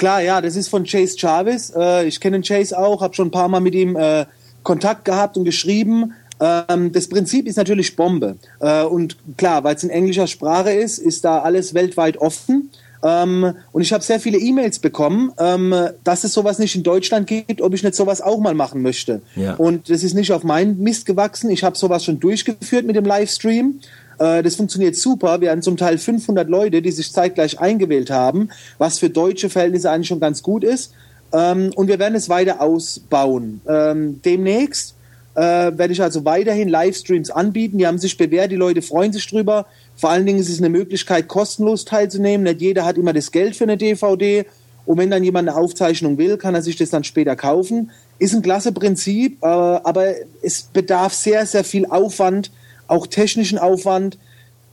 Klar, 0.00 0.22
ja, 0.22 0.40
das 0.40 0.56
ist 0.56 0.68
von 0.68 0.84
Chase 0.84 1.14
Jarvis. 1.18 1.74
Äh, 1.76 2.06
ich 2.06 2.20
kenne 2.20 2.40
Chase 2.40 2.78
auch, 2.78 3.02
habe 3.02 3.12
schon 3.12 3.28
ein 3.28 3.30
paar 3.30 3.48
Mal 3.48 3.60
mit 3.60 3.74
ihm 3.74 3.96
äh, 3.96 4.24
Kontakt 4.62 5.04
gehabt 5.04 5.36
und 5.36 5.44
geschrieben. 5.44 6.14
Ähm, 6.40 6.90
das 6.90 7.06
Prinzip 7.06 7.46
ist 7.46 7.56
natürlich 7.56 7.96
Bombe. 7.96 8.36
Äh, 8.60 8.84
und 8.84 9.18
klar, 9.36 9.62
weil 9.62 9.76
es 9.76 9.84
in 9.84 9.90
englischer 9.90 10.26
Sprache 10.26 10.70
ist, 10.70 10.96
ist 10.96 11.26
da 11.26 11.40
alles 11.40 11.74
weltweit 11.74 12.16
offen. 12.16 12.70
Ähm, 13.02 13.52
und 13.72 13.82
ich 13.82 13.92
habe 13.92 14.02
sehr 14.02 14.20
viele 14.20 14.38
E-Mails 14.38 14.78
bekommen, 14.78 15.32
ähm, 15.38 15.74
dass 16.02 16.24
es 16.24 16.32
sowas 16.32 16.58
nicht 16.58 16.74
in 16.76 16.82
Deutschland 16.82 17.26
gibt, 17.26 17.60
ob 17.60 17.74
ich 17.74 17.82
nicht 17.82 17.94
sowas 17.94 18.22
auch 18.22 18.40
mal 18.40 18.54
machen 18.54 18.80
möchte. 18.80 19.20
Ja. 19.36 19.56
Und 19.56 19.90
das 19.90 20.02
ist 20.02 20.14
nicht 20.14 20.32
auf 20.32 20.44
meinen 20.44 20.78
Mist 20.82 21.04
gewachsen. 21.04 21.50
Ich 21.50 21.62
habe 21.62 21.76
sowas 21.76 22.06
schon 22.06 22.20
durchgeführt 22.20 22.86
mit 22.86 22.96
dem 22.96 23.04
Livestream. 23.04 23.80
Äh, 24.20 24.42
das 24.42 24.54
funktioniert 24.54 24.94
super. 24.94 25.40
Wir 25.40 25.50
haben 25.50 25.62
zum 25.62 25.76
Teil 25.76 25.98
500 25.98 26.48
Leute, 26.48 26.82
die 26.82 26.92
sich 26.92 27.12
zeitgleich 27.12 27.58
eingewählt 27.58 28.10
haben, 28.10 28.50
was 28.78 28.98
für 28.98 29.10
deutsche 29.10 29.50
Verhältnisse 29.50 29.90
eigentlich 29.90 30.08
schon 30.08 30.20
ganz 30.20 30.42
gut 30.42 30.62
ist. 30.62 30.92
Ähm, 31.32 31.72
und 31.74 31.88
wir 31.88 31.98
werden 31.98 32.14
es 32.14 32.28
weiter 32.28 32.60
ausbauen. 32.60 33.60
Ähm, 33.66 34.20
demnächst 34.24 34.94
äh, 35.34 35.40
werde 35.40 35.92
ich 35.92 36.02
also 36.02 36.24
weiterhin 36.24 36.68
Livestreams 36.68 37.30
anbieten. 37.30 37.78
Die 37.78 37.86
haben 37.86 37.98
sich 37.98 38.16
bewährt, 38.16 38.52
die 38.52 38.56
Leute 38.56 38.82
freuen 38.82 39.12
sich 39.12 39.26
drüber. 39.26 39.66
Vor 39.96 40.10
allen 40.10 40.26
Dingen 40.26 40.38
ist 40.38 40.50
es 40.50 40.58
eine 40.58 40.68
Möglichkeit, 40.68 41.28
kostenlos 41.28 41.84
teilzunehmen. 41.84 42.44
Nicht 42.44 42.60
jeder 42.60 42.84
hat 42.84 42.98
immer 42.98 43.12
das 43.12 43.32
Geld 43.32 43.56
für 43.56 43.64
eine 43.64 43.76
DVD. 43.76 44.44
Und 44.86 44.98
wenn 44.98 45.10
dann 45.10 45.22
jemand 45.22 45.48
eine 45.48 45.56
Aufzeichnung 45.56 46.18
will, 46.18 46.36
kann 46.36 46.54
er 46.54 46.62
sich 46.62 46.76
das 46.76 46.90
dann 46.90 47.04
später 47.04 47.36
kaufen. 47.36 47.90
Ist 48.18 48.34
ein 48.34 48.42
klasse 48.42 48.72
Prinzip, 48.72 49.38
äh, 49.42 49.46
aber 49.46 50.14
es 50.42 50.62
bedarf 50.62 51.14
sehr, 51.14 51.46
sehr 51.46 51.64
viel 51.64 51.86
Aufwand, 51.86 52.50
auch 52.90 53.06
technischen 53.06 53.58
Aufwand, 53.58 54.18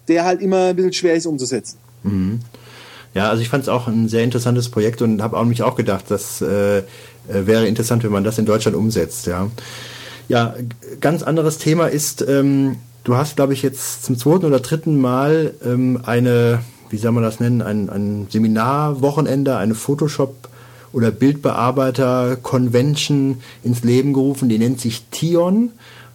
der 0.07 0.25
halt 0.25 0.41
immer 0.41 0.67
ein 0.67 0.75
bisschen 0.75 0.93
schwer 0.93 1.15
ist 1.15 1.25
umzusetzen. 1.25 1.77
Mhm. 2.03 2.39
Ja, 3.13 3.29
also 3.29 3.41
ich 3.41 3.49
fand 3.49 3.63
es 3.63 3.69
auch 3.69 3.87
ein 3.87 4.09
sehr 4.09 4.23
interessantes 4.23 4.69
Projekt 4.69 5.01
und 5.01 5.21
habe 5.21 5.43
mich 5.45 5.63
auch 5.63 5.75
gedacht, 5.75 6.05
das 6.09 6.41
äh, 6.41 6.83
wäre 7.27 7.67
interessant, 7.67 8.03
wenn 8.03 8.11
man 8.11 8.23
das 8.23 8.37
in 8.37 8.45
Deutschland 8.45 8.77
umsetzt. 8.77 9.25
Ja, 9.27 9.49
ja 10.27 10.53
ganz 10.99 11.23
anderes 11.23 11.57
Thema 11.57 11.87
ist, 11.87 12.23
ähm, 12.27 12.75
du 13.03 13.15
hast, 13.15 13.35
glaube 13.35 13.53
ich, 13.53 13.63
jetzt 13.63 14.05
zum 14.05 14.17
zweiten 14.17 14.45
oder 14.45 14.59
dritten 14.59 15.01
Mal 15.01 15.53
ähm, 15.65 16.01
eine, 16.05 16.59
wie 16.89 16.97
soll 16.97 17.11
man 17.11 17.23
das 17.23 17.39
nennen, 17.39 17.61
ein, 17.61 17.89
ein 17.89 18.27
Seminarwochenende, 18.29 19.57
eine 19.57 19.73
Photoshop- 19.73 20.49
oder 20.93 21.11
Bildbearbeiter-Convention 21.11 23.41
ins 23.63 23.83
Leben 23.83 24.13
gerufen. 24.13 24.49
Die 24.49 24.59
nennt 24.59 24.79
sich 24.79 25.05
Tion. 25.11 25.71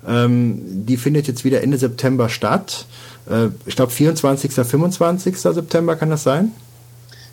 Ähm, 0.06 0.60
die 0.86 0.96
findet 0.96 1.28
jetzt 1.28 1.44
wieder 1.44 1.62
Ende 1.62 1.78
September 1.78 2.28
statt. 2.28 2.86
Äh, 3.30 3.48
ich 3.66 3.76
glaube 3.76 3.92
24. 3.92 4.52
25. 4.52 5.36
September 5.38 5.96
kann 5.96 6.10
das 6.10 6.22
sein? 6.22 6.52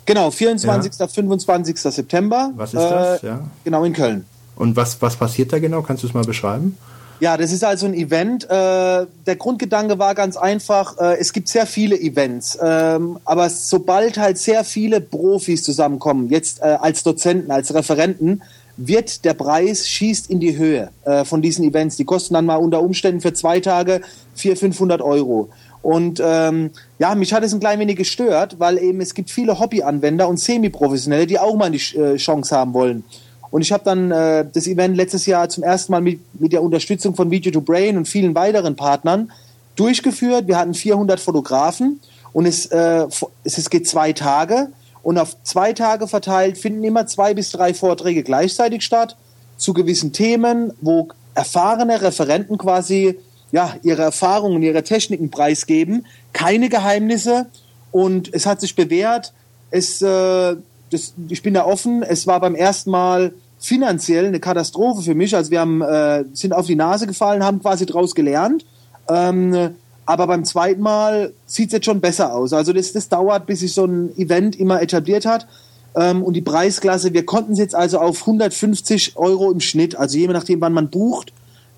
Genau, 0.06 0.30
24. 0.30 0.98
Ja. 0.98 1.08
25. 1.08 1.76
September. 1.78 2.52
Was 2.56 2.74
ist 2.74 2.82
das? 2.82 3.22
Äh, 3.22 3.26
ja. 3.26 3.40
Genau 3.64 3.84
in 3.84 3.92
Köln. 3.92 4.24
Und 4.56 4.76
was, 4.76 5.00
was 5.00 5.16
passiert 5.16 5.52
da 5.52 5.58
genau? 5.58 5.82
Kannst 5.82 6.02
du 6.02 6.06
es 6.06 6.14
mal 6.14 6.24
beschreiben? 6.24 6.76
Ja, 7.20 7.36
das 7.36 7.52
ist 7.52 7.62
also 7.62 7.86
ein 7.86 7.92
Event. 7.92 8.44
Äh, 8.44 9.06
der 9.26 9.36
Grundgedanke 9.36 9.98
war 9.98 10.14
ganz 10.14 10.38
einfach, 10.38 10.98
äh, 10.98 11.18
es 11.18 11.34
gibt 11.34 11.48
sehr 11.48 11.66
viele 11.66 12.00
Events, 12.00 12.58
ähm, 12.62 13.18
aber 13.26 13.50
sobald 13.50 14.16
halt 14.16 14.38
sehr 14.38 14.64
viele 14.64 15.02
Profis 15.02 15.62
zusammenkommen, 15.62 16.30
jetzt 16.30 16.60
äh, 16.60 16.78
als 16.80 17.02
Dozenten, 17.02 17.50
als 17.50 17.74
Referenten, 17.74 18.42
wird 18.82 19.24
der 19.26 19.34
Preis 19.34 19.88
schießt 19.88 20.30
in 20.30 20.40
die 20.40 20.56
Höhe 20.56 20.90
äh, 21.04 21.24
von 21.24 21.42
diesen 21.42 21.64
Events. 21.64 21.96
Die 21.96 22.04
kosten 22.04 22.34
dann 22.34 22.46
mal 22.46 22.56
unter 22.56 22.80
Umständen 22.80 23.20
für 23.20 23.34
zwei 23.34 23.60
Tage 23.60 24.00
400, 24.36 24.58
500 24.58 25.02
Euro. 25.02 25.50
Und 25.82 26.20
ähm, 26.24 26.70
ja, 26.98 27.14
mich 27.14 27.32
hat 27.32 27.42
es 27.42 27.52
ein 27.52 27.60
klein 27.60 27.78
wenig 27.78 27.96
gestört, 27.96 28.56
weil 28.58 28.78
eben 28.78 29.00
es 29.00 29.14
gibt 29.14 29.30
viele 29.30 29.58
Hobbyanwender 29.58 30.28
und 30.28 30.38
Semi-Professionelle, 30.38 31.26
die 31.26 31.38
auch 31.38 31.56
mal 31.56 31.70
die 31.70 31.96
äh, 31.96 32.16
Chance 32.16 32.56
haben 32.56 32.72
wollen. 32.72 33.04
Und 33.50 33.62
ich 33.62 33.72
habe 33.72 33.84
dann 33.84 34.10
äh, 34.10 34.46
das 34.50 34.66
Event 34.66 34.96
letztes 34.96 35.26
Jahr 35.26 35.48
zum 35.48 35.62
ersten 35.62 35.92
Mal 35.92 36.00
mit, 36.00 36.20
mit 36.40 36.52
der 36.52 36.62
Unterstützung 36.62 37.14
von 37.14 37.30
Video 37.30 37.52
to 37.52 37.60
Brain 37.60 37.98
und 37.98 38.08
vielen 38.08 38.34
weiteren 38.34 38.76
Partnern 38.76 39.30
durchgeführt. 39.76 40.46
Wir 40.46 40.58
hatten 40.58 40.74
400 40.74 41.20
Fotografen 41.20 42.00
und 42.32 42.46
es, 42.46 42.66
äh, 42.66 43.06
es, 43.44 43.58
es 43.58 43.68
geht 43.68 43.88
zwei 43.88 44.12
Tage. 44.12 44.68
Und 45.02 45.18
auf 45.18 45.42
zwei 45.42 45.72
Tage 45.72 46.06
verteilt 46.06 46.58
finden 46.58 46.84
immer 46.84 47.06
zwei 47.06 47.34
bis 47.34 47.50
drei 47.50 47.74
Vorträge 47.74 48.22
gleichzeitig 48.22 48.82
statt 48.82 49.16
zu 49.56 49.72
gewissen 49.72 50.12
Themen, 50.12 50.72
wo 50.80 51.08
erfahrene 51.34 52.02
Referenten 52.02 52.58
quasi 52.58 53.18
ja, 53.52 53.74
ihre 53.82 54.02
Erfahrungen, 54.02 54.62
ihre 54.62 54.82
Techniken 54.84 55.30
preisgeben. 55.30 56.06
Keine 56.32 56.68
Geheimnisse. 56.68 57.46
Und 57.90 58.32
es 58.32 58.46
hat 58.46 58.60
sich 58.60 58.76
bewährt. 58.76 59.32
Es, 59.70 60.00
äh, 60.02 60.56
das, 60.90 61.14
ich 61.28 61.42
bin 61.42 61.54
da 61.54 61.64
offen. 61.64 62.02
Es 62.02 62.26
war 62.26 62.40
beim 62.40 62.54
ersten 62.54 62.90
Mal 62.90 63.32
finanziell 63.58 64.26
eine 64.26 64.40
Katastrophe 64.40 65.02
für 65.02 65.14
mich. 65.14 65.34
Also 65.34 65.50
wir 65.50 65.60
haben, 65.60 65.82
äh, 65.82 66.24
sind 66.32 66.52
auf 66.52 66.66
die 66.66 66.76
Nase 66.76 67.06
gefallen, 67.06 67.44
haben 67.44 67.60
quasi 67.60 67.86
draus 67.86 68.14
gelernt. 68.14 68.64
Ähm, 69.08 69.74
aber 70.06 70.26
beim 70.26 70.44
zweiten 70.44 70.82
Mal 70.82 71.32
sieht 71.46 71.68
es 71.68 71.72
jetzt 71.74 71.86
schon 71.86 72.00
besser 72.00 72.34
aus. 72.34 72.52
Also 72.52 72.72
das, 72.72 72.92
das 72.92 73.08
dauert, 73.08 73.46
bis 73.46 73.60
sich 73.60 73.72
so 73.72 73.84
ein 73.84 74.16
Event 74.16 74.58
immer 74.58 74.82
etabliert 74.82 75.26
hat. 75.26 75.46
Ähm, 75.94 76.22
und 76.22 76.34
die 76.34 76.40
Preisklasse, 76.40 77.12
wir 77.12 77.26
konnten 77.26 77.52
es 77.52 77.58
jetzt 77.58 77.74
also 77.74 77.98
auf 77.98 78.20
150 78.20 79.16
Euro 79.16 79.50
im 79.50 79.60
Schnitt, 79.60 79.96
also 79.96 80.18
je 80.18 80.28
nachdem, 80.28 80.60
wann 80.60 80.72
man 80.72 80.88
bucht, 80.88 81.32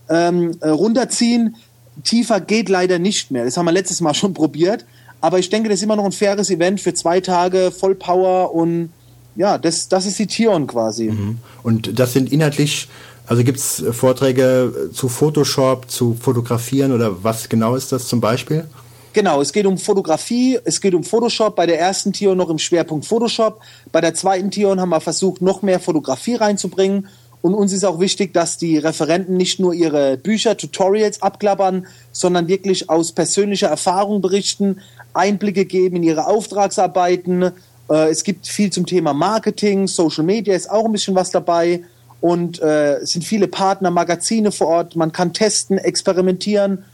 ähm, 0.09 0.57
äh, 0.61 0.69
runterziehen. 0.69 1.57
Tiefer 2.05 2.41
geht 2.41 2.69
leider 2.69 2.99
nicht 2.99 3.31
mehr. 3.31 3.45
Das 3.45 3.57
haben 3.57 3.67
wir 3.67 3.73
letztes 3.73 4.01
Mal 4.01 4.15
schon 4.15 4.35
probiert. 4.35 4.85
Aber 5.21 5.39
ich 5.39 5.51
denke, 5.51 5.69
das 5.69 5.79
ist 5.79 5.85
immer 5.85 5.97
noch 5.97 6.05
ein 6.05 6.13
faires 6.13 6.51
Event 6.51 6.81
für 6.81 6.95
zwei 6.95 7.21
Tage 7.21 7.71
Vollpower 7.71 8.55
und 8.55 8.91
ja, 9.37 9.57
das, 9.57 9.89
das 9.89 10.05
ist 10.05 10.19
die 10.19 10.27
Tion 10.27 10.67
quasi. 10.67 11.11
Mhm. 11.11 11.39
Und 11.63 11.99
das 11.99 12.13
sind 12.13 12.33
inhaltlich, 12.33 12.89
also 13.27 13.45
gibt 13.45 13.59
es 13.59 13.83
Vorträge 13.93 14.91
zu 14.93 15.09
Photoshop, 15.09 15.91
zu 15.91 16.15
Fotografieren 16.15 16.93
oder 16.93 17.23
was 17.23 17.49
genau 17.49 17.77
ist 17.77 17.93
das 17.93 18.09
zum 18.09 18.21
Beispiel? 18.21 18.67
Genau, 19.13 19.43
es 19.43 19.53
geht 19.53 19.67
um 19.67 19.77
Fotografie, 19.77 20.59
es 20.65 20.81
geht 20.81 20.95
um 20.95 21.05
Photoshop. 21.05 21.55
Bei 21.55 21.67
der 21.67 21.79
ersten 21.79 22.13
Tion 22.13 22.39
noch 22.39 22.49
im 22.49 22.59
Schwerpunkt 22.59 23.05
Photoshop. 23.05 23.61
Bei 23.93 24.01
der 24.01 24.15
zweiten 24.15 24.51
Tion 24.51 24.81
haben 24.81 24.89
wir 24.89 25.01
versucht, 25.01 25.43
noch 25.43 25.61
mehr 25.63 25.81
Fotografie 25.81 26.37
reinzubringen. 26.37 27.09
Und 27.43 27.55
uns 27.55 27.73
ist 27.73 27.85
auch 27.85 28.01
wichtig, 28.01 28.33
dass 28.33 28.57
die 28.57 28.79
Referenten 28.79 29.37
nicht 29.37 29.61
nur 29.61 29.75
ihre 29.75 30.17
Bücher, 30.17 30.57
Tutorials 30.57 31.21
abklappern, 31.21 31.87
sondern 32.13 32.49
wirklich 32.49 32.89
aus 32.89 33.13
persönlicher 33.13 33.69
Erfahrung 33.69 34.23
berichten, 34.23 34.81
Einblicke 35.13 35.67
geben 35.67 35.97
in 35.97 36.05
ihre 36.05 36.27
Auftragsarbeiten, 36.27 37.53
äh, 37.91 38.11
es 38.11 38.25
gibt 38.25 38.47
viel 38.47 38.71
zum 38.71 38.87
Thema 38.87 39.13
Marketing, 39.13 39.87
Social 39.87 40.25
Media 40.25 40.55
ist 40.55 40.71
auch 40.71 40.87
ein 40.87 40.93
bisschen 40.93 41.15
was 41.15 41.31
dabei 41.31 41.83
und 42.23 42.63
äh, 42.63 42.99
es 42.99 43.11
sind 43.11 43.25
viele 43.25 43.49
Partner, 43.49 43.91
Magazine 43.91 44.53
vor 44.53 44.69
Ort. 44.69 44.97
Man 44.97 45.13
kann 45.13 45.35
testen, 45.35 45.77
experimentieren 45.77 46.85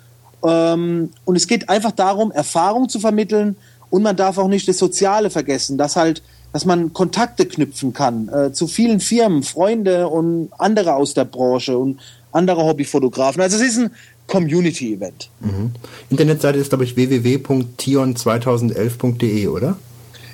ähm, 0.42 1.10
und 1.24 1.36
es 1.36 1.46
geht 1.46 1.68
einfach 1.68 1.92
darum, 1.92 2.32
Erfahrung 2.32 2.88
zu 2.88 2.98
vermitteln 2.98 3.54
und 3.90 4.02
man 4.02 4.16
darf 4.16 4.38
auch 4.38 4.48
nicht 4.48 4.66
das 4.66 4.78
Soziale 4.78 5.30
vergessen, 5.30 5.78
dass 5.78 5.94
halt 5.94 6.24
dass 6.50 6.64
man 6.64 6.94
Kontakte 6.94 7.44
knüpfen 7.44 7.92
kann 7.92 8.30
äh, 8.30 8.54
zu 8.54 8.66
vielen 8.66 9.00
Firmen, 9.00 9.42
Freunde 9.42 10.08
und 10.08 10.48
andere 10.56 10.94
aus 10.94 11.12
der 11.12 11.26
Branche 11.26 11.76
und 11.76 12.00
andere 12.32 12.64
Hobbyfotografen. 12.64 13.42
Also 13.42 13.58
es 13.58 13.62
ist 13.62 13.78
ein 13.78 13.90
Community-Event. 14.28 15.28
Mhm. 15.40 15.72
Internetseite 16.08 16.58
ist, 16.58 16.70
glaube 16.70 16.84
ich, 16.84 16.96
www.tion2011.de, 16.96 19.48
oder? 19.48 19.76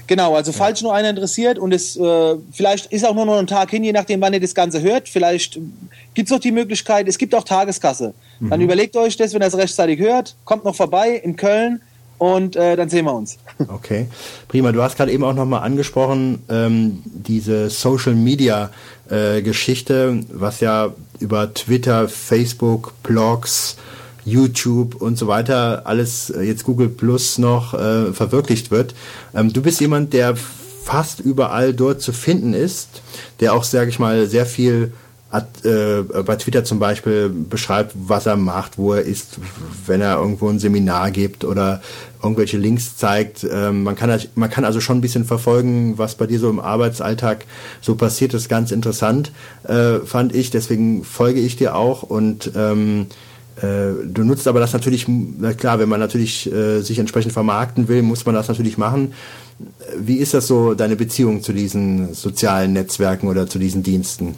Genau, 0.06 0.34
also 0.34 0.52
falls 0.52 0.82
nur 0.82 0.94
einer 0.94 1.10
interessiert 1.10 1.58
und 1.58 1.72
es 1.72 1.96
äh, 1.96 2.34
vielleicht 2.52 2.86
ist 2.92 3.06
auch 3.06 3.14
nur 3.14 3.24
noch 3.24 3.38
ein 3.38 3.46
Tag 3.46 3.70
hin, 3.70 3.84
je 3.84 3.92
nachdem, 3.92 4.20
wann 4.20 4.32
ihr 4.34 4.40
das 4.40 4.54
Ganze 4.54 4.82
hört. 4.82 5.08
Vielleicht 5.08 5.58
gibt 6.14 6.28
es 6.28 6.36
auch 6.36 6.40
die 6.40 6.52
Möglichkeit, 6.52 7.08
es 7.08 7.16
gibt 7.16 7.34
auch 7.34 7.44
Tageskasse. 7.44 8.12
Mhm. 8.40 8.50
Dann 8.50 8.60
überlegt 8.60 8.96
euch 8.96 9.16
das, 9.16 9.32
wenn 9.32 9.42
ihr 9.42 9.46
es 9.46 9.56
rechtzeitig 9.56 9.98
hört, 10.00 10.36
kommt 10.44 10.64
noch 10.64 10.74
vorbei 10.74 11.10
in 11.10 11.36
Köln 11.36 11.80
und 12.18 12.56
äh, 12.56 12.76
dann 12.76 12.88
sehen 12.88 13.04
wir 13.06 13.14
uns. 13.14 13.38
Okay, 13.68 14.06
prima. 14.48 14.72
Du 14.72 14.82
hast 14.82 14.96
gerade 14.96 15.12
eben 15.12 15.24
auch 15.24 15.34
nochmal 15.34 15.62
angesprochen, 15.62 16.42
ähm, 16.48 17.02
diese 17.04 17.70
Social 17.70 18.14
Media 18.14 18.70
äh, 19.10 19.42
Geschichte, 19.42 20.20
was 20.32 20.60
ja 20.60 20.92
über 21.18 21.52
Twitter, 21.54 22.08
Facebook, 22.08 22.94
Blogs, 23.02 23.76
YouTube 24.24 24.94
und 25.00 25.18
so 25.18 25.26
weiter, 25.26 25.82
alles 25.84 26.30
äh, 26.30 26.42
jetzt 26.42 26.64
Google 26.64 26.88
Plus 26.88 27.38
noch 27.38 27.74
äh, 27.74 28.12
verwirklicht 28.12 28.70
wird. 28.70 28.94
Ähm, 29.34 29.52
du 29.52 29.62
bist 29.62 29.80
jemand, 29.80 30.12
der 30.12 30.34
fast 30.84 31.20
überall 31.20 31.72
dort 31.72 32.02
zu 32.02 32.12
finden 32.12 32.52
ist, 32.52 33.02
der 33.40 33.54
auch, 33.54 33.64
sage 33.64 33.90
ich 33.90 33.98
mal, 33.98 34.26
sehr 34.26 34.46
viel 34.46 34.92
äh, 35.64 36.02
bei 36.22 36.36
Twitter 36.36 36.62
zum 36.62 36.78
Beispiel 36.78 37.28
beschreibt, 37.28 37.92
was 37.94 38.26
er 38.26 38.36
macht, 38.36 38.78
wo 38.78 38.92
er 38.92 39.02
ist, 39.02 39.38
wenn 39.86 40.00
er 40.00 40.18
irgendwo 40.18 40.48
ein 40.48 40.60
Seminar 40.60 41.10
gibt 41.10 41.44
oder 41.44 41.82
irgendwelche 42.22 42.56
Links 42.56 42.96
zeigt. 42.96 43.44
Ähm, 43.50 43.82
man, 43.82 43.96
kann, 43.96 44.16
man 44.36 44.50
kann 44.50 44.64
also 44.64 44.80
schon 44.80 44.98
ein 44.98 45.00
bisschen 45.00 45.24
verfolgen, 45.24 45.98
was 45.98 46.14
bei 46.14 46.26
dir 46.26 46.38
so 46.38 46.48
im 46.48 46.60
Arbeitsalltag 46.60 47.46
so 47.80 47.96
passiert. 47.96 48.32
Das 48.32 48.42
ist 48.42 48.48
ganz 48.48 48.70
interessant, 48.70 49.32
äh, 49.64 49.98
fand 50.04 50.34
ich. 50.34 50.50
Deswegen 50.50 51.02
folge 51.02 51.40
ich 51.40 51.56
dir 51.56 51.74
auch 51.74 52.04
und 52.04 52.52
ähm, 52.54 53.06
äh, 53.08 53.33
du 53.60 54.24
nutzt 54.24 54.48
aber 54.48 54.60
das 54.60 54.72
natürlich, 54.72 55.06
na 55.06 55.54
klar, 55.54 55.78
wenn 55.78 55.88
man 55.88 56.00
natürlich 56.00 56.52
äh, 56.52 56.80
sich 56.80 56.98
entsprechend 56.98 57.32
vermarkten 57.32 57.88
will, 57.88 58.02
muss 58.02 58.26
man 58.26 58.34
das 58.34 58.48
natürlich 58.48 58.78
machen. 58.78 59.12
Wie 59.96 60.16
ist 60.16 60.34
das 60.34 60.48
so, 60.48 60.74
deine 60.74 60.96
Beziehung 60.96 61.42
zu 61.42 61.52
diesen 61.52 62.14
sozialen 62.14 62.72
Netzwerken 62.72 63.28
oder 63.28 63.46
zu 63.46 63.58
diesen 63.58 63.82
Diensten? 63.82 64.34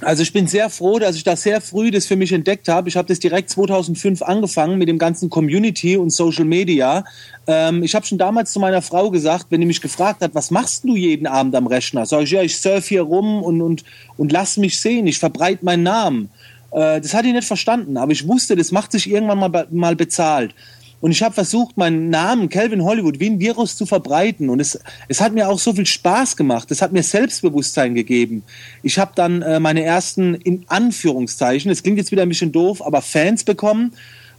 Also 0.00 0.22
ich 0.22 0.32
bin 0.32 0.46
sehr 0.46 0.70
froh, 0.70 1.00
dass 1.00 1.16
ich 1.16 1.24
da 1.24 1.34
sehr 1.34 1.60
früh 1.60 1.90
das 1.90 2.06
für 2.06 2.14
mich 2.14 2.32
entdeckt 2.32 2.68
habe. 2.68 2.88
Ich 2.88 2.96
habe 2.96 3.08
das 3.08 3.18
direkt 3.18 3.50
2005 3.50 4.22
angefangen 4.22 4.78
mit 4.78 4.88
dem 4.88 4.98
ganzen 4.98 5.28
Community 5.28 5.96
und 5.96 6.10
Social 6.10 6.44
Media. 6.44 7.04
Ähm, 7.48 7.82
ich 7.82 7.96
habe 7.96 8.06
schon 8.06 8.16
damals 8.16 8.52
zu 8.52 8.60
meiner 8.60 8.80
Frau 8.80 9.10
gesagt, 9.10 9.46
wenn 9.50 9.60
die 9.60 9.66
mich 9.66 9.80
gefragt 9.80 10.22
hat, 10.22 10.34
was 10.34 10.52
machst 10.52 10.84
du 10.84 10.94
jeden 10.94 11.26
Abend 11.26 11.54
am 11.56 11.66
Rechner? 11.66 12.06
Sag 12.06 12.22
ich, 12.22 12.30
ja, 12.30 12.42
ich 12.42 12.58
surf 12.58 12.86
hier 12.86 13.02
rum 13.02 13.42
und, 13.42 13.60
und, 13.60 13.82
und 14.16 14.30
lass 14.30 14.56
mich 14.56 14.80
sehen, 14.80 15.08
ich 15.08 15.18
verbreite 15.18 15.64
meinen 15.64 15.82
Namen. 15.82 16.30
Äh, 16.72 17.00
das 17.00 17.14
hat 17.14 17.24
ich 17.24 17.32
nicht 17.32 17.46
verstanden, 17.46 17.96
aber 17.96 18.12
ich 18.12 18.26
wusste, 18.26 18.56
das 18.56 18.72
macht 18.72 18.92
sich 18.92 19.10
irgendwann 19.10 19.38
mal, 19.38 19.66
mal 19.70 19.96
bezahlt. 19.96 20.54
Und 21.00 21.12
ich 21.12 21.22
habe 21.22 21.34
versucht, 21.34 21.76
meinen 21.76 22.10
Namen 22.10 22.48
Calvin 22.48 22.82
Hollywood 22.82 23.20
wie 23.20 23.30
ein 23.30 23.38
Virus 23.38 23.76
zu 23.76 23.86
verbreiten. 23.86 24.50
Und 24.50 24.58
es, 24.58 24.78
es 25.06 25.20
hat 25.20 25.32
mir 25.32 25.48
auch 25.48 25.58
so 25.58 25.72
viel 25.72 25.86
Spaß 25.86 26.36
gemacht. 26.36 26.70
Es 26.72 26.82
hat 26.82 26.92
mir 26.92 27.04
Selbstbewusstsein 27.04 27.94
gegeben. 27.94 28.42
Ich 28.82 28.98
habe 28.98 29.12
dann 29.14 29.42
äh, 29.42 29.60
meine 29.60 29.84
ersten, 29.84 30.34
in 30.34 30.64
Anführungszeichen, 30.66 31.70
es 31.70 31.84
klingt 31.84 31.98
jetzt 31.98 32.10
wieder 32.10 32.22
ein 32.22 32.28
bisschen 32.28 32.50
doof, 32.50 32.84
aber 32.84 33.00
Fans 33.00 33.44
bekommen. 33.44 33.92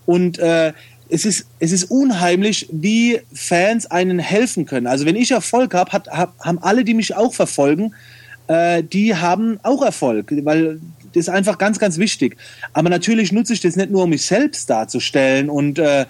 Und 0.06 0.38
äh, 0.40 0.74
es 1.08 1.24
ist, 1.26 1.48
es 1.60 1.72
ist 1.72 1.86
unheimlich, 1.86 2.68
wie 2.72 3.22
Fans 3.34 3.90
einen 3.90 4.20
helfen 4.20 4.66
können. 4.66 4.88
Also 4.88 5.06
wenn 5.06 5.16
ich 5.16 5.32
Erfolg 5.32 5.74
habe, 5.74 5.92
hab, 5.92 6.38
haben 6.40 6.60
alle, 6.60 6.84
die 6.84 6.94
mich 6.94 7.16
auch 7.16 7.34
verfolgen, 7.34 7.94
äh, 8.48 8.84
die 8.84 9.16
haben 9.16 9.60
auch 9.64 9.82
Erfolg, 9.82 10.34
weil 10.44 10.82
ist 11.20 11.30
einfach 11.30 11.58
ganz, 11.58 11.80
ganz 11.80 11.98
wichtig. 11.98 12.38
Aber 12.74 12.90
natürlich 12.90 13.32
nutze 13.32 13.54
ich 13.54 13.62
das 13.62 13.76
nicht 13.76 13.92
nur, 13.92 14.04
um 14.04 14.10
mich 14.10 14.24
selbst 14.24 14.70
darzustellen 14.70 15.50
und 15.50 15.80
äh, 15.80 16.06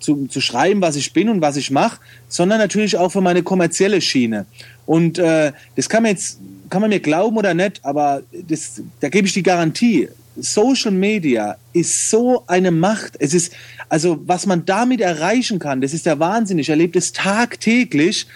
zu, 0.00 0.26
zu 0.26 0.40
schreiben, 0.40 0.80
was 0.80 0.96
ich 0.96 1.12
bin 1.12 1.28
und 1.28 1.40
was 1.40 1.56
ich 1.56 1.70
mache, 1.70 2.00
sondern 2.28 2.58
natürlich 2.58 2.96
auch 2.96 3.10
für 3.10 3.20
meine 3.20 3.42
kommerzielle 3.42 4.00
Schiene. 4.00 4.46
Und 4.84 5.18
äh, 5.18 5.52
das 5.74 5.88
kann 5.88 6.02
man 6.02 6.12
jetzt, 6.12 6.38
kann 6.70 6.80
man 6.80 6.90
mir 6.90 7.00
glauben 7.00 7.36
oder 7.36 7.54
nicht, 7.54 7.84
aber 7.84 8.22
das, 8.48 8.82
da 9.00 9.08
gebe 9.08 9.26
ich 9.26 9.32
die 9.32 9.42
Garantie. 9.42 10.08
Social 10.38 10.92
Media 10.92 11.56
ist 11.72 12.10
so 12.10 12.44
eine 12.46 12.70
Macht. 12.70 13.14
Es 13.18 13.32
ist, 13.32 13.52
also 13.88 14.20
was 14.26 14.46
man 14.46 14.66
damit 14.66 15.00
erreichen 15.00 15.58
kann, 15.58 15.80
das 15.80 15.94
ist 15.94 16.06
der 16.06 16.18
Wahnsinn. 16.20 16.58
Ich 16.58 16.68
erlebe 16.68 16.92
das 16.92 17.12
tagtäglich, 17.12 18.26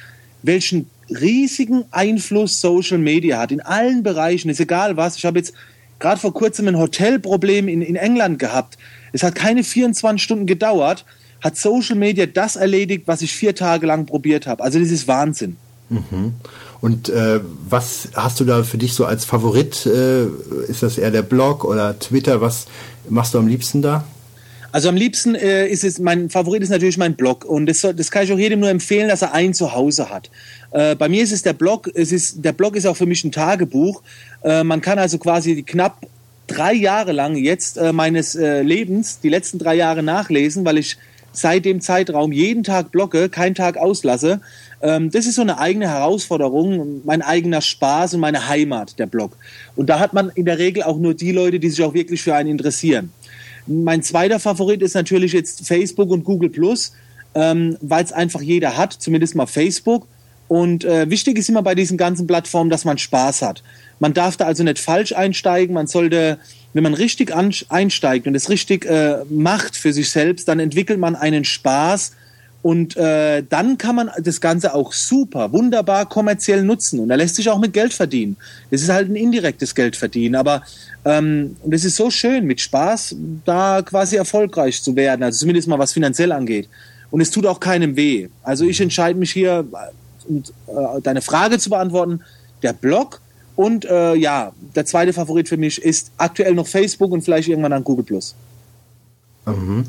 welchen 0.42 0.88
riesigen 1.10 1.84
Einfluss 1.90 2.60
Social 2.60 2.98
Media 2.98 3.38
hat 3.38 3.52
in 3.52 3.60
allen 3.60 4.02
Bereichen. 4.02 4.48
Ist 4.48 4.60
egal 4.60 4.96
was. 4.96 5.16
Ich 5.16 5.26
habe 5.26 5.38
jetzt 5.38 5.52
gerade 6.00 6.20
vor 6.20 6.34
kurzem 6.34 6.68
ein 6.68 6.78
Hotelproblem 6.78 7.68
in, 7.68 7.82
in 7.82 7.96
England 7.96 8.38
gehabt. 8.38 8.78
Es 9.12 9.22
hat 9.22 9.34
keine 9.34 9.64
24 9.64 10.22
Stunden 10.22 10.46
gedauert, 10.46 11.04
hat 11.40 11.56
Social 11.56 11.96
Media 11.96 12.26
das 12.26 12.56
erledigt, 12.56 13.04
was 13.06 13.22
ich 13.22 13.32
vier 13.32 13.54
Tage 13.54 13.86
lang 13.86 14.06
probiert 14.06 14.46
habe. 14.46 14.62
Also 14.62 14.78
das 14.78 14.90
ist 14.90 15.06
Wahnsinn. 15.06 15.56
Mhm. 15.88 16.34
Und 16.80 17.08
äh, 17.08 17.40
was 17.68 18.08
hast 18.14 18.40
du 18.40 18.44
da 18.44 18.62
für 18.62 18.78
dich 18.78 18.94
so 18.94 19.04
als 19.04 19.24
Favorit? 19.24 19.86
Äh, 19.86 20.26
ist 20.68 20.82
das 20.82 20.98
eher 20.98 21.10
der 21.10 21.22
Blog 21.22 21.64
oder 21.64 21.98
Twitter? 21.98 22.40
Was 22.40 22.66
machst 23.08 23.34
du 23.34 23.38
am 23.38 23.46
liebsten 23.46 23.82
da? 23.82 24.04
Also 24.72 24.88
am 24.88 24.94
liebsten 24.94 25.34
äh, 25.34 25.66
ist 25.66 25.82
es, 25.82 25.98
mein 25.98 26.30
Favorit 26.30 26.62
ist 26.62 26.68
natürlich 26.68 26.96
mein 26.96 27.16
Blog 27.16 27.44
und 27.44 27.66
das, 27.66 27.80
das 27.80 28.10
kann 28.10 28.22
ich 28.22 28.32
auch 28.32 28.38
jedem 28.38 28.60
nur 28.60 28.70
empfehlen, 28.70 29.08
dass 29.08 29.22
er 29.22 29.34
einen 29.34 29.52
zu 29.52 29.74
Hause 29.74 30.10
hat. 30.10 30.30
Äh, 30.70 30.94
bei 30.94 31.08
mir 31.08 31.24
ist 31.24 31.32
es 31.32 31.42
der 31.42 31.54
Blog, 31.54 31.90
es 31.92 32.12
ist, 32.12 32.44
der 32.44 32.52
Blog 32.52 32.76
ist 32.76 32.86
auch 32.86 32.96
für 32.96 33.06
mich 33.06 33.24
ein 33.24 33.32
Tagebuch. 33.32 34.02
Äh, 34.42 34.64
man 34.64 34.80
kann 34.80 34.98
also 34.98 35.18
quasi 35.18 35.62
knapp 35.62 36.06
drei 36.46 36.72
Jahre 36.72 37.12
lang 37.12 37.36
jetzt 37.36 37.78
äh, 37.78 37.92
meines 37.92 38.34
äh, 38.34 38.62
Lebens, 38.62 39.20
die 39.20 39.28
letzten 39.28 39.58
drei 39.58 39.76
Jahre 39.76 40.02
nachlesen, 40.02 40.64
weil 40.64 40.78
ich 40.78 40.96
seit 41.32 41.64
dem 41.64 41.80
Zeitraum 41.80 42.32
jeden 42.32 42.64
Tag 42.64 42.90
blogge, 42.90 43.28
keinen 43.28 43.54
Tag 43.54 43.76
auslasse. 43.76 44.40
Ähm, 44.82 45.10
das 45.10 45.26
ist 45.26 45.36
so 45.36 45.42
eine 45.42 45.58
eigene 45.58 45.88
Herausforderung, 45.88 47.02
mein 47.04 47.22
eigener 47.22 47.60
Spaß 47.60 48.14
und 48.14 48.20
meine 48.20 48.48
Heimat, 48.48 48.98
der 48.98 49.06
Blog. 49.06 49.36
Und 49.76 49.88
da 49.88 50.00
hat 50.00 50.12
man 50.12 50.30
in 50.34 50.44
der 50.44 50.58
Regel 50.58 50.82
auch 50.82 50.98
nur 50.98 51.14
die 51.14 51.32
Leute, 51.32 51.60
die 51.60 51.70
sich 51.70 51.84
auch 51.84 51.94
wirklich 51.94 52.22
für 52.22 52.34
einen 52.34 52.50
interessieren. 52.50 53.12
Mein 53.66 54.02
zweiter 54.02 54.40
Favorit 54.40 54.82
ist 54.82 54.94
natürlich 54.94 55.32
jetzt 55.32 55.66
Facebook 55.66 56.10
und 56.10 56.24
Google 56.24 56.50
Plus, 56.50 56.92
ähm, 57.34 57.76
weil 57.80 58.04
es 58.04 58.12
einfach 58.12 58.40
jeder 58.40 58.76
hat, 58.76 58.92
zumindest 58.92 59.34
mal 59.36 59.46
Facebook. 59.46 60.08
Und 60.48 60.84
äh, 60.84 61.08
wichtig 61.08 61.38
ist 61.38 61.48
immer 61.48 61.62
bei 61.62 61.76
diesen 61.76 61.96
ganzen 61.96 62.26
Plattformen, 62.26 62.70
dass 62.70 62.84
man 62.84 62.98
Spaß 62.98 63.42
hat. 63.42 63.62
Man 64.00 64.14
darf 64.14 64.36
da 64.36 64.46
also 64.46 64.64
nicht 64.64 64.80
falsch 64.80 65.12
einsteigen. 65.12 65.74
Man 65.74 65.86
sollte, 65.86 66.38
wenn 66.72 66.82
man 66.82 66.94
richtig 66.94 67.32
einsteigt 67.34 68.26
und 68.26 68.34
es 68.34 68.48
richtig 68.48 68.86
äh, 68.86 69.18
macht 69.28 69.76
für 69.76 69.92
sich 69.92 70.10
selbst, 70.10 70.48
dann 70.48 70.58
entwickelt 70.58 70.98
man 70.98 71.14
einen 71.14 71.44
Spaß 71.44 72.12
und 72.62 72.96
äh, 72.96 73.42
dann 73.48 73.78
kann 73.78 73.96
man 73.96 74.10
das 74.18 74.40
Ganze 74.40 74.74
auch 74.74 74.92
super, 74.92 75.52
wunderbar 75.52 76.06
kommerziell 76.06 76.62
nutzen. 76.62 77.00
Und 77.00 77.08
da 77.08 77.14
lässt 77.14 77.36
sich 77.36 77.48
auch 77.48 77.58
mit 77.58 77.72
Geld 77.72 77.94
verdienen. 77.94 78.36
Das 78.70 78.82
ist 78.82 78.90
halt 78.90 79.08
ein 79.08 79.16
indirektes 79.16 79.74
Geld 79.74 79.96
verdienen. 79.96 80.34
Aber 80.34 80.62
ähm, 81.06 81.56
und 81.62 81.72
es 81.72 81.84
ist 81.84 81.96
so 81.96 82.10
schön, 82.10 82.44
mit 82.44 82.60
Spaß 82.60 83.16
da 83.46 83.80
quasi 83.80 84.16
erfolgreich 84.16 84.82
zu 84.82 84.94
werden. 84.94 85.22
Also 85.22 85.38
zumindest 85.38 85.68
mal 85.68 85.78
was 85.78 85.92
finanziell 85.92 86.32
angeht. 86.32 86.68
Und 87.10 87.22
es 87.22 87.30
tut 87.30 87.46
auch 87.46 87.60
keinem 87.60 87.96
weh. 87.96 88.28
Also 88.42 88.66
ich 88.66 88.80
entscheide 88.80 89.18
mich 89.18 89.32
hier, 89.32 89.64
um 90.28 90.42
äh, 90.66 91.00
deine 91.02 91.22
Frage 91.22 91.58
zu 91.58 91.70
beantworten, 91.70 92.20
der 92.62 92.74
Blog. 92.74 93.22
Und 93.60 93.84
äh, 93.84 94.14
ja, 94.14 94.52
der 94.74 94.86
zweite 94.86 95.12
Favorit 95.12 95.46
für 95.46 95.58
mich 95.58 95.82
ist 95.82 96.12
aktuell 96.16 96.54
noch 96.54 96.66
Facebook 96.66 97.12
und 97.12 97.20
vielleicht 97.20 97.46
irgendwann 97.46 97.72
dann 97.72 97.84
Google 97.84 98.06
Plus. 98.06 98.34
Mhm. 99.44 99.84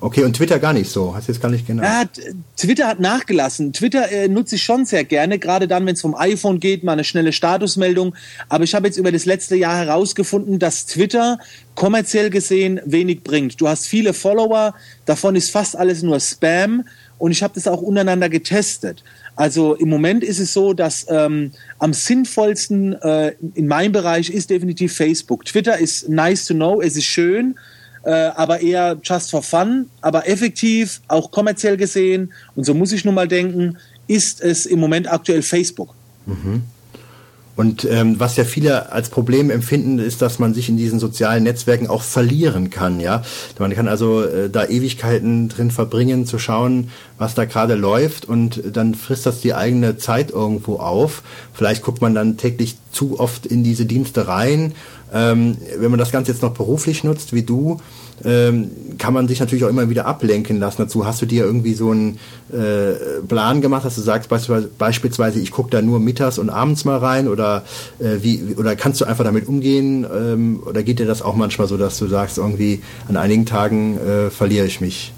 Okay, 0.00 0.24
und 0.24 0.34
Twitter 0.34 0.58
gar 0.58 0.72
nicht 0.72 0.90
so. 0.90 1.14
Hast 1.14 1.28
du 1.28 1.32
jetzt 1.32 1.42
gar 1.42 1.50
nicht 1.50 1.66
genau. 1.66 1.82
Ja, 1.82 2.04
Twitter 2.56 2.86
hat 2.86 2.98
nachgelassen. 2.98 3.74
Twitter 3.74 4.10
äh, 4.10 4.28
nutze 4.28 4.54
ich 4.54 4.62
schon 4.62 4.86
sehr 4.86 5.04
gerne, 5.04 5.38
gerade 5.38 5.68
dann, 5.68 5.84
wenn 5.84 5.96
es 5.96 6.00
vom 6.00 6.14
iPhone 6.14 6.60
geht, 6.60 6.82
mal 6.82 6.92
eine 6.92 7.04
schnelle 7.04 7.34
Statusmeldung. 7.34 8.14
Aber 8.48 8.64
ich 8.64 8.74
habe 8.74 8.86
jetzt 8.86 8.96
über 8.96 9.12
das 9.12 9.26
letzte 9.26 9.54
Jahr 9.54 9.76
herausgefunden, 9.76 10.58
dass 10.58 10.86
Twitter 10.86 11.38
kommerziell 11.74 12.30
gesehen 12.30 12.80
wenig 12.86 13.22
bringt. 13.22 13.60
Du 13.60 13.68
hast 13.68 13.86
viele 13.86 14.14
Follower, 14.14 14.72
davon 15.04 15.36
ist 15.36 15.50
fast 15.50 15.76
alles 15.76 16.02
nur 16.02 16.20
Spam 16.20 16.84
und 17.18 17.32
ich 17.32 17.42
habe 17.42 17.52
das 17.54 17.68
auch 17.68 17.82
untereinander 17.82 18.30
getestet. 18.30 19.04
Also 19.40 19.74
im 19.74 19.88
Moment 19.88 20.22
ist 20.22 20.38
es 20.38 20.52
so, 20.52 20.74
dass 20.74 21.06
ähm, 21.08 21.52
am 21.78 21.94
sinnvollsten 21.94 22.92
äh, 23.00 23.32
in 23.54 23.66
meinem 23.66 23.92
Bereich 23.92 24.28
ist 24.28 24.50
definitiv 24.50 24.94
Facebook. 24.94 25.46
Twitter 25.46 25.78
ist 25.78 26.10
nice 26.10 26.44
to 26.44 26.52
know, 26.52 26.82
es 26.82 26.94
ist 26.94 27.06
schön 27.06 27.54
äh, 28.04 28.10
aber 28.10 28.60
eher 28.60 28.98
just 29.02 29.30
for 29.30 29.42
fun, 29.42 29.86
aber 30.00 30.28
effektiv, 30.28 31.00
auch 31.08 31.30
kommerziell 31.30 31.76
gesehen, 31.76 32.32
und 32.54 32.64
so 32.64 32.74
muss 32.74 32.92
ich 32.92 33.04
nun 33.04 33.14
mal 33.14 33.28
denken, 33.28 33.76
ist 34.06 34.40
es 34.40 34.66
im 34.66 34.80
Moment 34.80 35.10
aktuell 35.10 35.42
Facebook. 35.42 35.94
Mhm. 36.26 36.62
Und 37.56 37.84
ähm, 37.84 38.18
was 38.18 38.36
ja 38.36 38.44
viele 38.44 38.92
als 38.92 39.10
Problem 39.10 39.50
empfinden, 39.50 39.98
ist, 39.98 40.22
dass 40.22 40.38
man 40.38 40.54
sich 40.54 40.68
in 40.68 40.76
diesen 40.76 40.98
sozialen 40.98 41.44
Netzwerken 41.44 41.88
auch 41.88 42.02
verlieren 42.02 42.70
kann. 42.70 43.00
Ja, 43.00 43.22
man 43.58 43.74
kann 43.74 43.88
also 43.88 44.22
äh, 44.22 44.48
da 44.48 44.64
Ewigkeiten 44.64 45.48
drin 45.48 45.70
verbringen, 45.70 46.26
zu 46.26 46.38
schauen, 46.38 46.90
was 47.18 47.34
da 47.34 47.44
gerade 47.44 47.74
läuft, 47.74 48.24
und 48.24 48.62
dann 48.72 48.94
frisst 48.94 49.26
das 49.26 49.40
die 49.40 49.52
eigene 49.52 49.98
Zeit 49.98 50.30
irgendwo 50.30 50.76
auf. 50.76 51.22
Vielleicht 51.52 51.82
guckt 51.82 52.00
man 52.00 52.14
dann 52.14 52.36
täglich 52.36 52.76
zu 52.92 53.20
oft 53.20 53.46
in 53.46 53.62
diese 53.62 53.84
Dienste 53.84 54.26
rein 54.26 54.72
ähm, 55.12 55.56
wenn 55.76 55.90
man 55.90 55.98
das 55.98 56.12
Ganze 56.12 56.32
jetzt 56.32 56.42
noch 56.42 56.54
beruflich 56.54 57.04
nutzt, 57.04 57.32
wie 57.32 57.42
du, 57.42 57.80
ähm, 58.24 58.70
kann 58.98 59.14
man 59.14 59.28
sich 59.28 59.40
natürlich 59.40 59.64
auch 59.64 59.68
immer 59.68 59.88
wieder 59.88 60.06
ablenken 60.06 60.58
lassen. 60.58 60.82
Dazu 60.82 61.06
hast 61.06 61.22
du 61.22 61.26
dir 61.26 61.44
irgendwie 61.44 61.74
so 61.74 61.90
einen 61.90 62.18
äh, 62.52 63.22
Plan 63.26 63.60
gemacht, 63.60 63.84
dass 63.84 63.94
du 63.94 64.00
sagst 64.00 64.28
beispielsweise, 64.28 65.40
ich 65.40 65.50
gucke 65.50 65.70
da 65.70 65.82
nur 65.82 66.00
mittags 66.00 66.38
und 66.38 66.50
abends 66.50 66.84
mal 66.84 66.98
rein 66.98 67.28
oder 67.28 67.64
äh, 67.98 68.22
wie 68.22 68.54
oder 68.56 68.76
kannst 68.76 69.00
du 69.00 69.04
einfach 69.04 69.24
damit 69.24 69.48
umgehen 69.48 70.04
ähm, 70.04 70.62
oder 70.64 70.82
geht 70.82 70.98
dir 70.98 71.06
das 71.06 71.22
auch 71.22 71.34
manchmal 71.34 71.66
so, 71.66 71.76
dass 71.76 71.98
du 71.98 72.06
sagst, 72.06 72.38
irgendwie 72.38 72.82
an 73.08 73.16
einigen 73.16 73.46
Tagen 73.46 73.98
äh, 73.98 74.30
verliere 74.30 74.66
ich 74.66 74.80
mich? 74.80 75.12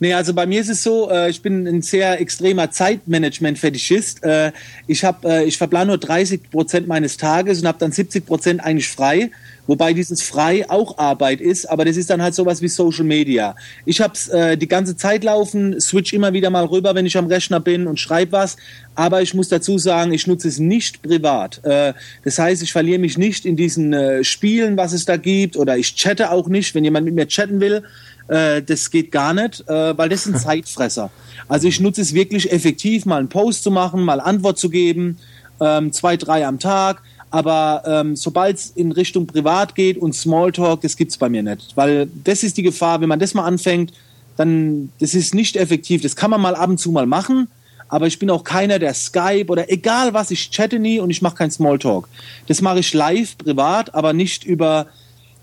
Nee, 0.00 0.14
also 0.14 0.34
bei 0.34 0.46
mir 0.46 0.60
ist 0.60 0.68
es 0.68 0.82
so, 0.82 1.10
äh, 1.10 1.30
ich 1.30 1.42
bin 1.42 1.66
ein 1.66 1.82
sehr 1.82 2.20
extremer 2.20 2.70
Zeitmanagement-Fetischist. 2.70 4.22
Äh, 4.24 4.52
ich, 4.86 5.04
hab, 5.04 5.24
äh, 5.24 5.44
ich 5.44 5.58
verplane 5.58 5.86
nur 5.86 5.98
30 5.98 6.50
Prozent 6.50 6.88
meines 6.88 7.16
Tages 7.16 7.60
und 7.60 7.68
habe 7.68 7.78
dann 7.78 7.92
70 7.92 8.26
Prozent 8.26 8.64
eigentlich 8.64 8.88
frei. 8.88 9.30
Wobei 9.66 9.92
dieses 9.92 10.22
frei 10.22 10.68
auch 10.68 10.98
Arbeit 10.98 11.40
ist, 11.40 11.66
aber 11.66 11.84
das 11.84 11.96
ist 11.96 12.10
dann 12.10 12.20
halt 12.20 12.34
sowas 12.34 12.62
wie 12.62 12.68
Social 12.68 13.04
Media. 13.04 13.54
Ich 13.84 14.00
habe 14.00 14.14
äh, 14.32 14.56
die 14.56 14.66
ganze 14.66 14.96
Zeit 14.96 15.22
laufen, 15.22 15.80
switch 15.80 16.12
immer 16.12 16.32
wieder 16.32 16.50
mal 16.50 16.64
rüber, 16.64 16.94
wenn 16.96 17.06
ich 17.06 17.16
am 17.16 17.26
Rechner 17.26 17.60
bin 17.60 17.86
und 17.86 18.00
schreibe 18.00 18.32
was. 18.32 18.56
Aber 18.96 19.22
ich 19.22 19.34
muss 19.34 19.48
dazu 19.48 19.78
sagen, 19.78 20.12
ich 20.12 20.26
nutze 20.26 20.48
es 20.48 20.58
nicht 20.58 21.02
privat. 21.02 21.64
Äh, 21.64 21.94
das 22.24 22.38
heißt, 22.38 22.62
ich 22.62 22.72
verliere 22.72 22.98
mich 22.98 23.18
nicht 23.18 23.46
in 23.46 23.56
diesen 23.56 23.92
äh, 23.92 24.24
Spielen, 24.24 24.76
was 24.76 24.92
es 24.92 25.04
da 25.04 25.16
gibt, 25.16 25.56
oder 25.56 25.76
ich 25.76 25.94
chatte 25.94 26.32
auch 26.32 26.48
nicht, 26.48 26.74
wenn 26.74 26.84
jemand 26.84 27.04
mit 27.04 27.14
mir 27.14 27.28
chatten 27.28 27.60
will 27.60 27.84
äh, 28.28 28.62
das 28.62 28.90
geht 28.90 29.10
gar 29.10 29.34
nicht, 29.34 29.68
äh, 29.68 29.96
weil 29.96 30.08
das 30.08 30.24
sind 30.24 30.38
Zeitfresser. 30.38 31.10
Also 31.48 31.68
ich 31.68 31.80
nutze 31.80 32.00
es 32.00 32.14
wirklich 32.14 32.50
effektiv, 32.52 33.04
mal 33.04 33.18
einen 33.18 33.28
Post 33.28 33.62
zu 33.62 33.70
machen, 33.70 34.02
mal 34.02 34.20
Antwort 34.20 34.58
zu 34.58 34.70
geben, 34.70 35.18
ähm, 35.60 35.92
zwei, 35.92 36.16
drei 36.16 36.46
am 36.46 36.58
Tag. 36.58 37.02
Aber 37.32 37.82
ähm, 37.86 38.14
sobald 38.14 38.58
es 38.58 38.70
in 38.70 38.92
Richtung 38.92 39.26
Privat 39.26 39.74
geht 39.74 39.96
und 39.96 40.14
Smalltalk, 40.14 40.82
das 40.82 40.96
gibt's 40.96 41.16
bei 41.16 41.28
mir 41.28 41.42
nicht. 41.42 41.76
Weil 41.76 42.06
das 42.22 42.42
ist 42.42 42.58
die 42.58 42.62
Gefahr, 42.62 43.00
wenn 43.00 43.08
man 43.08 43.18
das 43.18 43.32
mal 43.32 43.44
anfängt, 43.44 43.92
dann 44.36 44.90
das 45.00 45.14
ist 45.14 45.34
nicht 45.34 45.56
effektiv. 45.56 46.02
Das 46.02 46.14
kann 46.14 46.30
man 46.30 46.40
mal 46.40 46.54
ab 46.54 46.68
und 46.68 46.78
zu 46.78 46.92
mal 46.92 47.06
machen, 47.06 47.48
aber 47.88 48.06
ich 48.06 48.18
bin 48.18 48.30
auch 48.30 48.44
keiner, 48.44 48.78
der 48.78 48.94
Skype 48.94 49.46
oder 49.48 49.70
egal 49.72 50.12
was, 50.14 50.30
ich 50.30 50.50
chatte 50.50 50.78
nie 50.78 51.00
und 51.00 51.10
ich 51.10 51.22
mache 51.22 51.36
kein 51.36 51.50
Smalltalk. 51.50 52.06
Das 52.48 52.60
mache 52.60 52.80
ich 52.80 52.92
live, 52.92 53.36
privat, 53.38 53.94
aber 53.94 54.12
nicht 54.12 54.44
über 54.44 54.86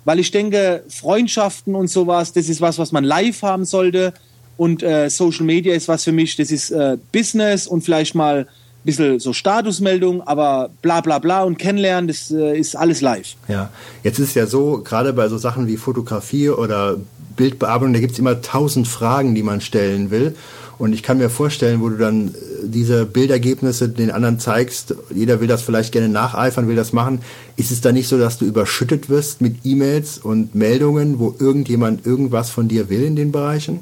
weil 0.06 0.20
ich 0.20 0.32
denke, 0.32 0.84
Freundschaften 0.88 1.76
und 1.76 1.88
sowas, 1.88 2.34
das 2.34 2.50
ist 2.50 2.62
was, 2.62 2.80
was 2.80 2.92
man 2.92 3.04
live 3.04 3.42
haben 3.42 3.66
sollte. 3.66 4.14
Und 4.58 4.82
äh, 4.84 5.10
Social 5.10 5.46
Media 5.46 5.74
ist 5.74 5.88
was 5.88 6.04
für 6.04 6.12
mich, 6.12 6.36
das 6.36 6.52
ist 6.52 6.72
äh, 6.72 6.98
Business 7.12 7.68
und 7.68 7.82
vielleicht 7.82 8.16
mal 8.16 8.48
bisschen 8.84 9.20
so 9.20 9.34
Statusmeldung, 9.34 10.22
aber 10.22 10.70
bla 10.82 11.02
bla 11.02 11.20
bla 11.20 11.44
und 11.44 11.58
kennenlernen, 11.58 12.08
das 12.08 12.32
äh, 12.32 12.58
ist 12.58 12.76
alles 12.76 13.02
live. 13.02 13.36
Ja, 13.48 13.70
jetzt 14.04 14.20
ist 14.20 14.36
ja 14.36 14.46
so, 14.46 14.82
gerade 14.84 15.14
bei 15.14 15.28
so 15.28 15.38
Sachen 15.38 15.68
wie 15.68 15.78
Fotografie 15.78 16.50
oder 16.50 16.98
Bildbearbeitung, 17.36 17.94
da 17.94 18.00
gibt 18.00 18.14
es 18.14 18.20
immer 18.20 18.42
tausend 18.42 18.88
Fragen, 18.88 19.36
die 19.36 19.44
man 19.44 19.62
stellen 19.62 20.12
will. 20.12 20.36
Und 20.78 20.94
ich 20.94 21.04
kann 21.04 21.18
mir 21.18 21.30
vorstellen, 21.30 21.82
wo 21.82 21.90
du 21.90 21.98
dann 21.98 22.30
äh, 22.30 22.32
diese 22.64 23.06
Bildergebnisse 23.06 23.90
den 23.90 24.12
anderen 24.12 24.40
zeigst, 24.40 24.96
jeder 25.14 25.42
will 25.42 25.48
das 25.48 25.62
vielleicht 25.62 25.92
gerne 25.92 26.08
nacheifern, 26.08 26.70
will 26.70 26.78
das 26.78 26.94
machen. 26.94 27.20
Ist 27.58 27.72
es 27.72 27.82
da 27.82 27.92
nicht 27.92 28.08
so, 28.08 28.18
dass 28.18 28.38
du 28.38 28.46
überschüttet 28.46 29.10
wirst 29.10 29.42
mit 29.42 29.58
E-Mails 29.66 30.20
und 30.20 30.56
Meldungen, 30.56 31.20
wo 31.20 31.36
irgendjemand 31.38 32.06
irgendwas 32.06 32.50
von 32.50 32.70
dir 32.70 32.90
will 32.90 33.04
in 33.04 33.18
den 33.18 33.34
Bereichen? 33.34 33.80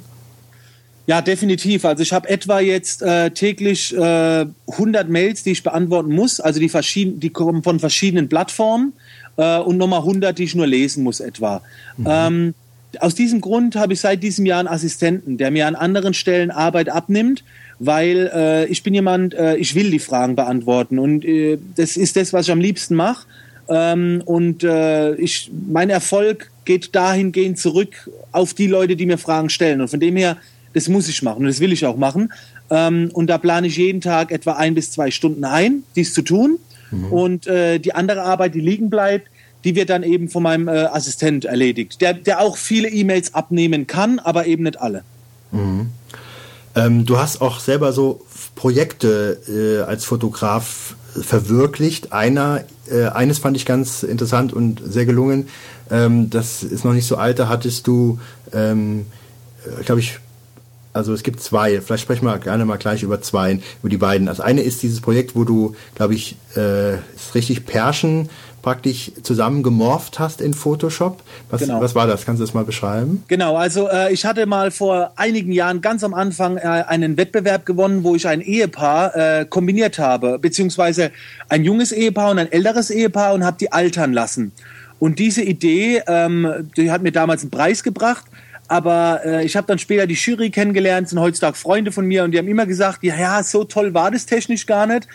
Ja, 1.08 1.22
definitiv. 1.22 1.86
Also 1.86 2.04
ich 2.04 2.12
habe 2.12 2.28
etwa 2.28 2.60
jetzt 2.60 3.02
äh, 3.02 3.32
täglich 3.32 3.96
äh, 3.96 4.46
100 4.72 5.10
Mails, 5.10 5.42
die 5.42 5.52
ich 5.52 5.64
beantworten 5.64 6.14
muss. 6.14 6.42
Also 6.42 6.60
die, 6.60 6.68
verschieden, 6.68 7.22
die 7.22 7.30
kommen 7.30 7.64
von 7.64 7.80
verschiedenen 7.80 8.28
Plattformen 8.28 8.92
äh, 9.38 9.58
und 9.60 9.78
nochmal 9.78 10.02
100, 10.02 10.38
die 10.38 10.44
ich 10.44 10.54
nur 10.54 10.68
lesen 10.68 11.04
muss 11.04 11.22
etwa. 11.22 11.62
Mhm. 11.96 12.06
Ähm, 12.10 12.54
aus 13.00 13.16
diesem 13.16 13.40
Grund 13.40 13.78
habe 13.78 13.94
ich 13.94 14.02
seit 14.02 14.22
diesem 14.22 14.46
Jahr 14.46 14.60
einen 14.60 14.68
Assistenten, 14.68 15.38
der 15.38 15.50
mir 15.50 15.68
an 15.68 15.76
anderen 15.76 16.14
Stellen 16.14 16.52
Arbeit 16.52 16.90
abnimmt, 16.90 17.46
weil 17.80 18.30
äh, 18.34 18.66
ich 18.66 18.84
bin 18.84 18.94
jemand, 18.94 19.34
äh, 19.34 19.56
ich 19.56 19.76
will 19.76 19.92
die 19.92 20.00
Fragen 20.00 20.36
beantworten 20.36 21.00
und 21.00 21.24
äh, 21.24 21.58
das 21.76 21.96
ist 21.96 22.18
das, 22.18 22.34
was 22.34 22.48
ich 22.48 22.52
am 22.52 22.60
liebsten 22.60 22.96
mache. 22.96 23.26
Ähm, 23.70 24.22
und 24.26 24.64
äh, 24.64 25.16
ich, 25.16 25.52
mein 25.70 25.90
Erfolg 25.90 26.52
geht 26.66 26.96
dahingehend 26.96 27.60
zurück 27.60 28.10
auf 28.32 28.54
die 28.54 28.68
Leute, 28.68 28.96
die 28.96 29.06
mir 29.06 29.18
Fragen 29.18 29.50
stellen. 29.50 29.82
Und 29.82 29.90
von 29.90 30.00
dem 30.00 30.16
her, 30.16 30.38
das 30.78 30.88
muss 30.88 31.10
ich 31.10 31.22
machen 31.22 31.40
und 31.40 31.48
das 31.48 31.60
will 31.60 31.74
ich 31.74 31.86
auch 31.86 31.98
machen. 31.98 32.32
Ähm, 32.70 33.10
und 33.14 33.28
da 33.28 33.38
plane 33.38 33.68
ich 33.68 33.78
jeden 33.78 34.02
Tag 34.02 34.32
etwa 34.32 34.54
ein 34.54 34.76
bis 34.76 34.92
zwei 34.92 35.12
Stunden 35.12 35.44
ein, 35.44 35.84
dies 35.96 36.14
zu 36.14 36.22
tun. 36.22 36.60
Mhm. 36.92 37.12
Und 37.12 37.48
äh, 37.48 37.80
die 37.80 37.94
andere 37.94 38.24
Arbeit, 38.24 38.56
die 38.56 38.62
liegen 38.62 38.90
bleibt, 38.90 39.28
die 39.64 39.76
wird 39.76 39.90
dann 39.90 40.04
eben 40.04 40.30
von 40.30 40.44
meinem 40.44 40.68
äh, 40.68 40.86
Assistent 40.86 41.46
erledigt, 41.46 42.00
der, 42.02 42.14
der 42.14 42.40
auch 42.40 42.58
viele 42.58 42.90
E-Mails 42.90 43.34
abnehmen 43.34 43.88
kann, 43.88 44.20
aber 44.20 44.46
eben 44.46 44.64
nicht 44.64 44.80
alle. 44.80 45.04
Mhm. 45.52 45.88
Ähm, 46.76 47.06
du 47.06 47.18
hast 47.18 47.42
auch 47.42 47.60
selber 47.60 47.92
so 47.92 48.22
Projekte 48.56 49.40
äh, 49.48 49.84
als 49.90 50.06
Fotograf 50.06 50.96
verwirklicht. 51.22 52.14
Einer, 52.14 52.64
äh, 52.90 53.08
eines 53.08 53.40
fand 53.40 53.58
ich 53.58 53.66
ganz 53.66 54.04
interessant 54.04 54.54
und 54.54 54.82
sehr 54.86 55.06
gelungen. 55.06 55.48
Ähm, 55.90 56.30
das 56.30 56.64
ist 56.64 56.86
noch 56.86 56.94
nicht 56.94 57.08
so 57.08 57.18
alt, 57.18 57.40
da 57.40 57.50
hattest 57.50 57.88
du, 57.88 58.20
ähm, 58.54 59.06
äh, 59.66 59.84
glaube 59.84 60.02
ich, 60.02 60.20
also 60.98 61.14
es 61.14 61.24
gibt 61.24 61.42
zwei, 61.42 61.80
vielleicht 61.82 62.04
sprechen 62.04 62.26
wir 62.26 62.38
gerne 62.40 62.66
mal 62.66 62.78
gleich 62.78 63.04
über 63.04 63.22
zwei, 63.22 63.60
über 63.82 63.90
die 63.90 63.98
beiden. 63.98 64.28
Das 64.28 64.40
eine 64.40 64.62
ist 64.62 64.84
dieses 64.84 65.02
Projekt, 65.02 65.36
wo 65.36 65.44
du, 65.44 65.76
glaube 65.96 66.16
ich, 66.16 66.36
äh, 66.56 66.96
ist 66.96 67.36
richtig 67.36 67.66
Perschen 67.66 68.30
praktisch 68.68 69.14
zusammen 69.24 69.64
gemorpht 69.64 70.20
hast 70.20 70.42
in 70.42 70.54
Photoshop. 70.54 71.24
Was, 71.50 71.62
genau. 71.62 71.80
was 71.80 71.96
war 71.96 72.06
das? 72.06 72.26
Kannst 72.26 72.42
du 72.42 72.46
das 72.46 72.54
mal 72.54 72.66
beschreiben? 72.66 73.24
Genau, 73.30 73.56
also 73.56 73.88
äh, 73.88 74.12
ich 74.12 74.26
hatte 74.26 74.46
mal 74.46 74.72
vor 74.72 75.14
einigen 75.16 75.54
Jahren 75.54 75.80
ganz 75.80 76.04
am 76.04 76.14
Anfang 76.14 76.58
äh, 76.58 76.62
einen 76.62 77.16
Wettbewerb 77.16 77.66
gewonnen, 77.66 78.04
wo 78.04 78.16
ich 78.16 78.28
ein 78.28 78.42
Ehepaar 78.42 79.16
äh, 79.16 79.46
kombiniert 79.46 80.00
habe, 80.00 80.38
beziehungsweise 80.38 81.12
ein 81.48 81.64
junges 81.64 81.94
Ehepaar 81.94 82.32
und 82.32 82.40
ein 82.40 82.52
älteres 82.52 82.90
Ehepaar 82.90 83.34
und 83.34 83.46
habe 83.46 83.56
die 83.58 83.72
altern 83.72 84.12
lassen. 84.12 84.52
Und 85.00 85.20
diese 85.20 85.44
Idee, 85.44 86.02
ähm, 86.08 86.70
die 86.76 86.92
hat 86.92 87.04
mir 87.04 87.14
damals 87.14 87.44
einen 87.44 87.52
Preis 87.52 87.84
gebracht. 87.84 88.26
Aber 88.68 89.22
äh, 89.26 89.46
ich 89.46 89.56
habe 89.56 89.68
dann 89.68 89.80
später 89.80 90.08
die 90.08 90.16
Jury 90.16 90.50
kennengelernt, 90.50 91.10
sind 91.10 91.20
heutzutage 91.20 91.56
Freunde 91.58 91.92
von 91.92 92.06
mir 92.06 92.24
und 92.24 92.32
die 92.32 92.38
haben 92.38 92.48
immer 92.48 92.66
gesagt, 92.66 93.04
ja, 93.04 93.16
ja, 93.16 93.44
so 93.44 93.64
toll 93.64 93.94
war 93.94 94.12
das 94.12 94.26
technisch 94.26 94.66
gar 94.66 94.86
nicht. 94.88 95.08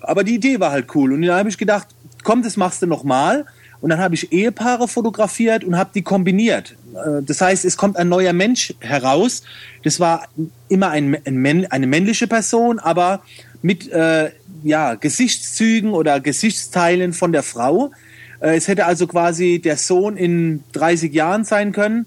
Aber 0.00 0.24
die 0.24 0.34
Idee 0.34 0.58
war 0.60 0.72
halt 0.72 0.94
cool. 0.94 1.12
Und 1.12 1.22
dann 1.22 1.36
habe 1.36 1.48
ich 1.48 1.58
gedacht, 1.58 1.88
komm, 2.24 2.42
das 2.42 2.56
machst 2.56 2.82
du 2.82 2.86
nochmal. 2.86 3.44
Und 3.80 3.90
dann 3.90 3.98
habe 3.98 4.14
ich 4.14 4.32
Ehepaare 4.32 4.88
fotografiert 4.88 5.64
und 5.64 5.78
habe 5.78 5.90
die 5.94 6.02
kombiniert. 6.02 6.76
Äh, 6.94 7.22
das 7.22 7.40
heißt, 7.40 7.64
es 7.64 7.76
kommt 7.76 7.96
ein 7.96 8.08
neuer 8.08 8.32
Mensch 8.32 8.74
heraus. 8.80 9.42
Das 9.84 10.00
war 10.00 10.28
immer 10.68 10.90
ein, 10.90 11.16
ein, 11.24 11.66
eine 11.70 11.86
männliche 11.86 12.26
Person, 12.26 12.78
aber 12.78 13.22
mit 13.62 13.90
äh, 13.90 14.30
ja, 14.62 14.94
Gesichtszügen 14.94 15.92
oder 15.92 16.20
Gesichtsteilen 16.20 17.12
von 17.12 17.32
der 17.32 17.42
Frau. 17.42 17.92
Äh, 18.40 18.56
es 18.56 18.68
hätte 18.68 18.86
also 18.86 19.06
quasi 19.06 19.60
der 19.60 19.76
Sohn 19.76 20.16
in 20.16 20.64
30 20.72 21.12
Jahren 21.12 21.44
sein 21.44 21.72
können. 21.72 22.06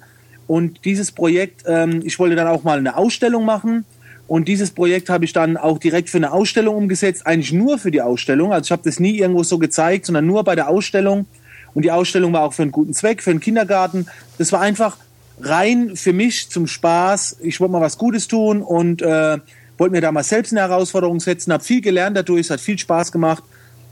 Und 0.53 0.85
dieses 0.85 1.11
Projekt, 1.11 1.63
ähm, 1.65 2.03
ich 2.05 2.19
wollte 2.19 2.35
dann 2.35 2.45
auch 2.47 2.61
mal 2.61 2.77
eine 2.77 2.95
Ausstellung 2.95 3.43
machen 3.43 3.85
und 4.27 4.47
dieses 4.47 4.69
Projekt 4.69 5.09
habe 5.09 5.25
ich 5.25 5.34
dann 5.34 5.57
auch 5.57 5.80
direkt 5.80 6.11
für 6.11 6.17
eine 6.17 6.31
Ausstellung 6.31 6.75
umgesetzt, 6.75 7.25
eigentlich 7.25 7.51
nur 7.51 7.80
für 7.80 7.89
die 7.89 8.03
Ausstellung. 8.03 8.53
Also 8.53 8.67
ich 8.67 8.71
habe 8.71 8.84
das 8.85 8.99
nie 8.99 9.17
irgendwo 9.17 9.41
so 9.41 9.57
gezeigt, 9.57 10.05
sondern 10.05 10.27
nur 10.27 10.43
bei 10.43 10.53
der 10.53 10.69
Ausstellung. 10.69 11.25
Und 11.73 11.85
die 11.85 11.91
Ausstellung 11.91 12.34
war 12.34 12.43
auch 12.43 12.53
für 12.53 12.61
einen 12.61 12.71
guten 12.71 12.93
Zweck, 12.93 13.23
für 13.23 13.31
einen 13.31 13.39
Kindergarten. 13.39 14.05
Das 14.38 14.51
war 14.51 14.61
einfach 14.61 14.97
rein 15.41 15.95
für 15.95 16.13
mich 16.13 16.51
zum 16.51 16.67
Spaß. 16.67 17.38
Ich 17.41 17.59
wollte 17.59 17.71
mal 17.71 17.81
was 17.81 17.97
Gutes 17.97 18.27
tun 18.27 18.61
und 18.61 19.01
äh, 19.01 19.39
wollte 19.80 19.91
mir 19.91 20.01
da 20.01 20.11
mal 20.11 20.23
selbst 20.23 20.53
eine 20.53 20.61
Herausforderung 20.61 21.19
setzen. 21.19 21.51
Habe 21.51 21.63
viel 21.63 21.81
gelernt 21.81 22.15
dadurch, 22.15 22.41
es 22.41 22.49
hat 22.51 22.61
viel 22.61 22.77
Spaß 22.77 23.11
gemacht. 23.11 23.43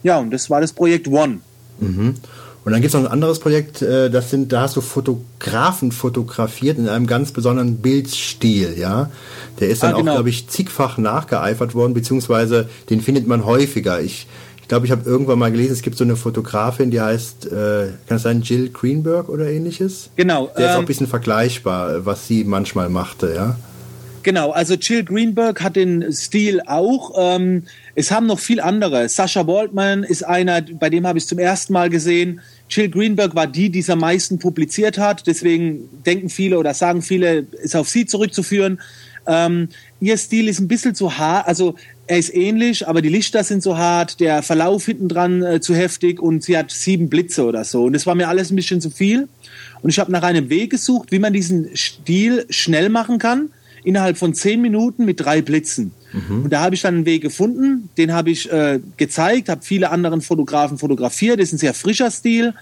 Ja, 0.03 0.19
und 0.19 0.29
das 0.29 0.47
war 0.51 0.61
das 0.61 0.73
Projekt 0.73 1.07
One. 1.07 1.39
Mhm. 1.79 2.17
Und 2.63 2.73
dann 2.73 2.81
gibt 2.81 2.93
es 2.93 2.99
noch 2.99 3.07
ein 3.07 3.11
anderes 3.11 3.39
Projekt, 3.39 3.81
äh, 3.81 4.09
das 4.09 4.29
sind, 4.29 4.51
da 4.51 4.61
hast 4.61 4.75
du 4.75 4.81
Fotografen 4.81 5.91
fotografiert 5.91 6.77
in 6.77 6.89
einem 6.89 7.07
ganz 7.07 7.31
besonderen 7.31 7.77
Bildstil, 7.77 8.75
ja. 8.77 9.09
Der 9.59 9.69
ist 9.69 9.81
dann 9.81 9.93
ah, 9.93 9.97
genau. 9.97 10.11
auch, 10.11 10.15
glaube 10.15 10.29
ich, 10.29 10.47
zigfach 10.47 10.97
nachgeeifert 10.97 11.73
worden, 11.73 11.93
beziehungsweise 11.93 12.69
den 12.89 13.01
findet 13.01 13.27
man 13.27 13.45
häufiger. 13.45 13.99
Ich 14.01 14.27
ich 14.61 14.73
glaube, 14.73 14.85
ich 14.85 14.91
habe 14.93 15.09
irgendwann 15.09 15.38
mal 15.38 15.51
gelesen, 15.51 15.73
es 15.73 15.81
gibt 15.81 15.97
so 15.97 16.05
eine 16.05 16.15
Fotografin, 16.15 16.91
die 16.91 17.01
heißt, 17.01 17.47
äh, 17.47 17.89
kann 18.07 18.15
es 18.15 18.23
sein, 18.23 18.41
Jill 18.41 18.69
Greenberg 18.69 19.27
oder 19.27 19.49
ähnliches? 19.49 20.11
Genau. 20.15 20.49
Der 20.55 20.57
ähm, 20.57 20.63
ist 20.63 20.69
auch 20.69 20.75
ein 20.75 20.79
ähm, 20.79 20.85
bisschen 20.85 21.07
vergleichbar, 21.07 22.05
was 22.05 22.25
sie 22.25 22.45
manchmal 22.45 22.88
machte, 22.88 23.33
ja. 23.35 23.57
Genau, 24.23 24.51
also 24.51 24.75
Jill 24.75 25.03
Greenberg 25.03 25.61
hat 25.61 25.75
den 25.75 26.13
Stil 26.13 26.61
auch. 26.67 27.11
Ähm, 27.17 27.63
es 27.95 28.11
haben 28.11 28.27
noch 28.27 28.39
viel 28.39 28.61
andere. 28.61 29.09
Sascha 29.09 29.47
Waldman 29.47 30.03
ist 30.03 30.23
einer, 30.23 30.61
bei 30.61 30.89
dem 30.89 31.07
habe 31.07 31.17
ich 31.17 31.25
es 31.25 31.27
zum 31.27 31.39
ersten 31.39 31.73
Mal 31.73 31.89
gesehen. 31.89 32.39
Jill 32.72 32.89
Greenberg 32.89 33.35
war 33.35 33.48
die, 33.48 33.69
die 33.69 33.80
es 33.80 33.89
am 33.89 33.99
meisten 33.99 34.39
publiziert 34.39 34.98
hat. 34.98 35.27
Deswegen 35.27 35.89
denken 36.06 36.30
viele 36.30 36.57
oder 36.57 36.73
sagen 36.73 37.02
viele, 37.02 37.45
ist 37.61 37.76
auf 37.76 37.89
sie 37.89 38.06
zurückzuführen. 38.06 38.80
Ähm, 39.27 39.68
ihr 39.99 40.18
Stil 40.18 40.48
ist 40.48 40.60
ein 40.60 40.68
bisschen 40.68 40.95
zu 40.95 41.18
hart, 41.18 41.48
also 41.48 41.76
er 42.07 42.18
ist 42.18 42.34
ähnlich, 42.34 42.88
aber 42.88 43.02
die 43.02 43.10
Lichter 43.10 43.43
sind 43.43 43.61
so 43.61 43.77
hart, 43.77 44.19
der 44.19 44.41
Verlauf 44.41 44.85
hinten 44.85 45.07
dran 45.07 45.43
äh, 45.43 45.61
zu 45.61 45.76
heftig 45.76 46.19
und 46.19 46.43
sie 46.43 46.57
hat 46.57 46.72
sieben 46.72 47.07
Blitze 47.07 47.45
oder 47.45 47.64
so. 47.64 47.84
Und 47.84 47.93
das 47.93 48.07
war 48.07 48.15
mir 48.15 48.27
alles 48.27 48.52
ein 48.52 48.56
bisschen 48.56 48.81
zu 48.81 48.89
viel. 48.89 49.27
Und 49.81 49.89
ich 49.89 49.99
habe 49.99 50.11
nach 50.11 50.23
einem 50.23 50.49
Weg 50.49 50.72
gesucht, 50.72 51.11
wie 51.11 51.19
man 51.19 51.34
diesen 51.34 51.76
Stil 51.76 52.45
schnell 52.49 52.89
machen 52.89 53.19
kann 53.19 53.49
innerhalb 53.84 54.18
von 54.18 54.34
zehn 54.34 54.61
Minuten 54.61 55.06
mit 55.06 55.19
drei 55.19 55.41
Blitzen. 55.41 55.91
Mhm. 56.13 56.43
Und 56.43 56.49
da 56.53 56.61
habe 56.61 56.75
ich 56.75 56.81
dann 56.81 56.95
einen 56.95 57.05
Weg 57.05 57.21
gefunden, 57.21 57.89
den 57.97 58.13
habe 58.13 58.31
ich 58.31 58.51
äh, 58.51 58.79
gezeigt, 58.97 59.49
habe 59.49 59.61
viele 59.63 59.89
anderen 59.89 60.21
Fotografen 60.21 60.77
fotografiert, 60.77 61.39
das 61.39 61.47
ist 61.47 61.53
ein 61.53 61.57
sehr 61.57 61.73
frischer 61.73 62.11
Stil 62.11 62.53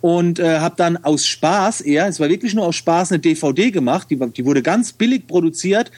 und 0.00 0.38
äh, 0.38 0.58
habe 0.58 0.74
dann 0.76 0.96
aus 0.98 1.26
Spaß 1.26 1.80
eher, 1.82 2.06
es 2.08 2.20
war 2.20 2.28
wirklich 2.28 2.54
nur 2.54 2.66
aus 2.66 2.76
Spaß 2.76 3.12
eine 3.12 3.20
DVD 3.20 3.70
gemacht, 3.70 4.08
die, 4.10 4.16
die 4.16 4.44
wurde 4.44 4.62
ganz 4.62 4.92
billig 4.92 5.26
produziert 5.26 5.90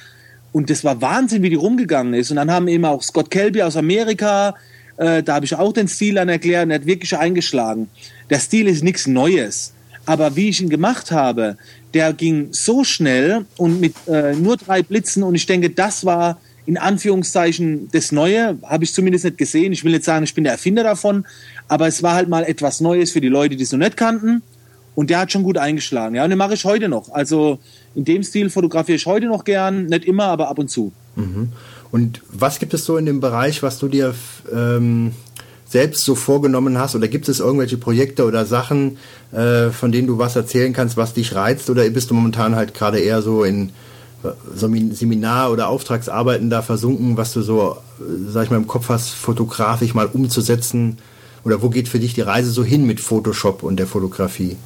und 0.53 0.71
das 0.71 0.85
war 0.85 1.01
Wahnsinn, 1.01 1.43
wie 1.43 1.51
die 1.51 1.57
rumgegangen 1.57 2.15
ist. 2.15 2.31
Und 2.31 2.37
dann 2.37 2.49
haben 2.49 2.69
eben 2.69 2.85
auch 2.85 3.03
Scott 3.03 3.29
Kelby 3.29 3.63
aus 3.63 3.77
Amerika, 3.77 4.55
äh, 4.99 5.23
da 5.23 5.35
habe 5.35 5.47
ich 5.47 5.55
auch 5.57 5.73
den 5.73 5.89
Stil 5.89 6.15
dann 6.15 6.29
erklärt 6.29 6.67
und 6.67 6.71
er 6.71 6.79
hat 6.79 6.87
wirklich 6.87 7.17
eingeschlagen. 7.17 7.89
Der 8.31 8.39
Stil 8.39 8.69
ist 8.69 8.85
nichts 8.85 9.07
Neues. 9.07 9.73
Aber 10.07 10.37
wie 10.37 10.51
ich 10.51 10.61
ihn 10.61 10.69
gemacht 10.69 11.11
habe, 11.11 11.57
der 11.95 12.13
ging 12.13 12.49
so 12.53 12.85
schnell 12.85 13.47
und 13.57 13.81
mit 13.81 13.95
äh, 14.07 14.35
nur 14.35 14.57
drei 14.57 14.83
Blitzen 14.83 15.23
und 15.23 15.35
ich 15.35 15.47
denke, 15.47 15.71
das 15.71 16.05
war 16.05 16.39
in 16.67 16.79
Anführungszeichen 16.79 17.89
das 17.93 18.13
Neue, 18.13 18.59
habe 18.63 18.85
ich 18.85 18.95
zumindest 18.95 19.25
nicht 19.25 19.39
gesehen. 19.39 19.73
Ich 19.73 19.85
will 19.85 19.93
nicht 19.93 20.05
sagen, 20.05 20.25
ich 20.25 20.35
bin 20.35 20.45
der 20.45 20.55
Erfinder 20.55 20.83
davon, 20.83 21.27
aber 21.69 21.87
es 21.87 22.03
war 22.03 22.15
halt 22.15 22.29
mal 22.29 22.45
etwas 22.45 22.81
Neues 22.81 23.13
für 23.13 23.21
die 23.21 23.29
Leute, 23.29 23.57
die 23.57 23.65
es 23.65 23.73
noch 23.73 23.79
nicht 23.79 23.97
kannten 23.97 24.43
und 24.95 25.11
der 25.11 25.19
hat 25.19 25.33
schon 25.33 25.43
gut 25.43 25.59
eingeschlagen. 25.59 26.15
Ja, 26.15 26.25
und 26.25 26.31
den 26.31 26.39
mache 26.39 26.55
ich 26.55 26.65
heute 26.65 26.89
noch. 26.89 27.11
Also 27.11 27.59
in 27.95 28.05
dem 28.05 28.23
Stil 28.23 28.51
fotografiere 28.51 28.97
ich 28.97 29.07
heute 29.07 29.27
noch 29.27 29.45
gern, 29.45 29.87
nicht 29.87 30.05
immer, 30.05 30.25
aber 30.25 30.49
ab 30.49 30.59
und 30.59 30.71
zu. 30.71 30.93
Mhm. 31.17 31.51
Und 31.91 32.23
was 32.31 32.59
gibt 32.59 32.75
es 32.75 32.85
so 32.85 32.97
in 32.97 33.07
dem 33.07 33.21
Bereich, 33.21 33.63
was 33.63 33.79
du 33.79 33.89
dir 33.89 34.15
ähm, 34.53 35.13
selbst 35.67 36.05
so 36.05 36.15
vorgenommen 36.15 36.79
hast? 36.79 36.95
Oder 36.95 37.09
gibt 37.09 37.29
es 37.29 37.41
irgendwelche 37.41 37.77
Projekte 37.77 38.25
oder 38.25 38.47
Sachen, 38.47 38.99
äh, 39.33 39.71
von 39.71 39.93
denen 39.93 40.09
du 40.09 40.19
was 40.19 40.37
erzählen 40.37 40.73
kannst, 40.73 40.97
was 40.97 41.15
dich 41.15 41.35
reizt? 41.35 41.71
Oder 41.71 41.89
bist 41.91 42.11
du 42.11 42.15
momentan 42.15 42.57
halt 42.57 42.75
gerade 42.75 42.99
eher 42.99 43.23
so 43.23 43.45
in 43.45 43.71
Seminar- 44.55 45.51
oder 45.51 45.69
Auftragsarbeiten 45.69 46.51
da 46.51 46.63
versunken, 46.63 47.17
was 47.17 47.33
du 47.33 47.43
so, 47.43 47.77
sag 48.29 48.45
ich 48.45 48.51
mal, 48.51 48.57
im 48.57 48.67
Kopf 48.67 48.89
hast, 48.89 49.11
fotografisch 49.11 49.95
mal 49.95 50.07
umzusetzen? 50.07 50.99
Oder 51.45 51.63
wo 51.63 51.69
geht 51.69 51.89
für 51.89 51.99
dich 51.99 52.15
die 52.15 52.23
Reise 52.23 52.51
so 52.51 52.65
hin 52.65 52.87
mit 52.87 53.01
Photoshop 53.01 53.63
und 53.63 53.77
der 53.77 53.87
Fotografie? 53.87 54.57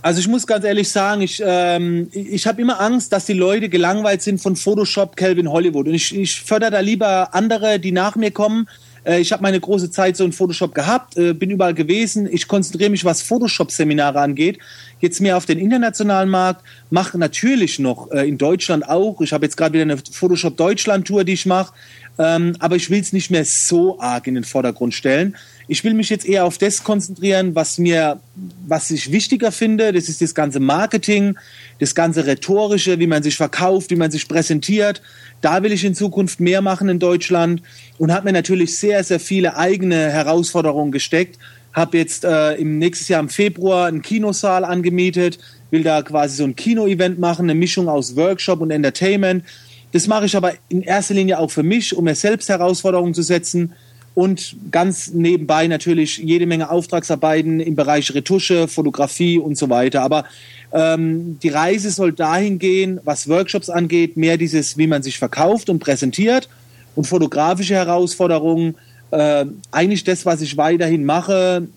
Also 0.00 0.18
ich 0.18 0.26
muss 0.26 0.46
ganz 0.48 0.64
ehrlich 0.64 0.90
sagen, 0.90 1.22
ich, 1.22 1.40
ähm, 1.44 2.08
ich 2.12 2.46
habe 2.46 2.60
immer 2.60 2.80
Angst, 2.80 3.12
dass 3.12 3.26
die 3.26 3.34
Leute 3.34 3.68
gelangweilt 3.68 4.20
sind 4.22 4.40
von 4.40 4.56
Photoshop, 4.56 5.16
Calvin 5.16 5.48
Hollywood. 5.48 5.86
Und 5.86 5.94
ich, 5.94 6.14
ich 6.14 6.40
fördere 6.42 6.72
da 6.72 6.80
lieber 6.80 7.34
andere, 7.34 7.78
die 7.78 7.92
nach 7.92 8.16
mir 8.16 8.32
kommen. 8.32 8.68
Äh, 9.04 9.20
ich 9.20 9.32
habe 9.32 9.42
meine 9.42 9.60
große 9.60 9.90
Zeit 9.90 10.16
so 10.16 10.24
in 10.24 10.32
Photoshop 10.32 10.74
gehabt, 10.74 11.16
äh, 11.16 11.32
bin 11.32 11.50
überall 11.50 11.74
gewesen. 11.74 12.28
Ich 12.30 12.48
konzentriere 12.48 12.90
mich, 12.90 13.04
was 13.04 13.22
Photoshop-Seminare 13.22 14.20
angeht, 14.20 14.58
jetzt 15.00 15.20
mehr 15.20 15.36
auf 15.36 15.46
den 15.46 15.58
internationalen 15.58 16.28
Markt, 16.28 16.64
mache 16.90 17.18
natürlich 17.18 17.78
noch 17.78 18.10
äh, 18.10 18.28
in 18.28 18.38
Deutschland 18.38 18.88
auch. 18.88 19.20
Ich 19.20 19.32
habe 19.32 19.44
jetzt 19.44 19.56
gerade 19.56 19.74
wieder 19.74 19.82
eine 19.82 19.96
Photoshop 19.96 20.56
Deutschland-Tour, 20.56 21.24
die 21.24 21.32
ich 21.32 21.46
mache. 21.46 21.74
Ähm, 22.18 22.56
aber 22.58 22.76
ich 22.76 22.90
will 22.90 23.00
es 23.00 23.12
nicht 23.12 23.30
mehr 23.30 23.44
so 23.44 23.98
arg 23.98 24.26
in 24.26 24.34
den 24.34 24.44
Vordergrund 24.44 24.92
stellen. 24.92 25.36
Ich 25.68 25.82
will 25.84 25.94
mich 25.94 26.10
jetzt 26.10 26.26
eher 26.26 26.44
auf 26.44 26.58
das 26.58 26.84
konzentrieren, 26.84 27.54
was 27.54 27.78
mir, 27.78 28.20
was 28.66 28.90
ich 28.90 29.10
wichtiger 29.12 29.50
finde. 29.50 29.92
Das 29.92 30.08
ist 30.08 30.20
das 30.20 30.34
ganze 30.34 30.60
Marketing, 30.60 31.38
das 31.78 31.94
ganze 31.94 32.26
Rhetorische, 32.26 32.98
wie 32.98 33.06
man 33.06 33.22
sich 33.22 33.36
verkauft, 33.36 33.90
wie 33.90 33.96
man 33.96 34.10
sich 34.10 34.28
präsentiert. 34.28 35.00
Da 35.40 35.62
will 35.62 35.72
ich 35.72 35.84
in 35.84 35.94
Zukunft 35.94 36.40
mehr 36.40 36.60
machen 36.60 36.88
in 36.88 36.98
Deutschland 36.98 37.62
und 37.98 38.12
habe 38.12 38.26
mir 38.26 38.32
natürlich 38.32 38.78
sehr, 38.78 39.02
sehr 39.04 39.20
viele 39.20 39.56
eigene 39.56 40.10
Herausforderungen 40.10 40.92
gesteckt. 40.92 41.38
Habe 41.72 41.96
jetzt 41.96 42.24
äh, 42.24 42.54
im 42.56 42.78
nächsten 42.78 43.10
Jahr 43.10 43.20
im 43.20 43.30
Februar 43.30 43.86
einen 43.86 44.02
Kinosaal 44.02 44.64
angemietet, 44.64 45.38
will 45.70 45.82
da 45.82 46.02
quasi 46.02 46.36
so 46.36 46.44
ein 46.44 46.54
Kino-Event 46.54 47.18
machen, 47.18 47.46
eine 47.46 47.54
Mischung 47.54 47.88
aus 47.88 48.14
Workshop 48.14 48.60
und 48.60 48.70
Entertainment. 48.70 49.44
Das 49.92 50.06
mache 50.06 50.26
ich 50.26 50.36
aber 50.36 50.52
in 50.68 50.82
erster 50.82 51.14
Linie 51.14 51.38
auch 51.38 51.50
für 51.50 51.62
mich, 51.62 51.94
um 51.96 52.04
mir 52.04 52.14
selbst 52.14 52.48
Herausforderungen 52.48 53.14
zu 53.14 53.22
setzen 53.22 53.72
und 54.14 54.56
ganz 54.70 55.12
nebenbei 55.12 55.66
natürlich 55.66 56.18
jede 56.18 56.46
Menge 56.46 56.70
Auftragsarbeiten 56.70 57.60
im 57.60 57.76
Bereich 57.76 58.14
Retusche, 58.14 58.68
Fotografie 58.68 59.38
und 59.38 59.56
so 59.56 59.70
weiter. 59.70 60.02
Aber 60.02 60.24
ähm, 60.72 61.38
die 61.42 61.48
Reise 61.48 61.90
soll 61.90 62.12
dahin 62.12 62.58
gehen, 62.58 63.00
was 63.04 63.28
Workshops 63.28 63.70
angeht, 63.70 64.16
mehr 64.16 64.36
dieses, 64.36 64.76
wie 64.76 64.86
man 64.86 65.02
sich 65.02 65.18
verkauft 65.18 65.70
und 65.70 65.78
präsentiert 65.78 66.48
und 66.94 67.06
fotografische 67.06 67.74
Herausforderungen. 67.74 68.74
Äh, 69.10 69.46
eigentlich 69.70 70.04
das, 70.04 70.26
was 70.26 70.40
ich 70.40 70.56
weiterhin 70.56 71.04
mache, 71.04 71.68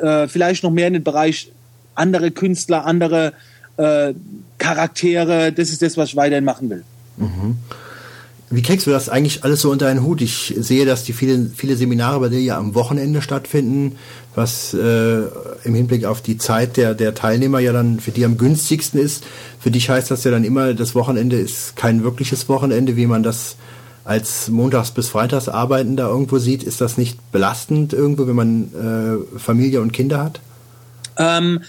äh, 0.00 0.28
vielleicht 0.28 0.62
noch 0.62 0.70
mehr 0.70 0.88
in 0.88 0.94
den 0.94 1.04
Bereich 1.04 1.50
andere 1.94 2.30
Künstler, 2.30 2.86
andere 2.86 3.32
äh, 3.76 4.14
Charaktere. 4.58 5.52
Das 5.52 5.70
ist 5.70 5.82
das, 5.82 5.96
was 5.96 6.10
ich 6.10 6.16
weiterhin 6.16 6.44
machen 6.44 6.70
will. 6.70 6.84
Mhm. 7.20 7.56
Wie 8.52 8.62
kriegst 8.62 8.86
du 8.88 8.90
das 8.90 9.08
eigentlich 9.08 9.44
alles 9.44 9.60
so 9.60 9.70
unter 9.70 9.86
einen 9.86 10.02
Hut? 10.02 10.20
Ich 10.20 10.52
sehe, 10.58 10.84
dass 10.84 11.04
die 11.04 11.12
viele, 11.12 11.48
viele 11.54 11.76
Seminare 11.76 12.18
bei 12.18 12.28
dir 12.28 12.40
ja 12.40 12.58
am 12.58 12.74
Wochenende 12.74 13.22
stattfinden, 13.22 13.96
was 14.34 14.74
äh, 14.74 15.22
im 15.62 15.74
Hinblick 15.74 16.04
auf 16.04 16.20
die 16.20 16.36
Zeit 16.36 16.76
der, 16.76 16.94
der 16.94 17.14
Teilnehmer 17.14 17.60
ja 17.60 17.72
dann 17.72 18.00
für 18.00 18.10
die 18.10 18.24
am 18.24 18.38
günstigsten 18.38 18.98
ist. 18.98 19.24
Für 19.60 19.70
dich 19.70 19.88
heißt 19.88 20.10
das 20.10 20.24
ja 20.24 20.32
dann 20.32 20.42
immer, 20.42 20.74
das 20.74 20.96
Wochenende 20.96 21.38
ist 21.38 21.76
kein 21.76 22.02
wirkliches 22.02 22.48
Wochenende, 22.48 22.96
wie 22.96 23.06
man 23.06 23.22
das 23.22 23.56
als 24.04 24.48
Montags 24.48 24.90
bis 24.90 25.08
Freitags 25.08 25.48
arbeiten 25.48 25.94
da 25.94 26.08
irgendwo 26.08 26.38
sieht. 26.38 26.64
Ist 26.64 26.80
das 26.80 26.98
nicht 26.98 27.30
belastend 27.30 27.92
irgendwo, 27.92 28.26
wenn 28.26 28.34
man 28.34 28.74
äh, 28.74 29.38
Familie 29.38 29.80
und 29.80 29.92
Kinder 29.92 30.24
hat? 30.24 30.40
Ähm, 31.16 31.60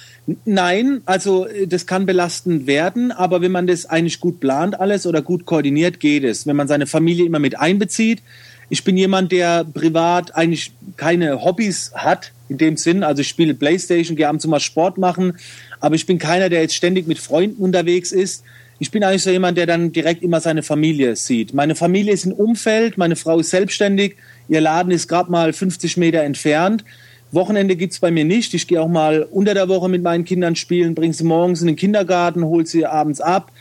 Nein, 0.46 1.02
also 1.06 1.48
äh, 1.48 1.68
das 1.68 1.86
kann 1.86 2.06
belastend 2.06 2.68
werden, 2.68 3.12
aber 3.12 3.42
wenn 3.42 3.52
man 3.52 3.68
das 3.68 3.86
eigentlich 3.86 4.20
gut 4.20 4.40
plant 4.40 4.80
alles 4.80 5.06
oder 5.06 5.22
gut 5.22 5.46
koordiniert, 5.46 6.00
geht 6.00 6.24
es. 6.24 6.48
Wenn 6.48 6.56
man 6.56 6.68
seine 6.68 6.88
Familie 6.88 7.26
immer 7.26 7.40
mit 7.40 7.60
einbezieht. 7.60 8.22
Ich 8.70 8.86
bin 8.86 8.96
jemand, 8.96 9.34
der 9.34 9.66
privat 9.66 10.36
eigentlich 10.36 10.72
keine 10.96 11.44
Hobbys 11.44 11.92
hat, 11.94 12.32
in 12.48 12.58
dem 12.58 12.78
Sinn. 12.78 13.04
Also 13.04 13.22
ich 13.22 13.28
spiele 13.28 13.54
Playstation, 13.54 14.16
gehe 14.16 14.28
abends 14.28 14.46
mal 14.48 14.60
Sport 14.60 14.98
machen, 14.98 15.34
aber 15.80 15.96
ich 15.96 16.06
bin 16.06 16.20
keiner, 16.20 16.50
der 16.50 16.62
jetzt 16.62 16.76
ständig 16.76 17.08
mit 17.08 17.20
Freunden 17.20 17.62
unterwegs 17.62 18.12
ist. 18.12 18.44
Ich 18.80 18.90
bin 18.90 19.04
eigentlich 19.04 19.24
so 19.24 19.30
jemand, 19.30 19.58
der 19.58 19.68
dann 19.68 19.92
direkt 19.92 20.24
immer 20.24 20.42
seine 20.42 20.64
Familie 20.64 21.16
sieht. 21.16 21.54
Meine 21.54 21.76
Familie 21.76 22.14
ist 22.14 22.26
ein 22.26 22.34
Umfeld, 22.34 22.98
meine 22.98 23.16
Frau 23.16 23.40
ist 23.40 23.52
selbstständig, 23.52 24.16
ihr 24.50 24.62
Laden 24.62 24.92
ist 24.92 25.08
gerade 25.08 25.32
mal 25.32 25.54
50 25.54 25.98
Meter 25.98 26.24
entfernt. 26.24 26.84
Wochenende 27.32 27.76
gibt's 27.76 28.00
bei 28.00 28.12
mir 28.12 28.26
nicht. 28.26 28.54
Ich 28.54 28.68
gehe 28.68 28.82
auch 28.82 28.88
mal 28.88 29.24
unter 29.24 29.54
der 29.54 29.70
Woche 29.70 29.90
mit 29.90 30.04
meinen 30.04 30.26
Kindern 30.26 30.56
spielen, 30.56 30.96
bringe 30.96 31.14
sie 31.14 31.24
morgens 31.24 31.62
in 31.62 31.68
den 31.68 31.76
Kindergarten, 31.76 32.44
hol 32.44 32.66
sie 32.66 32.86
abends 32.86 33.22
ab. 33.22 33.52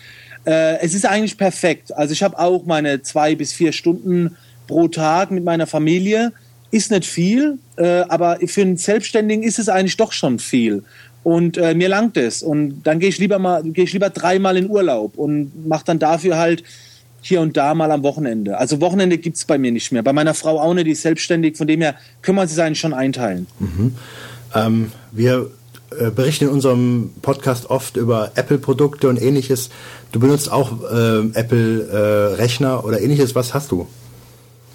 Äh, 0.45 0.79
es 0.81 0.95
ist 0.95 1.07
eigentlich 1.07 1.37
perfekt. 1.37 1.97
Also 1.97 2.13
ich 2.13 2.23
habe 2.23 2.39
auch 2.39 2.65
meine 2.67 3.03
zwei 3.03 3.35
bis 3.35 3.53
vier 3.53 3.73
Stunden 3.73 4.37
pro 4.67 4.89
Tag 4.89 5.31
mit 5.31 5.45
meiner 5.45 5.67
Familie. 5.67 6.33
Ist 6.73 6.91
nicht 6.91 7.05
viel, 7.05 7.59
äh, 7.77 8.03
aber 8.09 8.39
für 8.47 8.63
einen 8.63 8.77
Selbstständigen 8.77 9.43
ist 9.43 9.59
es 9.59 9.69
eigentlich 9.69 9.97
doch 9.97 10.13
schon 10.13 10.39
viel. 10.39 10.85
Und 11.23 11.59
äh, 11.59 11.75
mir 11.75 11.89
langt 11.89 12.17
es. 12.17 12.43
Und 12.43 12.83
dann 12.85 12.99
gehe 12.99 13.09
ich 13.09 13.19
lieber 13.19 13.39
mal, 13.39 13.63
gehe 13.63 13.85
ich 13.85 13.93
lieber 13.93 14.11
dreimal 14.11 14.57
in 14.57 14.71
Urlaub 14.71 15.19
und 15.19 15.69
mache 15.69 15.85
dann 15.85 15.99
dafür 15.99 16.39
halt 16.39 16.65
hier 17.21 17.41
und 17.41 17.57
da 17.57 17.75
mal 17.75 17.91
am 17.91 18.03
Wochenende. 18.03 18.59
Also 18.59 18.81
Wochenende 18.81 19.19
gibt 19.19 19.37
es 19.37 19.45
bei 19.45 19.59
mir 19.59 19.73
nicht 19.73 19.93
mehr. 19.93 20.03
Bei 20.03 20.13
meiner 20.13 20.35
Frau 20.35 20.61
auch 20.61 20.75
nicht, 20.75 20.87
die 20.87 20.93
ist 20.93 21.03
selbstständig, 21.03 21.57
von 21.57 21.67
dem 21.67 21.81
her 21.81 21.95
können 22.23 22.37
wir 22.37 22.43
das 22.43 22.59
eigentlich 22.59 22.81
schon 22.81 22.95
einteilen. 22.95 23.47
Mhm. 23.59 23.95
Ähm, 24.55 24.93
wir 25.13 25.51
äh, 25.99 26.11
berichten 26.11 26.45
in 26.45 26.51
unserem 26.51 27.11
Podcast 27.21 27.69
oft 27.69 27.97
über 27.97 28.33
Apple-Produkte 28.37 29.09
und 29.09 29.21
ähnliches. 29.21 29.71
Du 30.13 30.21
benutzt 30.21 30.51
auch 30.51 30.73
äh, 30.91 31.21
Apple-Rechner 31.35 32.81
äh, 32.83 32.87
oder 32.87 33.01
ähnliches. 33.01 33.35
Was 33.35 33.55
hast 33.55 33.73
du? 33.73 33.87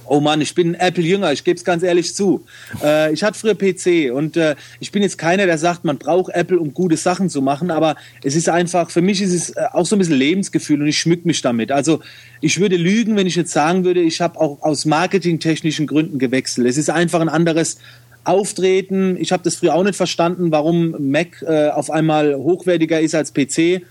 Oh 0.08 0.20
Mann, 0.20 0.42
ich 0.42 0.54
bin 0.54 0.76
Apple-Jünger, 0.76 1.32
ich 1.32 1.44
gebe 1.44 1.58
es 1.58 1.64
ganz 1.64 1.82
ehrlich 1.84 2.14
zu. 2.14 2.46
Äh, 2.84 3.14
ich 3.14 3.24
hatte 3.24 3.40
früher 3.40 3.56
PC 3.56 4.14
und 4.14 4.38
äh, 4.38 4.56
ich 4.80 4.92
bin 4.92 5.02
jetzt 5.02 5.18
keiner, 5.18 5.46
der 5.46 5.58
sagt, 5.58 5.84
man 5.84 5.98
braucht 5.98 6.34
Apple, 6.34 6.60
um 6.60 6.74
gute 6.74 6.98
Sachen 6.98 7.30
zu 7.30 7.42
machen, 7.42 7.72
aber 7.72 7.96
es 8.24 8.36
ist 8.36 8.50
einfach, 8.50 8.92
für 8.92 9.02
mich 9.02 9.22
ist 9.22 9.34
es 9.34 9.50
äh, 9.52 9.64
auch 9.74 9.86
so 9.86 9.96
ein 9.96 10.00
bisschen 10.00 10.16
Lebensgefühl 10.16 10.82
und 10.82 10.88
ich 10.88 11.00
schmück 11.00 11.26
mich 11.26 11.42
damit. 11.42 11.72
Also 11.72 12.02
ich 12.42 12.60
würde 12.60 12.78
lügen, 12.78 13.16
wenn 13.16 13.28
ich 13.28 13.36
jetzt 13.36 13.52
sagen 13.52 13.84
würde, 13.84 14.02
ich 14.02 14.22
habe 14.22 14.40
auch 14.40 14.62
aus 14.62 14.86
marketingtechnischen 14.86 15.88
Gründen 15.88 16.20
gewechselt. 16.20 16.68
Es 16.68 16.78
ist 16.78 16.90
einfach 16.90 17.22
ein 17.22 17.30
anderes 17.30 17.78
Auftreten. 18.26 19.18
Ich 19.18 19.32
habe 19.32 19.44
das 19.44 19.56
früher 19.56 19.76
auch 19.76 19.84
nicht 19.84 19.96
verstanden, 19.96 20.52
warum 20.52 20.96
Mac 21.00 21.42
äh, 21.42 21.70
auf 21.70 21.90
einmal 21.90 22.36
hochwertiger 22.36 23.00
ist 23.00 23.16
als 23.16 23.34
PC. 23.34 23.82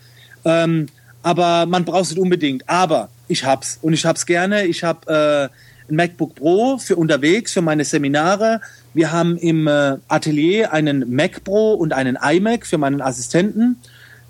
Ähm, 0.44 0.86
aber 1.22 1.66
man 1.66 1.84
braucht 1.84 2.10
es 2.10 2.18
unbedingt. 2.18 2.68
Aber 2.68 3.08
ich 3.28 3.44
hab's 3.44 3.78
und 3.80 3.92
ich 3.92 4.04
hab's 4.04 4.26
gerne. 4.26 4.66
Ich 4.66 4.84
habe 4.84 5.50
äh, 5.50 5.73
ein 5.90 5.96
MacBook 5.96 6.34
Pro 6.34 6.78
für 6.78 6.96
unterwegs, 6.96 7.52
für 7.52 7.62
meine 7.62 7.84
Seminare. 7.84 8.60
Wir 8.92 9.12
haben 9.12 9.36
im 9.36 9.66
äh, 9.66 9.96
Atelier 10.08 10.72
einen 10.72 11.14
Mac 11.14 11.44
Pro 11.44 11.74
und 11.74 11.92
einen 11.92 12.16
iMac 12.20 12.66
für 12.66 12.78
meinen 12.78 13.00
Assistenten. 13.00 13.76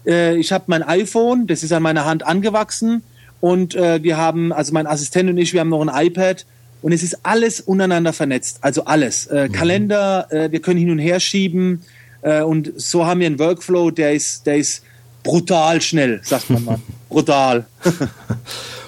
Äh, 0.06 0.36
ich 0.36 0.52
habe 0.52 0.64
mein 0.68 0.82
iPhone, 0.82 1.46
das 1.46 1.62
ist 1.62 1.72
an 1.72 1.82
meiner 1.82 2.04
Hand 2.04 2.26
angewachsen. 2.26 3.02
Und 3.40 3.74
äh, 3.74 4.02
wir 4.02 4.16
haben, 4.16 4.52
also 4.52 4.72
mein 4.72 4.86
Assistent 4.86 5.28
und 5.28 5.38
ich, 5.38 5.52
wir 5.52 5.60
haben 5.60 5.68
noch 5.68 5.86
ein 5.86 6.06
iPad. 6.06 6.46
Und 6.82 6.92
es 6.92 7.02
ist 7.02 7.24
alles 7.24 7.60
untereinander 7.60 8.12
vernetzt. 8.12 8.58
Also 8.60 8.84
alles. 8.84 9.30
Mhm. 9.30 9.52
Kalender, 9.52 10.28
wir 10.50 10.60
können 10.60 10.78
hin 10.78 10.90
und 10.90 10.98
her 10.98 11.18
schieben. 11.18 11.80
Und 12.20 12.74
so 12.76 13.06
haben 13.06 13.20
wir 13.20 13.26
einen 13.26 13.38
Workflow, 13.38 13.90
der 13.90 14.12
ist, 14.12 14.44
der 14.44 14.58
ist 14.58 14.82
brutal 15.22 15.80
schnell, 15.80 16.20
sagt 16.22 16.50
man 16.50 16.64
mal. 16.64 16.78
brutal. 17.08 17.64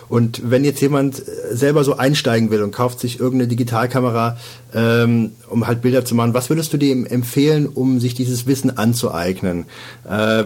Und 0.09 0.51
wenn 0.51 0.65
jetzt 0.65 0.81
jemand 0.81 1.21
äh, 1.21 1.55
selber 1.55 1.85
so 1.85 1.97
einsteigen 1.97 2.51
will 2.51 2.63
und 2.63 2.73
kauft 2.73 3.01
sich 3.01 3.21
irgendeine 3.21 3.49
Digitalkamera, 3.49 4.37
ähm, 4.75 5.33
um 5.49 5.67
halt 5.67 5.83
Bilder 5.83 6.05
zu 6.05 6.15
machen, 6.15 6.35
was 6.35 6.49
würdest 6.49 6.73
du 6.73 6.77
dem 6.77 7.07
empfehlen, 7.07 7.67
um 7.67 8.01
sich 8.01 8.15
dieses 8.15 8.47
Wissen 8.47 8.77
anzueignen? 8.77 9.65
Äh, 10.09 10.45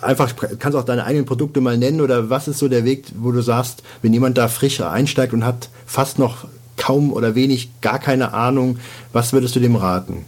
einfach, 0.00 0.34
kannst 0.58 0.74
du 0.74 0.78
auch 0.78 0.84
deine 0.84 1.04
eigenen 1.04 1.26
Produkte 1.26 1.60
mal 1.60 1.78
nennen 1.78 2.00
oder 2.00 2.30
was 2.30 2.48
ist 2.48 2.58
so 2.58 2.68
der 2.68 2.84
Weg, 2.84 3.06
wo 3.18 3.32
du 3.32 3.40
sagst, 3.40 3.82
wenn 4.02 4.12
jemand 4.12 4.38
da 4.38 4.48
frisch 4.48 4.80
einsteigt 4.80 5.32
und 5.32 5.44
hat 5.44 5.68
fast 5.86 6.18
noch 6.18 6.46
kaum 6.76 7.12
oder 7.12 7.34
wenig, 7.34 7.70
gar 7.80 7.98
keine 7.98 8.34
Ahnung, 8.34 8.78
was 9.12 9.32
würdest 9.32 9.54
du 9.54 9.60
dem 9.60 9.76
raten? 9.76 10.24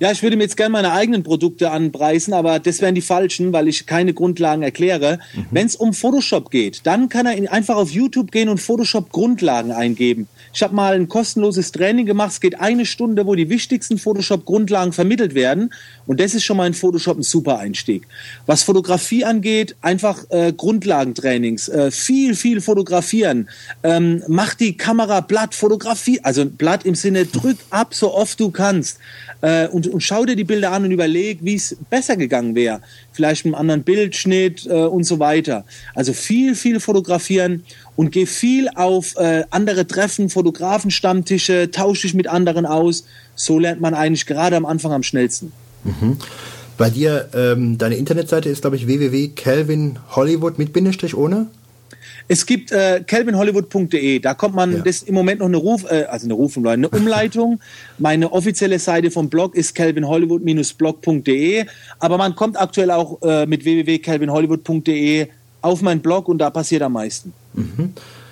Ja, 0.00 0.10
ich 0.10 0.22
würde 0.22 0.38
mir 0.38 0.44
jetzt 0.44 0.56
gerne 0.56 0.72
meine 0.72 0.92
eigenen 0.92 1.22
Produkte 1.22 1.70
anpreisen, 1.70 2.32
aber 2.32 2.58
das 2.58 2.80
wären 2.80 2.94
die 2.94 3.02
falschen, 3.02 3.52
weil 3.52 3.68
ich 3.68 3.84
keine 3.84 4.14
Grundlagen 4.14 4.62
erkläre. 4.62 5.18
Mhm. 5.34 5.46
Wenn 5.50 5.66
es 5.66 5.76
um 5.76 5.92
Photoshop 5.92 6.50
geht, 6.50 6.80
dann 6.84 7.10
kann 7.10 7.26
er 7.26 7.52
einfach 7.52 7.76
auf 7.76 7.90
YouTube 7.90 8.32
gehen 8.32 8.48
und 8.48 8.62
Photoshop 8.62 9.12
Grundlagen 9.12 9.72
eingeben. 9.72 10.26
Ich 10.52 10.62
habe 10.62 10.74
mal 10.74 10.94
ein 10.94 11.08
kostenloses 11.08 11.70
Training 11.70 12.06
gemacht. 12.06 12.32
Es 12.32 12.40
geht 12.40 12.60
eine 12.60 12.84
Stunde, 12.84 13.26
wo 13.26 13.34
die 13.34 13.48
wichtigsten 13.48 13.98
Photoshop-Grundlagen 13.98 14.92
vermittelt 14.92 15.34
werden. 15.34 15.72
Und 16.06 16.18
das 16.18 16.34
ist 16.34 16.44
schon 16.44 16.56
mal 16.56 16.66
in 16.66 16.74
Photoshop 16.74 17.18
ein 17.18 17.22
super 17.22 17.58
Einstieg. 17.58 18.06
Was 18.46 18.64
Fotografie 18.64 19.24
angeht, 19.24 19.76
einfach 19.80 20.24
äh, 20.30 20.52
Grundlagentrainings. 20.52 21.68
Äh, 21.68 21.90
viel, 21.92 22.34
viel 22.34 22.60
fotografieren. 22.60 23.48
Ähm, 23.84 24.24
mach 24.26 24.54
die 24.54 24.76
Kamera 24.76 25.20
blatt, 25.20 25.54
Fotografie, 25.54 26.20
also 26.22 26.44
blatt 26.46 26.84
im 26.84 26.96
Sinne, 26.96 27.26
drück 27.26 27.58
ab, 27.70 27.94
so 27.94 28.12
oft 28.12 28.40
du 28.40 28.50
kannst. 28.50 28.98
Äh, 29.42 29.68
und, 29.68 29.86
und 29.86 30.00
schau 30.00 30.24
dir 30.24 30.36
die 30.36 30.44
Bilder 30.44 30.72
an 30.72 30.84
und 30.84 30.90
überleg, 30.90 31.38
wie 31.42 31.54
es 31.54 31.76
besser 31.88 32.16
gegangen 32.16 32.54
wäre. 32.54 32.80
Vielleicht 33.12 33.44
mit 33.44 33.54
einem 33.54 33.60
anderen 33.60 33.82
Bildschnitt 33.84 34.66
äh, 34.66 34.70
und 34.70 35.04
so 35.04 35.18
weiter. 35.18 35.64
Also 35.94 36.12
viel, 36.12 36.54
viel 36.54 36.80
fotografieren 36.80 37.64
und 38.00 38.12
geh 38.12 38.24
viel 38.24 38.70
auf 38.76 39.14
äh, 39.18 39.44
andere 39.50 39.86
Treffen, 39.86 40.30
Fotografenstammtische, 40.30 41.70
tausche 41.70 42.06
dich 42.06 42.14
mit 42.14 42.28
anderen 42.28 42.64
aus. 42.64 43.04
So 43.34 43.58
lernt 43.58 43.82
man 43.82 43.92
eigentlich 43.92 44.24
gerade 44.24 44.56
am 44.56 44.64
Anfang 44.64 44.90
am 44.92 45.02
schnellsten. 45.02 45.52
Mhm. 45.84 46.16
Bei 46.78 46.88
dir, 46.88 47.28
ähm, 47.34 47.76
deine 47.76 47.96
Internetseite 47.96 48.48
ist, 48.48 48.62
glaube 48.62 48.76
ich, 48.76 48.86
www.calvinhollywood 48.86 50.58
mit 50.58 50.72
Bindestrich 50.72 51.14
ohne? 51.14 51.48
Es 52.26 52.46
gibt 52.46 52.72
äh, 52.72 53.04
calvinhollywood.de, 53.06 54.20
da 54.20 54.32
kommt 54.32 54.54
man, 54.54 54.72
Ja. 54.72 54.78
das 54.78 54.96
ist 54.96 55.08
im 55.08 55.14
Moment 55.14 55.40
noch 55.40 55.48
eine 55.48 55.58
Ruf, 55.58 55.84
äh, 55.84 56.04
also 56.04 56.24
eine 56.24 56.32
Rufung, 56.32 56.66
eine 56.68 56.88
Umleitung. 56.88 57.60
Meine 57.98 58.32
offizielle 58.32 58.78
Seite 58.78 59.10
vom 59.10 59.28
Blog 59.28 59.54
ist 59.54 59.74
calvinhollywood-blog.de, 59.74 61.66
aber 61.98 62.16
man 62.16 62.34
kommt 62.34 62.58
aktuell 62.58 62.92
auch 62.92 63.20
äh, 63.20 63.44
mit 63.44 63.66
www.calvinhollywood.de 63.66 65.28
auf 65.62 65.82
meinen 65.82 66.00
Blog 66.00 66.28
und 66.28 66.38
da 66.38 66.50
passiert 66.50 66.82
am 66.82 66.92
meisten. 66.92 67.32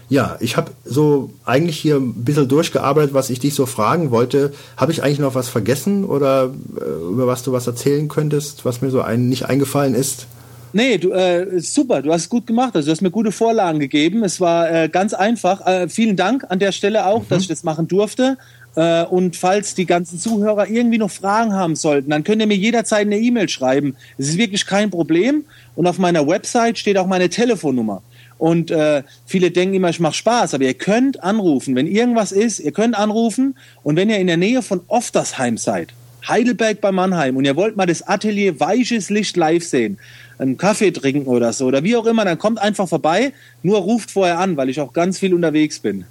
Ja, 0.09 0.37
ich 0.41 0.57
habe 0.57 0.71
so 0.85 1.31
eigentlich 1.45 1.79
hier 1.79 1.97
ein 1.97 2.25
bisschen 2.25 2.49
durchgearbeitet, 2.49 3.13
was 3.13 3.29
ich 3.29 3.41
dich 3.41 3.55
so 3.55 3.67
fragen 3.67 4.11
wollte. 4.11 4.55
Habe 4.77 4.91
ich 4.93 5.03
eigentlich 5.03 5.19
noch 5.19 5.35
was 5.35 5.49
vergessen 5.49 6.05
oder 6.05 6.51
äh, 6.77 7.13
über 7.13 7.27
was 7.27 7.43
du 7.43 7.53
was 7.53 7.67
erzählen 7.67 8.09
könntest, 8.09 8.65
was 8.65 8.81
mir 8.81 8.91
so 8.91 9.03
ein, 9.03 9.29
nicht 9.29 9.47
eingefallen 9.47 9.95
ist? 9.95 10.27
Nee, 10.73 10.99
du, 10.99 11.11
äh, 11.13 11.61
super, 11.61 12.03
du 12.03 12.13
hast 12.13 12.23
es 12.23 12.29
gut 12.29 12.47
gemacht. 12.47 12.75
Also 12.75 12.87
du 12.87 12.93
hast 12.93 13.01
mir 13.03 13.11
gute 13.11 13.33
Vorlagen 13.33 13.81
gegeben. 13.81 14.25
Es 14.25 14.41
war 14.41 14.71
äh, 14.71 14.89
ganz 14.89 15.15
einfach. 15.15 15.67
Äh, 15.67 15.89
vielen 15.89 16.17
Dank 16.17 16.45
an 16.49 16.59
der 16.59 16.73
Stelle 16.73 17.07
auch, 17.07 17.25
dass 17.29 17.43
ich 17.43 17.49
das 17.49 17.63
machen 17.63 17.89
durfte. 17.89 18.39
Äh, 18.79 19.07
und 19.07 19.35
falls 19.35 19.75
die 19.75 19.87
ganzen 19.87 20.21
Zuhörer 20.21 20.69
irgendwie 20.69 20.99
noch 20.99 21.11
Fragen 21.11 21.53
haben 21.53 21.75
sollten, 21.75 22.11
dann 22.11 22.23
könnt 22.23 22.41
ihr 22.41 22.47
mir 22.47 22.57
jederzeit 22.57 23.07
eine 23.07 23.19
E-Mail 23.19 23.49
schreiben. 23.49 23.97
Es 24.19 24.29
ist 24.29 24.39
wirklich 24.39 24.67
kein 24.67 24.91
Problem. 24.91 25.45
Und 25.75 25.89
auf 25.89 25.99
meiner 25.99 26.29
Website 26.29 26.79
steht 26.79 26.97
auch 26.97 27.09
meine 27.09 27.29
Telefonnummer. 27.29 28.03
Und 28.39 28.71
äh, 28.71 29.03
viele 29.27 29.51
denken 29.51 29.75
immer, 29.75 29.89
ich 29.89 29.99
mache 29.99 30.15
Spaß, 30.15 30.55
aber 30.55 30.63
ihr 30.63 30.75
könnt 30.75 31.25
anrufen. 31.25 31.75
Wenn 31.75 31.89
irgendwas 31.89 32.31
ist, 32.31 32.61
ihr 32.61 32.71
könnt 32.71 32.97
anrufen. 32.97 33.57
Und 33.83 33.97
wenn 33.97 34.11
ihr 34.11 34.19
in 34.19 34.29
der 34.29 34.37
Nähe 34.37 34.63
von 34.63 34.83
Oftersheim 34.87 35.59
seid, 35.59 35.93
Heidelberg 36.29 36.81
bei 36.81 36.93
Mannheim 36.93 37.37
und 37.37 37.45
ihr 37.47 37.57
wollt 37.57 37.77
mal 37.77 37.87
das 37.87 38.07
Atelier 38.07 38.61
Weiches 38.61 39.11
Licht 39.11 39.37
live 39.37 39.65
sehen, 39.65 39.99
einen 40.39 40.57
Kaffee 40.57 40.93
trinken 40.93 41.27
oder 41.27 41.53
so 41.53 41.67
oder 41.67 41.83
wie 41.83 41.97
auch 41.97 42.07
immer, 42.07 42.25
dann 42.25 42.39
kommt 42.39 42.61
einfach 42.61 42.89
vorbei, 42.89 43.33
nur 43.65 43.79
ruft 43.79 44.13
vorher 44.13 44.39
an, 44.39 44.57
weil 44.57 44.69
ich 44.69 44.81
auch 44.81 44.93
ganz 44.93 45.19
viel 45.19 45.35
unterwegs 45.35 45.81
bin. 45.81 46.05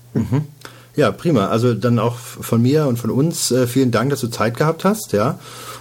Ja, 0.98 1.12
prima. 1.12 1.48
Also 1.48 1.76
dann 1.76 2.00
auch 2.00 2.16
von 2.18 2.60
mir 2.60 2.88
und 2.88 2.98
von 2.98 3.12
uns 3.12 3.52
äh, 3.52 3.68
vielen 3.68 3.92
Dank, 3.92 4.10
dass 4.10 4.20
du 4.20 4.30
Zeit 4.30 4.58
gehabt 4.58 4.84
hast, 4.84 5.14
ja. 5.14 5.38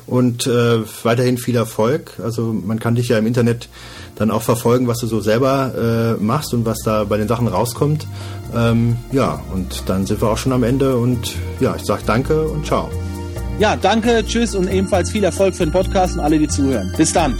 Und 0.07 0.47
äh, 0.47 0.81
weiterhin 1.03 1.39
viel 1.39 1.57
Erfolg. 1.57 2.13
Also 2.23 2.53
man 2.53 2.79
kann 2.79 2.95
dich 2.95 3.09
ja 3.09 3.19
im 3.19 3.27
Internet 3.27 3.69
dann 4.17 4.31
auch 4.31 4.43
verfolgen, 4.43 4.87
was 4.89 4.99
du 4.99 5.07
so 5.07 5.21
selber 5.21 6.17
äh, 6.21 6.23
machst 6.23 6.53
und 6.53 6.67
was 6.67 6.81
da 6.85 7.05
bei 7.05 7.17
den 7.17 7.29
Sachen 7.29 7.49
rauskommt. 7.49 8.07
Ähm, 8.55 8.99
ja, 9.11 9.43
und 9.55 9.85
dann 9.87 10.05
sind 10.05 10.21
wir 10.21 10.29
auch 10.29 10.39
schon 10.39 10.53
am 10.53 10.63
Ende 10.63 10.99
und 10.99 11.35
ja, 11.61 11.75
ich 11.75 11.83
sag 11.83 12.05
danke 12.05 12.47
und 12.47 12.67
ciao. 12.67 12.91
Ja, 13.59 13.75
danke, 13.75 14.23
tschüss 14.27 14.55
und 14.55 14.71
ebenfalls 14.71 15.11
viel 15.11 15.25
Erfolg 15.25 15.55
für 15.55 15.65
den 15.65 15.73
Podcast 15.73 16.15
und 16.15 16.21
alle, 16.21 16.39
die 16.39 16.47
zuhören. 16.47 16.93
Bis 16.99 17.15
dann. 17.15 17.35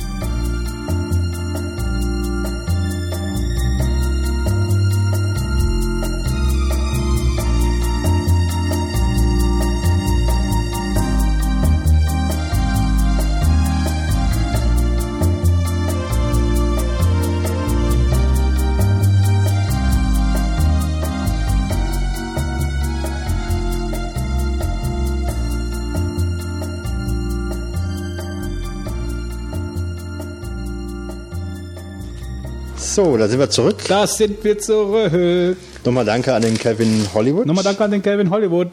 So, 32.97 33.15
da 33.19 33.29
sind 33.29 33.41
wir 33.41 33.51
zurück. 33.51 33.77
Das 33.89 34.17
sind 34.17 34.43
wir 34.43 34.59
zurück. 34.59 35.59
Nochmal 35.85 36.07
danke 36.07 36.33
an 36.33 36.41
den 36.41 36.57
Kevin 36.57 37.07
Hollywood 37.13 37.45
Nochmal 37.45 37.63
danke 37.63 37.85
an 37.85 37.91
den 37.91 38.01
Calvin 38.01 38.31
Hollywood. 38.31 38.69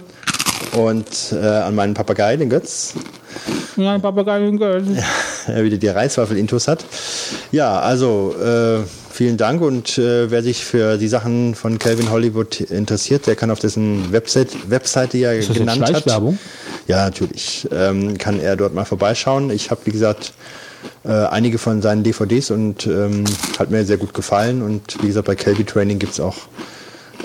und 0.77 1.05
äh, 1.33 1.45
an 1.45 1.75
meinen 1.75 1.93
Papagei, 1.93 2.37
den 2.37 2.49
Götz. 2.49 2.93
Mein 3.75 4.01
Papagei 4.01 4.47
in 4.47 4.57
Köln. 4.57 4.97
er 5.47 5.65
wieder 5.65 5.75
die 5.75 5.89
Reiswaffel-Intos 5.89 6.69
hat. 6.69 6.85
Ja, 7.51 7.81
also 7.81 8.33
äh, 8.41 8.85
vielen 9.11 9.35
Dank 9.35 9.61
und 9.61 9.97
äh, 9.97 10.31
wer 10.31 10.41
sich 10.41 10.63
für 10.63 10.97
die 10.97 11.09
Sachen 11.09 11.53
von 11.53 11.77
Calvin 11.77 12.09
Hollywood 12.09 12.61
interessiert, 12.61 13.27
der 13.27 13.35
kann 13.35 13.51
auf 13.51 13.59
dessen 13.59 14.13
Website, 14.13 14.69
Webseite 14.69 15.17
ja 15.17 15.35
das 15.35 15.49
jetzt 15.49 15.57
genannt 15.57 15.81
hat. 15.81 15.89
Schleichwerbung? 15.89 16.39
Ja, 16.87 17.03
natürlich. 17.03 17.67
Ähm, 17.73 18.17
kann 18.17 18.39
er 18.39 18.55
dort 18.55 18.73
mal 18.73 18.85
vorbeischauen. 18.85 19.49
Ich 19.49 19.69
habe, 19.69 19.81
wie 19.83 19.91
gesagt, 19.91 20.31
äh, 21.03 21.11
einige 21.11 21.57
von 21.57 21.81
seinen 21.81 22.03
DVDs 22.03 22.51
und 22.51 22.85
ähm, 22.87 23.23
hat 23.59 23.69
mir 23.71 23.85
sehr 23.85 23.97
gut 23.97 24.13
gefallen. 24.13 24.61
Und 24.61 25.01
wie 25.01 25.07
gesagt, 25.07 25.27
bei 25.27 25.35
Calvi 25.35 25.63
Training 25.63 25.99
gibt's 25.99 26.19
auch 26.19 26.35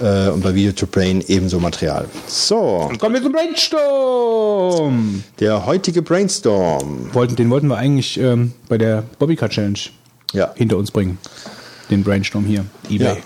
äh, 0.03 0.29
und 0.29 0.43
bei 0.43 0.55
Video 0.55 0.73
to 0.73 0.87
Brain 0.87 1.23
ebenso 1.29 1.59
Material. 1.61 2.07
So, 2.27 2.91
Kommen 2.99 3.15
wir 3.17 3.23
zum 3.23 3.33
Brainstorm. 3.33 5.25
der 5.41 5.67
heutige 5.67 6.03
Brainstorm. 6.03 7.11
Wollten, 7.13 7.37
den 7.37 7.51
wollten 7.51 7.69
wir 7.69 7.77
eigentlich 7.77 8.19
ähm, 8.19 8.53
bei 8.69 8.79
der 8.79 9.05
Bobbycar 9.19 9.49
Challenge 9.49 9.79
Ja. 10.33 10.53
hinter 10.55 10.77
uns 10.77 10.91
bringen. 10.91 11.19
Den 11.91 12.05
Brainstorm 12.05 12.45
hier. 12.45 12.65
Ebay. 12.91 13.17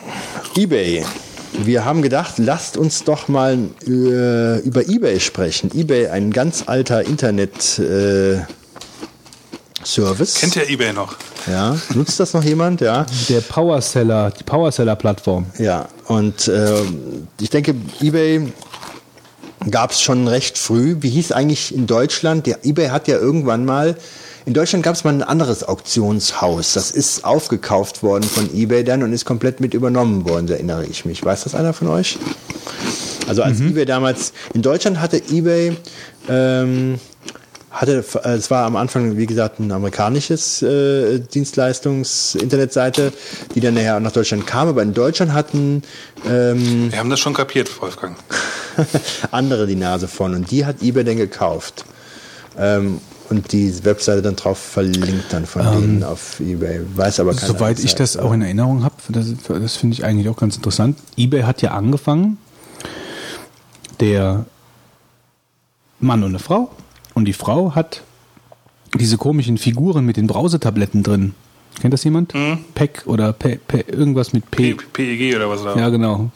Ja. 0.56 0.62
eBay. 0.62 1.04
Wir 1.64 1.84
haben 1.84 2.00
gedacht, 2.00 2.34
lasst 2.38 2.78
uns 2.78 3.04
doch 3.04 3.28
mal 3.28 3.58
äh, 3.86 4.58
über 4.60 4.88
eBay 4.88 5.20
sprechen. 5.20 5.70
eBay, 5.74 6.06
ein 6.08 6.30
ganz 6.30 6.64
alter 6.66 7.04
Internet 7.04 7.78
äh, 7.78 8.38
Service. 9.86 10.34
Kennt 10.34 10.56
ihr 10.56 10.68
eBay 10.68 10.92
noch? 10.92 11.16
Ja, 11.46 11.76
nutzt 11.94 12.20
das 12.20 12.34
noch 12.34 12.44
jemand? 12.44 12.80
Ja. 12.80 13.06
Der 13.28 13.40
Powerseller, 13.40 14.30
die 14.30 14.44
Powerseller-Plattform. 14.44 15.46
Ja, 15.58 15.88
und 16.06 16.48
äh, 16.48 16.82
ich 17.40 17.50
denke, 17.50 17.74
eBay 18.00 18.52
gab 19.70 19.92
es 19.92 20.00
schon 20.00 20.28
recht 20.28 20.58
früh. 20.58 20.96
Wie 21.00 21.10
hieß 21.10 21.32
eigentlich 21.32 21.74
in 21.74 21.86
Deutschland? 21.86 22.46
Der 22.46 22.64
eBay 22.64 22.88
hat 22.88 23.08
ja 23.08 23.16
irgendwann 23.16 23.64
mal, 23.64 23.96
in 24.44 24.54
Deutschland 24.54 24.84
gab 24.84 24.94
es 24.94 25.04
mal 25.04 25.14
ein 25.14 25.22
anderes 25.22 25.64
Auktionshaus. 25.64 26.72
Das 26.72 26.90
ist 26.90 27.24
aufgekauft 27.24 28.02
worden 28.02 28.24
von 28.24 28.52
eBay 28.54 28.84
dann 28.84 29.02
und 29.02 29.12
ist 29.12 29.24
komplett 29.24 29.60
mit 29.60 29.74
übernommen 29.74 30.28
worden, 30.28 30.48
so 30.48 30.54
erinnere 30.54 30.84
ich 30.86 31.04
mich. 31.04 31.24
Weiß 31.24 31.44
das 31.44 31.54
einer 31.54 31.72
von 31.72 31.88
euch? 31.88 32.18
Also 33.28 33.42
als 33.42 33.60
eBay 33.60 33.84
damals, 33.84 34.32
in 34.52 34.62
Deutschland 34.62 35.00
hatte 35.00 35.22
eBay, 35.30 35.76
ähm, 36.28 36.98
hatte, 37.72 38.04
äh, 38.24 38.28
es 38.34 38.50
war 38.50 38.64
am 38.66 38.76
Anfang, 38.76 39.16
wie 39.16 39.26
gesagt, 39.26 39.58
ein 39.58 39.72
amerikanisches 39.72 40.62
äh, 40.62 41.18
Dienstleistungs-Internetseite, 41.18 43.12
die 43.54 43.60
dann 43.60 43.74
nachher 43.74 43.98
nach 44.00 44.12
Deutschland 44.12 44.46
kam. 44.46 44.68
Aber 44.68 44.82
in 44.82 44.94
Deutschland 44.94 45.32
hatten 45.32 45.82
ähm, 46.28 46.92
Wir 46.92 46.98
haben 46.98 47.10
das 47.10 47.20
schon 47.20 47.34
kapiert, 47.34 47.80
Wolfgang. 47.80 48.16
andere 49.30 49.66
die 49.66 49.76
Nase 49.76 50.08
von 50.08 50.34
und 50.34 50.50
die 50.50 50.64
hat 50.64 50.82
eBay 50.82 51.04
dann 51.04 51.16
gekauft. 51.16 51.84
Ähm, 52.58 53.00
und 53.30 53.52
die 53.52 53.84
Webseite 53.84 54.20
dann 54.20 54.36
drauf 54.36 54.58
verlinkt 54.58 55.32
dann 55.32 55.46
von 55.46 55.62
denen 55.62 56.04
auf 56.04 56.38
eBay. 56.38 56.82
Weiß 56.94 57.18
aber 57.18 57.32
keiner. 57.32 57.54
Soweit 57.54 57.78
ich 57.78 57.94
das 57.94 58.18
auch 58.18 58.32
in 58.32 58.42
Erinnerung 58.42 58.84
habe, 58.84 58.94
das, 59.08 59.32
das 59.48 59.76
finde 59.76 59.94
ich 59.94 60.04
eigentlich 60.04 60.28
auch 60.28 60.36
ganz 60.36 60.56
interessant. 60.56 60.98
eBay 61.16 61.42
hat 61.42 61.62
ja 61.62 61.70
angefangen, 61.70 62.36
der 64.00 64.44
Mann 65.98 66.22
und 66.22 66.30
eine 66.30 66.40
Frau, 66.40 66.70
und 67.14 67.24
die 67.26 67.32
Frau 67.32 67.74
hat 67.74 68.02
diese 68.98 69.16
komischen 69.16 69.58
Figuren 69.58 70.04
mit 70.04 70.16
den 70.16 70.26
Brausetabletten 70.26 71.02
drin. 71.02 71.34
Kennt 71.80 71.94
das 71.94 72.04
jemand? 72.04 72.34
PEC 72.74 73.04
oder 73.06 73.32
Pe, 73.32 73.58
Pe, 73.66 73.80
irgendwas 73.80 74.32
mit 74.32 74.50
P. 74.50 74.74
P 74.74 74.84
PEG 74.92 75.36
oder 75.36 75.48
was 75.48 75.62
da? 75.62 75.76
Ja, 75.76 75.88
genau. 75.88 76.30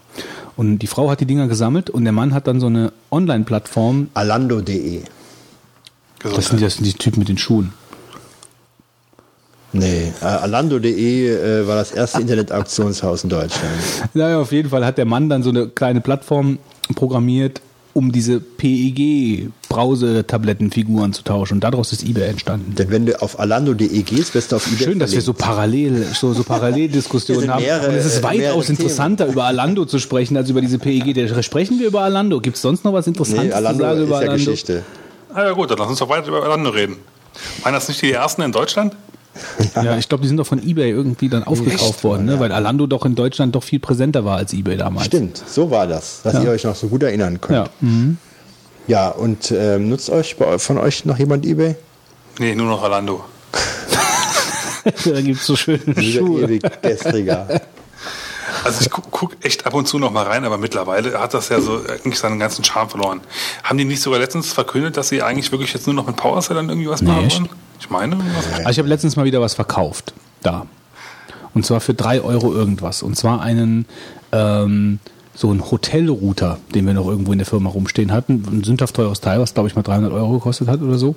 Und 0.57 0.79
die 0.79 0.87
Frau 0.87 1.11
hat 1.11 1.21
die 1.21 1.27
Dinger 1.27 1.49
gesammelt 1.49 1.91
und 1.91 2.05
der 2.05 2.13
Mann 2.13 2.33
hat 2.33 2.47
dann 2.47 2.61
so 2.61 2.67
eine 2.67 2.93
Online-Plattform. 3.11 4.09
Alando.de. 4.15 5.03
Das 6.23 6.47
sind, 6.47 6.63
das 6.63 6.77
sind 6.77 6.87
die 6.87 6.95
Typen 6.95 7.19
mit 7.21 7.29
den 7.29 7.37
Schuhen. 7.37 7.73
Nee, 9.73 10.13
äh, 10.23 10.25
Alando.de 10.25 11.29
äh, 11.29 11.67
war 11.67 11.77
das 11.77 11.93
erste 11.93 12.21
Internet-Auktionshaus 12.23 13.25
in 13.25 13.31
Deutschland. 13.31 13.75
Naja, 14.15 14.41
auf 14.41 14.53
jeden 14.53 14.71
Fall 14.71 14.87
hat 14.87 14.97
der 14.97 15.05
Mann 15.05 15.29
dann 15.29 15.43
so 15.43 15.51
eine 15.51 15.69
kleine 15.69 16.01
Plattform 16.01 16.59
programmiert, 16.95 17.61
um 17.97 18.13
diese 18.13 18.41
PEG-Brause-Tablettenfiguren 18.41 21.13
zu 21.15 21.23
tauschen. 21.25 21.55
Und 21.55 21.65
daraus 21.65 21.93
ist 21.93 22.05
eBay 22.05 22.29
entstanden. 22.29 22.75
Denn 22.77 22.91
wenn 22.91 23.07
du 23.07 23.21
auf 23.23 23.41
Alando.de 23.41 24.03
gehst, 24.03 24.35
wirst 24.35 24.53
du 24.53 24.57
auf 24.57 24.67
eBay 24.67 24.85
Schön, 24.85 24.99
dass 24.99 25.13
wir 25.13 25.23
so 25.23 25.33
parallel, 25.33 26.05
so, 26.13 26.33
so 26.35 26.43
Paralleldiskussionen 26.45 27.51
haben. 27.51 27.63
mehrere, 27.63 27.89
Und 27.89 27.95
es 27.95 28.05
ist 28.07 28.23
weitaus 28.23 28.69
interessanter, 28.69 29.27
über 29.27 29.45
Alando 29.45 29.87
zu 29.87 29.99
sprechen, 29.99 30.37
als 30.37 30.51
über 30.51 30.61
diese 30.61 30.79
PEG. 30.79 31.15
Der- 31.15 31.43
Sprechen 31.43 31.79
wir 31.79 31.87
über 31.87 32.03
Alando? 32.03 32.41
Gibt 32.41 32.57
es 32.57 32.63
sonst 32.63 32.85
noch 32.85 32.93
was 32.93 33.07
Interessantes 33.07 33.45
Nee, 33.45 33.51
zu 33.51 33.57
Alando 33.57 33.83
sagen 33.85 33.99
ist 34.01 34.07
über 34.07 34.15
ja 34.17 34.21
Alando? 34.29 34.37
Geschichte. 34.45 34.83
Ah 35.33 35.45
ja 35.45 35.53
gut, 35.53 35.71
dann 35.71 35.79
lass 35.79 35.89
uns 35.89 35.99
doch 35.99 36.09
weiter 36.09 36.29
über 36.29 36.43
Alando 36.43 36.71
reden. 36.71 36.97
Waren 37.63 37.75
das 37.75 37.89
nicht 37.89 38.01
die 38.03 38.13
ersten 38.13 38.43
in 38.43 38.53
Deutschland? 38.53 38.95
Ja, 39.75 39.97
ich 39.99 40.09
glaube, 40.09 40.23
die 40.23 40.29
sind 40.29 40.37
doch 40.39 40.47
von 40.47 40.63
eBay 40.63 40.91
irgendwie 40.91 41.29
dann 41.29 41.45
aufgekauft 41.45 42.03
worden, 42.05 42.25
ne? 42.27 42.41
weil 42.41 42.53
Alando 42.53 42.87
doch 42.87 43.05
in 43.05 43.15
Deutschland 43.15 43.55
doch 43.55 43.63
viel 43.63 43.79
präsenter 43.81 44.25
war 44.25 44.37
als 44.39 44.53
eBay 44.53 44.77
damals. 44.77 45.07
Stimmt, 45.07 45.43
so 45.47 45.71
war 45.71 45.87
das, 45.87 46.23
dass 46.23 46.35
Ja. 46.35 46.43
ihr 46.45 46.51
euch 46.51 46.65
noch 46.65 46.75
so 46.77 46.89
gut 46.89 47.03
erinnern 47.03 47.41
könnt. 47.41 47.67
Ja. 47.67 47.73
Mhm. 47.81 48.19
Ja, 48.89 49.09
und 49.09 49.51
ähm, 49.51 49.89
nutzt 49.89 50.11
euch 50.11 50.37
bei, 50.37 50.59
von 50.59 50.79
euch 50.79 51.05
noch 51.05 51.19
jemand 51.19 51.45
eBay? 51.45 51.75
Nee, 52.39 52.55
nur 52.55 52.67
noch 52.67 52.83
Alando. 52.83 53.25
da 55.05 55.21
gibt 55.21 55.41
es 55.41 55.47
so 55.47 55.57
schöne 55.57 55.81
Lieber 55.87 56.27
Schuhe. 56.27 56.43
ewig 56.45 56.63
gestriger. 56.83 57.49
Also 58.65 58.81
ich 58.81 58.91
gucke 58.91 59.09
guck 59.11 59.37
echt 59.45 59.67
ab 59.67 59.75
und 59.75 59.87
zu 59.87 59.99
noch 59.99 60.11
mal 60.11 60.25
rein, 60.25 60.45
aber 60.45 60.59
mittlerweile 60.59 61.19
hat 61.21 61.35
das 61.35 61.49
ja 61.51 61.61
so 61.61 61.81
eigentlich 61.89 62.19
seinen 62.19 62.39
ganzen 62.39 62.65
Charme 62.65 62.89
verloren. 62.91 63.21
Haben 63.65 63.79
die 63.79 63.85
nicht 63.85 64.01
sogar 64.03 64.19
letztens 64.21 64.53
verkündet, 64.53 64.97
dass 64.97 65.09
sie 65.09 65.23
eigentlich 65.23 65.51
wirklich 65.53 65.73
jetzt 65.73 65.87
nur 65.87 65.95
noch 65.95 66.07
mit 66.07 66.17
Powercellern 66.17 66.69
irgendwie 66.69 66.89
was 66.89 67.01
Nee, 67.03 67.09
machen 67.09 67.27
echt? 67.27 67.41
wollen? 67.41 67.49
Ich 67.81 67.91
meine, 67.91 68.17
Also 68.59 68.71
ich 68.71 68.79
habe 68.79 68.89
letztens 68.89 69.17
mal 69.17 69.25
wieder 69.25 69.41
was 69.41 69.55
verkauft. 69.55 70.13
Da. 70.43 70.67
Und 71.55 71.65
zwar 71.65 71.81
für 71.81 71.95
drei 71.95 72.21
Euro 72.21 72.53
irgendwas. 72.53 73.03
Und 73.03 73.17
zwar 73.17 73.41
einen 73.41 73.87
ähm, 74.33 74.99
so 75.37 75.51
einen 75.51 75.71
Hotelrouter, 75.71 76.59
den 76.75 76.87
wir 76.87 76.95
noch 76.95 77.07
irgendwo 77.07 77.33
in 77.33 77.39
der 77.39 77.47
Firma 77.47 77.71
rumstehen 77.71 78.13
hatten. 78.13 78.43
Ein 78.51 78.65
sündhaft 78.65 78.97
teures 78.97 79.21
Teil, 79.21 79.39
was 79.39 79.55
glaube 79.55 79.69
ich 79.69 79.77
mal 79.77 79.83
300 79.83 80.13
Euro 80.13 80.35
gekostet 80.35 80.69
hat 80.69 80.81
oder 80.81 80.99
so. 80.99 81.15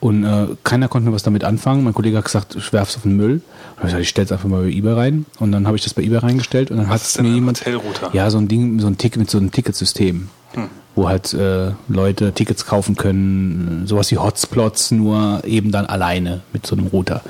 Und 0.00 0.24
äh, 0.24 0.48
keiner 0.64 0.88
konnte 0.88 1.08
mir 1.08 1.14
was 1.14 1.22
damit 1.22 1.44
anfangen. 1.44 1.84
Mein 1.84 1.94
Kollege 1.94 2.18
hat 2.18 2.24
gesagt, 2.24 2.56
ich 2.56 2.72
werf's 2.72 2.96
auf 2.96 3.02
den 3.02 3.16
Müll. 3.16 3.34
Und 3.34 3.42
ich, 3.78 3.82
gesagt, 3.84 4.02
ich 4.02 4.08
stell's 4.08 4.32
einfach 4.32 4.48
mal 4.48 4.62
bei 4.64 4.68
eBay 4.68 4.92
rein. 4.92 5.26
Und 5.38 5.52
dann 5.52 5.66
habe 5.66 5.76
ich 5.76 5.84
das 5.84 5.94
bei 5.94 6.02
eBay 6.02 6.18
reingestellt 6.18 6.70
und 6.70 6.78
dann 6.78 6.88
hat 6.88 7.00
es 7.00 7.18
mir 7.20 7.28
jemand 7.28 7.60
Hotelrouter? 7.60 8.10
ja 8.12 8.30
so 8.30 8.38
ein 8.38 8.48
Ding, 8.48 8.80
so 8.80 8.86
ein 8.88 8.98
Ticket 8.98 9.18
mit 9.18 9.30
so 9.30 9.38
einem 9.38 9.50
Ticketsystem, 9.50 10.28
wo 10.96 11.08
halt 11.08 11.34
äh, 11.34 11.72
Leute 11.88 12.32
Tickets 12.32 12.66
kaufen 12.66 12.96
können, 12.96 13.86
sowas 13.86 14.10
wie 14.10 14.18
Hotsplots, 14.18 14.90
nur 14.92 15.42
eben 15.44 15.72
dann 15.72 15.86
alleine 15.86 16.42
mit 16.52 16.66
so 16.66 16.76
einem 16.76 16.86
Router. 16.86 17.22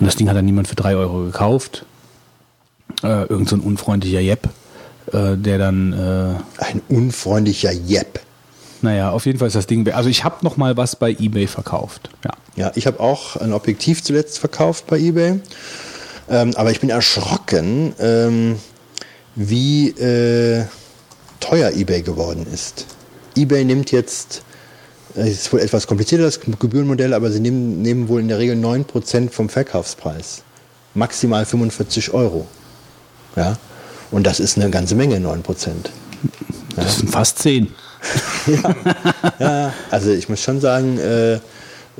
Und 0.00 0.06
das 0.06 0.16
Ding 0.16 0.28
hat 0.28 0.36
dann 0.36 0.44
niemand 0.44 0.68
für 0.68 0.76
drei 0.76 0.96
Euro 0.96 1.24
gekauft. 1.24 1.84
Äh, 3.02 3.24
irgend 3.26 3.48
so 3.48 3.56
ein 3.56 3.60
unfreundlicher 3.60 4.20
Jepp, 4.20 4.48
äh, 5.12 5.36
der 5.36 5.58
dann 5.58 5.92
äh, 5.92 6.62
Ein 6.62 6.82
unfreundlicher 6.88 7.72
Jepp. 7.72 8.20
naja, 8.80 9.10
auf 9.10 9.26
jeden 9.26 9.38
Fall 9.38 9.48
ist 9.48 9.56
das 9.56 9.66
Ding. 9.66 9.88
Also 9.92 10.08
ich 10.08 10.24
habe 10.24 10.36
noch 10.42 10.56
mal 10.56 10.76
was 10.76 10.96
bei 10.96 11.10
eBay 11.10 11.46
verkauft. 11.46 12.10
Ja. 12.24 12.30
Ja, 12.54 12.72
ich 12.74 12.86
habe 12.86 13.00
auch 13.00 13.36
ein 13.36 13.52
Objektiv 13.52 14.02
zuletzt 14.02 14.38
verkauft 14.38 14.86
bei 14.86 14.98
eBay. 14.98 15.40
Ähm, 16.28 16.52
aber 16.56 16.70
ich 16.70 16.80
bin 16.80 16.90
erschrocken, 16.90 17.94
ähm, 17.98 18.56
wie 19.34 19.88
äh, 19.88 20.64
teuer 21.40 21.72
eBay 21.72 22.02
geworden 22.02 22.46
ist. 22.52 22.86
eBay 23.36 23.64
nimmt 23.64 23.92
jetzt, 23.92 24.42
äh, 25.16 25.22
es 25.22 25.42
ist 25.42 25.52
wohl 25.52 25.60
etwas 25.60 25.86
komplizierter, 25.86 26.24
das 26.24 26.40
Gebührenmodell, 26.40 27.14
aber 27.14 27.30
sie 27.30 27.40
nehmen, 27.40 27.82
nehmen 27.82 28.08
wohl 28.08 28.20
in 28.20 28.28
der 28.28 28.38
Regel 28.38 28.56
9% 28.56 29.30
vom 29.30 29.48
Verkaufspreis. 29.48 30.42
Maximal 30.94 31.44
45 31.44 32.12
Euro. 32.12 32.46
Ja? 33.36 33.56
Und 34.10 34.26
das 34.26 34.40
ist 34.40 34.58
eine 34.58 34.70
ganze 34.70 34.94
Menge, 34.94 35.16
9%. 35.16 35.42
Das 36.76 36.98
sind 36.98 37.10
fast 37.10 37.38
zehn. 37.38 37.68
Ja, 39.38 39.72
also 39.90 40.10
ich 40.10 40.28
muss 40.28 40.40
schon 40.40 40.60
sagen, 40.60 40.98
äh, 40.98 41.38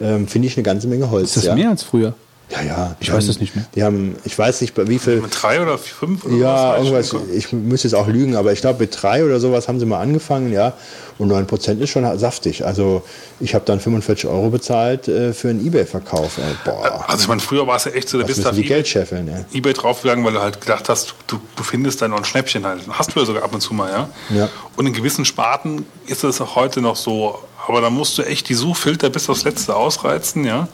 ähm, 0.01 0.27
finde 0.27 0.49
ich 0.49 0.57
eine 0.57 0.65
ganze 0.65 0.89
Menge 0.89 1.11
Holz. 1.11 1.29
Ist 1.29 1.37
das 1.37 1.45
ja. 1.45 1.55
mehr 1.55 1.71
als 1.71 1.85
früher? 1.85 2.15
Ja, 2.53 2.61
ja. 2.63 2.97
Ich 3.01 3.11
weiß 3.13 3.27
das 3.27 3.41
nicht 3.41 3.57
mehr. 3.57 3.65
Die 3.75 3.83
haben, 3.83 4.17
ich 4.25 4.39
weiß 4.39 4.61
nicht, 4.61 4.75
bei 4.75 4.87
wie 4.87 4.99
viel. 4.99 5.21
mit 5.23 5.33
drei 5.43 5.61
oder 5.63 5.79
fünf? 5.79 6.25
Oder 6.25 6.35
Ja, 6.37 6.73
was? 6.73 6.79
irgendwas, 6.87 7.17
ich 7.35 7.53
müsste 7.53 7.89
jetzt 7.89 7.95
auch 7.95 8.07
lügen, 8.09 8.37
aber 8.37 8.53
ich 8.53 8.61
glaube, 8.61 8.81
mit 8.81 8.97
drei 9.01 9.25
oder 9.25 9.41
sowas 9.41 9.69
haben 9.69 9.81
sie 9.81 9.87
mal 9.87 10.01
angefangen, 10.01 10.53
ja. 10.53 10.75
Und 11.19 11.31
9% 11.31 11.79
ist 11.79 11.91
schon 11.91 12.19
saftig. 12.19 12.65
Also 12.67 13.03
ich 13.41 13.55
habe 13.55 13.65
dann 13.65 13.81
45 13.81 14.27
Euro 14.27 14.51
bezahlt 14.51 15.09
äh, 15.09 15.33
für 15.33 15.49
einen 15.51 15.65
Ebay-Verkauf. 15.65 16.39
Äh, 16.39 16.43
boah, 16.65 17.05
Also 17.09 17.23
ich 17.23 17.29
meine, 17.29 17.41
früher 17.41 17.67
war 17.67 17.77
es 17.77 17.85
ja 17.85 17.93
echt 17.93 18.09
so, 18.09 18.19
da 18.19 18.23
das 18.25 18.29
bist 18.29 18.39
du 18.39 18.43
müssen 18.43 18.49
auf 18.51 18.55
die 18.57 18.61
eBay, 18.63 18.69
Geld 18.69 18.89
scheffeln, 18.89 19.29
ja. 19.29 19.45
eBay 19.59 19.73
draufgegangen, 19.73 20.25
weil 20.25 20.33
du 20.33 20.41
halt 20.43 20.61
gedacht 20.61 20.89
hast, 20.89 21.15
du, 21.29 21.39
du 21.57 21.63
findest 21.63 22.03
da 22.03 22.09
noch 22.09 22.19
ein 22.19 22.25
Schnäppchen 22.25 22.67
halt. 22.67 22.81
Hast 22.91 23.15
du 23.15 23.21
ja 23.21 23.27
sogar 23.27 23.45
ab 23.45 23.55
und 23.55 23.61
zu 23.61 23.73
mal, 23.73 23.91
ja. 23.91 24.09
Ja. 24.37 24.49
Und 24.77 24.87
in 24.87 24.93
gewissen 24.93 25.25
Sparten 25.25 25.87
ist 26.07 26.25
es 26.25 26.41
auch 26.41 26.55
heute 26.57 26.81
noch 26.83 26.97
so. 26.97 27.39
Aber 27.69 27.81
da 27.81 27.91
musst 27.91 28.19
du 28.19 28.23
echt 28.23 28.49
die 28.49 28.55
Suchfilter 28.55 29.09
bis 29.09 29.29
aufs 29.31 29.45
Letzte 29.45 29.77
ausreizen, 29.77 30.45
ja. 30.45 30.67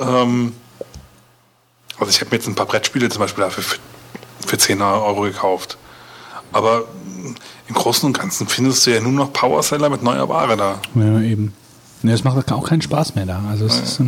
Ähm, 0.00 0.52
also 2.00 2.10
ich 2.10 2.20
habe 2.20 2.30
mir 2.30 2.36
jetzt 2.36 2.48
ein 2.48 2.54
paar 2.54 2.66
Brettspiele 2.66 3.08
zum 3.08 3.20
Beispiel 3.20 3.44
dafür 3.44 3.62
für, 3.62 3.78
für 4.46 4.58
10 4.58 4.80
Euro 4.82 5.22
gekauft. 5.22 5.76
Aber 6.52 6.84
im 7.68 7.74
Großen 7.74 8.06
und 8.06 8.18
Ganzen 8.18 8.48
findest 8.48 8.86
du 8.86 8.90
ja 8.94 9.00
nur 9.00 9.12
noch 9.12 9.32
Powerseller 9.32 9.88
mit 9.90 10.02
neuer 10.02 10.28
Ware 10.28 10.56
da. 10.56 10.80
Ja, 10.94 11.20
eben. 11.20 11.52
Ne, 12.02 12.12
das 12.12 12.24
macht 12.24 12.50
auch 12.50 12.66
keinen 12.68 12.82
Spaß 12.82 13.14
mehr 13.14 13.26
da. 13.26 13.42
Also 13.48 13.66
es 13.66 13.78
ist, 13.78 14.00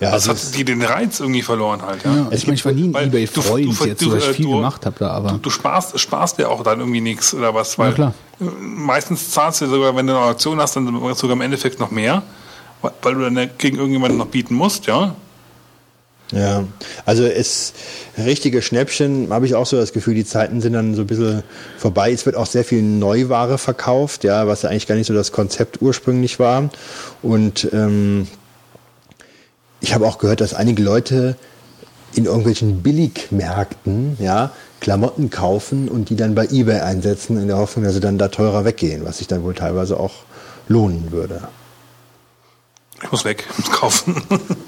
Ja, 0.00 0.10
Das 0.10 0.28
also 0.28 0.30
hat 0.48 0.56
die 0.56 0.64
den 0.64 0.82
Reiz 0.82 1.20
irgendwie 1.20 1.42
verloren 1.42 1.80
halt, 1.82 2.04
ja. 2.04 2.12
ja, 2.16 2.26
ich, 2.32 2.46
meine, 2.46 2.56
ich 2.56 2.64
war 2.64 2.72
nie 2.72 2.88
ein 2.88 2.94
Weil 2.94 3.08
du- 3.10 3.18
Ebay-Freund 3.18 3.78
du- 3.80 3.84
jetzt, 3.86 4.02
du- 4.02 4.10
dass 4.10 4.24
ich 4.28 4.36
viel 4.36 4.46
du- 4.46 4.56
gemacht 4.56 4.84
habe 4.86 4.96
da, 4.98 5.10
aber 5.10 5.30
Du, 5.32 5.36
du 5.38 5.50
sparst, 5.50 5.98
sparst 6.00 6.38
ja 6.38 6.48
auch 6.48 6.64
dann 6.64 6.80
irgendwie 6.80 7.00
nichts 7.00 7.32
oder 7.32 7.54
was, 7.54 7.78
weil 7.78 7.92
klar. 7.92 8.12
äh, 8.40 8.44
meistens 8.60 9.30
zahlst 9.30 9.60
du 9.60 9.66
sogar, 9.66 9.94
wenn 9.94 10.06
du 10.08 10.16
eine 10.16 10.24
Auktion 10.24 10.60
hast, 10.60 10.74
dann 10.74 10.86
sogar 11.14 11.36
im 11.36 11.42
Endeffekt 11.42 11.78
noch 11.78 11.92
mehr, 11.92 12.22
weil- 12.82 12.92
weil 13.02 13.14
du 13.14 13.20
dann 13.20 13.36
ja 13.36 13.44
gegen 13.44 13.76
irgendjemanden 13.76 14.18
noch 14.18 14.26
bieten 14.26 14.54
musst, 14.54 14.86
ja. 14.86 15.14
Ja, 16.34 16.64
also 17.04 17.24
es 17.24 17.72
richtige 18.18 18.62
Schnäppchen, 18.62 19.28
habe 19.30 19.46
ich 19.46 19.54
auch 19.54 19.66
so 19.66 19.76
das 19.76 19.92
Gefühl, 19.92 20.14
die 20.14 20.24
Zeiten 20.24 20.60
sind 20.60 20.72
dann 20.72 20.94
so 20.94 21.02
ein 21.02 21.06
bisschen 21.06 21.42
vorbei. 21.78 22.12
Es 22.12 22.26
wird 22.26 22.36
auch 22.36 22.46
sehr 22.46 22.64
viel 22.64 22.82
Neuware 22.82 23.58
verkauft, 23.58 24.24
ja, 24.24 24.46
was 24.46 24.62
ja 24.62 24.70
eigentlich 24.70 24.86
gar 24.86 24.94
nicht 24.94 25.06
so 25.06 25.14
das 25.14 25.32
Konzept 25.32 25.80
ursprünglich 25.82 26.38
war. 26.38 26.70
Und 27.22 27.68
ähm, 27.72 28.26
ich 29.80 29.94
habe 29.94 30.06
auch 30.06 30.18
gehört, 30.18 30.40
dass 30.40 30.54
einige 30.54 30.82
Leute 30.82 31.36
in 32.14 32.26
irgendwelchen 32.26 32.82
Billigmärkten 32.82 34.16
ja, 34.20 34.52
Klamotten 34.80 35.30
kaufen 35.30 35.88
und 35.88 36.10
die 36.10 36.16
dann 36.16 36.34
bei 36.34 36.46
eBay 36.46 36.80
einsetzen, 36.80 37.38
in 37.38 37.48
der 37.48 37.58
Hoffnung, 37.58 37.84
dass 37.84 37.94
sie 37.94 38.00
dann 38.00 38.18
da 38.18 38.28
teurer 38.28 38.64
weggehen, 38.64 39.04
was 39.04 39.18
sich 39.18 39.26
dann 39.26 39.42
wohl 39.42 39.54
teilweise 39.54 39.98
auch 39.98 40.24
lohnen 40.68 41.10
würde. 41.10 41.48
Ich 43.02 43.10
muss 43.10 43.24
weg, 43.24 43.44
muss 43.58 43.70
kaufen. 43.70 44.14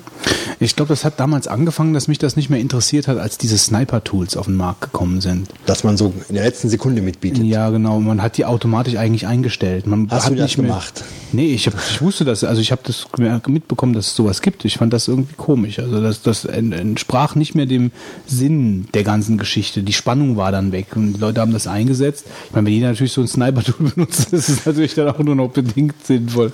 ich 0.61 0.77
glaube, 0.77 0.89
das 0.91 1.05
hat 1.05 1.19
damals 1.21 1.47
angefangen, 1.49 1.95
dass 1.95 2.07
mich 2.09 2.19
das 2.19 2.37
nicht 2.37 2.51
mehr 2.51 2.61
interessiert 2.61 3.09
hat, 3.09 3.17
als 3.19 3.39
diese 3.39 3.57
Sniper-Tools 3.57 4.37
auf 4.37 4.47
den 4.47 4.57
Markt 4.57 4.81
gekommen 4.83 5.21
sind. 5.21 5.49
Dass 5.65 5.85
man 5.85 5.97
so 5.97 6.13
in 6.29 6.35
der 6.35 6.45
letzten 6.45 6.69
Sekunde 6.69 7.01
mitbietet. 7.03 7.45
Ja, 7.45 7.71
genau. 7.71 7.99
Man 8.01 8.21
hat 8.21 8.37
die 8.37 8.45
automatisch 8.45 8.97
eigentlich 8.97 9.27
eingestellt. 9.27 9.87
Man 9.87 10.09
Hast 10.11 10.25
hat 10.27 10.33
du 10.33 10.37
das 10.37 10.45
nicht 10.45 10.59
mehr, 10.59 10.67
gemacht? 10.67 11.05
Nee, 11.33 11.47
ich, 11.55 11.67
hab, 11.67 11.75
ich 11.91 12.03
wusste 12.03 12.25
das. 12.25 12.45
Also 12.45 12.61
ich 12.61 12.73
habe 12.73 12.83
das 12.85 13.07
mitbekommen, 13.47 13.93
dass 13.95 14.09
es 14.09 14.17
sowas 14.17 14.43
gibt. 14.43 14.65
Ich 14.67 14.77
fand 14.77 14.93
das 14.93 15.09
irgendwie 15.09 15.35
komisch. 15.37 15.79
Also 15.79 16.01
das, 16.03 16.21
das 16.23 16.45
en- 16.45 16.73
entsprach 16.73 17.37
nicht 17.37 17.55
mehr 17.55 17.67
dem 17.67 17.91
Sinn 18.27 18.89
der 18.93 19.05
ganzen 19.05 19.39
Geschichte. 19.39 19.83
Die 19.83 19.93
Spannung 19.95 20.37
war 20.37 20.53
dann 20.53 20.73
weg 20.73 20.89
und 20.97 21.15
die 21.15 21.21
Leute 21.21 21.41
haben 21.41 21.53
das 21.53 21.67
eingesetzt. 21.67 22.27
Ich 22.49 22.55
meine, 22.55 22.67
wenn 22.67 22.75
jeder 22.75 22.89
natürlich 22.89 23.13
so 23.13 23.23
ein 23.23 23.29
Sniper-Tool 23.29 23.91
benutzt, 23.95 24.33
ist 24.33 24.67
natürlich 24.67 24.95
dann 24.95 25.09
auch 25.09 25.19
nur 25.21 25.35
noch 25.37 25.49
bedingt 25.51 25.95
sinnvoll. 26.05 26.53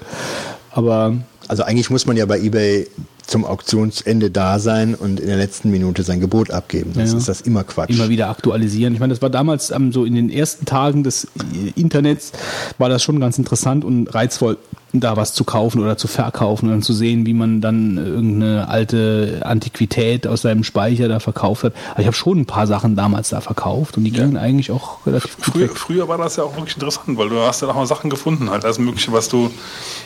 Aber 0.70 1.16
Also 1.48 1.62
eigentlich 1.64 1.90
muss 1.90 2.06
man 2.06 2.16
ja 2.16 2.26
bei 2.26 2.38
eBay 2.38 2.86
zum 3.26 3.44
Auktionsende 3.44 4.30
da 4.30 4.58
sein 4.58 4.94
und 4.94 5.20
in 5.20 5.26
der 5.28 5.36
letzten 5.36 5.70
Minute 5.70 6.02
sein 6.02 6.20
Gebot 6.20 6.50
abgeben. 6.50 6.92
Sonst 6.94 7.12
Ja. 7.12 7.18
ist 7.18 7.28
das 7.28 7.40
immer 7.40 7.64
Quatsch. 7.64 7.90
immer 7.90 8.08
wieder 8.08 8.28
aktualisieren. 8.28 8.94
Ich 8.94 9.00
meine, 9.00 9.12
das 9.12 9.22
war 9.22 9.30
damals 9.30 9.70
ähm, 9.70 9.92
so 9.92 10.04
in 10.04 10.14
den 10.14 10.28
ersten 10.30 10.64
Tagen 10.66 11.04
des 11.04 11.24
äh, 11.24 11.80
Internets 11.80 12.32
war 12.78 12.88
das 12.88 13.02
schon 13.02 13.20
ganz 13.20 13.38
interessant 13.38 13.84
und 13.84 14.08
reizvoll, 14.14 14.58
da 14.94 15.16
was 15.16 15.32
zu 15.32 15.44
kaufen 15.44 15.80
oder 15.80 15.96
zu 15.96 16.06
verkaufen 16.06 16.66
und 16.66 16.72
dann 16.72 16.82
zu 16.82 16.92
sehen, 16.92 17.24
wie 17.24 17.32
man 17.32 17.62
dann 17.62 17.96
irgendeine 17.96 18.68
alte 18.68 19.40
Antiquität 19.42 20.26
aus 20.26 20.42
seinem 20.42 20.64
Speicher 20.64 21.08
da 21.08 21.18
verkauft 21.18 21.64
hat. 21.64 21.72
Aber 21.92 22.00
ich 22.00 22.06
habe 22.06 22.16
schon 22.16 22.40
ein 22.40 22.44
paar 22.46 22.66
Sachen 22.66 22.94
damals 22.94 23.30
da 23.30 23.40
verkauft 23.40 23.96
und 23.96 24.04
die 24.04 24.10
gingen 24.10 24.36
eigentlich 24.36 24.70
auch 24.70 25.06
relativ 25.06 25.36
gut 25.36 25.44
Früher, 25.46 25.62
weg. 25.70 25.76
früher 25.78 26.08
war 26.08 26.18
das 26.18 26.36
ja 26.36 26.44
auch 26.44 26.54
wirklich 26.56 26.74
interessant, 26.74 27.16
weil 27.16 27.30
du 27.30 27.38
hast 27.40 27.62
ja 27.62 27.68
auch 27.68 27.74
mal 27.74 27.86
Sachen 27.86 28.10
gefunden, 28.10 28.50
halt 28.50 28.66
alles 28.66 28.78
Mögliche, 28.78 29.12
was 29.12 29.30
du 29.30 29.50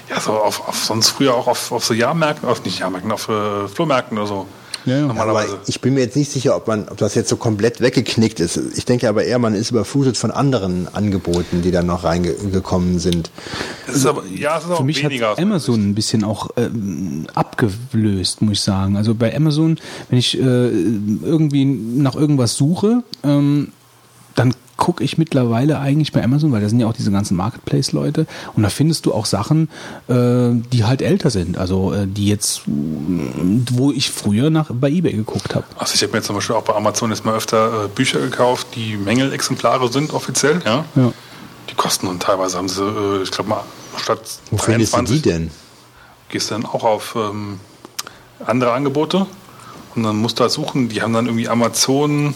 ja 0.08 0.20
so 0.20 0.30
auf, 0.34 0.68
auf 0.68 0.84
sonst 0.84 1.08
früher 1.08 1.34
auch 1.34 1.48
auf, 1.48 1.72
auf 1.72 1.84
so 1.84 1.92
Jahrmärkten, 1.92 2.48
auf 2.48 2.64
nicht 2.64 2.78
Jahrmärkten, 2.78 3.06
auf 3.12 3.28
äh, 3.28 3.68
Flohmärkten 3.68 4.18
oder 4.18 4.26
so. 4.26 4.47
Ja, 4.86 4.99
ja. 4.99 5.05
aber 5.05 5.15
Normalerweise. 5.15 5.59
ich 5.67 5.81
bin 5.81 5.94
mir 5.94 6.01
jetzt 6.01 6.17
nicht 6.17 6.31
sicher, 6.31 6.57
ob 6.57 6.68
man, 6.68 6.89
ob 6.89 6.97
das 6.97 7.17
jetzt 7.17 7.28
so 7.28 7.36
komplett 7.36 7.81
weggeknickt 7.81 8.39
ist. 8.39 8.57
Ich 8.76 8.85
denke 8.85 9.09
aber 9.09 9.25
eher, 9.25 9.39
man 9.41 9.55
ist 9.55 9.70
überflutet 9.73 10.17
von 10.17 10.31
anderen 10.31 10.86
Angeboten, 10.94 11.60
die 11.62 11.73
dann 11.73 11.86
noch 11.86 12.05
reingekommen 12.05 13.01
sind. 13.01 13.31
Aber, 14.05 14.23
ja, 14.26 14.59
es 14.59 14.65
ist 14.65 14.70
auch 14.70 14.78
Für 14.78 14.85
mich 14.85 15.05
hat 15.05 15.39
Amazon 15.39 15.91
ein 15.91 15.94
bisschen 15.94 16.23
auch 16.23 16.51
ähm, 16.57 17.26
abgelöst, 17.35 18.43
muss 18.43 18.52
ich 18.52 18.60
sagen. 18.60 18.97
Also 18.97 19.15
bei 19.15 19.35
Amazon, 19.35 19.78
wenn 20.09 20.18
ich 20.18 20.39
äh, 20.39 20.68
irgendwie 20.68 21.65
nach 21.65 22.15
irgendwas 22.15 22.55
suche, 22.55 23.02
ähm, 23.25 23.73
dann 24.36 24.55
gucke 24.76 25.02
ich 25.02 25.18
mittlerweile 25.18 25.78
eigentlich 25.78 26.12
bei 26.12 26.22
Amazon, 26.22 26.52
weil 26.52 26.60
da 26.60 26.68
sind 26.68 26.80
ja 26.80 26.86
auch 26.86 26.92
diese 26.92 27.10
ganzen 27.10 27.36
Marketplace-Leute 27.36 28.26
und 28.55 28.62
da 28.62 28.68
findest 28.68 29.06
du 29.06 29.14
auch 29.14 29.26
Sachen, 29.26 29.68
äh, 30.08 30.50
die 30.72 30.84
halt 30.84 31.02
älter 31.02 31.30
sind, 31.30 31.58
also 31.58 31.92
äh, 31.92 32.06
die 32.06 32.26
jetzt, 32.28 32.62
wo 32.66 33.90
ich 33.92 34.10
früher 34.10 34.50
nach 34.50 34.70
bei 34.72 34.90
eBay 34.90 35.12
geguckt 35.12 35.55
habe. 35.55 35.64
Also 35.78 35.94
ich 35.94 36.02
habe 36.02 36.12
mir 36.12 36.22
zum 36.22 36.36
Beispiel 36.36 36.56
auch 36.56 36.62
bei 36.64 36.74
Amazon 36.74 37.10
jetzt 37.10 37.24
mal 37.24 37.34
öfter 37.34 37.84
äh, 37.84 37.88
Bücher 37.88 38.20
gekauft, 38.20 38.68
die 38.74 38.96
Mängelexemplare 38.96 39.90
sind 39.90 40.12
offiziell, 40.12 40.60
ja. 40.64 40.84
Ja. 40.94 41.12
Die 41.70 41.74
kosten 41.74 42.06
und 42.06 42.22
teilweise 42.22 42.58
haben 42.58 42.68
sie, 42.68 42.82
äh, 42.84 43.22
ich 43.22 43.30
glaube 43.30 43.50
mal, 43.50 43.64
statt 43.96 44.20
Wo 44.50 44.58
findest 44.58 44.96
du 44.96 45.02
die 45.02 45.22
denn? 45.22 45.50
gehst 46.28 46.50
du 46.50 46.55
dann 46.55 46.66
auch 46.66 46.84
auf 46.84 47.16
ähm, 47.16 47.60
andere 48.44 48.72
Angebote 48.72 49.26
und 49.94 50.02
dann 50.02 50.16
musst 50.16 50.38
du 50.38 50.42
halt 50.42 50.52
suchen, 50.52 50.88
die 50.88 51.02
haben 51.02 51.12
dann 51.12 51.26
irgendwie 51.26 51.48
Amazon, 51.48 52.34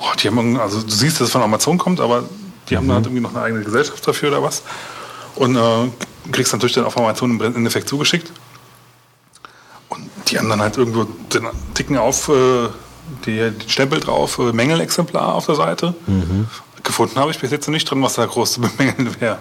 oh, 0.00 0.12
die 0.18 0.28
haben, 0.28 0.58
also 0.58 0.82
du 0.82 0.90
siehst, 0.90 1.20
dass 1.20 1.28
es 1.28 1.32
von 1.32 1.42
Amazon 1.42 1.78
kommt, 1.78 2.00
aber 2.00 2.24
die 2.68 2.76
haben 2.76 2.86
dann 2.86 2.96
halt 2.96 3.06
irgendwie 3.06 3.22
noch 3.22 3.34
eine 3.34 3.42
eigene 3.42 3.64
Gesellschaft 3.64 4.06
dafür 4.06 4.30
oder 4.30 4.42
was 4.42 4.62
und 5.36 5.56
äh, 5.56 5.90
kriegst 6.32 6.52
natürlich 6.52 6.74
dann 6.74 6.84
auf 6.84 6.96
Amazon 6.96 7.38
im 7.38 7.56
Endeffekt 7.56 7.88
zugeschickt 7.88 8.32
und 9.88 10.08
die 10.28 10.38
haben 10.38 10.48
dann 10.48 10.60
halt 10.60 10.76
irgendwo 10.76 11.04
den 11.04 11.46
Ticken 11.74 11.98
auf, 11.98 12.28
äh, 12.28 12.68
die, 13.26 13.38
den 13.38 13.68
Stempel 13.68 14.00
drauf, 14.00 14.38
äh, 14.38 14.52
Mängelexemplar 14.52 15.34
auf 15.34 15.46
der 15.46 15.56
Seite. 15.56 15.94
Mhm. 16.06 16.46
Gefunden 16.82 17.18
habe 17.18 17.30
ich 17.30 17.38
bis 17.38 17.50
jetzt 17.50 17.66
noch 17.66 17.72
nicht 17.72 17.90
drin, 17.90 18.02
was 18.02 18.14
da 18.14 18.24
groß 18.24 18.52
zu 18.52 18.60
bemängeln 18.60 19.20
wäre. 19.20 19.38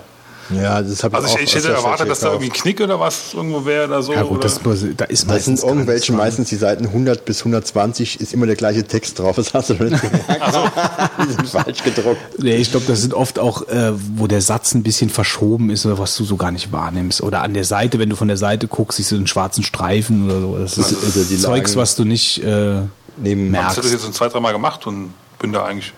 Ja, 0.51 0.81
das 0.81 1.03
habe 1.03 1.15
Also 1.17 1.27
ich 1.27 1.33
auch 1.33 1.37
ich, 1.39 1.43
ich 1.43 1.55
hätte 1.55 1.71
erwartet, 1.73 2.09
dass 2.09 2.19
da 2.21 2.27
irgendwie 2.29 2.47
ein 2.49 2.53
Knick 2.53 2.81
oder 2.81 2.99
was 2.99 3.33
irgendwo 3.33 3.65
wäre 3.65 3.85
oder 3.87 4.01
so. 4.01 4.13
Ja 4.13 4.21
gut, 4.23 4.31
oder? 4.31 4.39
das, 4.41 4.63
muss- 4.63 4.79
da 4.97 5.05
ist 5.05 5.09
Das 5.11 5.19
sind 5.19 5.27
meistens 5.29 5.63
irgendwelche, 5.63 6.13
meistens 6.13 6.49
die 6.49 6.55
Seiten 6.55 6.85
100 6.87 7.25
bis 7.25 7.39
120 7.39 8.19
ist 8.19 8.33
immer 8.33 8.45
der 8.47 8.55
gleiche 8.55 8.83
Text 8.83 9.19
drauf. 9.19 9.35
Das 9.35 9.53
hast 9.53 9.69
du 9.69 9.73
nicht 9.75 10.01
gemerkt. 10.01 10.27
die 11.27 11.31
sind 11.33 11.47
falsch 11.49 11.83
gedruckt. 11.83 12.17
Nee, 12.39 12.55
ich 12.55 12.71
glaube, 12.71 12.85
das 12.87 13.01
sind 13.01 13.13
oft 13.13 13.37
auch, 13.39 13.67
äh, 13.67 13.91
wo 14.15 14.27
der 14.27 14.41
Satz 14.41 14.73
ein 14.73 14.83
bisschen 14.83 15.09
verschoben 15.09 15.69
ist 15.69 15.85
oder 15.85 15.97
was 15.97 16.15
du 16.15 16.23
so 16.25 16.35
gar 16.37 16.51
nicht 16.51 16.71
wahrnimmst. 16.71 17.21
Oder 17.21 17.41
an 17.43 17.53
der 17.53 17.63
Seite, 17.65 17.99
wenn 17.99 18.09
du 18.09 18.15
von 18.15 18.27
der 18.27 18.37
Seite 18.37 18.67
guckst, 18.67 18.97
siehst 18.97 19.11
du 19.11 19.15
einen 19.17 19.27
schwarzen 19.27 19.63
Streifen 19.63 20.25
oder 20.29 20.41
so. 20.41 20.57
Das 20.57 20.77
ist 20.77 21.03
Also 21.03 21.23
die 21.23 21.37
Zeugs, 21.37 21.75
was 21.75 21.95
du 21.95 22.05
nicht 22.05 22.43
äh, 22.43 22.81
Neben 23.21 23.53
Ich 23.53 23.59
habe 23.59 23.67
das 23.67 23.75
merkst. 23.77 23.91
jetzt 23.93 24.03
schon 24.03 24.13
zwei, 24.13 24.29
dreimal 24.29 24.53
gemacht 24.53 24.87
und 24.87 25.13
bin 25.39 25.51
da 25.51 25.65
eigentlich. 25.65 25.93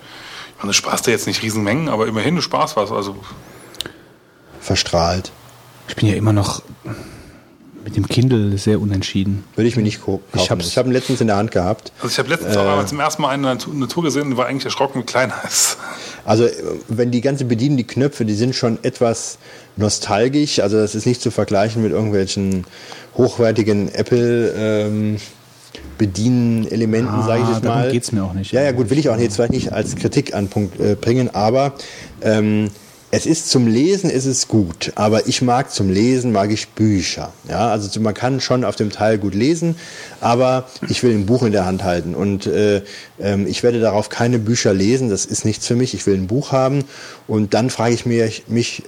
Ich 0.56 0.58
meine, 0.58 0.68
du 0.70 0.74
sparst 0.74 1.06
dir 1.06 1.12
jetzt 1.12 1.26
nicht 1.26 1.42
Riesenmengen, 1.42 1.88
aber 1.88 2.06
immerhin, 2.08 2.34
du 2.36 2.42
sparst 2.42 2.76
was. 2.76 2.90
Also 2.90 3.16
verstrahlt. 4.62 5.30
Ich 5.88 5.96
bin 5.96 6.08
ja 6.08 6.14
immer 6.14 6.32
noch 6.32 6.62
mit 7.84 7.96
dem 7.96 8.06
Kindle 8.06 8.56
sehr 8.58 8.80
unentschieden. 8.80 9.42
Würde 9.56 9.66
ich 9.68 9.76
mir 9.76 9.82
nicht 9.82 10.04
kaufen. 10.04 10.22
Ich 10.34 10.42
Ich 10.44 10.50
hab's- 10.50 10.76
habe 10.76 10.88
ihn 10.88 10.92
letztens 10.92 11.20
in 11.20 11.26
der 11.26 11.36
Hand 11.36 11.50
gehabt. 11.50 11.90
Also 12.00 12.12
ich 12.12 12.18
habe 12.18 12.28
letztens 12.28 12.56
auch 12.56 12.60
einmal 12.68 12.86
zum 12.86 13.00
ersten 13.00 13.22
Mal 13.22 13.30
eine 13.30 13.42
Natur, 13.42 13.74
Natur 13.74 14.04
gesehen 14.04 14.22
und 14.28 14.36
war 14.36 14.46
eigentlich 14.46 14.64
erschrocken, 14.64 15.00
wie 15.00 15.04
klein 15.04 15.30
er 15.30 15.48
ist. 15.48 15.78
Also 16.24 16.44
äh, 16.44 16.52
wenn 16.88 17.10
die 17.10 17.20
ganze 17.20 17.44
Bedienung, 17.44 17.76
die 17.78 17.86
Knöpfe, 17.86 18.24
die 18.24 18.34
sind 18.34 18.54
schon 18.54 18.78
etwas 18.84 19.38
nostalgisch. 19.76 20.60
Also 20.60 20.76
das 20.76 20.94
ist 20.94 21.06
nicht 21.06 21.20
zu 21.20 21.32
vergleichen 21.32 21.82
mit 21.82 21.90
irgendwelchen 21.90 22.64
hochwertigen 23.16 23.92
Apple 23.92 24.52
ähm, 24.56 25.16
Bedienelementen, 25.98 27.14
Ah, 27.14 27.26
sage 27.26 27.42
ich 27.42 27.48
jetzt 27.48 27.64
darum 27.64 27.80
mal. 27.82 27.90
geht's 27.90 28.12
mir 28.12 28.24
auch 28.24 28.32
nicht. 28.32 28.52
Ja, 28.52 28.62
ja, 28.62 28.72
gut, 28.72 28.90
will 28.90 28.98
ich 28.98 29.08
auch 29.08 29.14
nicht, 29.16 29.24
jetzt 29.24 29.36
vielleicht 29.36 29.52
nicht 29.52 29.72
als 29.72 29.96
Kritik 29.96 30.34
an 30.34 30.48
Punkt 30.48 30.78
äh, 30.80 30.94
bringen, 30.94 31.30
aber 31.34 31.74
ähm, 32.22 32.70
es 33.14 33.26
ist 33.26 33.50
zum 33.50 33.66
Lesen 33.66 34.08
ist 34.08 34.24
es 34.24 34.48
gut, 34.48 34.92
aber 34.94 35.28
ich 35.28 35.42
mag 35.42 35.70
zum 35.70 35.90
Lesen 35.90 36.32
mag 36.32 36.50
ich 36.50 36.68
Bücher. 36.68 37.34
Ja, 37.46 37.68
also 37.68 38.00
man 38.00 38.14
kann 38.14 38.40
schon 38.40 38.64
auf 38.64 38.74
dem 38.74 38.88
Teil 38.88 39.18
gut 39.18 39.34
lesen, 39.34 39.76
aber 40.22 40.66
ich 40.88 41.02
will 41.02 41.12
ein 41.12 41.26
Buch 41.26 41.42
in 41.42 41.52
der 41.52 41.66
Hand 41.66 41.84
halten 41.84 42.14
und 42.14 42.46
äh, 42.46 42.80
ähm, 43.20 43.46
ich 43.46 43.62
werde 43.62 43.80
darauf 43.80 44.08
keine 44.08 44.38
Bücher 44.38 44.72
lesen. 44.72 45.10
Das 45.10 45.26
ist 45.26 45.44
nichts 45.44 45.66
für 45.66 45.76
mich. 45.76 45.92
Ich 45.92 46.06
will 46.06 46.14
ein 46.14 46.26
Buch 46.26 46.52
haben 46.52 46.84
und 47.28 47.52
dann 47.52 47.68
frage 47.68 47.92
ich 47.92 48.06
mich, 48.06 48.44
mich 48.48 48.82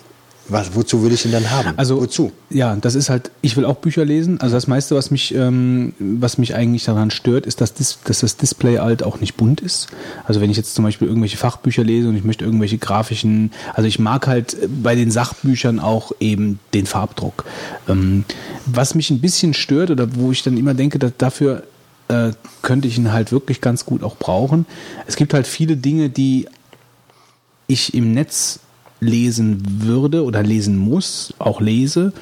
was, 0.48 0.74
wozu 0.74 1.02
will 1.02 1.12
ich 1.12 1.24
ihn 1.24 1.32
dann 1.32 1.50
haben? 1.50 1.72
Also 1.76 2.00
wozu? 2.00 2.32
Ja, 2.50 2.76
das 2.76 2.94
ist 2.94 3.08
halt. 3.08 3.30
Ich 3.40 3.56
will 3.56 3.64
auch 3.64 3.76
Bücher 3.76 4.04
lesen. 4.04 4.40
Also 4.40 4.54
das 4.54 4.66
meiste, 4.66 4.94
was 4.94 5.10
mich, 5.10 5.34
ähm, 5.34 5.94
was 5.98 6.38
mich 6.38 6.54
eigentlich 6.54 6.84
daran 6.84 7.10
stört, 7.10 7.46
ist, 7.46 7.60
dass, 7.60 7.72
dis, 7.72 7.98
dass 8.04 8.20
das 8.20 8.36
Display 8.36 8.76
halt 8.76 9.02
auch 9.02 9.20
nicht 9.20 9.36
bunt 9.36 9.60
ist. 9.60 9.88
Also 10.24 10.40
wenn 10.40 10.50
ich 10.50 10.56
jetzt 10.56 10.74
zum 10.74 10.84
Beispiel 10.84 11.08
irgendwelche 11.08 11.36
Fachbücher 11.36 11.82
lese 11.82 12.08
und 12.08 12.16
ich 12.16 12.24
möchte 12.24 12.44
irgendwelche 12.44 12.78
grafischen, 12.78 13.52
also 13.72 13.88
ich 13.88 13.98
mag 13.98 14.26
halt 14.26 14.56
bei 14.82 14.94
den 14.94 15.10
Sachbüchern 15.10 15.80
auch 15.80 16.12
eben 16.20 16.58
den 16.74 16.86
Farbdruck. 16.86 17.44
Ähm, 17.88 18.24
was 18.66 18.94
mich 18.94 19.10
ein 19.10 19.20
bisschen 19.20 19.54
stört 19.54 19.90
oder 19.90 20.14
wo 20.14 20.30
ich 20.30 20.42
dann 20.42 20.58
immer 20.58 20.74
denke, 20.74 20.98
dass 20.98 21.12
dafür 21.16 21.62
äh, 22.08 22.32
könnte 22.62 22.86
ich 22.88 22.98
ihn 22.98 23.12
halt 23.12 23.32
wirklich 23.32 23.60
ganz 23.60 23.86
gut 23.86 24.02
auch 24.02 24.16
brauchen. 24.16 24.66
Es 25.06 25.16
gibt 25.16 25.32
halt 25.32 25.46
viele 25.46 25.76
Dinge, 25.76 26.10
die 26.10 26.48
ich 27.66 27.94
im 27.94 28.12
Netz 28.12 28.60
lesen 29.04 29.62
würde 29.80 30.24
oder 30.24 30.42
lesen 30.42 30.76
muss, 30.76 31.34
auch 31.38 31.60
lese, 31.60 32.12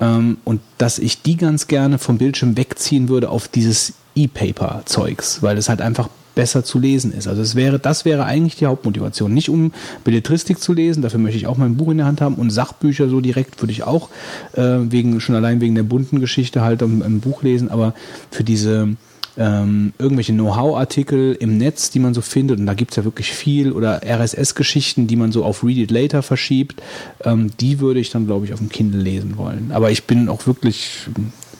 ähm, 0.00 0.38
und 0.44 0.60
dass 0.78 0.98
ich 0.98 1.22
die 1.22 1.36
ganz 1.36 1.68
gerne 1.68 1.98
vom 1.98 2.18
Bildschirm 2.18 2.56
wegziehen 2.56 3.08
würde 3.08 3.30
auf 3.30 3.48
dieses 3.48 3.94
E-Paper-Zeugs, 4.14 5.42
weil 5.42 5.58
es 5.58 5.68
halt 5.68 5.80
einfach 5.80 6.08
besser 6.34 6.64
zu 6.64 6.78
lesen 6.78 7.12
ist. 7.12 7.26
Also 7.26 7.40
es 7.40 7.54
wäre, 7.54 7.78
das 7.78 8.04
wäre 8.04 8.24
eigentlich 8.24 8.56
die 8.56 8.66
Hauptmotivation. 8.66 9.32
Nicht 9.32 9.48
um 9.48 9.72
Belletristik 10.04 10.60
zu 10.60 10.74
lesen, 10.74 11.02
dafür 11.02 11.18
möchte 11.18 11.38
ich 11.38 11.46
auch 11.46 11.56
mein 11.56 11.76
Buch 11.76 11.90
in 11.90 11.96
der 11.96 12.06
Hand 12.06 12.20
haben 12.20 12.34
und 12.34 12.50
Sachbücher 12.50 13.08
so 13.08 13.20
direkt 13.20 13.60
würde 13.62 13.72
ich 13.72 13.84
auch 13.84 14.10
äh, 14.52 14.62
wegen 14.62 15.18
schon 15.20 15.34
allein 15.34 15.60
wegen 15.60 15.74
der 15.74 15.82
bunten 15.82 16.20
Geschichte 16.20 16.60
halt 16.60 16.82
im, 16.82 17.02
im 17.02 17.20
Buch 17.20 17.42
lesen, 17.42 17.70
aber 17.70 17.94
für 18.30 18.44
diese 18.44 18.96
ähm, 19.36 19.92
irgendwelche 19.98 20.32
Know-how-Artikel 20.32 21.36
im 21.38 21.58
Netz, 21.58 21.90
die 21.90 21.98
man 21.98 22.14
so 22.14 22.20
findet, 22.20 22.58
und 22.58 22.66
da 22.66 22.74
gibt's 22.74 22.96
ja 22.96 23.04
wirklich 23.04 23.32
viel, 23.32 23.72
oder 23.72 24.00
RSS-Geschichten, 24.02 25.06
die 25.06 25.16
man 25.16 25.32
so 25.32 25.44
auf 25.44 25.62
Read 25.62 25.78
It 25.78 25.90
Later 25.90 26.22
verschiebt, 26.22 26.82
ähm, 27.24 27.50
die 27.60 27.80
würde 27.80 28.00
ich 28.00 28.10
dann, 28.10 28.26
glaube 28.26 28.46
ich, 28.46 28.52
auf 28.52 28.58
dem 28.58 28.68
Kindle 28.68 29.00
lesen 29.00 29.36
wollen. 29.36 29.70
Aber 29.72 29.90
ich 29.90 30.04
bin 30.04 30.28
auch 30.28 30.46
wirklich, 30.46 31.08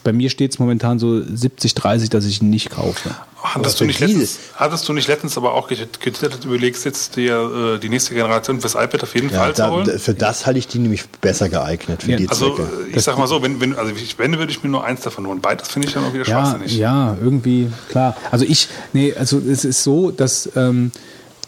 bei 0.05 0.13
mir 0.13 0.31
steht's 0.31 0.59
momentan 0.59 0.99
so 0.99 1.23
70, 1.23 1.75
30, 1.75 2.11
dass 2.11 2.25
ich 2.25 2.41
ihn 2.41 2.51
nicht 2.51 2.71
kaufe. 2.71 3.11
Hattest 3.55 3.81
du, 3.81 3.85
nicht 3.85 4.01
letztens, 4.01 4.39
hattest 4.55 4.89
du 4.89 4.93
nicht 4.93 5.09
letztens 5.09 5.37
aber 5.37 5.55
auch 5.55 5.69
getwittert, 5.69 6.45
überlegst 6.45 6.85
jetzt 6.85 7.17
dir 7.17 7.75
äh, 7.77 7.79
die 7.79 7.89
nächste 7.89 8.15
Generation 8.15 8.61
fürs 8.61 8.75
iPad 8.75 9.03
auf 9.05 9.15
jeden 9.15 9.31
Ja, 9.31 9.39
Fall 9.39 9.55
zu 9.55 9.63
da, 9.63 9.71
holen? 9.71 9.99
für 9.99 10.15
das 10.15 10.47
halte 10.47 10.59
ich 10.59 10.67
die 10.69 10.79
nämlich 10.79 11.09
besser 11.21 11.49
geeignet, 11.49 12.03
für 12.03 12.11
Ja, 12.11 12.17
die 12.17 12.29
Also 12.29 12.55
Zwecke. 12.57 12.69
äh, 12.93 12.97
ich 12.97 13.03
sag 13.05 13.17
mal 13.19 13.27
so, 13.27 13.43
wenn, 13.43 13.61
wenn, 13.61 13.75
also 13.77 13.93
ich, 13.95 14.19
wenn 14.19 14.37
würde 14.39 14.51
ich 14.53 14.63
mir 14.63 14.69
nur 14.71 14.85
eins 14.85 15.01
davon 15.03 15.27
holen. 15.27 15.41
Beides 15.41 15.69
finde 15.69 15.89
ich 15.89 15.95
dann 15.95 16.05
auch 16.05 16.13
wieder 16.13 16.27
Ja, 16.27 16.45
schwachsinnig. 16.45 16.77
ja, 16.77 17.17
irgendwie, 17.23 17.71
klar. 17.89 18.17
Also 18.31 18.45
ich, 18.45 18.69
nee, 18.93 19.15
also 19.15 19.39
es 19.39 19.65
ist 19.65 19.83
so, 19.83 20.11
dass 20.11 20.51
ähm, 20.57 20.91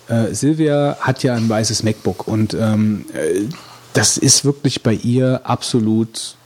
äh, 0.09 0.33
Silvia 0.35 0.97
hat 1.01 1.23
ja 1.23 1.35
ein 1.35 1.49
weißes 1.49 1.83
MacBook 1.83 2.27
und 2.29 2.55
ähm, 2.55 3.05
äh, 3.13 3.43
das 3.93 4.17
ist 4.17 4.45
wirklich 4.45 4.83
bei 4.83 4.93
ihr 4.93 5.41
absolut 5.45 6.37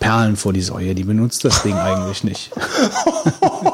Perlen 0.00 0.36
vor 0.36 0.52
die 0.52 0.62
Säue. 0.62 0.94
Die 0.94 1.04
benutzt 1.04 1.44
das 1.44 1.62
Ding 1.62 1.74
eigentlich 1.74 2.24
nicht. 2.24 2.50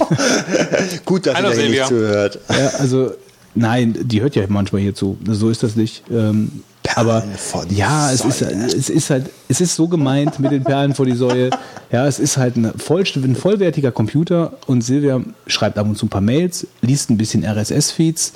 Gut, 1.04 1.26
dass 1.26 1.34
Hallo, 1.36 1.52
ihr 1.52 1.68
nicht 1.68 1.86
zuhört. 1.86 2.38
Ja, 2.48 2.68
also 2.78 3.12
nein, 3.54 3.96
die 4.02 4.20
hört 4.20 4.36
ja 4.36 4.44
manchmal 4.48 4.82
hier 4.82 4.94
zu. 4.94 5.18
So 5.28 5.50
ist 5.50 5.62
das 5.62 5.76
nicht. 5.76 6.04
Ähm, 6.10 6.62
aber 6.94 7.24
ja, 7.70 8.12
es 8.12 8.24
ist, 8.24 8.38
Säue. 8.38 8.50
es 8.66 8.88
ist 8.88 9.10
halt, 9.10 9.26
es 9.48 9.60
ist 9.60 9.74
so 9.74 9.88
gemeint 9.88 10.38
mit 10.38 10.52
den 10.52 10.62
Perlen 10.62 10.94
vor 10.94 11.04
die 11.04 11.16
Säue. 11.16 11.50
Ja, 11.90 12.06
es 12.06 12.18
ist 12.18 12.36
halt 12.36 12.56
ein, 12.56 12.72
voll, 12.78 13.04
ein 13.16 13.36
vollwertiger 13.36 13.90
Computer 13.90 14.52
und 14.66 14.82
Silvia 14.82 15.20
schreibt 15.46 15.78
ab 15.78 15.86
und 15.86 15.96
zu 15.98 16.06
ein 16.06 16.10
paar 16.10 16.20
Mails, 16.20 16.66
liest 16.82 17.10
ein 17.10 17.16
bisschen 17.16 17.44
RSS-Feeds 17.44 18.32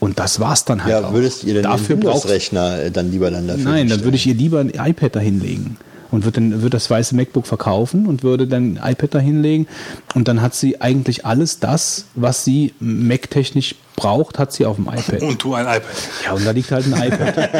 und 0.00 0.18
das 0.18 0.38
war's 0.38 0.64
dann 0.64 0.84
halt 0.84 0.92
Ja, 0.92 1.08
auch. 1.08 1.12
würdest 1.12 1.44
ihr 1.44 1.54
denn 1.54 1.64
Dafür 1.64 1.96
den 1.96 2.04
Windows-Rechner 2.04 2.82
äh, 2.84 2.90
dann 2.90 3.10
lieber 3.10 3.30
dann 3.30 3.48
dafür 3.48 3.64
Nein, 3.64 3.88
dann 3.88 4.04
würde 4.04 4.16
ich 4.16 4.26
ihr 4.26 4.34
lieber 4.34 4.60
ein 4.60 4.70
iPad 4.70 5.16
da 5.16 5.20
hinlegen 5.20 5.76
und 6.10 6.24
würde 6.24 6.40
dann 6.40 6.62
würde 6.62 6.70
das 6.70 6.88
weiße 6.90 7.14
MacBook 7.14 7.46
verkaufen 7.46 8.06
und 8.06 8.22
würde 8.22 8.46
dann 8.46 8.78
ein 8.78 8.92
iPad 8.92 9.14
da 9.14 9.18
hinlegen 9.18 9.66
und 10.14 10.28
dann 10.28 10.42
hat 10.42 10.54
sie 10.54 10.80
eigentlich 10.80 11.26
alles 11.26 11.60
das, 11.60 12.06
was 12.14 12.44
sie 12.44 12.74
Mac-technisch 12.80 13.74
braucht, 13.96 14.38
hat 14.38 14.52
sie 14.52 14.64
auf 14.64 14.76
dem 14.76 14.86
iPad. 14.86 15.22
Und 15.22 15.42
du 15.42 15.54
ein 15.54 15.66
iPad. 15.66 15.82
Ja, 16.24 16.32
und 16.32 16.46
da 16.46 16.50
liegt 16.52 16.70
halt 16.70 16.86
ein 16.86 17.12
iPad. 17.12 17.50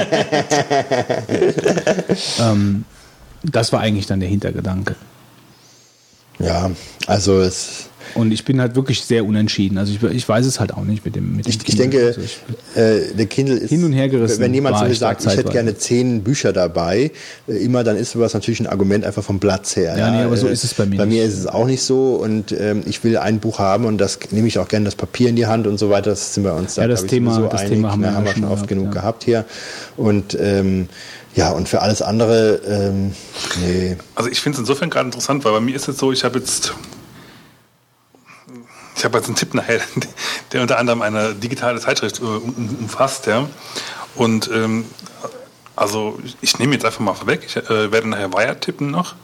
ähm, 2.40 2.84
das 3.42 3.72
war 3.72 3.80
eigentlich 3.80 4.06
dann 4.06 4.20
der 4.20 4.28
Hintergedanke. 4.28 4.94
Ja, 6.38 6.70
also 7.06 7.40
es, 7.40 7.88
Und 8.14 8.32
ich 8.32 8.44
bin 8.44 8.60
halt 8.60 8.74
wirklich 8.76 9.02
sehr 9.04 9.24
unentschieden. 9.24 9.78
Also 9.78 9.92
ich, 9.92 10.02
ich 10.02 10.28
weiß 10.28 10.46
es 10.46 10.60
halt 10.60 10.72
auch 10.74 10.84
nicht 10.84 11.04
mit 11.04 11.14
dem. 11.16 11.36
Mit 11.36 11.46
dem 11.46 11.50
ich, 11.50 11.56
ich 11.58 11.64
Kindle. 11.64 11.82
denke, 11.88 12.06
Also 12.08 12.20
ich, 12.20 12.38
äh, 12.76 13.14
der 13.14 13.26
Kindle 13.26 13.56
ist, 13.56 13.68
Hin 13.70 13.84
und 13.84 13.92
her 13.92 14.08
gerissen 14.08 14.40
wenn 14.40 14.54
jemand 14.54 14.78
zu 14.78 14.84
mir 14.84 14.90
ich 14.90 14.98
sagt, 14.98 15.24
ich 15.24 15.36
hätte 15.36 15.50
gerne 15.50 15.76
zehn 15.76 16.22
Bücher 16.22 16.52
dabei, 16.52 17.10
äh, 17.48 17.52
immer 17.56 17.84
dann 17.84 17.96
ist 17.96 18.12
sowas 18.12 18.34
natürlich 18.34 18.60
ein 18.60 18.66
Argument 18.66 19.04
einfach 19.04 19.22
vom 19.22 19.38
Platz 19.40 19.76
her. 19.76 19.96
Ja, 19.98 20.10
nee, 20.10 20.22
aber 20.22 20.36
so 20.36 20.48
äh, 20.48 20.52
ist 20.52 20.64
es 20.64 20.74
bei 20.74 20.86
mir 20.86 20.96
Bei 20.98 21.06
mir 21.06 21.22
nicht. 21.24 21.32
ist 21.34 21.38
es 21.40 21.46
auch 21.46 21.66
nicht 21.66 21.82
so 21.82 22.16
und 22.16 22.52
ähm, 22.52 22.82
ich 22.86 23.02
will 23.04 23.16
ein 23.18 23.38
Buch 23.40 23.58
haben 23.58 23.84
und 23.84 23.98
das 23.98 24.18
nehme 24.30 24.48
ich 24.48 24.58
auch 24.58 24.68
gerne 24.68 24.84
das 24.84 24.96
Papier 24.96 25.28
in 25.28 25.36
die 25.36 25.46
Hand 25.46 25.66
und 25.66 25.78
so 25.78 25.90
weiter. 25.90 26.10
Das 26.10 26.34
sind 26.34 26.44
wir 26.44 26.54
uns 26.54 26.74
da 26.74 26.82
Ja, 26.82 26.88
das 26.88 27.02
ich, 27.04 27.10
Thema- 27.10 27.32
sowieso 27.34 27.48
das 27.50 27.60
einig. 27.62 27.72
Thema 27.74 27.92
haben 27.92 28.00
wir 28.00 28.06
Da 28.08 28.12
ja 28.12 28.16
haben 28.18 28.24
wir 28.24 28.32
schon 28.32 28.42
schon 28.42 28.50
oft 28.52 28.68
gehabt, 28.68 28.68
genug 28.68 28.86
ja. 28.86 29.00
gehabt 29.00 29.24
hier 29.24 29.44
und 29.96 30.36
ähm, 30.40 30.88
ja, 31.34 31.50
und 31.52 31.68
für 31.68 31.82
alles 31.82 32.02
andere, 32.02 32.60
ähm, 32.66 33.12
nee. 33.64 33.96
Also 34.16 34.28
ich 34.28 34.40
finde 34.40 34.56
es 34.56 34.60
insofern 34.60 34.90
gerade 34.90 35.06
interessant, 35.06 35.44
weil 35.44 35.52
bei 35.52 35.60
mir 35.60 35.76
ist 35.76 35.86
es 35.86 35.98
so, 35.98 36.10
ich 36.10 36.24
habe 36.24 36.38
jetzt 36.40 36.72
ich 38.98 39.04
habe 39.04 39.18
jetzt 39.18 39.26
einen 39.26 39.36
Tipp 39.36 39.54
nachher, 39.54 39.80
der 40.52 40.62
unter 40.62 40.78
anderem 40.78 41.02
eine 41.02 41.34
digitale 41.34 41.80
Zeitschrift 41.80 42.20
äh, 42.20 42.24
um- 42.24 42.54
um- 42.56 42.76
umfasst, 42.80 43.26
ja. 43.26 43.48
Und 44.14 44.50
ähm, 44.52 44.84
also 45.76 46.18
ich, 46.40 46.58
nehme 46.58 46.74
jetzt 46.74 46.84
einfach 46.84 47.00
mal 47.00 47.14
vorweg, 47.14 47.44
ich 47.46 47.56
äh, 47.56 47.92
werde 47.92 48.08
nachher 48.08 48.32
Wired 48.32 48.60
tippen 48.60 48.90
noch. 48.90 49.14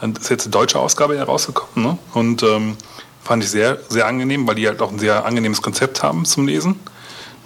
Und 0.00 0.18
ist 0.18 0.30
jetzt 0.30 0.44
eine 0.44 0.52
deutsche 0.52 0.78
Ausgabe 0.78 1.16
herausgekommen, 1.16 1.84
ne? 1.84 1.98
Und 2.12 2.42
ähm, 2.42 2.76
fand 3.22 3.42
ich 3.42 3.50
sehr, 3.50 3.78
sehr 3.88 4.06
angenehm, 4.06 4.46
weil 4.46 4.54
die 4.54 4.68
halt 4.68 4.80
auch 4.82 4.92
ein 4.92 4.98
sehr 4.98 5.24
angenehmes 5.24 5.62
Konzept 5.62 6.02
haben 6.02 6.24
zum 6.24 6.46
Lesen. 6.46 6.78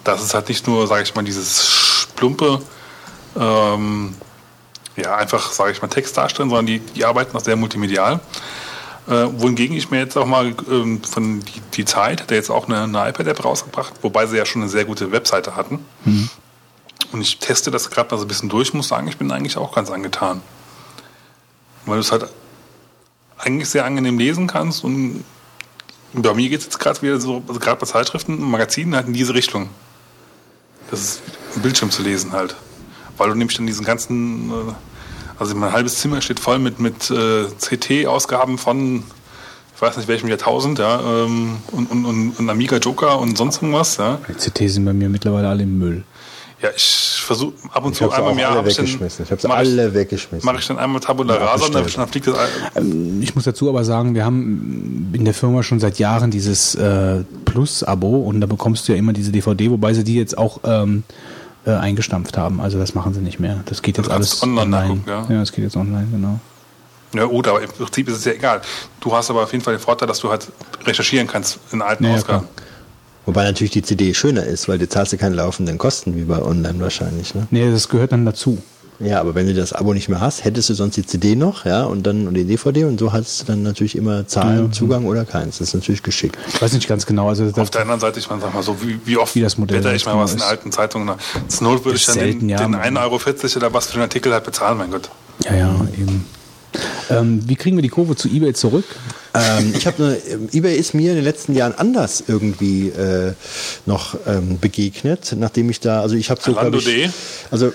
Das 0.03 0.21
ist 0.21 0.33
halt 0.33 0.49
nicht 0.49 0.67
nur, 0.67 0.85
sage 0.87 1.03
ich 1.03 1.15
mal, 1.15 1.23
dieses 1.23 2.07
plumpe, 2.15 2.61
ähm, 3.39 4.13
ja, 4.95 5.15
einfach, 5.15 5.51
sage 5.51 5.71
ich 5.71 5.81
mal, 5.81 5.87
Text 5.87 6.17
darstellen, 6.17 6.49
sondern 6.49 6.65
die, 6.65 6.79
die 6.79 7.05
arbeiten 7.05 7.35
auch 7.37 7.41
sehr 7.43 7.55
multimedial. 7.55 8.19
Äh, 9.09 9.27
wohingegen 9.41 9.75
ich 9.75 9.89
mir 9.89 9.97
jetzt 9.97 10.15
auch 10.17 10.27
mal 10.27 10.53
ähm, 10.69 11.01
von 11.01 11.39
die, 11.39 11.61
die 11.73 11.85
Zeit, 11.85 12.21
hat 12.21 12.29
ja 12.29 12.37
jetzt 12.37 12.51
auch 12.51 12.67
eine, 12.67 12.83
eine 12.83 13.09
iPad-App 13.09 13.43
rausgebracht, 13.43 13.93
wobei 14.03 14.27
sie 14.27 14.37
ja 14.37 14.45
schon 14.45 14.61
eine 14.61 14.69
sehr 14.69 14.85
gute 14.85 15.11
Webseite 15.11 15.55
hatten. 15.55 15.83
Und 17.11 17.21
ich 17.21 17.39
teste 17.39 17.71
das 17.71 17.89
gerade 17.89 18.11
mal 18.11 18.19
so 18.19 18.25
ein 18.25 18.27
bisschen 18.27 18.49
durch, 18.49 18.73
muss 18.73 18.87
sagen, 18.87 19.07
ich 19.07 19.17
bin 19.17 19.31
eigentlich 19.31 19.57
auch 19.57 19.73
ganz 19.73 19.89
angetan. 19.89 20.41
Weil 21.87 21.95
du 21.95 22.01
es 22.01 22.11
halt 22.11 22.27
eigentlich 23.39 23.69
sehr 23.69 23.83
angenehm 23.85 24.19
lesen 24.19 24.45
kannst. 24.45 24.83
Und 24.83 25.23
bei 26.13 26.33
mir 26.35 26.49
geht 26.49 26.59
es 26.59 26.65
jetzt 26.65 26.79
gerade 26.79 27.01
wieder 27.01 27.19
so, 27.19 27.41
also 27.47 27.59
gerade 27.59 27.79
bei 27.79 27.87
Zeitschriften, 27.87 28.39
Magazinen 28.39 28.95
halt 28.95 29.07
in 29.07 29.13
diese 29.13 29.33
Richtung. 29.33 29.69
Das 30.91 31.01
ist 31.01 31.21
Bildschirm 31.63 31.89
zu 31.89 32.03
lesen 32.03 32.31
halt. 32.31 32.55
Weil 33.17 33.29
du 33.29 33.35
nämlich 33.35 33.57
dann 33.57 33.65
diesen 33.65 33.85
ganzen, 33.85 34.51
äh, 34.51 34.73
also 35.39 35.55
mein 35.55 35.71
halbes 35.71 35.97
Zimmer 35.99 36.21
steht 36.21 36.39
voll 36.39 36.59
mit, 36.59 36.79
mit 36.79 37.09
äh, 37.09 37.45
CT-Ausgaben 37.59 38.57
von, 38.57 39.03
ich 39.75 39.81
weiß 39.81 39.97
nicht 39.97 40.07
welchem 40.07 40.27
Jahrtausend, 40.27 40.79
ja, 40.79 40.99
ähm, 40.99 41.57
und, 41.71 41.89
und, 41.91 42.05
und, 42.05 42.31
und 42.39 42.49
Amiga 42.49 42.77
Joker 42.77 43.19
und 43.19 43.37
sonst 43.37 43.61
irgendwas, 43.61 43.97
ja. 43.97 44.19
Die 44.27 44.33
CT 44.33 44.69
sind 44.69 44.85
bei 44.85 44.93
mir 44.93 45.09
mittlerweile 45.09 45.47
alle 45.47 45.63
im 45.63 45.77
Müll. 45.77 46.03
Ja, 46.61 46.67
ich 46.75 47.21
versuche 47.25 47.53
ab 47.71 47.85
und 47.85 47.93
Ich 47.93 47.99
zu 47.99 48.11
einmal 48.11 48.33
im 48.33 48.39
Jahr 48.39 48.51
alle 48.57 48.69
ich 48.69 48.77
weggeschmissen. 48.77 49.23
Ich 49.23 49.31
habe 49.31 49.41
sie 49.41 49.49
alle 49.49 49.93
weggeschmissen. 49.93 50.45
Mache 50.45 50.57
ich 50.59 50.67
dann 50.67 50.77
einmal 50.77 50.99
Tabula 50.99 51.35
Ja, 51.35 51.45
Rasa 51.45 51.67
und 51.67 51.75
dann, 51.75 52.07
fliegt 52.09 52.27
das 52.27 52.35
ein- 52.75 53.21
Ich 53.21 53.33
muss 53.33 53.45
dazu 53.45 53.69
aber 53.69 53.85
sagen, 53.85 54.13
wir 54.13 54.25
haben 54.25 55.09
in 55.13 55.23
der 55.23 55.33
Firma 55.33 55.63
schon 55.63 55.79
seit 55.79 55.99
Jahren 55.99 56.31
dieses 56.31 56.75
äh, 56.75 57.23
Plus-Abo 57.45 58.17
und 58.23 58.41
da 58.41 58.47
bekommst 58.47 58.87
du 58.87 58.91
ja 58.91 58.97
immer 58.97 59.13
diese 59.13 59.31
DVD, 59.31 59.71
wobei 59.71 59.93
sie 59.93 60.03
die 60.03 60.15
jetzt 60.15 60.37
auch 60.37 60.59
ähm, 60.65 61.03
äh, 61.65 61.71
eingestampft 61.71 62.37
haben. 62.37 62.61
Also 62.61 62.79
das 62.79 62.95
machen 62.95 63.13
sie 63.13 63.21
nicht 63.21 63.39
mehr. 63.39 63.63
Das 63.65 63.81
geht 63.81 63.97
jetzt 63.97 64.09
alles 64.09 64.41
online 64.43 64.77
online. 64.77 65.01
ja. 65.07 65.25
ja, 65.29 65.39
das 65.39 65.51
geht 65.51 65.63
jetzt 65.63 65.75
online, 65.75 66.07
genau. 66.11 66.39
Ja 67.13 67.25
gut, 67.25 67.47
aber 67.47 67.61
im 67.61 67.69
Prinzip 67.69 68.07
ist 68.07 68.17
es 68.17 68.25
ja 68.25 68.33
egal. 68.33 68.61
Du 68.99 69.15
hast 69.15 69.29
aber 69.29 69.43
auf 69.43 69.51
jeden 69.51 69.63
Fall 69.63 69.75
den 69.75 69.81
Vorteil, 69.81 70.07
dass 70.07 70.19
du 70.19 70.29
halt 70.29 70.47
recherchieren 70.85 71.27
kannst 71.27 71.59
in 71.71 71.81
alten 71.81 72.03
Ja, 72.03 72.11
ja, 72.11 72.15
Ausgaben. 72.17 72.47
Wobei 73.25 73.43
natürlich 73.43 73.71
die 73.71 73.81
CD 73.81 74.13
schöner 74.13 74.43
ist, 74.43 74.67
weil 74.67 74.77
du 74.77 74.87
zahlst 74.87 75.11
ja 75.11 75.17
keine 75.17 75.35
laufenden 75.35 75.77
Kosten 75.77 76.15
wie 76.15 76.23
bei 76.23 76.41
online 76.41 76.79
wahrscheinlich. 76.79 77.35
Ne? 77.35 77.47
Nee, 77.51 77.69
das 77.71 77.89
gehört 77.89 78.11
dann 78.11 78.25
dazu. 78.25 78.61
Ja, 78.99 79.21
aber 79.21 79.33
wenn 79.33 79.47
du 79.47 79.53
das 79.53 79.71
Abo 79.71 79.93
nicht 79.93 80.09
mehr 80.09 80.19
hast, 80.19 80.43
hättest 80.43 80.69
du 80.69 80.73
sonst 80.73 80.97
die 80.97 81.05
CD 81.05 81.35
noch, 81.35 81.65
ja, 81.65 81.83
und 81.83 82.03
dann 82.03 82.27
und 82.27 82.33
die 82.33 82.43
DVD 82.43 82.83
und 82.83 82.99
so 82.99 83.13
hast 83.13 83.41
du 83.41 83.45
dann 83.45 83.63
natürlich 83.63 83.95
immer 83.95 84.27
Zahlen, 84.27 84.65
Ja. 84.65 84.71
Zugang 84.71 85.05
oder 85.05 85.23
keins. 85.23 85.59
Das 85.59 85.69
ist 85.69 85.73
natürlich 85.73 86.03
geschickt. 86.03 86.37
Ich 86.53 86.61
weiß 86.61 86.73
nicht 86.73 86.87
ganz 86.87 87.05
genau. 87.05 87.29
Also 87.29 87.45
das, 87.45 87.57
Auf 87.57 87.69
der 87.69 87.81
anderen 87.81 88.01
Seite, 88.01 88.19
ich 88.19 88.29
meine, 88.29 88.41
sag 88.41 88.53
mal 88.53 88.61
so, 88.61 88.81
wie, 88.81 88.99
wie 89.05 89.17
oft 89.17 89.35
Wie 89.35 89.41
das 89.41 89.57
Modell 89.57 89.79
blätter 89.79 89.95
ich 89.95 90.05
mal 90.05 90.17
was 90.17 90.33
in 90.33 90.41
alten 90.41 90.71
Zeitungen. 90.73 91.15
Zur 91.47 91.63
Not 91.67 91.85
würde 91.85 91.95
ich 91.95 92.01
Ist 92.01 92.09
dann 92.09 92.15
selten, 92.15 92.39
den, 92.41 92.49
ja. 92.49 92.57
den 92.57 92.75
1,40 92.75 93.01
Euro 93.01 93.57
oder 93.57 93.73
was 93.73 93.87
für 93.87 93.93
den 93.93 94.01
Artikel 94.01 94.33
halt 94.33 94.43
bezahlen, 94.43 94.77
mein 94.77 94.91
Gott. 94.91 95.09
ja, 95.45 95.55
ja, 95.55 95.75
eben. 95.97 96.25
Ähm, 97.09 97.41
wie 97.47 97.55
kriegen 97.55 97.77
wir 97.77 97.81
die 97.81 97.89
Kurve 97.89 98.15
zu 98.15 98.27
eBay 98.27 98.53
zurück? 98.53 98.85
ähm, 99.33 99.73
ich 99.75 99.87
habe 99.87 100.21
eBay 100.51 100.75
ist 100.77 100.93
mir 100.93 101.09
in 101.11 101.15
den 101.15 101.23
letzten 101.23 101.55
Jahren 101.55 101.73
anders 101.75 102.23
irgendwie 102.27 102.89
äh, 102.89 103.33
noch 103.85 104.15
ähm, 104.27 104.59
begegnet, 104.59 105.35
nachdem 105.37 105.69
ich 105.69 105.79
da, 105.79 106.01
also 106.01 106.15
ich 106.15 106.29
habe 106.29 106.41
so 106.41 106.51
ich, 106.51 106.57
Zalando.de? 106.57 107.09
also 107.49 107.71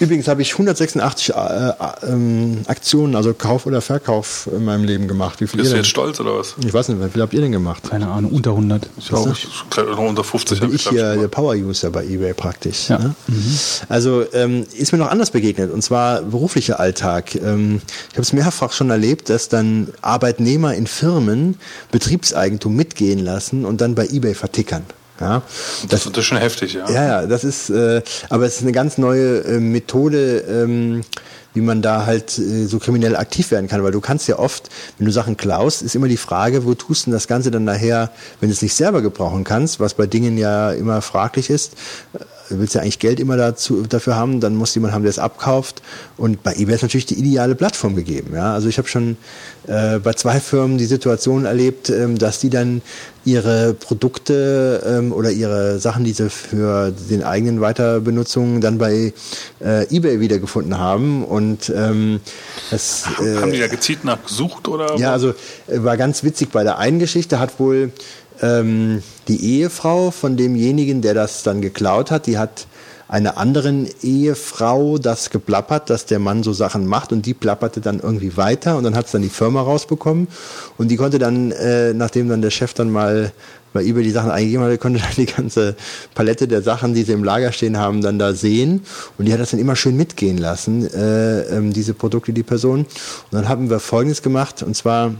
übrigens 0.00 0.28
habe 0.28 0.42
ich 0.42 0.52
186 0.52 1.34
äh, 1.34 1.38
äh, 1.38 1.72
ähm, 2.08 2.62
Aktionen, 2.66 3.16
also 3.16 3.34
Kauf 3.34 3.66
oder 3.66 3.80
Verkauf 3.80 4.48
in 4.54 4.64
meinem 4.64 4.84
Leben 4.84 5.08
gemacht. 5.08 5.40
Wie 5.40 5.46
viel 5.46 5.58
Bist 5.58 5.58
ihr 5.58 5.62
du 5.62 5.70
denn? 5.70 5.76
jetzt 5.84 5.90
stolz 5.90 6.20
oder 6.20 6.38
was? 6.38 6.54
Ich 6.64 6.72
weiß 6.72 6.88
nicht, 6.88 7.02
wie 7.02 7.08
viel 7.08 7.22
habt 7.22 7.32
ihr 7.34 7.40
denn 7.40 7.52
gemacht? 7.52 7.82
Keine 7.88 8.08
Ahnung, 8.08 8.32
unter 8.32 8.50
100. 8.50 8.88
Ich 8.96 9.08
glaube, 9.08 9.32
ich, 9.32 9.48
noch 9.76 9.98
unter 9.98 10.24
50 10.24 10.60
bin 10.60 10.68
habe 10.68 10.76
ich 10.76 10.88
hier 10.88 11.16
der. 11.16 11.28
Power-User 11.28 11.90
bei 11.90 12.04
eBay 12.04 12.34
praktisch. 12.34 12.88
Ja. 12.88 12.98
Ne? 12.98 13.14
Also 13.88 14.24
ähm, 14.32 14.66
ist 14.74 14.92
mir 14.92 14.98
noch 14.98 15.10
anders 15.10 15.30
begegnet 15.30 15.72
und 15.72 15.82
zwar 15.82 16.22
beruflicher 16.22 16.80
Alltag. 16.80 17.34
Ähm, 17.34 17.80
ich 18.10 18.14
habe 18.14 18.22
es 18.22 18.32
mehrfach 18.32 18.72
schon 18.72 18.90
erlebt, 18.90 19.28
dass 19.30 19.48
dann 19.48 19.88
Arbeitnehmer 20.02 20.74
in 20.74 20.86
Firmen 20.86 21.56
Betriebseigentum 21.90 22.74
mitgehen 22.74 23.18
lassen 23.18 23.64
und 23.64 23.80
dann 23.80 23.94
bei 23.94 24.06
eBay 24.06 24.34
vertickern. 24.34 24.84
Ja, 25.20 25.42
Das, 25.88 26.04
das 26.04 26.12
ist 26.16 26.24
schon 26.24 26.38
heftig, 26.38 26.74
ja. 26.74 26.90
ja, 26.90 27.06
ja, 27.06 27.26
das 27.26 27.44
ist, 27.44 27.70
äh, 27.70 28.02
aber 28.30 28.46
es 28.46 28.56
ist 28.56 28.62
eine 28.62 28.72
ganz 28.72 28.98
neue 28.98 29.44
äh, 29.44 29.60
Methode, 29.60 30.38
ähm, 30.40 31.02
wie 31.52 31.60
man 31.60 31.82
da 31.82 32.04
halt 32.04 32.36
äh, 32.36 32.66
so 32.66 32.80
kriminell 32.80 33.14
aktiv 33.14 33.52
werden 33.52 33.68
kann, 33.68 33.82
weil 33.84 33.92
du 33.92 34.00
kannst 34.00 34.26
ja 34.26 34.38
oft, 34.38 34.68
wenn 34.98 35.06
du 35.06 35.12
Sachen 35.12 35.36
klaust, 35.36 35.82
ist 35.82 35.94
immer 35.94 36.08
die 36.08 36.16
Frage, 36.16 36.64
wo 36.64 36.74
tust 36.74 37.02
du 37.02 37.10
denn 37.10 37.12
das 37.14 37.28
Ganze 37.28 37.52
dann 37.52 37.64
nachher, 37.64 38.10
wenn 38.40 38.48
du 38.48 38.52
es 38.52 38.60
nicht 38.60 38.74
selber 38.74 39.02
gebrauchen 39.02 39.44
kannst, 39.44 39.78
was 39.78 39.94
bei 39.94 40.06
Dingen 40.06 40.36
ja 40.36 40.72
immer 40.72 41.00
fraglich 41.00 41.48
ist, 41.48 41.74
äh, 42.14 42.18
du 42.48 42.58
willst 42.58 42.74
ja 42.74 42.82
eigentlich 42.82 42.98
Geld 42.98 43.20
immer 43.20 43.36
dazu, 43.36 43.82
dafür 43.82 44.16
haben, 44.16 44.40
dann 44.40 44.54
muss 44.54 44.74
jemand 44.74 44.92
haben, 44.92 45.02
der 45.02 45.10
es 45.10 45.18
abkauft. 45.18 45.82
Und 46.16 46.42
bei 46.42 46.54
eBay 46.54 46.74
ist 46.74 46.82
natürlich 46.82 47.06
die 47.06 47.18
ideale 47.18 47.54
Plattform 47.54 47.96
gegeben. 47.96 48.34
Ja? 48.34 48.52
Also 48.52 48.68
ich 48.68 48.78
habe 48.78 48.88
schon 48.88 49.16
äh, 49.66 49.98
bei 49.98 50.12
zwei 50.12 50.40
Firmen 50.40 50.78
die 50.78 50.84
Situation 50.84 51.44
erlebt, 51.46 51.90
ähm, 51.90 52.18
dass 52.18 52.40
die 52.40 52.50
dann 52.50 52.82
ihre 53.24 53.74
Produkte 53.74 54.82
ähm, 54.86 55.12
oder 55.12 55.30
ihre 55.30 55.78
Sachen, 55.78 56.04
die 56.04 56.12
sie 56.12 56.30
für 56.30 56.92
den 56.92 57.22
eigenen 57.22 57.60
Weiterbenutzung 57.60 58.60
dann 58.60 58.78
bei 58.78 59.12
äh, 59.60 59.94
eBay 59.94 60.20
wiedergefunden 60.20 60.78
haben. 60.78 61.24
Und 61.24 61.72
ähm, 61.74 62.20
das 62.70 63.04
äh, 63.20 63.36
Haben 63.36 63.52
die 63.52 63.60
da 63.60 63.68
gezielt 63.68 64.04
nachgesucht 64.04 64.68
oder? 64.68 64.96
ja, 64.96 65.12
also 65.12 65.30
äh, 65.66 65.82
war 65.82 65.96
ganz 65.96 66.22
witzig 66.24 66.50
bei 66.50 66.64
der 66.64 66.78
einen 66.78 66.98
Geschichte 66.98 67.38
hat 67.38 67.58
wohl 67.58 67.92
ähm, 68.42 69.02
die 69.28 69.58
Ehefrau 69.58 70.10
von 70.10 70.36
demjenigen, 70.36 71.02
der 71.02 71.14
das 71.14 71.42
dann 71.42 71.60
geklaut 71.60 72.10
hat, 72.10 72.26
die 72.26 72.38
hat 72.38 72.66
einer 73.08 73.36
anderen 73.38 73.88
Ehefrau 74.02 74.98
das 74.98 75.30
geplappert, 75.30 75.90
dass 75.90 76.06
der 76.06 76.18
Mann 76.18 76.42
so 76.42 76.52
Sachen 76.52 76.86
macht 76.86 77.12
und 77.12 77.26
die 77.26 77.34
plapperte 77.34 77.80
dann 77.80 78.00
irgendwie 78.00 78.36
weiter 78.36 78.76
und 78.76 78.84
dann 78.84 78.96
hat 78.96 79.06
es 79.06 79.12
dann 79.12 79.22
die 79.22 79.28
Firma 79.28 79.62
rausbekommen 79.62 80.28
und 80.78 80.88
die 80.88 80.96
konnte 80.96 81.18
dann, 81.18 81.52
äh, 81.52 81.92
nachdem 81.92 82.28
dann 82.28 82.42
der 82.42 82.50
Chef 82.50 82.74
dann 82.74 82.90
mal 82.90 83.32
bei 83.72 83.84
eBay 83.84 84.04
die 84.04 84.10
Sachen 84.10 84.30
eingegeben 84.30 84.64
hatte, 84.64 84.78
konnte 84.78 85.00
dann 85.00 85.14
die 85.16 85.26
ganze 85.26 85.74
Palette 86.14 86.48
der 86.48 86.62
Sachen, 86.62 86.94
die 86.94 87.02
sie 87.02 87.12
im 87.12 87.24
Lager 87.24 87.52
stehen 87.52 87.76
haben, 87.76 88.00
dann 88.00 88.18
da 88.18 88.32
sehen 88.32 88.84
und 89.18 89.26
die 89.26 89.32
hat 89.32 89.40
das 89.40 89.50
dann 89.50 89.60
immer 89.60 89.76
schön 89.76 89.96
mitgehen 89.96 90.38
lassen, 90.38 90.86
äh, 90.94 91.40
ähm, 91.56 91.72
diese 91.72 91.92
Produkte, 91.92 92.32
die 92.32 92.42
Person. 92.42 92.80
Und 92.80 93.32
dann 93.32 93.48
haben 93.48 93.68
wir 93.68 93.80
Folgendes 93.80 94.22
gemacht 94.22 94.62
und 94.62 94.76
zwar 94.76 95.14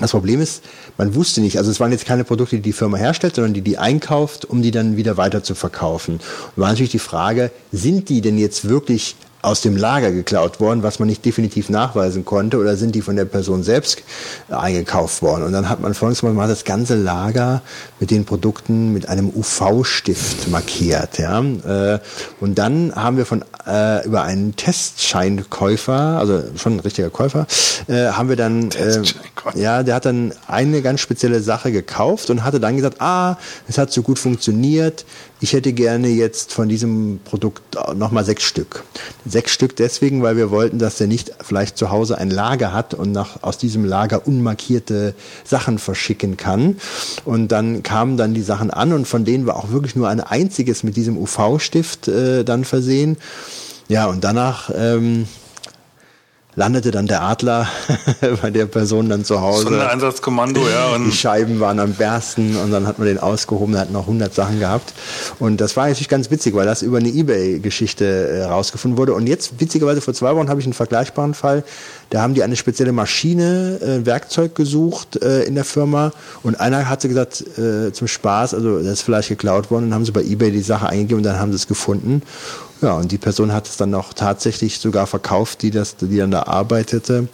das 0.00 0.12
Problem 0.12 0.40
ist, 0.40 0.62
man 0.96 1.14
wusste 1.14 1.40
nicht, 1.40 1.58
also 1.58 1.70
es 1.70 1.80
waren 1.80 1.90
jetzt 1.90 2.06
keine 2.06 2.24
Produkte, 2.24 2.56
die 2.56 2.62
die 2.62 2.72
Firma 2.72 2.96
herstellt, 2.96 3.34
sondern 3.34 3.54
die 3.54 3.62
die 3.62 3.78
einkauft, 3.78 4.44
um 4.44 4.62
die 4.62 4.70
dann 4.70 4.96
wieder 4.96 5.16
weiter 5.16 5.42
zu 5.42 5.54
verkaufen. 5.54 6.14
Und 6.14 6.60
war 6.60 6.68
natürlich 6.68 6.92
die 6.92 6.98
Frage, 6.98 7.50
sind 7.72 8.08
die 8.08 8.20
denn 8.20 8.38
jetzt 8.38 8.68
wirklich 8.68 9.16
aus 9.40 9.60
dem 9.60 9.76
Lager 9.76 10.10
geklaut 10.10 10.60
worden, 10.60 10.82
was 10.82 10.98
man 10.98 11.08
nicht 11.08 11.24
definitiv 11.24 11.68
nachweisen 11.68 12.24
konnte, 12.24 12.58
oder 12.58 12.76
sind 12.76 12.94
die 12.94 13.02
von 13.02 13.16
der 13.16 13.24
Person 13.24 13.62
selbst 13.62 14.02
eingekauft 14.48 15.22
worden? 15.22 15.44
Und 15.44 15.52
dann 15.52 15.68
hat 15.68 15.80
man 15.80 15.94
folgendes 15.94 16.22
hat 16.22 16.50
das 16.50 16.64
ganze 16.64 16.96
Lager 16.96 17.62
mit 18.00 18.10
den 18.10 18.24
Produkten 18.24 18.92
mit 18.92 19.08
einem 19.08 19.30
UV-Stift 19.30 20.48
markiert. 20.48 21.18
Ja? 21.18 21.40
Äh, 21.40 22.00
Und 22.40 22.58
dann 22.58 22.94
haben 22.94 23.16
wir 23.16 23.26
von 23.26 23.44
äh, 23.66 24.04
über 24.04 24.22
einen 24.22 24.56
Testscheinkäufer, 24.56 26.18
also 26.18 26.42
schon 26.56 26.74
ein 26.74 26.80
richtiger 26.80 27.10
Käufer, 27.10 27.46
äh, 27.86 28.08
haben 28.08 28.28
wir 28.28 28.36
dann 28.36 28.70
äh, 28.72 29.02
ja, 29.54 29.82
der 29.82 29.94
hat 29.94 30.04
dann 30.04 30.32
eine 30.46 30.82
ganz 30.82 31.00
spezielle 31.00 31.40
Sache 31.40 31.72
gekauft 31.72 32.30
und 32.30 32.44
hatte 32.44 32.60
dann 32.60 32.76
gesagt, 32.76 33.00
ah, 33.00 33.36
es 33.68 33.78
hat 33.78 33.92
so 33.92 34.02
gut 34.02 34.18
funktioniert, 34.18 35.04
ich 35.40 35.52
hätte 35.52 35.72
gerne 35.72 36.08
jetzt 36.08 36.52
von 36.52 36.68
diesem 36.68 37.20
Produkt 37.24 37.76
nochmal 37.94 38.24
sechs 38.24 38.42
Stück. 38.42 38.84
Sechs 39.24 39.52
Stück 39.52 39.76
deswegen, 39.76 40.22
weil 40.22 40.36
wir 40.36 40.50
wollten, 40.50 40.78
dass 40.78 40.96
der 40.96 41.06
nicht 41.06 41.32
vielleicht 41.40 41.78
zu 41.78 41.90
Hause 41.90 42.18
ein 42.18 42.30
Lager 42.30 42.72
hat 42.72 42.94
und 42.94 43.12
nach, 43.12 43.42
aus 43.42 43.58
diesem 43.58 43.84
Lager 43.84 44.26
unmarkierte 44.26 45.14
Sachen 45.44 45.78
verschicken 45.78 46.36
kann. 46.36 46.78
Und 47.24 47.48
dann 47.48 47.82
kamen 47.82 48.16
dann 48.16 48.34
die 48.34 48.42
Sachen 48.42 48.70
an 48.70 48.92
und 48.92 49.06
von 49.06 49.24
denen 49.24 49.46
war 49.46 49.56
auch 49.56 49.70
wirklich 49.70 49.94
nur 49.94 50.08
ein 50.08 50.20
einziges 50.20 50.82
mit 50.82 50.96
diesem 50.96 51.16
UV-Stift 51.16 52.08
äh, 52.08 52.44
dann 52.44 52.64
versehen. 52.64 53.16
Ja, 53.88 54.06
und 54.06 54.24
danach 54.24 54.70
ähm, 54.74 55.26
landete 56.58 56.90
dann 56.90 57.06
der 57.06 57.22
Adler 57.22 57.68
bei 58.42 58.50
der 58.50 58.66
Person 58.66 59.08
dann 59.08 59.24
zu 59.24 59.40
Hause. 59.40 59.62
Sondereinsatzkommando, 59.62 60.60
ja. 60.68 60.98
Die 60.98 61.04
Und 61.04 61.14
Scheiben 61.14 61.60
waren 61.60 61.78
am 61.78 61.92
bersten 61.92 62.56
und 62.56 62.72
dann 62.72 62.86
hat 62.88 62.98
man 62.98 63.06
den 63.06 63.18
ausgehoben, 63.18 63.72
der 63.72 63.82
hat 63.82 63.92
noch 63.92 64.02
100 64.02 64.34
Sachen 64.34 64.58
gehabt. 64.58 64.92
Und 65.38 65.60
das 65.60 65.76
war 65.76 65.86
natürlich 65.86 66.08
ganz 66.08 66.32
witzig, 66.32 66.56
weil 66.56 66.66
das 66.66 66.82
über 66.82 66.98
eine 66.98 67.10
Ebay-Geschichte 67.10 68.04
äh, 68.04 68.38
herausgefunden 68.40 68.98
wurde. 68.98 69.14
Und 69.14 69.28
jetzt, 69.28 69.60
witzigerweise, 69.60 70.00
vor 70.00 70.14
zwei 70.14 70.34
Wochen 70.34 70.48
habe 70.48 70.58
ich 70.58 70.66
einen 70.66 70.72
vergleichbaren 70.72 71.34
Fall. 71.34 71.62
Da 72.10 72.22
haben 72.22 72.34
die 72.34 72.42
eine 72.42 72.56
spezielle 72.56 72.90
Maschine, 72.90 73.78
äh, 73.80 74.04
Werkzeug 74.04 74.56
gesucht 74.56 75.22
äh, 75.22 75.44
in 75.44 75.54
der 75.54 75.64
Firma. 75.64 76.10
Und 76.42 76.58
einer 76.58 76.88
hatte 76.88 77.06
gesagt, 77.06 77.44
äh, 77.56 77.92
zum 77.92 78.08
Spaß, 78.08 78.54
also 78.54 78.78
das 78.78 78.94
ist 78.94 79.02
vielleicht 79.02 79.28
geklaut 79.28 79.70
worden. 79.70 79.84
Und 79.84 79.94
haben 79.94 80.04
sie 80.04 80.12
bei 80.12 80.24
Ebay 80.24 80.50
die 80.50 80.62
Sache 80.62 80.88
eingegeben 80.88 81.18
und 81.18 81.24
dann 81.24 81.38
haben 81.38 81.52
sie 81.52 81.56
es 81.56 81.68
gefunden. 81.68 82.22
Ja, 82.80 82.94
und 82.94 83.10
die 83.10 83.18
Person 83.18 83.52
hat 83.52 83.66
es 83.66 83.76
dann 83.76 83.92
auch 83.94 84.12
tatsächlich 84.12 84.78
sogar 84.78 85.08
verkauft, 85.08 85.62
die 85.62 85.72
das, 85.72 85.96
die 85.96 86.16
dann 86.16 86.30
da 86.30 86.44
arbeitete. 86.44 87.28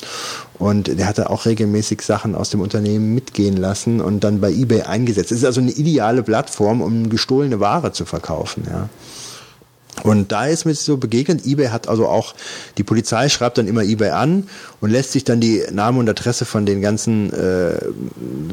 Und 0.59 0.99
der 0.99 1.07
hatte 1.07 1.29
auch 1.29 1.45
regelmäßig 1.45 2.01
Sachen 2.01 2.35
aus 2.35 2.49
dem 2.51 2.61
Unternehmen 2.61 3.15
mitgehen 3.15 3.57
lassen 3.57 4.01
und 4.01 4.25
dann 4.25 4.41
bei 4.41 4.51
eBay 4.51 4.83
eingesetzt. 4.83 5.33
Es 5.33 5.39
ist 5.39 5.45
also 5.45 5.61
eine 5.61 5.73
ideale 5.73 6.23
Plattform, 6.23 6.81
um 6.81 7.11
gestohlene 7.11 7.61
Ware 7.61 7.93
zu 7.93 8.07
verkaufen, 8.07 8.65
ja. 8.71 8.89
Und 10.03 10.33
da 10.33 10.47
ist 10.47 10.65
mir 10.65 10.75
so 10.75 10.97
begegnet, 10.97 11.47
eBay 11.47 11.69
hat 11.69 11.89
also 11.89 12.09
auch, 12.09 12.35
die 12.79 12.83
Polizei 12.83 13.29
schreibt 13.29 13.59
dann 13.59 13.69
immer 13.69 13.83
eBay 13.83 14.11
an 14.11 14.49
und 14.81 14.91
lässt 14.91 15.13
sich 15.13 15.23
dann 15.23 15.41
die 15.41 15.63
Name 15.71 16.01
und 16.01 16.09
Adresse 16.09 16.45
von 16.45 16.67
den 16.67 16.81
ganzen 16.81 17.33
äh, 17.33 17.79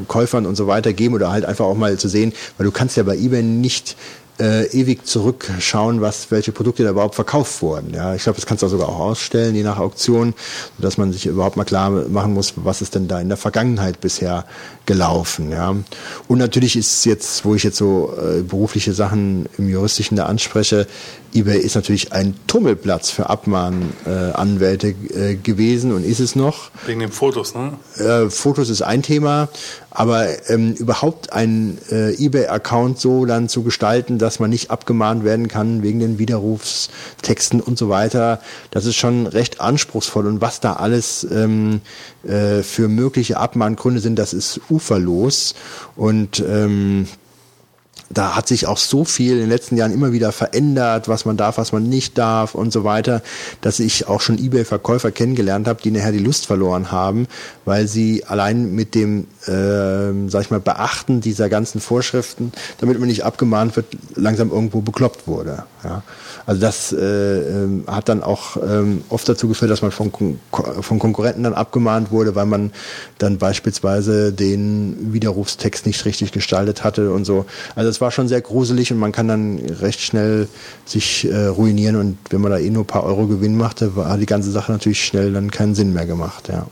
Käufern 0.06 0.46
und 0.46 0.54
so 0.54 0.68
weiter 0.68 0.92
geben 0.92 1.14
oder 1.14 1.32
halt 1.32 1.44
einfach 1.44 1.64
auch 1.64 1.74
mal 1.74 1.98
zu 1.98 2.08
sehen, 2.08 2.32
weil 2.56 2.64
du 2.64 2.70
kannst 2.70 2.96
ja 2.96 3.02
bei 3.02 3.16
eBay 3.16 3.42
nicht 3.42 3.96
äh, 4.40 4.66
ewig 4.68 5.06
zurückschauen, 5.06 6.00
was, 6.00 6.30
welche 6.30 6.52
Produkte 6.52 6.82
da 6.82 6.90
überhaupt 6.90 7.14
verkauft 7.14 7.62
wurden. 7.62 7.92
Ja, 7.94 8.14
ich 8.14 8.22
glaube, 8.22 8.36
das 8.36 8.46
kannst 8.46 8.62
du 8.62 8.68
sogar 8.68 8.88
auch 8.88 8.98
ausstellen, 8.98 9.54
je 9.54 9.62
nach 9.62 9.78
Auktion, 9.78 10.34
dass 10.78 10.98
man 10.98 11.12
sich 11.12 11.26
überhaupt 11.26 11.56
mal 11.56 11.64
klar 11.64 11.90
machen 11.90 12.32
muss, 12.34 12.54
was 12.56 12.82
ist 12.82 12.94
denn 12.94 13.08
da 13.08 13.20
in 13.20 13.28
der 13.28 13.36
Vergangenheit 13.36 14.00
bisher 14.00 14.44
gelaufen. 14.86 15.50
Ja, 15.50 15.74
und 16.28 16.38
natürlich 16.38 16.76
ist 16.76 17.04
jetzt, 17.04 17.44
wo 17.44 17.54
ich 17.54 17.62
jetzt 17.62 17.76
so 17.76 18.14
äh, 18.16 18.42
berufliche 18.42 18.92
Sachen 18.92 19.46
im 19.58 19.68
Juristischen 19.68 20.16
da 20.16 20.26
anspreche, 20.26 20.86
eBay 21.34 21.58
ist 21.58 21.74
natürlich 21.74 22.12
ein 22.12 22.34
Tummelplatz 22.46 23.10
für 23.10 23.30
Abmahnanwälte 23.30 24.88
äh, 24.88 25.34
gewesen 25.36 25.92
und 25.92 26.04
ist 26.04 26.20
es 26.20 26.36
noch. 26.36 26.70
Wegen 26.86 27.00
den 27.00 27.10
Fotos, 27.10 27.54
ne? 27.54 27.72
Äh, 27.96 28.28
Fotos 28.28 28.68
ist 28.68 28.82
ein 28.82 29.02
Thema, 29.02 29.48
aber 29.90 30.26
ähm, 30.50 30.74
überhaupt 30.74 31.32
einen 31.32 31.78
äh, 31.90 32.12
eBay-Account 32.22 33.00
so 33.00 33.24
dann 33.24 33.48
zu 33.48 33.62
gestalten, 33.62 34.18
dass 34.18 34.40
man 34.40 34.50
nicht 34.50 34.70
abgemahnt 34.70 35.24
werden 35.24 35.48
kann 35.48 35.82
wegen 35.82 36.00
den 36.00 36.18
Widerrufstexten 36.18 37.60
und 37.60 37.78
so 37.78 37.88
weiter, 37.88 38.40
das 38.70 38.84
ist 38.84 38.96
schon 38.96 39.26
recht 39.26 39.60
anspruchsvoll. 39.60 40.26
Und 40.26 40.40
was 40.42 40.60
da 40.60 40.74
alles 40.74 41.26
ähm, 41.30 41.80
äh, 42.24 42.62
für 42.62 42.88
mögliche 42.88 43.38
Abmahngründe 43.38 44.00
sind, 44.00 44.18
das 44.18 44.34
ist 44.34 44.60
uferlos. 44.68 45.54
Und 45.96 46.40
ähm, 46.46 47.06
da 48.12 48.36
hat 48.36 48.48
sich 48.48 48.66
auch 48.66 48.76
so 48.76 49.04
viel 49.04 49.32
in 49.32 49.40
den 49.40 49.48
letzten 49.48 49.76
Jahren 49.76 49.92
immer 49.92 50.12
wieder 50.12 50.32
verändert, 50.32 51.08
was 51.08 51.24
man 51.24 51.36
darf, 51.36 51.58
was 51.58 51.72
man 51.72 51.88
nicht 51.88 52.18
darf 52.18 52.54
und 52.54 52.72
so 52.72 52.84
weiter, 52.84 53.22
dass 53.60 53.80
ich 53.80 54.08
auch 54.08 54.20
schon 54.20 54.38
eBay-Verkäufer 54.38 55.10
kennengelernt 55.10 55.66
habe, 55.66 55.82
die 55.82 55.90
nachher 55.90 56.12
die 56.12 56.18
Lust 56.18 56.46
verloren 56.46 56.92
haben, 56.92 57.26
weil 57.64 57.88
sie 57.88 58.24
allein 58.24 58.74
mit 58.74 58.94
dem, 58.94 59.26
äh, 59.46 60.28
sag 60.28 60.42
ich 60.42 60.50
mal, 60.50 60.60
Beachten 60.60 61.20
dieser 61.20 61.48
ganzen 61.48 61.80
Vorschriften, 61.80 62.52
damit 62.78 62.98
man 62.98 63.08
nicht 63.08 63.24
abgemahnt 63.24 63.76
wird, 63.76 63.86
langsam 64.14 64.50
irgendwo 64.50 64.80
bekloppt 64.80 65.26
wurde. 65.26 65.64
Ja. 65.84 66.02
Also 66.46 66.60
das 66.60 66.92
äh, 66.92 66.98
ähm, 66.98 67.84
hat 67.86 68.08
dann 68.08 68.22
auch 68.22 68.56
ähm, 68.56 69.02
oft 69.08 69.28
dazu 69.28 69.48
geführt, 69.48 69.70
dass 69.70 69.82
man 69.82 69.92
von, 69.92 70.12
von 70.50 70.98
Konkurrenten 70.98 71.44
dann 71.44 71.54
abgemahnt 71.54 72.10
wurde, 72.10 72.34
weil 72.34 72.46
man 72.46 72.72
dann 73.18 73.38
beispielsweise 73.38 74.32
den 74.32 75.12
Widerrufstext 75.12 75.86
nicht 75.86 76.04
richtig 76.04 76.32
gestaltet 76.32 76.84
hatte 76.84 77.12
und 77.12 77.24
so. 77.24 77.46
Also 77.76 77.88
es 77.88 78.00
war 78.00 78.10
schon 78.10 78.28
sehr 78.28 78.40
gruselig 78.40 78.92
und 78.92 78.98
man 78.98 79.12
kann 79.12 79.28
dann 79.28 79.58
recht 79.58 80.00
schnell 80.00 80.48
sich 80.84 81.30
äh, 81.30 81.46
ruinieren 81.46 81.96
und 81.96 82.18
wenn 82.30 82.40
man 82.40 82.50
da 82.50 82.58
eh 82.58 82.70
nur 82.70 82.84
ein 82.84 82.86
paar 82.86 83.04
Euro 83.04 83.26
Gewinn 83.26 83.56
machte, 83.56 83.96
war 83.96 84.18
die 84.18 84.26
ganze 84.26 84.50
Sache 84.50 84.72
natürlich 84.72 85.04
schnell 85.04 85.32
dann 85.32 85.50
keinen 85.50 85.74
Sinn 85.74 85.92
mehr 85.92 86.06
gemacht, 86.06 86.48
ja. 86.48 86.66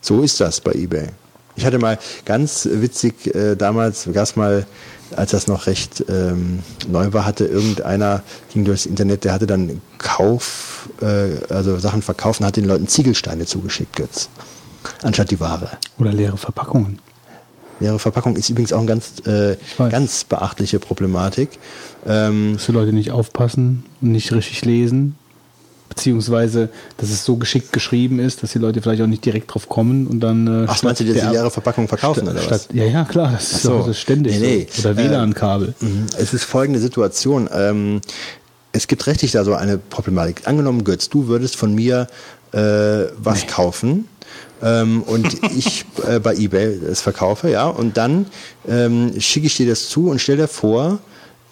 So 0.00 0.22
ist 0.22 0.40
das 0.40 0.60
bei 0.60 0.72
eBay. 0.72 1.08
Ich 1.56 1.64
hatte 1.64 1.78
mal 1.78 1.98
ganz 2.24 2.68
witzig, 2.70 3.34
äh, 3.34 3.56
damals 3.56 4.08
gab 4.12 4.36
mal 4.36 4.66
als 5.14 5.30
das 5.30 5.46
noch 5.46 5.66
recht 5.66 6.04
ähm, 6.08 6.60
neu 6.88 7.12
war, 7.12 7.24
hatte 7.24 7.44
irgendeiner, 7.44 8.22
ging 8.52 8.64
durchs 8.64 8.86
Internet, 8.86 9.24
der 9.24 9.32
hatte 9.32 9.46
dann 9.46 9.80
Kauf, 9.98 10.88
äh, 11.00 11.52
also 11.52 11.78
Sachen 11.78 12.02
verkauft 12.02 12.40
und 12.40 12.46
hat 12.46 12.56
den 12.56 12.64
Leuten 12.64 12.88
Ziegelsteine 12.88 13.46
zugeschickt, 13.46 13.96
Götz. 13.96 14.28
Anstatt 15.02 15.30
die 15.30 15.40
Ware. 15.40 15.70
Oder 15.98 16.12
leere 16.12 16.36
Verpackungen. 16.36 17.00
Leere 17.80 17.98
Verpackung 17.98 18.36
ist 18.36 18.48
übrigens 18.48 18.72
auch 18.72 18.78
eine 18.78 18.86
ganz, 18.86 19.26
äh, 19.26 19.56
ganz 19.76 20.24
beachtliche 20.24 20.78
Problematik. 20.78 21.58
Ähm, 22.06 22.54
Dass 22.54 22.66
die 22.66 22.72
Leute 22.72 22.92
nicht 22.92 23.10
aufpassen 23.10 23.84
und 24.00 24.12
nicht 24.12 24.32
richtig 24.32 24.64
lesen 24.64 25.16
beziehungsweise 25.88 26.68
dass 26.96 27.10
es 27.10 27.24
so 27.24 27.36
geschickt 27.36 27.72
geschrieben 27.72 28.18
ist, 28.18 28.42
dass 28.42 28.52
die 28.52 28.58
Leute 28.58 28.82
vielleicht 28.82 29.02
auch 29.02 29.06
nicht 29.06 29.24
direkt 29.24 29.52
drauf 29.52 29.68
kommen 29.68 30.06
und 30.06 30.20
dann. 30.20 30.46
Äh, 30.46 30.66
Ach, 30.68 30.82
meinst 30.82 31.00
du, 31.00 31.04
die 31.04 31.12
leere 31.12 31.50
Verpackung 31.50 31.88
verkaufen 31.88 32.28
oder 32.28 32.50
was? 32.50 32.68
ja, 32.72 32.84
ja, 32.84 33.04
klar, 33.04 33.32
das 33.32 33.52
ist 33.52 33.62
so. 33.62 33.82
das 33.86 33.98
ständig. 33.98 34.38
Nee, 34.38 34.40
nee. 34.40 34.68
So. 34.70 34.88
Oder 34.88 34.96
WLAN-Kabel. 34.96 35.74
Ähm, 35.82 36.06
es 36.18 36.34
ist 36.34 36.44
folgende 36.44 36.80
Situation. 36.80 37.48
Ähm, 37.52 38.00
es 38.72 38.88
gibt 38.88 39.06
rechtlich 39.06 39.32
da 39.32 39.44
so 39.44 39.54
eine 39.54 39.78
Problematik. 39.78 40.42
Angenommen, 40.46 40.84
Götz, 40.84 41.08
du 41.08 41.28
würdest 41.28 41.56
von 41.56 41.74
mir 41.74 42.06
äh, 42.52 42.58
was 43.18 43.42
nee. 43.42 43.46
kaufen. 43.48 44.08
Ähm, 44.62 45.02
und 45.02 45.38
ich 45.56 45.84
äh, 46.06 46.18
bei 46.18 46.34
eBay 46.34 46.78
es 46.90 47.00
verkaufe, 47.00 47.50
ja, 47.50 47.68
und 47.68 47.96
dann 47.96 48.26
ähm, 48.68 49.18
schicke 49.20 49.46
ich 49.46 49.56
dir 49.56 49.68
das 49.68 49.88
zu 49.88 50.08
und 50.08 50.20
stell 50.20 50.36
dir 50.36 50.48
vor, 50.48 50.98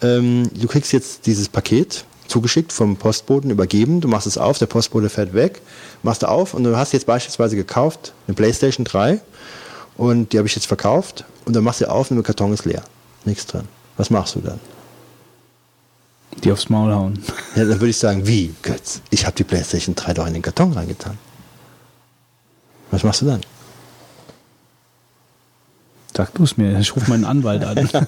ähm, 0.01 0.49
du 0.53 0.67
kriegst 0.67 0.93
jetzt 0.93 1.25
dieses 1.25 1.49
Paket 1.49 2.05
zugeschickt 2.27 2.73
vom 2.73 2.97
Postboten 2.97 3.49
übergeben. 3.49 4.01
Du 4.01 4.07
machst 4.07 4.27
es 4.27 4.37
auf, 4.37 4.57
der 4.57 4.65
Postbote 4.65 5.09
fährt 5.09 5.33
weg, 5.33 5.61
machst 6.03 6.23
du 6.23 6.29
auf 6.29 6.53
und 6.53 6.63
du 6.63 6.75
hast 6.75 6.93
jetzt 6.93 7.05
beispielsweise 7.05 7.55
gekauft 7.55 8.13
eine 8.27 8.35
PlayStation 8.35 8.85
3 8.85 9.19
und 9.97 10.33
die 10.33 10.37
habe 10.37 10.47
ich 10.47 10.55
jetzt 10.55 10.67
verkauft 10.67 11.25
und 11.45 11.55
dann 11.55 11.63
machst 11.63 11.81
du 11.81 11.89
auf 11.89 12.11
und 12.11 12.17
der 12.17 12.23
Karton 12.23 12.53
ist 12.53 12.65
leer. 12.65 12.83
Nichts 13.25 13.45
drin. 13.45 13.67
Was 13.97 14.09
machst 14.09 14.35
du 14.35 14.41
dann? 14.41 14.59
Die 16.43 16.51
aufs 16.51 16.69
Maul 16.69 16.93
hauen. 16.93 17.23
Ja, 17.55 17.63
dann 17.63 17.79
würde 17.79 17.89
ich 17.89 17.97
sagen, 17.97 18.27
wie, 18.27 18.53
Götz? 18.61 19.01
Ich 19.09 19.25
habe 19.25 19.35
die 19.35 19.43
PlayStation 19.43 19.95
3 19.95 20.13
doch 20.13 20.27
in 20.27 20.33
den 20.33 20.41
Karton 20.41 20.73
reingetan. 20.73 21.17
Was 22.91 23.03
machst 23.03 23.21
du 23.21 23.25
dann? 23.25 23.41
Sag 26.15 26.33
du 26.33 26.43
es 26.43 26.55
mir, 26.55 26.79
ich 26.79 26.95
rufe 26.95 27.09
meinen 27.09 27.25
Anwalt 27.25 27.63
an. 27.63 27.89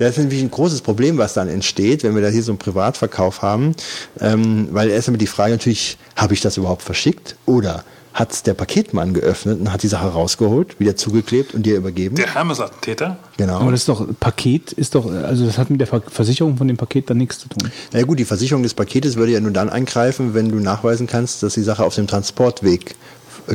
das 0.00 0.16
ist 0.16 0.18
nämlich 0.18 0.40
ein 0.40 0.50
großes 0.50 0.80
Problem, 0.80 1.18
was 1.18 1.34
dann 1.34 1.48
entsteht, 1.48 2.04
wenn 2.04 2.14
wir 2.14 2.22
da 2.22 2.28
hier 2.28 2.42
so 2.42 2.52
einen 2.52 2.58
Privatverkauf 2.58 3.42
haben. 3.42 3.74
Ähm, 4.18 4.68
weil 4.70 4.88
erst 4.88 5.08
einmal 5.08 5.18
die 5.18 5.26
Frage 5.26 5.52
natürlich, 5.52 5.98
habe 6.16 6.32
ich 6.32 6.40
das 6.40 6.56
überhaupt 6.56 6.82
verschickt? 6.82 7.36
Oder 7.44 7.84
hat 8.14 8.32
es 8.32 8.42
der 8.42 8.54
Paketmann 8.54 9.12
geöffnet 9.12 9.60
und 9.60 9.70
hat 9.70 9.82
die 9.82 9.88
Sache 9.88 10.08
rausgeholt, 10.08 10.80
wieder 10.80 10.96
zugeklebt 10.96 11.54
und 11.54 11.64
dir 11.64 11.76
übergeben? 11.76 12.16
Der 12.16 12.34
Hermes-Attentäter? 12.34 13.18
Genau. 13.36 13.60
Aber 13.60 13.72
das 13.72 13.80
ist 13.80 13.88
doch, 13.90 14.06
Paket 14.18 14.72
ist 14.72 14.94
doch, 14.94 15.04
also 15.04 15.44
das 15.44 15.58
hat 15.58 15.68
mit 15.68 15.80
der 15.80 15.86
Versicherung 15.86 16.56
von 16.56 16.66
dem 16.66 16.78
Paket 16.78 17.10
dann 17.10 17.18
nichts 17.18 17.38
zu 17.38 17.50
tun. 17.50 17.70
Na 17.92 17.98
ja, 17.98 18.06
gut, 18.06 18.18
die 18.18 18.24
Versicherung 18.24 18.62
des 18.62 18.72
Paketes 18.72 19.16
würde 19.16 19.32
ja 19.32 19.40
nur 19.40 19.52
dann 19.52 19.68
eingreifen, 19.68 20.32
wenn 20.32 20.48
du 20.48 20.56
nachweisen 20.56 21.08
kannst, 21.08 21.42
dass 21.42 21.54
die 21.54 21.62
Sache 21.62 21.84
auf 21.84 21.94
dem 21.94 22.06
Transportweg 22.06 22.96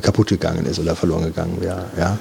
kaputt 0.01 0.27
gegangen 0.27 0.67
ist 0.67 0.77
oder 0.77 0.95
verloren 0.95 1.23
gegangen 1.23 1.57
wäre. 1.59 1.85
Ja. 1.97 2.19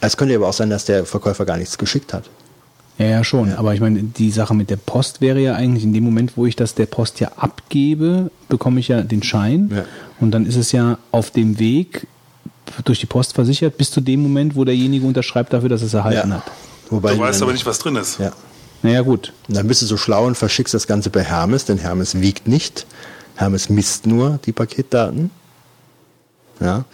Es 0.00 0.16
könnte 0.16 0.34
aber 0.34 0.48
auch 0.48 0.52
sein, 0.52 0.70
dass 0.70 0.84
der 0.84 1.04
Verkäufer 1.04 1.44
gar 1.44 1.58
nichts 1.58 1.78
geschickt 1.78 2.12
hat. 2.12 2.24
Ja, 3.00 3.06
ja, 3.06 3.24
schon. 3.24 3.48
Ja. 3.48 3.56
Aber 3.56 3.72
ich 3.72 3.80
meine, 3.80 4.02
die 4.02 4.30
Sache 4.30 4.54
mit 4.54 4.68
der 4.68 4.76
Post 4.76 5.22
wäre 5.22 5.40
ja 5.40 5.54
eigentlich 5.54 5.84
in 5.84 5.94
dem 5.94 6.04
Moment, 6.04 6.36
wo 6.36 6.44
ich 6.44 6.54
das 6.54 6.74
der 6.74 6.84
Post 6.84 7.18
ja 7.18 7.32
abgebe, 7.36 8.30
bekomme 8.50 8.78
ich 8.78 8.88
ja 8.88 9.00
den 9.00 9.22
Schein. 9.22 9.70
Ja. 9.74 9.84
Und 10.20 10.32
dann 10.32 10.44
ist 10.44 10.56
es 10.56 10.70
ja 10.72 10.98
auf 11.10 11.30
dem 11.30 11.58
Weg 11.58 12.06
durch 12.84 13.00
die 13.00 13.06
Post 13.06 13.32
versichert, 13.32 13.78
bis 13.78 13.90
zu 13.90 14.02
dem 14.02 14.22
Moment, 14.22 14.54
wo 14.54 14.66
derjenige 14.66 15.06
unterschreibt 15.06 15.54
dafür, 15.54 15.70
dass 15.70 15.80
es 15.80 15.94
erhalten 15.94 16.28
ja. 16.28 16.36
hat. 16.36 16.42
Wobei 16.90 17.14
du 17.14 17.20
weißt 17.20 17.40
aber 17.40 17.52
nicht, 17.52 17.64
was 17.64 17.78
drin 17.78 17.96
ist. 17.96 18.18
Ja. 18.18 18.32
Naja, 18.82 19.00
gut. 19.00 19.32
Und 19.48 19.56
dann 19.56 19.66
bist 19.66 19.80
du 19.80 19.86
so 19.86 19.96
schlau 19.96 20.26
und 20.26 20.36
verschickst 20.36 20.74
das 20.74 20.86
Ganze 20.86 21.08
bei 21.08 21.22
Hermes, 21.22 21.64
denn 21.64 21.78
Hermes 21.78 22.20
wiegt 22.20 22.48
nicht. 22.48 22.86
Hermes 23.34 23.70
misst 23.70 24.06
nur 24.06 24.38
die 24.44 24.52
Paketdaten. 24.52 25.30
Ja. 26.60 26.84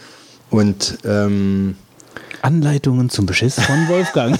Und 0.50 0.98
ähm, 1.04 1.76
Anleitungen 2.42 3.10
zum 3.10 3.26
Beschiss 3.26 3.54
von 3.60 3.88
Wolfgang. 3.88 4.38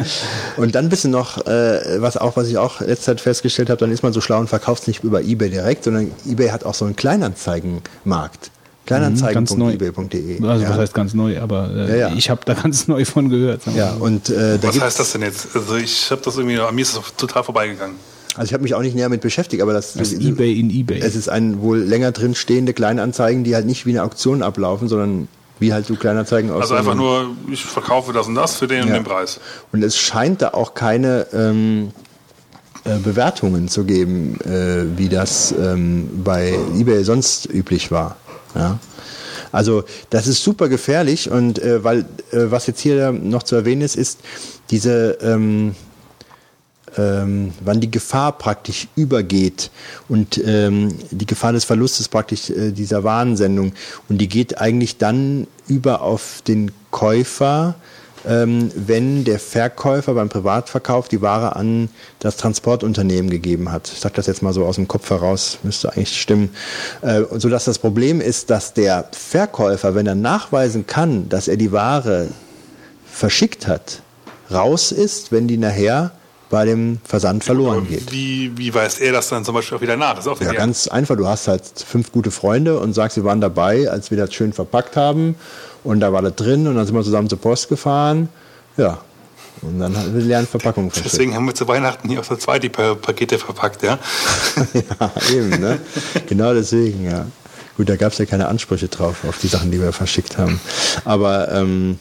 und 0.56 0.74
dann 0.74 0.88
bist 0.88 1.04
du 1.04 1.08
noch, 1.08 1.46
äh, 1.46 2.00
was 2.00 2.16
auch, 2.16 2.36
was 2.36 2.48
ich 2.48 2.58
auch 2.58 2.80
letzte 2.80 3.06
Zeit 3.06 3.20
festgestellt 3.20 3.70
habe, 3.70 3.78
dann 3.78 3.92
ist 3.92 4.02
man 4.02 4.12
so 4.12 4.20
schlau 4.20 4.40
und 4.40 4.48
verkauft 4.48 4.82
es 4.82 4.88
nicht 4.88 5.04
über 5.04 5.22
eBay 5.22 5.50
direkt, 5.50 5.84
sondern 5.84 6.10
eBay 6.26 6.48
hat 6.48 6.64
auch 6.64 6.74
so 6.74 6.84
einen 6.84 6.96
Kleinanzeigenmarkt. 6.96 8.50
Kleinanzeigen.ebay.de. 8.86 10.40
Mhm, 10.40 10.44
also 10.44 10.64
ja. 10.64 10.70
was 10.70 10.78
heißt 10.78 10.94
ganz 10.94 11.14
neu, 11.14 11.40
aber 11.40 11.70
äh, 11.70 11.90
ja, 11.90 12.08
ja. 12.08 12.14
ich 12.16 12.30
habe 12.30 12.40
da 12.44 12.54
ganz 12.54 12.88
neu 12.88 13.04
von 13.04 13.28
gehört. 13.28 13.62
Ja, 13.76 13.92
und, 13.92 14.28
äh, 14.28 14.58
da 14.58 14.68
was 14.68 14.80
heißt 14.80 14.98
das 14.98 15.12
denn 15.12 15.22
jetzt? 15.22 15.54
Also 15.54 15.76
ich 15.76 16.10
habe 16.10 16.20
das 16.24 16.36
irgendwie, 16.36 16.58
an 16.58 16.74
mir 16.74 16.82
ist 16.82 16.96
es 16.96 17.16
total 17.16 17.44
vorbeigegangen. 17.44 17.96
Also 18.34 18.48
ich 18.48 18.54
habe 18.54 18.62
mich 18.62 18.74
auch 18.74 18.80
nicht 18.80 18.96
näher 18.96 19.08
mit 19.08 19.20
beschäftigt, 19.20 19.62
aber 19.62 19.72
das, 19.72 19.92
das 19.92 20.10
ist 20.12 20.22
eBay 20.22 20.58
in 20.58 20.70
eBay. 20.70 21.00
Es 21.00 21.14
ist 21.14 21.28
ein 21.28 21.60
wohl 21.60 21.78
länger 21.78 22.12
drin 22.12 22.34
stehende 22.34 22.72
Kleinanzeigen, 22.72 23.44
die 23.44 23.54
halt 23.54 23.66
nicht 23.66 23.84
wie 23.84 23.90
eine 23.90 24.02
Auktion 24.02 24.42
ablaufen, 24.42 24.88
sondern 24.88 25.28
wie 25.62 25.72
halt 25.72 25.86
so 25.86 25.94
Kleinanzeigen 25.94 26.50
aus. 26.50 26.62
Also 26.62 26.74
einfach 26.74 26.94
nur, 26.94 27.30
ich 27.50 27.64
verkaufe 27.64 28.12
das 28.12 28.26
und 28.26 28.34
das 28.34 28.56
für 28.56 28.66
den 28.66 28.80
ja. 28.80 28.84
und 28.84 28.92
den 28.92 29.04
Preis. 29.04 29.40
Und 29.72 29.82
es 29.82 29.96
scheint 29.96 30.42
da 30.42 30.48
auch 30.48 30.74
keine 30.74 31.26
ähm, 31.32 31.92
äh, 32.84 32.98
Bewertungen 32.98 33.68
zu 33.68 33.84
geben, 33.84 34.38
äh, 34.40 34.98
wie 34.98 35.08
das 35.08 35.52
ähm, 35.52 36.22
bei 36.22 36.58
eBay 36.74 37.04
sonst 37.04 37.46
üblich 37.46 37.90
war. 37.90 38.16
Ja? 38.54 38.78
Also 39.52 39.84
das 40.10 40.26
ist 40.26 40.42
super 40.42 40.68
gefährlich 40.68 41.30
und 41.30 41.58
äh, 41.60 41.84
weil 41.84 42.00
äh, 42.32 42.50
was 42.50 42.66
jetzt 42.66 42.80
hier 42.80 43.12
noch 43.12 43.44
zu 43.44 43.54
erwähnen 43.54 43.82
ist, 43.82 43.96
ist 43.96 44.20
diese 44.70 45.18
ähm, 45.22 45.74
ähm, 46.96 47.52
wann 47.64 47.80
die 47.80 47.90
Gefahr 47.90 48.32
praktisch 48.32 48.88
übergeht 48.96 49.70
und 50.08 50.40
ähm, 50.44 50.94
die 51.10 51.26
Gefahr 51.26 51.52
des 51.52 51.64
Verlustes 51.64 52.08
praktisch 52.08 52.50
äh, 52.50 52.72
dieser 52.72 53.04
Warnsendung 53.04 53.72
und 54.08 54.18
die 54.18 54.28
geht 54.28 54.58
eigentlich 54.60 54.98
dann 54.98 55.46
über 55.68 56.02
auf 56.02 56.42
den 56.46 56.70
Käufer, 56.90 57.74
ähm, 58.26 58.70
wenn 58.74 59.24
der 59.24 59.38
Verkäufer 59.38 60.14
beim 60.14 60.28
Privatverkauf 60.28 61.08
die 61.08 61.22
Ware 61.22 61.56
an 61.56 61.88
das 62.20 62.36
Transportunternehmen 62.36 63.30
gegeben 63.30 63.72
hat. 63.72 63.90
Ich 63.92 64.00
sage 64.00 64.14
das 64.14 64.26
jetzt 64.26 64.42
mal 64.42 64.52
so 64.52 64.64
aus 64.64 64.76
dem 64.76 64.86
Kopf 64.86 65.10
heraus, 65.10 65.58
müsste 65.62 65.92
eigentlich 65.92 66.20
stimmen. 66.20 66.50
Äh, 67.00 67.22
sodass 67.32 67.64
das 67.64 67.78
Problem 67.78 68.20
ist, 68.20 68.50
dass 68.50 68.74
der 68.74 69.08
Verkäufer, 69.12 69.94
wenn 69.94 70.06
er 70.06 70.14
nachweisen 70.14 70.86
kann, 70.86 71.28
dass 71.28 71.48
er 71.48 71.56
die 71.56 71.72
Ware 71.72 72.28
verschickt 73.10 73.66
hat, 73.66 74.02
raus 74.50 74.92
ist, 74.92 75.32
wenn 75.32 75.48
die 75.48 75.58
nachher 75.58 76.12
bei 76.52 76.66
dem 76.66 76.98
Versand 77.02 77.42
verloren 77.44 77.88
geht. 77.88 78.12
Wie, 78.12 78.52
wie 78.58 78.72
weiß 78.74 78.98
er 79.00 79.12
das 79.12 79.30
dann 79.30 79.42
zum 79.42 79.54
Beispiel 79.54 79.78
auch 79.78 79.80
wieder 79.80 79.96
nach? 79.96 80.16
Das 80.16 80.26
ist 80.26 80.30
auch 80.32 80.40
Ja, 80.42 80.52
ganz 80.52 80.86
einfach. 80.86 81.16
Du 81.16 81.26
hast 81.26 81.48
halt 81.48 81.62
fünf 81.84 82.12
gute 82.12 82.30
Freunde 82.30 82.78
und 82.78 82.92
sagst, 82.92 83.14
sie 83.14 83.24
waren 83.24 83.40
dabei, 83.40 83.90
als 83.90 84.10
wir 84.10 84.18
das 84.18 84.34
schön 84.34 84.52
verpackt 84.52 84.94
haben. 84.94 85.34
Und 85.82 86.00
da 86.00 86.12
war 86.12 86.20
das 86.20 86.34
drin 86.36 86.66
und 86.68 86.76
dann 86.76 86.84
sind 86.84 86.94
wir 86.94 87.02
zusammen 87.02 87.30
zur 87.30 87.40
Post 87.40 87.70
gefahren. 87.70 88.28
Ja. 88.76 88.98
Und 89.62 89.78
dann 89.78 89.96
haben 89.96 90.14
wir 90.28 90.46
Verpackungen 90.46 90.90
verschickt. 90.90 91.14
Deswegen 91.14 91.34
haben 91.34 91.46
wir 91.46 91.54
zu 91.54 91.66
Weihnachten 91.66 92.06
hier 92.10 92.20
auch 92.20 92.24
so 92.24 92.36
zwei 92.36 92.58
die 92.58 92.68
Pa- 92.68 92.96
Pakete 92.96 93.38
verpackt, 93.38 93.82
ja. 93.82 93.98
ja, 94.74 95.12
eben, 95.32 95.48
ne? 95.58 95.78
Genau 96.28 96.52
deswegen, 96.52 97.06
ja. 97.10 97.24
Gut, 97.78 97.88
da 97.88 97.96
gab 97.96 98.12
es 98.12 98.18
ja 98.18 98.26
keine 98.26 98.48
Ansprüche 98.48 98.88
drauf, 98.88 99.24
auf 99.26 99.38
die 99.38 99.48
Sachen, 99.48 99.70
die 99.70 99.80
wir 99.80 99.92
verschickt 99.94 100.36
haben. 100.36 100.60
Aber 101.06 101.50
ähm, 101.50 101.98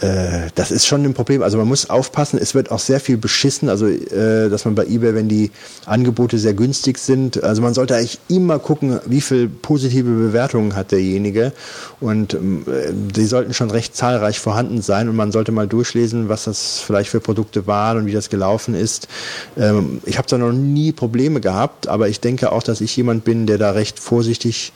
äh, 0.00 0.50
das 0.54 0.70
ist 0.70 0.86
schon 0.86 1.04
ein 1.04 1.14
Problem. 1.14 1.42
Also 1.42 1.58
man 1.58 1.68
muss 1.68 1.88
aufpassen, 1.88 2.38
es 2.40 2.54
wird 2.54 2.70
auch 2.70 2.78
sehr 2.78 3.00
viel 3.00 3.16
beschissen, 3.16 3.68
also 3.68 3.86
äh, 3.86 4.48
dass 4.48 4.64
man 4.64 4.74
bei 4.74 4.84
eBay, 4.86 5.14
wenn 5.14 5.28
die 5.28 5.50
Angebote 5.86 6.38
sehr 6.38 6.54
günstig 6.54 6.98
sind, 6.98 7.42
also 7.42 7.62
man 7.62 7.74
sollte 7.74 7.96
eigentlich 7.96 8.18
immer 8.28 8.58
gucken, 8.58 9.00
wie 9.06 9.20
viel 9.20 9.48
positive 9.48 10.10
Bewertungen 10.10 10.76
hat 10.76 10.92
derjenige. 10.92 11.52
Und 12.00 12.34
äh, 12.34 12.38
die 12.92 13.24
sollten 13.24 13.54
schon 13.54 13.70
recht 13.70 13.96
zahlreich 13.96 14.38
vorhanden 14.38 14.82
sein. 14.82 15.08
Und 15.08 15.16
man 15.16 15.32
sollte 15.32 15.52
mal 15.52 15.66
durchlesen, 15.66 16.28
was 16.28 16.44
das 16.44 16.78
vielleicht 16.78 17.10
für 17.10 17.20
Produkte 17.20 17.66
waren 17.66 17.98
und 17.98 18.06
wie 18.06 18.12
das 18.12 18.28
gelaufen 18.28 18.74
ist. 18.74 19.08
Ähm, 19.56 20.00
ich 20.04 20.18
habe 20.18 20.28
da 20.28 20.36
noch 20.36 20.52
nie 20.52 20.92
Probleme 20.92 21.40
gehabt, 21.40 21.88
aber 21.88 22.08
ich 22.08 22.20
denke 22.20 22.52
auch, 22.52 22.62
dass 22.62 22.80
ich 22.80 22.96
jemand 22.96 23.24
bin, 23.24 23.46
der 23.46 23.58
da 23.58 23.70
recht 23.70 23.98
vorsichtig 23.98 24.72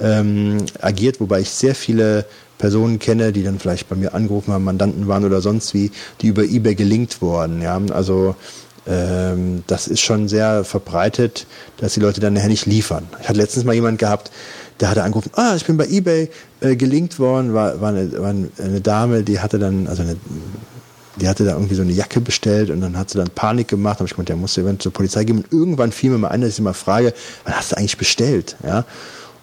ähm, 0.00 0.58
agiert, 0.80 1.20
wobei 1.20 1.40
ich 1.40 1.50
sehr 1.50 1.74
viele 1.74 2.24
Personen 2.60 2.98
kenne, 2.98 3.32
die 3.32 3.42
dann 3.42 3.58
vielleicht 3.58 3.88
bei 3.88 3.96
mir 3.96 4.14
angerufen 4.14 4.52
haben, 4.52 4.64
Mandanten 4.64 5.08
waren 5.08 5.24
oder 5.24 5.40
sonst 5.40 5.72
wie, 5.74 5.90
die 6.20 6.28
über 6.28 6.44
eBay 6.44 6.74
gelinkt 6.74 7.22
wurden. 7.22 7.62
Ja, 7.62 7.80
also 7.90 8.36
ähm, 8.86 9.64
das 9.66 9.88
ist 9.88 10.00
schon 10.00 10.28
sehr 10.28 10.62
verbreitet, 10.64 11.46
dass 11.78 11.94
die 11.94 12.00
Leute 12.00 12.20
dann 12.20 12.34
nachher 12.34 12.48
nicht 12.48 12.66
liefern. 12.66 13.08
Ich 13.20 13.28
hatte 13.28 13.38
letztens 13.38 13.64
mal 13.64 13.74
jemand 13.74 13.98
gehabt, 13.98 14.30
der 14.78 14.90
hatte 14.90 15.02
angerufen, 15.02 15.30
ah, 15.34 15.54
ich 15.56 15.64
bin 15.64 15.78
bei 15.78 15.86
eBay 15.86 16.30
äh, 16.60 16.76
gelinkt 16.76 17.18
worden, 17.18 17.54
war, 17.54 17.80
war, 17.80 17.90
eine, 17.90 18.12
war 18.20 18.30
eine 18.30 18.80
Dame, 18.80 19.22
die 19.22 19.40
hatte 19.40 19.58
dann, 19.58 19.86
also 19.86 20.02
eine, 20.02 20.16
die 21.16 21.28
hatte 21.28 21.44
da 21.44 21.52
irgendwie 21.52 21.74
so 21.74 21.82
eine 21.82 21.92
Jacke 21.92 22.20
bestellt 22.20 22.70
und 22.70 22.82
dann 22.82 22.96
hat 22.98 23.10
sie 23.10 23.18
dann 23.18 23.30
Panik 23.30 23.68
gemacht. 23.68 23.96
Da 23.96 24.00
habe 24.00 24.06
ich 24.06 24.12
gemeint, 24.12 24.28
der 24.28 24.36
musste 24.36 24.60
eventuell 24.60 24.82
zur 24.82 24.92
Polizei 24.92 25.24
gehen. 25.24 25.38
Und 25.38 25.52
irgendwann 25.52 25.92
fiel 25.92 26.10
mir 26.10 26.18
mal 26.18 26.28
ein, 26.28 26.40
dass 26.40 26.50
ich 26.50 26.56
sie 26.56 26.62
mal 26.62 26.72
frage, 26.72 27.12
wann 27.44 27.54
hast 27.54 27.72
du 27.72 27.76
eigentlich 27.76 27.98
bestellt? 27.98 28.56
Ja? 28.64 28.84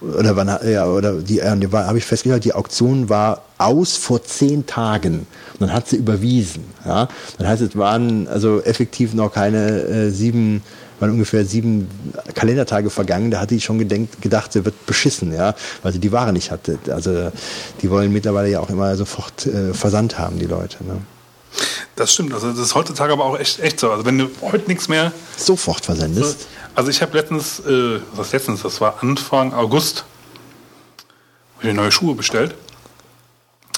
Oder 0.01 0.35
wann 0.35 0.47
ja, 0.69 0.85
oder 0.85 1.13
die, 1.13 1.39
äh, 1.39 1.57
die 1.57 1.67
habe 1.67 1.97
ich 1.97 2.05
festgestellt, 2.05 2.45
die 2.45 2.53
Auktion 2.53 3.09
war 3.09 3.41
aus 3.57 3.97
vor 3.97 4.23
zehn 4.23 4.65
Tagen. 4.65 5.25
Und 5.53 5.61
dann 5.61 5.73
hat 5.73 5.87
sie 5.87 5.95
überwiesen. 5.95 6.65
Ja? 6.85 7.07
Dann 7.37 7.47
heißt 7.47 7.61
es, 7.61 7.75
waren 7.75 8.27
also 8.27 8.61
effektiv 8.61 9.13
noch 9.13 9.33
keine 9.33 9.81
äh, 9.81 10.09
sieben 10.09 10.61
waren 10.99 11.11
ungefähr 11.11 11.45
sieben 11.45 11.87
Kalendertage 12.33 12.89
vergangen, 12.89 13.31
da 13.31 13.39
hatte 13.39 13.55
ich 13.55 13.63
schon 13.63 13.77
gedenkt, 13.77 14.21
gedacht, 14.21 14.53
sie 14.53 14.65
wird 14.65 14.85
beschissen, 14.85 15.33
ja, 15.33 15.53
weil 15.83 15.93
sie 15.93 15.99
die 15.99 16.11
Ware 16.11 16.33
nicht 16.33 16.51
hatte. 16.51 16.79
Also 16.89 17.31
die 17.81 17.89
wollen 17.89 18.11
mittlerweile 18.11 18.49
ja 18.49 18.59
auch 18.59 18.69
immer 18.69 18.95
sofort 18.95 19.45
äh, 19.45 19.73
Versand 19.73 20.17
haben, 20.17 20.39
die 20.39 20.45
Leute. 20.45 20.83
Ne? 20.83 20.97
Das 21.95 22.13
stimmt, 22.13 22.33
also 22.33 22.51
das 22.51 22.59
ist 22.59 22.75
heutzutage 22.75 23.13
aber 23.13 23.25
auch 23.25 23.39
echt, 23.39 23.59
echt 23.59 23.79
so. 23.79 23.91
Also 23.91 24.05
wenn 24.05 24.17
du 24.17 24.29
heute 24.41 24.67
nichts 24.67 24.87
mehr 24.87 25.11
Sofort 25.35 25.85
versendest. 25.85 26.47
Also 26.77 26.91
ich 26.91 27.01
habe 27.01 27.17
letztens, 27.17 27.59
äh, 27.61 27.99
was 28.13 28.33
letztens, 28.33 28.61
das 28.61 28.79
war 28.79 29.01
Anfang 29.01 29.51
August, 29.51 30.05
habe 31.57 31.69
ich 31.69 31.73
neue 31.73 31.91
Schuhe 31.91 32.13
bestellt. 32.13 32.53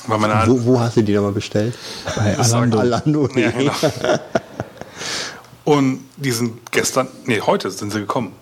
Weil 0.06 0.18
meine 0.18 0.46
Wo, 0.46 0.66
wo 0.66 0.80
hast 0.82 0.98
du 0.98 1.02
die 1.02 1.14
nochmal 1.14 1.32
bestellt? 1.32 1.78
Bei 2.18 2.38
Alando. 2.38 2.78
Alando. 2.78 3.30
Ja, 3.36 3.52
genau. 3.52 3.72
Und 5.64 6.04
die 6.18 6.32
sind 6.32 6.70
gestern, 6.72 7.08
nee, 7.24 7.40
heute 7.40 7.72
sind 7.72 7.94
sie 7.94 8.02
gekommen. 8.02 8.34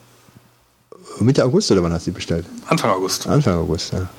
Mitte 1.19 1.45
August 1.45 1.69
oder 1.69 1.83
wann 1.83 1.93
hast 1.93 2.07
du 2.07 2.11
die 2.11 2.15
bestellt? 2.15 2.47
Anfang 2.65 2.89
August. 2.89 3.27
Anfang 3.27 3.59
August, 3.59 3.93
ja. 3.93 4.09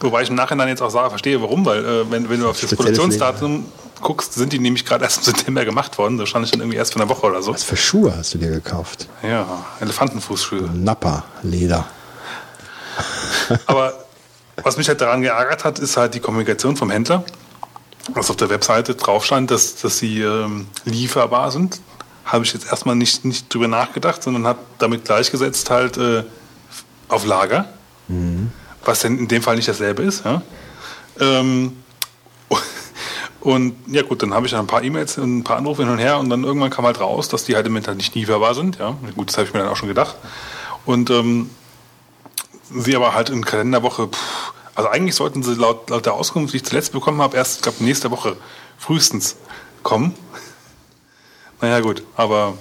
Wobei 0.00 0.22
ich 0.22 0.30
im 0.30 0.34
Nachhinein 0.34 0.68
jetzt 0.68 0.80
auch 0.80 0.88
sage, 0.88 1.10
verstehe 1.10 1.42
warum, 1.42 1.66
weil 1.66 1.84
äh, 1.84 2.10
wenn, 2.10 2.30
wenn 2.30 2.40
du 2.40 2.48
auf 2.48 2.58
das 2.58 2.74
Produktionsdatum 2.74 3.66
guckst, 4.00 4.32
sind 4.34 4.52
die 4.52 4.58
nämlich 4.58 4.84
gerade 4.84 5.04
erst 5.04 5.18
im 5.18 5.24
September 5.24 5.64
gemacht 5.64 5.98
worden. 5.98 6.18
Da 6.18 6.26
stand 6.26 6.44
ich 6.44 6.50
dann 6.50 6.60
irgendwie 6.60 6.78
erst 6.78 6.92
für 6.92 7.00
eine 7.00 7.08
Woche 7.08 7.26
oder 7.26 7.42
so. 7.42 7.52
Was 7.52 7.64
für 7.64 7.76
Schuhe 7.76 8.16
hast 8.16 8.34
du 8.34 8.38
dir 8.38 8.50
gekauft? 8.50 9.08
Ja, 9.22 9.64
Elefantenfußschuhe. 9.80 10.70
Nappa, 10.74 11.24
Leder. 11.42 11.86
Aber 13.66 13.94
was 14.62 14.76
mich 14.76 14.88
halt 14.88 15.00
daran 15.00 15.22
geärgert 15.22 15.64
hat, 15.64 15.78
ist 15.78 15.96
halt 15.96 16.14
die 16.14 16.20
Kommunikation 16.20 16.76
vom 16.76 16.90
Händler. 16.90 17.24
Was 18.12 18.30
auf 18.30 18.36
der 18.36 18.50
Webseite 18.50 18.94
drauf 18.94 19.24
stand, 19.24 19.50
dass, 19.50 19.76
dass 19.76 19.98
sie 19.98 20.20
ähm, 20.20 20.66
lieferbar 20.84 21.50
sind, 21.50 21.80
habe 22.24 22.44
ich 22.44 22.52
jetzt 22.52 22.66
erstmal 22.66 22.96
nicht, 22.96 23.24
nicht 23.24 23.52
drüber 23.52 23.68
nachgedacht, 23.68 24.22
sondern 24.22 24.46
habe 24.46 24.58
damit 24.78 25.04
gleichgesetzt 25.04 25.70
halt 25.70 25.96
äh, 25.96 26.24
auf 27.08 27.26
Lager, 27.26 27.68
was 28.84 29.00
denn 29.00 29.18
in 29.18 29.28
dem 29.28 29.42
Fall 29.42 29.56
nicht 29.56 29.68
dasselbe 29.68 30.02
ist. 30.02 30.24
Ja? 30.24 30.42
Ähm, 31.18 31.76
und 33.40 33.74
ja 33.86 34.02
gut, 34.02 34.22
dann 34.22 34.34
habe 34.34 34.46
ich 34.46 34.52
dann 34.52 34.60
ein 34.60 34.66
paar 34.66 34.82
E-Mails 34.82 35.16
und 35.18 35.38
ein 35.38 35.44
paar 35.44 35.56
Anrufe 35.56 35.82
hin 35.82 35.90
und 35.92 35.98
her 35.98 36.18
und 36.18 36.28
dann 36.30 36.44
irgendwann 36.44 36.70
kam 36.70 36.84
halt 36.84 37.00
raus, 37.00 37.28
dass 37.28 37.44
die 37.44 37.56
halt 37.56 37.66
im 37.66 37.74
halt 37.74 37.96
nicht 37.96 38.14
lieferbar 38.14 38.54
sind. 38.54 38.78
Ja? 38.78 38.96
Gut, 39.16 39.28
das 39.28 39.38
habe 39.38 39.46
ich 39.48 39.54
mir 39.54 39.60
dann 39.60 39.68
auch 39.68 39.76
schon 39.76 39.88
gedacht. 39.88 40.16
Und 40.84 41.10
ähm, 41.10 41.50
sie 42.74 42.94
aber 42.96 43.14
halt 43.14 43.30
in 43.30 43.44
Kalenderwoche, 43.44 44.08
pff, 44.08 44.52
also 44.74 44.88
eigentlich 44.90 45.14
sollten 45.14 45.42
sie 45.42 45.54
laut, 45.54 45.90
laut 45.90 46.06
der 46.06 46.14
Auskunft, 46.14 46.52
die 46.52 46.58
ich 46.58 46.64
zuletzt 46.64 46.92
bekommen 46.92 47.20
habe, 47.22 47.36
erst, 47.36 47.56
ich 47.56 47.62
glaube, 47.62 47.82
nächste 47.84 48.10
Woche 48.10 48.36
frühestens 48.78 49.36
kommen. 49.82 50.14
Naja, 51.62 51.80
gut, 51.80 52.02
aber 52.16 52.54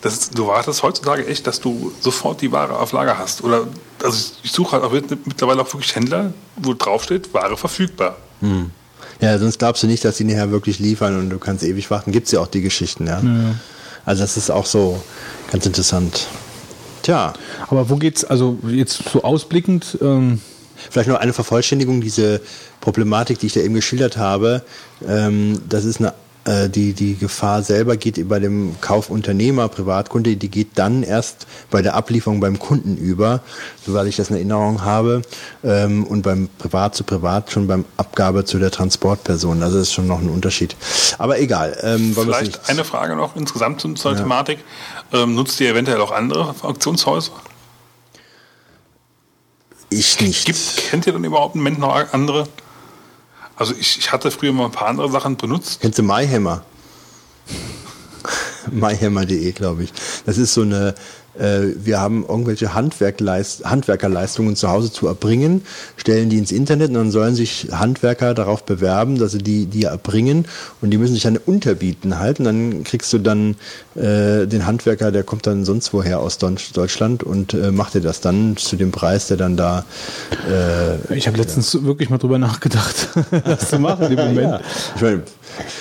das, 0.00 0.30
du 0.30 0.48
wartest 0.48 0.82
heutzutage 0.82 1.24
echt, 1.28 1.46
dass 1.46 1.60
du 1.60 1.92
sofort 2.00 2.40
die 2.40 2.50
Ware 2.50 2.76
auf 2.76 2.90
Lager 2.90 3.18
hast. 3.18 3.44
Oder, 3.44 3.68
also 4.02 4.32
ich 4.42 4.50
suche 4.50 4.72
halt 4.72 4.82
auch 4.82 4.90
mit- 4.90 5.28
mittlerweile 5.28 5.62
auch 5.62 5.72
wirklich 5.72 5.94
Händler, 5.94 6.32
wo 6.56 6.74
draufsteht, 6.74 7.32
Ware 7.32 7.56
verfügbar. 7.56 8.16
Ja, 9.20 9.38
sonst 9.38 9.58
glaubst 9.58 9.82
du 9.82 9.86
nicht, 9.86 10.04
dass 10.04 10.16
die 10.16 10.24
nachher 10.24 10.50
wirklich 10.50 10.78
liefern 10.78 11.18
und 11.18 11.30
du 11.30 11.38
kannst 11.38 11.64
ewig 11.64 11.90
warten. 11.90 12.12
Gibt's 12.12 12.32
ja 12.32 12.40
auch 12.40 12.46
die 12.48 12.60
Geschichten, 12.60 13.06
ja. 13.06 13.20
Also 14.04 14.22
das 14.22 14.36
ist 14.36 14.50
auch 14.50 14.66
so 14.66 15.02
ganz 15.50 15.66
interessant. 15.66 16.26
Tja, 17.02 17.34
Aber 17.68 17.88
wo 17.88 17.96
geht's, 17.96 18.24
also 18.24 18.58
jetzt 18.66 19.02
so 19.12 19.22
ausblickend, 19.22 19.98
ähm, 20.00 20.40
vielleicht 20.90 21.08
noch 21.08 21.18
eine 21.18 21.32
Vervollständigung, 21.32 22.00
diese 22.00 22.40
Problematik, 22.80 23.38
die 23.38 23.46
ich 23.46 23.52
da 23.52 23.60
eben 23.60 23.74
geschildert 23.74 24.16
habe, 24.16 24.62
ähm, 25.06 25.60
das 25.68 25.84
ist 25.84 26.00
eine 26.00 26.14
die, 26.46 26.92
die 26.92 27.16
Gefahr 27.16 27.62
selber 27.62 27.96
geht 27.96 28.28
bei 28.28 28.38
dem 28.38 28.76
Kaufunternehmer, 28.80 29.68
Privatkunde, 29.68 30.36
die 30.36 30.48
geht 30.48 30.70
dann 30.76 31.02
erst 31.02 31.46
bei 31.70 31.82
der 31.82 31.94
Ablieferung 31.94 32.40
beim 32.40 32.58
Kunden 32.58 32.96
über, 32.96 33.40
soweit 33.84 34.06
ich 34.06 34.16
das 34.16 34.30
in 34.30 34.36
Erinnerung 34.36 34.84
habe, 34.84 35.22
ähm, 35.64 36.04
und 36.04 36.22
beim 36.22 36.48
Privat 36.58 36.94
zu 36.94 37.04
Privat 37.04 37.50
schon 37.50 37.66
beim 37.66 37.84
Abgabe 37.96 38.44
zu 38.44 38.58
der 38.58 38.70
Transportperson. 38.70 39.62
Also 39.62 39.78
das 39.78 39.88
ist 39.88 39.94
schon 39.94 40.06
noch 40.06 40.20
ein 40.20 40.28
Unterschied. 40.28 40.76
Aber 41.18 41.40
egal. 41.40 41.76
Ähm, 41.82 42.14
Vielleicht 42.14 42.68
eine 42.68 42.84
Frage 42.84 43.16
noch 43.16 43.34
insgesamt 43.36 43.80
zur 43.80 44.16
Thematik. 44.16 44.58
Ähm, 45.12 45.34
nutzt 45.34 45.60
ihr 45.60 45.70
eventuell 45.70 46.00
auch 46.00 46.12
andere 46.12 46.54
Auktionshäuser? 46.62 47.32
Ich 49.90 50.20
nicht. 50.20 50.46
Gibt, 50.46 50.76
kennt 50.90 51.06
ihr 51.06 51.12
denn 51.12 51.24
überhaupt 51.24 51.54
im 51.54 51.62
Moment 51.62 51.78
noch 51.78 52.12
andere? 52.12 52.48
Also 53.56 53.74
ich, 53.78 53.98
ich 53.98 54.12
hatte 54.12 54.30
früher 54.30 54.52
mal 54.52 54.66
ein 54.66 54.70
paar 54.70 54.88
andere 54.88 55.10
Sachen 55.10 55.36
benutzt. 55.36 55.80
Kennst 55.80 55.98
du 55.98 56.02
MyHammer? 56.02 56.64
myhammer.de, 58.70 59.52
glaube 59.52 59.84
ich. 59.84 59.92
Das 60.26 60.38
ist 60.38 60.54
so 60.54 60.62
eine, 60.62 60.94
wir 61.38 62.00
haben 62.00 62.24
irgendwelche 62.26 62.74
Handwerkerleistungen 62.74 64.56
zu 64.56 64.68
Hause 64.68 64.92
zu 64.92 65.06
erbringen, 65.06 65.62
stellen 65.96 66.30
die 66.30 66.38
ins 66.38 66.52
Internet 66.52 66.88
und 66.88 66.94
dann 66.94 67.10
sollen 67.10 67.34
sich 67.34 67.68
Handwerker 67.72 68.34
darauf 68.34 68.64
bewerben, 68.64 69.18
dass 69.18 69.32
sie 69.32 69.38
die, 69.38 69.66
die 69.66 69.84
erbringen 69.84 70.46
und 70.80 70.90
die 70.90 70.98
müssen 70.98 71.14
sich 71.14 71.24
dann 71.24 71.36
unterbieten 71.36 72.18
halt 72.18 72.38
und 72.38 72.44
dann 72.46 72.84
kriegst 72.84 73.12
du 73.12 73.18
dann 73.18 73.56
äh, 73.94 74.46
den 74.46 74.66
Handwerker, 74.66 75.12
der 75.12 75.24
kommt 75.24 75.46
dann 75.46 75.64
sonst 75.64 75.92
woher 75.92 76.20
aus 76.20 76.38
Deutschland 76.38 77.22
und 77.22 77.54
äh, 77.54 77.70
macht 77.70 77.94
dir 77.94 78.00
das 78.00 78.20
dann 78.20 78.56
zu 78.56 78.76
dem 78.76 78.92
Preis, 78.92 79.28
der 79.28 79.36
dann 79.36 79.56
da 79.56 79.84
äh, 80.48 81.14
ich 81.14 81.26
habe 81.26 81.36
letztens 81.38 81.84
wirklich 81.84 82.10
mal 82.10 82.18
drüber 82.18 82.38
nachgedacht, 82.38 83.08
das 83.44 83.70
zu 83.70 83.78
machen 83.78 84.10
im 84.10 84.16
Moment. 84.16 84.40
ja. 84.40 84.60
Ich 84.94 85.02
meine, 85.02 85.22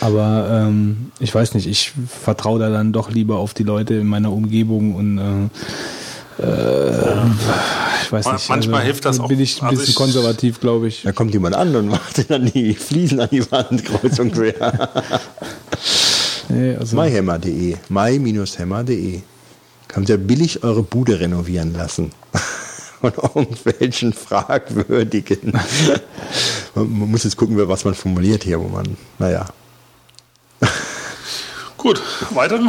Aber 0.02 0.48
ähm, 0.50 1.12
ich 1.20 1.34
weiß 1.34 1.54
nicht, 1.54 1.68
ich 1.68 1.94
vertraue 2.22 2.60
da 2.60 2.70
dann 2.70 2.94
doch 2.94 3.10
lieber 3.10 3.38
auf 3.38 3.54
die 3.54 3.64
Leute 3.64 3.96
in 3.96 4.08
meiner 4.08 4.32
Umgebung 4.32 4.96
und 4.96 5.18
äh, 6.40 6.44
äh, 6.44 7.16
ich 8.04 8.12
weiß 8.12 8.32
nicht. 8.34 8.50
manchmal 8.50 8.84
hilft 8.84 9.06
das 9.06 9.20
auch. 9.20 9.28
Bin 9.28 9.40
ich 9.40 9.62
ein 9.62 9.68
Also 9.68 9.78
bisschen 9.80 9.92
ich- 9.92 9.96
konservativ, 9.96 10.60
glaube 10.60 10.88
ich. 10.88 11.04
Da 11.04 11.12
kommt 11.12 11.34
jemand 11.34 11.56
an 11.56 11.76
und 11.76 11.88
macht 11.90 12.30
dann 12.30 12.46
die 12.46 12.74
Fliesen 12.74 13.20
an 13.20 13.30
die 13.32 13.50
Wand 13.52 13.84
kreuz 13.86 14.20
und 14.20 14.34
quer. 14.34 14.90
Nee, 16.48 16.76
also, 16.76 16.96
myhammer.de, 16.96 17.76
my-hammer.de. 17.90 19.22
Könnt 19.88 20.10
ihr 20.10 20.18
billig 20.20 20.64
eure 20.64 20.84
Bude 20.84 21.20
renovieren 21.20 21.74
lassen. 21.74 22.12
Von 23.02 23.14
irgendwelchen 23.16 24.14
fragwürdigen. 24.14 25.54
man, 26.76 27.00
man 27.00 27.10
muss 27.10 27.24
jetzt 27.24 27.36
gucken, 27.38 27.58
was 27.68 27.84
man 27.84 27.96
formuliert 27.96 28.44
hier, 28.44 28.60
wo 28.60 28.68
man, 28.68 28.96
naja. 29.18 29.48
Gut, 31.86 32.02
weitere? 32.32 32.64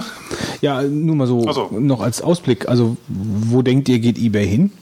Ja, 0.61 0.83
nur 0.83 1.17
mal 1.17 1.27
so 1.27 1.51
so. 1.51 1.71
noch 1.81 2.03
als 2.03 2.21
Ausblick. 2.21 2.69
Also, 2.69 2.99
wo 3.09 3.63
denkt 3.63 3.89
ihr, 3.89 3.99
geht 3.99 4.19
eBay 4.19 4.47
hin? 4.47 4.73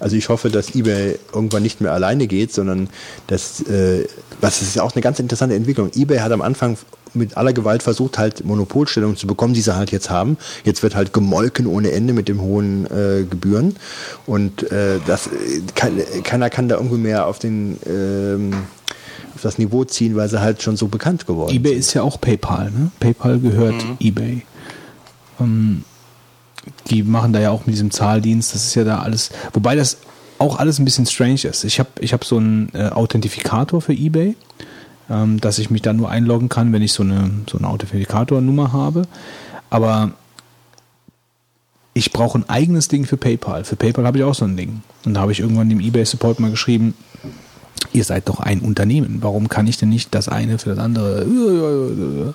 Also 0.00 0.16
ich 0.16 0.30
hoffe, 0.30 0.48
dass 0.48 0.74
eBay 0.74 1.18
irgendwann 1.34 1.62
nicht 1.62 1.82
mehr 1.82 1.92
alleine 1.92 2.26
geht, 2.26 2.54
sondern 2.54 2.88
dass, 3.26 3.60
äh, 3.68 4.06
was 4.40 4.62
ist 4.62 4.76
ja 4.76 4.82
auch 4.82 4.94
eine 4.94 5.02
ganz 5.02 5.18
interessante 5.18 5.54
Entwicklung. 5.56 5.90
eBay 5.94 6.20
hat 6.20 6.32
am 6.32 6.40
Anfang 6.40 6.78
mit 7.12 7.36
aller 7.36 7.52
Gewalt 7.52 7.82
versucht, 7.82 8.16
halt 8.16 8.46
Monopolstellungen 8.46 9.18
zu 9.18 9.26
bekommen, 9.26 9.52
die 9.52 9.60
sie 9.60 9.76
halt 9.76 9.92
jetzt 9.92 10.08
haben. 10.08 10.38
Jetzt 10.64 10.82
wird 10.82 10.94
halt 10.94 11.12
gemolken 11.12 11.66
ohne 11.66 11.92
Ende 11.92 12.14
mit 12.14 12.28
den 12.28 12.40
hohen 12.40 12.86
äh, 12.86 13.24
Gebühren. 13.28 13.76
Und 14.24 14.72
äh, 14.72 15.00
das, 15.06 15.26
äh, 15.26 15.60
kann, 15.74 16.00
keiner 16.24 16.48
kann 16.48 16.70
da 16.70 16.76
irgendwie 16.76 16.96
mehr 16.96 17.26
auf 17.26 17.38
den 17.38 17.76
ähm, 17.86 18.54
auf 19.36 19.42
das 19.42 19.58
Niveau 19.58 19.84
ziehen, 19.84 20.16
weil 20.16 20.28
sie 20.28 20.40
halt 20.40 20.62
schon 20.62 20.76
so 20.76 20.88
bekannt 20.88 21.26
geworden 21.26 21.54
eBay 21.54 21.72
sind. 21.72 21.78
ist 21.80 21.94
ja 21.94 22.02
auch 22.02 22.20
PayPal, 22.20 22.70
ne? 22.70 22.90
PayPal 23.00 23.38
gehört 23.38 23.74
eBay. 24.00 24.42
Ähm, 25.40 25.84
die 26.88 27.02
machen 27.02 27.32
da 27.32 27.40
ja 27.40 27.50
auch 27.50 27.66
mit 27.66 27.74
diesem 27.74 27.90
Zahldienst, 27.90 28.54
das 28.54 28.64
ist 28.64 28.74
ja 28.74 28.84
da 28.84 28.98
alles, 29.00 29.30
wobei 29.52 29.76
das 29.76 29.98
auch 30.38 30.58
alles 30.58 30.78
ein 30.78 30.84
bisschen 30.84 31.06
strange 31.06 31.44
ist. 31.44 31.64
Ich 31.64 31.78
habe 31.78 31.88
ich 32.00 32.12
hab 32.12 32.24
so 32.24 32.38
einen 32.38 32.70
äh, 32.74 32.88
Authentifikator 32.88 33.80
für 33.80 33.92
eBay, 33.92 34.36
ähm, 35.08 35.40
dass 35.40 35.58
ich 35.58 35.70
mich 35.70 35.82
da 35.82 35.92
nur 35.92 36.10
einloggen 36.10 36.48
kann, 36.48 36.72
wenn 36.72 36.82
ich 36.82 36.92
so 36.92 37.02
eine, 37.02 37.30
so 37.48 37.58
eine 37.58 37.68
Authentifikator-Nummer 37.68 38.72
habe. 38.72 39.02
Aber 39.70 40.12
ich 41.94 42.12
brauche 42.12 42.38
ein 42.38 42.48
eigenes 42.48 42.88
Ding 42.88 43.06
für 43.06 43.16
PayPal. 43.16 43.64
Für 43.64 43.76
PayPal 43.76 44.06
habe 44.06 44.18
ich 44.18 44.24
auch 44.24 44.34
so 44.34 44.44
ein 44.44 44.56
Ding. 44.56 44.82
Und 45.04 45.14
da 45.14 45.20
habe 45.20 45.32
ich 45.32 45.40
irgendwann 45.40 45.68
dem 45.68 45.80
eBay-Support 45.80 46.40
mal 46.40 46.50
geschrieben, 46.50 46.94
ihr 47.96 48.04
seid 48.04 48.28
doch 48.28 48.40
ein 48.40 48.60
Unternehmen. 48.60 49.18
Warum 49.22 49.48
kann 49.48 49.66
ich 49.66 49.78
denn 49.78 49.88
nicht 49.88 50.14
das 50.14 50.28
eine 50.28 50.58
für 50.58 50.70
das 50.70 50.78
andere? 50.78 52.34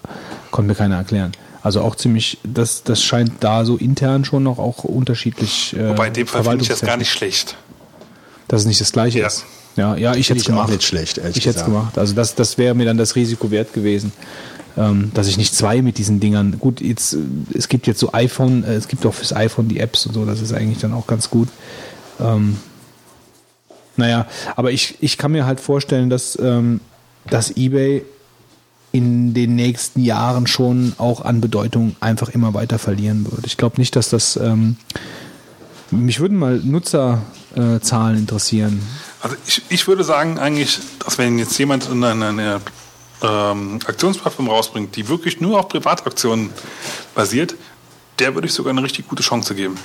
Konnte 0.51 0.67
mir 0.67 0.75
keiner 0.75 0.97
erklären. 0.97 1.31
Also 1.63 1.81
auch 1.81 1.95
ziemlich, 1.95 2.39
das, 2.43 2.83
das 2.83 3.03
scheint 3.03 3.33
da 3.41 3.63
so 3.65 3.77
intern 3.77 4.25
schon 4.25 4.43
noch 4.43 4.57
auch 4.57 4.83
unterschiedlich. 4.83 5.75
Äh, 5.77 5.89
Wobei 5.89 6.07
in 6.07 6.13
dem 6.13 6.27
Fall 6.27 6.43
finde 6.43 6.63
ich 6.63 6.67
das 6.69 6.81
gar 6.81 6.97
nicht 6.97 7.11
schlecht. 7.11 7.55
Dass 8.47 8.61
es 8.61 8.67
nicht 8.67 8.81
das 8.81 8.91
gleiche 8.91 9.19
Ja. 9.19 9.27
ist. 9.27 9.45
Ja, 9.77 9.95
ja, 9.95 10.15
ich 10.15 10.29
hätte 10.29 10.39
es 10.41 10.45
gemacht. 10.45 10.69
nicht 10.69 10.83
schlecht, 10.83 11.17
ehrlich 11.19 11.37
ich 11.37 11.45
hätte 11.45 11.59
es 11.59 11.65
gemacht. 11.65 11.97
Also 11.97 12.13
das, 12.13 12.35
das 12.35 12.57
wäre 12.57 12.75
mir 12.75 12.85
dann 12.85 12.97
das 12.97 13.15
Risiko 13.15 13.51
wert 13.51 13.71
gewesen, 13.73 14.11
ähm, 14.75 15.11
dass 15.13 15.27
ich 15.27 15.37
nicht 15.37 15.55
zwei 15.55 15.81
mit 15.81 15.97
diesen 15.97 16.19
Dingern. 16.19 16.57
Gut, 16.59 16.81
jetzt 16.81 17.13
äh, 17.13 17.17
es 17.53 17.69
gibt 17.69 17.87
jetzt 17.87 17.99
so 18.01 18.11
iPhone, 18.11 18.65
äh, 18.65 18.73
es 18.73 18.89
gibt 18.89 19.05
auch 19.05 19.13
fürs 19.13 19.33
iPhone 19.33 19.69
die 19.69 19.79
Apps 19.79 20.05
und 20.07 20.13
so. 20.13 20.25
Das 20.25 20.41
ist 20.41 20.51
eigentlich 20.51 20.79
dann 20.79 20.91
auch 20.93 21.07
ganz 21.07 21.29
gut. 21.29 21.47
Ähm, 22.19 22.57
naja, 23.97 24.27
aber 24.55 24.71
ich, 24.71 24.95
ich 25.01 25.17
kann 25.17 25.31
mir 25.31 25.45
halt 25.45 25.59
vorstellen, 25.59 26.09
dass, 26.09 26.37
ähm, 26.39 26.79
dass 27.29 27.55
eBay 27.55 28.03
in 28.91 29.33
den 29.33 29.55
nächsten 29.55 30.01
Jahren 30.01 30.47
schon 30.47 30.93
auch 30.97 31.21
an 31.23 31.39
Bedeutung 31.41 31.95
einfach 31.99 32.29
immer 32.29 32.53
weiter 32.53 32.77
verlieren 32.77 33.25
wird. 33.29 33.45
Ich 33.45 33.57
glaube 33.57 33.77
nicht, 33.79 33.95
dass 33.95 34.09
das. 34.09 34.35
Ähm, 34.35 34.77
mich 35.91 36.21
würden 36.21 36.37
mal 36.37 36.57
Nutzerzahlen 36.57 38.15
äh, 38.15 38.19
interessieren. 38.19 38.81
Also 39.21 39.35
ich, 39.45 39.61
ich 39.69 39.87
würde 39.87 40.03
sagen 40.03 40.39
eigentlich, 40.39 40.79
dass 40.99 41.17
wenn 41.17 41.37
jetzt 41.37 41.57
jemand 41.57 41.89
eine, 41.89 42.11
eine 42.11 42.61
ähm, 43.21 43.79
Aktionsplattform 43.85 44.49
rausbringt, 44.49 44.95
die 44.95 45.07
wirklich 45.07 45.41
nur 45.41 45.59
auf 45.59 45.67
Privataktionen 45.67 46.49
basiert, 47.13 47.55
der 48.19 48.33
würde 48.35 48.47
ich 48.47 48.53
sogar 48.53 48.71
eine 48.71 48.83
richtig 48.83 49.07
gute 49.07 49.21
Chance 49.21 49.53
geben. 49.53 49.77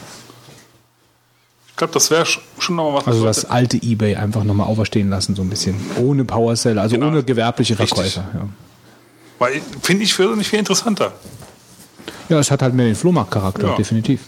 Ich 1.76 1.78
glaube, 1.78 1.92
das 1.92 2.10
wäre 2.10 2.24
sch- 2.24 2.38
schon 2.58 2.76
nochmal 2.76 3.02
was. 3.02 3.06
Also 3.06 3.24
das 3.26 3.44
alte 3.44 3.76
eBay 3.76 4.16
einfach 4.16 4.44
nochmal 4.44 4.66
auferstehen 4.66 5.10
lassen, 5.10 5.36
so 5.36 5.42
ein 5.42 5.50
bisschen. 5.50 5.74
Ohne 6.00 6.24
Powerseller, 6.24 6.80
also 6.80 6.94
Genau. 6.94 7.08
ohne 7.08 7.22
gewerbliche. 7.22 7.76
Verkäufer. 7.76 8.24
Ja. 8.32 8.48
Weil 9.38 9.60
finde 9.82 10.04
ich 10.04 10.14
für 10.14 10.34
nicht 10.36 10.48
viel 10.48 10.58
interessanter. 10.58 11.12
ja, 12.30 12.38
es 12.38 12.50
hat 12.50 12.62
halt 12.62 12.72
mehr 12.72 12.86
den 12.86 12.94
Flohmarktcharakter, 12.96 13.66
Ja. 13.68 13.76
definitiv. 13.76 14.22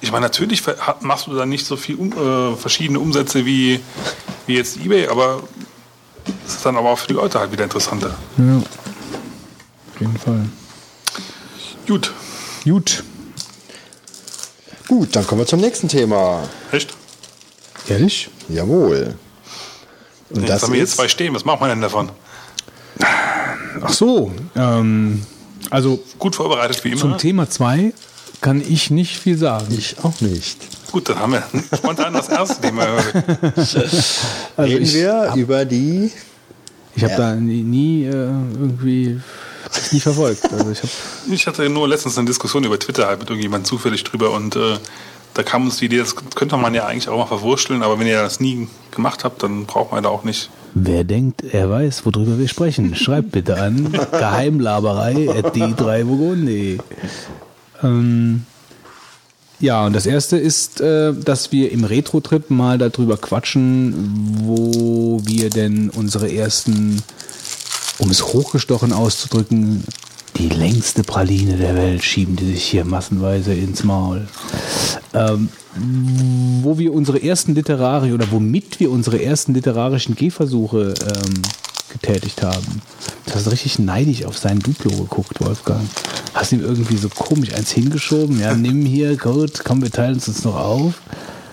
Ich 0.00 0.10
meine, 0.10 0.26
natürlich 0.26 0.64
machst 1.00 1.28
du 1.28 1.34
da 1.34 1.46
nicht 1.46 1.64
so 1.64 1.76
viel 1.76 1.96
äh, 2.12 2.56
verschiedene 2.56 2.98
Umsätze 2.98 3.46
wie, 3.46 3.78
wie 4.48 4.54
jetzt 4.56 4.78
eBay, 4.78 5.06
aber 5.06 5.44
es 6.44 6.56
ist 6.56 6.66
dann 6.66 6.76
aber 6.76 6.90
auch 6.90 6.98
für 6.98 7.06
die 7.06 7.14
Leute 7.14 7.38
halt 7.38 7.52
wieder 7.52 7.62
interessanter. 7.62 8.16
Ja. 8.36 8.56
Auf 8.56 10.00
jeden 10.00 10.18
Fall. 10.18 10.44
Gut, 11.86 12.12
Gut. 12.64 13.04
Gut, 14.88 15.14
dann 15.14 15.26
kommen 15.26 15.42
wir 15.42 15.46
zum 15.46 15.60
nächsten 15.60 15.88
Thema. 15.88 16.42
echt? 16.72 16.94
Ehrlich? 17.88 18.28
Jawohl. 18.48 19.14
Und 20.30 20.40
Jetzt 20.40 20.48
das 20.50 20.62
haben 20.62 20.72
wir 20.72 20.80
jetzt 20.80 20.96
zwei 20.96 21.08
stehen. 21.08 21.34
Was 21.34 21.44
macht 21.44 21.60
man 21.60 21.70
denn 21.70 21.80
davon? 21.80 22.10
Ach 23.80 23.88
so. 23.92 24.32
Ähm, 24.56 25.22
also 25.70 26.02
Gut 26.18 26.36
vorbereitet 26.36 26.82
wie 26.84 26.88
immer. 26.90 27.00
zum 27.00 27.18
Thema 27.18 27.48
2 27.48 27.92
kann 28.40 28.60
ich 28.66 28.90
nicht 28.90 29.16
viel 29.18 29.36
sagen. 29.38 29.66
ich 29.76 29.96
auch 30.02 30.20
nicht. 30.20 30.58
Gut, 30.92 31.08
dann 31.08 31.18
haben 31.18 31.32
wir 31.32 31.42
spontan 31.76 32.12
das 32.14 32.28
erste 32.28 32.60
Thema. 32.60 32.86
Also 33.54 33.78
Reden 34.58 34.82
ich 34.82 34.94
wir 34.94 35.32
über 35.36 35.64
die 35.64 36.10
ich 36.96 37.04
habe 37.04 37.12
Ja. 37.12 37.18
da 37.18 37.34
nie, 37.36 37.62
nie 37.62 38.04
äh, 38.06 38.10
irgendwie 38.10 39.20
hab's 39.76 39.92
nie 39.92 40.00
verfolgt. 40.00 40.52
Also 40.52 40.70
ich 40.70 40.80
Ich 41.32 41.46
hatte 41.46 41.68
nur 41.68 41.88
letztens 41.88 42.18
eine 42.18 42.26
Diskussion 42.26 42.64
über 42.64 42.78
Twitter 42.78 43.06
halt 43.06 43.20
mit 43.20 43.28
irgendjemandem 43.28 43.66
zufällig 43.66 44.04
drüber 44.04 44.32
und 44.32 44.56
äh, 44.56 44.76
da 45.34 45.42
kam 45.42 45.64
uns 45.66 45.76
die 45.76 45.84
Idee, 45.84 45.98
das 45.98 46.16
könnte 46.34 46.56
man 46.56 46.74
ja 46.74 46.86
eigentlich 46.86 47.08
auch 47.08 47.18
mal 47.18 47.26
verwursteln, 47.26 47.82
aber 47.82 48.00
wenn 48.00 48.06
ihr 48.06 48.20
das 48.20 48.40
nie 48.40 48.68
gemacht 48.90 49.24
habt, 49.24 49.42
dann 49.42 49.66
braucht 49.66 49.92
man 49.92 50.02
da 50.02 50.08
auch 50.08 50.24
nicht. 50.24 50.50
Wer 50.74 51.04
denkt, 51.04 51.42
er 51.52 51.70
weiß, 51.70 52.04
worüber 52.04 52.38
wir 52.38 52.48
sprechen, 52.48 52.94
schreibt 52.96 53.30
bitte 53.32 53.60
an 53.60 53.92
geheimlaberei 53.92 55.28
at 55.30 55.54
die 55.54 55.74
drei 55.76 56.04
Burgundi. 56.04 56.78
Ähm, 57.82 58.44
ja, 59.60 59.86
und 59.86 59.92
das 59.92 60.06
erste 60.06 60.36
ist, 60.36 60.80
äh, 60.80 61.12
dass 61.12 61.50
wir 61.50 61.72
im 61.72 61.84
Retro-Trip 61.84 62.48
mal 62.50 62.78
darüber 62.78 63.16
quatschen, 63.16 63.94
wo 64.44 65.20
wir 65.24 65.50
denn 65.50 65.90
unsere 65.90 66.32
ersten, 66.32 67.02
um 67.98 68.10
es 68.10 68.24
hochgestochen 68.24 68.92
auszudrücken, 68.92 69.84
die 70.36 70.48
längste 70.48 71.02
Praline 71.02 71.56
der 71.56 71.74
Welt 71.74 72.04
schieben 72.04 72.36
die 72.36 72.46
sich 72.46 72.64
hier 72.64 72.84
massenweise 72.84 73.52
ins 73.54 73.82
Maul. 73.82 74.28
Ähm, 75.12 75.48
wo 76.62 76.78
wir 76.78 76.92
unsere 76.92 77.22
ersten 77.22 77.54
literarischen 77.54 78.14
oder 78.14 78.30
womit 78.30 78.78
wir 78.78 78.90
unsere 78.90 79.22
ersten 79.22 79.54
literarischen 79.54 80.14
Gehversuche 80.14 80.94
ähm, 81.00 81.42
getätigt 81.92 82.42
haben. 82.42 82.82
Du 83.26 83.34
hast 83.34 83.50
richtig 83.50 83.78
neidisch 83.78 84.24
auf 84.24 84.38
sein 84.38 84.58
Duplo 84.60 84.90
geguckt, 84.90 85.40
Wolfgang. 85.40 85.88
Hast 86.34 86.52
ihm 86.52 86.60
irgendwie 86.60 86.96
so 86.96 87.08
komisch 87.08 87.52
eins 87.54 87.72
hingeschoben. 87.72 88.38
Ja, 88.38 88.54
nimm 88.56 88.84
hier, 88.84 89.16
gut, 89.16 89.64
komm, 89.64 89.82
wir 89.82 89.90
teilen 89.90 90.18
es 90.18 90.28
uns 90.28 90.44
noch 90.44 90.56
auf. 90.56 90.94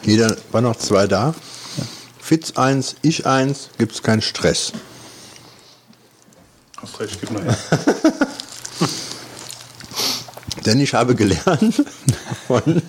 Jeder 0.04 0.36
war 0.52 0.62
noch 0.62 0.76
zwei 0.76 1.08
da. 1.08 1.34
Fitz 2.20 2.54
eins, 2.56 2.96
ich 3.02 3.26
eins, 3.26 3.70
gibt's 3.78 4.02
keinen 4.02 4.22
Stress. 4.22 4.74
Hast 6.86 7.00
recht, 7.00 7.20
gib 7.20 7.32
mal 7.32 7.44
her. 7.44 7.58
Denn 10.68 10.80
ich 10.80 10.94
habe 10.94 11.16
gelernt 11.16 11.84
von 12.46 12.80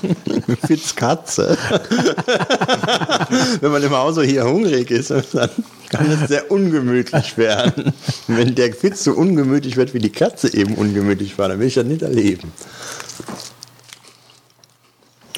Fitz 0.66 0.94
Katze, 0.94 1.57
wenn 3.60 3.73
man 3.73 3.83
im 3.83 3.97
Hause 3.97 4.23
hier 4.25 4.44
hungrig 4.44 4.91
ist, 4.91 5.08
dann 5.10 5.49
kann 5.89 6.10
es 6.10 6.28
sehr 6.28 6.50
ungemütlich 6.50 7.39
werden. 7.39 7.94
Wenn 8.26 8.55
der 8.55 8.75
Fitz 8.75 9.02
so 9.05 9.12
ungemütlich 9.12 9.78
wird, 9.78 9.94
wie 9.94 9.99
die 9.99 10.12
Katze 10.12 10.52
eben 10.52 10.75
ungemütlich 10.75 11.39
war, 11.39 11.49
dann 11.49 11.58
will 11.58 11.68
ich 11.68 11.75
das 11.75 11.86
nicht 11.86 12.02
erleben. 12.02 12.52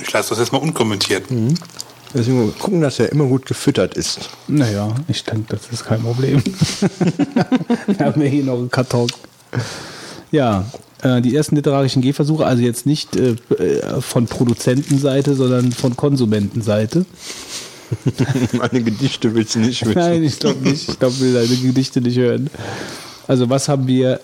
Ich 0.01 0.13
lasse 0.13 0.31
das 0.31 0.41
jetzt 0.41 0.53
mal 0.53 0.59
unkommentiert. 0.59 1.27
Deswegen 2.15 2.57
gucken, 2.59 2.81
dass 2.81 2.99
er 2.99 3.13
immer 3.13 3.27
gut 3.27 3.47
gefüttert 3.47 3.95
ist. 3.95 4.31
Naja, 4.47 4.95
ich 5.09 5.25
denke, 5.25 5.57
das 5.57 5.69
ist 5.71 5.85
kein 5.85 6.03
Problem. 6.03 6.43
wir 7.87 8.07
haben 8.07 8.23
ja 8.23 8.29
hier 8.29 8.45
noch 8.45 8.59
einen 8.59 8.71
Karton. 8.71 9.09
Ja, 10.31 10.65
äh, 11.03 11.21
die 11.21 11.37
ersten 11.37 11.57
literarischen 11.57 12.03
Gehversuche, 12.03 12.47
also 12.47 12.63
jetzt 12.63 12.87
nicht 12.87 13.17
äh, 13.17 13.37
äh, 13.59 14.01
von 14.01 14.27
Produzentenseite, 14.27 15.35
sondern 15.35 15.73
von 15.73 15.97
Konsumentenseite. 15.97 17.05
Meine 18.53 18.83
Gedichte 18.83 19.35
willst 19.35 19.55
du 19.55 19.61
nicht 19.61 19.85
wissen. 19.85 19.99
Nein, 19.99 20.23
ich 20.23 20.39
glaube 20.39 20.69
nicht. 20.69 20.89
Ich 20.89 20.99
glaube, 20.99 21.15
ich 21.15 21.21
will 21.21 21.35
deine 21.35 21.57
Gedichte 21.57 22.01
nicht 22.01 22.19
hören. 22.19 22.51
Also, 23.27 23.49
was 23.49 23.69
haben 23.69 23.87
wir 23.87 24.21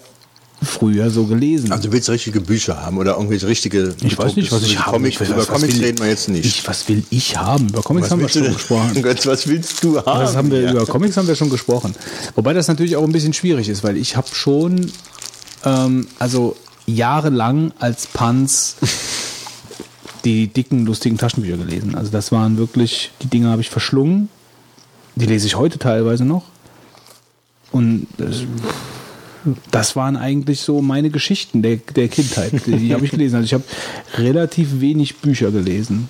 früher 0.62 1.10
so 1.10 1.26
gelesen? 1.26 1.72
Also 1.72 1.92
willst 1.92 2.08
du 2.08 2.12
richtige 2.12 2.40
Bücher 2.40 2.80
haben 2.80 2.96
oder 2.98 3.14
irgendwelche 3.16 3.46
richtige 3.46 3.94
ich 4.02 4.16
weiß 4.16 4.36
nicht, 4.36 4.50
was 4.52 4.62
ich 4.62 4.78
habe. 4.78 4.92
Comics, 4.92 5.20
Was- 5.20 5.28
über 5.28 5.36
was 5.38 5.48
Comics 5.48 5.78
reden 5.78 5.98
wir 5.98 6.08
jetzt 6.08 6.28
nicht. 6.28 6.44
Ich, 6.46 6.66
was 6.66 6.88
will 6.88 7.02
ich 7.10 7.36
haben? 7.36 7.68
Über 7.68 7.82
Comics 7.82 8.06
was 8.06 8.10
haben 8.12 8.20
wir 8.20 8.28
schon 8.28 8.44
gesprochen. 8.52 8.94
Götz, 9.02 9.26
was 9.26 9.46
willst 9.46 9.82
du 9.84 9.96
haben? 9.98 10.20
Das 10.20 10.36
haben 10.36 10.50
wir, 10.50 10.60
Ja. 10.62 10.70
Über 10.72 10.86
Comics 10.86 11.16
haben 11.16 11.28
wir 11.28 11.34
schon 11.36 11.50
gesprochen. 11.50 11.94
Wobei 12.34 12.52
das 12.54 12.68
natürlich 12.68 12.96
auch 12.96 13.02
ein 13.04 13.12
bisschen 13.12 13.32
schwierig 13.32 13.68
ist, 13.68 13.84
weil 13.84 13.96
ich 13.96 14.16
habe 14.16 14.28
schon, 14.32 14.90
ähm, 15.64 16.06
also 16.18 16.56
jahrelang 16.86 17.72
als 17.78 18.06
Panz 18.06 18.76
die 20.24 20.46
dicken, 20.48 20.86
lustigen 20.86 21.18
Taschenbücher 21.18 21.56
gelesen. 21.58 21.94
Also 21.94 22.10
das 22.10 22.32
waren 22.32 22.56
wirklich, 22.56 23.10
die 23.22 23.26
Dinge 23.26 23.48
habe 23.48 23.60
ich 23.60 23.68
verschlungen. 23.70 24.28
Die 25.16 25.26
lese 25.26 25.46
ich 25.46 25.56
heute 25.56 25.78
teilweise 25.78 26.24
noch. 26.24 26.44
Und 27.70 28.06
das, 28.16 28.42
das 29.70 29.96
waren 29.96 30.16
eigentlich 30.16 30.60
so 30.60 30.80
meine 30.82 31.10
Geschichten 31.10 31.62
der, 31.62 31.76
der 31.76 32.08
Kindheit. 32.08 32.52
Die, 32.66 32.76
die 32.76 32.94
habe 32.94 33.04
ich 33.04 33.10
gelesen. 33.10 33.36
Also 33.36 33.46
ich 33.46 33.54
habe 33.54 33.64
relativ 34.16 34.80
wenig 34.80 35.16
Bücher 35.16 35.50
gelesen. 35.50 36.08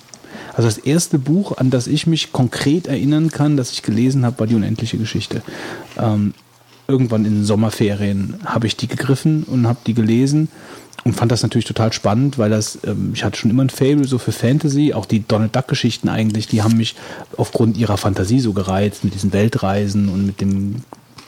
Also 0.53 0.67
das 0.67 0.77
erste 0.77 1.19
Buch, 1.19 1.57
an 1.57 1.69
das 1.69 1.87
ich 1.87 2.07
mich 2.07 2.31
konkret 2.31 2.87
erinnern 2.87 3.29
kann, 3.29 3.57
das 3.57 3.71
ich 3.71 3.81
gelesen 3.81 4.25
habe, 4.25 4.39
war 4.39 4.47
die 4.47 4.55
unendliche 4.55 4.97
Geschichte. 4.97 5.41
Ähm, 5.97 6.33
irgendwann 6.87 7.25
in 7.25 7.35
den 7.35 7.45
Sommerferien 7.45 8.35
habe 8.45 8.67
ich 8.67 8.77
die 8.77 8.87
gegriffen 8.87 9.43
und 9.43 9.67
habe 9.67 9.79
die 9.85 9.93
gelesen 9.93 10.49
und 11.03 11.13
fand 11.13 11.31
das 11.31 11.43
natürlich 11.43 11.65
total 11.65 11.93
spannend, 11.93 12.37
weil 12.37 12.49
das, 12.49 12.79
ähm, 12.85 13.11
ich 13.13 13.23
hatte 13.23 13.37
schon 13.37 13.51
immer 13.51 13.63
ein 13.63 13.69
Fable 13.69 14.05
so 14.05 14.17
für 14.17 14.31
Fantasy, 14.31 14.93
auch 14.93 15.05
die 15.05 15.27
Donald 15.27 15.55
Duck 15.55 15.67
Geschichten 15.67 16.09
eigentlich, 16.09 16.47
die 16.47 16.63
haben 16.63 16.77
mich 16.77 16.95
aufgrund 17.37 17.77
ihrer 17.77 17.97
Fantasie 17.97 18.39
so 18.39 18.53
gereizt 18.53 19.03
mit 19.03 19.13
diesen 19.13 19.33
Weltreisen 19.33 20.09
und 20.09 20.25
mit 20.25 20.41
dem 20.41 20.83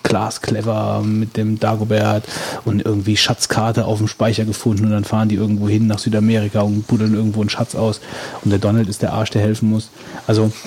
Klaas 0.08 0.42
Clever 0.42 1.04
mit 1.04 1.36
dem 1.36 1.60
Dagobert 1.60 2.24
und 2.64 2.86
irgendwie 2.86 3.18
Schatzkarte 3.18 3.84
auf 3.84 3.98
dem 3.98 4.08
Speicher 4.08 4.46
gefunden 4.46 4.86
und 4.86 4.92
dann 4.92 5.04
fahren 5.04 5.28
die 5.28 5.36
irgendwo 5.36 5.68
hin 5.68 5.86
nach 5.86 6.00
Südamerika 6.00 6.62
und 6.62 6.88
buddeln 6.88 7.14
irgendwo 7.14 7.42
einen 7.42 7.50
Schatz 7.50 7.76
aus 7.76 8.00
und 8.46 8.52
der 8.52 8.60
Donald 8.60 8.88
ist 8.88 9.02
der 9.02 9.12
Arsch, 9.12 9.32
der 9.32 9.42
helfen 9.42 9.70
muss. 9.70 9.90
Also 10.26 10.50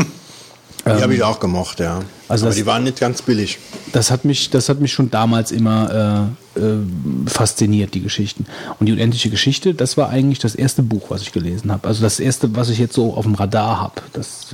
die 0.84 0.90
ähm, 0.90 1.00
habe 1.00 1.14
ich 1.14 1.22
auch 1.22 1.40
gemocht, 1.40 1.80
ja. 1.80 2.00
Also 2.28 2.44
Aber 2.44 2.50
das, 2.50 2.56
die 2.56 2.66
waren 2.66 2.84
nicht 2.84 3.00
ganz 3.00 3.22
billig. 3.22 3.58
Das 3.92 4.10
hat 4.10 4.26
mich, 4.26 4.50
das 4.50 4.68
hat 4.68 4.80
mich 4.80 4.92
schon 4.92 5.10
damals 5.10 5.52
immer 5.52 6.30
äh, 6.56 6.60
äh, 6.60 6.78
fasziniert, 7.26 7.94
die 7.94 8.02
Geschichten. 8.02 8.44
Und 8.78 8.86
die 8.86 8.92
unendliche 8.92 9.30
Geschichte, 9.30 9.72
das 9.72 9.96
war 9.96 10.10
eigentlich 10.10 10.38
das 10.38 10.54
erste 10.54 10.82
Buch, 10.82 11.06
was 11.08 11.22
ich 11.22 11.32
gelesen 11.32 11.72
habe. 11.72 11.88
Also 11.88 12.02
das 12.02 12.20
erste, 12.20 12.54
was 12.54 12.68
ich 12.68 12.78
jetzt 12.78 12.94
so 12.94 13.14
auf 13.14 13.24
dem 13.24 13.36
Radar 13.36 13.80
habe. 13.80 14.02
Das, 14.12 14.48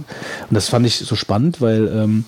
und 0.49 0.55
das 0.55 0.69
fand 0.69 0.87
ich 0.87 0.97
so 0.97 1.17
spannend, 1.17 1.61
weil 1.61 1.89
ähm, 1.89 2.25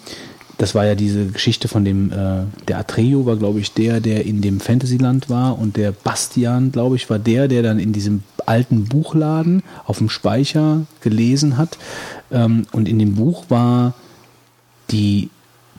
das 0.59 0.75
war 0.75 0.85
ja 0.85 0.97
diese 0.97 1.27
Geschichte 1.27 1.69
von 1.69 1.85
dem, 1.85 2.11
äh, 2.11 2.43
der 2.67 2.78
Atreo 2.78 3.25
war, 3.25 3.37
glaube 3.37 3.61
ich, 3.61 3.73
der, 3.73 4.01
der 4.01 4.27
in 4.27 4.43
dem 4.43 4.59
Fantasyland 4.59 5.31
war 5.31 5.57
und 5.59 5.77
der 5.77 5.93
Bastian, 5.93 6.73
glaube 6.73 6.97
ich, 6.97 7.09
war 7.09 7.20
der, 7.20 7.47
der 7.47 7.62
dann 7.62 7.78
in 7.78 7.93
diesem 7.93 8.25
alten 8.45 8.85
Buchladen 8.85 9.62
auf 9.87 9.99
dem 9.99 10.09
Speicher 10.09 10.85
gelesen 11.01 11.57
hat. 11.57 11.78
Ähm, 12.33 12.67
und 12.73 12.89
in 12.89 12.99
dem 12.99 13.15
Buch 13.15 13.45
war 13.49 13.95
die, 14.91 15.31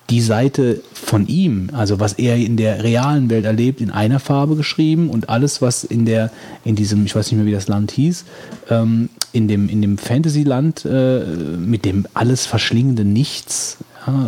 die 0.09 0.21
Seite 0.21 0.81
von 0.93 1.27
ihm, 1.27 1.69
also 1.73 1.99
was 1.99 2.13
er 2.13 2.35
in 2.35 2.57
der 2.57 2.83
realen 2.83 3.29
Welt 3.29 3.45
erlebt, 3.45 3.81
in 3.81 3.91
einer 3.91 4.19
Farbe 4.19 4.55
geschrieben 4.55 5.09
und 5.09 5.29
alles, 5.29 5.61
was 5.61 5.83
in 5.83 6.05
der, 6.05 6.31
in 6.63 6.75
diesem, 6.75 7.05
ich 7.05 7.15
weiß 7.15 7.31
nicht 7.31 7.38
mehr, 7.38 7.45
wie 7.45 7.51
das 7.51 7.67
Land 7.67 7.91
hieß, 7.91 8.25
ähm, 8.69 9.09
in 9.31 9.47
dem, 9.47 9.69
in 9.69 9.81
dem 9.81 9.97
Fantasyland 9.97 10.85
äh, 10.85 11.23
mit 11.57 11.85
dem 11.85 12.07
alles 12.13 12.45
verschlingenden 12.45 13.13
Nichts, 13.13 13.77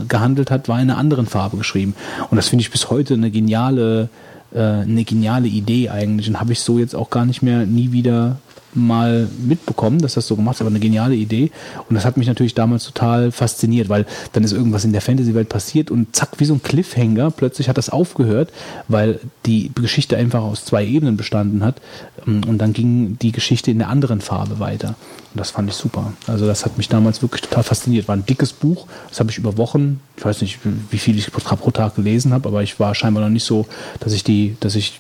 gehandelt 0.07 0.51
hat, 0.51 0.67
war 0.67 0.81
in 0.81 0.89
einer 0.89 0.97
anderen 0.97 1.25
Farbe 1.25 1.57
geschrieben. 1.57 1.95
Und 2.29 2.35
das 2.35 2.49
finde 2.49 2.61
ich 2.61 2.71
bis 2.71 2.89
heute 2.89 3.13
eine 3.13 3.31
geniale, 3.31 4.09
äh, 4.53 4.59
eine 4.59 5.03
geniale 5.03 5.47
Idee 5.47 5.89
eigentlich. 5.89 6.27
Und 6.27 6.39
habe 6.39 6.53
ich 6.53 6.59
so 6.59 6.79
jetzt 6.79 6.95
auch 6.95 7.09
gar 7.09 7.25
nicht 7.25 7.41
mehr 7.41 7.65
nie 7.65 7.91
wieder 7.91 8.37
mal 8.73 9.27
mitbekommen, 9.45 9.99
dass 9.99 10.13
das 10.13 10.27
so 10.27 10.35
gemacht 10.35 10.55
ist, 10.55 10.61
aber 10.61 10.69
eine 10.69 10.79
geniale 10.79 11.15
Idee. 11.15 11.51
Und 11.89 11.95
das 11.95 12.05
hat 12.05 12.17
mich 12.17 12.27
natürlich 12.27 12.53
damals 12.53 12.85
total 12.85 13.31
fasziniert, 13.31 13.89
weil 13.89 14.05
dann 14.33 14.43
ist 14.43 14.51
irgendwas 14.51 14.85
in 14.85 14.91
der 14.91 15.01
Fantasy-Welt 15.01 15.49
passiert 15.49 15.91
und 15.91 16.15
zack, 16.15 16.29
wie 16.37 16.45
so 16.45 16.53
ein 16.53 16.63
Cliffhanger, 16.63 17.31
plötzlich 17.31 17.69
hat 17.69 17.77
das 17.77 17.89
aufgehört, 17.89 18.51
weil 18.87 19.19
die 19.45 19.71
Geschichte 19.75 20.17
einfach 20.17 20.41
aus 20.41 20.65
zwei 20.65 20.85
Ebenen 20.85 21.17
bestanden 21.17 21.63
hat. 21.63 21.81
Und 22.25 22.57
dann 22.57 22.73
ging 22.73 23.17
die 23.19 23.31
Geschichte 23.31 23.71
in 23.71 23.79
der 23.79 23.89
anderen 23.89 24.21
Farbe 24.21 24.59
weiter. 24.59 24.95
Und 25.33 25.39
das 25.39 25.51
fand 25.51 25.69
ich 25.69 25.75
super. 25.75 26.13
Also 26.27 26.45
das 26.45 26.65
hat 26.65 26.77
mich 26.77 26.89
damals 26.89 27.21
wirklich 27.21 27.41
total 27.41 27.63
fasziniert. 27.63 28.07
War 28.07 28.15
ein 28.15 28.25
dickes 28.25 28.53
Buch, 28.53 28.87
das 29.09 29.19
habe 29.19 29.31
ich 29.31 29.37
über 29.37 29.57
Wochen, 29.57 30.01
ich 30.17 30.25
weiß 30.25 30.41
nicht, 30.41 30.59
wie 30.91 30.97
viel 30.97 31.17
ich 31.17 31.31
pro 31.31 31.71
Tag 31.71 31.95
gelesen 31.95 32.33
habe, 32.33 32.47
aber 32.49 32.63
ich 32.63 32.79
war 32.79 32.93
scheinbar 32.95 33.23
noch 33.23 33.29
nicht 33.29 33.45
so, 33.45 33.65
dass 33.99 34.13
ich 34.13 34.23
die, 34.23 34.55
dass 34.59 34.75
ich 34.75 34.99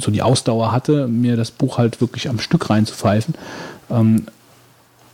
so 0.00 0.10
die 0.10 0.22
Ausdauer 0.22 0.72
hatte, 0.72 1.06
mir 1.08 1.36
das 1.36 1.50
Buch 1.50 1.78
halt 1.78 2.00
wirklich 2.00 2.28
am 2.28 2.38
Stück 2.38 2.68
reinzupfeifen, 2.68 3.34
ähm, 3.90 4.26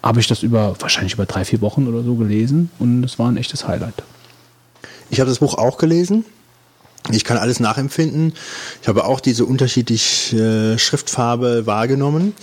habe 0.03 0.21
ich 0.21 0.27
das 0.27 0.43
über 0.43 0.75
wahrscheinlich 0.81 1.15
über 1.15 1.27
drei, 1.27 1.45
vier 1.45 1.61
Wochen 1.61 1.87
oder 1.87 2.03
so 2.03 2.15
gelesen 2.15 2.71
und 2.79 3.05
es 3.05 3.19
war 3.19 3.29
ein 3.29 3.37
echtes 3.37 3.69
Highlight. 3.69 4.03
Ich 5.11 5.21
habe 5.21 5.29
das 5.29 5.41
Buch 5.41 5.55
auch 5.55 5.79
gelesen. 5.79 6.25
Ich 7.11 7.25
kann 7.25 7.37
alles 7.37 7.59
nachempfinden. 7.59 8.33
Ich 8.81 8.89
habe 8.89 9.05
auch 9.05 9.19
diese 9.19 9.45
unterschiedliche 9.45 10.75
äh, 10.75 10.79
Schriftfarbe 10.79 11.67
wahrgenommen. 11.67 12.35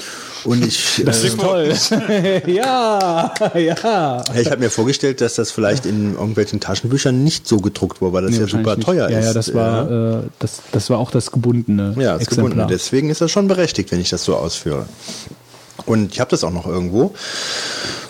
Und 0.44 0.66
ich, 0.66 1.02
das 1.06 1.24
ist 1.24 1.36
äh, 1.36 1.38
toll. 1.38 1.74
ja, 2.48 3.34
ja. 3.56 4.24
Ich 4.36 4.52
habe 4.52 4.60
mir 4.60 4.70
vorgestellt, 4.70 5.22
dass 5.22 5.36
das 5.36 5.52
vielleicht 5.52 5.86
in 5.86 6.16
irgendwelchen 6.16 6.60
Taschenbüchern 6.60 7.24
nicht 7.24 7.48
so 7.48 7.58
gedruckt 7.58 8.02
wurde, 8.02 8.14
weil 8.14 8.24
das 8.24 8.32
nee, 8.32 8.40
ja 8.40 8.48
super 8.48 8.76
nicht. 8.76 8.86
teuer 8.86 9.10
ja, 9.10 9.20
ist. 9.20 9.26
Ja, 9.28 9.34
das 9.34 9.54
war, 9.54 9.92
äh, 9.92 10.24
das, 10.40 10.62
das 10.72 10.90
war 10.90 11.00
auch 11.00 11.12
das 11.12 11.32
gebundene. 11.32 11.96
Ja, 11.98 12.14
das 12.14 12.24
Exemplar. 12.24 12.50
gebundene. 12.50 12.68
Deswegen 12.68 13.10
ist 13.10 13.22
das 13.22 13.32
schon 13.32 13.48
berechtigt, 13.48 13.92
wenn 13.92 14.02
ich 14.02 14.10
das 14.10 14.26
so 14.26 14.36
ausführe. 14.36 14.88
Und 15.90 16.14
ich 16.14 16.20
habe 16.20 16.30
das 16.30 16.44
auch 16.44 16.52
noch 16.52 16.68
irgendwo. 16.68 17.16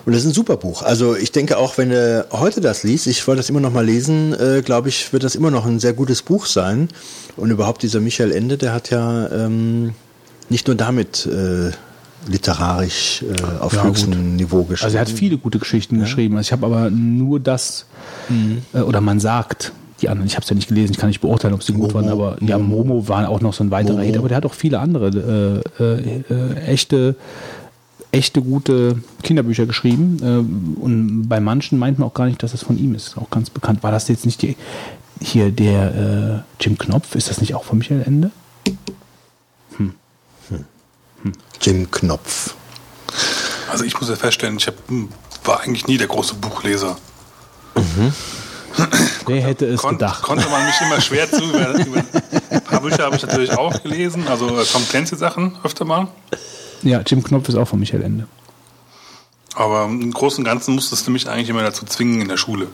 Und 0.06 0.14
das 0.14 0.24
ist 0.24 0.28
ein 0.28 0.34
super 0.34 0.58
Buch. 0.58 0.82
Also 0.84 1.16
ich 1.16 1.32
denke 1.32 1.58
auch, 1.58 1.78
wenn 1.78 1.92
du 1.92 2.26
heute 2.32 2.60
das 2.60 2.84
liest, 2.84 3.08
ich 3.08 3.26
wollte 3.26 3.40
das 3.40 3.50
immer 3.50 3.62
noch 3.62 3.72
mal 3.72 3.86
lesen, 3.86 4.34
äh, 4.34 4.62
glaube 4.62 4.90
ich, 4.90 5.14
wird 5.14 5.24
das 5.24 5.36
immer 5.36 5.50
noch 5.50 5.66
ein 5.66 5.80
sehr 5.80 5.94
gutes 5.94 6.22
Buch 6.22 6.46
sein. 6.46 6.90
Und 7.38 7.52
überhaupt 7.52 7.82
dieser 7.82 8.02
Michael 8.02 8.34
Ende, 8.34 8.58
der 8.58 8.74
hat 8.74 8.90
ja 8.90 9.32
ähm, 9.32 9.94
nicht 10.50 10.68
nur 10.68 10.76
damit 10.76 11.26
äh, 11.26 11.72
literarisch 12.28 13.24
äh, 13.24 13.62
auf 13.62 13.74
ja, 13.74 13.84
höchstem 13.86 14.12
gut. 14.12 14.20
Niveau 14.20 14.64
geschrieben. 14.64 14.86
Also 14.86 14.98
er 14.98 15.02
hat 15.02 15.10
viele 15.10 15.38
gute 15.38 15.60
Geschichten 15.60 15.96
ja. 15.96 16.02
geschrieben. 16.02 16.36
Also 16.36 16.48
ich 16.48 16.52
habe 16.52 16.66
aber 16.66 16.90
nur 16.90 17.40
das, 17.40 17.86
mhm. 18.28 18.64
äh, 18.74 18.80
oder 18.80 19.00
man 19.00 19.22
sagt, 19.22 19.72
die 20.02 20.10
anderen, 20.10 20.28
ich 20.28 20.36
habe 20.36 20.44
es 20.44 20.50
ja 20.50 20.56
nicht 20.56 20.68
gelesen, 20.68 20.92
ich 20.92 20.98
kann 20.98 21.10
nicht 21.10 21.22
beurteilen, 21.22 21.54
ob 21.54 21.64
sie 21.64 21.74
gut 21.74 21.94
waren, 21.94 22.10
aber 22.10 22.38
ja, 22.42 22.58
Momo 22.58 23.08
war 23.08 23.28
auch 23.30 23.42
noch 23.42 23.54
so 23.54 23.64
ein 23.64 23.72
weiterer 23.72 23.98
Momo. 23.98 24.06
Hit, 24.06 24.18
aber 24.18 24.28
der 24.28 24.38
hat 24.38 24.46
auch 24.46 24.54
viele 24.54 24.80
andere 24.80 25.64
äh, 25.80 25.84
äh, 25.84 26.24
äh 26.30 26.56
echte 26.68 27.16
echte 28.12 28.42
gute 28.42 29.02
Kinderbücher 29.24 29.66
geschrieben. 29.66 30.18
Äh, 30.22 30.82
und 30.82 31.28
bei 31.28 31.40
manchen 31.40 31.78
meint 31.78 32.00
man 32.00 32.08
auch 32.08 32.14
gar 32.14 32.26
nicht, 32.26 32.42
dass 32.44 32.54
es 32.54 32.64
von 32.64 32.78
ihm 32.78 32.96
ist. 32.96 33.18
Auch 33.18 33.30
ganz 33.30 33.50
bekannt. 33.50 33.84
War 33.84 33.92
das 33.92 34.08
jetzt 34.08 34.26
nicht 34.26 34.42
die, 34.42 34.56
hier 35.22 35.52
der 35.52 36.46
äh, 36.60 36.64
Jim 36.64 36.78
Knopf? 36.78 37.16
Ist 37.16 37.30
das 37.30 37.42
nicht 37.42 37.56
auch 37.56 37.64
von 37.64 37.78
Michael 37.78 38.04
Ende? 38.04 38.32
Hm. 39.78 39.94
Hm. 40.50 40.66
Hm. 41.24 41.34
Jim 41.62 41.92
Knopf. 41.92 42.56
Also 43.70 43.84
ich 43.84 44.00
muss 44.00 44.10
ja 44.10 44.16
feststellen, 44.16 44.58
ich 44.58 44.68
hab, 44.68 44.76
hm, 44.88 45.10
war 45.44 45.62
eigentlich 45.62 45.88
nie 45.88 45.98
der 45.98 46.08
große 46.08 46.36
Buchleser. 46.36 46.98
Mhm. 47.76 48.14
Wer 49.26 49.42
hätte 49.42 49.66
es 49.66 49.82
Kon 49.82 49.92
gedacht? 49.92 50.24
Konnte 50.24 50.48
man 50.50 50.66
mich 50.66 50.80
immer 50.82 51.02
schwer 51.02 51.30
zu. 51.30 51.44
Über, 51.44 51.74
über 51.86 52.04
ein 52.50 52.62
paar 52.64 52.82
Bücher 52.82 53.04
habe 53.04 53.16
ich 53.16 53.22
natürlich 53.22 53.52
auch 53.52 53.82
gelesen, 53.84 54.28
also 54.28 54.58
äh, 54.58 54.66
Tom 54.66 54.88
Clancy 54.88 55.16
Sachen 55.16 55.58
öfter 55.64 55.86
mal. 55.86 56.08
Ja, 56.84 57.02
Jim 57.06 57.24
Knopf 57.24 57.50
ist 57.50 57.56
auch 57.56 57.68
von 57.68 57.80
Michael 57.80 58.04
Ende. 58.04 58.28
Aber 59.56 59.86
im 59.86 60.12
Großen 60.12 60.40
und 60.40 60.46
Ganzen 60.46 60.76
musstest 60.76 61.06
du 61.06 61.12
mich 61.12 61.28
eigentlich 61.28 61.50
immer 61.50 61.64
dazu 61.64 61.86
zwingen 61.86 62.22
in 62.22 62.30
der 62.30 62.38
Schule. 62.38 62.68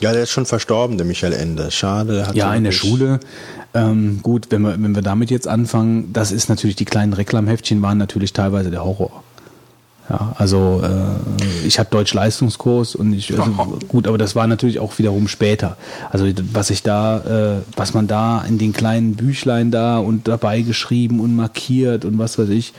Ja, 0.00 0.12
der 0.12 0.24
ist 0.24 0.30
schon 0.30 0.46
verstorben, 0.46 0.98
der 0.98 1.06
Michael 1.06 1.32
Ende. 1.32 1.70
Schade. 1.70 2.28
ja, 2.34 2.54
in 2.54 2.64
der 2.64 2.72
Schule. 2.72 3.18
Ähm, 3.74 4.20
gut, 4.22 4.46
wenn 4.50 4.62
wir, 4.62 4.80
wenn 4.80 4.94
wir 4.94 5.02
damit 5.02 5.30
jetzt 5.30 5.48
anfangen, 5.48 6.12
das 6.12 6.32
ist 6.32 6.48
natürlich, 6.48 6.76
die 6.76 6.84
kleinen 6.84 7.12
Reklamheftchen 7.12 7.80
waren 7.82 7.98
natürlich 7.98 8.32
teilweise 8.32 8.70
der 8.70 8.84
Horror. 8.84 9.22
Ja, 10.08 10.34
also 10.38 10.82
äh, 10.84 11.66
ich 11.66 11.78
hatte 11.80 11.90
Deutsch-Leistungskurs 11.90 12.94
und 12.94 13.12
ich 13.12 13.36
also, 13.36 13.50
gut, 13.88 14.06
aber 14.06 14.18
das 14.18 14.36
war 14.36 14.46
natürlich 14.46 14.78
auch 14.78 14.98
wiederum 14.98 15.26
später. 15.26 15.76
Also 16.10 16.26
was 16.52 16.70
ich 16.70 16.82
da, 16.82 17.56
äh, 17.56 17.62
was 17.76 17.92
man 17.92 18.06
da 18.06 18.42
in 18.42 18.58
den 18.58 18.72
kleinen 18.72 19.16
Büchlein 19.16 19.70
da 19.70 19.98
und 19.98 20.28
dabei 20.28 20.60
geschrieben 20.60 21.20
und 21.20 21.34
markiert 21.34 22.04
und 22.04 22.18
was 22.18 22.38
weiß 22.38 22.50
ich. 22.50 22.72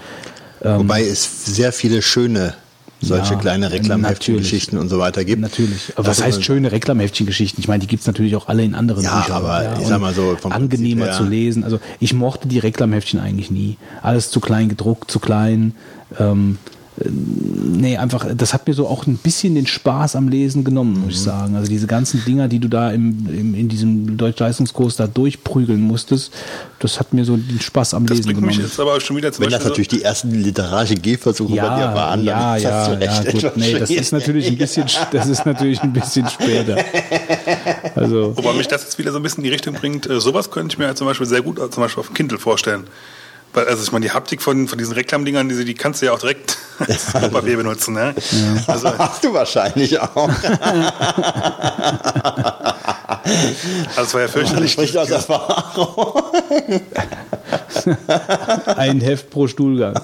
Ähm, 0.63 0.79
Wobei 0.79 1.03
es 1.03 1.45
sehr 1.45 1.73
viele 1.73 2.01
schöne 2.01 2.53
solche 3.01 3.33
ja, 3.33 3.39
kleine 3.39 3.71
Reklamheftchen-Geschichten 3.71 4.77
und 4.77 4.89
so 4.89 4.97
weiter 4.97 5.23
gibt. 5.23 5.41
Natürlich. 5.41 5.93
Aber 5.95 6.07
was 6.07 6.23
heißt 6.23 6.43
schöne 6.43 6.71
Reklamheftchen-Geschichten? 6.71 7.61
Ich 7.61 7.67
meine, 7.67 7.81
die 7.81 7.87
gibt's 7.87 8.07
natürlich 8.07 8.35
auch 8.35 8.47
alle 8.47 8.63
in 8.63 8.73
anderen 8.73 9.03
ja, 9.03 9.19
Büchern. 9.19 9.35
Aber 9.35 9.63
ja, 9.63 9.79
ich 9.79 9.87
sag 9.87 10.01
mal 10.01 10.13
so, 10.13 10.35
vom 10.39 10.51
angenehmer 10.51 11.11
zu 11.11 11.23
lesen. 11.23 11.63
Also 11.63 11.79
ich 11.99 12.13
mochte 12.13 12.47
die 12.47 12.59
Reklamheftchen 12.59 13.19
eigentlich 13.19 13.51
nie. 13.51 13.77
Alles 14.01 14.31
zu 14.31 14.39
klein 14.39 14.69
gedruckt, 14.69 15.11
zu 15.11 15.19
klein. 15.19 15.75
Ähm, 16.19 16.57
nee, 17.05 17.97
einfach, 17.97 18.25
das 18.35 18.53
hat 18.53 18.67
mir 18.67 18.73
so 18.73 18.87
auch 18.87 19.05
ein 19.05 19.17
bisschen 19.17 19.55
den 19.55 19.67
Spaß 19.67 20.15
am 20.15 20.29
Lesen 20.29 20.63
genommen, 20.63 20.99
muss 21.01 21.13
ich 21.13 21.19
mhm. 21.19 21.25
sagen. 21.25 21.55
Also 21.55 21.69
diese 21.69 21.87
ganzen 21.87 22.23
Dinger, 22.25 22.47
die 22.47 22.59
du 22.59 22.67
da 22.67 22.91
im, 22.91 23.27
im 23.27 23.55
in 23.55 23.69
diesem 23.69 24.17
Deutschleistungskurs 24.17 24.95
da 24.95 25.07
durchprügeln 25.07 25.81
musstest, 25.81 26.31
das 26.79 26.99
hat 26.99 27.13
mir 27.13 27.25
so 27.25 27.37
den 27.37 27.59
Spaß 27.59 27.93
am 27.93 28.05
das 28.05 28.17
Lesen 28.17 28.29
genommen. 28.29 28.47
Mich 28.47 28.57
jetzt 28.57 28.79
aber 28.79 28.99
schon 28.99 29.17
wieder 29.17 29.31
Wenn 29.37 29.49
das 29.49 29.63
natürlich 29.63 29.87
die 29.87 30.03
ersten 30.03 30.31
literarischen 30.31 31.01
Gehversuche 31.01 31.55
ja, 31.55 31.67
bei 31.67 31.75
dir 31.75 31.93
waren, 31.93 32.23
ja, 32.23 32.57
ja, 32.57 32.99
ja, 32.99 33.23
gut, 33.31 33.51
nee, 33.57 33.77
das 33.77 33.89
ist 33.89 34.11
natürlich 34.11 34.47
ein 34.47 34.57
bisschen, 34.57 34.85
das 35.11 35.27
ist 35.27 35.45
natürlich 35.45 35.81
ein 35.81 35.93
bisschen 35.93 36.27
später. 36.29 36.77
Also. 37.95 38.35
Wobei 38.35 38.53
mich 38.53 38.67
das 38.67 38.83
jetzt 38.83 38.97
wieder 38.97 39.11
so 39.11 39.17
ein 39.17 39.23
bisschen 39.23 39.39
in 39.39 39.45
die 39.45 39.49
Richtung 39.49 39.73
bringt, 39.75 40.09
äh, 40.09 40.19
sowas 40.19 40.51
könnte 40.51 40.73
ich 40.73 40.77
mir 40.77 40.93
zum 40.95 41.07
Beispiel 41.07 41.27
sehr 41.27 41.41
gut 41.41 41.57
zum 41.57 41.83
Beispiel 41.83 42.01
auf 42.01 42.13
Kindle 42.13 42.37
vorstellen. 42.37 42.85
Also 43.53 43.83
ich 43.83 43.91
meine, 43.91 44.05
die 44.05 44.11
Haptik 44.11 44.41
von, 44.41 44.67
von 44.67 44.77
diesen 44.77 44.93
Reklamdingern, 44.93 45.49
die, 45.49 45.65
die 45.65 45.73
kannst 45.73 46.01
du 46.01 46.05
ja 46.07 46.13
auch 46.13 46.19
direkt 46.19 46.57
als 46.79 47.11
Papier 47.11 47.57
benutzen. 47.57 47.95
Ne? 47.95 48.13
Ja. 48.31 48.73
Also, 48.73 48.97
Hast 48.97 49.23
du 49.23 49.33
wahrscheinlich 49.33 49.99
auch. 49.99 50.29
das 53.95 54.13
war 54.13 54.21
ja 54.21 54.27
fürchterlich. 54.27 54.73
Spricht 54.73 54.95
aus 54.97 55.09
Erfahrung. 55.09 56.23
Ein 58.75 59.01
Heft 59.01 59.29
pro 59.29 59.47
Stuhlgang. 59.47 59.95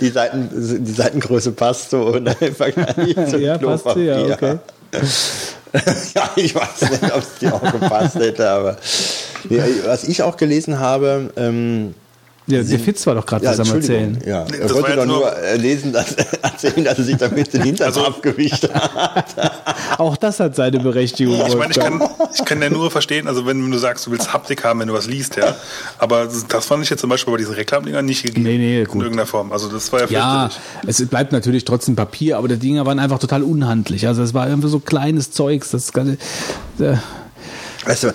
Die, 0.00 0.08
Seiten, 0.08 0.50
die 0.84 0.92
Seitengröße 0.92 1.52
passt 1.52 1.90
so 1.90 2.14
im 2.14 2.26
Vergleich 2.54 3.14
zum 3.30 3.40
ja, 3.40 3.58
passt 3.58 3.84
sie, 3.84 4.06
Klopapier. 4.06 4.26
ja, 4.28 4.34
okay. 4.34 4.58
ja, 6.14 6.30
ich 6.36 6.54
weiß 6.54 6.90
nicht, 6.90 7.12
ob 7.12 7.22
es 7.22 7.34
dir 7.40 7.54
auch 7.54 7.72
gepasst 7.72 8.14
hätte, 8.16 8.48
aber 8.48 8.78
nee, 9.48 9.60
was 9.84 10.04
ich 10.04 10.22
auch 10.22 10.38
gelesen 10.38 10.78
habe, 10.78 11.30
ähm, 11.36 11.94
Ja, 12.48 12.62
der 12.62 12.78
Fitz 12.78 13.06
war 13.06 13.14
doch 13.14 13.26
gerade 13.26 13.44
ja, 13.44 13.52
Entschuldigung, 13.52 14.14
Erzählen. 14.16 14.18
ja, 14.26 14.42
er 14.44 14.58
das 14.62 14.74
wollte 14.74 14.88
war 14.88 14.96
doch 14.96 15.04
nur 15.06 15.18
nur- 15.20 15.36
äh, 15.36 15.56
lesen, 15.56 15.92
dass, 15.92 16.12
erzählen, 16.42 16.82
dass 16.84 16.98
er 16.98 17.04
sich 17.04 17.16
damit 17.16 17.52
den 17.52 17.62
Hintern 17.62 17.88
Also- 17.88 18.06
abgewischt 18.06 18.68
hat. 18.72 19.26
Auch 19.98 20.16
das 20.16 20.40
hat 20.40 20.56
seine 20.56 20.80
Berechtigung. 20.80 21.34
Ich 21.46 21.56
meine, 21.56 21.72
ich 21.72 21.78
kann, 21.78 22.02
ich 22.34 22.44
kann 22.44 22.62
ja 22.62 22.70
nur 22.70 22.90
verstehen, 22.90 23.26
also 23.28 23.44
wenn 23.46 23.70
du 23.70 23.76
sagst, 23.78 24.06
du 24.06 24.10
willst 24.12 24.32
Haptik 24.32 24.64
haben, 24.64 24.80
wenn 24.80 24.88
du 24.88 24.94
was 24.94 25.06
liest, 25.06 25.36
ja. 25.36 25.56
Aber 25.98 26.26
das 26.48 26.66
fand 26.66 26.84
ich 26.84 26.90
jetzt 26.90 27.00
zum 27.00 27.10
Beispiel 27.10 27.32
bei 27.32 27.38
diesen 27.38 27.54
Reklamdingern 27.54 28.04
nicht 28.04 28.22
gegeben. 28.22 28.44
Nee, 28.44 28.58
nee, 28.58 28.80
In 28.80 28.86
gut. 28.86 29.02
irgendeiner 29.02 29.26
Form. 29.26 29.52
Also 29.52 29.68
das 29.68 29.92
war 29.92 30.00
ja 30.00 30.06
Ja, 30.08 30.50
es 30.86 31.04
bleibt 31.06 31.32
natürlich 31.32 31.64
trotzdem 31.64 31.96
Papier, 31.96 32.38
aber 32.38 32.48
die 32.48 32.56
Dinger 32.56 32.86
waren 32.86 32.98
einfach 32.98 33.18
total 33.18 33.42
unhandlich. 33.42 34.06
Also 34.06 34.22
es 34.22 34.32
war 34.34 34.48
irgendwie 34.48 34.68
so 34.68 34.78
kleines 34.78 35.32
Zeugs, 35.32 35.70
das 35.70 35.92
ganze, 35.92 36.12
äh, 36.78 36.94
Weißt 37.84 38.04
du, 38.04 38.08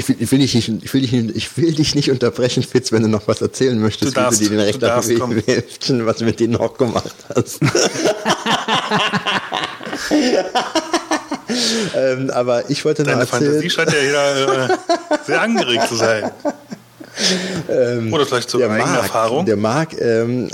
ich 0.00 0.08
will, 0.08 0.16
ich, 0.18 0.30
will 0.32 0.38
dich 0.40 0.54
nicht, 0.54 0.68
ich, 0.82 0.94
will 0.94 1.00
dich, 1.02 1.12
nicht- 1.12 1.36
ich 1.36 1.56
will 1.56 1.72
dich 1.74 1.94
nicht 1.94 2.10
unterbrechen, 2.10 2.62
Fitz, 2.62 2.90
wenn 2.92 3.02
du 3.02 3.08
noch 3.08 3.28
was 3.28 3.40
erzählen 3.42 3.78
möchtest, 3.78 4.16
Du 4.16 4.20
darfst, 4.20 4.40
wie 4.40 4.44
du 4.44 4.50
den 4.50 4.60
rechter. 4.60 4.94
Hälften, 4.96 6.06
was 6.06 6.16
du 6.16 6.24
mit 6.24 6.40
denen 6.40 6.54
noch 6.54 6.76
gemacht 6.76 7.14
hast. 7.34 7.60
ähm, 11.94 12.30
aber 12.30 12.68
ich 12.70 12.84
wollte 12.84 13.02
noch 13.02 13.10
Deine 13.10 13.22
erzählen, 13.22 13.42
Fantasie 13.44 13.70
scheint 13.70 13.92
ja 13.92 13.98
hier 14.00 14.70
äh, 14.70 14.76
sehr 15.26 15.40
angeregt 15.42 15.88
zu 15.88 15.96
sein. 15.96 16.30
Oder 18.12 18.24
vielleicht 18.24 18.48
sogar 18.50 18.70
eigene 18.70 18.98
Erfahrung. 18.98 19.40
Ähm, 19.40 19.46
Der 19.46 19.56
Marc, 19.56 20.00
ähm, 20.00 20.48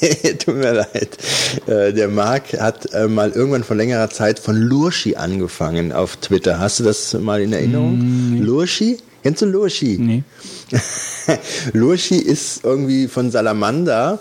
tut 0.38 0.56
mir 0.56 0.72
leid, 0.72 1.18
äh, 1.66 1.92
der 1.92 2.08
Marc 2.08 2.52
hat 2.60 2.92
äh, 2.92 3.08
mal 3.08 3.30
irgendwann 3.30 3.64
vor 3.64 3.76
längerer 3.76 4.10
Zeit 4.10 4.38
von 4.38 4.56
Lurchi 4.56 5.16
angefangen 5.16 5.92
auf 5.92 6.16
Twitter. 6.16 6.58
Hast 6.58 6.80
du 6.80 6.84
das 6.84 7.14
mal 7.14 7.40
in 7.40 7.52
Erinnerung? 7.52 8.38
Lurchi? 8.40 8.98
Kennst 9.22 9.42
du 9.42 9.46
Lurchi? 9.46 9.98
nee. 9.98 10.22
Lurchi 11.72 12.16
ist 12.16 12.64
irgendwie 12.64 13.08
von 13.08 13.30
Salamander, 13.30 14.18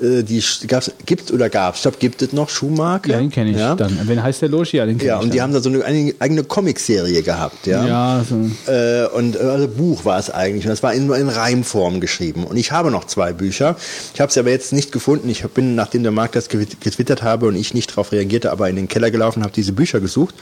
äh, 0.00 0.22
die 0.22 0.42
gab's, 0.66 0.90
gibt 1.06 1.30
oder 1.32 1.48
gab, 1.48 1.76
ich 1.76 1.82
glaube, 1.82 1.96
gibt 1.98 2.22
es 2.22 2.32
noch 2.32 2.48
Schuhmarke? 2.48 3.12
Ja, 3.12 3.18
den 3.18 3.30
kenne 3.30 3.50
ich 3.50 3.56
ja? 3.56 3.74
dann. 3.74 3.98
Wenn 4.04 4.22
heißt 4.22 4.42
der 4.42 4.48
Loshi? 4.48 4.76
Ja, 4.78 4.86
den 4.86 4.98
kenne 4.98 5.08
Ja, 5.08 5.16
ich 5.18 5.24
und 5.24 5.32
die 5.34 5.38
dann. 5.38 5.44
haben 5.48 5.52
da 5.54 5.60
so 5.60 5.68
eine 5.68 5.84
eigene, 5.84 6.14
eigene 6.18 6.44
Comicserie 6.44 7.22
gehabt, 7.22 7.66
ja. 7.66 7.86
Ja, 7.86 8.24
so. 8.28 8.36
Äh, 8.70 9.06
und 9.08 9.36
äh, 9.36 9.40
also 9.40 9.68
Buch 9.68 10.04
war 10.04 10.18
es 10.18 10.30
eigentlich. 10.30 10.64
Und 10.64 10.70
das 10.70 10.82
war 10.82 10.92
in, 10.92 11.06
nur 11.06 11.16
in 11.16 11.28
Reimform 11.28 12.00
geschrieben. 12.00 12.44
Und 12.44 12.56
ich 12.56 12.72
habe 12.72 12.90
noch 12.90 13.04
zwei 13.06 13.32
Bücher. 13.32 13.76
Ich 14.14 14.20
habe 14.20 14.32
sie 14.32 14.40
aber 14.40 14.50
jetzt 14.50 14.72
nicht 14.72 14.92
gefunden. 14.92 15.28
Ich 15.28 15.42
bin, 15.48 15.74
nachdem 15.74 16.02
der 16.02 16.12
Marc 16.12 16.32
das 16.32 16.48
getwittert 16.48 17.22
habe 17.22 17.46
und 17.46 17.56
ich 17.56 17.74
nicht 17.74 17.90
darauf 17.90 18.12
reagierte, 18.12 18.50
aber 18.52 18.68
in 18.68 18.76
den 18.76 18.88
Keller 18.88 19.10
gelaufen, 19.10 19.42
habe 19.42 19.52
diese 19.52 19.72
Bücher 19.72 20.00
gesucht. 20.00 20.34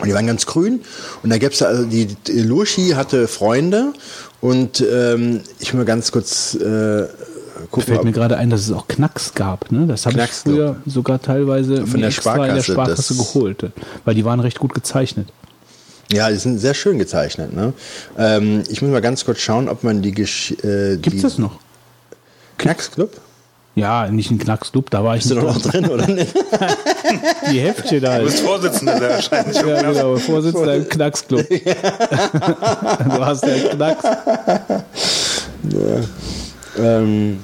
Und 0.00 0.06
die 0.06 0.14
waren 0.14 0.28
ganz 0.28 0.46
grün. 0.46 0.80
Und 1.24 1.30
da 1.30 1.38
gab's 1.38 1.60
also 1.60 1.84
die, 1.84 2.06
die 2.06 2.42
Lushi 2.42 2.90
hatte 2.90 3.26
Freunde. 3.26 3.92
Und 4.40 4.80
ähm, 4.80 5.40
ich 5.58 5.72
will 5.72 5.78
mal 5.78 5.84
ganz 5.84 6.12
kurz 6.12 6.54
äh, 6.54 7.06
gucken. 7.70 7.82
Fällt 7.82 8.04
mir 8.04 8.12
gerade 8.12 8.36
ein, 8.36 8.50
dass 8.50 8.60
es 8.60 8.72
auch 8.72 8.86
Knacks 8.86 9.34
gab. 9.34 9.72
Ne? 9.72 9.86
Das 9.86 10.06
habe 10.06 10.12
ich 10.12 10.18
Knacks, 10.18 10.42
früher 10.42 10.76
sogar 10.86 11.20
teilweise 11.20 11.78
Von 11.78 11.86
der 11.86 11.94
in 11.94 12.00
der 12.02 12.10
Sparkasse, 12.10 12.72
Sparkasse 12.72 13.16
geholt. 13.16 13.64
Weil 14.04 14.14
die 14.14 14.24
waren 14.24 14.40
recht 14.40 14.58
gut 14.58 14.74
gezeichnet. 14.74 15.28
Ja, 16.12 16.30
die 16.30 16.36
sind 16.36 16.58
sehr 16.58 16.74
schön 16.74 16.98
gezeichnet. 16.98 17.52
Ne? 17.52 17.72
Ähm, 18.16 18.62
ich 18.68 18.80
muss 18.80 18.90
mal 18.90 19.02
ganz 19.02 19.24
kurz 19.24 19.40
schauen, 19.40 19.68
ob 19.68 19.84
man 19.84 20.02
die... 20.02 20.12
Gesch 20.12 20.52
äh, 20.62 20.96
Gibt 20.96 21.16
es 21.16 21.22
das 21.22 21.38
noch? 21.38 21.58
Knacksclub? 22.56 23.10
Ja, 23.78 24.10
nicht 24.10 24.30
ein 24.30 24.38
Knacksclub, 24.38 24.90
da 24.90 25.04
war 25.04 25.16
ich 25.16 25.22
Bist 25.22 25.30
du 25.30 25.36
nicht 25.36 25.46
doch 25.46 25.54
noch 25.54 25.70
drin, 25.70 25.88
oder 25.88 26.06
nicht? 26.08 26.34
Die 27.50 27.60
Heftchen 27.60 28.00
da. 28.00 28.18
Du 28.18 28.24
bist 28.24 28.40
Vorsitzender 28.40 28.98
der 28.98 29.10
wahrscheinlich. 29.10 29.56
Ja, 29.56 29.82
genau, 29.82 30.16
Vorsitzender 30.16 30.74
im 30.74 30.88
Knacksclub. 30.88 31.48
du 31.48 33.24
hast 33.24 33.44
ja 33.44 33.68
Knacks. 33.70 34.04
Ähm, 36.76 37.38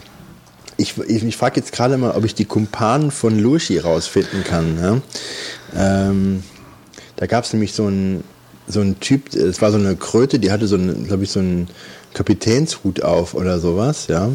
ich 0.76 0.98
ich, 1.06 1.24
ich 1.24 1.36
frage 1.36 1.60
jetzt 1.60 1.72
gerade 1.72 1.96
mal, 1.96 2.12
ob 2.12 2.24
ich 2.24 2.34
die 2.34 2.46
Kumpanen 2.46 3.10
von 3.12 3.38
Lurchi 3.38 3.78
rausfinden 3.78 4.42
kann. 4.42 4.78
Ja? 4.82 6.08
Ähm, 6.08 6.42
da 7.16 7.26
gab 7.26 7.44
es 7.44 7.52
nämlich 7.52 7.74
so 7.74 7.86
einen 7.86 8.24
so 8.66 8.80
ein 8.80 8.98
Typ, 8.98 9.34
es 9.34 9.60
war 9.62 9.70
so 9.70 9.78
eine 9.78 9.94
Kröte, 9.94 10.38
die 10.38 10.50
hatte 10.50 10.66
so 10.66 10.76
einen, 10.76 11.06
glaube 11.06 11.24
ich, 11.24 11.30
so 11.30 11.40
einen 11.40 11.68
Kapitänshut 12.14 13.02
auf 13.02 13.34
oder 13.34 13.60
sowas, 13.60 14.06
ja. 14.08 14.30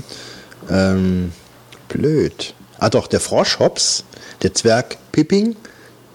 Ähm, 0.69 1.31
blöd. 1.89 2.53
Ah 2.77 2.89
doch, 2.89 3.07
der 3.07 3.19
Froschhops, 3.19 4.05
der 4.41 4.53
Zwerg 4.53 4.97
Pipping, 5.11 5.57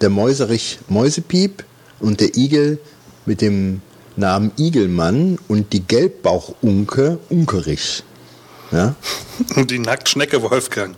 der 0.01 0.09
Mäuserich 0.09 0.79
Mäusepiep 0.89 1.65
und 2.01 2.21
der 2.21 2.37
Igel 2.37 2.79
mit 3.27 3.43
dem 3.43 3.83
Namen 4.17 4.53
Igelmann 4.57 5.39
und 5.49 5.73
die 5.73 5.87
Gelbbauchunke 5.87 7.19
Unkerich. 7.29 8.05
Ja? 8.71 8.95
Und 9.57 9.71
die 9.71 9.79
Nacktschnecke 9.79 10.43
Wolfgang. 10.43 10.97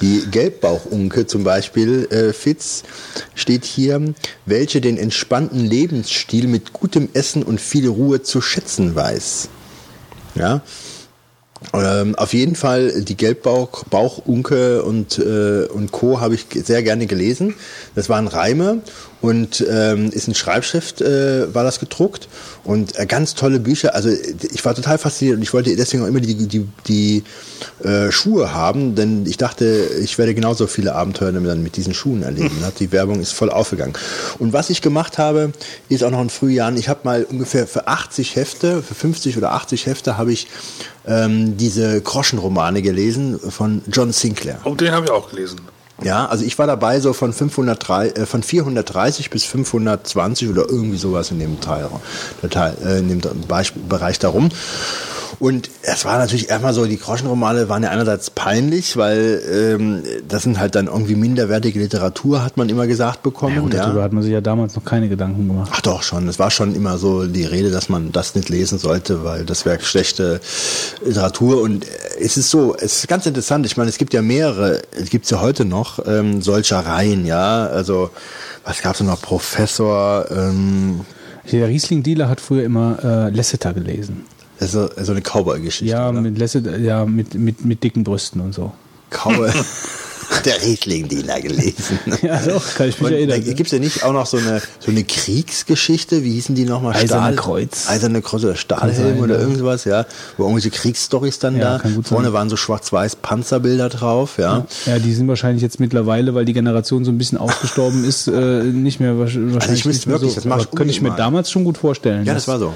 Die 0.00 0.26
Gelbbauchunke 0.30 1.26
zum 1.26 1.44
Beispiel, 1.44 2.06
äh, 2.10 2.32
Fitz, 2.32 2.82
steht 3.34 3.64
hier, 3.64 4.14
welche 4.44 4.80
den 4.80 4.98
entspannten 4.98 5.64
Lebensstil 5.64 6.46
mit 6.48 6.72
gutem 6.72 7.08
Essen 7.14 7.42
und 7.42 7.60
viel 7.60 7.88
Ruhe 7.88 8.22
zu 8.22 8.40
schätzen 8.40 8.94
weiß. 8.94 9.48
Ja. 10.34 10.62
Ähm, 11.74 12.14
auf 12.14 12.32
jeden 12.32 12.54
Fall 12.54 13.02
die 13.02 13.16
Gelbbauch, 13.16 13.84
Bauchunke 13.84 14.82
und, 14.82 15.18
äh, 15.18 15.66
und 15.66 15.92
Co. 15.92 16.20
habe 16.20 16.34
ich 16.34 16.46
sehr 16.64 16.82
gerne 16.82 17.06
gelesen. 17.06 17.54
Das 17.94 18.08
waren 18.08 18.28
Reime 18.28 18.82
und 19.22 19.64
ähm, 19.68 20.10
ist 20.10 20.28
in 20.28 20.34
Schreibschrift 20.34 21.00
äh, 21.00 21.52
war 21.54 21.64
das 21.64 21.80
gedruckt 21.80 22.28
und 22.64 22.98
äh, 22.98 23.06
ganz 23.06 23.34
tolle 23.34 23.60
Bücher. 23.60 23.94
Also 23.94 24.10
ich 24.10 24.64
war 24.64 24.74
total 24.74 24.98
fasziniert 24.98 25.36
und 25.36 25.42
ich 25.42 25.52
wollte 25.54 25.74
deswegen 25.74 26.02
auch 26.02 26.08
immer 26.08 26.20
die, 26.20 26.46
die, 26.46 26.66
die 26.86 27.24
äh, 27.82 28.12
Schuhe 28.12 28.52
haben, 28.52 28.94
denn 28.94 29.24
ich 29.26 29.36
dachte, 29.36 29.88
ich 30.02 30.18
werde 30.18 30.34
genauso 30.34 30.66
viele 30.66 30.94
Abenteuer 30.94 31.32
dann 31.32 31.62
mit 31.62 31.76
diesen 31.76 31.94
Schuhen 31.94 32.22
erleben. 32.22 32.50
Die 32.78 32.92
Werbung 32.92 33.20
ist 33.20 33.32
voll 33.32 33.50
aufgegangen. 33.50 33.94
Und 34.38 34.52
was 34.52 34.70
ich 34.70 34.82
gemacht 34.82 35.18
habe, 35.18 35.52
ist 35.88 36.04
auch 36.04 36.10
noch 36.10 36.20
in 36.20 36.30
Frühjahren, 36.30 36.76
ich 36.76 36.88
habe 36.88 37.00
mal 37.04 37.24
ungefähr 37.24 37.66
für 37.66 37.86
80 37.86 38.36
Hefte, 38.36 38.82
für 38.82 38.94
50 38.94 39.38
oder 39.38 39.52
80 39.52 39.86
Hefte 39.86 40.18
habe 40.18 40.32
ich 40.32 40.48
ähm, 41.06 41.56
diese 41.56 42.00
Groschenromane 42.00 42.82
gelesen 42.82 43.38
von 43.38 43.82
John 43.90 44.12
Sinclair. 44.12 44.60
Oh, 44.64 44.74
den 44.74 44.92
habe 44.92 45.06
ich 45.06 45.10
auch 45.10 45.30
gelesen. 45.30 45.60
Ja, 46.02 46.26
also 46.26 46.44
ich 46.44 46.58
war 46.58 46.66
dabei 46.66 47.00
so 47.00 47.12
von 47.12 47.32
503, 47.32 48.08
äh, 48.08 48.26
von 48.26 48.42
430 48.42 49.30
bis 49.30 49.44
520 49.44 50.50
oder 50.50 50.68
irgendwie 50.68 50.98
sowas 50.98 51.30
in 51.30 51.38
dem 51.38 51.60
Teil, 51.60 51.88
Teil 52.50 52.76
äh, 52.84 52.98
in 52.98 53.08
dem 53.08 53.20
Bereich, 53.46 53.72
Bereich 53.72 54.18
darum. 54.18 54.50
Und 55.38 55.70
es 55.82 56.04
war 56.04 56.18
natürlich 56.18 56.48
erstmal 56.48 56.72
so, 56.72 56.86
die 56.86 56.98
Groschenromane 56.98 57.68
waren 57.68 57.82
ja 57.82 57.90
einerseits 57.90 58.30
peinlich, 58.30 58.96
weil 58.96 59.42
ähm, 59.52 60.02
das 60.26 60.44
sind 60.44 60.58
halt 60.58 60.74
dann 60.74 60.86
irgendwie 60.86 61.14
minderwertige 61.14 61.78
Literatur, 61.78 62.42
hat 62.42 62.56
man 62.56 62.68
immer 62.68 62.86
gesagt 62.86 63.22
bekommen. 63.22 63.70
Ja. 63.70 63.84
darüber 63.84 64.02
hat 64.02 64.12
man 64.12 64.22
sich 64.22 64.32
ja 64.32 64.40
damals 64.40 64.76
noch 64.76 64.84
keine 64.84 65.08
Gedanken 65.08 65.48
gemacht. 65.48 65.70
Ach 65.74 65.80
doch 65.80 66.02
schon, 66.02 66.26
es 66.28 66.38
war 66.38 66.50
schon 66.50 66.74
immer 66.74 66.96
so 66.96 67.26
die 67.26 67.44
Rede, 67.44 67.70
dass 67.70 67.88
man 67.88 68.12
das 68.12 68.34
nicht 68.34 68.48
lesen 68.48 68.78
sollte, 68.78 69.24
weil 69.24 69.44
das 69.44 69.66
wäre 69.66 69.80
schlechte 69.82 70.40
Literatur. 71.04 71.60
Und 71.60 71.84
äh, 71.84 71.88
es 72.20 72.36
ist 72.36 72.50
so, 72.50 72.74
es 72.74 72.98
ist 72.98 73.08
ganz 73.08 73.26
interessant. 73.26 73.66
Ich 73.66 73.76
meine, 73.76 73.90
es 73.90 73.98
gibt 73.98 74.14
ja 74.14 74.22
mehrere, 74.22 74.80
es 74.98 75.10
gibt 75.10 75.30
ja 75.30 75.40
heute 75.40 75.64
noch 75.64 75.85
ähm, 76.06 76.42
solcher 76.42 76.80
Reihen, 76.80 77.26
ja. 77.26 77.66
Also 77.66 78.10
was 78.64 78.82
gab's 78.82 78.98
denn 78.98 79.06
noch? 79.06 79.20
Professor, 79.22 80.26
ähm, 80.30 81.00
Der 81.52 81.68
Riesling-Dealer 81.68 82.28
hat 82.28 82.40
früher 82.40 82.64
immer 82.64 82.98
äh, 83.02 83.30
Lasseter 83.30 83.72
gelesen. 83.72 84.24
also 84.60 84.88
so 84.96 85.12
eine 85.12 85.20
Cowboy-Geschichte. 85.22 85.92
Ja, 85.92 86.08
oder? 86.08 86.20
mit 86.20 86.38
Lasseter, 86.38 86.76
ja, 86.78 87.04
mit, 87.04 87.34
mit, 87.34 87.64
mit 87.64 87.82
dicken 87.84 88.04
Brüsten 88.04 88.40
und 88.40 88.54
so. 88.54 88.72
Cowboy. 89.10 89.50
Der 90.44 90.60
Riesling-Diener 90.60 91.40
gelesen. 91.40 92.00
Ja, 92.22 92.40
doch, 92.44 92.74
kann 92.74 92.88
ich 92.88 93.00
mich 93.00 93.06
Und 93.12 93.12
erinnern. 93.16 93.54
gibt's 93.54 93.70
ja 93.70 93.78
nicht 93.78 94.02
auch 94.02 94.12
noch 94.12 94.26
so 94.26 94.38
eine, 94.38 94.60
so 94.80 94.90
eine 94.90 95.04
Kriegsgeschichte, 95.04 96.24
wie 96.24 96.32
hießen 96.32 96.54
die 96.56 96.64
nochmal? 96.64 96.96
Eiserne 96.96 97.36
Kreuz. 97.36 97.88
Eiserne 97.88 98.22
Kreuz 98.22 98.42
oder 98.42 98.56
Stahlhelm 98.56 99.20
oder 99.20 99.38
irgendwas, 99.38 99.84
ja. 99.84 100.04
Wo 100.36 100.42
irgendwelche 100.44 100.70
Kriegsstories 100.70 101.38
dann 101.38 101.56
Ja, 101.56 101.78
da. 101.78 101.88
Vorne 102.02 102.26
sein. 102.26 102.32
waren 102.32 102.50
so 102.50 102.56
schwarz-weiß 102.56 103.16
Panzerbilder 103.16 103.88
drauf, 103.88 104.38
ja. 104.38 104.66
Ja, 104.86 104.98
die 104.98 105.14
sind 105.14 105.28
wahrscheinlich 105.28 105.62
jetzt 105.62 105.78
mittlerweile, 105.78 106.34
weil 106.34 106.44
die 106.44 106.54
Generation 106.54 107.04
so 107.04 107.12
ein 107.12 107.18
bisschen 107.18 107.38
ausgestorben 107.38 108.04
ist, 108.04 108.26
äh, 108.26 108.64
nicht 108.64 108.98
mehr 108.98 109.12
wahrsch- 109.12 109.38
wahrscheinlich. 109.54 109.84
müsste 109.84 109.88
nicht 109.88 110.06
mehr 110.06 110.14
wirklich, 110.16 110.30
so. 110.32 110.36
das 110.40 110.44
mach 110.46 110.58
ich 110.60 110.70
könnte 110.72 110.90
ich 110.90 111.00
mir 111.02 111.12
damals 111.12 111.52
schon 111.52 111.62
gut 111.62 111.78
vorstellen. 111.78 112.24
Ja, 112.26 112.34
das 112.34 112.48
war 112.48 112.58
so. 112.58 112.74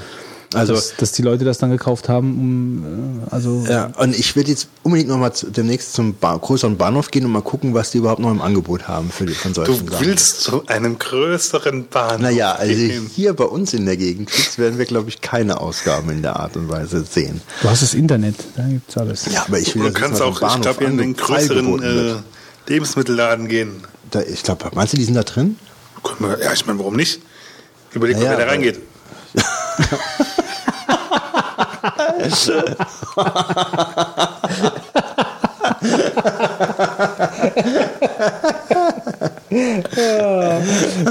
Also 0.53 0.73
dass, 0.73 0.95
dass 0.97 1.11
die 1.13 1.21
Leute 1.21 1.45
das 1.45 1.59
dann 1.59 1.69
gekauft 1.71 2.09
haben, 2.09 2.37
um 2.37 3.21
äh, 3.27 3.33
also 3.33 3.63
Ja, 3.69 3.85
und 3.97 4.13
ich 4.17 4.35
werde 4.35 4.49
jetzt 4.49 4.67
unbedingt 4.83 5.09
nochmal 5.09 5.31
demnächst 5.47 5.93
zum 5.93 6.13
ba 6.15 6.35
größeren 6.35 6.75
Bahnhof 6.77 7.09
gehen 7.11 7.23
und 7.25 7.31
mal 7.31 7.41
gucken, 7.41 7.73
was 7.73 7.91
die 7.91 7.99
überhaupt 7.99 8.19
noch 8.19 8.31
im 8.31 8.41
Angebot 8.41 8.87
haben 8.87 9.09
für 9.11 9.25
die, 9.25 9.33
von 9.33 9.53
Du 9.53 9.63
solchen 9.65 9.87
Sachen. 9.87 10.05
willst 10.05 10.41
zu 10.41 10.67
einem 10.67 10.99
größeren 10.99 11.87
Bahnhof 11.87 12.19
Naja, 12.19 12.51
also 12.53 12.73
gehen. 12.75 13.09
hier 13.15 13.33
bei 13.33 13.45
uns 13.45 13.73
in 13.73 13.85
der 13.85 13.95
Gegend 13.95 14.29
werden 14.57 14.77
wir, 14.77 14.85
glaube 14.85 15.07
ich, 15.09 15.21
keine 15.21 15.61
Ausgaben 15.61 16.09
in 16.09 16.21
der 16.21 16.35
Art 16.37 16.57
und 16.57 16.67
Weise 16.69 17.05
sehen. 17.09 17.39
du 17.61 17.69
hast 17.69 17.81
das 17.81 17.93
Internet, 17.93 18.35
da 18.57 18.63
gibt's 18.67 18.97
alles. 18.97 19.25
Ja, 19.31 19.45
aber 19.47 19.59
ich 19.59 19.73
will 19.75 19.83
Du 19.83 19.93
kannst 19.93 20.19
jetzt 20.19 20.41
mal 20.41 20.47
auch, 20.49 20.55
ich 20.55 20.61
glaube, 20.61 20.83
in 20.83 20.97
den 20.97 21.15
größeren 21.15 21.81
äh. 21.81 22.15
Lebensmittelladen 22.67 23.47
gehen. 23.47 23.71
Da, 24.11 24.21
ich 24.21 24.43
glaube, 24.43 24.69
meinst 24.73 24.91
du, 24.93 24.97
die 24.97 25.05
sind 25.05 25.15
da 25.15 25.23
drin? 25.23 25.55
Ja, 26.41 26.51
ich 26.53 26.65
meine, 26.65 26.79
warum 26.79 26.95
nicht? 26.95 27.21
Überleg 27.93 28.17
mal, 28.17 28.23
Naja, 28.25 28.37
wer 28.37 28.45
da 28.45 28.51
reingeht. 28.51 28.79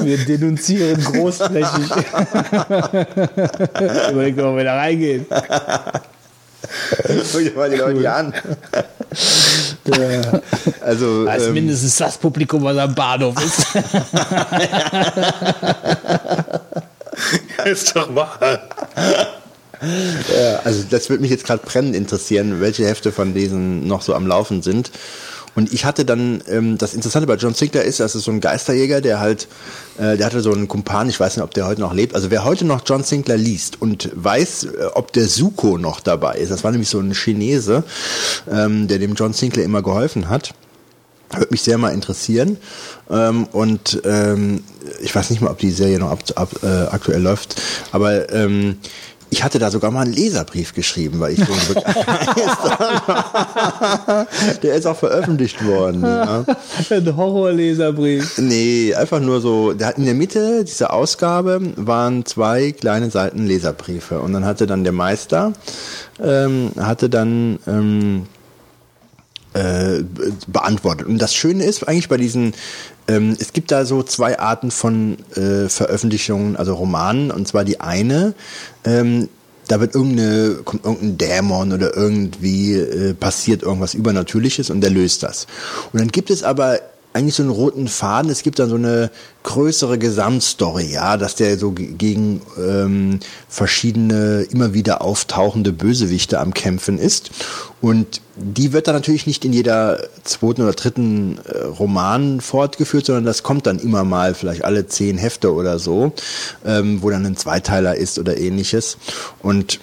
Wir 0.03 0.19
denunzieren 0.25 1.03
großflächig. 1.03 1.91
Überleg 4.11 4.37
doch 4.37 4.45
mal, 4.45 4.57
wer 4.57 4.65
da 4.65 4.77
reingeht. 4.77 5.27
Guck 7.33 7.43
dir 7.43 7.53
mal 7.55 7.71
die 7.71 7.77
Leute 7.77 8.13
an. 8.13 8.35
Also, 10.81 11.25
Das 11.25 11.47
ähm, 11.47 11.55
mindestens 11.55 11.97
das 11.97 12.17
Publikum, 12.19 12.63
was 12.63 12.77
am 12.77 12.95
Bahnhof 12.95 13.35
ist. 13.43 13.67
ist 17.65 17.97
doch 17.97 18.15
wahr. 18.15 18.61
Also 20.65 20.85
das 20.91 21.09
würde 21.09 21.23
mich 21.23 21.31
jetzt 21.31 21.45
gerade 21.45 21.63
brennend 21.65 21.97
interessieren, 21.97 22.61
welche 22.61 22.87
Hefte 22.87 23.13
von 23.13 23.35
diesen 23.35 23.87
noch 23.87 24.03
so 24.03 24.15
am 24.15 24.27
Laufen 24.27 24.63
sind. 24.63 24.91
Und 25.57 25.73
ich 25.73 25.85
hatte 25.85 26.05
dann, 26.05 26.43
ähm, 26.49 26.79
das 26.79 26.95
Interessante 26.95 27.27
bei 27.27 27.35
John 27.35 27.55
Sinclair 27.55 27.85
ist, 27.85 28.01
das 28.01 28.15
ist 28.15 28.25
so 28.25 28.31
ein 28.31 28.41
Geisterjäger, 28.41 29.01
der 29.01 29.21
halt, 29.21 29.49
äh, 29.99 30.17
der 30.17 30.27
hatte 30.27 30.41
so 30.41 30.53
einen 30.53 30.69
Kumpan, 30.69 31.09
ich 31.09 31.19
weiß 31.19 31.37
nicht, 31.37 31.43
ob 31.43 31.53
der 31.55 31.67
heute 31.67 31.81
noch 31.81 31.93
lebt. 31.93 32.15
Also 32.15 32.31
wer 32.31 32.45
heute 32.45 32.65
noch 32.65 32.83
John 32.87 33.03
Sinclair 33.03 33.37
liest 33.37 33.81
und 33.83 34.11
weiß, 34.15 34.65
äh, 34.65 34.69
ob 34.95 35.13
der 35.13 35.27
Suko 35.27 35.77
noch 35.77 36.01
dabei 36.01 36.37
ist, 36.37 36.51
das 36.51 36.63
war 36.63 36.71
nämlich 36.71 36.89
so 36.89 37.01
ein 37.01 37.15
Chinese, 37.15 37.83
ähm, 38.51 38.87
der 38.87 38.99
dem 38.99 39.15
John 39.15 39.33
Sinclair 39.33 39.65
immer 39.65 39.83
geholfen 39.83 40.29
hat. 40.29 40.55
Würde 41.33 41.49
mich 41.51 41.63
sehr 41.63 41.79
mal 41.79 41.91
interessieren. 41.91 42.57
Ähm, 43.09 43.47
und 43.53 44.03
ähm, 44.05 44.65
ich 45.01 45.15
weiß 45.15 45.31
nicht 45.31 45.43
mal, 45.43 45.51
ob 45.51 45.59
die 45.59 45.71
Serie 45.71 45.99
noch 45.99 46.11
ab, 46.11 46.23
ab, 46.35 46.51
äh, 46.63 46.67
aktuell 46.67 47.23
läuft, 47.23 47.61
aber 47.93 48.33
ähm, 48.33 48.79
ich 49.31 49.43
hatte 49.45 49.59
da 49.59 49.71
sogar 49.71 49.91
mal 49.91 50.03
einen 50.03 50.13
Leserbrief 50.13 50.75
geschrieben, 50.75 51.21
weil 51.21 51.33
ich 51.35 51.39
so 51.39 51.47
Der 54.63 54.75
ist 54.75 54.87
auch 54.87 54.97
veröffentlicht 54.97 55.65
worden. 55.65 56.03
Ja. 56.03 56.45
Ein 56.91 57.17
Horrorleserbrief. 57.17 58.39
Nee, 58.39 58.95
einfach 58.95 59.21
nur 59.21 59.41
so, 59.41 59.73
der 59.73 59.89
hat 59.89 59.99
in 59.99 60.05
der 60.05 60.15
Mitte 60.15 60.65
dieser 60.65 60.93
Ausgabe 60.93 61.61
waren 61.77 62.25
zwei 62.27 62.73
kleine 62.73 63.11
Seiten 63.11 63.47
Leserbriefe 63.47 64.21
und 64.21 64.33
dann 64.33 64.45
hatte 64.45 64.67
dann 64.67 64.83
der 64.85 64.93
Meister, 64.93 65.53
ähm, 66.23 66.71
hatte 66.79 67.09
dann 67.09 67.59
ähm, 67.67 68.27
äh, 69.55 70.03
be- 70.03 70.33
beantwortet. 70.47 71.07
Und 71.07 71.19
das 71.19 71.35
Schöne 71.35 71.65
ist 71.65 71.87
eigentlich 71.89 72.09
bei 72.09 72.17
diesen, 72.17 72.53
ähm, 73.11 73.37
es 73.39 73.53
gibt 73.53 73.71
da 73.73 73.85
so 73.85 74.03
zwei 74.03 74.39
Arten 74.39 74.71
von 74.71 75.17
äh, 75.35 75.69
Veröffentlichungen, 75.69 76.57
also 76.57 76.75
Romanen, 76.75 77.31
und 77.31 77.49
zwar 77.49 77.65
die 77.65 77.81
eine, 77.81 78.35
ähm, 78.85 79.29
da 79.69 79.81
wird 79.81 79.95
irgendeine, 79.95 80.61
kommt 80.65 80.85
irgendein 80.85 81.19
Dämon 81.19 81.73
oder 81.73 81.97
irgendwie 81.97 82.75
äh, 82.75 83.15
passiert 83.15 83.63
irgendwas 83.63 83.95
Übernatürliches 83.95 84.71
und 84.71 84.81
der 84.81 84.91
löst 84.91 85.23
das. 85.23 85.47
Und 85.93 86.01
dann 86.01 86.09
gibt 86.09 86.31
es 86.31 86.43
aber 86.43 86.81
eigentlich 87.13 87.35
so 87.35 87.43
einen 87.43 87.51
roten 87.51 87.89
Faden. 87.89 88.31
Es 88.31 88.43
gibt 88.43 88.59
dann 88.61 88.69
so 88.69 88.77
eine 88.77 89.11
größere 89.43 89.99
Gesamtstory, 89.99 90.93
ja, 90.93 91.17
dass 91.17 91.35
der 91.35 91.59
so 91.59 91.73
ge- 91.73 91.93
gegen 91.93 92.43
ähm, 92.57 93.19
verschiedene 93.49 94.43
immer 94.51 94.75
wieder 94.75 95.03
auftauchende 95.03 95.73
Bösewichte 95.73 96.39
am 96.39 96.55
Kämpfen 96.55 96.99
ist. 96.99 97.31
Und 97.81 98.21
die 98.37 98.73
wird 98.73 98.87
dann 98.87 98.95
natürlich 98.95 99.27
nicht 99.27 99.45
in 99.45 99.53
jeder 99.53 100.07
zweiten 100.23 100.63
oder 100.63 100.73
dritten 100.73 101.39
äh, 101.49 101.65
Roman 101.65 102.41
fortgeführt, 102.41 103.07
sondern 103.07 103.25
das 103.25 103.43
kommt 103.43 103.67
dann 103.67 103.81
immer 103.81 104.05
mal, 104.05 104.35
vielleicht 104.35 104.65
alle 104.65 104.87
zehn 104.87 105.19
Hefte 105.19 105.53
oder 105.53 105.79
so, 105.79 106.13
ähm, 106.65 107.03
wo 107.03 107.11
dann 107.11 107.27
ein 107.27 107.37
Zweiteiler 107.37 107.97
ist 107.97 108.19
oder 108.19 108.39
ähnliches. 108.39 108.99
Und 109.43 109.81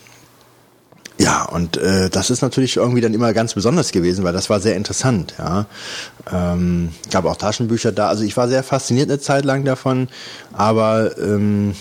ja, 1.20 1.46
und 1.46 1.78
äh, 1.78 2.10
das 2.10 2.30
ist 2.30 2.42
natürlich 2.42 2.78
irgendwie 2.78 3.02
dann 3.02 3.14
immer 3.14 3.34
ganz 3.34 3.56
besonders 3.56 3.92
gewesen, 3.92 4.24
weil 4.24 4.34
das 4.34 4.50
war 4.50 4.60
sehr 4.60 4.76
interessant, 4.76 5.34
ja. 5.40 5.66
Ähm, 6.32 6.92
gab 7.10 7.26
auch 7.26 7.38
Taschenbücher 7.38 7.92
da. 7.92 8.08
Also 8.08 8.24
ich 8.24 8.38
war 8.38 8.48
sehr 8.48 8.64
fasziniert 8.64 9.10
eine 9.10 9.20
Zeit 9.20 9.44
lang 9.44 9.66
davon, 9.66 10.10
aber 10.54 11.18
ähm, 11.18 11.74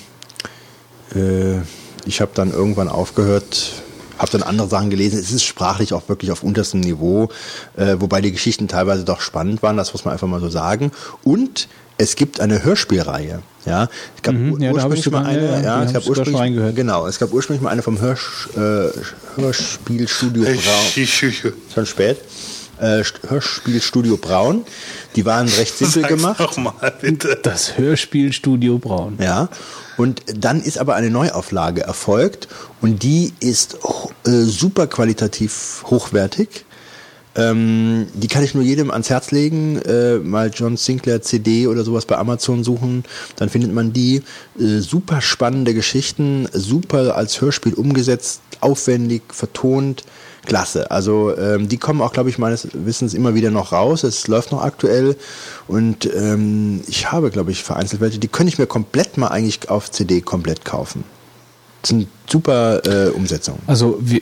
äh, 1.14 1.58
ich 2.06 2.20
habe 2.20 2.30
dann 2.34 2.50
irgendwann 2.50 2.88
aufgehört, 2.88 3.82
habe 4.18 4.30
dann 4.32 4.42
andere 4.42 4.68
Sachen 4.68 4.88
gelesen. 4.88 5.18
Es 5.18 5.30
ist 5.30 5.44
sprachlich 5.44 5.92
auch 5.92 6.08
wirklich 6.08 6.30
auf 6.30 6.42
unterstem 6.42 6.80
Niveau, 6.80 7.28
äh, 7.76 7.96
wobei 7.98 8.22
die 8.22 8.32
Geschichten 8.32 8.68
teilweise 8.68 9.04
doch 9.04 9.20
spannend 9.20 9.62
waren, 9.62 9.76
das 9.76 9.92
muss 9.92 10.06
man 10.06 10.12
einfach 10.12 10.28
mal 10.28 10.40
so 10.40 10.48
sagen. 10.48 10.92
Und 11.24 11.68
es 11.98 12.16
gibt 12.16 12.40
eine 12.40 12.62
Hörspielreihe. 12.62 13.42
Ja, 13.64 13.88
es 14.14 14.22
gab 14.22 14.34
Mhm, 14.34 14.60
ja, 14.62 14.70
ursprünglich 14.72 15.10
mal 15.10 15.24
eine, 15.26 15.44
ja, 15.44 15.60
ja, 15.60 15.82
es 15.82 15.88
hab 15.88 15.94
gab 15.94 16.02
ich 16.02 16.04
sogar 16.04 16.04
schon 16.04 16.08
ursprünglich, 16.08 16.40
reingehört. 16.40 16.76
genau, 16.76 17.06
es 17.08 17.18
gab 17.18 17.32
ursprünglich 17.32 17.62
mal 17.62 17.70
eine 17.70 17.82
vom 17.82 18.00
Hörsch, 18.00 18.48
äh, 18.56 19.40
Hörspielstudio 19.40 20.44
Braun, 20.44 21.06
schon 21.74 21.86
spät, 21.86 22.18
äh, 22.80 23.02
Hörspielstudio 23.28 24.18
Braun. 24.18 24.64
Die 25.16 25.24
waren 25.24 25.48
recht 25.48 25.76
simpel 25.78 26.02
Sag's 26.02 26.14
gemacht. 26.14 26.40
Noch 26.40 26.56
mal, 26.58 26.92
bitte. 27.00 27.38
Das 27.42 27.76
Hörspielstudio 27.76 28.78
Braun. 28.78 29.18
Ja. 29.20 29.48
Und 29.96 30.22
dann 30.36 30.60
ist 30.62 30.78
aber 30.78 30.94
eine 30.94 31.10
Neuauflage 31.10 31.80
erfolgt 31.80 32.48
und 32.82 33.02
die 33.02 33.32
ist 33.40 33.78
äh, 34.26 34.30
super 34.42 34.86
qualitativ 34.86 35.82
hochwertig. 35.86 36.65
Ähm, 37.36 38.06
die 38.14 38.28
kann 38.28 38.42
ich 38.42 38.54
nur 38.54 38.64
jedem 38.64 38.90
ans 38.90 39.10
Herz 39.10 39.30
legen. 39.30 39.80
Äh, 39.82 40.18
mal 40.18 40.50
John 40.52 40.76
Sinclair 40.76 41.22
CD 41.22 41.66
oder 41.66 41.84
sowas 41.84 42.06
bei 42.06 42.16
Amazon 42.16 42.64
suchen, 42.64 43.04
dann 43.36 43.48
findet 43.48 43.72
man 43.72 43.92
die. 43.92 44.22
Äh, 44.58 44.78
super 44.78 45.20
spannende 45.20 45.74
Geschichten, 45.74 46.48
super 46.52 47.16
als 47.16 47.40
Hörspiel 47.40 47.74
umgesetzt, 47.74 48.40
aufwendig, 48.60 49.22
vertont. 49.32 50.04
Klasse. 50.46 50.90
Also 50.90 51.36
ähm, 51.36 51.68
die 51.68 51.76
kommen 51.76 52.00
auch, 52.00 52.12
glaube 52.12 52.30
ich, 52.30 52.38
meines 52.38 52.68
Wissens 52.72 53.14
immer 53.14 53.34
wieder 53.34 53.50
noch 53.50 53.72
raus. 53.72 54.04
Es 54.04 54.28
läuft 54.28 54.52
noch 54.52 54.62
aktuell 54.62 55.16
und 55.68 56.08
ähm, 56.14 56.82
ich 56.86 57.10
habe, 57.10 57.30
glaube 57.30 57.50
ich, 57.50 57.64
vereinzelt 57.64 58.00
welche. 58.00 58.18
Die 58.18 58.28
könnte 58.28 58.52
ich 58.52 58.58
mir 58.58 58.66
komplett 58.66 59.18
mal 59.18 59.28
eigentlich 59.28 59.68
auf 59.68 59.90
CD 59.90 60.20
komplett 60.20 60.64
kaufen. 60.64 61.04
Das 61.82 61.90
sind 61.90 62.08
super 62.30 62.80
äh, 62.86 63.10
Umsetzungen. 63.10 63.60
Also 63.66 63.98
wir, 64.00 64.20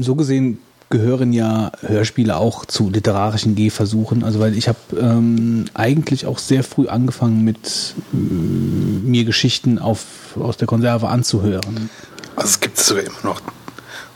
so 0.00 0.14
gesehen 0.14 0.58
gehören 0.90 1.32
ja 1.32 1.72
Hörspiele 1.80 2.36
auch 2.36 2.64
zu 2.64 2.90
literarischen 2.90 3.54
Gehversuchen. 3.54 4.24
Also 4.24 4.38
weil 4.38 4.56
ich 4.56 4.68
habe 4.68 4.78
ähm, 4.98 5.66
eigentlich 5.74 6.26
auch 6.26 6.38
sehr 6.38 6.62
früh 6.62 6.88
angefangen 6.88 7.44
mit 7.44 7.94
ähm, 8.12 9.10
mir 9.10 9.24
Geschichten 9.24 9.78
auf, 9.78 10.04
aus 10.38 10.56
der 10.56 10.66
Konserve 10.66 11.08
anzuhören. 11.08 11.90
Also 12.36 12.50
es 12.50 12.60
gibt 12.60 12.78
sogar 12.78 13.04
immer 13.04 13.22
noch 13.22 13.40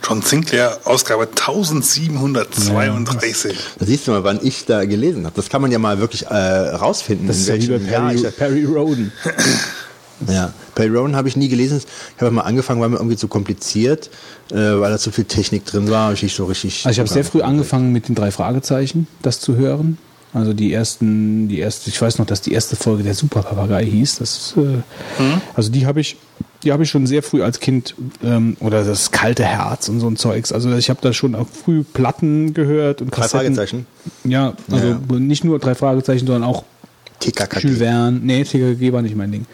John 0.03 0.21
Sinclair, 0.21 0.79
Ausgabe 0.85 1.27
1732. 1.27 3.57
Da 3.77 3.85
siehst 3.85 4.07
du 4.07 4.11
mal, 4.11 4.23
wann 4.23 4.39
ich 4.41 4.65
da 4.65 4.85
gelesen 4.85 5.25
habe. 5.25 5.35
Das 5.35 5.49
kann 5.49 5.61
man 5.61 5.71
ja 5.71 5.79
mal 5.79 5.99
wirklich 5.99 6.27
äh, 6.27 6.35
rausfinden. 6.35 7.27
Das 7.27 7.37
ist 7.37 7.47
ja 7.47 7.55
wie 7.55 7.67
bei 7.67 7.79
Perry, 7.79 8.21
Perry 8.31 8.65
Roden. 8.65 9.11
Ja, 10.29 10.53
Perry 10.75 10.89
Rowan 10.89 11.15
habe 11.15 11.27
ich 11.27 11.35
nie 11.35 11.47
gelesen. 11.49 11.81
Ich 12.15 12.21
habe 12.21 12.31
mal 12.31 12.41
angefangen, 12.41 12.81
war 12.81 12.89
mir 12.89 12.97
irgendwie 12.97 13.17
zu 13.17 13.27
kompliziert, 13.27 14.09
äh, 14.51 14.55
weil 14.55 14.91
da 14.91 14.97
zu 14.97 15.11
viel 15.11 15.25
Technik 15.25 15.65
drin 15.65 15.89
war. 15.89 16.13
Ich 16.13 16.23
nicht 16.23 16.35
so 16.35 16.45
richtig. 16.45 16.85
Also 16.85 16.93
ich 16.93 16.99
habe 16.99 17.09
sehr 17.09 17.23
früh 17.25 17.41
angefangen 17.41 17.91
mit 17.91 18.07
den 18.07 18.15
drei 18.15 18.31
Fragezeichen, 18.31 19.07
das 19.21 19.39
zu 19.39 19.55
hören. 19.55 19.97
Also 20.33 20.53
die 20.53 20.71
ersten, 20.71 21.49
die 21.49 21.59
erste, 21.59 21.89
ich 21.89 22.01
weiß 22.01 22.17
noch, 22.17 22.25
dass 22.25 22.39
die 22.39 22.53
erste 22.53 22.77
Folge 22.77 23.03
der 23.03 23.13
Super 23.15 23.41
Papagei 23.43 23.85
hieß. 23.85 24.19
Das, 24.19 24.53
äh, 24.57 24.81
Also 25.55 25.71
die 25.71 25.85
habe 25.85 25.99
ich, 25.99 26.15
die 26.63 26.71
habe 26.71 26.83
ich 26.83 26.89
schon 26.89 27.05
sehr 27.05 27.21
früh 27.21 27.43
als 27.43 27.59
Kind 27.59 27.95
ähm, 28.23 28.55
oder 28.61 28.85
das 28.85 29.11
kalte 29.11 29.43
Herz 29.43 29.89
und 29.89 29.99
so 29.99 30.07
ein 30.07 30.15
Zeugs. 30.15 30.53
Also 30.53 30.71
ich 30.73 30.89
habe 30.89 30.99
da 31.01 31.11
schon 31.11 31.35
auch 31.35 31.47
früh 31.49 31.83
Platten 31.83 32.53
gehört 32.53 33.01
und 33.01 33.09
Drei 33.09 33.23
Kassetten. 33.23 33.55
Fragezeichen. 33.55 33.87
Ja, 34.23 34.53
also 34.71 34.87
Ja, 34.87 35.19
nicht 35.19 35.43
nur 35.43 35.59
drei 35.59 35.75
Fragezeichen, 35.75 36.25
sondern 36.25 36.45
auch 36.45 36.63
TKKG. 37.19 37.67
Jules 37.67 37.79
Verne. 37.79 38.19
Nee, 38.23 38.45
TKG 38.45 38.93
war 38.93 39.01
nicht 39.01 39.17
mein 39.17 39.33
Ding. 39.33 39.45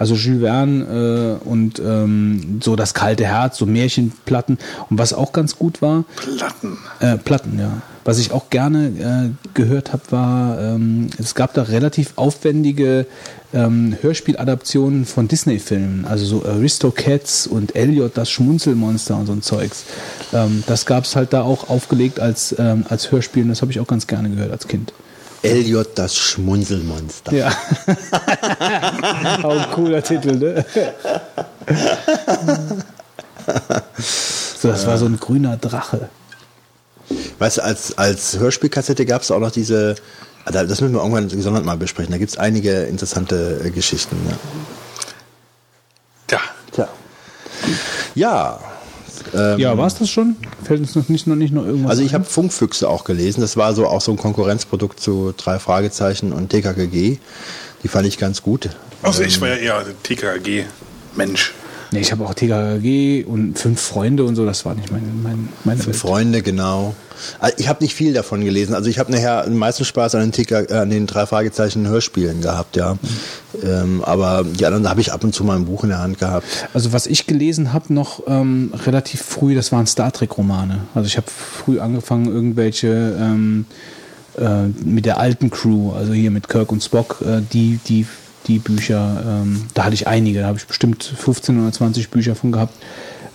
Also 0.00 0.14
Jules 0.14 0.40
Verne 0.40 1.38
äh, 1.44 1.46
und 1.46 1.78
ähm, 1.78 2.58
so 2.62 2.74
das 2.74 2.94
kalte 2.94 3.26
Herz, 3.26 3.58
so 3.58 3.66
Märchenplatten. 3.66 4.56
Und 4.88 4.98
was 4.98 5.12
auch 5.12 5.32
ganz 5.32 5.56
gut 5.56 5.82
war. 5.82 6.04
Platten. 6.16 6.78
Äh, 7.00 7.18
Platten, 7.18 7.58
ja. 7.60 7.82
Was 8.04 8.18
ich 8.18 8.32
auch 8.32 8.48
gerne 8.48 9.34
äh, 9.36 9.48
gehört 9.52 9.92
habe, 9.92 10.02
war, 10.08 10.58
ähm, 10.58 11.10
es 11.18 11.34
gab 11.34 11.52
da 11.52 11.64
relativ 11.64 12.14
aufwendige 12.16 13.04
ähm, 13.52 13.94
Hörspieladaptionen 14.00 15.04
von 15.04 15.28
Disney-Filmen, 15.28 16.06
also 16.06 16.24
so 16.24 16.46
Aristocats 16.46 17.46
und 17.46 17.76
Elliot 17.76 18.16
das 18.16 18.30
Schmunzelmonster 18.30 19.18
und 19.18 19.26
so 19.26 19.32
ein 19.32 19.42
Zeugs. 19.42 19.84
Ähm, 20.32 20.64
das 20.66 20.86
gab 20.86 21.04
es 21.04 21.14
halt 21.14 21.34
da 21.34 21.42
auch 21.42 21.68
aufgelegt 21.68 22.20
als, 22.20 22.54
ähm, 22.58 22.86
als 22.88 23.12
Hörspiel 23.12 23.42
und 23.42 23.50
das 23.50 23.60
habe 23.60 23.70
ich 23.70 23.80
auch 23.80 23.86
ganz 23.86 24.06
gerne 24.06 24.30
gehört 24.30 24.50
als 24.50 24.66
Kind. 24.66 24.94
Elliot 25.42 25.98
das 25.98 26.16
Schmunzelmonster. 26.16 27.32
Ja. 27.34 27.48
auch 29.42 29.58
ein 29.58 29.70
cooler 29.72 30.02
Titel, 30.02 30.36
ne? 30.36 30.64
so, 34.58 34.68
das 34.68 34.86
war 34.86 34.98
so 34.98 35.06
ein 35.06 35.18
grüner 35.18 35.56
Drache. 35.56 36.10
Weißt 37.38 37.58
du, 37.58 37.64
als, 37.64 37.96
als 37.96 38.38
Hörspielkassette 38.38 39.06
gab 39.06 39.22
es 39.22 39.30
auch 39.30 39.40
noch 39.40 39.50
diese, 39.50 39.94
das 40.44 40.80
müssen 40.80 40.92
wir 40.92 41.00
irgendwann 41.00 41.28
gesondert 41.28 41.64
mal 41.64 41.76
besprechen, 41.76 42.12
da 42.12 42.18
gibt 42.18 42.30
es 42.30 42.38
einige 42.38 42.82
interessante 42.82 43.62
äh, 43.64 43.70
Geschichten. 43.70 44.16
Ja. 44.28 44.36
Tja. 46.26 46.40
Tja. 46.72 46.88
Ja. 48.14 48.60
Ähm, 49.34 49.58
Ja, 49.58 49.76
war 49.76 49.86
es 49.86 49.94
das 49.94 50.10
schon? 50.10 50.36
Fällt 50.64 50.80
uns 50.80 50.94
noch 50.94 51.08
nicht 51.08 51.26
noch, 51.26 51.36
nicht 51.36 51.52
noch 51.52 51.64
irgendwas 51.64 51.90
Also 51.90 52.02
ich 52.02 52.14
habe 52.14 52.24
Funkfüchse 52.24 52.88
auch 52.88 53.04
gelesen. 53.04 53.40
Das 53.40 53.56
war 53.56 53.74
so 53.74 53.86
auch 53.86 54.00
so 54.00 54.12
ein 54.12 54.16
Konkurrenzprodukt 54.16 55.00
zu 55.00 55.34
drei 55.36 55.58
Fragezeichen 55.58 56.32
und 56.32 56.50
TKKG. 56.50 57.18
Die 57.82 57.88
fand 57.88 58.06
ich 58.06 58.18
ganz 58.18 58.42
gut. 58.42 58.70
Also 59.02 59.22
ich 59.22 59.40
war 59.40 59.48
ja 59.48 59.56
eher 59.56 59.84
der 59.84 59.94
TKG-Mensch. 60.02 61.54
Nee, 61.92 62.00
ich 62.00 62.12
habe 62.12 62.24
auch 62.24 62.34
TKG 62.34 63.24
und 63.24 63.58
fünf 63.58 63.80
Freunde 63.80 64.24
und 64.24 64.36
so, 64.36 64.46
das 64.46 64.64
war 64.64 64.74
nicht 64.74 64.92
mein, 64.92 65.22
mein, 65.22 65.48
meine 65.64 65.84
Welt. 65.84 65.96
Freunde, 65.96 66.42
genau. 66.42 66.94
Also 67.38 67.56
Ich 67.58 67.68
habe 67.68 67.82
nicht 67.82 67.94
viel 67.94 68.12
davon 68.12 68.44
gelesen. 68.44 68.74
Also 68.74 68.88
ich 68.88 68.98
habe 68.98 69.12
nachher 69.12 69.44
den 69.44 69.56
meisten 69.56 69.84
Spaß 69.84 70.14
an 70.14 70.30
den, 70.30 70.32
TK, 70.32 70.70
an 70.72 70.90
den 70.90 71.06
drei 71.06 71.26
Fragezeichen 71.26 71.86
Hörspielen 71.88 72.40
gehabt, 72.40 72.76
ja. 72.76 72.96
Ähm, 73.62 74.02
aber 74.04 74.44
die 74.44 74.64
anderen 74.64 74.88
habe 74.88 75.00
ich 75.00 75.12
ab 75.12 75.24
und 75.24 75.34
zu 75.34 75.44
mal 75.44 75.56
ein 75.56 75.64
Buch 75.64 75.82
in 75.82 75.90
der 75.90 75.98
Hand 75.98 76.18
gehabt. 76.18 76.46
Also 76.72 76.92
was 76.92 77.06
ich 77.06 77.26
gelesen 77.26 77.72
habe 77.72 77.92
noch 77.92 78.22
ähm, 78.26 78.72
relativ 78.86 79.22
früh, 79.22 79.54
das 79.54 79.72
waren 79.72 79.86
Star 79.86 80.12
Trek 80.12 80.36
Romane. 80.38 80.82
Also 80.94 81.06
ich 81.06 81.16
habe 81.16 81.26
früh 81.30 81.80
angefangen 81.80 82.26
irgendwelche 82.26 83.16
ähm, 83.18 83.66
äh, 84.38 84.66
mit 84.84 85.06
der 85.06 85.18
alten 85.18 85.50
Crew, 85.50 85.92
also 85.92 86.12
hier 86.12 86.30
mit 86.30 86.48
Kirk 86.48 86.70
und 86.72 86.82
Spock, 86.82 87.22
äh, 87.26 87.40
die 87.52 87.80
die 87.86 88.06
die 88.46 88.58
Bücher, 88.58 89.22
ähm, 89.26 89.66
da 89.74 89.84
hatte 89.84 89.94
ich 89.94 90.06
einige, 90.06 90.40
da 90.40 90.46
habe 90.46 90.58
ich 90.58 90.66
bestimmt 90.66 91.04
15 91.04 91.60
oder 91.60 91.72
20 91.72 92.10
Bücher 92.10 92.34
von 92.34 92.52
gehabt, 92.52 92.74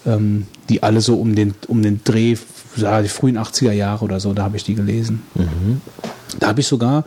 ähm, 0.05 0.47
die 0.69 0.83
alle 0.83 1.01
so 1.01 1.19
um 1.19 1.35
den 1.35 1.53
um 1.67 1.81
den 1.81 2.03
Dreh, 2.03 2.35
ja, 2.75 3.01
die 3.01 3.07
frühen 3.07 3.37
80er 3.37 3.71
Jahre 3.71 4.03
oder 4.03 4.19
so, 4.19 4.33
da 4.33 4.43
habe 4.43 4.57
ich 4.57 4.63
die 4.63 4.75
gelesen. 4.75 5.23
Da 6.39 6.47
habe 6.47 6.61
ich 6.61 6.67
sogar, 6.67 7.05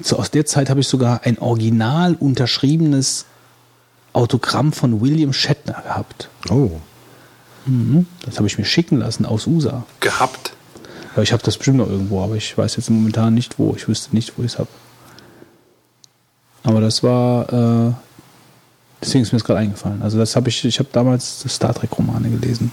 so 0.00 0.16
aus 0.18 0.30
der 0.30 0.46
Zeit 0.46 0.70
habe 0.70 0.80
ich 0.80 0.88
sogar 0.88 1.22
ein 1.24 1.38
original 1.38 2.14
unterschriebenes 2.14 3.24
Autogramm 4.12 4.72
von 4.72 5.00
William 5.00 5.32
Shatner 5.32 5.82
gehabt. 5.82 6.28
Oh. 6.50 6.70
Mhm. 7.66 8.06
Das 8.24 8.36
habe 8.36 8.46
ich 8.46 8.58
mir 8.58 8.64
schicken 8.64 8.98
lassen 8.98 9.26
aus 9.26 9.46
USA. 9.46 9.84
Gehabt. 10.00 10.52
Ich 11.22 11.32
habe 11.32 11.42
das 11.42 11.56
bestimmt 11.56 11.78
noch 11.78 11.88
irgendwo, 11.88 12.22
aber 12.22 12.36
ich 12.36 12.56
weiß 12.56 12.76
jetzt 12.76 12.90
momentan 12.90 13.34
nicht 13.34 13.58
wo. 13.58 13.74
Ich 13.76 13.88
wüsste 13.88 14.14
nicht, 14.14 14.34
wo 14.36 14.42
ich 14.42 14.52
es 14.52 14.58
habe. 14.58 14.68
Aber 16.62 16.80
das 16.80 17.02
war, 17.02 17.52
äh, 17.52 17.92
deswegen 19.02 19.22
ist 19.22 19.32
mir 19.32 19.38
das 19.38 19.46
gerade 19.46 19.60
eingefallen. 19.60 20.02
Also 20.02 20.18
das 20.18 20.36
habe 20.36 20.48
ich, 20.48 20.64
ich 20.64 20.78
habe 20.78 20.88
damals 20.92 21.44
Star 21.48 21.74
Trek 21.74 21.96
Romane 21.96 22.28
gelesen. 22.28 22.72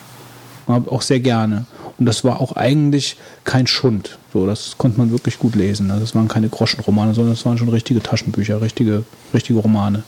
Auch 0.68 1.02
sehr 1.02 1.20
gerne. 1.20 1.66
Und 1.98 2.08
das 2.08 2.24
war 2.24 2.42
auch 2.42 2.56
eigentlich 2.56 3.18
kein 3.44 3.68
Schund. 3.68 4.18
So, 4.34 4.46
das 4.46 4.78
konnte 4.78 4.98
man 4.98 5.12
wirklich 5.12 5.40
gut 5.40 5.56
lesen. 5.56 5.92
Also 5.92 6.02
das 6.02 6.16
waren 6.16 6.28
keine 6.28 6.50
Groschenromane, 6.50 7.14
sondern 7.14 7.36
das 7.36 7.46
waren 7.46 7.58
schon 7.58 7.70
richtige 7.70 8.02
Taschenbücher, 8.02 8.62
richtige, 8.62 9.04
richtige 9.34 9.60
Romane. 9.60 10.04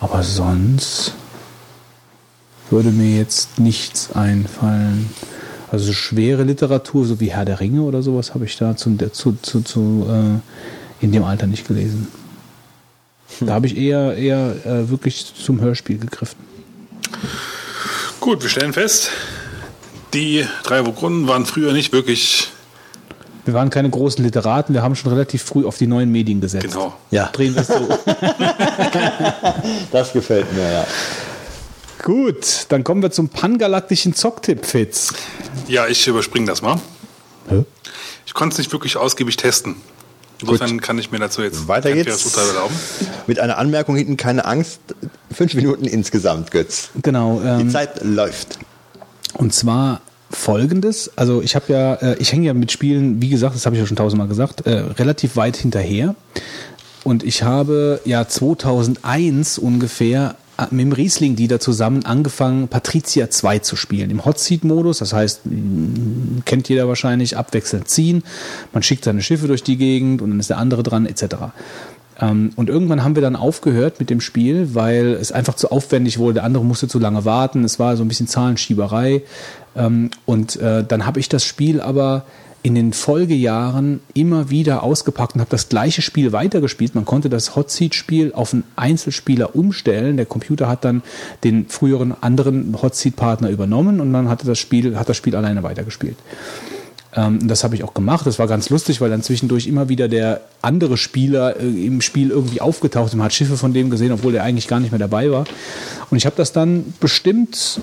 Aber 0.00 0.22
sonst 0.22 1.14
würde 2.70 2.90
mir 2.90 3.16
jetzt 3.16 3.58
nichts 3.58 4.12
einfallen. 4.12 5.10
Also 5.70 5.92
schwere 5.92 6.44
Literatur, 6.44 7.04
so 7.04 7.20
wie 7.20 7.30
Herr 7.30 7.44
der 7.44 7.60
Ringe 7.60 7.82
oder 7.82 8.02
sowas, 8.02 8.34
habe 8.34 8.46
ich 8.46 8.56
da 8.56 8.76
zu, 8.76 8.96
zu, 9.12 9.36
zu, 9.42 9.60
zu 9.60 10.06
äh, 10.08 10.38
in 11.00 11.12
dem 11.12 11.24
Alter 11.24 11.46
nicht 11.46 11.66
gelesen. 11.66 12.08
Da 13.40 13.54
habe 13.54 13.66
ich 13.66 13.76
eher, 13.76 14.16
eher 14.16 14.54
äh, 14.64 14.90
wirklich 14.90 15.32
zum 15.34 15.60
Hörspiel 15.60 15.98
gegriffen. 15.98 16.38
Gut, 18.20 18.42
wir 18.42 18.50
stellen 18.50 18.72
fest, 18.72 19.10
die 20.14 20.46
drei 20.64 20.82
Burgunden 20.82 21.28
waren 21.28 21.46
früher 21.46 21.72
nicht 21.72 21.92
wirklich 21.92 22.48
Wir 23.44 23.54
waren 23.54 23.70
keine 23.70 23.90
großen 23.90 24.24
Literaten, 24.24 24.74
wir 24.74 24.82
haben 24.82 24.96
schon 24.96 25.12
relativ 25.12 25.42
früh 25.42 25.66
auf 25.66 25.78
die 25.78 25.86
neuen 25.86 26.10
Medien 26.10 26.40
gesetzt. 26.40 26.66
genau. 26.66 26.94
Ja, 27.10 27.26
Drehen 27.32 27.54
wir 27.54 27.62
es 27.62 27.68
so. 27.68 27.74
das 29.92 30.12
gefällt 30.12 30.52
mir, 30.54 30.72
ja. 30.72 30.86
Gut, 32.02 32.66
dann 32.70 32.84
kommen 32.84 33.02
wir 33.02 33.10
zum 33.10 33.28
pangalaktischen 33.28 34.14
Zocktipp, 34.14 34.64
Fitz. 34.64 35.12
Ja, 35.66 35.86
ich 35.86 36.06
überspringe 36.06 36.46
das 36.46 36.62
mal. 36.62 36.80
Hä? 37.48 37.64
Ich 38.26 38.34
konnte 38.34 38.54
es 38.54 38.58
nicht 38.58 38.72
wirklich 38.72 38.96
ausgiebig 38.96 39.36
testen. 39.36 39.76
Insofern 40.40 40.80
kann 40.80 40.98
ich 40.98 41.10
mir 41.10 41.18
dazu 41.18 41.42
jetzt 41.42 41.66
Weiter 41.68 41.92
geht's. 41.92 42.06
Mit 43.26 43.40
einer 43.40 43.58
Anmerkung 43.58 43.96
hinten, 43.96 44.16
keine 44.16 44.44
Angst. 44.44 44.80
Fünf 45.32 45.54
Minuten 45.54 45.84
insgesamt, 45.84 46.50
Götz. 46.50 46.90
Genau. 47.02 47.40
Die 47.40 47.62
Ähm, 47.62 47.70
Zeit 47.70 48.02
läuft. 48.04 48.58
Und 49.34 49.52
zwar 49.52 50.00
folgendes, 50.30 51.10
also 51.16 51.42
ich 51.42 51.54
habe 51.56 51.72
ja, 51.72 51.94
äh, 51.94 52.16
ich 52.18 52.32
hänge 52.32 52.46
ja 52.46 52.54
mit 52.54 52.70
Spielen, 52.70 53.20
wie 53.22 53.28
gesagt, 53.28 53.54
das 53.54 53.66
habe 53.66 53.76
ich 53.76 53.80
ja 53.80 53.86
schon 53.86 53.96
tausendmal 53.96 54.28
gesagt, 54.28 54.66
äh, 54.66 54.84
relativ 54.98 55.36
weit 55.36 55.56
hinterher. 55.56 56.14
Und 57.04 57.24
ich 57.24 57.42
habe 57.42 58.00
ja 58.04 58.28
2001 58.28 59.58
ungefähr 59.58 60.30
äh, 60.30 60.47
mit 60.70 60.80
dem 60.80 60.92
Riesling-Dealer 60.92 61.60
zusammen 61.60 62.04
angefangen, 62.04 62.68
Patricia 62.68 63.30
2 63.30 63.60
zu 63.60 63.76
spielen. 63.76 64.10
Im 64.10 64.24
Hot-Seat-Modus, 64.24 64.98
das 64.98 65.12
heißt, 65.12 65.42
mh, 65.44 66.42
kennt 66.44 66.68
jeder 66.68 66.88
wahrscheinlich, 66.88 67.36
abwechselnd 67.36 67.88
ziehen. 67.88 68.24
Man 68.72 68.82
schickt 68.82 69.04
seine 69.04 69.22
Schiffe 69.22 69.46
durch 69.46 69.62
die 69.62 69.76
Gegend 69.76 70.20
und 70.20 70.30
dann 70.30 70.40
ist 70.40 70.50
der 70.50 70.58
andere 70.58 70.82
dran, 70.82 71.06
etc. 71.06 71.36
Ähm, 72.20 72.50
und 72.56 72.68
irgendwann 72.68 73.04
haben 73.04 73.14
wir 73.14 73.22
dann 73.22 73.36
aufgehört 73.36 74.00
mit 74.00 74.10
dem 74.10 74.20
Spiel, 74.20 74.74
weil 74.74 75.08
es 75.14 75.32
einfach 75.32 75.54
zu 75.54 75.70
aufwendig 75.70 76.18
wurde. 76.18 76.34
Der 76.34 76.44
andere 76.44 76.64
musste 76.64 76.88
zu 76.88 76.98
lange 76.98 77.24
warten. 77.24 77.64
Es 77.64 77.78
war 77.78 77.96
so 77.96 78.04
ein 78.04 78.08
bisschen 78.08 78.26
Zahlenschieberei. 78.26 79.22
Ähm, 79.76 80.10
und 80.26 80.56
äh, 80.56 80.84
dann 80.84 81.06
habe 81.06 81.20
ich 81.20 81.28
das 81.28 81.44
Spiel 81.44 81.80
aber 81.80 82.24
in 82.62 82.74
den 82.74 82.92
Folgejahren 82.92 84.00
immer 84.14 84.50
wieder 84.50 84.82
ausgepackt 84.82 85.34
und 85.34 85.40
habe 85.40 85.50
das 85.50 85.68
gleiche 85.68 86.02
Spiel 86.02 86.32
weitergespielt. 86.32 86.94
Man 86.94 87.04
konnte 87.04 87.28
das 87.28 87.54
Hot 87.54 87.70
Seat 87.70 87.94
Spiel 87.94 88.32
auf 88.32 88.52
einen 88.52 88.64
Einzelspieler 88.76 89.54
umstellen. 89.54 90.16
Der 90.16 90.26
Computer 90.26 90.68
hat 90.68 90.84
dann 90.84 91.02
den 91.44 91.68
früheren 91.68 92.14
anderen 92.20 92.76
Hot 92.82 92.96
Seat 92.96 93.16
Partner 93.16 93.50
übernommen 93.50 94.00
und 94.00 94.12
dann 94.12 94.28
hatte 94.28 94.46
das 94.46 94.58
Spiel, 94.58 94.98
hat 94.98 95.08
das 95.08 95.16
Spiel 95.16 95.36
alleine 95.36 95.62
weitergespielt. 95.62 96.16
Ähm, 97.14 97.46
das 97.48 97.64
habe 97.64 97.74
ich 97.74 97.84
auch 97.84 97.94
gemacht. 97.94 98.26
Das 98.26 98.38
war 98.38 98.46
ganz 98.46 98.70
lustig, 98.70 99.00
weil 99.00 99.10
dann 99.10 99.22
zwischendurch 99.22 99.66
immer 99.66 99.88
wieder 99.88 100.08
der 100.08 100.42
andere 100.60 100.96
Spieler 100.96 101.58
äh, 101.60 101.86
im 101.86 102.00
Spiel 102.00 102.30
irgendwie 102.30 102.60
aufgetaucht 102.60 103.08
ist. 103.08 103.14
Man 103.14 103.24
hat 103.24 103.32
Schiffe 103.32 103.56
von 103.56 103.72
dem 103.72 103.90
gesehen, 103.90 104.12
obwohl 104.12 104.32
der 104.32 104.44
eigentlich 104.44 104.68
gar 104.68 104.80
nicht 104.80 104.90
mehr 104.90 104.98
dabei 104.98 105.30
war. 105.30 105.44
Und 106.10 106.16
ich 106.16 106.26
habe 106.26 106.36
das 106.36 106.52
dann 106.52 106.92
bestimmt, 107.00 107.80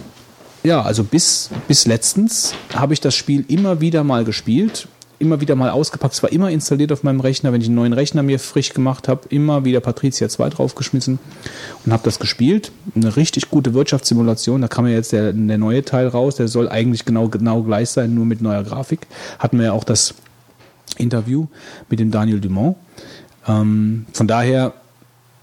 ja, 0.66 0.82
also 0.82 1.04
bis, 1.04 1.50
bis 1.68 1.86
letztens 1.86 2.54
habe 2.74 2.94
ich 2.94 3.00
das 3.00 3.16
Spiel 3.16 3.46
immer 3.48 3.82
wieder 3.82 4.04
mal 4.04 4.26
gespielt. 4.26 4.88
Immer 5.18 5.40
wieder 5.40 5.56
mal 5.56 5.70
ausgepackt. 5.70 6.14
Es 6.14 6.24
war 6.24 6.32
immer 6.32 6.50
installiert 6.50 6.92
auf 6.92 7.04
meinem 7.04 7.22
Rechner, 7.22 7.54
wenn 7.54 7.62
ich 7.62 7.68
einen 7.68 7.76
neuen 7.76 7.94
Rechner 7.94 8.22
mir 8.22 8.38
frisch 8.38 8.74
gemacht 8.74 9.08
habe. 9.08 9.22
Immer 9.30 9.64
wieder 9.64 9.80
Patricia 9.80 10.28
2 10.28 10.50
draufgeschmissen 10.50 11.20
und 11.86 11.94
habe 11.94 12.04
das 12.04 12.20
gespielt. 12.20 12.72
Eine 12.96 13.16
richtig 13.16 13.50
gute 13.50 13.74
Wirtschaftssimulation. 13.74 14.62
Da 14.62 14.68
kam 14.68 14.88
ja 14.88 14.94
jetzt 14.94 15.14
der, 15.14 15.32
der 15.32 15.58
neue 15.58 15.86
Teil 15.86 16.10
raus. 16.10 16.36
Der 16.36 16.50
soll 16.50 16.68
eigentlich 16.68 17.06
genau, 17.06 17.30
genau 17.30 17.62
gleich 17.64 17.92
sein, 17.92 18.14
nur 18.14 18.26
mit 18.26 18.42
neuer 18.42 18.64
Grafik. 18.64 19.08
Hatten 19.40 19.58
wir 19.58 19.68
ja 19.68 19.72
auch 19.72 19.86
das 19.86 20.16
Interview 20.98 21.48
mit 21.90 22.02
dem 22.02 22.12
Daniel 22.12 22.42
Dumont. 22.42 22.76
Ähm, 23.48 24.08
von 24.12 24.28
daher 24.28 24.74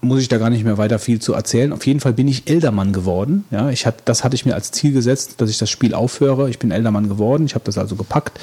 muss 0.03 0.21
ich 0.21 0.27
da 0.27 0.37
gar 0.37 0.49
nicht 0.49 0.63
mehr 0.63 0.77
weiter 0.77 0.99
viel 0.99 1.19
zu 1.19 1.33
erzählen. 1.33 1.73
Auf 1.73 1.85
jeden 1.85 1.99
Fall 1.99 2.13
bin 2.13 2.27
ich 2.27 2.49
Eldermann 2.49 2.93
geworden. 2.93 3.45
Ja, 3.51 3.69
ich 3.69 3.85
hat, 3.85 3.95
das 4.05 4.23
hatte 4.23 4.35
ich 4.35 4.45
mir 4.45 4.53
als 4.53 4.71
Ziel 4.71 4.93
gesetzt, 4.93 5.35
dass 5.37 5.49
ich 5.49 5.57
das 5.57 5.69
Spiel 5.69 5.93
aufhöre. 5.93 6.49
Ich 6.49 6.59
bin 6.59 6.71
Eldermann 6.71 7.09
geworden. 7.09 7.45
Ich 7.45 7.55
habe 7.55 7.65
das 7.65 7.77
also 7.77 7.95
gepackt, 7.95 8.39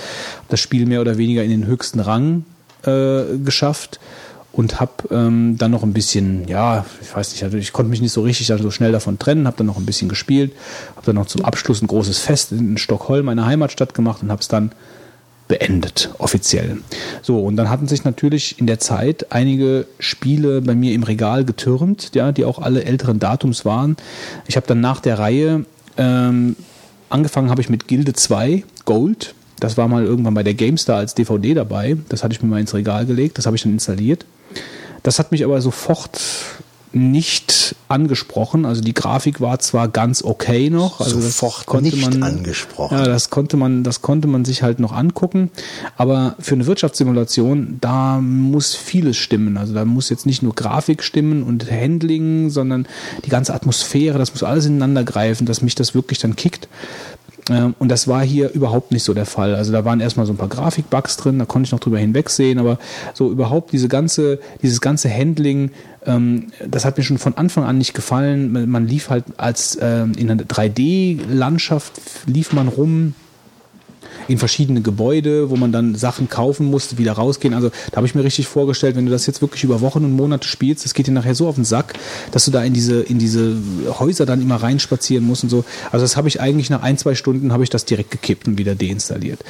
das 0.49 0.61
Spiel 0.61 0.87
mehr 0.87 1.01
oder 1.01 1.19
weniger 1.19 1.45
in 1.45 1.51
den 1.51 1.67
höchsten 1.67 2.01
Rang 2.01 2.45
äh, 2.85 3.39
geschafft 3.45 4.01
und 4.53 4.81
habe 4.81 4.93
ähm, 5.11 5.57
dann 5.59 5.71
noch 5.71 5.83
ein 5.83 5.93
bisschen, 5.93 6.49
ja, 6.49 6.85
ich 7.01 7.15
weiß 7.15 7.33
nicht, 7.33 7.45
also 7.45 7.57
ich 7.57 7.73
konnte 7.73 7.91
mich 7.91 8.01
nicht 8.01 8.13
so 8.13 8.23
richtig 8.23 8.47
so 8.47 8.71
schnell 8.71 8.93
davon 8.93 9.19
trennen, 9.19 9.47
habe 9.47 9.57
dann 9.57 9.67
noch 9.67 9.77
ein 9.77 9.87
bisschen 9.87 10.09
gespielt, 10.09 10.53
habe 10.97 11.07
dann 11.07 11.15
noch 11.15 11.27
zum 11.27 11.45
Abschluss 11.45 11.83
ein 11.83 11.87
großes 11.87 12.19
Fest 12.19 12.53
in 12.53 12.77
Stockholm, 12.77 13.27
meiner 13.27 13.47
Heimatstadt 13.47 13.95
gemacht 13.95 14.23
und 14.23 14.31
habe 14.31 14.41
es 14.41 14.49
dann 14.49 14.73
beendet, 15.51 16.11
offiziell. 16.19 16.79
So, 17.23 17.41
und 17.41 17.57
dann 17.57 17.69
hatten 17.69 17.89
sich 17.89 18.05
natürlich 18.05 18.61
in 18.61 18.69
der 18.69 18.79
Zeit 18.79 19.33
einige 19.33 19.87
Spiele 19.99 20.63
bei 20.63 20.77
mir 20.77 20.95
im 20.95 21.03
Regal 21.03 21.45
getürmt, 21.45 22.15
ja, 22.15 22.31
die 22.31 22.45
auch 22.45 22.61
alle 22.61 22.85
älteren 22.85 23.19
Datums 23.19 23.65
waren. 23.65 23.97
Ich 24.47 24.57
habe 24.57 24.69
dann 24.69 24.81
nach 24.81 25.01
der 25.01 25.19
Reihe 25.19 25.67
ähm, 25.99 26.55
angefangen 27.09 27.51
habe 27.51 27.61
ich 27.61 27.69
mit 27.69 27.89
Gilde 27.89 28.13
2 28.13 28.63
Gold. 28.85 29.35
Das 29.59 29.77
war 29.77 29.89
mal 29.89 30.05
irgendwann 30.05 30.35
bei 30.35 30.45
der 30.45 30.55
GameStar 30.55 30.99
als 30.99 31.17
DVD 31.17 31.55
dabei. 31.55 31.97
Das 32.09 32.23
hatte 32.23 32.33
ich 32.33 32.43
mir 32.43 32.49
mal 32.49 32.61
ins 32.61 32.73
Regal 32.73 33.05
gelegt. 33.05 33.37
Das 33.37 33.47
habe 33.47 33.57
ich 33.57 33.63
dann 33.63 33.73
installiert. 33.73 34.25
Das 35.03 35.19
hat 35.19 35.33
mich 35.33 35.45
aber 35.45 35.61
sofort 35.61 36.21
nicht 36.93 37.77
angesprochen. 37.89 38.65
Also 38.65 38.83
die 38.83 38.95
Grafik 38.95 39.41
war 39.41 39.59
zwar 39.59 39.89
ganz 39.89 40.23
okay 40.23 40.71
noch, 40.71 41.01
also 41.01 41.21
Sofort 41.21 41.59
das 41.59 41.67
konnte 41.67 41.97
nicht 41.97 42.11
man 42.11 42.23
angesprochen. 42.23 42.99
Ja, 42.99 43.05
das 43.05 43.31
konnte 43.31 43.57
man, 43.57 43.85
das 43.85 44.03
konnte 44.03 44.29
man 44.29 44.45
sich 44.45 44.63
halt 44.63 44.81
noch 44.81 44.93
angucken. 44.93 45.51
Aber 45.97 46.35
für 46.41 46.55
eine 46.55 46.67
Wirtschaftssimulation, 46.67 47.79
da 47.81 48.21
muss 48.21 48.75
vieles 48.75 49.17
stimmen. 49.17 49.57
Also 49.57 49.75
da 49.75 49.85
muss 49.85 50.09
jetzt 50.09 50.27
nicht 50.27 50.43
nur 50.43 50.55
Grafik 50.55 51.03
stimmen 51.03 51.43
und 51.43 51.71
Handling, 51.71 52.51
sondern 52.51 52.87
die 53.25 53.31
ganze 53.31 53.55
Atmosphäre, 53.55 54.19
das 54.19 54.33
muss 54.33 54.43
alles 54.43 54.67
ineinander 54.67 55.05
greifen, 55.05 55.47
dass 55.47 55.63
mich 55.63 55.75
das 55.75 55.95
wirklich 55.95 56.19
dann 56.19 56.37
kickt. 56.37 56.69
Und 57.51 57.89
das 57.89 58.07
war 58.07 58.23
hier 58.23 58.53
überhaupt 58.53 58.93
nicht 58.93 59.03
so 59.03 59.13
der 59.13 59.27
Fall. 59.27 59.57
Also 59.57 59.73
da 59.73 59.85
waren 59.85 60.01
erstmal 60.01 60.25
so 60.25 60.33
ein 60.33 60.37
paar 60.37 60.49
Grafikbugs 60.49 61.17
drin, 61.17 61.39
da 61.39 61.47
konnte 61.47 61.67
ich 61.67 61.73
noch 61.73 61.81
drüber 61.81 61.99
hinwegsehen, 61.99 62.59
aber 62.59 62.79
so 63.13 63.31
überhaupt 63.31 63.73
diese 63.73 63.89
ganze, 63.89 64.39
dieses 64.63 64.81
ganze 64.81 65.11
Handling, 65.11 65.73
ähm, 66.07 66.53
das 66.67 66.85
hat 66.85 66.97
mir 66.97 67.03
schon 67.03 67.19
von 67.19 67.37
Anfang 67.37 67.65
an 67.65 67.79
nicht 67.79 67.93
gefallen. 67.93 68.53
Man, 68.53 68.71
man 68.71 68.87
lief 68.87 69.11
halt 69.11 69.25
als 69.37 69.77
ähm, 69.81 70.13
in 70.17 70.31
einer 70.31 70.43
3D-Landschaft 70.43 72.01
lief 72.27 72.53
man 72.53 72.69
rum 72.69 73.15
in 74.29 74.39
verschiedene 74.39 74.81
Gebäude, 74.81 75.51
wo 75.51 75.57
man 75.57 75.73
dann 75.73 75.95
Sachen 75.95 76.29
kaufen 76.29 76.67
musste, 76.67 76.99
wieder 76.99 77.13
rausgehen. 77.13 77.55
Also 77.55 77.71
da 77.91 77.97
habe 77.97 78.07
ich 78.07 78.15
mir 78.15 78.25
richtig 78.25 78.47
vorgestellt, 78.47 78.97
wenn 78.97 79.07
du 79.07 79.13
das 79.13 79.27
jetzt 79.27 79.43
wirklich 79.43 79.65
über 79.65 79.81
Wochen 79.81 80.05
und 80.05 80.13
Monate 80.13 80.47
spielst, 80.47 80.85
das 80.85 80.95
geht 80.95 81.07
dir 81.07 81.13
nachher 81.13 81.35
so 81.35 81.49
auf 81.49 81.55
den 81.55 81.65
Sack, 81.65 81.95
dass 82.33 82.45
du 82.45 82.51
da 82.51 82.63
in 82.63 82.73
diese, 82.73 83.01
in 83.01 83.19
diese 83.19 83.57
Häuser 83.99 84.27
dann 84.27 84.43
immer 84.43 84.57
reinspazieren 84.57 85.25
musst 85.25 85.45
und 85.45 85.51
so. 85.51 85.65
Also 85.91 86.05
das 86.05 86.17
habe 86.17 86.29
ich 86.29 86.41
eigentlich 86.41 86.71
nach 86.71 86.83
ein, 86.83 86.99
zwei 86.99 87.15
Stunden 87.15 87.53
habe 87.53 87.65
ich 87.65 87.71
das 87.71 87.85
direkt 87.85 88.11
gekippt 88.11 88.49
und 88.49 88.59
wieder 88.59 88.75
deinstalliert. 88.75 89.41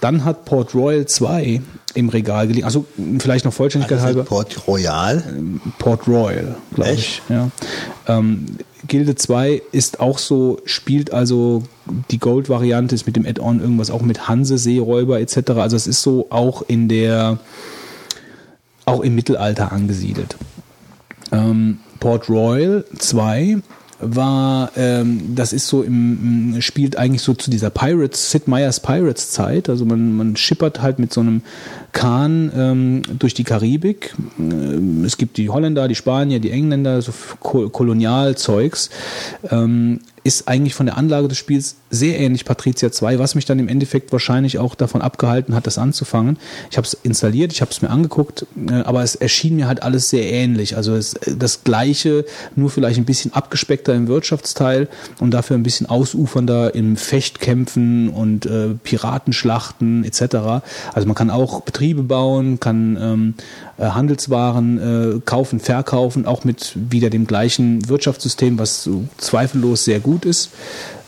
Dann 0.00 0.24
hat 0.24 0.44
Port 0.44 0.74
Royal 0.74 1.06
2 1.06 1.62
im 1.94 2.08
Regal 2.08 2.46
gelegen. 2.46 2.64
Also 2.64 2.84
vielleicht 3.18 3.44
noch 3.44 3.52
Vollständigkeit 3.52 3.98
Also 3.98 4.06
halber. 4.06 4.24
Port 4.24 4.66
Royal. 4.66 5.22
Port 5.78 6.06
Royal, 6.06 6.56
glaube 6.74 6.92
ich. 6.92 7.22
Ja. 7.28 7.50
Ähm, 8.06 8.46
Gilde 8.86 9.14
2 9.14 9.62
ist 9.72 10.00
auch 10.00 10.18
so, 10.18 10.60
spielt 10.64 11.12
also 11.12 11.62
die 12.10 12.18
Gold-Variante, 12.18 12.94
ist 12.94 13.06
mit 13.06 13.16
dem 13.16 13.26
Add-on 13.26 13.60
irgendwas 13.60 13.90
auch 13.90 14.02
mit 14.02 14.28
Hanse, 14.28 14.58
Seeräuber 14.58 15.20
etc. 15.20 15.52
Also 15.52 15.76
es 15.76 15.86
ist 15.86 16.02
so 16.02 16.26
auch 16.30 16.62
in 16.66 16.88
der, 16.88 17.38
auch 18.84 19.00
im 19.00 19.14
Mittelalter 19.14 19.72
angesiedelt. 19.72 20.36
Ähm, 21.32 21.78
Port 22.00 22.28
Royal 22.28 22.84
2 22.98 23.58
war, 24.00 24.72
ähm, 24.76 25.34
das 25.34 25.52
ist 25.52 25.68
so 25.68 25.82
im, 25.82 26.54
im, 26.54 26.62
spielt 26.62 26.96
eigentlich 26.96 27.22
so 27.22 27.34
zu 27.34 27.50
dieser 27.50 27.70
Pirates, 27.70 28.30
Sid 28.30 28.48
Meier's 28.48 28.80
Pirates 28.80 29.30
Zeit. 29.30 29.68
Also 29.68 29.84
man, 29.84 30.16
man 30.16 30.36
schippert 30.36 30.82
halt 30.82 30.98
mit 30.98 31.12
so 31.12 31.20
einem 31.20 31.42
Kahn 31.94 32.52
ähm, 32.54 33.02
durch 33.18 33.32
die 33.32 33.44
Karibik. 33.44 34.14
Ähm, 34.38 35.04
es 35.04 35.16
gibt 35.16 35.38
die 35.38 35.48
Holländer, 35.48 35.88
die 35.88 35.94
Spanier, 35.94 36.40
die 36.40 36.50
Engländer, 36.50 37.00
so 37.00 37.12
Ko 37.40 37.70
Kolonialzeugs. 37.70 38.90
Ähm, 39.50 40.00
ist 40.24 40.48
eigentlich 40.48 40.74
von 40.74 40.86
der 40.86 40.96
Anlage 40.96 41.28
des 41.28 41.36
Spiels 41.36 41.76
sehr 41.90 42.18
ähnlich 42.18 42.46
Patricia 42.46 42.90
2, 42.90 43.18
was 43.18 43.34
mich 43.34 43.44
dann 43.44 43.58
im 43.58 43.68
Endeffekt 43.68 44.10
wahrscheinlich 44.10 44.58
auch 44.58 44.74
davon 44.74 45.02
abgehalten 45.02 45.54
hat, 45.54 45.66
das 45.66 45.76
anzufangen. 45.76 46.38
Ich 46.70 46.78
habe 46.78 46.86
es 46.86 46.94
installiert, 46.94 47.52
ich 47.52 47.60
habe 47.60 47.70
es 47.70 47.82
mir 47.82 47.90
angeguckt, 47.90 48.46
äh, 48.68 48.72
aber 48.72 49.02
es 49.02 49.14
erschien 49.16 49.56
mir 49.56 49.68
halt 49.68 49.82
alles 49.82 50.08
sehr 50.08 50.24
ähnlich. 50.32 50.78
Also 50.78 50.94
es, 50.94 51.14
das 51.26 51.62
gleiche, 51.62 52.24
nur 52.56 52.70
vielleicht 52.70 52.98
ein 52.98 53.04
bisschen 53.04 53.34
abgespeckter 53.34 53.94
im 53.94 54.08
Wirtschaftsteil 54.08 54.88
und 55.20 55.32
dafür 55.32 55.58
ein 55.58 55.62
bisschen 55.62 55.86
ausufernder 55.88 56.74
im 56.74 56.96
Fechtkämpfen 56.96 58.08
und 58.08 58.46
äh, 58.46 58.68
Piratenschlachten 58.82 60.04
etc. 60.04 60.64
Also 60.94 61.06
man 61.06 61.14
kann 61.14 61.28
auch 61.28 61.66
Betriebe 61.84 62.02
bauen, 62.02 62.60
kann 62.60 62.96
ähm, 62.98 63.34
äh, 63.76 63.90
Handelswaren 63.90 65.18
äh, 65.18 65.20
kaufen, 65.20 65.60
verkaufen, 65.60 66.24
auch 66.24 66.44
mit 66.44 66.72
wieder 66.74 67.10
dem 67.10 67.26
gleichen 67.26 67.86
Wirtschaftssystem, 67.90 68.58
was 68.58 68.84
so 68.84 69.04
zweifellos 69.18 69.84
sehr 69.84 70.00
gut 70.00 70.24
ist. 70.24 70.50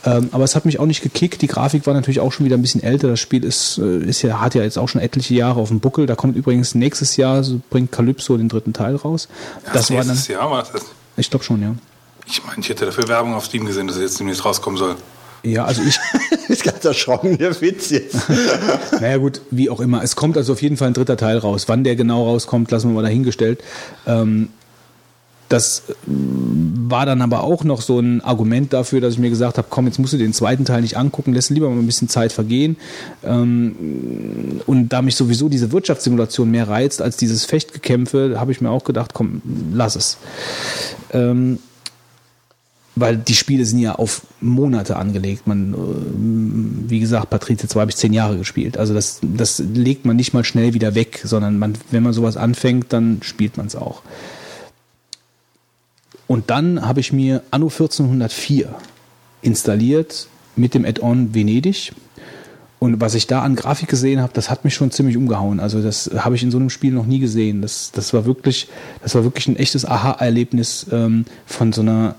Ähm, 0.05 0.29
aber 0.33 0.45
es 0.45 0.55
hat 0.55 0.67
mich 0.67 0.79
auch 0.79 0.85
nicht 0.85 1.03
gekickt. 1.03 1.41
Die 1.41 1.47
Grafik 1.47 1.87
war 1.87 1.95
natürlich 1.95 2.21
auch 2.21 2.31
schon 2.31 2.45
wieder 2.45 2.59
ein 2.59 2.63
bisschen 2.63 2.83
älter. 2.83 3.09
Das 3.09 3.21
Spiel 3.21 3.43
ist, 3.43 3.79
äh, 3.79 4.05
ist 4.05 4.21
ja, 4.21 4.39
hat 4.39 4.55
ja 4.55 4.65
jetzt 4.65 4.77
auch 4.77 4.89
schon 4.89 5.01
etliche 5.01 5.33
Jahre 5.33 5.61
auf 5.61 5.69
dem 5.69 5.81
Buckel. 5.81 6.05
Da 6.05 6.15
kommt 6.15 6.37
übrigens 6.37 6.75
nächstes 6.75 7.17
Jahr, 7.17 7.43
so 7.43 7.59
bringt 7.71 7.91
Calypso 7.91 8.37
den 8.37 8.51
dritten 8.51 8.75
Teil 8.75 8.97
raus. 8.97 9.29
Das, 9.73 9.91
war 9.91 10.05
dann. 10.05 10.19
Jahr 10.29 10.51
war 10.51 10.63
das. 10.71 10.85
Ich 11.17 11.31
glaube 11.31 11.45
schon, 11.47 11.63
ja. 11.63 11.75
Ich 12.27 12.45
meine, 12.45 12.61
ich 12.61 12.69
hätte 12.69 12.85
dafür 12.85 13.09
Werbung 13.09 13.33
auf 13.33 13.47
Steam 13.47 13.65
gesehen, 13.65 13.87
dass 13.87 13.97
es 13.97 14.03
jetzt 14.03 14.21
demnächst 14.21 14.45
rauskommen 14.45 14.77
soll. 14.77 14.97
Ja, 15.47 15.65
also 15.65 15.83
ich. 15.83 15.99
ist 16.49 16.65
ganz 16.65 16.85
erschrocken, 16.85 17.39
der 17.39 17.59
Witz 17.61 17.91
jetzt. 17.91 18.17
naja, 19.01 19.17
gut, 19.19 19.41
wie 19.51 19.71
auch 19.71 19.81
immer. 19.81 20.03
Es 20.03 20.17
kommt 20.17 20.37
also 20.37 20.53
auf 20.53 20.63
jeden 20.63 20.77
Fall 20.77 20.89
ein 20.89 20.95
dritter 20.95 21.17
Teil 21.17 21.39
raus. 21.39 21.65
Wann 21.69 21.85
der 21.85 21.97
genau 21.97 22.25
rauskommt, 22.25 22.71
lassen 22.71 22.91
wir 22.91 22.95
mal 22.95 23.03
dahingestellt. 23.03 23.63
Ähm, 24.07 24.49
das 25.49 25.85
war 26.05 27.07
dann 27.07 27.23
aber 27.23 27.45
auch 27.45 27.63
noch 27.63 27.81
so 27.81 28.01
ein 28.01 28.21
Argument 28.21 28.73
dafür, 28.73 29.01
dass 29.01 29.13
ich 29.13 29.21
mir 29.21 29.31
gesagt 29.31 29.59
habe, 29.59 29.69
komm, 29.71 29.87
jetzt 29.87 30.01
musst 30.01 30.13
du 30.13 30.17
den 30.17 30.33
zweiten 30.33 30.65
Teil 30.65 30.81
nicht 30.83 30.97
angucken, 30.97 31.33
lässt 31.33 31.51
lieber 31.51 31.71
mal 31.71 31.79
ein 31.79 31.87
bisschen 31.87 32.09
Zeit 32.09 32.33
vergehen. 32.33 32.77
Ähm, 33.23 34.61
und 34.67 34.89
da 34.89 35.03
mich 35.03 35.15
sowieso 35.15 35.49
diese 35.49 35.71
Wirtschaftssimulation 35.71 36.51
mehr 36.51 36.69
reizt 36.69 37.01
als 37.01 37.17
dieses 37.17 37.45
Fechtgekämpfe, 37.45 38.41
habe 38.41 38.51
ich 38.51 38.61
mir 38.61 38.71
auch 38.71 38.83
gedacht, 38.83 39.15
komm, 39.15 39.41
lass 39.73 39.95
es. 39.95 40.17
Weil 42.99 43.19
die 43.19 43.35
Spiele 43.35 43.65
sind 43.67 43.79
ja 43.79 43.95
auf 43.95 44.23
Monate 44.41 44.97
angelegt. 44.97 45.47
Man, 45.47 45.75
äh, 45.75 46.91
wie 46.91 46.99
gesagt, 46.99 47.29
Patrizia 47.29 47.69
2 47.69 47.81
habe 47.81 47.91
ich 47.91 47.97
zehn 47.97 48.15
Jahre 48.15 48.39
gespielt. 48.39 48.79
Also 48.79 48.95
das, 48.95 49.21
das 49.23 49.59
legt 49.59 50.07
man 50.07 50.17
nicht 50.17 50.33
mal 50.33 50.45
schnell 50.45 50.73
wieder 50.73 50.95
weg, 50.95 51.21
sondern 51.23 51.59
man, 51.59 51.75
wenn 51.91 52.03
man 52.03 52.15
sowas 52.15 52.37
anfängt, 52.37 52.93
dann 52.93 53.19
spielt 53.23 53.59
man 53.59 53.67
es 53.67 53.77
auch. 53.77 54.03
Und 56.27 56.51
dann 56.51 56.87
habe 56.87 57.01
ich 57.01 57.13
mir 57.13 57.43
Anno 57.51 57.67
1404 57.67 58.75
installiert 59.43 60.29
mit 60.57 60.75
dem 60.75 60.85
Add-on 60.85 61.35
Venedig. 61.35 61.93
Und 62.79 63.01
was 63.01 63.15
ich 63.15 63.27
da 63.27 63.43
an 63.43 63.57
Grafik 63.57 63.89
gesehen 63.89 64.21
habe, 64.21 64.33
das 64.35 64.51
hat 64.51 64.65
mich 64.65 64.75
schon 64.75 64.91
ziemlich 64.91 65.17
umgehauen. 65.17 65.61
Also 65.61 65.83
das 65.83 66.11
habe 66.17 66.35
ich 66.35 66.43
in 66.43 66.51
so 66.51 66.59
einem 66.59 66.71
Spiel 66.71 66.93
noch 66.93 67.07
nie 67.07 67.21
gesehen. 67.21 67.63
Das, 67.63 67.91
das 67.93 68.13
war 68.13 68.27
wirklich, 68.27 68.69
das 69.03 69.15
war 69.15 69.25
wirklich 69.25 69.49
ein 69.49 69.57
echtes 69.57 69.87
Aha-Erlebnis 69.87 70.87
ähm, 70.91 71.25
von 71.47 71.73
so 71.73 71.81
einer 71.81 72.17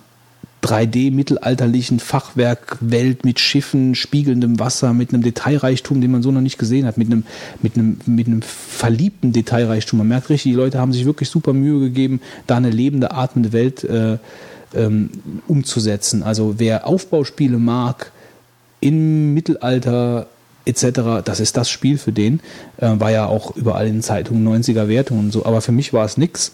3D-mittelalterlichen 0.64 2.00
Fachwerkwelt 2.00 3.24
mit 3.24 3.40
Schiffen, 3.40 3.96
spiegelndem 3.96 4.60
Wasser, 4.60 4.94
mit 4.94 5.14
einem 5.14 5.22
Detailreichtum, 5.22 6.02
den 6.02 6.12
man 6.12 6.24
so 6.24 6.32
noch 6.32 6.42
nicht 6.42 6.58
gesehen 6.58 6.86
hat, 6.86 6.98
mit 6.98 7.08
einem, 7.08 7.24
mit 7.62 7.76
einem, 7.76 8.00
mit 8.06 8.28
einem 8.28 8.42
verliebten 8.42 9.34
Detailreichtum. 9.34 10.00
Man 10.00 10.08
merkt 10.08 10.30
richtig, 10.30 10.52
die 10.52 10.58
Leute 10.58 10.80
haben 10.80 10.94
sich 10.94 11.06
wirklich 11.06 11.30
super 11.30 11.54
Mühe 11.54 11.80
gegeben, 11.80 12.22
da 12.48 12.58
eine 12.58 12.72
lebende, 12.72 13.12
atmende 13.12 13.54
Welt 13.54 13.84
äh, 13.84 14.18
ähm, 14.76 15.10
umzusetzen. 15.48 16.24
Also 16.24 16.56
wer 16.58 16.88
Aufbauspiele 16.88 17.58
mag, 17.58 18.12
im 18.80 19.34
Mittelalter 19.34 20.28
etc., 20.66 21.24
das 21.24 21.40
ist 21.40 21.58
das 21.58 21.70
Spiel 21.70 21.98
für 21.98 22.12
den. 22.12 22.42
Äh, 22.78 23.00
war 23.00 23.12
ja 23.12 23.26
auch 23.26 23.56
überall 23.56 23.88
in 23.88 24.02
Zeitungen 24.02 24.48
90er 24.48 24.88
Wertungen 24.88 25.26
und 25.26 25.32
so, 25.32 25.46
aber 25.46 25.62
für 25.62 25.72
mich 25.72 25.94
war 25.94 26.06
es 26.06 26.18
nix, 26.18 26.52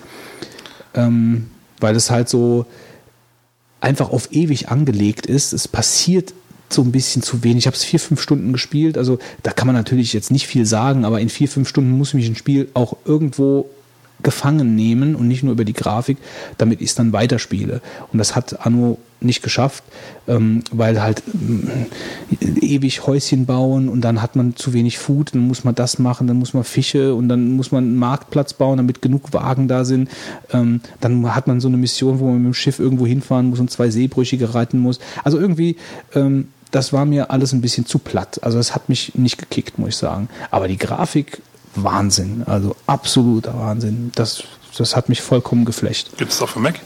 ähm, 0.94 1.50
weil 1.80 1.96
es 1.96 2.12
halt 2.12 2.30
so 2.30 2.66
einfach 3.84 4.10
auf 4.10 4.32
ewig 4.32 4.70
angelegt 4.70 5.26
ist. 5.26 5.54
Es 5.54 5.68
passiert 5.68 6.34
so 6.70 6.82
ein 6.82 6.92
bisschen 6.92 7.22
zu 7.22 7.44
wenig. 7.44 7.60
Ich 7.60 7.68
habe 7.68 7.76
es 7.76 7.84
vier, 7.84 8.00
fünf 8.00 8.22
Stunden 8.22 8.54
gespielt. 8.54 8.98
Also 8.98 9.20
da 9.44 9.52
kann 9.52 9.68
man 9.68 9.76
natürlich 9.76 10.14
jetzt 10.14 10.32
nicht 10.32 10.48
viel 10.48 10.66
sagen, 10.66 11.06
aber 11.06 11.20
in 11.20 11.30
vier, 11.30 11.48
fünf 11.48 11.70
Stunden 11.70 11.92
muss 11.92 12.14
mich 12.14 12.28
ein 12.28 12.36
Spiel 12.36 12.70
auch 12.74 12.98
irgendwo 13.06 13.70
gefangen 14.24 14.76
nehmen 14.76 15.16
und 15.16 15.28
nicht 15.28 15.44
nur 15.44 15.54
über 15.54 15.66
die 15.66 15.74
Grafik, 15.74 16.18
damit 16.58 16.82
ich 16.82 16.90
es 16.90 16.96
dann 16.96 17.14
weiterspiele. 17.14 17.82
Und 18.12 18.20
das 18.20 18.36
hat 18.36 18.66
Anno 18.66 18.98
nicht 19.24 19.42
geschafft, 19.42 19.84
ähm, 20.28 20.64
weil 20.72 21.02
halt 21.02 21.24
äh, 22.40 22.46
ewig 22.60 23.08
Häuschen 23.08 23.46
bauen 23.46 23.90
und 23.90 24.02
dann 24.02 24.22
hat 24.22 24.36
man 24.36 24.56
zu 24.56 24.74
wenig 24.74 24.98
Food, 24.98 25.34
dann 25.34 25.48
muss 25.48 25.64
man 25.64 25.76
das 25.76 26.00
machen, 26.00 26.28
dann 26.28 26.38
muss 26.38 26.54
man 26.54 26.64
Fische 26.64 27.16
und 27.16 27.30
dann 27.30 27.54
muss 27.54 27.72
man 27.72 27.86
einen 27.86 27.96
Marktplatz 27.96 28.54
bauen, 28.54 28.78
damit 28.78 29.02
genug 29.02 29.34
Wagen 29.34 29.68
da 29.68 29.86
sind. 29.86 30.10
Ähm, 30.52 30.82
dann 31.00 31.34
hat 31.34 31.48
man 31.48 31.60
so 31.60 31.68
eine 31.68 31.78
Mission, 31.78 32.20
wo 32.20 32.26
man 32.26 32.38
mit 32.38 32.46
dem 32.46 32.54
Schiff 32.54 32.80
irgendwo 32.80 33.06
hinfahren 33.06 33.50
muss 33.50 33.60
und 33.60 33.72
zwei 33.72 33.90
Seebrüchige 33.90 34.54
reiten 34.54 34.80
muss. 34.80 35.00
Also 35.24 35.40
irgendwie, 35.40 35.78
ähm, 36.16 36.50
das 36.72 36.92
war 36.92 37.06
mir 37.06 37.32
alles 37.32 37.54
ein 37.54 37.62
bisschen 37.62 37.86
zu 37.86 38.00
platt. 38.00 38.40
Also 38.44 38.58
es 38.58 38.74
hat 38.74 38.90
mich 38.90 39.14
nicht 39.16 39.38
gekickt, 39.38 39.78
muss 39.78 39.90
ich 39.90 39.98
sagen. 39.98 40.28
Aber 40.50 40.68
die 40.68 40.78
Grafik 40.78 41.42
Wahnsinn, 41.76 42.44
also 42.46 42.76
absoluter 42.88 43.58
Wahnsinn. 43.58 44.12
Das, 44.16 44.44
das 44.78 44.96
hat 44.96 45.10
mich 45.10 45.22
vollkommen 45.22 45.66
geflecht. 45.66 46.18
Gibt 46.18 46.32
es 46.32 46.42
auch 46.42 46.50
für 46.50 46.60
Mac? 46.60 46.80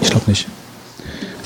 Ich 0.00 0.10
glaube 0.10 0.28
nicht. 0.30 0.46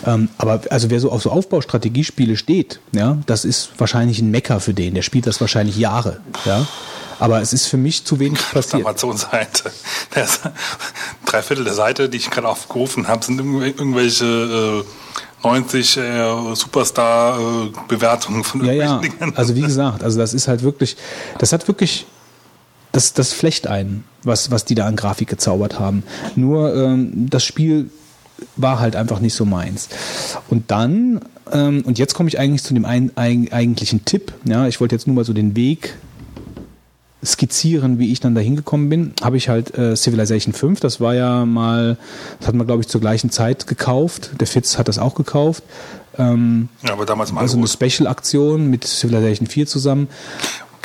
Ähm, 0.06 0.28
aber 0.38 0.60
also 0.70 0.88
wer 0.90 1.00
so 1.00 1.10
auf 1.10 1.22
so 1.22 1.30
Aufbaustrategiespiele 1.30 2.36
steht, 2.36 2.78
ja, 2.92 3.18
das 3.26 3.44
ist 3.44 3.70
wahrscheinlich 3.78 4.20
ein 4.20 4.30
Mecker 4.30 4.60
für 4.60 4.72
den. 4.72 4.94
Der 4.94 5.02
spielt 5.02 5.26
das 5.26 5.40
wahrscheinlich 5.40 5.76
Jahre, 5.76 6.20
ja. 6.44 6.66
Aber 7.18 7.40
es 7.40 7.52
ist 7.54 7.66
für 7.66 7.78
mich 7.78 8.04
zu 8.04 8.18
wenig 8.20 8.38
Das 8.52 8.66
passiert. 8.68 8.86
Amazon-Seite. 8.86 9.70
Das- 10.14 10.40
Drei 11.24 11.42
Viertel 11.42 11.64
der 11.64 11.74
Seite, 11.74 12.08
die 12.08 12.18
ich 12.18 12.30
gerade 12.30 12.46
aufgerufen 12.48 13.08
habe, 13.08 13.24
sind 13.24 13.40
irgendw- 13.40 13.64
irgendwelche 13.64 14.84
äh, 15.42 15.46
90 15.46 15.96
äh, 15.96 16.54
Superstar-Bewertungen 16.54 18.44
von 18.44 18.64
Ja, 18.64 18.72
ja. 18.72 18.84
irgendwelchen 18.84 19.18
Dingen. 19.20 19.36
Also 19.36 19.54
wie 19.54 19.62
gesagt, 19.62 20.02
also 20.04 20.18
das 20.18 20.34
ist 20.34 20.46
halt 20.48 20.62
wirklich, 20.62 20.96
das 21.38 21.52
hat 21.52 21.66
wirklich, 21.68 22.06
das, 22.96 23.12
das 23.12 23.34
flecht 23.34 23.66
einen, 23.66 24.04
was, 24.22 24.50
was 24.50 24.64
die 24.64 24.74
da 24.74 24.86
an 24.86 24.96
Grafik 24.96 25.28
gezaubert 25.28 25.78
haben. 25.78 26.02
Nur 26.34 26.74
ähm, 26.74 27.28
das 27.28 27.44
Spiel 27.44 27.90
war 28.56 28.80
halt 28.80 28.96
einfach 28.96 29.20
nicht 29.20 29.34
so 29.34 29.44
meins. 29.44 29.88
Und 30.48 30.70
dann, 30.70 31.20
ähm, 31.52 31.82
und 31.84 31.98
jetzt 31.98 32.14
komme 32.14 32.28
ich 32.30 32.38
eigentlich 32.38 32.62
zu 32.62 32.72
dem 32.72 32.86
ein, 32.86 33.12
ein, 33.14 33.52
eigentlichen 33.52 34.06
Tipp. 34.06 34.32
Ja, 34.44 34.66
ich 34.66 34.80
wollte 34.80 34.94
jetzt 34.94 35.06
nur 35.06 35.14
mal 35.14 35.24
so 35.24 35.34
den 35.34 35.54
Weg 35.56 35.94
skizzieren, 37.24 37.98
wie 37.98 38.12
ich 38.12 38.20
dann 38.20 38.34
da 38.34 38.40
hingekommen 38.40 38.88
bin, 38.88 39.12
habe 39.22 39.36
ich 39.36 39.48
halt 39.48 39.76
äh, 39.76 39.96
Civilization 39.96 40.54
5, 40.54 40.78
das 40.78 41.00
war 41.00 41.14
ja 41.14 41.44
mal, 41.44 41.96
das 42.38 42.48
hat 42.48 42.54
man 42.54 42.66
glaube 42.66 42.82
ich 42.82 42.88
zur 42.88 43.00
gleichen 43.00 43.30
Zeit 43.30 43.66
gekauft, 43.66 44.30
der 44.38 44.46
Fitz 44.46 44.78
hat 44.78 44.86
das 44.86 44.98
auch 44.98 45.16
gekauft, 45.16 45.64
ähm, 46.18 46.68
ja, 46.82 46.92
aber 46.92 47.04
damals 47.04 47.32
mal 47.32 47.40
also 47.40 47.56
eine 47.56 47.66
Special-Aktion 47.66 48.68
mit 48.70 48.84
Civilization 48.84 49.46
4 49.46 49.66
zusammen. 49.66 50.08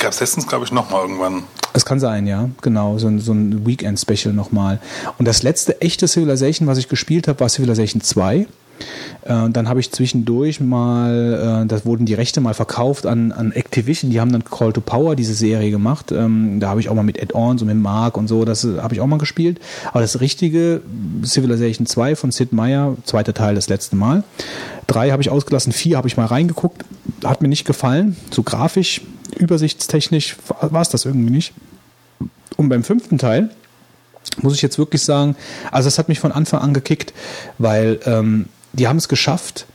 Gab 0.02 0.10
es 0.10 0.18
letztens, 0.18 0.48
glaube 0.48 0.64
ich, 0.64 0.72
noch 0.72 0.90
mal 0.90 1.02
irgendwann. 1.02 1.44
Das 1.74 1.84
kann 1.84 2.00
sein, 2.00 2.26
ja, 2.26 2.50
genau, 2.60 2.98
so 2.98 3.06
ein, 3.06 3.20
so 3.20 3.30
ein 3.30 3.64
Weekend-Special 3.64 4.34
nochmal. 4.34 4.80
Und 5.16 5.28
das 5.28 5.44
letzte 5.44 5.80
echte 5.80 6.08
Civilization, 6.08 6.66
was 6.66 6.78
ich 6.78 6.88
gespielt 6.88 7.28
habe, 7.28 7.38
war 7.38 7.48
Civilization 7.48 8.02
2. 8.02 8.48
Äh, 9.24 9.50
dann 9.50 9.68
habe 9.68 9.80
ich 9.80 9.92
zwischendurch 9.92 10.60
mal, 10.60 11.64
äh, 11.64 11.66
da 11.66 11.84
wurden 11.84 12.06
die 12.06 12.14
Rechte 12.14 12.40
mal 12.40 12.54
verkauft 12.54 13.06
an, 13.06 13.32
an 13.32 13.52
Activision, 13.52 14.10
die 14.10 14.20
haben 14.20 14.32
dann 14.32 14.44
Call 14.44 14.72
to 14.72 14.80
Power, 14.80 15.16
diese 15.16 15.34
Serie 15.34 15.70
gemacht. 15.70 16.12
Ähm, 16.12 16.60
da 16.60 16.68
habe 16.68 16.80
ich 16.80 16.88
auch 16.88 16.94
mal 16.94 17.02
mit 17.02 17.20
Add-ons 17.20 17.62
und 17.62 17.68
mit 17.68 17.76
Mark 17.76 18.16
und 18.16 18.28
so, 18.28 18.44
das 18.44 18.64
äh, 18.64 18.78
habe 18.78 18.94
ich 18.94 19.00
auch 19.00 19.06
mal 19.06 19.18
gespielt. 19.18 19.60
Aber 19.90 20.00
das 20.00 20.20
richtige 20.20 20.82
Civilization 21.24 21.86
2 21.86 22.16
von 22.16 22.32
Sid 22.32 22.52
Meier, 22.52 22.96
zweiter 23.04 23.34
Teil 23.34 23.54
das 23.54 23.68
letzte 23.68 23.96
Mal. 23.96 24.24
Drei 24.86 25.10
habe 25.10 25.22
ich 25.22 25.30
ausgelassen, 25.30 25.72
vier 25.72 25.96
habe 25.96 26.08
ich 26.08 26.16
mal 26.16 26.26
reingeguckt, 26.26 26.84
hat 27.24 27.42
mir 27.42 27.48
nicht 27.48 27.64
gefallen. 27.64 28.16
So 28.30 28.42
grafisch, 28.42 29.02
übersichtstechnisch 29.38 30.36
war 30.60 30.82
es 30.82 30.88
das 30.88 31.04
irgendwie 31.04 31.30
nicht. 31.30 31.52
Und 32.56 32.68
beim 32.68 32.84
fünften 32.84 33.18
Teil 33.18 33.50
muss 34.40 34.54
ich 34.54 34.62
jetzt 34.62 34.78
wirklich 34.78 35.02
sagen, 35.02 35.36
also 35.70 35.86
das 35.86 35.98
hat 35.98 36.08
mich 36.08 36.20
von 36.20 36.32
Anfang 36.32 36.60
an 36.60 36.74
gekickt, 36.74 37.12
weil 37.58 38.00
ähm, 38.06 38.46
die 38.72 38.88
haben 38.88 38.96
es 38.98 39.08
geschafft, 39.08 39.66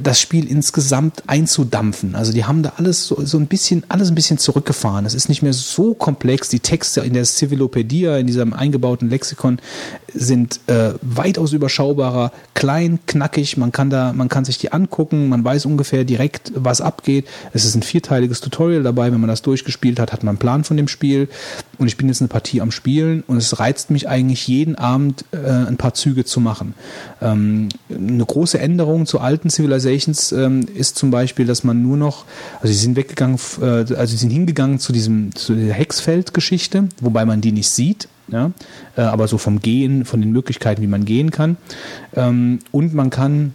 das 0.00 0.20
Spiel 0.20 0.50
insgesamt 0.50 1.22
einzudampfen. 1.26 2.14
Also 2.14 2.32
die 2.32 2.44
haben 2.44 2.62
da 2.62 2.74
alles 2.76 3.06
so, 3.06 3.24
so 3.24 3.38
ein 3.38 3.46
bisschen, 3.46 3.84
alles 3.88 4.10
ein 4.10 4.14
bisschen 4.14 4.38
zurückgefahren. 4.38 5.06
Es 5.06 5.14
ist 5.14 5.28
nicht 5.28 5.42
mehr 5.42 5.52
so 5.52 5.94
komplex. 5.94 6.48
Die 6.48 6.60
Texte 6.60 7.00
in 7.00 7.14
der 7.14 7.24
Civilopedia, 7.24 8.16
in 8.16 8.26
diesem 8.26 8.52
eingebauten 8.52 9.10
Lexikon, 9.10 9.58
sind 10.12 10.60
äh, 10.66 10.94
weitaus 11.02 11.52
überschaubarer, 11.52 12.32
klein, 12.54 12.98
knackig. 13.06 13.56
Man 13.56 13.72
kann 13.72 13.90
da, 13.90 14.12
man 14.12 14.28
kann 14.28 14.44
sich 14.44 14.58
die 14.58 14.72
angucken. 14.72 15.28
Man 15.28 15.44
weiß 15.44 15.66
ungefähr 15.66 16.04
direkt, 16.04 16.52
was 16.54 16.80
abgeht. 16.80 17.26
Es 17.52 17.64
ist 17.64 17.74
ein 17.74 17.82
vierteiliges 17.82 18.40
Tutorial 18.40 18.82
dabei. 18.82 19.12
Wenn 19.12 19.20
man 19.20 19.28
das 19.28 19.42
durchgespielt 19.42 20.00
hat, 20.00 20.12
hat 20.12 20.22
man 20.22 20.30
einen 20.30 20.38
Plan 20.38 20.64
von 20.64 20.76
dem 20.76 20.88
Spiel. 20.88 21.28
Und 21.78 21.86
ich 21.86 21.96
bin 21.96 22.08
jetzt 22.08 22.20
eine 22.20 22.28
Partie 22.28 22.60
am 22.60 22.70
Spielen 22.70 23.22
und 23.26 23.36
es 23.36 23.58
reizt 23.58 23.90
mich 23.90 24.08
eigentlich 24.08 24.48
jeden 24.48 24.76
Abend 24.76 25.24
äh, 25.32 25.36
ein 25.36 25.76
paar 25.76 25.94
Züge 25.94 26.24
zu 26.24 26.40
machen. 26.40 26.74
Ähm, 27.20 27.68
eine 27.90 28.24
große 28.24 28.58
Änderung 28.58 29.06
zu 29.06 29.20
alten 29.20 29.50
Civilizations 29.80 30.32
ähm, 30.32 30.66
ist 30.74 30.96
zum 30.96 31.10
Beispiel, 31.10 31.46
dass 31.46 31.64
man 31.64 31.82
nur 31.82 31.96
noch, 31.96 32.24
also 32.60 32.68
sie 32.68 32.78
sind 32.78 32.96
weggegangen, 32.96 33.38
äh, 33.60 33.64
also 33.64 34.06
sie 34.06 34.16
sind 34.16 34.30
hingegangen 34.30 34.78
zu 34.78 34.92
diesem 34.92 35.34
zu 35.34 35.56
Hexfeld-Geschichte, 35.56 36.88
wobei 37.00 37.24
man 37.24 37.40
die 37.40 37.52
nicht 37.52 37.70
sieht. 37.70 38.08
Ja, 38.28 38.50
äh, 38.96 39.02
aber 39.02 39.28
so 39.28 39.38
vom 39.38 39.60
Gehen, 39.60 40.04
von 40.04 40.20
den 40.20 40.32
Möglichkeiten, 40.32 40.82
wie 40.82 40.88
man 40.88 41.04
gehen 41.04 41.30
kann. 41.30 41.56
Ähm, 42.16 42.58
und 42.72 42.92
man 42.92 43.08
kann 43.10 43.54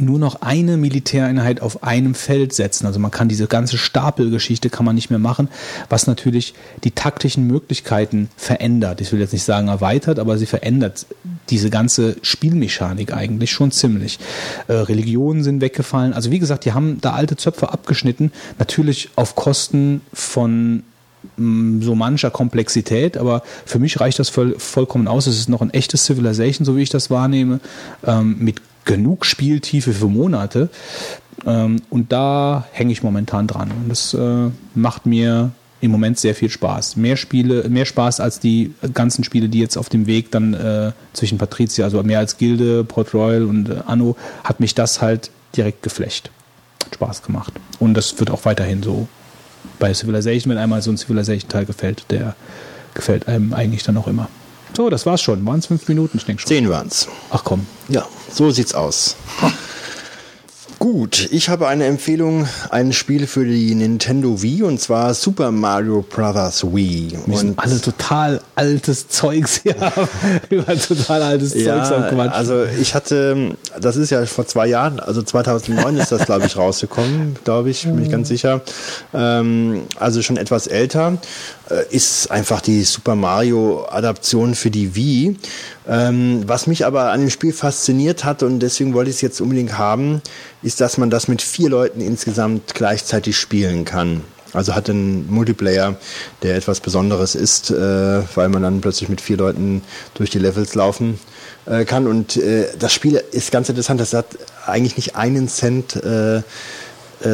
nur 0.00 0.18
noch 0.18 0.42
eine 0.42 0.76
Militäreinheit 0.76 1.60
auf 1.60 1.82
einem 1.82 2.14
Feld 2.14 2.52
setzen. 2.52 2.86
Also 2.86 2.98
man 2.98 3.10
kann 3.10 3.28
diese 3.28 3.46
ganze 3.46 3.78
Stapelgeschichte 3.78 4.70
kann 4.70 4.84
man 4.84 4.94
nicht 4.94 5.10
mehr 5.10 5.18
machen, 5.18 5.48
was 5.88 6.06
natürlich 6.06 6.54
die 6.84 6.90
taktischen 6.90 7.46
Möglichkeiten 7.46 8.28
verändert. 8.36 9.00
Ich 9.00 9.12
will 9.12 9.20
jetzt 9.20 9.32
nicht 9.32 9.44
sagen 9.44 9.68
erweitert, 9.68 10.18
aber 10.18 10.38
sie 10.38 10.46
verändert 10.46 11.06
diese 11.50 11.70
ganze 11.70 12.16
Spielmechanik 12.22 13.12
eigentlich 13.12 13.50
schon 13.50 13.70
ziemlich. 13.70 14.18
Äh, 14.66 14.74
Religionen 14.74 15.42
sind 15.42 15.60
weggefallen. 15.60 16.12
Also 16.12 16.30
wie 16.30 16.38
gesagt, 16.38 16.64
die 16.64 16.72
haben 16.72 17.00
da 17.00 17.12
alte 17.12 17.36
Zöpfe 17.36 17.72
abgeschnitten, 17.72 18.32
natürlich 18.58 19.10
auf 19.16 19.34
Kosten 19.34 20.02
von 20.12 20.82
mh, 21.36 21.84
so 21.84 21.94
mancher 21.94 22.30
Komplexität, 22.30 23.16
aber 23.16 23.42
für 23.64 23.78
mich 23.78 24.00
reicht 24.00 24.18
das 24.18 24.28
voll, 24.28 24.54
vollkommen 24.58 25.08
aus. 25.08 25.26
Es 25.26 25.38
ist 25.38 25.48
noch 25.48 25.62
ein 25.62 25.70
echtes 25.70 26.04
Civilization, 26.04 26.64
so 26.64 26.76
wie 26.76 26.82
ich 26.82 26.90
das 26.90 27.10
wahrnehme, 27.10 27.60
ähm, 28.06 28.36
mit 28.38 28.60
genug 28.84 29.26
Spieltiefe 29.26 29.92
für 29.92 30.06
Monate. 30.06 30.70
Ähm, 31.46 31.76
und 31.90 32.12
da 32.12 32.66
hänge 32.72 32.92
ich 32.92 33.02
momentan 33.02 33.46
dran. 33.46 33.70
Und 33.70 33.88
das 33.88 34.14
äh, 34.14 34.50
macht 34.74 35.06
mir 35.06 35.52
im 35.80 35.90
Moment 35.90 36.18
sehr 36.18 36.34
viel 36.34 36.50
Spaß. 36.50 36.96
Mehr 36.96 37.16
Spiele, 37.16 37.68
mehr 37.68 37.84
Spaß 37.84 38.20
als 38.20 38.40
die 38.40 38.74
ganzen 38.94 39.22
Spiele, 39.22 39.48
die 39.48 39.60
jetzt 39.60 39.76
auf 39.76 39.88
dem 39.88 40.06
Weg 40.06 40.30
dann 40.32 40.54
äh, 40.54 40.92
zwischen 41.12 41.38
Patricia, 41.38 41.84
also 41.84 42.02
mehr 42.02 42.18
als 42.18 42.36
Gilde, 42.36 42.84
Port 42.84 43.14
Royal 43.14 43.44
und 43.44 43.68
äh, 43.68 43.76
Anno, 43.86 44.16
hat 44.42 44.60
mich 44.60 44.74
das 44.74 45.00
halt 45.00 45.30
direkt 45.56 45.82
geflecht. 45.82 46.30
Hat 46.84 46.94
Spaß 46.94 47.22
gemacht. 47.22 47.52
Und 47.78 47.94
das 47.94 48.18
wird 48.18 48.30
auch 48.30 48.44
weiterhin 48.44 48.82
so 48.82 49.06
bei 49.78 49.94
Civilization, 49.94 50.50
wenn 50.50 50.58
einmal 50.58 50.82
so 50.82 50.90
ein 50.90 50.96
Civilization-Teil 50.96 51.66
gefällt, 51.66 52.06
der 52.10 52.34
gefällt 52.94 53.28
einem 53.28 53.52
eigentlich 53.52 53.84
dann 53.84 53.96
auch 53.96 54.08
immer. 54.08 54.28
So, 54.76 54.90
das 54.90 55.06
war's 55.06 55.20
schon. 55.20 55.44
Waren 55.46 55.58
es 55.58 55.66
fünf 55.66 55.88
Minuten, 55.88 56.18
ich 56.18 56.24
denke 56.24 56.42
schon. 56.42 56.48
Sehen 56.48 56.68
wir 56.68 56.80
uns. 56.80 57.08
Ach 57.30 57.42
komm. 57.44 57.66
Ja, 57.88 58.06
so 58.32 58.50
sieht's 58.50 58.74
aus. 58.74 59.16
Gut, 60.78 61.28
ich 61.32 61.48
habe 61.48 61.66
eine 61.66 61.86
Empfehlung, 61.86 62.46
ein 62.70 62.92
Spiel 62.92 63.26
für 63.26 63.44
die 63.44 63.74
Nintendo 63.74 64.42
Wii 64.42 64.62
und 64.62 64.80
zwar 64.80 65.12
Super 65.12 65.50
Mario 65.50 66.02
Bros. 66.08 66.64
Wii. 66.72 67.18
Wir 67.26 67.36
sind 67.36 67.50
Und 67.50 67.58
alle 67.58 67.80
total 67.80 68.40
altes 68.54 69.08
Zeugs 69.08 69.60
hier. 69.64 69.74
Über 70.50 70.78
total 70.78 71.22
altes 71.22 71.52
Zeugs 71.52 71.90
am 71.90 72.08
Quatsch. 72.08 72.32
also 72.32 72.64
ich 72.80 72.94
hatte, 72.94 73.56
das 73.80 73.96
ist 73.96 74.10
ja 74.10 74.24
vor 74.26 74.46
zwei 74.46 74.68
Jahren, 74.68 75.00
also 75.00 75.20
2009 75.20 75.96
ist 75.96 76.12
das, 76.12 76.26
glaube 76.26 76.46
ich, 76.46 76.56
rausgekommen, 76.56 77.36
glaube 77.42 77.70
ich, 77.70 77.82
bin 77.82 78.04
ich 78.04 78.10
ganz 78.10 78.28
sicher. 78.28 78.60
Ähm, 79.12 79.82
also 79.98 80.22
schon 80.22 80.36
etwas 80.36 80.68
älter, 80.68 81.18
äh, 81.70 81.84
ist 81.90 82.30
einfach 82.30 82.60
die 82.60 82.84
Super 82.84 83.16
Mario 83.16 83.84
Adaption 83.90 84.54
für 84.54 84.70
die 84.70 84.94
Wii. 84.94 85.36
Ähm, 85.88 86.42
was 86.46 86.66
mich 86.66 86.84
aber 86.84 87.10
an 87.10 87.20
dem 87.20 87.30
Spiel 87.30 87.52
fasziniert 87.52 88.24
hat 88.24 88.42
und 88.42 88.60
deswegen 88.60 88.92
wollte 88.92 89.08
ich 89.10 89.16
es 89.16 89.22
jetzt 89.22 89.40
unbedingt 89.40 89.78
haben, 89.78 90.20
ist, 90.62 90.80
dass 90.80 90.98
man 90.98 91.08
das 91.08 91.28
mit 91.28 91.40
vier 91.40 91.70
Leuten 91.70 92.02
insgesamt 92.02 92.74
gleichzeitig 92.74 93.36
spielen 93.38 93.86
kann. 93.86 94.22
Also 94.52 94.74
hat 94.74 94.88
einen 94.88 95.30
Multiplayer, 95.30 95.96
der 96.42 96.56
etwas 96.56 96.80
Besonderes 96.80 97.34
ist, 97.34 97.70
äh, 97.70 98.22
weil 98.34 98.48
man 98.48 98.62
dann 98.62 98.80
plötzlich 98.80 99.08
mit 99.08 99.20
vier 99.20 99.36
Leuten 99.36 99.82
durch 100.14 100.30
die 100.30 100.38
Levels 100.38 100.74
laufen 100.74 101.18
äh, 101.66 101.84
kann. 101.84 102.06
Und 102.06 102.36
äh, 102.36 102.68
das 102.78 102.92
Spiel 102.92 103.22
ist 103.32 103.52
ganz 103.52 103.68
interessant. 103.68 104.00
Das 104.00 104.14
hat 104.14 104.26
eigentlich 104.66 104.96
nicht 104.96 105.16
einen 105.16 105.48
Cent 105.48 105.96
äh, 105.96 106.38
äh, 106.38 106.42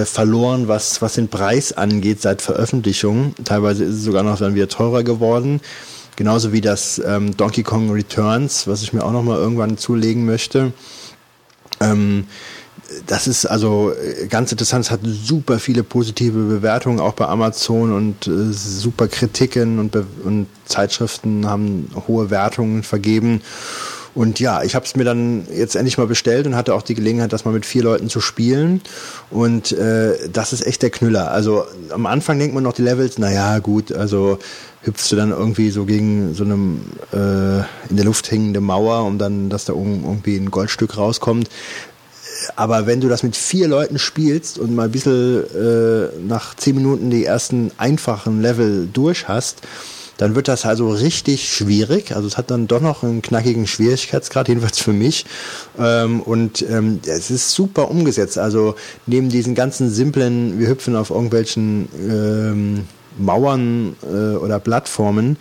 verloren, 0.04 0.66
was, 0.66 1.02
was 1.02 1.14
den 1.14 1.28
Preis 1.28 1.72
angeht 1.72 2.20
seit 2.20 2.42
Veröffentlichung. 2.42 3.34
Teilweise 3.44 3.84
ist 3.84 3.96
es 3.96 4.02
sogar 4.02 4.22
noch 4.22 4.38
dann 4.38 4.54
wieder 4.54 4.68
teurer 4.68 5.04
geworden. 5.04 5.60
Genauso 6.16 6.52
wie 6.52 6.60
das 6.60 7.02
ähm, 7.04 7.36
Donkey 7.36 7.62
Kong 7.62 7.90
Returns, 7.90 8.66
was 8.66 8.82
ich 8.82 8.92
mir 8.92 9.04
auch 9.04 9.12
noch 9.12 9.22
mal 9.22 9.38
irgendwann 9.38 9.76
zulegen 9.76 10.24
möchte. 10.26 10.72
Ähm, 11.80 12.26
das 13.06 13.26
ist 13.26 13.46
also 13.46 13.92
äh, 13.92 14.26
ganz 14.26 14.52
interessant. 14.52 14.84
Es 14.84 14.90
hat 14.90 15.00
super 15.04 15.58
viele 15.58 15.82
positive 15.82 16.38
Bewertungen, 16.38 17.00
auch 17.00 17.14
bei 17.14 17.26
Amazon 17.26 17.92
und 17.92 18.26
äh, 18.26 18.52
super 18.52 19.08
Kritiken 19.08 19.78
und, 19.78 19.96
und 20.24 20.46
Zeitschriften 20.66 21.46
haben 21.46 21.90
hohe 22.06 22.30
Wertungen 22.30 22.82
vergeben. 22.82 23.42
Und 24.14 24.38
ja, 24.38 24.62
ich 24.62 24.76
habe 24.76 24.86
es 24.86 24.94
mir 24.94 25.02
dann 25.02 25.48
jetzt 25.52 25.74
endlich 25.74 25.98
mal 25.98 26.06
bestellt 26.06 26.46
und 26.46 26.54
hatte 26.54 26.74
auch 26.74 26.82
die 26.82 26.94
Gelegenheit, 26.94 27.32
das 27.32 27.44
mal 27.44 27.50
mit 27.50 27.66
vier 27.66 27.82
Leuten 27.82 28.08
zu 28.08 28.20
spielen. 28.20 28.80
Und 29.30 29.72
äh, 29.72 30.28
das 30.32 30.52
ist 30.52 30.64
echt 30.64 30.82
der 30.82 30.90
Knüller. 30.90 31.32
Also 31.32 31.64
am 31.90 32.06
Anfang 32.06 32.38
denkt 32.38 32.54
man 32.54 32.62
noch 32.62 32.74
die 32.74 32.82
Levels, 32.82 33.18
naja, 33.18 33.58
gut, 33.58 33.90
also 33.90 34.38
hüpfst 34.84 35.10
du 35.10 35.16
dann 35.16 35.30
irgendwie 35.30 35.70
so 35.70 35.84
gegen 35.84 36.34
so 36.34 36.44
einem 36.44 36.80
äh, 37.12 37.58
in 37.90 37.96
der 37.96 38.04
Luft 38.04 38.30
hängende 38.30 38.60
Mauer, 38.60 39.04
um 39.04 39.18
dann, 39.18 39.50
dass 39.50 39.64
da 39.64 39.72
irgendwie 39.72 40.36
ein 40.36 40.50
Goldstück 40.50 40.96
rauskommt. 40.96 41.48
Aber 42.56 42.86
wenn 42.86 43.00
du 43.00 43.08
das 43.08 43.22
mit 43.22 43.36
vier 43.36 43.68
Leuten 43.68 43.98
spielst 43.98 44.58
und 44.58 44.74
mal 44.74 44.84
ein 44.84 44.92
bisschen 44.92 45.44
äh, 45.54 46.08
nach 46.26 46.54
zehn 46.54 46.74
Minuten 46.74 47.10
die 47.10 47.24
ersten 47.24 47.70
einfachen 47.78 48.42
Level 48.42 48.88
durch 48.92 49.28
hast, 49.28 49.62
dann 50.16 50.34
wird 50.34 50.48
das 50.48 50.64
also 50.64 50.90
richtig 50.90 51.52
schwierig. 51.52 52.14
Also 52.14 52.28
es 52.28 52.36
hat 52.36 52.50
dann 52.50 52.66
doch 52.66 52.80
noch 52.80 53.02
einen 53.02 53.22
knackigen 53.22 53.66
Schwierigkeitsgrad, 53.66 54.48
jedenfalls 54.48 54.78
für 54.78 54.92
mich. 54.92 55.26
Ähm, 55.78 56.20
und 56.20 56.62
ähm, 56.68 57.00
es 57.06 57.30
ist 57.30 57.50
super 57.50 57.90
umgesetzt. 57.90 58.38
Also 58.38 58.76
neben 59.06 59.28
diesen 59.28 59.54
ganzen 59.54 59.90
simplen, 59.90 60.58
wir 60.58 60.68
hüpfen 60.68 60.96
auf 60.96 61.10
irgendwelchen 61.10 61.88
ähm, 62.08 62.84
Mauern 63.18 63.96
äh, 64.02 64.36
oder 64.36 64.58
Plattformen 64.58 65.36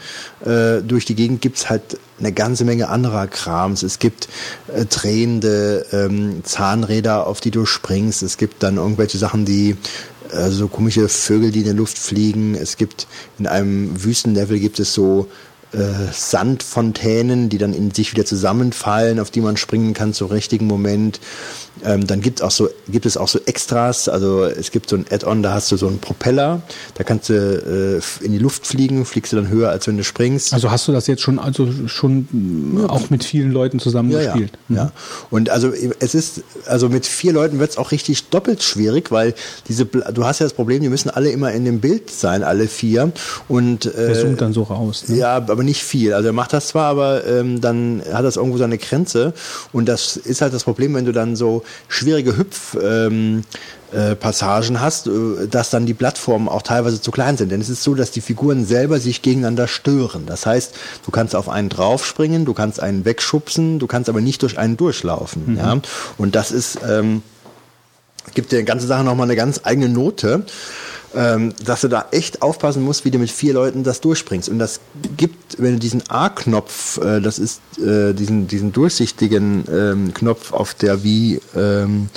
äh, 0.45 0.81
durch 0.81 1.05
die 1.05 1.15
Gegend 1.15 1.41
gibt's 1.41 1.69
halt 1.69 1.97
eine 2.19 2.31
ganze 2.31 2.65
Menge 2.65 2.89
anderer 2.89 3.27
Krams. 3.27 3.83
Es 3.83 3.99
gibt 3.99 4.27
äh, 4.73 4.85
drehende 4.85 5.85
ähm, 5.91 6.43
Zahnräder, 6.43 7.27
auf 7.27 7.41
die 7.41 7.51
du 7.51 7.65
springst. 7.65 8.23
Es 8.23 8.37
gibt 8.37 8.63
dann 8.63 8.77
irgendwelche 8.77 9.17
Sachen, 9.17 9.45
die 9.45 9.75
äh, 10.31 10.49
so 10.49 10.67
komische 10.67 11.09
Vögel, 11.09 11.51
die 11.51 11.59
in 11.59 11.65
der 11.65 11.73
Luft 11.73 11.97
fliegen. 11.97 12.55
Es 12.55 12.77
gibt 12.77 13.07
in 13.39 13.47
einem 13.47 14.03
Wüstenlevel 14.03 14.59
gibt 14.59 14.79
es 14.79 14.93
so 14.93 15.27
äh, 15.73 16.11
Sandfontänen, 16.11 17.49
die 17.49 17.57
dann 17.57 17.73
in 17.73 17.91
sich 17.91 18.11
wieder 18.11 18.25
zusammenfallen, 18.25 19.19
auf 19.19 19.31
die 19.31 19.41
man 19.41 19.57
springen 19.57 19.93
kann 19.93 20.13
zum 20.13 20.29
richtigen 20.29 20.67
Moment. 20.67 21.19
Ähm, 21.83 22.05
dann 22.07 22.21
gibt, 22.21 22.41
auch 22.41 22.51
so, 22.51 22.69
gibt 22.87 23.05
es 23.05 23.17
auch 23.17 23.27
so 23.27 23.39
Extras, 23.45 24.07
also 24.07 24.45
es 24.45 24.71
gibt 24.71 24.89
so 24.89 24.95
ein 24.95 25.05
Add-on, 25.09 25.41
da 25.41 25.53
hast 25.53 25.71
du 25.71 25.77
so 25.77 25.87
einen 25.87 25.99
Propeller, 25.99 26.61
da 26.95 27.03
kannst 27.03 27.29
du 27.29 27.33
äh, 27.33 28.23
in 28.25 28.31
die 28.31 28.37
Luft 28.37 28.67
fliegen, 28.67 29.05
fliegst 29.05 29.33
du 29.33 29.37
dann 29.37 29.49
höher, 29.49 29.69
als 29.69 29.87
wenn 29.87 29.97
du 29.97 30.03
springst. 30.03 30.53
Also 30.53 30.71
hast 30.71 30.87
du 30.87 30.91
das 30.91 31.07
jetzt 31.07 31.21
schon, 31.21 31.39
also 31.39 31.67
schon 31.87 32.77
ja. 32.77 32.89
auch 32.89 33.09
mit 33.09 33.23
vielen 33.23 33.51
Leuten 33.51 33.79
zusammen 33.79 34.11
ja, 34.11 34.23
gespielt? 34.23 34.51
Ja. 34.53 34.57
Mhm. 34.69 34.75
ja. 34.75 34.91
Und 35.31 35.49
also 35.49 35.71
es 35.99 36.15
ist, 36.15 36.43
also 36.67 36.89
mit 36.89 37.05
vier 37.05 37.33
Leuten 37.33 37.59
wird 37.59 37.71
es 37.71 37.77
auch 37.77 37.91
richtig 37.91 38.29
doppelt 38.29 38.61
schwierig, 38.61 39.11
weil 39.11 39.33
diese, 39.67 39.85
du 39.85 40.25
hast 40.25 40.39
ja 40.39 40.45
das 40.45 40.53
Problem, 40.53 40.81
die 40.81 40.89
müssen 40.89 41.09
alle 41.09 41.31
immer 41.31 41.51
in 41.51 41.65
dem 41.65 41.79
Bild 41.79 42.09
sein, 42.11 42.43
alle 42.43 42.67
vier. 42.67 43.11
Und 43.47 43.87
äh, 43.87 44.07
der 44.07 44.21
zoomt 44.21 44.41
dann 44.41 44.53
so 44.53 44.63
raus. 44.63 45.05
Ne? 45.07 45.17
Ja, 45.17 45.35
aber 45.35 45.63
nicht 45.63 45.83
viel. 45.83 46.13
Also 46.13 46.29
er 46.29 46.33
macht 46.33 46.53
das 46.53 46.67
zwar, 46.67 46.85
aber 46.85 47.25
ähm, 47.25 47.61
dann 47.61 48.03
hat 48.13 48.23
das 48.23 48.37
irgendwo 48.37 48.57
seine 48.57 48.77
Grenze. 48.77 49.33
Und 49.71 49.87
das 49.87 50.17
ist 50.17 50.41
halt 50.41 50.53
das 50.53 50.63
Problem, 50.63 50.93
wenn 50.93 51.05
du 51.05 51.11
dann 51.11 51.35
so 51.35 51.62
schwierige 51.87 52.37
Hüpfpassagen 52.37 53.43
ähm, 54.69 54.75
äh, 54.75 54.79
hast, 54.79 55.07
äh, 55.07 55.47
dass 55.49 55.69
dann 55.69 55.85
die 55.85 55.93
Plattformen 55.93 56.47
auch 56.47 56.61
teilweise 56.61 57.01
zu 57.01 57.11
klein 57.11 57.37
sind. 57.37 57.51
Denn 57.51 57.61
es 57.61 57.69
ist 57.69 57.83
so, 57.83 57.95
dass 57.95 58.11
die 58.11 58.21
Figuren 58.21 58.65
selber 58.65 58.99
sich 58.99 59.21
gegeneinander 59.21 59.67
stören. 59.67 60.25
Das 60.25 60.45
heißt, 60.45 60.75
du 61.05 61.11
kannst 61.11 61.35
auf 61.35 61.49
einen 61.49 61.69
draufspringen, 61.69 62.45
du 62.45 62.53
kannst 62.53 62.79
einen 62.79 63.05
wegschubsen, 63.05 63.79
du 63.79 63.87
kannst 63.87 64.09
aber 64.09 64.21
nicht 64.21 64.41
durch 64.41 64.57
einen 64.57 64.77
durchlaufen. 64.77 65.53
Mhm. 65.53 65.57
Ja? 65.57 65.79
Und 66.17 66.35
das 66.35 66.51
ist, 66.51 66.79
ähm, 66.87 67.21
gibt 68.33 68.51
der 68.51 68.63
ganze 68.63 68.87
Sache 68.87 69.03
nochmal 69.03 69.27
eine 69.27 69.35
ganz 69.35 69.61
eigene 69.63 69.89
Note 69.89 70.45
ähm, 71.15 71.53
dass 71.65 71.81
du 71.81 71.87
da 71.87 72.07
echt 72.11 72.41
aufpassen 72.41 72.83
musst, 72.83 73.05
wie 73.05 73.11
du 73.11 73.19
mit 73.19 73.31
vier 73.31 73.53
Leuten 73.53 73.83
das 73.83 74.01
durchspringst. 74.01 74.49
Und 74.49 74.59
das 74.59 74.79
gibt, 75.17 75.61
wenn 75.61 75.73
du 75.73 75.79
diesen 75.79 76.03
A-Knopf, 76.09 76.97
äh, 76.97 77.21
das 77.21 77.39
ist 77.39 77.61
äh, 77.79 78.13
diesen, 78.13 78.47
diesen 78.47 78.71
durchsichtigen 78.71 79.65
ähm, 79.71 80.13
Knopf 80.13 80.53
auf 80.53 80.73
der 80.73 81.03
Wii 81.03 81.39
ähm, 81.55 82.09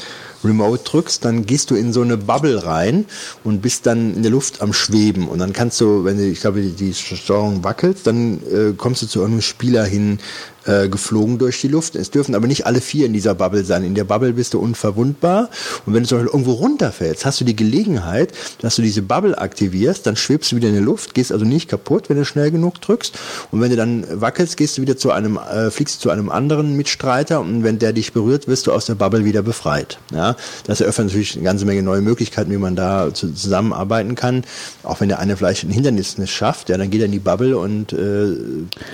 Remote 0.45 0.85
drückst, 0.85 1.25
dann 1.25 1.47
gehst 1.47 1.71
du 1.71 1.75
in 1.75 1.93
so 1.93 2.03
eine 2.03 2.17
Bubble 2.17 2.65
rein 2.65 3.07
und 3.45 3.63
bist 3.63 3.87
dann 3.87 4.15
in 4.15 4.23
der 4.23 4.31
Luft 4.31 4.63
am 4.63 4.73
Schweben. 4.73 5.29
Und 5.29 5.39
dann 5.39 5.53
kannst 5.53 5.81
du, 5.81 6.05
wenn 6.05 6.19
du, 6.19 6.25
ich 6.25 6.41
glaube, 6.41 6.63
die, 6.63 6.73
die 6.73 6.95
Steuerung 6.95 7.65
wackelt, 7.65 7.99
dann 8.07 8.41
äh, 8.53 8.73
kommst 8.77 9.03
du 9.03 9.07
zu 9.07 9.21
irgendeinem 9.21 9.43
Spieler 9.43 9.85
hin, 9.85 10.19
äh, 10.67 10.89
geflogen 10.89 11.39
durch 11.39 11.61
die 11.61 11.69
Luft. 11.69 11.97
Es 11.97 12.11
dürfen 12.11 12.35
aber 12.35 12.47
nicht 12.47 12.67
alle 12.67 12.81
vier 12.81 13.07
in 13.07 13.13
dieser 13.13 13.35
Bubble 13.35 13.65
sein. 13.65 13.85
In 13.85 13.95
der 13.95 14.05
Bubble 14.05 14.33
bist 14.33 14.55
du 14.55 14.59
unverwundbar. 14.59 15.49
Und 15.85 15.95
wenn 15.95 16.03
du 16.03 16.09
zum 16.09 16.19
Beispiel 16.19 16.33
irgendwo 16.33 16.53
runterfällst, 16.53 17.25
hast 17.25 17.41
du 17.41 17.45
die 17.45 17.57
Gelegenheit, 17.57 18.33
dass 18.61 18.77
du 18.77 18.83
diese 18.83 19.03
Bubble 19.03 19.39
aktivierst, 19.39 20.07
dann 20.07 20.17
schwebst 20.17 20.53
du 20.53 20.57
wieder 20.57 20.69
in 20.69 20.75
der 20.75 20.83
Luft, 20.83 21.15
gehst 21.15 21.33
also 21.33 21.45
nicht 21.45 21.69
kaputt, 21.69 22.09
wenn 22.09 22.17
du 22.17 22.25
schnell 22.25 22.51
genug 22.51 22.81
drückst. 22.81 23.19
Und 23.51 23.61
wenn 23.61 23.71
du 23.71 23.77
dann 23.77 24.05
wackelst, 24.21 24.57
gehst 24.57 24.79
du 24.79 24.83
wieder 24.83 24.97
zu 24.97 25.11
einem, 25.11 25.39
äh, 25.39 25.71
fliegst 25.71 26.01
zu 26.01 26.11
einem 26.11 26.31
anderen 26.31 26.77
Mitstreiter 26.77 27.41
und 27.41 27.63
wenn 27.63 27.79
der 27.79 27.93
dich 27.93 28.13
berührt, 28.13 28.49
wirst 28.49 28.67
du 28.67 28.73
aus 28.73 28.87
der 28.87 28.95
Bubble 28.95 29.25
wieder 29.25 29.43
befreit. 29.43 29.99
Ja, 30.13 30.37
das 30.67 30.81
eröffnet 30.81 31.09
natürlich 31.09 31.37
eine 31.37 31.45
ganze 31.45 31.65
Menge 31.65 31.83
neue 31.83 32.01
Möglichkeiten, 32.01 32.51
wie 32.51 32.57
man 32.57 32.77
da 32.77 33.13
zusammenarbeiten 33.15 34.15
kann. 34.15 34.45
Auch 34.83 35.01
wenn 35.01 35.09
der 35.09 35.19
eine 35.19 35.37
vielleicht 35.37 35.65
ein 35.65 35.71
Hindernis 35.71 36.19
nicht 36.19 36.33
schafft, 36.33 36.69
ja, 36.69 36.77
dann 36.77 36.91
geht 36.91 37.01
er 37.01 37.07
in 37.07 37.13
die 37.13 37.19
Bubble 37.19 37.57
und 37.57 37.93
äh, 37.93 38.37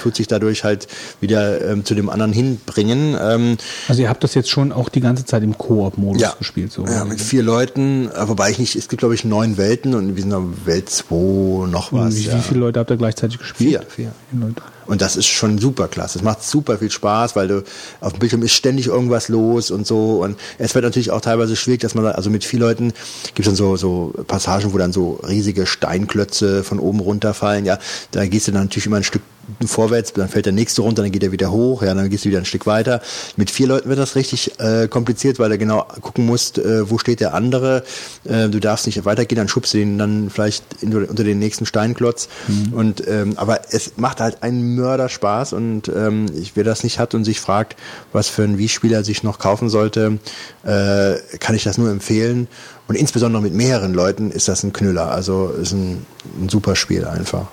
tut 0.02 0.17
sich 0.17 0.26
dadurch 0.26 0.65
halt 0.65 0.86
wieder 1.20 1.62
ähm, 1.67 1.85
zu 1.85 1.95
dem 1.95 2.11
anderen 2.11 2.33
hinbringen. 2.33 3.17
Ähm, 3.21 3.57
also 3.89 4.03
ihr 4.03 4.09
habt 4.09 4.25
das 4.25 4.35
jetzt 4.35 4.51
schon 4.51 4.73
auch 4.73 4.89
die 4.89 5.01
ganze 5.01 5.25
Zeit 5.25 5.43
im 5.43 5.57
Koop-Modus 5.57 6.21
ja, 6.21 6.35
gespielt, 6.39 6.73
so? 6.73 6.85
Ja, 6.87 7.05
mit 7.05 7.21
vier 7.21 7.43
Leuten, 7.43 8.11
äh, 8.11 8.29
wobei 8.29 8.51
ich 8.51 8.59
nicht, 8.59 8.77
es 8.77 8.89
gibt 8.89 9.01
glaube 9.01 9.15
ich 9.15 9.25
neun 9.25 9.57
Welten 9.57 9.95
und 9.95 10.17
wir 10.17 10.23
sind 10.23 10.33
auf 10.33 10.45
Welt 10.65 10.91
2 10.91 11.67
noch 11.69 11.93
was. 11.93 12.17
Wie, 12.17 12.23
ja. 12.23 12.37
wie 12.37 12.43
viele 12.43 12.61
Leute 12.61 12.81
habt 12.81 12.91
ihr 12.91 12.97
gleichzeitig 12.97 13.39
gespielt? 13.39 13.87
Vier, 13.95 14.13
vier. 14.33 14.53
Und 14.87 15.01
das 15.01 15.17
ist 15.17 15.27
schon 15.27 15.59
super 15.59 15.89
klasse. 15.89 16.19
Es 16.19 16.25
macht 16.25 16.43
super 16.43 16.79
viel 16.79 16.91
Spaß, 16.91 17.37
weil 17.37 17.49
du 17.49 17.65
auf 18.01 18.13
dem 18.13 18.19
Bildschirm 18.19 18.43
ist 18.43 18.53
ständig 18.53 18.89
irgendwas 18.89 19.29
los 19.29 19.71
und 19.71 19.87
so. 19.87 20.23
Und 20.23 20.37
es 20.59 20.75
wird 20.75 20.85
natürlich 20.85 21.11
auch 21.11 21.21
teilweise 21.21 21.57
schwierig, 21.57 21.81
dass 21.81 21.95
man, 21.95 22.05
also 22.07 22.31
mit 22.31 22.45
vier 22.45 22.61
Leuten 22.61 22.93
gibt 23.35 23.41
es 23.41 23.47
dann 23.47 23.55
so, 23.55 23.77
so 23.77 24.13
Passagen, 24.27 24.73
wo 24.73 24.79
dann 24.79 24.93
so 24.93 25.21
riesige 25.27 25.67
Steinklötze 25.67 26.65
von 26.65 26.79
oben 26.79 27.01
runterfallen. 27.01 27.65
Ja, 27.65 27.79
da 28.11 28.27
gehst 28.27 28.49
du 28.49 28.53
dann 28.53 28.65
natürlich 28.65 28.87
immer 28.87 28.97
ein 28.97 29.05
Stück 29.05 29.23
vorwärts, 29.67 30.12
dann 30.12 30.29
fällt 30.29 30.47
der 30.47 30.53
nächste 30.53 30.83
runter, 30.83 31.03
dann 31.03 31.12
geht 31.12 31.23
er 31.23 31.33
wieder 31.33 31.51
hoch, 31.51 31.83
ja, 31.83 31.95
dann 31.95 32.09
gehst 32.11 32.25
du 32.25 32.29
wieder 32.29 32.39
ein 32.39 32.45
Stück 32.45 32.67
weiter. 32.67 33.01
Mit 33.37 33.51
vier 33.51 33.67
Leuten 33.67 33.89
wird 33.89 33.99
das 33.99 34.17
richtig 34.17 34.59
äh, 34.61 34.89
kompliziert, 34.89 35.39
weil 35.39 35.51
du 35.51 35.59
genau 35.59 35.85
gucken 36.01 36.27
musst, 36.27 36.59
äh, 36.59 36.89
wo 36.89 36.99
steht 36.99 37.21
der 37.21 37.35
andere. 37.35 37.85
Äh, 38.25 38.49
du 38.49 38.61
darfst 38.61 38.87
nicht 38.87 39.05
weitergehen, 39.05 39.37
dann 39.37 39.49
schubst 39.49 39.75
du 39.75 39.79
ihn 39.79 39.99
dann 39.99 40.31
vielleicht 40.31 40.65
in, 40.83 40.95
unter 40.95 41.25
den 41.25 41.39
nächsten 41.39 41.67
Steinklotz. 41.67 42.29
Mhm. 42.49 42.73
Und 42.73 43.09
ähm, 43.09 43.35
aber 43.37 43.61
es 43.71 43.93
macht 43.97 44.21
halt 44.21 44.43
einen 44.43 44.75
Mörderspaß 44.75 45.53
und 45.53 45.89
ähm, 45.89 46.27
ich, 46.35 46.53
wer 46.55 46.65
das 46.65 46.85
nicht 46.85 46.99
hat 46.99 47.15
und 47.15 47.25
sich 47.25 47.41
fragt, 47.41 47.77
was 48.12 48.29
für 48.29 48.43
ein 48.43 48.59
Wii-Spieler 48.59 49.05
sich 49.05 49.23
noch 49.23 49.39
kaufen 49.39 49.69
sollte, 49.69 50.19
äh, 50.65 51.15
kann 51.39 51.55
ich 51.55 51.65
das 51.65 51.79
nur 51.79 51.91
empfehlen. 51.91 52.49
Und 52.89 52.97
insbesondere 52.97 53.43
mit 53.43 53.55
mehreren 53.55 53.95
Leuten 53.95 54.31
ist 54.31 54.49
das 54.49 54.62
ein 54.65 54.73
Knüller. 54.73 55.11
Also 55.11 55.49
ist 55.49 55.73
ein, 55.73 56.05
ein 56.41 56.49
super 56.49 56.77
Spiel 56.77 57.05
einfach. 57.05 57.47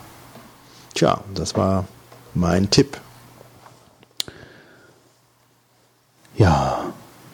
Tja, 0.94 1.22
das 1.34 1.56
war 1.56 1.86
mein 2.34 2.70
Tipp. 2.70 3.00
Ja, 6.38 6.86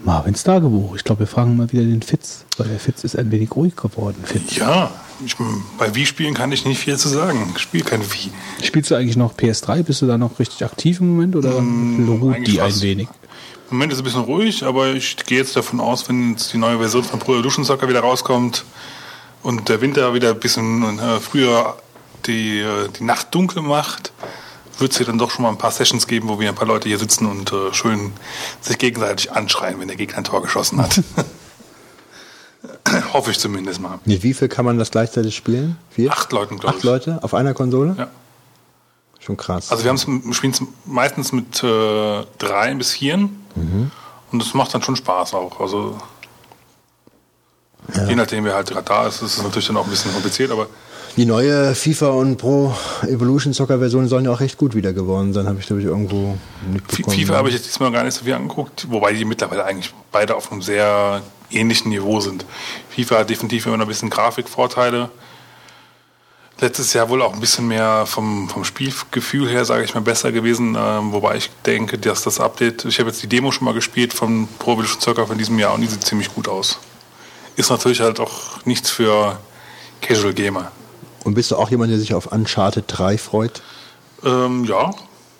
Marvins 0.03 0.43
Tagebuch. 0.43 0.95
Ich 0.95 1.03
glaube, 1.03 1.21
wir 1.21 1.27
fragen 1.27 1.57
mal 1.57 1.71
wieder 1.71 1.83
den 1.83 2.01
Fitz, 2.01 2.45
weil 2.57 2.67
der 2.67 2.79
Fitz 2.79 3.03
ist 3.03 3.17
ein 3.17 3.31
wenig 3.31 3.55
ruhig 3.55 3.75
geworden. 3.75 4.23
Fitz. 4.23 4.55
Ja, 4.55 4.91
ich, 5.23 5.35
bei 5.77 5.93
Wii-Spielen 5.93 6.33
kann 6.33 6.51
ich 6.51 6.65
nicht 6.65 6.79
viel 6.79 6.97
zu 6.97 7.09
sagen. 7.09 7.53
Ich 7.55 7.61
spiele 7.61 7.83
kein 7.83 8.01
Wii. 8.01 8.31
Spielst 8.63 8.91
du 8.91 8.95
eigentlich 8.95 9.15
noch 9.15 9.35
PS3? 9.35 9.83
Bist 9.83 10.01
du 10.01 10.07
da 10.07 10.17
noch 10.17 10.39
richtig 10.39 10.63
aktiv 10.65 10.99
im 10.99 11.09
Moment 11.09 11.35
oder 11.35 11.61
mm, 11.61 12.19
ruht 12.21 12.47
die 12.47 12.61
ein 12.61 12.81
wenig? 12.81 13.07
Im 13.71 13.77
Moment 13.77 13.93
ist 13.93 13.97
es 13.99 14.01
ein 14.01 14.05
bisschen 14.05 14.23
ruhig, 14.23 14.63
aber 14.63 14.93
ich 14.93 15.15
gehe 15.17 15.39
jetzt 15.39 15.55
davon 15.55 15.79
aus, 15.79 16.07
wenn 16.07 16.31
jetzt 16.31 16.53
die 16.53 16.57
neue 16.57 16.77
Version 16.77 17.03
von 17.03 17.19
Pro 17.19 17.33
Evolution 17.33 17.65
Soccer 17.65 17.87
wieder 17.89 18.01
rauskommt 18.01 18.63
und 19.41 19.69
der 19.69 19.81
Winter 19.81 20.13
wieder 20.13 20.31
ein 20.31 20.39
bisschen 20.39 20.99
äh, 20.99 21.19
früher 21.19 21.75
die, 22.27 22.59
äh, 22.59 22.89
die 22.89 23.03
Nacht 23.03 23.33
dunkel 23.33 23.61
macht, 23.61 24.11
wird 24.79 24.91
es 24.91 24.97
hier 24.97 25.05
dann 25.05 25.17
doch 25.17 25.31
schon 25.31 25.43
mal 25.43 25.49
ein 25.49 25.57
paar 25.57 25.71
Sessions 25.71 26.07
geben, 26.07 26.27
wo 26.27 26.39
wir 26.39 26.49
ein 26.49 26.55
paar 26.55 26.67
Leute 26.67 26.89
hier 26.89 26.99
sitzen 26.99 27.25
und 27.25 27.51
äh, 27.51 27.73
schön 27.73 28.13
sich 28.61 28.77
gegenseitig 28.77 29.31
anschreien, 29.31 29.79
wenn 29.79 29.87
der 29.87 29.97
Gegner 29.97 30.17
ein 30.17 30.23
Tor 30.23 30.41
geschossen 30.41 30.81
hat. 30.81 31.01
Hoffe 33.13 33.31
ich 33.31 33.39
zumindest 33.39 33.79
mal. 33.79 33.99
Mit 34.05 34.23
wie 34.23 34.33
viel 34.33 34.47
kann 34.47 34.65
man 34.65 34.77
das 34.77 34.91
gleichzeitig 34.91 35.35
spielen? 35.35 35.77
Vier? 35.89 36.11
Acht 36.11 36.31
Leuten, 36.31 36.59
glaube 36.59 36.75
ich. 36.75 36.79
Acht 36.79 36.83
Leute 36.83 37.23
auf 37.23 37.33
einer 37.33 37.53
Konsole? 37.53 37.95
Ja. 37.97 38.07
Schon 39.19 39.37
krass. 39.37 39.71
Also 39.71 39.83
wir 39.83 39.89
haben 39.89 40.33
spielen 40.33 40.53
es 40.53 40.61
meistens 40.85 41.31
mit 41.31 41.63
äh, 41.63 42.23
drei 42.37 42.73
bis 42.75 42.91
vier 42.91 43.17
mhm. 43.17 43.91
und 44.31 44.39
das 44.39 44.53
macht 44.53 44.73
dann 44.73 44.83
schon 44.83 44.95
Spaß 44.95 45.33
auch. 45.33 45.59
Also 45.59 45.97
ja. 47.95 48.05
je 48.05 48.15
nachdem, 48.15 48.43
wer 48.43 48.53
halt 48.53 48.67
gerade 48.67 48.85
da 48.85 49.07
ist, 49.07 49.23
ist 49.23 49.37
es 49.37 49.43
natürlich 49.43 49.65
dann 49.65 49.77
auch 49.77 49.85
ein 49.85 49.89
bisschen 49.89 50.13
kompliziert, 50.13 50.51
aber 50.51 50.67
die 51.17 51.25
neue 51.25 51.73
FIFA 51.75 52.09
und 52.09 52.37
Pro 52.37 52.75
Evolution 53.03 53.53
Soccer 53.53 53.79
Version 53.79 54.07
sollen 54.07 54.25
ja 54.25 54.31
auch 54.31 54.39
recht 54.39 54.57
gut 54.57 54.75
wieder 54.75 54.91
geworden 54.91 55.33
sein, 55.33 55.47
habe 55.47 55.59
ich 55.59 55.65
glaube 55.65 55.81
ich 55.81 55.87
irgendwo 55.87 56.37
mitbekommen. 56.71 57.17
FIFA 57.17 57.35
habe 57.35 57.49
ich 57.49 57.55
jetzt 57.55 57.67
diesmal 57.67 57.91
gar 57.91 58.03
nicht 58.03 58.15
so 58.15 58.25
viel 58.25 58.33
angeguckt, 58.33 58.87
wobei 58.89 59.13
die 59.13 59.23
mittlerweile 59.23 59.63
eigentlich 59.63 59.93
beide 60.11 60.35
auf 60.35 60.51
einem 60.51 60.61
sehr 60.61 61.21
ähnlichen 61.51 61.89
Niveau 61.89 62.19
sind. 62.19 62.45
FIFA 62.89 63.19
hat 63.19 63.29
definitiv 63.29 63.65
immer 63.65 63.77
noch 63.77 63.85
ein 63.85 63.89
bisschen 63.89 64.09
Grafikvorteile. 64.09 65.09
Letztes 66.59 66.93
Jahr 66.93 67.09
wohl 67.09 67.21
auch 67.21 67.33
ein 67.33 67.41
bisschen 67.41 67.67
mehr 67.67 68.05
vom, 68.05 68.47
vom 68.47 68.63
Spielgefühl 68.63 69.49
her, 69.49 69.65
sage 69.65 69.83
ich 69.83 69.93
mal, 69.93 69.99
besser 69.99 70.31
gewesen. 70.31 70.77
Ähm, 70.79 71.11
wobei 71.11 71.35
ich 71.35 71.49
denke, 71.65 71.97
dass 71.97 72.23
das 72.23 72.39
Update, 72.39 72.85
ich 72.85 72.97
habe 72.99 73.09
jetzt 73.09 73.21
die 73.21 73.27
Demo 73.27 73.51
schon 73.51 73.65
mal 73.65 73.73
gespielt 73.73 74.13
von 74.13 74.47
Pro 74.57 74.73
Evolution 74.73 75.01
Soccer 75.01 75.27
von 75.27 75.37
diesem 75.37 75.59
Jahr 75.59 75.73
und 75.73 75.81
die 75.81 75.87
sieht 75.87 76.05
ziemlich 76.05 76.33
gut 76.33 76.47
aus. 76.47 76.79
Ist 77.57 77.69
natürlich 77.69 77.99
halt 77.99 78.21
auch 78.21 78.65
nichts 78.65 78.89
für 78.89 79.37
Casual 80.01 80.33
Gamer. 80.33 80.71
Und 81.25 81.33
bist 81.33 81.49
du 81.49 81.55
auch 81.57 81.71
jemand, 81.71 81.91
der 81.91 81.97
sich 81.97 82.13
auf 82.13 82.27
Uncharted 82.31 82.85
3 82.87 83.17
freut? 83.17 83.63
Ähm, 84.23 84.63
ja. 84.63 84.91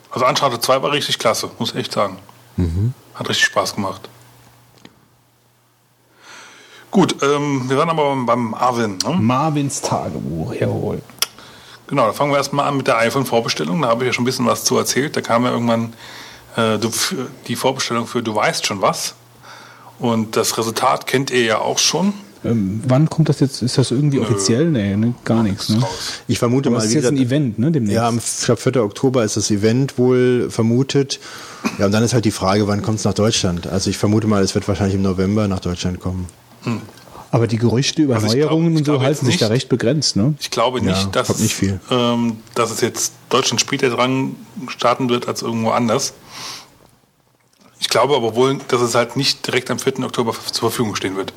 Also 0.10 0.26
Uncharted 0.26 0.64
2 0.64 0.82
war 0.82 0.92
richtig 0.92 1.20
klasse, 1.20 1.52
muss 1.60 1.72
ich 1.72 1.78
echt 1.78 1.94
sagen. 1.94 2.18
Mhm. 2.58 2.94
Hat 3.14 3.30
richtig 3.30 3.46
Spaß 3.46 3.76
gemacht. 3.76 4.10
Gut, 6.90 7.22
ähm, 7.22 7.70
wir 7.70 7.78
waren 7.78 7.90
aber 7.90 8.16
beim 8.16 8.50
Marvin. 8.52 8.98
Ne? 9.06 9.16
Marvins 9.20 9.82
Tagebuch, 9.82 10.56
jawohl. 10.56 11.04
Genau, 11.86 12.08
da 12.08 12.14
fangen 12.14 12.32
wir 12.32 12.38
erstmal 12.38 12.68
an 12.68 12.78
mit 12.78 12.88
der 12.88 12.98
iPhone-Vorbestellung. 12.98 13.80
Da 13.84 13.90
habe 13.90 14.04
ich 14.04 14.08
ja 14.08 14.14
schon 14.14 14.24
ein 14.24 14.26
bisschen 14.26 14.48
was 14.48 14.64
zu 14.64 14.78
erzählt. 14.78 15.16
Da 15.16 15.22
kam 15.22 15.46
ja 15.46 15.52
irgendwann 15.52 15.94
äh, 16.56 16.80
die 17.48 17.56
Vorbestellung 17.56 18.08
für 18.08 18.24
Du 18.24 18.34
weißt 18.34 18.66
schon 18.66 18.82
was. 18.82 19.14
Und 20.00 20.36
das 20.36 20.58
Resultat 20.58 21.06
kennt 21.06 21.30
ihr 21.30 21.44
ja 21.44 21.60
auch 21.60 21.78
schon. 21.78 22.16
Ähm, 22.46 22.82
wann 22.88 23.10
kommt 23.10 23.30
das 23.30 23.40
jetzt? 23.40 23.62
Ist 23.62 23.78
das 23.78 23.92
irgendwie 23.92 24.20
offiziell? 24.20 24.66
Nee, 24.70 24.96
ne? 24.96 25.14
gar 25.24 25.44
nichts. 25.44 25.70
Ne? 25.70 25.84
Ich 26.28 26.40
vermute 26.40 26.70
Aber 26.70 26.78
mal, 26.78 26.84
es 26.84 26.90
ist 26.90 26.96
jetzt 26.96 27.08
ein 27.08 27.18
Event, 27.18 27.60
ne? 27.60 27.72
Demnächst. 27.72 27.96
Ja, 27.96 28.08
am 28.08 28.18
ich 28.18 28.46
glaub, 28.46 28.60
4. 28.60 28.84
Oktober 28.84 29.24
ist 29.24 29.38
das 29.38 29.52
Event 29.52 29.98
wohl 29.98 30.48
vermutet. 30.50 31.20
Ja, 31.80 31.88
und 31.88 31.92
dann 31.92 32.04
ist 32.04 32.14
halt 32.14 32.26
die 32.26 32.32
Frage, 32.32 32.68
wann 32.68 32.82
kommt 32.82 33.00
es 33.00 33.06
nach 33.06 33.14
Deutschland? 33.14 33.68
Also 33.68 33.90
ich 33.90 33.98
vermute 33.98 34.28
mal, 34.28 34.44
es 34.44 34.54
wird 34.56 34.68
wahrscheinlich 34.68 34.96
im 34.96 35.02
November 35.02 35.48
nach 35.48 35.60
Deutschland 35.60 36.00
kommen. 36.00 36.28
Aber 37.32 37.48
die 37.48 37.58
Gerüchte 37.58 38.02
über 38.04 38.16
Also 38.16 38.28
Neuerungen 38.28 38.78
und 38.78 38.86
so 38.86 39.02
halten 39.02 39.26
sich 39.26 39.38
da 39.38 39.46
nicht. 39.46 39.54
recht 39.54 39.70
begrenzt, 39.70 40.16
ne? 40.16 40.36
Ich 40.40 40.52
glaube 40.52 40.80
Ja, 40.80 40.86
nicht, 40.86 41.16
dass, 41.16 41.28
kommt 41.28 41.42
nicht 41.42 41.56
viel. 41.56 41.80
Ähm, 41.92 42.38
dass 42.54 42.72
es 42.72 42.82
jetzt 42.82 43.14
Deutschland 43.30 43.60
später 43.60 43.90
dran 43.90 44.36
starten 44.68 45.10
wird 45.10 45.28
als 45.28 45.42
irgendwo 45.42 45.72
anders. 45.72 46.14
Ich 47.80 47.90
glaube 47.90 48.16
aber 48.16 48.36
wohl, 48.36 48.58
dass 48.70 48.82
es 48.82 48.96
halt 48.96 49.18
nicht 49.18 49.46
direkt 49.46 49.70
am 49.70 49.80
4. 49.80 50.00
Oktober 50.00 50.34
zur 50.34 50.70
Verfügung 50.70 50.96
stehen 50.96 51.16
wird. 51.18 51.34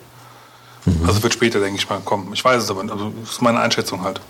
Mhm. 0.89 1.07
Also 1.07 1.23
wird 1.23 1.33
später, 1.33 1.61
denke 1.61 1.79
ich 1.79 1.89
mal, 1.89 2.01
kommen. 2.01 2.33
Ich 2.33 2.45
weiß 2.45 2.63
es 2.63 2.71
aber 2.71 2.83
nicht. 2.83 2.93
Also 2.93 3.13
das 3.21 3.33
ist 3.33 3.43
meine 3.43 3.61
Einschätzung 3.61 4.03
halt. 4.03 4.21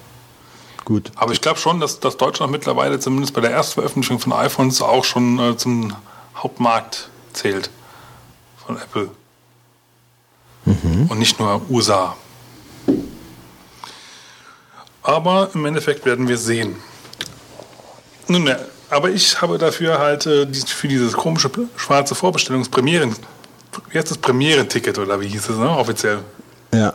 Gut. 0.85 1.13
Aber 1.17 1.33
ich 1.33 1.41
glaube 1.41 1.59
schon, 1.59 1.81
dass, 1.81 2.01
dass 2.01 2.17
Deutschland 2.17 2.51
mittlerweile 2.51 2.99
zumindest 2.99 3.35
bei 3.35 3.41
der 3.41 3.51
Erstveröffentlichung 3.51 4.21
von 4.21 4.33
iPhones 4.33 4.81
auch 4.81 5.05
schon 5.05 5.39
äh, 5.39 5.57
zum 5.57 5.95
Hauptmarkt 6.35 7.11
zählt 7.33 7.71
von 8.65 8.77
Apple. 8.77 9.11
Und 11.09 11.19
nicht 11.19 11.39
nur 11.41 11.63
USA. 11.71 12.17
Aber 15.03 15.51
im 15.55 15.65
Endeffekt 15.65 16.05
werden 16.05 16.29
wir 16.29 16.37
sehen. 16.37 16.77
Nun 18.27 18.47
ja, 18.47 18.59
aber 18.91 19.09
ich 19.11 19.41
habe 19.41 19.57
dafür 19.57 19.99
halt 19.99 20.27
äh, 20.27 20.47
für 20.53 20.89
dieses 20.89 21.15
komische 21.15 21.51
schwarze 21.77 22.15
Vorbestellungspremieren, 22.15 23.17
wie 23.91 23.99
heißt 23.99 24.11
das 24.11 24.19
Premierenticket 24.19 24.99
oder 24.99 25.21
wie 25.21 25.29
hieß 25.29 25.49
es, 25.49 25.57
ne, 25.57 25.71
offiziell, 25.71 26.21
Ja. 26.73 26.93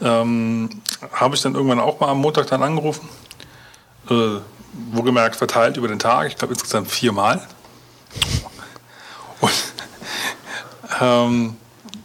ähm, 0.00 0.68
habe 1.12 1.34
ich 1.34 1.42
dann 1.42 1.54
irgendwann 1.54 1.80
auch 1.80 2.00
mal 2.00 2.08
am 2.08 2.18
Montag 2.18 2.46
dann 2.48 2.62
angerufen. 2.62 3.08
Äh, 4.10 4.40
wohlgemerkt 4.92 5.36
verteilt 5.36 5.76
über 5.76 5.88
den 5.88 5.98
Tag, 5.98 6.28
ich 6.28 6.36
glaube 6.36 6.54
insgesamt 6.54 6.90
viermal. 6.90 7.46
Und 9.40 9.52
ähm, 11.00 11.56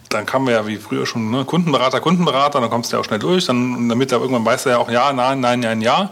dann 0.08 0.26
kam 0.26 0.48
ja 0.48 0.66
wie 0.66 0.76
früher 0.76 1.06
schon 1.06 1.30
ne, 1.30 1.44
Kundenberater, 1.44 2.00
Kundenberater, 2.00 2.60
dann 2.60 2.70
kommst 2.70 2.92
du 2.92 2.96
ja 2.96 3.00
auch 3.00 3.04
schnell 3.04 3.18
durch, 3.18 3.46
dann 3.46 3.88
damit 3.88 4.12
er 4.12 4.20
irgendwann 4.20 4.44
weißt 4.44 4.66
du 4.66 4.70
ja 4.70 4.78
auch 4.78 4.90
ja, 4.90 5.12
nein, 5.12 5.40
nein, 5.40 5.60
nein, 5.60 5.80
ja, 5.80 6.10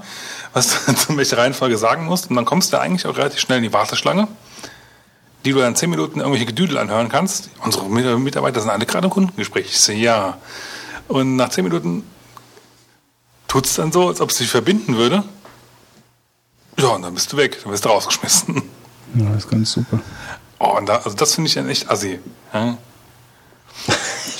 was 0.52 0.84
du 0.84 0.92
in 1.12 1.18
welcher 1.18 1.38
Reihenfolge 1.38 1.78
sagen 1.78 2.04
musst. 2.04 2.30
Und 2.30 2.36
dann 2.36 2.44
kommst 2.44 2.72
du 2.72 2.80
eigentlich 2.80 3.06
auch 3.06 3.16
relativ 3.16 3.40
schnell 3.40 3.58
in 3.58 3.64
die 3.64 3.72
Warteschlange, 3.72 4.28
die 5.46 5.52
du 5.52 5.60
dann 5.60 5.74
zehn 5.76 5.88
Minuten 5.88 6.18
irgendwelche 6.20 6.44
Gedüdel 6.46 6.76
anhören 6.76 7.08
kannst. 7.08 7.48
Unsere 7.62 7.88
Mit- 7.88 8.18
Mitarbeiter 8.18 8.60
sind 8.60 8.68
alle 8.70 8.84
gerade 8.84 9.06
im 9.06 9.10
Kundengespräch. 9.10 9.66
Ich 9.70 9.78
so, 9.80 9.92
ja. 9.92 10.36
Und 11.08 11.36
nach 11.36 11.48
zehn 11.50 11.64
Minuten 11.64 12.02
tut 13.48 13.64
es 13.66 13.74
dann 13.76 13.92
so, 13.92 14.08
als 14.08 14.20
ob 14.20 14.30
es 14.30 14.38
sich 14.38 14.48
verbinden 14.50 14.96
würde. 14.96 15.22
Ja, 16.78 16.88
und 16.88 17.02
dann 17.02 17.14
bist 17.14 17.32
du 17.32 17.36
weg, 17.38 17.58
dann 17.62 17.70
bist 17.72 17.84
du 17.84 17.88
rausgeschmissen. 17.88 18.62
Ja, 19.14 19.24
das 19.30 19.44
ist 19.44 19.50
ganz 19.50 19.72
super. 19.72 20.00
Oh, 20.58 20.76
und 20.76 20.86
da, 20.88 20.96
also 20.96 21.14
das 21.16 21.34
finde 21.34 21.48
ich 21.48 21.54
dann 21.54 21.68
echt 21.68 21.88
assi. 21.90 22.18
Ja? 22.52 22.76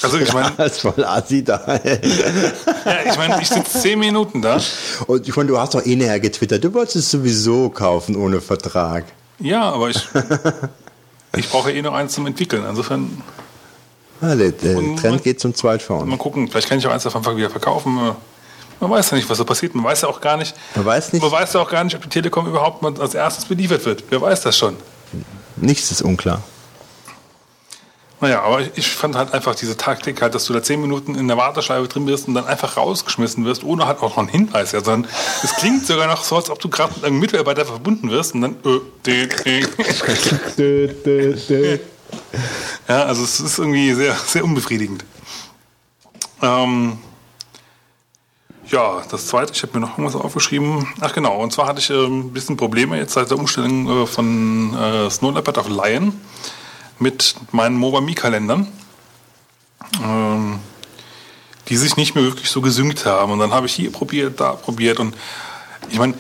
Also 0.03 0.19
ich 0.19 0.33
meine, 0.33 0.51
Das 0.57 0.73
ist 0.73 0.81
voll 0.81 1.05
assi 1.05 1.45
da. 1.45 1.63
ja, 1.85 3.11
ich, 3.11 3.17
mein, 3.17 3.41
ich 3.41 3.49
sitze 3.49 3.81
zehn 3.81 3.99
Minuten 3.99 4.43
da. 4.43 4.61
Und 5.07 5.27
ich 5.29 5.37
meine, 5.37 5.49
du 5.49 5.59
hast 5.59 5.75
doch 5.75 5.85
eh 5.87 5.97
näher 5.97 6.21
getwittert. 6.21 6.65
Du 6.65 6.75
wolltest 6.75 6.97
es 6.97 7.11
sowieso 7.11 7.71
kaufen 7.71 8.17
ohne 8.17 8.41
Vertrag. 8.41 9.05
Ja, 9.39 9.63
aber 9.71 9.91
ich, 9.91 10.09
ich 11.37 11.49
brauche 11.51 11.73
eh 11.73 11.83
noch 11.83 11.93
eins 11.95 12.13
zum 12.15 12.27
Entwickeln. 12.27 12.65
Insofern 12.69 13.23
Ah, 14.21 14.35
der 14.35 14.53
der 14.53 14.75
Trend 14.75 15.03
man- 15.05 15.23
geht 15.23 15.41
zum 15.41 15.55
Zweitphone. 15.55 16.09
mal 16.09 16.17
gucken, 16.19 16.49
vielleicht 16.49 16.69
kann 16.69 16.79
ich 16.79 16.87
auch 16.87 16.91
eins 16.93 17.03
davon 17.03 17.37
wieder 17.37 17.51
verkaufen. 17.51 17.95
Man 18.81 18.91
weiß 18.91 19.11
ja 19.11 19.17
nicht, 19.17 19.29
was 19.29 19.39
da 19.39 19.45
passiert. 19.45 19.75
Man 19.75 19.85
weiß 19.85 20.03
ja 20.03 20.09
auch 20.09 20.21
gar 20.21 20.37
nicht. 20.37 20.55
Man 20.75 20.85
weiß 20.87 21.13
nicht. 21.13 21.23
Man 21.23 21.31
weiß 21.33 21.53
ja 21.55 21.61
auch 21.61 21.71
gar 21.71 21.85
nicht, 21.85 21.95
ob 21.97 22.03
die 22.03 22.09
Telekom 22.09 22.47
überhaupt 22.47 22.83
mal 22.83 22.99
als 23.01 23.15
erstes 23.15 23.45
beliefert 23.47 23.85
wird. 23.85 24.05
Wer 24.11 24.21
weiß 24.21 24.43
das 24.43 24.57
schon? 24.57 24.77
Nichts 25.57 25.91
ist 25.91 26.03
unklar. 26.03 26.43
Naja, 28.21 28.41
aber 28.43 28.61
ich- 28.77 28.89
fand 28.91 29.15
halt 29.15 29.35
einfach 29.35 29.55
diese 29.55 29.77
Taktik 29.77 30.23
halt, 30.23 30.35
dass 30.35 30.47
du 30.47 30.55
da 30.55 30.63
zehn 30.63 30.81
Minuten 30.81 31.15
in 31.17 31.29
der 31.29 31.37
Warteschleife 31.37 31.87
drin 31.87 32.07
bist 32.07 32.29
und 32.29 32.35
dann 32.35 32.47
einfach 32.47 32.77
rausgeschmissen 32.79 33.45
wirst, 33.45 33.63
ohne 33.63 33.87
halt 33.87 33.99
auch 33.99 34.11
noch 34.17 34.19
einen 34.19 34.29
Hinweis. 34.29 34.73
Ja, 34.73 34.83
sondern 34.83 35.11
es 35.43 35.55
klingt 35.57 35.87
sogar 35.87 36.07
noch 36.07 36.25
so, 36.25 36.37
als 36.37 36.49
ob 36.49 36.59
du 36.59 36.71
gerade 36.71 36.95
mit 36.95 37.05
einem 37.05 37.19
Mitarbeiter 37.19 37.67
verbunden 37.67 38.11
wirst 38.11 38.35
und 38.35 38.41
dann. 38.43 38.57
Äh. 38.65 38.81
Ja, 42.89 43.03
also 43.05 43.25
es 43.25 43.41
ist 43.41 43.59
irgendwie 43.59 43.93
sehr, 43.93 44.15
sehr 44.15 44.45
unbefriedigend. 44.45 45.05
Ähm, 46.41 46.99
ja, 48.69 49.03
das 49.11 49.27
zweite, 49.27 49.53
ich 49.53 49.63
habe 49.63 49.75
mir 49.75 49.81
noch 49.87 49.99
irgendwas 49.99 50.15
aufgeschrieben. 50.21 50.87
Ach 51.01 51.13
genau, 51.13 51.41
und 51.43 51.53
zwar 51.53 51.67
hatte 51.67 51.81
ich 51.81 51.91
ähm, 51.91 52.21
ein 52.29 52.33
bisschen 52.33 52.57
Probleme 52.57 52.97
jetzt 52.97 53.15
seit 53.15 53.31
der 53.31 53.39
Umstellung 53.39 54.05
äh, 54.05 54.07
von 54.07 54.73
äh, 54.75 55.11
Snow 55.11 55.35
Leopard 55.35 55.59
auf 55.59 55.69
Lion 55.69 56.21
mit 56.99 57.35
meinen 57.53 57.77
Movami-Kalendern, 57.77 58.67
ähm, 60.03 60.61
die 61.69 61.77
sich 61.77 61.97
nicht 61.97 62.15
mehr 62.15 62.25
wirklich 62.25 62.51
so 62.51 62.61
gesynkt 62.61 63.07
haben. 63.07 63.33
Und 63.33 63.39
dann 63.39 63.53
habe 63.53 63.67
ich 63.67 63.75
hier 63.75 63.93
probiert, 63.93 64.41
da 64.41 64.53
probiert 64.53 65.01
und 65.01 65.15
ich 65.91 65.99
meine, 65.99 66.15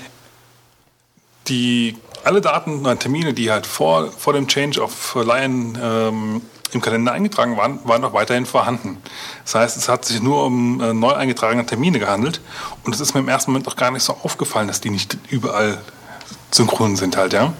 die 1.48 1.96
alle 2.24 2.40
Daten, 2.40 2.84
äh, 2.84 2.96
Termine, 2.96 3.34
die 3.34 3.50
halt 3.50 3.66
vor, 3.66 4.10
vor 4.10 4.32
dem 4.32 4.48
Change 4.48 4.80
of 4.80 5.14
Lion 5.14 5.78
ähm, 5.80 6.42
im 6.72 6.80
Kalender 6.80 7.12
eingetragen 7.12 7.56
waren, 7.56 7.78
waren 7.84 8.02
noch 8.02 8.12
weiterhin 8.12 8.46
vorhanden. 8.46 8.98
Das 9.44 9.54
heißt, 9.54 9.76
es 9.76 9.88
hat 9.88 10.04
sich 10.04 10.20
nur 10.20 10.44
um 10.44 10.80
äh, 10.80 10.92
neu 10.92 11.12
eingetragene 11.12 11.64
Termine 11.64 12.00
gehandelt 12.00 12.40
und 12.84 12.94
es 12.94 13.00
ist 13.00 13.14
mir 13.14 13.20
im 13.20 13.28
ersten 13.28 13.52
Moment 13.52 13.68
auch 13.68 13.76
gar 13.76 13.92
nicht 13.92 14.02
so 14.02 14.16
aufgefallen, 14.22 14.66
dass 14.66 14.80
die 14.80 14.90
nicht 14.90 15.16
überall 15.30 15.78
synchron 16.50 16.96
sind 16.96 17.16
halt, 17.16 17.32
ja. 17.32 17.52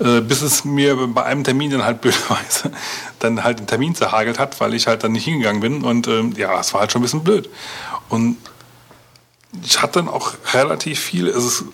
Äh, 0.00 0.22
bis 0.22 0.42
es 0.42 0.64
mir 0.64 0.96
bei 1.06 1.22
einem 1.22 1.44
Termin 1.44 1.70
dann 1.70 1.84
halt 1.84 2.00
blöderweise 2.00 2.72
dann 3.20 3.44
halt 3.44 3.60
den 3.60 3.66
Termin 3.66 3.94
zerhagelt 3.94 4.38
hat, 4.38 4.60
weil 4.60 4.74
ich 4.74 4.86
halt 4.86 5.04
dann 5.04 5.12
nicht 5.12 5.24
hingegangen 5.24 5.60
bin 5.60 5.84
und 5.84 6.08
ähm, 6.08 6.34
ja, 6.36 6.58
es 6.58 6.74
war 6.74 6.80
halt 6.80 6.92
schon 6.92 7.00
ein 7.00 7.04
bisschen 7.04 7.22
blöd. 7.22 7.48
Und 8.08 8.36
ich 9.62 9.80
hatte 9.80 10.00
dann 10.00 10.08
auch 10.08 10.32
relativ 10.52 10.98
viel, 10.98 11.32
also 11.32 11.48
das 11.48 11.64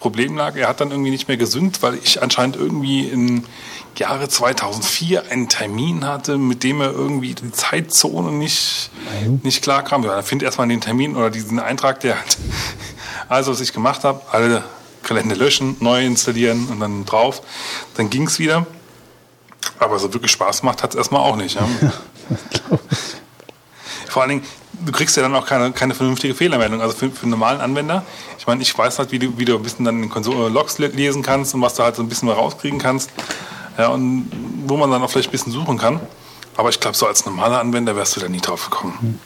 Problem 0.00 0.36
lag, 0.36 0.56
er 0.56 0.68
hat 0.68 0.80
dann 0.80 0.90
irgendwie 0.90 1.10
nicht 1.10 1.28
mehr 1.28 1.36
gesynkt, 1.36 1.82
weil 1.82 1.96
ich 2.02 2.22
anscheinend 2.22 2.56
irgendwie 2.56 3.08
im 3.08 3.44
Jahre 3.96 4.28
2004 4.28 5.30
einen 5.30 5.48
Termin 5.48 6.06
hatte, 6.06 6.38
mit 6.38 6.62
dem 6.62 6.80
er 6.80 6.92
irgendwie 6.92 7.34
die 7.34 7.52
Zeitzone 7.52 8.32
nicht, 8.32 8.90
nicht 9.42 9.62
klar 9.62 9.84
kam. 9.84 10.02
Ja, 10.02 10.14
dann 10.14 10.24
find 10.24 10.42
erstmal 10.42 10.68
den 10.68 10.80
Termin 10.80 11.16
oder 11.16 11.30
diesen 11.30 11.58
Eintrag, 11.58 12.00
der 12.00 12.16
halt, 12.16 12.38
also 13.28 13.52
was 13.52 13.60
ich 13.60 13.72
gemacht 13.72 14.04
habe, 14.04 14.22
alle 14.32 14.64
Kalender 15.06 15.36
löschen, 15.36 15.76
neu 15.80 16.04
installieren 16.04 16.68
und 16.68 16.80
dann 16.80 17.06
drauf. 17.06 17.40
Dann 17.96 18.10
ging's 18.10 18.38
wieder. 18.38 18.66
Aber 19.78 19.98
so 19.98 20.12
wirklich 20.12 20.32
Spaß 20.32 20.62
macht 20.62 20.82
hat 20.82 20.90
es 20.90 20.96
erstmal 20.96 21.22
auch 21.22 21.36
nicht. 21.36 21.54
Ja? 21.56 21.66
Vor 24.08 24.22
allen 24.22 24.30
Dingen, 24.30 24.44
du 24.84 24.92
kriegst 24.92 25.16
ja 25.16 25.22
dann 25.22 25.34
auch 25.34 25.46
keine, 25.46 25.72
keine 25.72 25.94
vernünftige 25.94 26.34
Fehlermeldung. 26.34 26.80
Also 26.80 26.96
für, 26.96 27.10
für 27.10 27.22
einen 27.22 27.32
normalen 27.32 27.60
Anwender, 27.60 28.04
ich 28.38 28.46
meine, 28.46 28.62
ich 28.62 28.76
weiß 28.76 28.98
halt, 28.98 29.12
wie 29.12 29.18
du, 29.18 29.36
wie 29.38 29.44
du 29.44 29.56
ein 29.56 29.62
bisschen 29.62 29.84
dann 29.84 30.00
den 30.00 30.10
Konsole 30.10 30.48
Logs 30.48 30.78
le- 30.78 30.88
lesen 30.88 31.22
kannst 31.22 31.54
und 31.54 31.62
was 31.62 31.74
du 31.74 31.82
halt 31.82 31.96
so 31.96 32.02
ein 32.02 32.08
bisschen 32.08 32.28
mal 32.28 32.34
rauskriegen 32.34 32.78
kannst. 32.78 33.10
Ja, 33.78 33.88
und 33.88 34.30
wo 34.66 34.76
man 34.76 34.90
dann 34.90 35.02
auch 35.02 35.10
vielleicht 35.10 35.28
ein 35.28 35.32
bisschen 35.32 35.52
suchen 35.52 35.76
kann. 35.76 36.00
Aber 36.56 36.70
ich 36.70 36.80
glaube, 36.80 36.96
so 36.96 37.06
als 37.06 37.26
normaler 37.26 37.60
Anwender 37.60 37.94
wärst 37.96 38.16
du 38.16 38.20
da 38.20 38.28
nie 38.28 38.40
drauf 38.40 38.70
gekommen. 38.70 39.20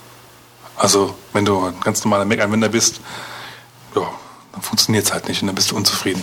Also, 0.77 1.15
wenn 1.33 1.45
du 1.45 1.67
ein 1.67 1.75
ganz 1.85 2.03
normaler 2.05 2.25
Mac-Anwender 2.25 2.71
bist, 2.71 3.01
ja, 3.95 4.03
dann 4.53 4.63
funktioniert 4.63 5.05
es 5.05 5.13
halt 5.13 5.29
nicht 5.29 5.41
und 5.43 5.47
dann 5.49 5.55
bist 5.55 5.71
du 5.71 5.77
unzufrieden. 5.77 6.23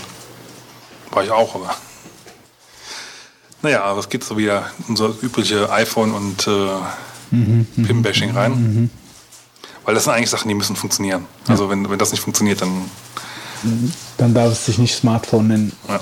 War 1.11 1.23
ich 1.23 1.31
auch, 1.31 1.55
aber. 1.55 1.75
Naja, 3.61 3.83
aber 3.83 3.99
es 3.99 4.09
geht 4.09 4.23
so 4.23 4.37
wieder 4.37 4.69
in 4.79 4.85
unser 4.89 5.09
übliche 5.21 5.71
iPhone 5.71 6.11
und 6.11 6.47
äh, 6.47 6.67
PIM-Bashing 7.31 8.31
rein. 8.31 8.89
Weil 9.83 9.95
das 9.95 10.03
sind 10.03 10.13
eigentlich 10.13 10.29
Sachen, 10.29 10.47
die 10.49 10.53
müssen 10.53 10.75
funktionieren. 10.75 11.25
Also 11.47 11.69
wenn, 11.69 11.89
wenn 11.89 11.97
das 11.97 12.11
nicht 12.11 12.21
funktioniert, 12.21 12.61
dann 12.61 12.89
Dann 14.17 14.33
darf 14.33 14.51
es 14.51 14.65
sich 14.65 14.77
nicht 14.77 14.95
Smartphone 14.95 15.47
nennen. 15.47 15.71
ja. 15.87 15.99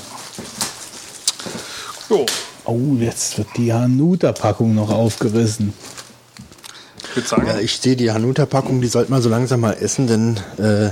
Jo, 2.09 2.25
Oh, 2.67 2.95
jetzt 2.99 3.37
wird 3.37 3.47
die 3.57 3.71
Hanuta-Packung 3.71 4.73
noch 4.73 4.89
aufgerissen. 4.89 5.73
ich 7.09 7.15
würde 7.15 7.27
sagen, 7.27 7.45
Ja, 7.47 7.59
ich 7.59 7.77
sehe 7.79 7.95
die 7.95 8.11
Hanuta-Packung, 8.11 8.81
die 8.81 8.87
sollte 8.87 9.11
man 9.11 9.21
so 9.21 9.29
langsam 9.29 9.59
mal 9.61 9.73
essen, 9.73 10.07
denn 10.07 10.39
äh, 10.57 10.91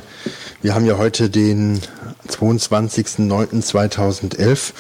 wir 0.63 0.73
haben 0.73 0.85
ja 0.85 0.97
heute 0.97 1.29
den 1.29 1.81
22.09.2011 2.29 4.71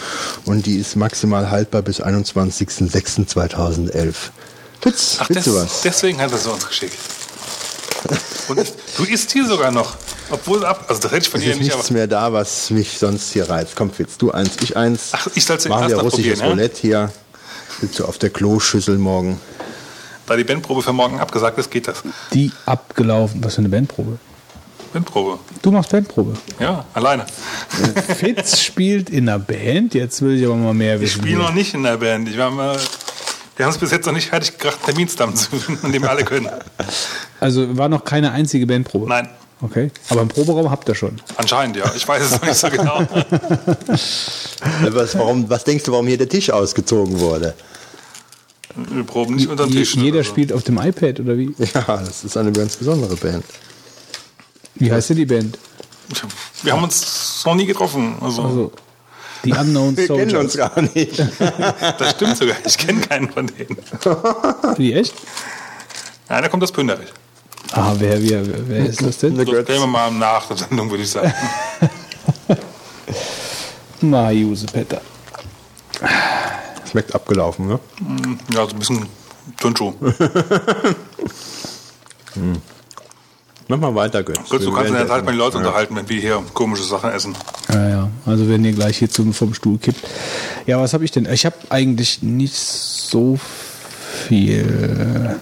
und 0.45 0.65
die 0.65 0.77
ist 0.77 0.95
maximal 0.95 1.51
haltbar 1.51 1.81
bis 1.81 2.01
21.06.2011. 2.01 4.13
Fitz, 4.81 5.17
ach, 5.19 5.27
willst 5.29 5.45
des, 5.45 5.53
du 5.53 5.59
was? 5.59 5.81
deswegen 5.81 6.21
hat 6.21 6.31
er 6.31 6.37
sie 6.37 6.49
uns 6.49 6.65
geschickt. 6.67 6.97
Und 8.47 8.59
ich, 8.59 8.71
du 8.97 9.03
isst 9.03 9.31
hier 9.31 9.45
sogar 9.45 9.71
noch. 9.71 9.95
Obwohl 10.29 10.65
ab. 10.65 10.85
Also 10.87 11.01
das 11.01 11.11
hätte 11.11 11.23
ich 11.23 11.29
von 11.29 11.41
Es 11.41 11.45
dir 11.45 11.51
ist 11.51 11.59
nicht 11.59 11.73
nichts 11.73 11.87
aber. 11.87 11.93
mehr 11.93 12.07
da, 12.07 12.31
was 12.33 12.69
mich 12.69 12.97
sonst 12.97 13.31
hier 13.31 13.49
reizt. 13.49 13.75
Komm, 13.75 13.91
Fitz, 13.91 14.17
du 14.17 14.31
eins, 14.31 14.51
ich 14.61 14.77
eins. 14.77 15.09
Ach, 15.11 15.27
ich 15.35 15.43
soll 15.45 15.59
zuerst 15.59 15.69
Machen 15.69 15.89
wir 15.89 15.97
russisches 15.99 16.39
ja? 16.39 16.47
Roulette 16.47 16.79
hier. 16.81 17.11
Sitzt 17.81 17.99
du 17.99 18.05
auf 18.05 18.17
der 18.17 18.29
Kloschüssel 18.29 18.97
morgen. 18.97 19.41
Da 20.27 20.37
die 20.37 20.45
Bandprobe 20.45 20.81
für 20.81 20.93
morgen 20.93 21.19
abgesagt 21.19 21.57
ist, 21.57 21.69
geht 21.71 21.89
das. 21.89 22.03
Die 22.33 22.53
abgelaufen. 22.65 23.43
Was 23.43 23.55
für 23.55 23.59
eine 23.59 23.67
Bandprobe? 23.69 24.17
Bandprobe. 24.93 25.39
Du 25.61 25.71
machst 25.71 25.91
Bandprobe. 25.91 26.33
Ja, 26.59 26.85
alleine. 26.93 27.25
Fitz 28.17 28.59
spielt 28.61 29.09
in 29.09 29.27
einer 29.27 29.39
Band. 29.39 29.93
Jetzt 29.93 30.21
will 30.21 30.37
ich 30.39 30.45
aber 30.45 30.55
mal 30.55 30.73
mehr 30.73 30.95
Ich 30.95 31.01
wissen. 31.01 31.21
spiele 31.21 31.39
noch 31.39 31.53
nicht 31.53 31.73
in 31.73 31.83
der 31.83 31.97
Band. 31.97 32.29
Ich 32.29 32.37
war 32.37 32.51
mal, 32.51 32.77
wir 33.57 33.65
haben 33.65 33.71
es 33.73 33.77
bis 33.79 33.91
jetzt 33.91 34.05
noch 34.05 34.13
nicht 34.13 34.29
fertig 34.29 34.57
gebracht, 34.57 34.77
einen 34.77 34.85
Terminstamm 34.95 35.35
zu 35.35 35.51
finden, 35.55 35.85
an 35.85 35.91
dem 35.91 36.01
wir 36.03 36.09
alle 36.09 36.23
können. 36.23 36.47
Also 37.39 37.75
war 37.77 37.89
noch 37.89 38.03
keine 38.05 38.31
einzige 38.31 38.65
Bandprobe. 38.67 39.07
Nein, 39.09 39.29
Okay. 39.61 39.91
Aber 40.09 40.21
im 40.23 40.27
Proberaum 40.27 40.69
habt 40.69 40.89
ihr 40.89 40.95
schon. 40.95 41.21
anscheinend 41.37 41.77
ja. 41.77 41.89
Ich 41.95 42.05
weiß 42.05 42.21
es 42.21 42.31
noch 42.33 42.43
nicht 42.43 42.55
so 42.57 42.69
genau. 42.69 42.99
Was, 44.89 45.17
warum, 45.17 45.49
was 45.49 45.63
denkst 45.63 45.85
du, 45.85 45.91
warum 45.93 46.07
hier 46.07 46.17
der 46.17 46.27
Tisch 46.27 46.49
ausgezogen 46.49 47.19
wurde? 47.21 47.53
Wir 48.75 49.03
proben 49.03 49.35
nicht 49.35 49.47
unter 49.47 49.65
den 49.65 49.71
Je, 49.73 49.79
Tisch. 49.79 49.95
jeder 49.95 50.17
oder 50.17 50.23
so. 50.25 50.29
spielt 50.31 50.51
auf 50.51 50.63
dem 50.63 50.77
iPad 50.79 51.19
oder 51.21 51.37
wie? 51.37 51.53
Ja, 51.73 51.81
das 51.97 52.23
ist 52.25 52.35
eine 52.37 52.51
ganz 52.51 52.75
besondere 52.75 53.15
Band. 53.15 53.45
Wie 54.75 54.91
heißt 54.91 55.09
denn 55.09 55.17
die 55.17 55.25
Band? 55.25 55.57
Wir 56.63 56.73
haben 56.73 56.83
uns 56.83 57.43
noch 57.45 57.55
nie 57.55 57.65
getroffen. 57.65 58.15
Also, 58.21 58.43
Also 58.43 58.71
die 59.43 59.51
Unknown 59.53 59.95
Wir 59.97 60.07
kennen 60.07 60.35
uns 60.37 60.53
Soldiers. 60.53 60.73
gar 60.75 60.81
nicht. 60.81 61.19
das 61.99 62.11
stimmt 62.11 62.37
sogar. 62.37 62.55
Ich 62.65 62.77
kenne 62.77 63.01
keinen 63.01 63.29
von 63.31 63.47
denen. 63.47 63.77
Wie 64.77 64.93
echt? 64.93 65.13
Einer 66.27 66.49
kommt 66.49 66.63
aus 66.63 66.71
Pünderich. 66.71 67.09
Ah, 67.71 67.93
wer, 67.97 68.21
wer, 68.21 68.45
wer, 68.47 68.69
wer 68.69 68.85
ist 68.85 69.01
das 69.01 69.17
denn? 69.17 69.35
Das 69.35 69.47
stellen 69.47 69.65
wir 69.81 69.87
mal 69.87 70.11
nach 70.11 70.47
der 70.47 70.57
Sendung, 70.57 70.89
würde 70.89 71.03
ich 71.03 71.09
sagen. 71.11 71.33
Mariuse 74.01 74.65
Petter. 74.67 75.01
Schmeckt 76.89 77.13
abgelaufen, 77.15 77.67
ne? 77.67 77.79
Ja, 78.53 78.65
so 78.65 78.71
ein 78.73 78.79
bisschen 78.79 79.05
Turnschuh. 79.59 79.93
Mach 83.73 83.79
mal 83.79 83.95
weiter, 83.95 84.21
Götz. 84.21 84.49
Gut, 84.49 84.63
du 84.63 84.71
kannst 84.71 84.89
in 84.89 84.95
der 84.95 85.07
Zeit 85.07 85.25
mal 85.25 85.31
die 85.31 85.37
Leute 85.37 85.57
ja. 85.57 85.61
unterhalten, 85.61 85.95
wenn 85.95 86.07
wir 86.07 86.21
hier 86.21 86.43
komische 86.53 86.83
Sachen 86.83 87.09
essen. 87.09 87.33
Ja, 87.69 87.89
ja. 87.89 88.09
Also 88.23 88.47
wenn 88.47 88.63
ihr 88.63 88.73
gleich 88.73 88.99
hier 88.99 89.09
zum, 89.09 89.33
vom 89.33 89.55
Stuhl 89.55 89.79
kippt. 89.79 89.99
Ja, 90.67 90.79
was 90.79 90.93
habe 90.93 91.03
ich 91.05 91.09
denn? 91.09 91.27
Ich 91.31 91.43
habe 91.43 91.55
eigentlich 91.69 92.21
nicht 92.21 92.55
so 92.55 93.39
viel. 94.27 95.39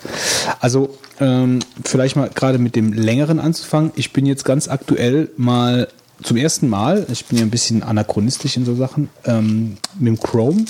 Also 0.61 0.97
ähm, 1.19 1.59
vielleicht 1.83 2.15
mal 2.15 2.29
gerade 2.33 2.57
mit 2.57 2.77
dem 2.77 2.93
längeren 2.93 3.37
anzufangen. 3.37 3.91
Ich 3.95 4.13
bin 4.13 4.25
jetzt 4.25 4.45
ganz 4.45 4.69
aktuell 4.69 5.29
mal 5.35 5.89
zum 6.23 6.37
ersten 6.37 6.69
Mal, 6.69 7.05
ich 7.11 7.25
bin 7.25 7.37
ja 7.37 7.43
ein 7.43 7.49
bisschen 7.51 7.83
anachronistisch 7.83 8.55
in 8.55 8.63
so 8.63 8.75
Sachen, 8.75 9.09
ähm, 9.25 9.75
mit 9.99 10.07
dem 10.07 10.19
Chrome 10.21 10.63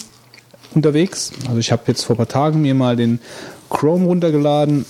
unterwegs. 0.74 1.32
Also 1.46 1.60
ich 1.60 1.72
habe 1.72 1.84
jetzt 1.86 2.06
vor 2.06 2.16
ein 2.16 2.18
paar 2.18 2.28
Tagen 2.28 2.64
mir 2.64 2.74
mal 2.74 2.96
den 2.96 3.20
Chrome 3.70 4.06
runtergeladen 4.06 4.86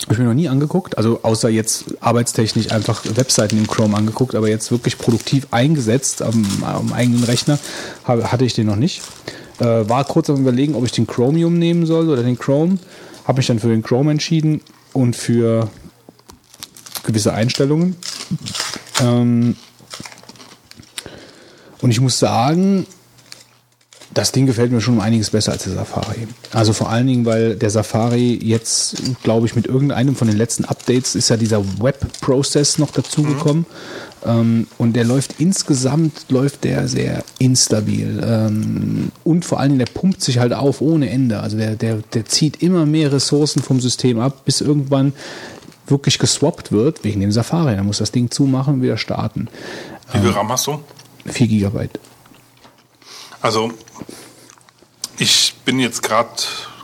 habe 0.00 0.14
ich 0.14 0.18
mir 0.18 0.24
noch 0.24 0.34
nie 0.34 0.48
angeguckt, 0.48 0.98
also 0.98 1.20
außer 1.22 1.48
jetzt 1.48 1.94
arbeitstechnisch 2.00 2.72
einfach 2.72 3.04
Webseiten 3.14 3.58
im 3.58 3.66
Chrome 3.66 3.96
angeguckt, 3.96 4.34
aber 4.34 4.48
jetzt 4.48 4.70
wirklich 4.70 4.98
produktiv 4.98 5.46
eingesetzt 5.50 6.22
am, 6.22 6.44
am 6.62 6.92
eigenen 6.92 7.22
Rechner 7.24 7.58
habe, 8.04 8.32
hatte 8.32 8.44
ich 8.44 8.54
den 8.54 8.66
noch 8.66 8.76
nicht. 8.76 9.02
Äh, 9.60 9.88
war 9.88 10.04
kurz 10.04 10.28
am 10.30 10.40
überlegen, 10.40 10.74
ob 10.74 10.84
ich 10.84 10.92
den 10.92 11.06
Chromium 11.06 11.58
nehmen 11.58 11.86
soll 11.86 12.08
oder 12.08 12.22
den 12.22 12.38
Chrome. 12.38 12.78
Habe 13.24 13.38
mich 13.38 13.46
dann 13.46 13.60
für 13.60 13.68
den 13.68 13.82
Chrome 13.82 14.10
entschieden 14.10 14.60
und 14.92 15.14
für 15.14 15.70
gewisse 17.04 17.32
Einstellungen. 17.34 17.96
Ähm, 19.00 19.56
und 21.80 21.90
ich 21.90 22.00
muss 22.00 22.18
sagen, 22.18 22.86
das 24.14 24.32
Ding 24.32 24.46
gefällt 24.46 24.72
mir 24.72 24.80
schon 24.80 24.94
um 24.94 25.00
einiges 25.00 25.30
besser 25.30 25.52
als 25.52 25.64
der 25.64 25.72
Safari. 25.72 26.26
Also 26.52 26.72
vor 26.72 26.90
allen 26.90 27.06
Dingen, 27.06 27.24
weil 27.24 27.56
der 27.56 27.70
Safari 27.70 28.38
jetzt, 28.42 28.96
glaube 29.22 29.46
ich, 29.46 29.56
mit 29.56 29.66
irgendeinem 29.66 30.16
von 30.16 30.28
den 30.28 30.36
letzten 30.36 30.64
Updates 30.64 31.14
ist 31.14 31.28
ja 31.28 31.36
dieser 31.36 31.64
Web-Process 31.80 32.78
noch 32.78 32.90
dazugekommen. 32.90 33.66
Ähm, 34.24 34.66
und 34.78 34.94
der 34.94 35.04
läuft 35.04 35.40
insgesamt, 35.40 36.26
läuft 36.28 36.64
der 36.64 36.88
sehr 36.88 37.24
instabil. 37.38 38.22
Ähm, 38.24 39.10
und 39.24 39.44
vor 39.44 39.60
allen 39.60 39.70
Dingen, 39.70 39.84
der 39.84 39.92
pumpt 39.92 40.22
sich 40.22 40.38
halt 40.38 40.52
auf 40.52 40.80
ohne 40.80 41.08
Ende. 41.08 41.40
Also 41.40 41.56
der, 41.56 41.76
der, 41.76 41.96
der 42.12 42.26
zieht 42.26 42.62
immer 42.62 42.86
mehr 42.86 43.12
Ressourcen 43.12 43.62
vom 43.62 43.80
System 43.80 44.20
ab, 44.20 44.44
bis 44.44 44.60
irgendwann 44.60 45.12
wirklich 45.86 46.18
geswappt 46.18 46.70
wird 46.70 47.02
wegen 47.04 47.20
dem 47.20 47.32
Safari. 47.32 47.76
Da 47.76 47.82
muss 47.82 47.98
das 47.98 48.12
Ding 48.12 48.30
zumachen 48.30 48.74
und 48.74 48.82
wieder 48.82 48.98
starten. 48.98 49.48
Wie 50.12 50.18
viel 50.18 50.30
RAM 50.30 50.50
hast 50.50 50.66
du? 50.66 50.80
4 51.26 51.46
Gigabyte. 51.46 51.98
Also, 53.40 53.72
ich 55.18 55.54
bin 55.64 55.78
jetzt 55.78 56.02
gerade 56.02 56.30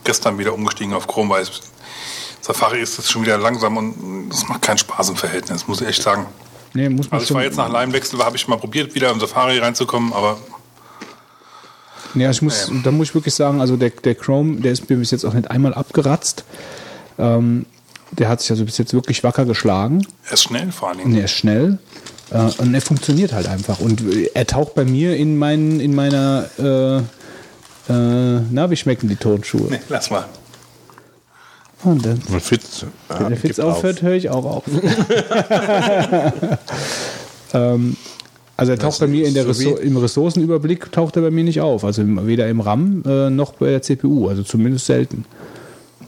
gestern 0.04 0.38
wieder 0.38 0.54
umgestiegen 0.54 0.94
auf 0.94 1.06
Chrome, 1.06 1.30
weil 1.30 1.46
Safari 2.40 2.80
ist 2.80 2.96
jetzt 2.98 3.10
schon 3.10 3.22
wieder 3.22 3.38
langsam 3.38 3.76
und 3.76 4.30
es 4.32 4.48
macht 4.48 4.62
keinen 4.62 4.78
Spaß 4.78 5.10
im 5.10 5.16
Verhältnis, 5.16 5.66
muss 5.66 5.80
ich 5.80 5.88
echt 5.88 6.02
sagen. 6.02 6.26
Nee, 6.74 6.88
muss 6.88 7.10
man 7.10 7.20
Also 7.20 7.32
ich 7.32 7.34
war 7.34 7.42
jetzt 7.42 7.56
nach 7.56 7.70
Leimwechsel, 7.70 8.18
habe 8.24 8.36
ich 8.36 8.46
mal 8.48 8.56
probiert, 8.56 8.94
wieder 8.94 9.10
im 9.10 9.20
Safari 9.20 9.58
reinzukommen, 9.58 10.12
aber 10.12 10.38
Ja, 12.14 12.30
ich 12.30 12.40
muss, 12.42 12.70
da 12.84 12.90
muss 12.90 13.08
ich 13.08 13.14
wirklich 13.14 13.34
sagen, 13.34 13.60
also 13.60 13.76
der, 13.76 13.90
der 13.90 14.14
Chrome, 14.14 14.60
der 14.60 14.72
ist 14.72 14.88
mir 14.88 14.96
bis 14.96 15.10
jetzt 15.10 15.24
auch 15.24 15.34
nicht 15.34 15.50
einmal 15.50 15.74
abgeratzt. 15.74 16.44
Ähm, 17.18 17.66
der 18.12 18.28
hat 18.30 18.40
sich 18.40 18.50
also 18.50 18.64
bis 18.64 18.78
jetzt 18.78 18.94
wirklich 18.94 19.22
wacker 19.24 19.44
geschlagen. 19.44 20.06
er 20.26 20.32
ist 20.32 20.44
schnell 20.44 20.72
vor 20.72 20.88
allen 20.88 20.98
Und 21.00 21.04
Dingen. 21.06 21.18
er 21.18 21.24
ist 21.26 21.32
schnell. 21.32 21.78
Äh, 22.30 22.38
und 22.58 22.74
er 22.74 22.80
funktioniert 22.80 23.32
halt 23.32 23.46
einfach. 23.48 23.80
Und 23.80 24.02
er 24.34 24.46
taucht 24.46 24.74
bei 24.74 24.84
mir 24.84 25.16
in, 25.16 25.36
meinen, 25.38 25.80
in 25.80 25.94
meiner, 25.94 26.46
äh, 27.88 28.40
na, 28.50 28.70
wie 28.70 28.76
schmecken 28.76 29.08
die 29.08 29.16
Tonschuhe? 29.16 29.68
Nee, 29.70 29.80
lass 29.88 30.10
mal. 30.10 30.24
Und 31.84 32.04
dann, 32.04 32.20
Und 32.30 32.42
Fitz, 32.42 32.84
ja, 33.08 33.20
wenn 33.20 33.28
der 33.28 33.38
Fitz 33.38 33.58
auf. 33.60 33.76
aufhört, 33.76 34.02
höre 34.02 34.14
ich 34.14 34.30
auch 34.30 34.44
auf. 34.44 34.64
ähm, 37.54 37.96
also 38.56 38.72
er 38.72 38.78
taucht 38.78 38.98
bei 38.98 39.06
mir 39.06 39.26
in 39.28 39.34
der 39.34 39.52
so 39.54 39.76
im 39.76 39.96
Ressourcenüberblick 39.96 40.90
taucht 40.90 41.14
er 41.16 41.22
bei 41.22 41.30
mir 41.30 41.44
nicht 41.44 41.60
auf. 41.60 41.84
Also 41.84 42.02
im- 42.02 42.26
weder 42.26 42.48
im 42.48 42.60
RAM 42.60 43.02
äh, 43.06 43.30
noch 43.30 43.52
bei 43.52 43.66
der 43.70 43.82
CPU. 43.82 44.28
Also 44.28 44.42
zumindest 44.42 44.86
selten. 44.86 45.24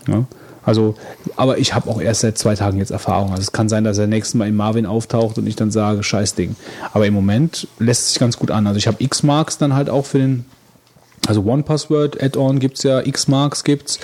Ja. 0.08 0.24
Also, 0.64 0.94
aber 1.36 1.58
ich 1.58 1.72
habe 1.74 1.88
auch 1.88 2.00
erst 2.02 2.20
seit 2.20 2.36
zwei 2.36 2.54
Tagen 2.54 2.78
jetzt 2.78 2.90
Erfahrung. 2.90 3.30
Also 3.30 3.42
es 3.42 3.52
kann 3.52 3.68
sein, 3.68 3.84
dass 3.84 3.96
er 3.98 4.06
nächstes 4.08 4.34
Mal 4.34 4.46
in 4.48 4.56
Marvin 4.56 4.84
auftaucht 4.86 5.38
und 5.38 5.46
ich 5.46 5.56
dann 5.56 5.70
sage, 5.70 6.02
scheiß 6.02 6.34
Ding. 6.34 6.54
Aber 6.92 7.06
im 7.06 7.14
Moment 7.14 7.66
lässt 7.78 8.02
es 8.02 8.08
sich 8.10 8.18
ganz 8.18 8.36
gut 8.36 8.50
an. 8.50 8.66
Also 8.66 8.76
ich 8.76 8.86
habe 8.86 9.02
X-Marks 9.02 9.56
dann 9.58 9.74
halt 9.74 9.88
auch 9.88 10.04
für 10.04 10.18
den 10.18 10.44
also 11.30 11.44
One 11.44 11.62
Password 11.62 12.20
Add-on 12.20 12.58
gibt's 12.58 12.82
ja, 12.82 13.06
X-Marks 13.06 13.62
gibt's 13.62 14.00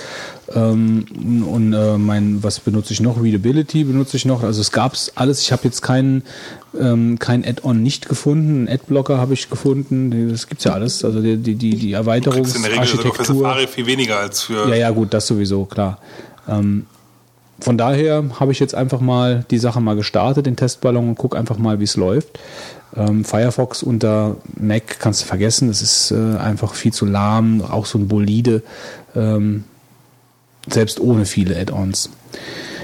ähm, 0.55 1.05
und 1.45 1.73
äh, 1.73 1.97
mein, 1.97 2.41
was 2.41 2.61
benutze 2.61 2.93
ich 2.93 3.01
noch? 3.01 3.21
Readability 3.21 3.83
benutze 3.83 4.15
ich 4.15 4.23
noch. 4.23 4.43
Also 4.43 4.61
es 4.61 4.71
gab's 4.71 5.11
alles. 5.15 5.41
Ich 5.41 5.51
habe 5.51 5.63
jetzt 5.65 5.81
keinen 5.81 6.23
ähm, 6.79 7.19
kein 7.19 7.43
Add-on 7.43 7.83
nicht 7.83 8.07
gefunden. 8.07 8.59
Einen 8.59 8.69
Adblocker 8.69 9.17
habe 9.17 9.33
ich 9.33 9.49
gefunden. 9.49 10.29
Das 10.31 10.47
gibt's 10.47 10.63
ja 10.63 10.71
alles. 10.71 11.03
Also 11.03 11.21
die 11.21 11.35
die 11.35 11.55
die, 11.55 11.75
die 11.75 11.91
kriegst 11.91 12.55
in 12.55 12.61
der 12.61 12.71
Regel 12.71 12.87
sogar 12.87 13.13
für. 13.13 13.25
Safari 13.25 13.67
viel 13.67 13.85
weniger 13.87 14.19
als 14.19 14.43
für. 14.43 14.69
Ja, 14.69 14.75
ja, 14.75 14.89
gut, 14.91 15.13
das 15.13 15.27
sowieso, 15.27 15.65
klar. 15.65 15.99
Ähm, 16.47 16.85
von 17.59 17.77
daher 17.77 18.23
habe 18.39 18.53
ich 18.53 18.59
jetzt 18.59 18.73
einfach 18.73 19.01
mal 19.01 19.43
die 19.51 19.57
Sache 19.57 19.81
mal 19.81 19.97
gestartet, 19.97 20.45
den 20.45 20.55
Testballon, 20.55 21.09
und 21.09 21.15
guck 21.15 21.35
einfach 21.35 21.57
mal, 21.57 21.81
wie 21.81 21.85
es 21.85 21.97
läuft. 21.97 22.39
Ähm, 22.97 23.23
Firefox 23.23 23.83
unter 23.83 24.37
Mac 24.59 24.99
kannst 24.99 25.21
du 25.21 25.25
vergessen, 25.25 25.67
das 25.67 25.81
ist 25.81 26.11
äh, 26.11 26.37
einfach 26.37 26.73
viel 26.73 26.91
zu 26.91 27.05
lahm, 27.05 27.61
auch 27.61 27.85
so 27.85 27.99
ein 27.99 28.07
Bolide, 28.07 28.63
ähm, 29.15 29.65
selbst 30.67 30.99
ohne 30.99 31.25
viele 31.25 31.59
Add-ons. 31.59 32.09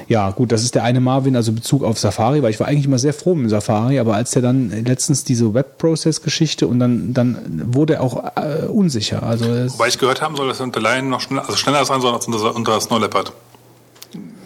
Ja, 0.07 0.31
gut, 0.31 0.51
das 0.51 0.63
ist 0.63 0.75
der 0.75 0.83
eine 0.83 0.99
Marvin, 0.99 1.35
also 1.35 1.53
Bezug 1.53 1.83
auf 1.83 1.97
Safari, 1.97 2.43
weil 2.43 2.51
ich 2.51 2.59
war 2.59 2.67
eigentlich 2.67 2.85
immer 2.85 2.99
sehr 2.99 3.13
froh 3.13 3.35
mit 3.35 3.49
Safari, 3.49 3.99
aber 3.99 4.15
als 4.15 4.31
der 4.31 4.41
dann 4.41 4.69
letztens 4.85 5.23
diese 5.23 5.53
Web-Process-Geschichte 5.53 6.67
und 6.67 6.79
dann, 6.79 7.13
dann 7.13 7.63
wurde 7.73 7.95
er 7.95 8.01
auch 8.01 8.23
äh, 8.35 8.65
unsicher. 8.67 9.23
Also 9.23 9.45
Wobei 9.45 9.87
ich 9.87 9.97
gehört 9.97 10.21
haben 10.21 10.35
soll, 10.35 10.47
dass 10.49 10.59
er 10.59 10.65
unter 10.65 10.81
Lion 10.81 11.09
noch 11.09 11.21
schneller, 11.21 11.45
also 11.45 11.57
schneller 11.57 11.85
sein 11.85 12.01
soll 12.01 12.13
als 12.13 12.27
unter, 12.27 12.55
unter 12.55 12.79
Snow 12.81 12.99
Leopard. 12.99 13.33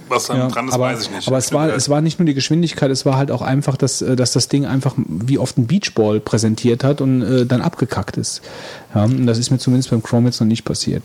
Was 0.09 0.27
dann 0.27 0.37
Ja, 0.37 0.47
dran 0.47 0.67
ist, 0.67 0.73
aber, 0.73 0.85
weiß 0.85 1.01
ich 1.01 1.11
nicht. 1.11 1.27
aber 1.27 1.37
es 1.37 1.51
war, 1.53 1.69
es 1.69 1.89
war 1.89 2.01
nicht 2.01 2.19
nur 2.19 2.25
die 2.25 2.33
Geschwindigkeit, 2.33 2.89
es 2.91 3.05
war 3.05 3.17
halt 3.17 3.31
auch 3.31 3.41
einfach, 3.41 3.77
dass, 3.77 4.01
äh, 4.01 4.15
dass 4.15 4.31
das 4.33 4.47
Ding 4.47 4.65
einfach 4.65 4.93
wie 4.97 5.37
oft 5.37 5.57
ein 5.57 5.67
Beachball 5.67 6.19
präsentiert 6.19 6.83
hat 6.83 7.01
und 7.01 7.21
äh, 7.21 7.45
dann 7.45 7.61
abgekackt 7.61 8.17
ist. 8.17 8.41
Ja, 8.95 9.03
und 9.05 9.25
das 9.27 9.37
ist 9.37 9.51
mir 9.51 9.57
zumindest 9.57 9.89
beim 9.91 10.03
Chrome 10.03 10.27
jetzt 10.27 10.39
noch 10.39 10.47
nicht 10.47 10.63
passiert. 10.65 11.03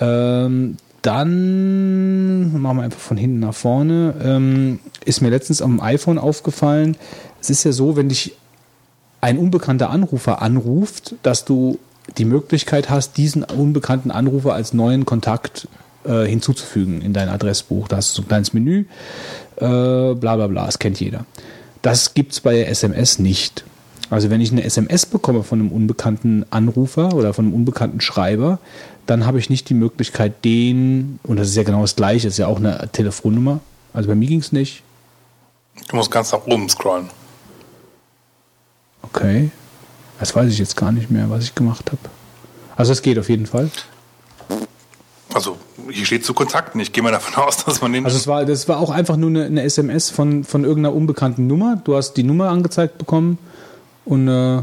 Ähm, 0.00 0.76
dann 1.02 2.60
machen 2.60 2.78
wir 2.78 2.82
einfach 2.82 3.00
von 3.00 3.16
hinten 3.16 3.40
nach 3.40 3.54
vorne. 3.54 4.14
Ähm, 4.22 4.78
ist 5.04 5.20
mir 5.20 5.28
letztens 5.30 5.60
am 5.60 5.80
iPhone 5.80 6.18
aufgefallen, 6.18 6.96
es 7.40 7.50
ist 7.50 7.64
ja 7.64 7.72
so, 7.72 7.96
wenn 7.96 8.08
dich 8.08 8.34
ein 9.20 9.38
unbekannter 9.38 9.90
Anrufer 9.90 10.40
anruft, 10.40 11.14
dass 11.22 11.44
du 11.44 11.78
die 12.18 12.24
Möglichkeit 12.24 12.90
hast, 12.90 13.16
diesen 13.16 13.42
unbekannten 13.44 14.10
Anrufer 14.10 14.54
als 14.54 14.72
neuen 14.74 15.04
Kontakt 15.06 15.68
äh, 16.04 16.24
hinzuzufügen 16.24 17.02
in 17.02 17.12
dein 17.12 17.28
Adressbuch. 17.28 17.88
Da 17.88 17.96
hast 17.96 18.12
du 18.12 18.16
so 18.16 18.22
ein 18.22 18.28
kleines 18.28 18.52
Menü, 18.52 18.84
äh, 19.56 19.60
bla 19.60 20.14
bla 20.14 20.46
bla, 20.46 20.66
das 20.66 20.78
kennt 20.78 21.00
jeder. 21.00 21.24
Das 21.82 22.14
gibt's 22.14 22.40
bei 22.40 22.62
SMS 22.62 23.18
nicht. 23.18 23.64
Also 24.10 24.30
wenn 24.30 24.40
ich 24.40 24.52
eine 24.52 24.64
SMS 24.64 25.06
bekomme 25.06 25.42
von 25.42 25.60
einem 25.60 25.72
unbekannten 25.72 26.44
Anrufer 26.50 27.14
oder 27.14 27.34
von 27.34 27.46
einem 27.46 27.54
unbekannten 27.54 28.00
Schreiber, 28.00 28.58
dann 29.06 29.26
habe 29.26 29.38
ich 29.38 29.50
nicht 29.50 29.68
die 29.68 29.74
Möglichkeit, 29.74 30.44
den, 30.44 31.18
und 31.24 31.36
das 31.38 31.48
ist 31.48 31.56
ja 31.56 31.62
genau 31.62 31.82
das 31.82 31.96
gleiche, 31.96 32.26
das 32.26 32.34
ist 32.34 32.38
ja 32.38 32.46
auch 32.46 32.58
eine 32.58 32.88
Telefonnummer. 32.92 33.60
Also 33.92 34.08
bei 34.08 34.14
mir 34.14 34.28
ging's 34.28 34.52
nicht. 34.52 34.82
Du 35.88 35.96
musst 35.96 36.10
ganz 36.10 36.32
nach 36.32 36.46
oben 36.46 36.68
scrollen. 36.68 37.10
Okay. 39.02 39.50
Das 40.18 40.34
weiß 40.34 40.50
ich 40.50 40.58
jetzt 40.58 40.76
gar 40.76 40.92
nicht 40.92 41.10
mehr, 41.10 41.28
was 41.28 41.44
ich 41.44 41.54
gemacht 41.54 41.90
habe. 41.90 41.98
Also 42.76 42.92
es 42.92 43.02
geht 43.02 43.18
auf 43.18 43.28
jeden 43.28 43.46
Fall. 43.46 43.70
Also 45.34 45.58
hier 45.90 46.06
steht 46.06 46.24
zu 46.24 46.32
Kontakten. 46.32 46.80
Ich 46.80 46.92
gehe 46.92 47.02
mal 47.02 47.10
davon 47.10 47.42
aus, 47.42 47.64
dass 47.64 47.82
man 47.82 47.92
den. 47.92 48.04
Also 48.04 48.16
es 48.16 48.28
war, 48.28 48.44
das 48.44 48.68
war 48.68 48.78
auch 48.78 48.90
einfach 48.90 49.16
nur 49.16 49.30
eine, 49.30 49.44
eine 49.44 49.62
SMS 49.64 50.10
von, 50.10 50.44
von 50.44 50.62
irgendeiner 50.64 50.94
unbekannten 50.94 51.48
Nummer. 51.48 51.82
Du 51.84 51.96
hast 51.96 52.14
die 52.14 52.22
Nummer 52.22 52.50
angezeigt 52.50 52.98
bekommen 52.98 53.38
und 54.04 54.28
äh, 54.28 54.62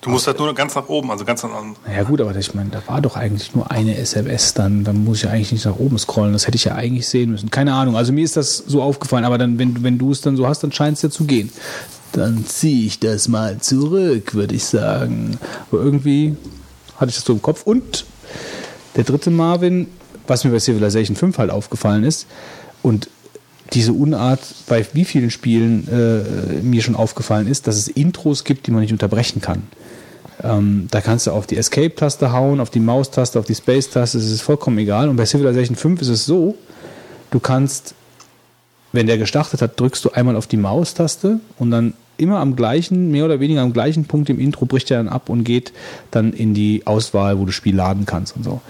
du 0.00 0.10
musst 0.10 0.26
halt 0.26 0.40
nur 0.40 0.52
ganz 0.52 0.74
nach 0.74 0.88
oben, 0.88 1.12
also 1.12 1.24
ganz 1.24 1.44
nach 1.44 1.50
ja 1.94 2.02
gut, 2.02 2.20
aber 2.20 2.34
ich 2.34 2.54
meine, 2.54 2.70
da 2.70 2.82
war 2.86 3.00
doch 3.00 3.16
eigentlich 3.16 3.54
nur 3.54 3.70
eine 3.70 3.96
SMS 3.96 4.52
dann. 4.52 4.82
Dann 4.82 5.04
muss 5.04 5.18
ich 5.18 5.28
eigentlich 5.28 5.52
nicht 5.52 5.64
nach 5.64 5.76
oben 5.76 5.96
scrollen. 5.96 6.32
Das 6.32 6.48
hätte 6.48 6.56
ich 6.56 6.64
ja 6.64 6.74
eigentlich 6.74 7.08
sehen 7.08 7.30
müssen. 7.30 7.52
Keine 7.52 7.74
Ahnung. 7.74 7.96
Also 7.96 8.12
mir 8.12 8.24
ist 8.24 8.36
das 8.36 8.56
so 8.56 8.82
aufgefallen, 8.82 9.24
aber 9.24 9.38
dann, 9.38 9.58
wenn, 9.58 9.84
wenn 9.84 9.96
du 9.96 10.10
es 10.10 10.22
dann 10.22 10.36
so 10.36 10.48
hast, 10.48 10.64
dann 10.64 10.72
scheint 10.72 10.96
es 10.96 11.02
ja 11.02 11.10
zu 11.10 11.24
gehen. 11.24 11.52
Dann 12.12 12.44
ziehe 12.44 12.86
ich 12.86 12.98
das 12.98 13.28
mal 13.28 13.58
zurück, 13.60 14.34
würde 14.34 14.56
ich 14.56 14.64
sagen. 14.64 15.38
Aber 15.70 15.80
irgendwie 15.80 16.36
hatte 16.96 17.10
ich 17.10 17.14
das 17.14 17.24
so 17.24 17.32
im 17.32 17.42
Kopf. 17.42 17.62
Und 17.62 18.04
der 18.96 19.04
dritte 19.04 19.30
Marvin, 19.30 19.86
was 20.30 20.44
mir 20.44 20.50
bei 20.50 20.60
Civilization 20.60 21.16
5 21.16 21.36
halt 21.36 21.50
aufgefallen 21.50 22.04
ist, 22.04 22.26
und 22.82 23.10
diese 23.72 23.92
Unart 23.92 24.40
bei 24.66 24.84
wie 24.94 25.04
vielen 25.04 25.30
Spielen 25.30 25.86
äh, 25.88 26.62
mir 26.62 26.82
schon 26.82 26.96
aufgefallen 26.96 27.46
ist, 27.46 27.66
dass 27.66 27.76
es 27.76 27.88
Intros 27.88 28.44
gibt, 28.44 28.66
die 28.66 28.70
man 28.70 28.80
nicht 28.80 28.92
unterbrechen 28.92 29.40
kann. 29.40 29.64
Ähm, 30.42 30.88
da 30.90 31.00
kannst 31.00 31.26
du 31.26 31.32
auf 31.32 31.46
die 31.46 31.56
Escape-Taste 31.56 32.32
hauen, 32.32 32.60
auf 32.60 32.70
die 32.70 32.80
Maustaste, 32.80 33.38
auf 33.38 33.44
die 33.44 33.54
Space-Taste, 33.54 34.18
es 34.18 34.30
ist 34.30 34.40
vollkommen 34.40 34.78
egal. 34.78 35.08
Und 35.08 35.16
bei 35.16 35.26
Civilization 35.26 35.76
5 35.76 36.00
ist 36.02 36.08
es 36.08 36.24
so, 36.24 36.56
du 37.30 37.38
kannst, 37.38 37.94
wenn 38.92 39.06
der 39.06 39.18
gestartet 39.18 39.62
hat, 39.62 39.78
drückst 39.78 40.04
du 40.04 40.10
einmal 40.10 40.36
auf 40.36 40.46
die 40.46 40.56
Maustaste 40.56 41.40
und 41.58 41.70
dann 41.70 41.94
immer 42.16 42.38
am 42.38 42.56
gleichen, 42.56 43.10
mehr 43.10 43.24
oder 43.24 43.40
weniger 43.40 43.62
am 43.62 43.72
gleichen 43.72 44.04
Punkt 44.04 44.28
im 44.30 44.38
Intro 44.40 44.66
bricht 44.66 44.90
er 44.90 44.98
dann 44.98 45.08
ab 45.08 45.28
und 45.28 45.44
geht 45.44 45.72
dann 46.10 46.32
in 46.32 46.54
die 46.54 46.86
Auswahl, 46.86 47.36
wo 47.36 47.42
du 47.42 47.46
das 47.46 47.54
Spiel 47.54 47.76
laden 47.76 48.04
kannst 48.04 48.36
und 48.36 48.44
so. 48.44 48.60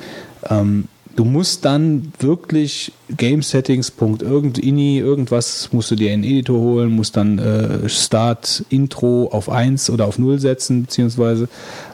Ähm, 0.49 0.89
du 1.21 1.27
musst 1.27 1.67
dann 1.67 2.15
wirklich 2.19 2.93
Game 3.17 3.43
Settings, 3.43 3.93
irgend, 4.01 4.59
ini, 4.59 4.99
irgendwas 4.99 5.69
musst 5.73 5.91
du 5.91 5.97
dir 5.97 6.13
in 6.13 6.23
den 6.23 6.31
Editor 6.31 6.59
holen, 6.59 6.91
musst 6.91 7.17
dann 7.17 7.39
äh, 7.39 7.89
Start, 7.89 8.65
Intro 8.69 9.29
auf 9.33 9.49
1 9.49 9.91
oder 9.91 10.07
auf 10.07 10.19
0 10.19 10.39
setzen, 10.39 10.83
beziehungsweise. 10.83 11.49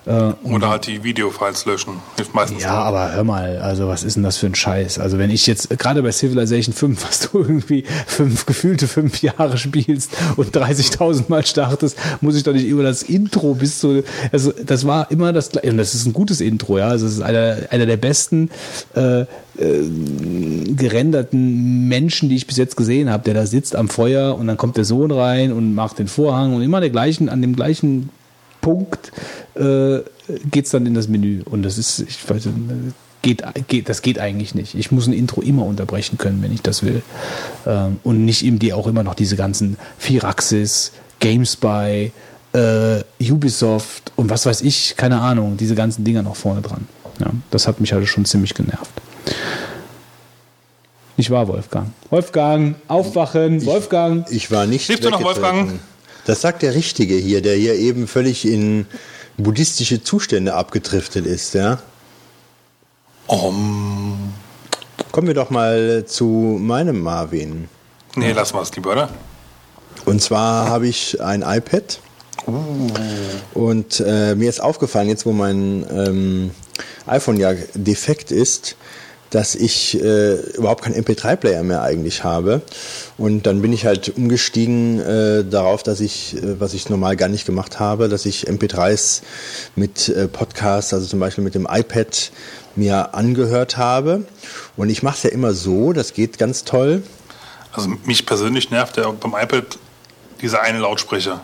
Äh, 0.06 0.32
Oder 0.44 0.70
halt 0.70 0.86
die 0.86 1.02
Videofiles 1.02 1.64
löschen. 1.66 1.94
Hilft 2.14 2.34
meistens. 2.34 2.62
ja, 2.62 2.74
aber 2.74 3.12
hör 3.12 3.24
mal, 3.24 3.58
also 3.58 3.88
was 3.88 4.04
ist 4.04 4.14
denn 4.14 4.22
das 4.22 4.36
für 4.36 4.46
ein 4.46 4.54
Scheiß? 4.54 4.98
Also 5.00 5.18
wenn 5.18 5.30
ich 5.30 5.46
jetzt 5.46 5.68
gerade 5.78 6.02
bei 6.02 6.12
Civilization 6.12 6.74
5, 6.74 7.04
was 7.08 7.30
du 7.30 7.40
irgendwie 7.40 7.84
fünf, 8.06 8.46
gefühlte 8.46 8.86
fünf 8.86 9.20
Jahre 9.22 9.58
spielst 9.58 10.12
und 10.36 10.56
30.000 10.56 11.24
Mal 11.28 11.44
startest, 11.44 11.98
muss 12.20 12.36
ich 12.36 12.44
doch 12.44 12.52
nicht 12.52 12.66
über 12.66 12.82
das 12.82 13.02
Intro 13.02 13.54
bis 13.54 13.80
zu, 13.80 14.04
also 14.30 14.52
das 14.52 14.86
war 14.86 15.10
immer 15.10 15.32
das 15.32 15.50
gleiche, 15.50 15.70
und 15.70 15.78
das 15.78 15.94
ist 15.94 16.06
ein 16.06 16.12
gutes 16.12 16.40
Intro, 16.40 16.78
ja, 16.78 16.88
also 16.88 17.06
es 17.06 17.14
ist 17.14 17.22
einer, 17.22 17.58
einer 17.70 17.86
der 17.86 17.96
besten 17.96 18.50
äh, 18.94 19.24
äh, 19.58 20.74
gerenderten 20.74 21.88
Menschen, 21.88 22.28
die 22.28 22.36
ich 22.36 22.46
bis 22.46 22.56
jetzt 22.56 22.76
gesehen 22.76 23.10
habe, 23.10 23.24
der 23.24 23.34
da 23.34 23.46
sitzt 23.46 23.76
am 23.76 23.88
Feuer 23.88 24.36
und 24.36 24.46
dann 24.46 24.56
kommt 24.56 24.76
der 24.76 24.84
Sohn 24.84 25.10
rein 25.10 25.52
und 25.52 25.74
macht 25.74 25.98
den 25.98 26.08
Vorhang 26.08 26.54
und 26.54 26.62
immer 26.62 26.80
der 26.80 26.90
gleichen, 26.90 27.28
an 27.28 27.40
dem 27.40 27.56
gleichen 27.56 28.10
Punkt 28.60 29.12
äh, 29.54 29.98
geht 30.50 30.64
es 30.64 30.70
dann 30.72 30.86
in 30.86 30.94
das 30.94 31.08
Menü. 31.08 31.42
Und 31.44 31.62
das 31.62 31.78
ist, 31.78 32.00
ich 32.00 32.28
weiß 32.28 32.46
nicht, 32.46 32.56
geht, 33.22 33.42
geht, 33.68 33.88
das 33.88 34.02
geht 34.02 34.18
eigentlich 34.18 34.54
nicht. 34.54 34.74
Ich 34.74 34.90
muss 34.90 35.06
ein 35.06 35.12
Intro 35.12 35.40
immer 35.40 35.64
unterbrechen 35.64 36.18
können, 36.18 36.42
wenn 36.42 36.52
ich 36.52 36.62
das 36.62 36.82
will. 36.82 37.02
Ähm, 37.66 37.98
und 38.02 38.24
nicht 38.24 38.44
eben 38.44 38.58
die 38.58 38.72
auch 38.72 38.86
immer 38.86 39.02
noch 39.02 39.14
diese 39.14 39.36
ganzen 39.36 39.76
Firaxis, 39.98 40.92
GameSpy, 41.20 42.12
äh, 42.52 43.02
Ubisoft 43.20 44.12
und 44.16 44.30
was 44.30 44.46
weiß 44.46 44.62
ich, 44.62 44.96
keine 44.96 45.20
Ahnung, 45.20 45.56
diese 45.56 45.74
ganzen 45.74 46.04
Dinger 46.04 46.22
noch 46.22 46.36
vorne 46.36 46.62
dran. 46.62 46.86
Ja, 47.20 47.30
das 47.50 47.66
hat 47.66 47.80
mich 47.80 47.92
halt 47.92 48.06
schon 48.08 48.24
ziemlich 48.24 48.54
genervt. 48.54 48.90
Nicht 51.16 51.30
wahr, 51.30 51.48
Wolfgang? 51.48 51.92
Wolfgang, 52.10 52.76
aufwachen, 52.88 53.64
Wolfgang. 53.64 54.26
Ich 54.30 54.50
war 54.50 54.66
nicht. 54.66 54.88
Lebst 54.88 55.04
du 55.04 55.10
noch. 55.10 55.22
Wolfgang? 55.22 55.80
Das 56.26 56.40
sagt 56.40 56.62
der 56.62 56.74
Richtige 56.74 57.14
hier, 57.14 57.40
der 57.40 57.56
hier 57.56 57.74
eben 57.74 58.06
völlig 58.08 58.46
in 58.46 58.86
buddhistische 59.38 60.02
Zustände 60.02 60.54
abgedriftet 60.54 61.24
ist, 61.26 61.54
ja. 61.54 61.78
Um, 63.26 64.34
Kommen 65.12 65.26
wir 65.28 65.34
doch 65.34 65.50
mal 65.50 66.04
zu 66.06 66.58
meinem 66.60 67.00
Marvin. 67.00 67.68
nee, 68.16 68.32
lass 68.32 68.52
mal 68.52 68.62
es 68.62 68.74
lieber, 68.76 68.92
oder? 68.92 69.08
Und 70.04 70.20
zwar 70.22 70.68
habe 70.68 70.86
ich 70.86 71.20
ein 71.20 71.42
iPad. 71.42 72.00
Und 73.54 74.00
äh, 74.00 74.34
mir 74.34 74.48
ist 74.48 74.60
aufgefallen, 74.60 75.08
jetzt 75.08 75.26
wo 75.26 75.32
mein 75.32 75.84
ähm, 75.90 76.50
iPhone 77.06 77.38
ja 77.38 77.54
defekt 77.74 78.30
ist, 78.30 78.76
dass 79.30 79.54
ich 79.54 80.00
äh, 80.00 80.34
überhaupt 80.56 80.82
keinen 80.84 80.94
MP3-Player 80.94 81.62
mehr 81.62 81.82
eigentlich 81.82 82.24
habe. 82.24 82.62
Und 83.18 83.46
dann 83.46 83.62
bin 83.62 83.72
ich 83.72 83.86
halt 83.86 84.16
umgestiegen 84.16 85.00
äh, 85.00 85.44
darauf, 85.44 85.82
dass 85.82 86.00
ich, 86.00 86.36
äh, 86.36 86.60
was 86.60 86.74
ich 86.74 86.88
normal 86.88 87.16
gar 87.16 87.28
nicht 87.28 87.46
gemacht 87.46 87.80
habe, 87.80 88.08
dass 88.08 88.26
ich 88.26 88.48
MP3s 88.48 89.22
mit 89.74 90.08
äh, 90.08 90.28
Podcasts, 90.28 90.94
also 90.94 91.06
zum 91.06 91.20
Beispiel 91.20 91.44
mit 91.44 91.54
dem 91.54 91.66
iPad, 91.70 92.30
mir 92.76 93.14
angehört 93.14 93.76
habe. 93.76 94.26
Und 94.76 94.90
ich 94.90 95.02
mache 95.02 95.16
es 95.16 95.22
ja 95.22 95.30
immer 95.30 95.54
so, 95.54 95.92
das 95.92 96.12
geht 96.12 96.38
ganz 96.38 96.64
toll. 96.64 97.02
Also 97.72 97.90
mich 98.04 98.26
persönlich 98.26 98.70
nervt 98.70 98.96
der 98.96 99.12
beim 99.12 99.34
iPad 99.34 99.78
dieser 100.40 100.62
eine 100.62 100.78
Lautsprecher. 100.78 101.40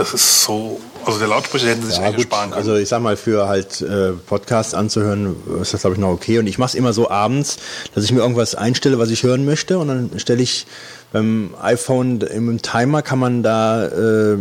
Das 0.00 0.14
ist 0.14 0.44
so, 0.44 0.80
also 1.04 1.18
der 1.18 1.28
Lautsprecher 1.28 1.68
hätten 1.68 1.82
sie 1.82 1.88
sich 1.88 1.98
Ja, 1.98 2.04
eigentlich 2.04 2.16
gut, 2.16 2.32
sparen 2.32 2.50
können. 2.50 2.54
also 2.58 2.74
ich 2.76 2.88
sag 2.88 3.02
mal, 3.02 3.18
für 3.18 3.48
halt 3.48 3.82
äh, 3.82 4.12
Podcasts 4.12 4.72
anzuhören, 4.72 5.36
ist 5.60 5.74
das 5.74 5.82
glaube 5.82 5.96
ich 5.96 6.00
noch 6.00 6.08
okay. 6.08 6.38
Und 6.38 6.46
ich 6.46 6.56
mache 6.56 6.68
es 6.70 6.74
immer 6.74 6.94
so 6.94 7.10
abends, 7.10 7.58
dass 7.94 8.04
ich 8.04 8.10
mir 8.12 8.20
irgendwas 8.20 8.54
einstelle, 8.54 8.98
was 8.98 9.10
ich 9.10 9.24
hören 9.24 9.44
möchte. 9.44 9.78
Und 9.78 9.88
dann 9.88 10.10
stelle 10.16 10.42
ich 10.42 10.66
beim 11.12 11.54
iPhone 11.60 12.20
im 12.20 12.62
Timer 12.62 13.02
kann 13.02 13.18
man 13.18 13.42
da 13.42 13.86
äh, 13.86 14.36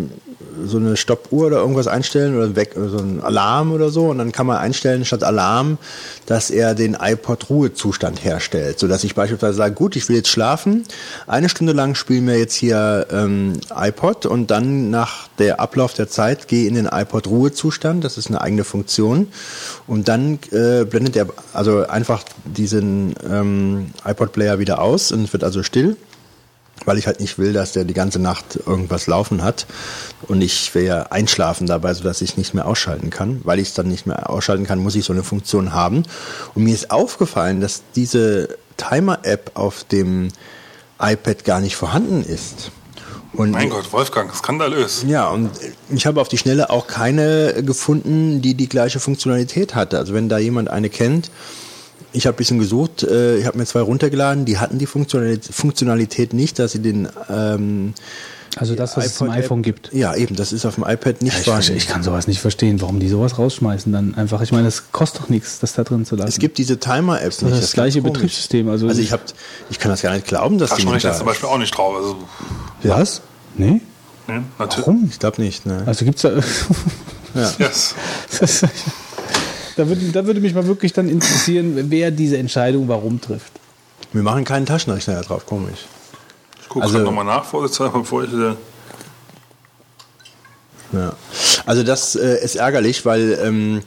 so 0.66 0.78
eine 0.78 0.98
Stoppuhr 0.98 1.48
oder 1.48 1.58
irgendwas 1.58 1.88
einstellen 1.88 2.36
oder 2.36 2.56
weg, 2.56 2.74
so 2.76 2.98
ein 2.98 3.22
Alarm 3.22 3.72
oder 3.72 3.90
so. 3.90 4.08
Und 4.08 4.18
dann 4.18 4.32
kann 4.32 4.46
man 4.46 4.58
einstellen 4.58 5.06
statt 5.06 5.24
Alarm, 5.24 5.78
dass 6.26 6.50
er 6.50 6.76
den 6.76 6.98
iPod 7.00 7.50
Ruhezustand 7.50 8.24
herstellt, 8.24 8.80
sodass 8.80 9.04
ich 9.04 9.16
beispielsweise 9.16 9.58
sage, 9.58 9.74
gut, 9.74 9.96
ich 9.96 10.08
will 10.10 10.18
jetzt 10.18 10.30
schlafen, 10.30 10.84
eine 11.28 11.50
Stunde 11.50 11.74
lang 11.74 11.96
spielen 11.96 12.28
wir 12.28 12.38
jetzt 12.38 12.56
hier 12.56 13.08
ähm, 13.12 13.54
iPod. 13.76 14.26
Und 14.26 14.52
dann 14.52 14.90
nach 14.90 15.28
der 15.40 15.60
Ablauf 15.60 15.94
der 15.94 16.10
Zeit 16.10 16.48
gehe 16.48 16.68
in 16.68 16.76
den 16.76 16.88
iPod 16.92 17.28
Ruhezustand, 17.28 18.04
das 18.04 18.18
ist 18.18 18.28
eine 18.28 18.42
eigene 18.42 18.64
Funktion. 18.64 19.28
Und 19.88 20.08
dann 20.08 20.40
äh, 20.52 20.86
blendet 20.86 21.16
er 21.16 21.28
also 21.54 21.88
einfach 21.88 22.24
diesen 22.46 23.16
ähm, 23.30 23.92
iPod 24.06 24.34
Player 24.34 24.60
wieder 24.60 24.82
aus 24.82 25.12
und 25.12 25.32
wird 25.34 25.44
also 25.44 25.64
still 25.64 25.98
weil 26.86 26.98
ich 26.98 27.08
halt 27.08 27.20
nicht 27.20 27.38
will, 27.38 27.54
dass 27.54 27.74
der 27.74 27.84
die 27.84 27.94
ganze 27.94 28.20
Nacht 28.20 28.60
irgendwas 28.66 29.08
laufen 29.08 29.44
hat 29.44 29.66
und 30.28 30.42
ich 30.42 30.74
will 30.76 30.84
ja 30.84 31.04
einschlafen 31.04 31.68
dabei, 31.68 31.94
sodass 31.94 32.22
ich 32.22 32.38
nicht 32.38 32.54
mehr 32.54 32.68
ausschalten 32.68 33.10
kann. 33.10 33.42
Weil 33.44 33.60
ich 33.60 33.70
es 33.70 33.74
dann 33.74 33.88
nicht 33.88 34.06
mehr 34.06 34.30
ausschalten 34.30 34.66
kann, 34.66 34.80
muss 34.80 34.96
ich 34.96 35.06
so 35.06 35.14
eine 35.14 35.24
Funktion 35.24 35.74
haben. 35.74 36.04
Und 36.56 36.64
mir 36.64 36.74
ist 36.74 36.92
aufgefallen, 36.92 37.62
dass 37.62 37.84
diese 37.96 38.58
Timer-App 38.78 39.52
auf 39.56 39.84
dem 39.84 40.30
iPad 41.00 41.46
gar 41.46 41.60
nicht 41.62 41.76
vorhanden 41.76 42.24
ist. 42.24 42.72
Und 43.34 43.52
mein 43.52 43.70
Gott, 43.70 43.94
Wolfgang, 43.94 44.34
skandalös. 44.34 45.06
ja, 45.08 45.30
und 45.30 45.52
ich 45.90 46.08
habe 46.08 46.20
auf 46.20 46.30
die 46.30 46.38
Schnelle 46.38 46.72
auch 46.72 46.88
keine 46.88 47.64
gefunden, 47.64 48.42
die 48.42 48.56
die 48.56 48.68
gleiche 48.68 49.00
Funktionalität 49.00 49.76
hatte. 49.76 50.00
Also 50.00 50.14
wenn 50.14 50.30
da 50.30 50.40
jemand 50.40 50.70
eine 50.70 50.90
kennt, 50.90 51.30
ich 52.14 52.26
habe 52.28 52.36
ein 52.36 52.38
bisschen 52.38 52.60
gesucht, 52.60 53.04
äh, 53.04 53.38
ich 53.38 53.46
habe 53.46 53.58
mir 53.58 53.66
zwei 53.66 53.82
runtergeladen, 53.82 54.46
die 54.46 54.58
hatten 54.58 54.78
die 54.80 54.86
Funktionalität, 54.88 55.54
Funktionalität 55.54 56.34
nicht, 56.34 56.58
dass 56.60 56.72
sie 56.74 56.80
den 56.82 57.08
ähm, 57.30 57.94
Also 58.58 58.74
das, 58.76 58.98
was 58.98 59.06
es 59.06 59.16
zum 59.16 59.30
iPhone 59.30 59.62
gibt. 59.62 59.94
Ja, 59.94 60.16
eben, 60.16 60.36
das 60.36 60.52
ist 60.52 60.66
auf 60.66 60.76
dem 60.76 60.84
iPad 60.86 61.22
nicht 61.22 61.38
Ich, 61.38 61.44
vorhanden. 61.46 61.66
verstehe- 61.68 61.78
ich 61.78 61.88
kann 61.88 62.02
sowas 62.04 62.26
nicht 62.28 62.42
verstehen, 62.42 62.82
warum 62.82 63.00
die 63.00 63.08
sowas 63.10 63.38
rausschmeißen 63.38 63.92
dann 63.94 64.16
einfach. 64.16 64.42
Ich 64.42 64.52
meine, 64.52 64.64
das 64.66 64.92
kostet 64.92 65.22
doch 65.22 65.30
nichts, 65.30 65.60
das 65.60 65.74
da 65.74 65.84
drin 65.84 66.04
zu 66.06 66.16
lassen. 66.16 66.30
Es 66.30 66.40
gibt 66.40 66.58
diese 66.58 66.80
Timer-Apps 66.80 67.38
das, 67.38 67.44
nicht. 67.44 67.52
ist 67.54 67.60
das 67.62 67.70
ist 67.70 67.74
gleiche. 67.76 68.02
Betriebssystem. 68.02 68.68
Also, 68.70 68.88
Also 68.88 69.02
ich 69.02 69.12
hab, 69.12 69.22
ich 69.70 69.78
kann 69.80 69.92
das 69.92 70.02
gar 70.02 70.14
nicht 70.14 70.26
glauben, 70.26 70.58
dass 70.58 70.74
die 70.76 70.86
nicht 70.86 71.04
da 71.06 71.12
ist 71.12 71.18
zum 71.18 71.28
Beispiel 71.28 71.48
auch 71.48 71.58
nicht 71.60 71.78
drauf. 71.78 71.96
Also, 71.96 72.18
was? 72.84 73.22
Nee? 73.56 73.82
ne, 74.28 74.44
natürlich. 74.58 74.88
Warum? 74.88 75.08
Ich 75.12 75.20
glaube 75.20 75.42
nicht, 75.42 75.66
ne? 75.68 75.84
Also 75.86 76.06
gibt's 76.06 76.24
da. 76.24 76.32
Ja. 76.32 76.42
Yes. 77.60 77.94
Da 79.80 79.88
würde, 79.88 80.02
da 80.12 80.26
würde 80.26 80.42
mich 80.42 80.54
mal 80.54 80.68
wirklich 80.68 80.92
dann 80.92 81.08
interessieren, 81.08 81.90
wer 81.90 82.12
diese 82.12 82.38
Entscheidung 82.38 82.90
warum 82.90 83.22
trifft. 83.22 83.54
Wir 84.12 84.24
machen 84.24 84.44
keinen 84.44 84.66
Taschenrechner 84.66 85.14
da 85.14 85.22
drauf, 85.22 85.46
komisch. 85.46 85.86
Ich 86.62 86.68
gucke 86.68 86.84
Also- 86.84 86.98
nochmal 87.00 87.24
nach, 87.24 87.46
vorsichtshalber, 87.46 88.00
bevor 88.00 88.26
ich. 88.26 88.34
Äh, 88.34 88.56
Ja. 90.92 91.14
Also 91.66 91.84
das 91.84 92.16
äh, 92.18 92.44
ist 92.44 92.56
ärgerlich, 92.56 93.06
weil 93.06 93.40
ähm, 93.42 93.82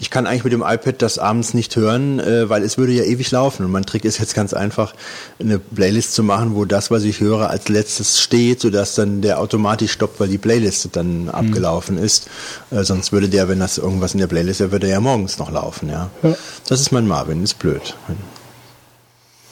ich 0.00 0.10
kann 0.10 0.26
eigentlich 0.26 0.44
mit 0.44 0.52
dem 0.52 0.62
iPad 0.62 1.00
das 1.02 1.18
abends 1.18 1.54
nicht 1.54 1.76
hören, 1.76 2.18
äh, 2.18 2.48
weil 2.48 2.62
es 2.62 2.76
würde 2.78 2.92
ja 2.92 3.04
ewig 3.04 3.30
laufen. 3.30 3.64
Und 3.64 3.70
mein 3.70 3.86
Trick 3.86 4.04
ist 4.04 4.18
jetzt 4.18 4.34
ganz 4.34 4.52
einfach, 4.52 4.94
eine 5.38 5.58
Playlist 5.58 6.14
zu 6.14 6.22
machen, 6.22 6.54
wo 6.54 6.64
das, 6.64 6.90
was 6.90 7.04
ich 7.04 7.20
höre, 7.20 7.48
als 7.48 7.68
letztes 7.68 8.20
steht, 8.20 8.60
sodass 8.60 8.96
dann 8.96 9.22
der 9.22 9.38
automatisch 9.38 9.92
stoppt, 9.92 10.18
weil 10.18 10.28
die 10.28 10.38
Playlist 10.38 10.88
dann 10.92 11.28
abgelaufen 11.28 11.96
ist. 11.96 12.28
Äh, 12.70 12.82
sonst 12.82 13.12
würde 13.12 13.28
der, 13.28 13.48
wenn 13.48 13.60
das 13.60 13.78
irgendwas 13.78 14.14
in 14.14 14.20
der 14.20 14.26
Playlist 14.26 14.60
wäre, 14.60 14.72
würde 14.72 14.88
er 14.88 14.94
ja 14.94 15.00
morgens 15.00 15.38
noch 15.38 15.50
laufen. 15.50 15.88
Ja. 15.88 16.10
Ja. 16.22 16.34
Das 16.68 16.80
ist 16.80 16.90
mein 16.90 17.06
Marvin, 17.06 17.42
ist 17.44 17.58
blöd. 17.58 17.94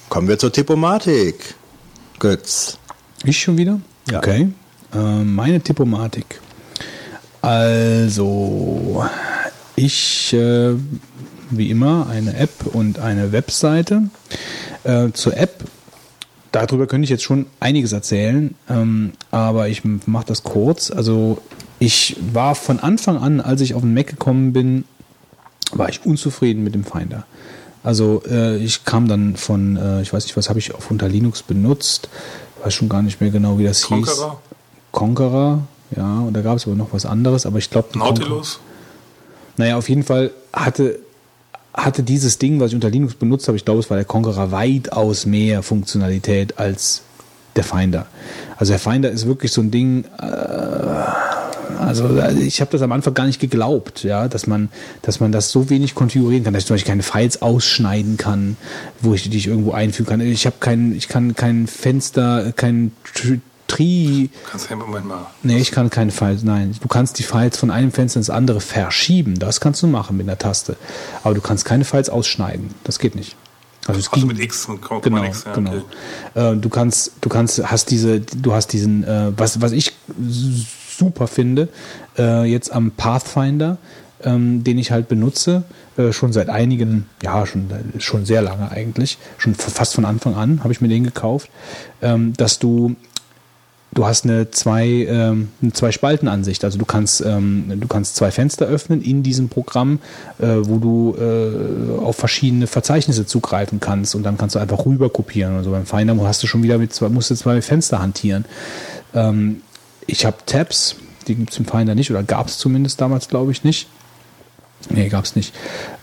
Kommen 0.08 0.28
wir 0.28 0.38
zur 0.38 0.52
Tippomatik. 0.52 1.54
Götz. 2.18 2.78
Ich 3.24 3.40
schon 3.40 3.56
wieder? 3.56 3.80
Ja. 4.10 4.18
Okay. 4.18 4.48
Äh, 4.92 4.98
meine 4.98 5.60
Tippomatik. 5.60 6.40
Also, 7.40 9.04
ich, 9.76 10.32
äh, 10.32 10.74
wie 11.50 11.70
immer, 11.70 12.08
eine 12.08 12.36
App 12.36 12.66
und 12.72 12.98
eine 12.98 13.32
Webseite. 13.32 14.04
Äh, 14.84 15.12
zur 15.12 15.36
App, 15.36 15.64
darüber 16.50 16.86
könnte 16.86 17.04
ich 17.04 17.10
jetzt 17.10 17.22
schon 17.22 17.46
einiges 17.60 17.92
erzählen, 17.92 18.54
ähm, 18.68 19.12
aber 19.30 19.68
ich 19.68 19.82
mache 19.84 20.26
das 20.26 20.42
kurz. 20.42 20.90
Also, 20.90 21.38
ich 21.78 22.16
war 22.32 22.54
von 22.54 22.78
Anfang 22.80 23.16
an, 23.18 23.40
als 23.40 23.60
ich 23.60 23.74
auf 23.74 23.82
den 23.82 23.94
Mac 23.94 24.06
gekommen 24.06 24.52
bin, 24.52 24.84
war 25.72 25.88
ich 25.88 26.04
unzufrieden 26.04 26.62
mit 26.62 26.74
dem 26.74 26.84
Finder. 26.84 27.24
Also 27.82 28.22
äh, 28.30 28.58
ich 28.58 28.84
kam 28.84 29.08
dann 29.08 29.36
von, 29.36 29.76
äh, 29.76 30.02
ich 30.02 30.12
weiß 30.12 30.24
nicht, 30.24 30.36
was 30.36 30.48
habe 30.48 30.58
ich 30.58 30.74
auf 30.74 30.90
unter 30.90 31.08
Linux 31.08 31.42
benutzt, 31.42 32.08
weiß 32.62 32.74
schon 32.74 32.88
gar 32.88 33.02
nicht 33.02 33.20
mehr 33.20 33.30
genau, 33.30 33.58
wie 33.58 33.64
das 33.64 33.84
hieß. 33.86 34.06
Conqueror? 34.06 34.42
Conqueror, 34.92 35.62
ja, 35.96 36.20
und 36.20 36.34
da 36.34 36.42
gab 36.42 36.58
es 36.58 36.66
aber 36.66 36.76
noch 36.76 36.92
was 36.92 37.06
anderes, 37.06 37.46
aber 37.46 37.58
ich 37.58 37.70
glaube... 37.70 37.98
Nautilus? 37.98 38.60
Naja, 39.56 39.76
auf 39.76 39.88
jeden 39.88 40.02
Fall 40.02 40.30
hatte, 40.52 40.98
hatte 41.74 42.02
dieses 42.02 42.38
Ding, 42.38 42.60
was 42.60 42.70
ich 42.70 42.74
unter 42.74 42.90
Linux 42.90 43.14
benutzt 43.14 43.48
habe, 43.48 43.56
ich 43.56 43.64
glaube, 43.64 43.80
es 43.80 43.90
war 43.90 43.96
der 43.96 44.06
Conqueror, 44.06 44.50
weitaus 44.50 45.26
mehr 45.26 45.62
Funktionalität 45.62 46.58
als 46.58 47.02
der 47.56 47.64
Finder. 47.64 48.06
Also 48.56 48.72
der 48.72 48.78
Finder 48.78 49.10
ist 49.10 49.26
wirklich 49.26 49.52
so 49.52 49.60
ein 49.60 49.70
Ding, 49.70 50.04
also 51.78 52.08
ich 52.40 52.60
habe 52.60 52.70
das 52.70 52.82
am 52.82 52.92
Anfang 52.92 53.14
gar 53.14 53.26
nicht 53.26 53.40
geglaubt, 53.40 54.04
ja, 54.04 54.28
dass 54.28 54.46
man, 54.46 54.68
dass 55.02 55.20
man 55.20 55.32
das 55.32 55.50
so 55.50 55.68
wenig 55.68 55.94
konfigurieren 55.94 56.44
kann, 56.44 56.54
dass 56.54 56.62
ich 56.62 56.66
zum 56.66 56.74
Beispiel 56.74 56.90
keine 56.90 57.02
Files 57.02 57.42
ausschneiden 57.42 58.16
kann, 58.16 58.56
wo 59.00 59.14
ich 59.14 59.28
die 59.28 59.36
ich 59.36 59.48
irgendwo 59.48 59.72
einfügen 59.72 60.08
kann. 60.08 60.20
Ich 60.20 60.46
habe 60.46 60.56
kein, 60.60 60.94
ich 60.94 61.08
kann 61.08 61.34
kein 61.34 61.66
Fenster, 61.66 62.52
kein 62.52 62.92
Tr- 63.72 63.76
Tree, 63.76 64.28
Kannst 64.50 64.66
du 64.66 64.70
ja 64.70 64.76
Moment 64.76 65.06
mal. 65.06 65.26
nee, 65.42 65.58
ich 65.58 65.70
kann 65.70 65.88
keine 65.90 66.10
Files, 66.12 66.42
nein. 66.42 66.74
Du 66.80 66.88
kannst 66.88 67.18
die 67.18 67.22
Files 67.22 67.56
von 67.56 67.70
einem 67.70 67.90
Fenster 67.92 68.18
ins 68.18 68.30
andere 68.30 68.60
verschieben, 68.60 69.38
das 69.38 69.60
kannst 69.60 69.82
du 69.82 69.86
machen 69.86 70.16
mit 70.16 70.28
einer 70.28 70.38
Taste. 70.38 70.76
Aber 71.24 71.34
du 71.34 71.40
kannst 71.40 71.64
keine 71.64 71.84
Files 71.84 72.10
ausschneiden, 72.10 72.68
das 72.84 72.98
geht 72.98 73.14
nicht. 73.14 73.36
Also 73.86 73.98
es 73.98 74.12
Also 74.12 74.26
mit 74.26 74.38
X 74.38 74.66
und 74.66 74.80
Command 74.80 75.04
Genau, 75.04 75.24
X, 75.24 75.44
ja, 75.44 75.54
genau. 75.54 75.70
okay. 76.34 76.52
Äh, 76.52 76.56
du 76.56 76.68
kannst, 76.68 77.12
du 77.20 77.28
kannst, 77.28 77.62
hast 77.70 77.90
diese, 77.90 78.20
du 78.20 78.52
hast 78.52 78.68
diesen, 78.72 79.02
äh, 79.04 79.32
was, 79.36 79.60
was 79.60 79.72
ich 79.72 79.92
super 80.96 81.26
finde, 81.26 81.68
äh, 82.18 82.44
jetzt 82.44 82.72
am 82.72 82.90
Pathfinder, 82.92 83.78
ähm, 84.22 84.62
den 84.62 84.78
ich 84.78 84.92
halt 84.92 85.08
benutze, 85.08 85.64
äh, 85.96 86.12
schon 86.12 86.32
seit 86.32 86.48
einigen, 86.48 87.06
ja, 87.24 87.44
schon, 87.44 87.68
schon 87.98 88.24
sehr 88.24 88.40
lange 88.42 88.70
eigentlich, 88.70 89.18
schon 89.38 89.54
fast 89.56 89.94
von 89.94 90.04
Anfang 90.04 90.36
an 90.36 90.60
habe 90.62 90.72
ich 90.72 90.80
mir 90.80 90.88
den 90.88 91.02
gekauft, 91.02 91.50
ähm, 92.02 92.34
dass 92.36 92.58
du 92.60 92.94
du 93.94 94.06
hast 94.06 94.24
eine 94.24 94.50
zwei, 94.50 94.86
ähm, 94.86 95.48
eine 95.60 95.72
zwei 95.72 95.92
Spalten 95.92 96.28
Ansicht. 96.28 96.64
Also 96.64 96.78
du 96.78 96.84
kannst, 96.84 97.20
ähm, 97.24 97.72
du 97.76 97.86
kannst 97.86 98.16
zwei 98.16 98.30
Fenster 98.30 98.66
öffnen 98.66 99.02
in 99.02 99.22
diesem 99.22 99.48
Programm, 99.48 100.00
äh, 100.38 100.46
wo 100.62 100.78
du 100.78 101.16
äh, 101.18 102.00
auf 102.00 102.16
verschiedene 102.16 102.66
Verzeichnisse 102.66 103.26
zugreifen 103.26 103.80
kannst 103.80 104.14
und 104.14 104.22
dann 104.22 104.38
kannst 104.38 104.54
du 104.54 104.58
einfach 104.58 104.86
rüber 104.86 105.10
kopieren. 105.10 105.56
Also 105.56 105.70
beim 105.70 105.86
Finder 105.86 106.16
hast 106.26 106.42
du 106.42 106.46
schon 106.46 106.62
wieder 106.62 106.78
mit 106.78 106.92
zwei, 106.92 107.08
musst 107.08 107.30
du 107.30 107.34
zwei 107.34 107.60
Fenster 107.60 108.00
hantieren. 108.00 108.44
Ähm, 109.14 109.62
ich 110.06 110.24
habe 110.24 110.38
Tabs, 110.46 110.96
die 111.28 111.34
gibt 111.34 111.52
es 111.52 111.58
im 111.58 111.66
Finder 111.66 111.94
nicht 111.94 112.10
oder 112.10 112.22
gab 112.22 112.48
es 112.48 112.58
zumindest 112.58 113.00
damals, 113.00 113.28
glaube 113.28 113.52
ich, 113.52 113.62
nicht. 113.62 113.88
Nee, 114.90 115.08
gab's 115.08 115.36
nicht. 115.36 115.54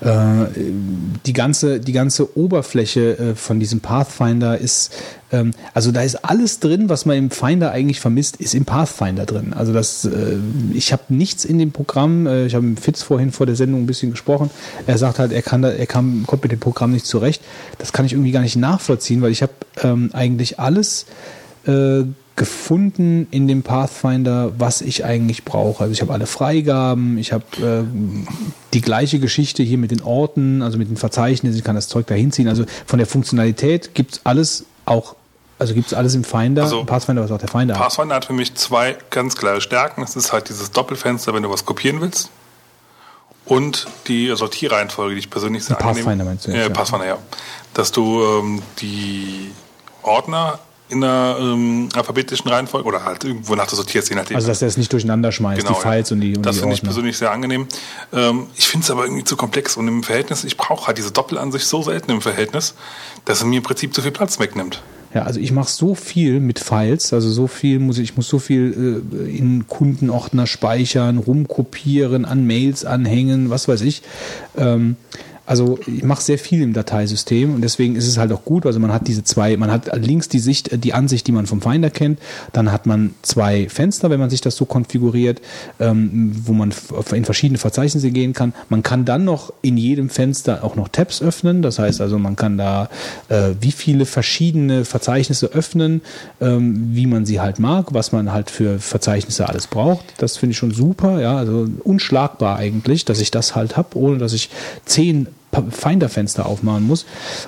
Äh, 0.01 0.45
die 1.25 1.33
ganze, 1.33 1.79
die 1.79 1.91
ganze 1.91 2.37
Oberfläche 2.37 3.17
äh, 3.17 3.35
von 3.35 3.59
diesem 3.59 3.81
Pathfinder 3.81 4.57
ist, 4.57 4.93
ähm, 5.31 5.51
also 5.73 5.91
da 5.91 6.01
ist 6.01 6.23
alles 6.25 6.59
drin, 6.59 6.89
was 6.89 7.05
man 7.05 7.17
im 7.17 7.31
Finder 7.31 7.71
eigentlich 7.71 7.99
vermisst, 7.99 8.37
ist 8.37 8.55
im 8.55 8.65
Pathfinder 8.65 9.25
drin. 9.25 9.53
Also 9.53 9.73
das, 9.73 10.05
äh, 10.05 10.37
ich 10.73 10.91
habe 10.91 11.03
nichts 11.09 11.45
in 11.45 11.59
dem 11.59 11.71
Programm. 11.71 12.25
Äh, 12.25 12.45
ich 12.45 12.55
habe 12.55 12.65
mit 12.65 12.79
Fitz 12.79 13.01
vorhin 13.01 13.31
vor 13.31 13.45
der 13.45 13.55
Sendung 13.55 13.83
ein 13.83 13.87
bisschen 13.87 14.11
gesprochen. 14.11 14.49
Er 14.87 14.97
sagt 14.97 15.19
halt, 15.19 15.31
er 15.31 15.41
kann, 15.41 15.61
da, 15.61 15.69
er 15.71 15.87
kam, 15.87 16.23
kommt 16.25 16.43
mit 16.43 16.51
dem 16.51 16.59
Programm 16.59 16.91
nicht 16.91 17.05
zurecht. 17.05 17.41
Das 17.77 17.93
kann 17.93 18.05
ich 18.05 18.13
irgendwie 18.13 18.31
gar 18.31 18.41
nicht 18.41 18.55
nachvollziehen, 18.55 19.21
weil 19.21 19.31
ich 19.31 19.41
habe 19.41 19.53
ähm, 19.83 20.09
eigentlich 20.13 20.59
alles 20.59 21.05
äh, 21.65 22.03
gefunden 22.39 23.27
in 23.31 23.49
dem 23.49 23.63
Pathfinder, 23.63 24.53
was 24.57 24.81
ich 24.81 25.03
eigentlich 25.03 25.43
brauche. 25.43 25.83
Also 25.83 25.91
ich 25.91 26.01
habe 26.01 26.13
alle 26.13 26.25
Freigaben, 26.25 27.17
ich 27.17 27.33
habe 27.33 27.43
äh, 27.61 27.83
die 28.73 28.79
gleiche 28.79 29.19
Geschichte 29.19 29.61
hier 29.61 29.77
mit 29.77 29.91
den 29.91 30.01
Orten, 30.01 30.61
also 30.61 30.77
mit 30.77 30.89
den 30.89 30.95
Verzeichnissen, 30.95 31.57
ich 31.57 31.65
kann 31.65 31.75
das 31.75 31.89
Zeug 31.89 32.07
da 32.07 32.15
hinziehen. 32.15 32.47
Also 32.47 32.63
von 32.85 32.97
der 32.97 33.07
Funktionalität 33.07 33.93
gibt's 33.93 34.21
alles 34.23 34.65
auch, 34.85 35.17
also 35.59 35.73
gibt's 35.73 35.93
alles 35.93 36.15
im 36.15 36.23
Finder, 36.23 36.63
Also, 36.63 36.79
im 36.79 36.85
Pathfinder, 36.85 37.21
was 37.21 37.31
auch 37.31 37.39
der 37.39 37.49
Finder 37.49 37.75
hat. 37.75 37.81
Pathfinder 37.81 38.15
hat 38.15 38.25
für 38.25 38.33
mich 38.33 38.55
zwei 38.55 38.97
ganz 39.09 39.35
klare 39.35 39.59
Stärken. 39.59 40.01
Es 40.01 40.15
ist 40.15 40.31
halt 40.31 40.47
dieses 40.47 40.71
Doppelfenster, 40.71 41.33
wenn 41.33 41.43
du 41.43 41.49
was 41.51 41.65
kopieren 41.65 41.99
willst. 41.99 42.29
Und 43.43 43.87
die 44.07 44.33
Sortierreihenfolge, 44.33 45.15
die 45.15 45.19
ich 45.19 45.29
persönlich 45.29 45.65
sehr 45.65 45.75
angenehm... 45.75 46.05
Pathfinder 46.05 46.23
meinst 46.23 46.47
du 46.47 46.51
jetzt, 46.51 46.57
Ja, 46.57 46.67
ja. 46.67 46.69
Pathfinder, 46.69 47.05
ja. 47.05 47.17
Dass 47.73 47.91
du 47.91 48.23
ähm, 48.23 48.61
die 48.79 49.51
Ordner 50.03 50.59
in 50.89 51.03
einer 51.03 51.37
ähm, 51.39 51.89
alphabetischen 51.93 52.49
Reihenfolge 52.49 52.87
oder 52.87 53.05
halt 53.05 53.23
irgendwo 53.23 53.55
nach 53.55 53.67
du 53.67 53.75
sortierst, 53.75 54.09
je 54.09 54.15
nachdem. 54.15 54.35
Also 54.35 54.47
dass 54.47 54.61
er 54.61 54.67
es 54.67 54.77
nicht 54.77 54.91
durcheinander 54.91 55.31
schmeißt, 55.31 55.67
die 55.69 55.73
Files 55.73 56.09
ja. 56.09 56.15
und 56.15 56.21
die, 56.21 56.35
und 56.35 56.45
Das 56.45 56.59
finde 56.59 56.75
ich 56.75 56.81
persönlich 56.81 57.17
sehr 57.17 57.31
angenehm. 57.31 57.67
Ähm, 58.11 58.47
ich 58.55 58.67
finde 58.67 58.83
es 58.83 58.91
aber 58.91 59.03
irgendwie 59.03 59.23
zu 59.23 59.37
komplex 59.37 59.77
und 59.77 59.87
im 59.87 60.03
Verhältnis, 60.03 60.43
ich 60.43 60.57
brauche 60.57 60.87
halt 60.87 60.97
diese 60.97 61.11
Doppelansicht 61.11 61.65
so 61.65 61.83
selten 61.83 62.11
im 62.11 62.21
Verhältnis, 62.21 62.73
dass 63.25 63.39
es 63.39 63.45
mir 63.45 63.57
im 63.57 63.63
Prinzip 63.63 63.93
zu 63.93 64.01
viel 64.01 64.11
Platz 64.11 64.39
wegnimmt. 64.39 64.81
Ja, 65.13 65.23
also 65.23 65.39
ich 65.39 65.51
mache 65.51 65.69
so 65.69 65.95
viel 65.95 66.39
mit 66.39 66.59
Files, 66.59 67.13
also 67.13 67.31
so 67.31 67.47
viel 67.47 67.79
muss 67.79 67.97
ich, 67.97 68.11
ich 68.11 68.17
muss 68.17 68.27
so 68.27 68.37
viel 68.37 69.03
äh, 69.11 69.37
in 69.37 69.67
Kundenordner 69.67 70.45
speichern, 70.45 71.17
rumkopieren, 71.17 72.25
an 72.25 72.45
Mails 72.45 72.85
anhängen, 72.85 73.49
was 73.49 73.67
weiß 73.67 73.81
ich. 73.81 74.03
Ähm, 74.55 74.97
also 75.49 75.79
ich 75.87 76.03
mache 76.03 76.21
sehr 76.21 76.37
viel 76.37 76.61
im 76.61 76.73
Dateisystem 76.73 77.55
und 77.55 77.61
deswegen 77.61 77.95
ist 77.95 78.07
es 78.07 78.19
halt 78.19 78.31
auch 78.31 78.45
gut. 78.45 78.67
Also 78.67 78.79
man 78.79 78.93
hat 78.93 79.07
diese 79.07 79.23
zwei, 79.23 79.57
man 79.57 79.71
hat 79.71 79.89
links 79.97 80.29
die 80.29 80.37
Sicht, 80.37 80.83
die 80.83 80.93
Ansicht, 80.93 81.25
die 81.25 81.31
man 81.31 81.47
vom 81.47 81.59
Finder 81.59 81.89
kennt. 81.89 82.19
Dann 82.53 82.71
hat 82.71 82.85
man 82.85 83.15
zwei 83.23 83.67
Fenster, 83.67 84.11
wenn 84.11 84.19
man 84.19 84.29
sich 84.29 84.41
das 84.41 84.55
so 84.55 84.65
konfiguriert, 84.65 85.41
ähm, 85.79 86.39
wo 86.45 86.53
man 86.53 86.71
in 87.13 87.25
verschiedene 87.25 87.57
Verzeichnisse 87.57 88.11
gehen 88.11 88.33
kann. 88.33 88.53
Man 88.69 88.83
kann 88.83 89.05
dann 89.05 89.25
noch 89.25 89.51
in 89.63 89.75
jedem 89.75 90.11
Fenster 90.11 90.63
auch 90.63 90.75
noch 90.75 90.87
Tabs 90.87 91.19
öffnen. 91.19 91.63
Das 91.63 91.79
heißt 91.79 91.99
also, 91.99 92.19
man 92.19 92.35
kann 92.35 92.59
da 92.59 92.87
äh, 93.29 93.55
wie 93.59 93.71
viele 93.71 94.05
verschiedene 94.05 94.85
Verzeichnisse 94.85 95.47
öffnen, 95.47 96.01
ähm, 96.41 96.89
wie 96.91 97.07
man 97.07 97.25
sie 97.25 97.39
halt 97.39 97.57
mag, 97.57 97.87
was 97.91 98.11
man 98.11 98.31
halt 98.31 98.51
für 98.51 98.77
Verzeichnisse 98.77 99.49
alles 99.49 99.65
braucht. 99.65 100.05
Das 100.19 100.37
finde 100.37 100.51
ich 100.51 100.59
schon 100.59 100.75
super. 100.75 101.19
Ja, 101.19 101.37
also 101.37 101.67
unschlagbar 101.83 102.57
eigentlich, 102.57 103.03
dass 103.03 103.19
ich 103.19 103.31
das 103.31 103.55
halt 103.55 103.77
habe, 103.77 103.97
ohne 103.97 104.19
dass 104.19 104.33
ich 104.33 104.51
zehn 104.85 105.25
Finder-Fenster 105.69 106.45
aufmachen 106.45 106.87
muss. 106.87 107.05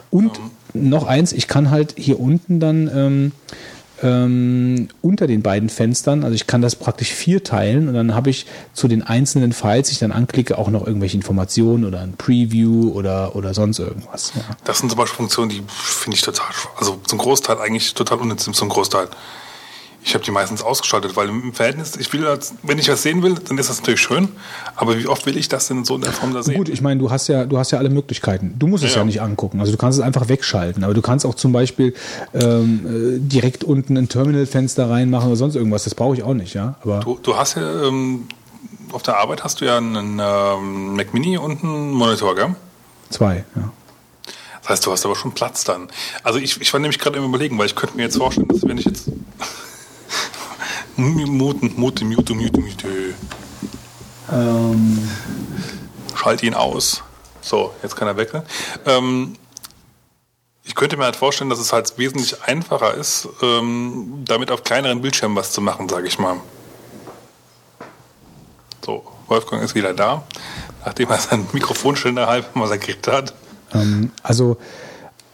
Und 0.09 0.39
noch 0.73 1.05
eins, 1.05 1.33
ich 1.33 1.47
kann 1.47 1.69
halt 1.69 1.95
hier 1.97 2.19
unten 2.19 2.59
dann 2.59 2.89
ähm, 2.93 3.31
ähm, 4.03 4.87
unter 5.01 5.27
den 5.27 5.41
beiden 5.41 5.69
Fenstern, 5.69 6.23
also 6.23 6.33
ich 6.33 6.47
kann 6.47 6.61
das 6.61 6.75
praktisch 6.75 7.11
vier 7.11 7.43
teilen 7.43 7.87
und 7.87 7.93
dann 7.93 8.15
habe 8.15 8.29
ich 8.29 8.45
zu 8.73 8.87
den 8.87 9.03
einzelnen 9.03 9.53
Files, 9.53 9.87
die 9.87 9.93
ich 9.93 9.99
dann 9.99 10.11
anklicke, 10.11 10.57
auch 10.57 10.69
noch 10.69 10.85
irgendwelche 10.85 11.17
Informationen 11.17 11.85
oder 11.85 12.01
ein 12.01 12.13
Preview 12.13 12.91
oder, 12.91 13.35
oder 13.35 13.53
sonst 13.53 13.79
irgendwas. 13.79 14.33
Ja. 14.35 14.41
Das 14.63 14.79
sind 14.79 14.89
zum 14.89 14.97
Beispiel 14.97 15.17
Funktionen, 15.17 15.49
die 15.49 15.61
finde 15.67 16.15
ich 16.15 16.21
total, 16.21 16.47
also 16.77 16.99
zum 17.05 17.19
Großteil 17.19 17.59
eigentlich 17.59 17.93
total 17.93 18.19
unnütz 18.19 18.49
zum 18.51 18.69
Großteil. 18.69 19.07
Ich 20.03 20.15
habe 20.15 20.23
die 20.23 20.31
meistens 20.31 20.63
ausgeschaltet, 20.63 21.15
weil 21.15 21.29
im 21.29 21.53
Verhältnis, 21.53 21.95
ich 21.95 22.11
will, 22.11 22.25
wenn 22.63 22.79
ich 22.79 22.89
was 22.89 23.03
sehen 23.03 23.21
will, 23.21 23.35
dann 23.35 23.59
ist 23.59 23.69
das 23.69 23.77
natürlich 23.81 24.01
schön. 24.01 24.29
Aber 24.75 24.97
wie 24.97 25.05
oft 25.07 25.27
will 25.27 25.37
ich 25.37 25.47
das 25.47 25.67
denn 25.67 25.85
so 25.85 25.95
in 25.95 26.01
der 26.01 26.11
Form 26.11 26.33
da 26.33 26.41
sehen? 26.41 26.55
Gut, 26.55 26.69
ich 26.69 26.81
meine, 26.81 26.99
du 26.99 27.11
hast 27.11 27.27
ja, 27.27 27.45
du 27.45 27.59
hast 27.59 27.69
ja 27.71 27.77
alle 27.77 27.89
Möglichkeiten. 27.91 28.55
Du 28.57 28.65
musst 28.65 28.83
es 28.83 28.89
Ja, 28.91 28.95
ja 28.97 29.01
ja. 29.01 29.05
nicht 29.05 29.21
angucken. 29.21 29.59
Also 29.59 29.71
du 29.71 29.77
kannst 29.77 29.99
es 29.99 30.03
einfach 30.03 30.27
wegschalten. 30.27 30.83
Aber 30.83 30.95
du 30.95 31.03
kannst 31.03 31.23
auch 31.25 31.35
zum 31.35 31.51
Beispiel 31.51 31.93
ähm, 32.33 33.17
äh, 33.17 33.19
direkt 33.19 33.63
unten 33.63 33.95
ein 33.95 34.09
Terminalfenster 34.09 34.89
reinmachen 34.89 35.27
oder 35.27 35.35
sonst 35.37 35.55
irgendwas. 35.55 35.83
Das 35.83 35.93
brauche 35.93 36.15
ich 36.15 36.23
auch 36.23 36.33
nicht, 36.33 36.55
ja. 36.55 36.75
Aber 36.81 37.01
Du, 37.01 37.19
du 37.21 37.35
hast 37.37 37.55
ja 37.55 37.83
ähm, 37.87 38.27
auf 38.91 39.03
der 39.03 39.17
Arbeit 39.17 39.43
hast 39.43 39.61
du 39.61 39.65
ja 39.65 39.77
einen 39.77 40.19
ähm, 40.19 40.95
Mac 40.95 41.13
Mini 41.13 41.37
und 41.37 41.63
einen 41.63 41.91
Monitor, 41.91 42.35
gell? 42.35 42.55
Zwei, 43.11 43.45
ja. 43.55 43.71
Das 44.61 44.69
heißt, 44.69 44.85
du 44.85 44.91
hast 44.91 45.05
aber 45.05 45.15
schon 45.15 45.31
Platz 45.33 45.63
dann. 45.63 45.89
Also 46.23 46.39
ich, 46.39 46.59
ich 46.61 46.71
war 46.73 46.79
nämlich 46.79 46.99
gerade 46.99 47.17
im 47.17 47.25
Überlegen, 47.25 47.57
weil 47.57 47.65
ich 47.67 47.75
könnte 47.75 47.95
mir 47.97 48.03
jetzt 48.03 48.17
vorstellen, 48.17 48.47
dass 48.47 48.63
wenn 48.67 48.77
ich 48.77 48.85
jetzt 48.85 49.09
Mute, 51.01 51.65
Mute, 51.75 52.05
Mute, 52.05 52.33
Mute, 52.35 52.61
Mute. 52.61 53.15
Ähm, 54.31 55.09
Schalte 56.15 56.45
ihn 56.45 56.53
aus. 56.53 57.01
So, 57.41 57.73
jetzt 57.81 57.95
kann 57.95 58.07
er 58.07 58.17
wechseln. 58.17 58.43
Ähm, 58.85 59.35
ich 60.63 60.75
könnte 60.75 60.95
mir 60.97 61.05
halt 61.05 61.15
vorstellen, 61.15 61.49
dass 61.49 61.59
es 61.59 61.73
halt 61.73 61.97
wesentlich 61.97 62.43
einfacher 62.43 62.93
ist, 62.93 63.27
ähm, 63.41 64.23
damit 64.25 64.51
auf 64.51 64.63
kleineren 64.63 65.01
Bildschirmen 65.01 65.35
was 65.35 65.51
zu 65.51 65.59
machen, 65.59 65.89
sage 65.89 66.07
ich 66.07 66.19
mal. 66.19 66.37
So, 68.85 69.03
Wolfgang 69.27 69.63
ist 69.63 69.73
wieder 69.73 69.93
da, 69.93 70.23
nachdem 70.85 71.09
er 71.09 71.17
sein 71.17 71.47
Mikrofonständer 71.51 72.27
halb 72.27 72.55
massakriert 72.55 73.07
hat. 73.07 73.33
ähm, 73.73 74.11
also 74.21 74.57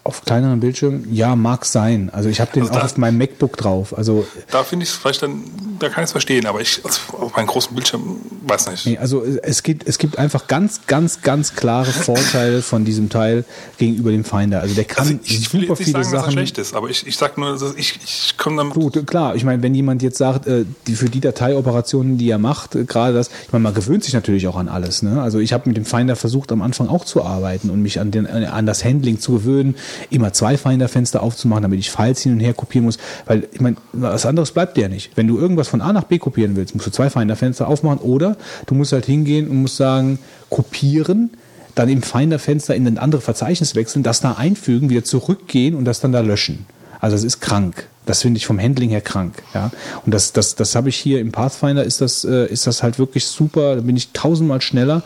auf 0.07 0.23
kleineren 0.25 0.59
Bildschirmen, 0.59 1.07
ja, 1.13 1.35
mag 1.35 1.65
sein. 1.65 2.09
Also 2.11 2.29
ich 2.29 2.39
habe 2.41 2.51
den 2.53 2.63
Also 2.63 2.73
auch 2.73 2.79
da- 2.79 2.85
auf 2.85 2.97
meinem 2.97 3.17
MacBook 3.17 3.57
drauf. 3.57 3.95
Also 3.97 4.25
Da 4.51 4.63
finde 4.63 4.83
ich 4.83 4.89
es 4.89 4.95
vielleicht 4.95 5.21
dann, 5.21 5.43
da 5.79 5.89
kann 5.89 6.03
ich 6.03 6.07
es 6.07 6.11
verstehen, 6.13 6.45
aber 6.47 6.61
ich 6.61 6.81
also 6.83 6.99
auf 7.13 7.35
meinem 7.35 7.47
großen 7.47 7.75
Bildschirm 7.75 8.17
weiß 8.47 8.71
nicht. 8.71 8.85
Nee, 8.85 8.97
also 8.97 9.23
es 9.23 9.61
gibt, 9.63 9.87
es 9.87 9.97
gibt 9.97 10.17
einfach 10.17 10.47
ganz, 10.47 10.81
ganz, 10.87 11.21
ganz 11.21 11.53
klare 11.55 11.91
Vorteile 11.91 12.61
von 12.61 12.85
diesem 12.85 13.09
Teil 13.09 13.45
gegenüber 13.77 14.11
dem 14.11 14.23
Finder. 14.23 14.61
Also 14.61 14.73
der 14.75 14.85
kann 14.85 15.05
Also 15.07 15.19
ich, 15.23 15.39
ich 15.41 15.53
will 15.53 15.61
super 15.61 15.73
jetzt 15.73 15.79
nicht 15.79 15.85
viele 15.89 16.03
sagen, 16.03 16.03
dass 16.03 16.13
er 16.13 16.19
Sachen. 16.21 16.31
schlecht 16.33 16.57
ist, 16.57 16.75
aber 16.75 16.89
ich, 16.89 17.05
ich 17.05 17.17
sag 17.17 17.37
nur, 17.37 17.51
dass 17.57 17.75
ich, 17.75 17.99
ich 18.03 18.35
komme 18.37 18.57
damit. 18.57 18.73
Gut, 18.73 19.05
klar. 19.05 19.35
Ich 19.35 19.43
meine, 19.43 19.61
wenn 19.61 19.75
jemand 19.75 20.01
jetzt 20.01 20.17
sagt, 20.17 20.47
äh, 20.47 20.65
die, 20.87 20.95
für 20.95 21.09
die 21.09 21.19
Dateioperationen, 21.19 22.17
die 22.17 22.29
er 22.29 22.37
macht, 22.37 22.75
äh, 22.75 22.85
gerade 22.85 23.13
das, 23.13 23.29
ich 23.45 23.51
meine, 23.51 23.63
man 23.63 23.73
gewöhnt 23.73 24.03
sich 24.03 24.13
natürlich 24.13 24.47
auch 24.47 24.55
an 24.55 24.69
alles. 24.69 25.01
Ne? 25.03 25.21
Also 25.21 25.39
ich 25.39 25.53
habe 25.53 25.67
mit 25.67 25.77
dem 25.77 25.85
Finder 25.85 26.15
versucht, 26.15 26.51
am 26.51 26.61
Anfang 26.61 26.87
auch 26.87 27.05
zu 27.05 27.23
arbeiten 27.23 27.69
und 27.69 27.81
mich 27.81 27.99
an, 27.99 28.11
den, 28.11 28.25
an 28.27 28.65
das 28.65 28.83
Handling 28.85 29.19
zu 29.19 29.33
gewöhnen, 29.33 29.75
immer 30.09 30.33
zwei 30.33 30.57
Finder-Fenster 30.57 31.21
aufzumachen, 31.21 31.63
damit 31.63 31.79
ich 31.79 31.91
Files 31.91 32.21
hin 32.21 32.33
und 32.33 32.39
her 32.39 32.53
kopieren 32.53 32.85
muss. 32.85 32.97
Weil, 33.25 33.47
ich 33.51 33.61
meine, 33.61 33.77
was 33.93 34.25
anderes 34.25 34.51
bleibt 34.51 34.77
dir 34.77 34.81
ja 34.81 34.89
nicht. 34.89 35.11
Wenn 35.15 35.27
du 35.27 35.37
irgendwas 35.37 35.67
von 35.67 35.81
A 35.81 35.93
nach 35.93 36.03
B 36.03 36.17
kopieren 36.17 36.55
willst, 36.55 36.75
musst 36.75 36.87
du 36.87 36.91
zwei 36.91 37.09
Finder-Fenster 37.09 37.67
aufmachen 37.67 37.99
oder 37.99 38.37
du 38.65 38.75
musst 38.75 38.91
halt 38.91 39.05
hingehen 39.05 39.47
und 39.49 39.61
musst 39.61 39.77
sagen, 39.77 40.19
kopieren, 40.49 41.31
dann 41.75 41.89
im 41.89 42.01
Finder-Fenster 42.01 42.75
in 42.75 42.87
ein 42.87 42.97
anderes 42.97 43.23
Verzeichnis 43.23 43.75
wechseln, 43.75 44.03
das 44.03 44.21
da 44.21 44.33
einfügen, 44.33 44.89
wieder 44.89 45.03
zurückgehen 45.03 45.75
und 45.75 45.85
das 45.85 45.99
dann 45.99 46.11
da 46.11 46.21
löschen. 46.21 46.65
Also 46.99 47.15
es 47.15 47.23
ist 47.23 47.39
krank. 47.39 47.87
Das 48.05 48.21
finde 48.21 48.37
ich 48.37 48.45
vom 48.45 48.59
Handling 48.59 48.89
her 48.89 49.01
krank. 49.01 49.43
Ja? 49.53 49.69
Und 50.05 50.13
das, 50.13 50.31
das, 50.31 50.55
das 50.55 50.75
habe 50.75 50.89
ich 50.89 50.95
hier 50.95 51.19
im 51.19 51.31
Pathfinder, 51.31 51.83
ist 51.83 52.01
das, 52.01 52.23
äh, 52.23 52.47
ist 52.47 52.65
das 52.65 52.81
halt 52.81 52.99
wirklich 52.99 53.25
super. 53.25 53.75
Da 53.75 53.81
bin 53.81 53.95
ich 53.95 54.11
tausendmal 54.13 54.61
schneller. 54.61 55.03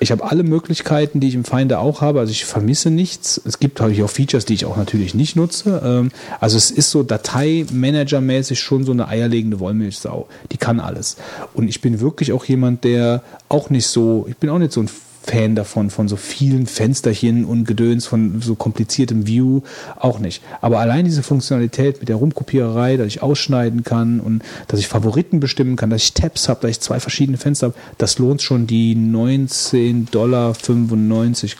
Ich 0.00 0.12
habe 0.12 0.24
alle 0.24 0.42
Möglichkeiten, 0.44 1.20
die 1.20 1.28
ich 1.28 1.34
im 1.34 1.44
Finder 1.44 1.80
auch 1.80 2.00
habe. 2.00 2.20
Also 2.20 2.30
ich 2.30 2.44
vermisse 2.44 2.90
nichts. 2.90 3.40
Es 3.44 3.58
gibt 3.58 3.80
halt 3.80 4.00
auch 4.00 4.10
Features, 4.10 4.44
die 4.44 4.54
ich 4.54 4.64
auch 4.64 4.76
natürlich 4.76 5.14
nicht 5.14 5.34
nutze. 5.34 5.82
Ähm, 5.84 6.10
also 6.40 6.56
es 6.56 6.70
ist 6.70 6.90
so 6.90 7.02
Dateimanager-mäßig 7.02 8.60
schon 8.60 8.84
so 8.84 8.92
eine 8.92 9.08
eierlegende 9.08 9.58
Wollmilchsau. 9.60 10.28
Die 10.52 10.56
kann 10.56 10.78
alles. 10.80 11.16
Und 11.54 11.68
ich 11.68 11.80
bin 11.80 12.00
wirklich 12.00 12.32
auch 12.32 12.44
jemand, 12.44 12.84
der 12.84 13.22
auch 13.48 13.70
nicht 13.70 13.86
so, 13.86 14.26
ich 14.28 14.36
bin 14.36 14.50
auch 14.50 14.58
nicht 14.58 14.72
so 14.72 14.82
ein 14.82 14.90
Fan 15.22 15.54
davon, 15.54 15.90
von 15.90 16.08
so 16.08 16.16
vielen 16.16 16.66
Fensterchen 16.66 17.44
und 17.44 17.64
Gedöns, 17.64 18.06
von 18.06 18.40
so 18.40 18.54
kompliziertem 18.54 19.26
View, 19.26 19.60
auch 19.96 20.18
nicht. 20.20 20.42
Aber 20.62 20.78
allein 20.78 21.04
diese 21.04 21.22
Funktionalität 21.22 22.00
mit 22.00 22.08
der 22.08 22.16
Rumkopiererei, 22.16 22.96
dass 22.96 23.06
ich 23.08 23.22
ausschneiden 23.22 23.84
kann 23.84 24.20
und 24.20 24.42
dass 24.68 24.80
ich 24.80 24.88
Favoriten 24.88 25.38
bestimmen 25.40 25.76
kann, 25.76 25.90
dass 25.90 26.02
ich 26.04 26.14
Tabs 26.14 26.48
habe, 26.48 26.60
dass 26.62 26.70
ich 26.70 26.80
zwei 26.80 26.98
verschiedene 27.00 27.36
Fenster 27.36 27.66
habe, 27.68 27.76
das 27.98 28.18
lohnt 28.18 28.40
schon 28.42 28.66
die 28.66 28.94
19,95 28.94 30.10
Dollar, 30.10 30.54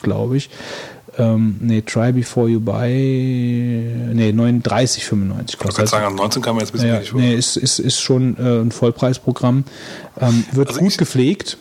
glaube 0.01 0.37
ich. 0.37 0.49
Ähm, 1.17 1.57
nee, 1.59 1.81
try 1.81 2.11
before 2.13 2.47
you 2.47 2.59
buy, 2.59 2.87
nee, 4.13 4.29
39,95 4.31 4.95
Ich 4.99 5.11
wollte 5.11 5.57
kostet. 5.57 5.75
gerade 5.75 5.87
sagen, 5.89 6.05
am 6.05 6.15
19 6.15 6.41
kann 6.41 6.55
man 6.55 6.61
jetzt 6.63 6.69
ein 6.69 6.73
bisschen 6.73 6.89
Ja, 6.89 7.01
nee, 7.19 7.35
ist, 7.35 7.57
ist, 7.57 7.79
ist 7.79 7.99
schon 7.99 8.37
äh, 8.37 8.61
ein 8.61 8.71
Vollpreisprogramm. 8.71 9.65
Ähm, 10.21 10.43
wird 10.53 10.69
Also 10.69 10.79
gut 10.79 10.91
ich- 10.91 10.97
gepflegt, 10.97 11.57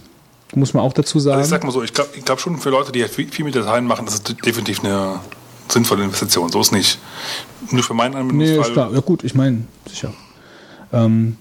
muss 0.54 0.74
man 0.74 0.82
auch 0.82 0.92
dazu 0.92 1.20
sagen. 1.20 1.38
Also 1.38 1.46
ich 1.46 1.50
sag 1.50 1.64
mal 1.64 1.72
so, 1.72 1.82
ich 1.82 1.92
glaube 1.92 2.10
glaub 2.24 2.40
schon 2.40 2.58
für 2.58 2.70
Leute, 2.70 2.92
die 2.92 3.02
halt 3.02 3.12
viel, 3.12 3.44
mit 3.44 3.54
Dateien 3.54 3.84
machen, 3.84 4.06
das 4.06 4.16
ist 4.16 4.44
definitiv 4.44 4.82
eine 4.84 5.20
sinnvolle 5.68 6.04
Investition. 6.04 6.50
So 6.50 6.60
ist 6.60 6.72
nicht. 6.72 6.98
Nur 7.70 7.82
für 7.82 7.94
meinen 7.94 8.12
nee, 8.12 8.18
ist 8.18 8.30
Anwendungsfall. 8.30 8.72
klar. 8.72 8.92
Ja 8.92 9.00
gut, 9.00 9.24
ich 9.24 9.34
meine, 9.34 9.64
sicher. 9.88 10.12
Ähm, 10.92 11.36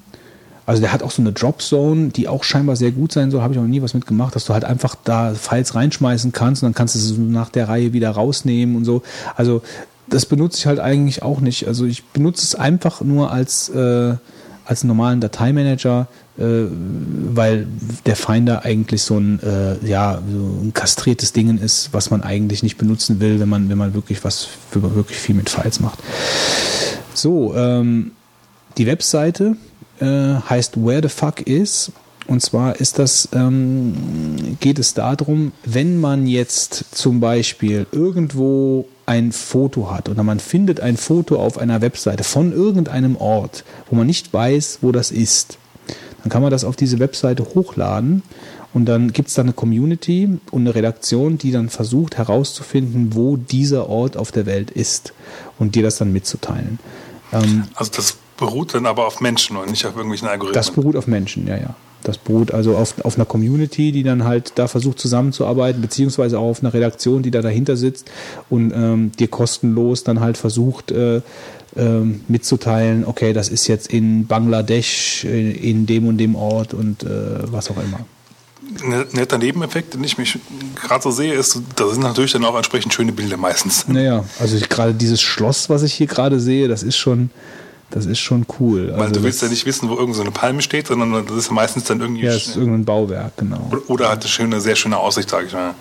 also 0.65 0.81
der 0.81 0.91
hat 0.91 1.01
auch 1.01 1.11
so 1.11 1.21
eine 1.21 1.31
Drop 1.31 1.61
Zone, 1.61 2.09
die 2.09 2.27
auch 2.27 2.43
scheinbar 2.43 2.75
sehr 2.75 2.91
gut 2.91 3.13
sein 3.13 3.31
soll. 3.31 3.41
Habe 3.41 3.53
ich 3.53 3.59
auch 3.59 3.63
nie 3.63 3.81
was 3.81 3.93
mitgemacht, 3.93 4.35
dass 4.35 4.43
du 4.43 4.53
halt 4.53 4.65
einfach 4.65 4.95
da 5.05 5.33
Files 5.33 5.75
reinschmeißen 5.75 6.33
kannst 6.33 6.61
und 6.61 6.67
dann 6.67 6.73
kannst 6.73 6.95
du 6.95 6.99
so 6.99 7.15
nach 7.21 7.49
der 7.49 7.69
Reihe 7.69 7.93
wieder 7.93 8.11
rausnehmen 8.11 8.75
und 8.75 8.83
so. 8.83 9.01
Also 9.35 9.61
das 10.07 10.25
benutze 10.25 10.57
ich 10.57 10.65
halt 10.65 10.79
eigentlich 10.79 11.23
auch 11.23 11.39
nicht. 11.39 11.67
Also 11.67 11.85
ich 11.85 12.03
benutze 12.03 12.43
es 12.43 12.55
einfach 12.55 12.99
nur 12.99 13.31
als 13.31 13.69
äh, 13.69 14.15
als 14.65 14.83
normalen 14.83 15.21
Dateimanager, 15.21 16.07
weil 16.38 17.67
der 18.06 18.16
Finder 18.16 18.64
eigentlich 18.64 19.01
so 19.01 19.17
ein 19.17 19.40
äh, 19.41 19.85
ja 19.88 20.22
so 20.32 20.66
ein 20.66 20.72
kastriertes 20.74 21.33
Ding 21.33 21.57
ist, 21.57 21.90
was 21.93 22.11
man 22.11 22.22
eigentlich 22.22 22.61
nicht 22.61 22.77
benutzen 22.77 23.19
will, 23.19 23.40
wenn 23.40 23.49
man 23.49 23.69
wenn 23.69 23.77
man 23.77 23.93
wirklich 23.93 24.24
was 24.24 24.48
für 24.69 24.95
wirklich 24.95 25.17
viel 25.17 25.35
mit 25.35 25.49
Files 25.49 25.80
macht. 25.80 25.99
So, 27.14 27.56
ähm, 27.56 28.11
die 28.77 28.85
Webseite 28.85 29.57
äh, 29.99 30.35
heißt 30.48 30.77
Where 30.77 31.01
the 31.01 31.09
Fuck 31.09 31.41
is. 31.41 31.91
Und 32.27 32.41
zwar 32.41 32.75
ist 32.75 32.99
das, 32.99 33.30
ähm, 33.32 34.57
geht 34.59 34.80
es 34.80 34.93
darum, 34.93 35.53
wenn 35.64 35.99
man 35.99 36.27
jetzt 36.27 36.85
zum 36.91 37.22
Beispiel 37.22 37.88
irgendwo 37.93 38.85
ein 39.06 39.32
Foto 39.32 39.90
hat 39.90 40.09
oder 40.09 40.24
man 40.24 40.41
findet 40.41 40.82
ein 40.82 40.98
Foto 40.98 41.38
auf 41.38 41.57
einer 41.57 41.80
Webseite 41.82 42.25
von 42.25 42.51
irgendeinem 42.51 43.16
Ort, 43.16 43.64
wo 43.90 43.95
man 43.95 44.06
nicht 44.06 44.33
weiß, 44.33 44.80
wo 44.82 44.91
das 44.91 45.11
ist, 45.11 45.57
dann 46.23 46.29
kann 46.29 46.41
man 46.41 46.51
das 46.51 46.63
auf 46.63 46.75
diese 46.75 46.99
Webseite 46.99 47.43
hochladen 47.55 48.23
und 48.73 48.85
dann 48.85 49.13
gibt 49.13 49.29
es 49.29 49.35
da 49.35 49.41
eine 49.41 49.53
Community 49.53 50.39
und 50.51 50.61
eine 50.61 50.75
Redaktion, 50.75 51.37
die 51.37 51.51
dann 51.51 51.69
versucht 51.69 52.17
herauszufinden, 52.17 53.15
wo 53.15 53.37
dieser 53.37 53.89
Ort 53.89 54.17
auf 54.17 54.31
der 54.31 54.45
Welt 54.45 54.71
ist 54.71 55.13
und 55.57 55.75
dir 55.75 55.83
das 55.83 55.97
dann 55.97 56.11
mitzuteilen. 56.11 56.79
Ähm, 57.33 57.63
Also 57.75 57.91
das 57.95 58.17
beruht 58.37 58.73
dann 58.73 58.85
aber 58.85 59.07
auf 59.07 59.19
Menschen 59.19 59.57
und 59.57 59.69
nicht 59.69 59.85
auf 59.85 59.95
irgendwelchen 59.95 60.27
Algorithmen. 60.27 60.53
das 60.53 60.71
beruht 60.71 60.95
auf 60.95 61.07
Menschen, 61.07 61.47
ja, 61.47 61.57
ja. 61.57 61.75
Das 62.03 62.17
beruht 62.17 62.53
also 62.53 62.77
auf, 62.77 63.03
auf 63.03 63.15
einer 63.15 63.25
Community, 63.25 63.91
die 63.91 64.03
dann 64.03 64.23
halt 64.23 64.53
da 64.55 64.67
versucht 64.67 64.99
zusammenzuarbeiten, 64.99 65.81
beziehungsweise 65.81 66.39
auch 66.39 66.51
auf 66.51 66.63
einer 66.63 66.73
Redaktion, 66.73 67.23
die 67.23 67.31
da 67.31 67.41
dahinter 67.41 67.75
sitzt 67.75 68.09
und 68.49 68.71
ähm, 68.71 69.11
dir 69.17 69.27
kostenlos 69.27 70.03
dann 70.03 70.19
halt 70.19 70.37
versucht 70.37 70.91
äh, 70.91 71.21
ähm, 71.77 72.22
mitzuteilen, 72.27 73.06
okay, 73.06 73.33
das 73.33 73.49
ist 73.49 73.67
jetzt 73.67 73.88
in 73.88 74.27
Bangladesch, 74.27 75.23
in, 75.23 75.51
in 75.56 75.85
dem 75.85 76.07
und 76.07 76.17
dem 76.17 76.35
Ort 76.35 76.73
und 76.73 77.03
äh, 77.03 77.07
was 77.51 77.69
auch 77.69 77.77
immer. 77.77 77.99
Ein 78.83 79.06
netter 79.14 79.38
Nebeneffekt, 79.38 79.93
den 79.93 80.03
ich 80.03 80.17
mich 80.17 80.38
gerade 80.75 81.03
so 81.03 81.11
sehe, 81.11 81.33
ist, 81.33 81.61
da 81.75 81.88
sind 81.88 82.01
natürlich 82.01 82.33
dann 82.33 82.43
auch 82.43 82.56
entsprechend 82.56 82.93
schöne 82.93 83.11
Bilder 83.11 83.38
meistens. 83.38 83.88
Naja, 83.88 84.25
also 84.39 84.57
gerade 84.67 84.93
dieses 84.93 85.22
Schloss, 85.22 85.69
was 85.69 85.83
ich 85.83 85.93
hier 85.93 86.07
gerade 86.07 86.39
sehe, 86.39 86.67
das 86.67 86.83
ist 86.83 86.97
schon, 86.97 87.30
das 87.91 88.06
ist 88.06 88.19
schon 88.19 88.45
cool. 88.59 88.89
Weil 88.91 89.03
also 89.03 89.14
du 89.15 89.23
willst 89.23 89.41
das, 89.41 89.49
ja 89.49 89.53
nicht 89.53 89.65
wissen, 89.65 89.89
wo 89.89 89.95
irgend 89.95 90.15
so 90.15 90.23
Palme 90.25 90.61
steht, 90.61 90.88
sondern 90.88 91.25
das 91.25 91.38
ist 91.38 91.51
meistens 91.51 91.85
dann 91.85 92.01
irgendwie 92.01 92.23
Ja, 92.23 92.33
es 92.33 92.47
ist 92.47 92.57
irgendein 92.57 92.83
Bauwerk, 92.83 93.38
genau. 93.38 93.72
oder 93.88 94.09
hat 94.09 94.22
eine 94.22 94.30
schöne, 94.30 94.59
sehr 94.59 94.75
schöne 94.75 94.97
Aussicht, 94.97 95.30
sage 95.30 95.47
ich 95.47 95.53
mal. 95.53 95.73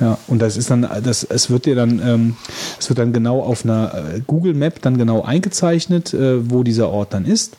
Ja, 0.00 0.18
und 0.28 0.40
das 0.40 0.56
ist 0.56 0.70
dann, 0.70 0.86
das, 1.02 1.24
es 1.24 1.48
wird 1.48 1.64
dir 1.64 1.74
dann, 1.74 2.00
ähm, 2.06 2.36
es 2.78 2.88
wird 2.90 2.98
dann 2.98 3.12
genau 3.12 3.40
auf 3.40 3.64
einer 3.64 3.94
äh, 4.16 4.20
Google 4.26 4.52
Map 4.54 4.82
dann 4.82 4.98
genau 4.98 5.22
eingezeichnet, 5.22 6.12
äh, 6.12 6.50
wo 6.50 6.62
dieser 6.62 6.90
Ort 6.90 7.14
dann 7.14 7.24
ist. 7.24 7.54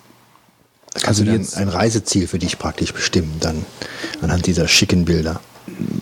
Kannst 0.93 1.07
Also 1.07 1.23
du 1.25 1.31
jetzt- 1.31 1.57
ein 1.57 1.67
Reiseziel 1.69 2.27
für 2.27 2.39
dich 2.39 2.59
praktisch 2.59 2.93
bestimmen, 2.93 3.33
dann 3.39 3.65
anhand 4.21 4.45
dieser 4.45 4.67
schicken 4.67 5.05
Bilder. 5.05 5.39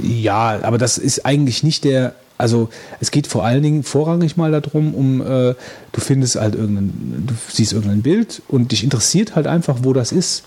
Ja, 0.02 0.60
aber 0.62 0.78
das 0.78 0.98
ist 0.98 1.26
eigentlich 1.26 1.64
nicht 1.64 1.84
der, 1.86 2.16
also 2.38 2.70
es 3.00 3.12
geht 3.12 3.28
vor 3.28 3.44
allen 3.46 3.64
Dingen 3.64 3.84
vorrangig 3.84 4.38
mal 4.38 4.52
darum, 4.52 4.94
um, 4.94 5.22
äh, 5.22 5.56
du 5.92 6.02
findest 6.02 6.36
halt 6.36 6.56
irgendein, 6.56 7.24
du 7.28 7.34
siehst 7.52 7.74
irgendein 7.74 8.02
Bild 8.02 8.42
und 8.50 8.72
dich 8.74 8.84
interessiert 8.84 9.36
halt 9.36 9.48
einfach, 9.48 9.78
wo 9.84 9.94
das 9.94 10.12
ist. 10.12 10.44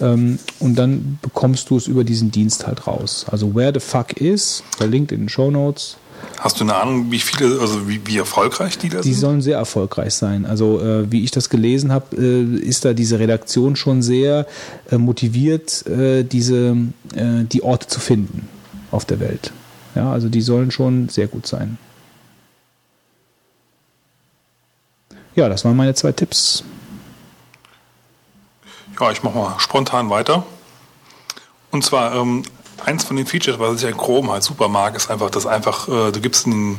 Ähm, 0.00 0.38
und 0.58 0.76
dann 0.76 1.18
bekommst 1.22 1.70
du 1.70 1.76
es 1.76 1.86
über 1.86 2.04
diesen 2.04 2.30
Dienst 2.30 2.66
halt 2.66 2.86
raus. 2.86 3.26
Also 3.30 3.54
where 3.54 3.72
the 3.72 3.80
fuck 3.80 4.12
is, 4.20 4.62
verlinkt 4.76 5.12
in 5.12 5.20
den 5.20 5.28
Show 5.28 5.50
Notes. 5.50 5.96
Hast 6.38 6.60
du 6.60 6.64
eine 6.64 6.74
Ahnung, 6.74 7.10
wie 7.10 7.18
viele, 7.18 7.60
also 7.60 7.88
wie, 7.88 8.00
wie 8.06 8.18
erfolgreich 8.18 8.76
die 8.78 8.88
da 8.90 9.00
Die 9.00 9.12
sind? 9.12 9.20
sollen 9.20 9.42
sehr 9.42 9.56
erfolgreich 9.58 10.14
sein. 10.14 10.44
Also 10.46 10.80
äh, 10.80 11.10
wie 11.10 11.24
ich 11.24 11.30
das 11.30 11.48
gelesen 11.48 11.92
habe, 11.92 12.16
äh, 12.16 12.56
ist 12.56 12.84
da 12.84 12.92
diese 12.92 13.18
Redaktion 13.18 13.76
schon 13.76 14.02
sehr 14.02 14.46
äh, 14.90 14.98
motiviert, 14.98 15.86
äh, 15.86 16.22
diese 16.24 16.76
äh, 17.14 17.44
die 17.44 17.62
Orte 17.62 17.86
zu 17.88 18.00
finden 18.00 18.48
auf 18.90 19.04
der 19.04 19.20
Welt. 19.20 19.52
Ja, 19.94 20.12
also 20.12 20.28
die 20.28 20.40
sollen 20.42 20.70
schon 20.70 21.08
sehr 21.08 21.26
gut 21.26 21.46
sein. 21.46 21.78
Ja, 25.36 25.48
das 25.48 25.64
waren 25.64 25.76
meine 25.76 25.94
zwei 25.94 26.12
Tipps. 26.12 26.64
Ja, 29.00 29.10
ich 29.10 29.22
mache 29.22 29.38
mal 29.38 29.54
spontan 29.58 30.10
weiter. 30.10 30.44
Und 31.70 31.82
zwar, 31.82 32.14
ähm, 32.14 32.42
eins 32.84 33.04
von 33.04 33.16
den 33.16 33.26
Features, 33.26 33.58
was 33.58 33.82
ich 33.82 33.88
an 33.88 33.96
Chrome 33.96 34.30
halt 34.30 34.42
super 34.42 34.68
mag, 34.68 34.94
ist 34.94 35.10
einfach, 35.10 35.30
dass 35.30 35.46
einfach, 35.46 35.88
äh, 35.88 36.12
du 36.12 36.20
gibst 36.20 36.46
in, 36.46 36.78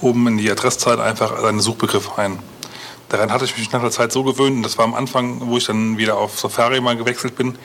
oben 0.00 0.26
in 0.26 0.38
die 0.38 0.50
Adresszeile 0.50 1.02
einfach 1.02 1.42
deine 1.42 1.60
Suchbegriffe 1.60 2.16
ein. 2.16 2.38
Daran 3.10 3.30
hatte 3.30 3.44
ich 3.44 3.58
mich 3.58 3.70
nach 3.72 3.82
der 3.82 3.90
Zeit 3.90 4.10
so 4.10 4.24
gewöhnt, 4.24 4.56
und 4.56 4.62
das 4.62 4.78
war 4.78 4.86
am 4.86 4.94
Anfang, 4.94 5.50
wo 5.50 5.58
ich 5.58 5.66
dann 5.66 5.98
wieder 5.98 6.16
auf 6.16 6.40
Safari 6.40 6.80
mal 6.80 6.96
gewechselt 6.96 7.36
bin, 7.36 7.58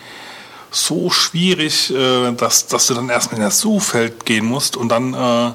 so 0.71 1.09
schwierig, 1.09 1.89
äh, 1.91 2.33
dass, 2.33 2.67
dass 2.67 2.87
du 2.87 2.95
dann 2.95 3.07
erstmal 3.07 3.39
in 3.39 3.45
das 3.45 3.61
Suchfeld 3.61 4.25
gehen 4.25 4.45
musst 4.45 4.75
und 4.75 4.89
dann 4.89 5.13
äh, 5.13 5.53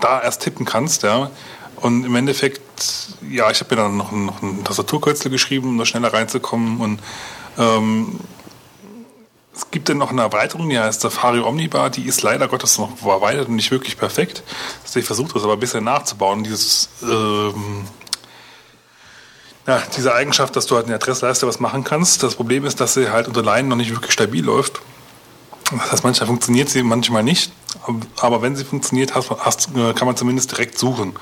da 0.00 0.22
erst 0.22 0.42
tippen 0.42 0.66
kannst, 0.66 1.02
ja. 1.02 1.30
Und 1.84 2.02
im 2.02 2.16
Endeffekt, 2.16 2.62
ja, 3.30 3.50
ich 3.50 3.60
habe 3.60 3.74
mir 3.74 3.82
dann 3.82 3.98
noch, 3.98 4.10
noch 4.10 4.40
ein 4.40 4.64
Tastaturkürzel 4.64 5.30
geschrieben, 5.30 5.68
um 5.68 5.76
da 5.76 5.84
schneller 5.84 6.14
reinzukommen. 6.14 6.80
Und 6.80 6.98
ähm, 7.58 8.20
es 9.54 9.70
gibt 9.70 9.90
dann 9.90 9.98
noch 9.98 10.10
eine 10.10 10.22
Erweiterung, 10.22 10.70
die 10.70 10.78
heißt 10.78 11.02
Safari 11.02 11.40
Omnibar, 11.40 11.90
die 11.90 12.04
ist 12.04 12.22
leider 12.22 12.48
Gottes 12.48 12.78
noch 12.78 13.04
war 13.04 13.20
weiter 13.20 13.46
nicht 13.50 13.70
wirklich 13.70 13.98
perfekt. 13.98 14.42
Also 14.82 14.98
ich 14.98 15.04
versuche 15.04 15.34
das 15.34 15.42
aber 15.42 15.52
ein 15.52 15.60
bisschen 15.60 15.84
nachzubauen, 15.84 16.42
dieses 16.42 16.88
ähm, 17.02 17.84
ja, 19.66 19.82
diese 19.94 20.14
Eigenschaft, 20.14 20.56
dass 20.56 20.64
du 20.64 20.76
halt 20.76 20.86
in 20.86 20.88
der 20.88 20.96
Adressleiste 20.96 21.46
was 21.46 21.60
machen 21.60 21.84
kannst. 21.84 22.22
Das 22.22 22.34
Problem 22.34 22.64
ist, 22.64 22.80
dass 22.80 22.94
sie 22.94 23.10
halt 23.10 23.28
unter 23.28 23.42
Line 23.42 23.68
noch 23.68 23.76
nicht 23.76 23.90
wirklich 23.90 24.12
stabil 24.12 24.42
läuft. 24.42 24.80
Das 25.70 25.92
heißt, 25.92 26.04
manchmal 26.04 26.28
funktioniert 26.28 26.70
sie, 26.70 26.82
manchmal 26.82 27.22
nicht. 27.22 27.52
Aber 28.20 28.40
wenn 28.40 28.56
sie 28.56 28.64
funktioniert, 28.64 29.14
hast, 29.14 29.30
hast, 29.30 29.68
äh, 29.76 29.92
kann 29.92 30.06
man 30.06 30.16
zumindest 30.16 30.50
direkt 30.52 30.78
suchen. 30.78 31.14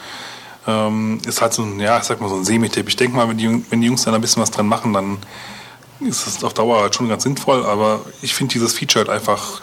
Ähm, 0.66 1.20
ist 1.26 1.42
halt 1.42 1.52
so 1.52 1.62
ein, 1.62 1.80
ja, 1.80 1.98
ich 1.98 2.04
sag 2.04 2.20
mal 2.20 2.28
so 2.28 2.36
ein 2.36 2.44
Semi-Tipp. 2.44 2.88
Ich 2.88 2.96
denke 2.96 3.16
mal, 3.16 3.28
wenn 3.28 3.38
die, 3.38 3.64
wenn 3.70 3.80
die 3.80 3.86
Jungs 3.88 4.02
dann 4.02 4.14
ein 4.14 4.20
bisschen 4.20 4.42
was 4.42 4.50
dran 4.50 4.66
machen, 4.66 4.92
dann 4.92 5.18
ist 6.00 6.26
es 6.26 6.44
auf 6.44 6.54
Dauer 6.54 6.82
halt 6.82 6.94
schon 6.94 7.08
ganz 7.08 7.24
sinnvoll. 7.24 7.64
Aber 7.66 8.00
ich 8.22 8.34
finde 8.34 8.52
dieses 8.52 8.74
Feature 8.74 9.06
halt 9.06 9.16
einfach 9.16 9.62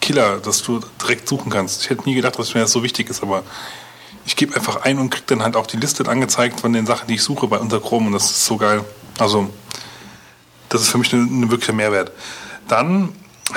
Killer, 0.00 0.38
dass 0.38 0.62
du 0.62 0.80
direkt 1.02 1.28
suchen 1.28 1.50
kannst. 1.50 1.82
Ich 1.82 1.90
hätte 1.90 2.04
nie 2.04 2.14
gedacht, 2.14 2.38
dass 2.38 2.54
mir 2.54 2.60
das 2.60 2.72
so 2.72 2.82
wichtig 2.82 3.10
ist, 3.10 3.22
aber 3.22 3.42
ich 4.24 4.36
gebe 4.36 4.54
einfach 4.54 4.82
ein 4.82 4.98
und 4.98 5.10
kriege 5.10 5.24
dann 5.26 5.42
halt 5.42 5.56
auch 5.56 5.66
die 5.66 5.78
Liste 5.78 6.08
angezeigt 6.08 6.60
von 6.60 6.72
den 6.72 6.86
Sachen, 6.86 7.08
die 7.08 7.14
ich 7.14 7.22
suche 7.22 7.46
bei 7.46 7.58
unser 7.58 7.80
Chrome 7.80 8.06
und 8.06 8.12
das 8.12 8.30
ist 8.30 8.44
so 8.44 8.56
geil. 8.56 8.84
Also 9.18 9.50
das 10.68 10.82
ist 10.82 10.88
für 10.88 10.98
mich 10.98 11.12
ein, 11.12 11.40
ein 11.40 11.50
wirklicher 11.50 11.72
Mehrwert. 11.72 12.12
Dann 12.68 13.14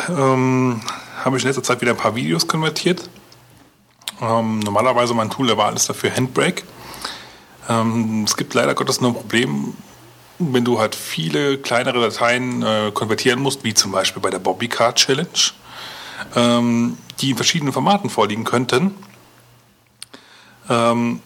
ähm, 0.10 0.82
habe 1.24 1.38
ich 1.38 1.44
in 1.44 1.50
letzter 1.50 1.64
Zeit 1.64 1.82
wieder 1.82 1.92
ein 1.92 1.98
paar 1.98 2.16
Videos 2.16 2.48
konvertiert. 2.48 3.10
Ähm, 4.20 4.60
normalerweise 4.60 5.14
mein 5.14 5.30
Tool 5.30 5.48
der 5.48 5.58
Wahl 5.58 5.76
ist 5.76 5.90
dafür 5.90 6.16
Handbrake. 6.16 6.64
Ähm, 7.70 8.24
es 8.26 8.36
gibt 8.36 8.54
leider 8.54 8.74
Gottes 8.74 9.02
nur 9.02 9.12
ein 9.12 9.16
Problem, 9.16 9.76
wenn 10.40 10.66
du 10.66 10.80
halt 10.80 10.96
viele 10.96 11.60
kleinere 11.60 12.02
Dateien 12.02 12.64
äh, 12.64 12.92
konvertieren 12.94 13.40
musst, 13.40 13.64
wie 13.64 13.74
zum 13.74 13.92
Beispiel 13.92 14.22
bei 14.22 14.32
der 14.32 14.40
Bobbycard 14.40 14.96
Challenge, 14.96 15.28
ähm, 16.36 16.98
die 17.20 17.30
in 17.30 17.36
verschiedenen 17.36 17.74
Formaten 17.74 18.10
vorliegen 18.10 18.44
könnten 18.44 18.96
ähm, 20.72 21.22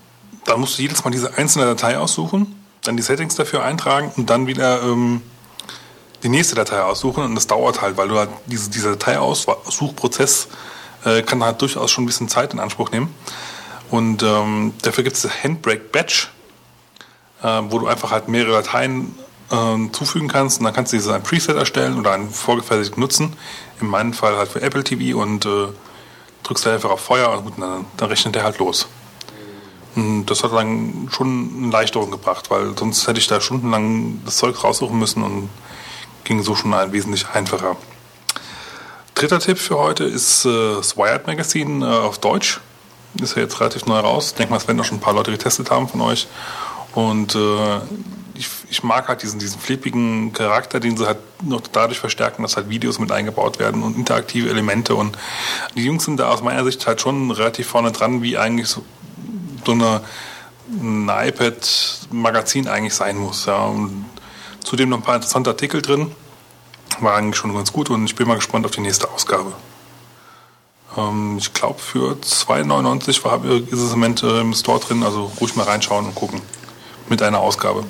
dann 0.45 0.59
musst 0.59 0.77
du 0.77 0.81
jedes 0.81 1.03
Mal 1.03 1.11
diese 1.11 1.37
einzelne 1.37 1.65
Datei 1.65 1.97
aussuchen, 1.97 2.55
dann 2.83 2.97
die 2.97 3.03
Settings 3.03 3.35
dafür 3.35 3.63
eintragen 3.63 4.11
und 4.15 4.29
dann 4.29 4.47
wieder 4.47 4.81
ähm, 4.83 5.21
die 6.23 6.29
nächste 6.29 6.55
Datei 6.55 6.81
aussuchen. 6.81 7.23
Und 7.23 7.35
das 7.35 7.47
dauert 7.47 7.81
halt, 7.81 7.97
weil 7.97 8.07
du 8.07 8.17
halt 8.17 8.29
diese, 8.45 8.69
dieser 8.69 8.91
Dateiaussuchprozess 8.91 10.47
äh, 11.05 11.21
kann 11.21 11.43
halt 11.43 11.61
durchaus 11.61 11.91
schon 11.91 12.03
ein 12.03 12.07
bisschen 12.07 12.27
Zeit 12.27 12.53
in 12.53 12.59
Anspruch 12.59 12.91
nehmen. 12.91 13.13
Und 13.91 14.23
ähm, 14.23 14.73
dafür 14.81 15.03
gibt 15.03 15.15
es 15.15 15.43
Handbrake 15.43 15.83
Batch, 15.91 16.29
äh, 17.41 17.61
wo 17.69 17.79
du 17.79 17.87
einfach 17.87 18.11
halt 18.11 18.27
mehrere 18.27 18.63
Dateien 18.63 19.15
äh, 19.51 19.91
zufügen 19.91 20.27
kannst 20.27 20.59
und 20.59 20.65
dann 20.65 20.73
kannst 20.73 20.91
du 20.91 20.97
diese 20.97 21.13
ein 21.13 21.23
Preset 21.23 21.55
erstellen 21.55 21.99
oder 21.99 22.13
einen 22.13 22.29
vorgefertigten 22.29 22.99
nutzen. 22.99 23.33
In 23.79 23.87
meinem 23.87 24.13
Fall 24.13 24.37
halt 24.37 24.49
für 24.49 24.61
Apple 24.61 24.83
TV 24.83 25.17
und 25.17 25.45
äh, 25.45 25.67
drückst 26.43 26.65
da 26.65 26.73
einfach 26.73 26.91
auf 26.91 27.01
Feuer 27.01 27.29
und 27.37 27.59
dann, 27.59 27.85
dann 27.97 28.09
rechnet 28.09 28.35
der 28.35 28.43
halt 28.43 28.57
los. 28.59 28.87
Und 29.95 30.25
das 30.25 30.43
hat 30.43 30.51
dann 30.51 31.07
schon 31.11 31.51
eine 31.57 31.67
Erleichterung 31.67 32.11
gebracht, 32.11 32.51
weil 32.51 32.77
sonst 32.77 33.07
hätte 33.07 33.19
ich 33.19 33.27
da 33.27 33.39
stundenlang 33.39 34.21
das 34.25 34.37
Zeug 34.37 34.61
raussuchen 34.61 34.99
müssen 34.99 35.23
und 35.23 35.49
ging 36.25 36.43
so 36.43 36.55
schon 36.55 36.73
ein 36.73 36.91
wesentlich 36.91 37.27
einfacher. 37.29 37.77
Dritter 39.15 39.39
Tipp 39.39 39.57
für 39.57 39.77
heute 39.77 40.03
ist 40.03 40.45
äh, 40.45 40.75
das 40.75 40.97
Wired 40.97 41.25
Magazine 41.25 41.85
äh, 41.85 41.89
auf 41.89 42.19
Deutsch. 42.19 42.59
Ist 43.21 43.35
ja 43.37 43.43
jetzt 43.43 43.59
relativ 43.61 43.85
neu 43.85 43.97
raus. 43.97 44.27
Ich 44.27 44.33
denke 44.35 44.51
mal, 44.51 44.57
es 44.57 44.67
werden 44.67 44.79
auch 44.79 44.85
schon 44.85 44.97
ein 44.97 45.01
paar 45.01 45.13
Leute 45.13 45.31
getestet 45.31 45.71
haben 45.71 45.87
von 45.87 46.01
euch. 46.01 46.27
Und 46.93 47.33
äh, 47.33 47.77
ich, 48.33 48.49
ich, 48.69 48.83
mag 48.83 49.07
halt 49.07 49.21
diesen, 49.23 49.39
diesen 49.39 49.59
flippigen 49.59 50.33
Charakter, 50.33 50.81
den 50.81 50.97
sie 50.97 51.07
halt 51.07 51.19
noch 51.41 51.61
dadurch 51.71 51.99
verstärken, 51.99 52.41
dass 52.43 52.57
halt 52.57 52.69
Videos 52.69 52.99
mit 52.99 53.13
eingebaut 53.13 53.57
werden 53.57 53.83
und 53.83 53.97
interaktive 53.97 54.49
Elemente. 54.49 54.95
Und 54.95 55.17
die 55.75 55.85
Jungs 55.85 56.03
sind 56.03 56.17
da 56.17 56.29
aus 56.29 56.43
meiner 56.43 56.65
Sicht 56.65 56.85
halt 56.85 56.99
schon 56.99 57.31
relativ 57.31 57.67
vorne 57.67 57.93
dran, 57.93 58.21
wie 58.21 58.37
eigentlich 58.37 58.67
so 58.67 58.83
so 59.65 59.71
eine, 59.71 60.01
ein 60.69 61.09
iPad-Magazin 61.09 62.67
eigentlich 62.67 62.93
sein 62.93 63.17
muss. 63.17 63.45
Ja. 63.45 63.65
Und 63.65 64.05
zudem 64.63 64.89
noch 64.89 64.97
ein 64.97 65.03
paar 65.03 65.15
interessante 65.15 65.49
Artikel 65.49 65.81
drin. 65.81 66.11
War 66.99 67.15
eigentlich 67.15 67.35
schon 67.35 67.53
ganz 67.53 67.71
gut 67.73 67.89
und 67.89 68.05
ich 68.05 68.15
bin 68.15 68.27
mal 68.27 68.35
gespannt 68.35 68.65
auf 68.65 68.71
die 68.71 68.81
nächste 68.81 69.09
Ausgabe. 69.09 69.53
Ähm, 70.97 71.37
ich 71.37 71.53
glaube, 71.53 71.79
für 71.79 72.13
2,99 72.21 73.71
ist 73.71 73.79
es 73.79 73.93
im 73.93 73.99
Moment 73.99 74.23
äh, 74.23 74.41
im 74.41 74.53
Store 74.53 74.79
drin, 74.79 75.03
also 75.03 75.31
ruhig 75.39 75.55
mal 75.55 75.63
reinschauen 75.63 76.05
und 76.05 76.15
gucken. 76.15 76.41
Mit 77.09 77.21
einer 77.21 77.39
Ausgabe. 77.39 77.83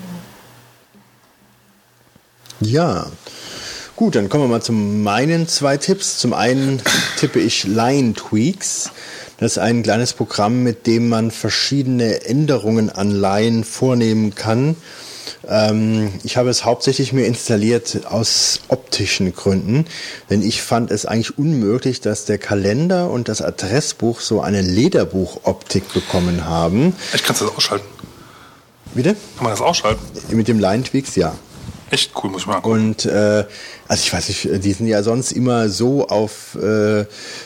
Ja, 2.59 3.07
gut, 3.95 4.15
dann 4.15 4.29
kommen 4.29 4.45
wir 4.45 4.47
mal 4.49 4.61
zu 4.61 4.73
meinen 4.73 5.47
zwei 5.47 5.77
Tipps. 5.77 6.17
Zum 6.17 6.33
einen 6.33 6.81
tippe 7.17 7.39
ich 7.39 7.63
Line 7.63 8.13
Tweaks. 8.13 8.91
Das 9.37 9.53
ist 9.53 9.57
ein 9.57 9.83
kleines 9.83 10.13
Programm, 10.13 10.63
mit 10.63 10.87
dem 10.87 11.09
man 11.09 11.31
verschiedene 11.31 12.25
Änderungen 12.25 12.89
an 12.89 13.11
Laien 13.11 13.63
vornehmen 13.63 14.33
kann. 14.35 14.77
Ähm, 15.49 16.13
ich 16.23 16.37
habe 16.37 16.49
es 16.49 16.65
hauptsächlich 16.65 17.13
mir 17.13 17.25
installiert 17.25 18.05
aus 18.05 18.61
optischen 18.67 19.33
Gründen, 19.33 19.85
denn 20.29 20.41
ich 20.41 20.61
fand 20.61 20.91
es 20.91 21.05
eigentlich 21.05 21.37
unmöglich, 21.37 22.01
dass 22.01 22.25
der 22.25 22.37
Kalender 22.37 23.09
und 23.09 23.27
das 23.27 23.41
Adressbuch 23.41 24.19
so 24.19 24.41
eine 24.41 24.61
Lederbuchoptik 24.61 25.93
bekommen 25.93 26.45
haben. 26.45 26.95
Ich 27.13 27.23
kann 27.23 27.35
das 27.39 27.47
ausschalten. 27.47 27.85
Bitte? 28.93 29.15
Kann 29.35 29.43
man 29.43 29.51
das 29.51 29.61
ausschalten? 29.61 30.01
Mit 30.29 30.47
dem 30.47 30.59
Line 30.59 30.83
Tweaks, 30.83 31.15
ja. 31.15 31.35
Echt 31.91 32.11
cool, 32.21 32.31
muss 32.31 32.41
ich 32.41 32.47
mal 32.47 32.61
gucken. 32.61 32.89
Und 32.89 33.05
äh, 33.05 33.45
also 33.87 34.01
ich 34.01 34.13
weiß 34.13 34.29
nicht, 34.29 34.65
die 34.65 34.73
sind 34.73 34.87
ja 34.87 35.03
sonst 35.03 35.31
immer 35.31 35.69
so 35.69 36.07
auf, 36.07 36.55
äh, 36.55 37.05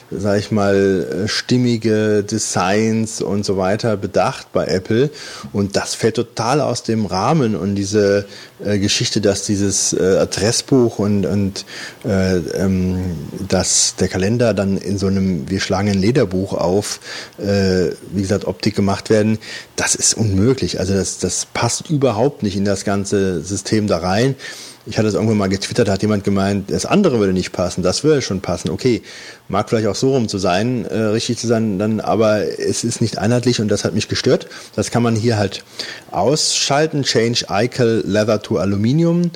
sag 0.10 0.40
ich 0.40 0.52
mal, 0.52 1.26
stimmige 1.28 2.24
Designs 2.24 3.22
und 3.22 3.46
so 3.46 3.58
weiter 3.58 3.98
bedacht 3.98 4.54
bei 4.54 4.66
Apple. 4.66 5.10
Und 5.52 5.76
das 5.76 5.96
fällt 5.96 6.16
total 6.16 6.62
aus 6.62 6.84
dem 6.84 7.06
Rahmen. 7.06 7.58
Und 7.58 7.76
diese 7.76 8.26
äh, 8.64 8.80
Geschichte, 8.80 9.20
dass 9.20 9.46
dieses 9.46 9.92
äh, 9.92 10.18
Adressbuch 10.18 10.98
und, 10.98 11.26
und 11.26 11.66
äh, 12.06 12.38
ähm, 12.38 13.18
dass 13.50 13.96
der 14.00 14.08
Kalender 14.08 14.54
dann 14.54 14.78
in 14.78 14.98
so 14.98 15.08
einem, 15.08 15.50
wir 15.50 15.60
schlagen 15.60 15.90
ein 15.90 16.00
Lederbuch 16.00 16.54
auf, 16.54 17.02
äh, 17.38 17.92
wie 18.14 18.22
gesagt, 18.22 18.46
Optik 18.46 18.76
gemacht 18.76 19.10
werden, 19.10 19.40
das 19.76 19.94
ist 19.94 20.14
unmöglich. 20.14 20.80
Also 20.80 20.94
das, 20.94 21.20
das 21.20 21.48
passt 21.54 21.90
überhaupt 21.90 22.44
nicht 22.44 22.56
in 22.56 22.64
das 22.64 22.86
ganze 22.86 23.42
System 23.42 23.88
da 23.88 23.98
rein 23.98 24.36
ich 24.90 24.98
hatte 24.98 25.08
es 25.08 25.14
irgendwann 25.14 25.38
mal 25.38 25.50
getwittert, 25.50 25.88
hat 25.88 26.02
jemand 26.02 26.24
gemeint, 26.24 26.72
das 26.72 26.88
andere 26.88 27.20
würde 27.20 27.32
nicht 27.32 27.52
passen, 27.52 27.84
das 27.84 28.04
würde 28.04 28.24
schon 28.24 28.42
passen. 28.42 28.72
Okay, 28.72 29.04
mag 29.48 29.70
vielleicht 29.70 29.88
auch 29.88 29.96
so 29.96 30.14
rum 30.14 30.28
zu 30.28 30.40
sein, 30.40 30.84
äh, 30.86 30.98
richtig 30.98 31.38
zu 31.38 31.46
sein, 31.46 31.78
dann, 31.78 32.00
aber 32.00 32.60
es 32.60 32.84
ist 32.84 33.00
nicht 33.00 33.20
einheitlich 33.20 33.62
und 33.62 33.68
das 33.68 33.86
hat 33.86 33.94
mich 33.94 34.08
gestört. 34.08 34.48
Das 34.76 34.90
kann 34.90 35.04
man 35.04 35.16
hier 35.16 35.38
halt 35.38 35.64
ausschalten, 36.10 37.04
Change 37.04 37.46
Ical 37.50 38.04
Leather 38.04 38.42
to 38.42 38.58
Aluminium 38.58 39.30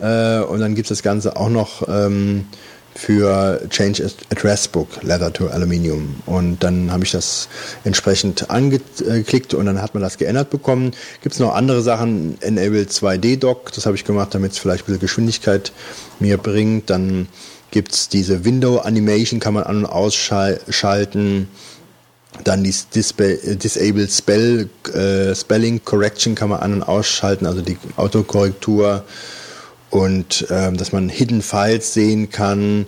äh, 0.00 0.38
und 0.40 0.60
dann 0.60 0.74
gibt 0.74 0.90
es 0.90 0.96
das 0.98 1.02
Ganze 1.02 1.36
auch 1.36 1.50
noch 1.50 1.86
ähm, 1.86 2.46
für 2.94 3.60
Change 3.70 4.08
Address 4.30 4.68
Book 4.68 5.02
Leather 5.02 5.32
to 5.32 5.48
Aluminium. 5.48 6.16
Und 6.26 6.62
dann 6.62 6.92
habe 6.92 7.04
ich 7.04 7.10
das 7.10 7.48
entsprechend 7.84 8.50
angeklickt 8.50 9.54
und 9.54 9.66
dann 9.66 9.82
hat 9.82 9.94
man 9.94 10.02
das 10.02 10.16
geändert 10.18 10.50
bekommen. 10.50 10.92
Gibt 11.22 11.34
es 11.34 11.40
noch 11.40 11.54
andere 11.54 11.82
Sachen? 11.82 12.40
Enable 12.40 12.84
2D 12.84 13.38
Dock, 13.38 13.72
das 13.72 13.86
habe 13.86 13.96
ich 13.96 14.04
gemacht, 14.04 14.34
damit 14.34 14.52
es 14.52 14.58
vielleicht 14.58 14.84
ein 14.84 14.86
bisschen 14.86 15.00
Geschwindigkeit 15.00 15.72
mir 16.20 16.38
bringt. 16.38 16.90
Dann 16.90 17.28
gibt 17.70 17.92
es 17.92 18.08
diese 18.08 18.44
Window 18.44 18.78
Animation, 18.78 19.40
kann 19.40 19.54
man 19.54 19.64
an- 19.64 19.78
und 19.78 19.86
ausschalten. 19.86 21.48
Dann 22.42 22.64
die 22.64 22.74
Disable, 22.94 23.36
Disable 23.56 24.08
Spell, 24.08 24.68
äh, 24.92 25.34
Spelling 25.34 25.84
Correction 25.84 26.34
kann 26.34 26.48
man 26.48 26.60
an- 26.60 26.74
und 26.74 26.82
ausschalten, 26.82 27.46
also 27.46 27.60
die 27.60 27.76
Autokorrektur 27.96 29.04
und 29.94 30.48
ähm, 30.50 30.76
dass 30.76 30.90
man 30.90 31.08
Hidden 31.08 31.40
Files 31.40 31.94
sehen 31.94 32.28
kann, 32.28 32.84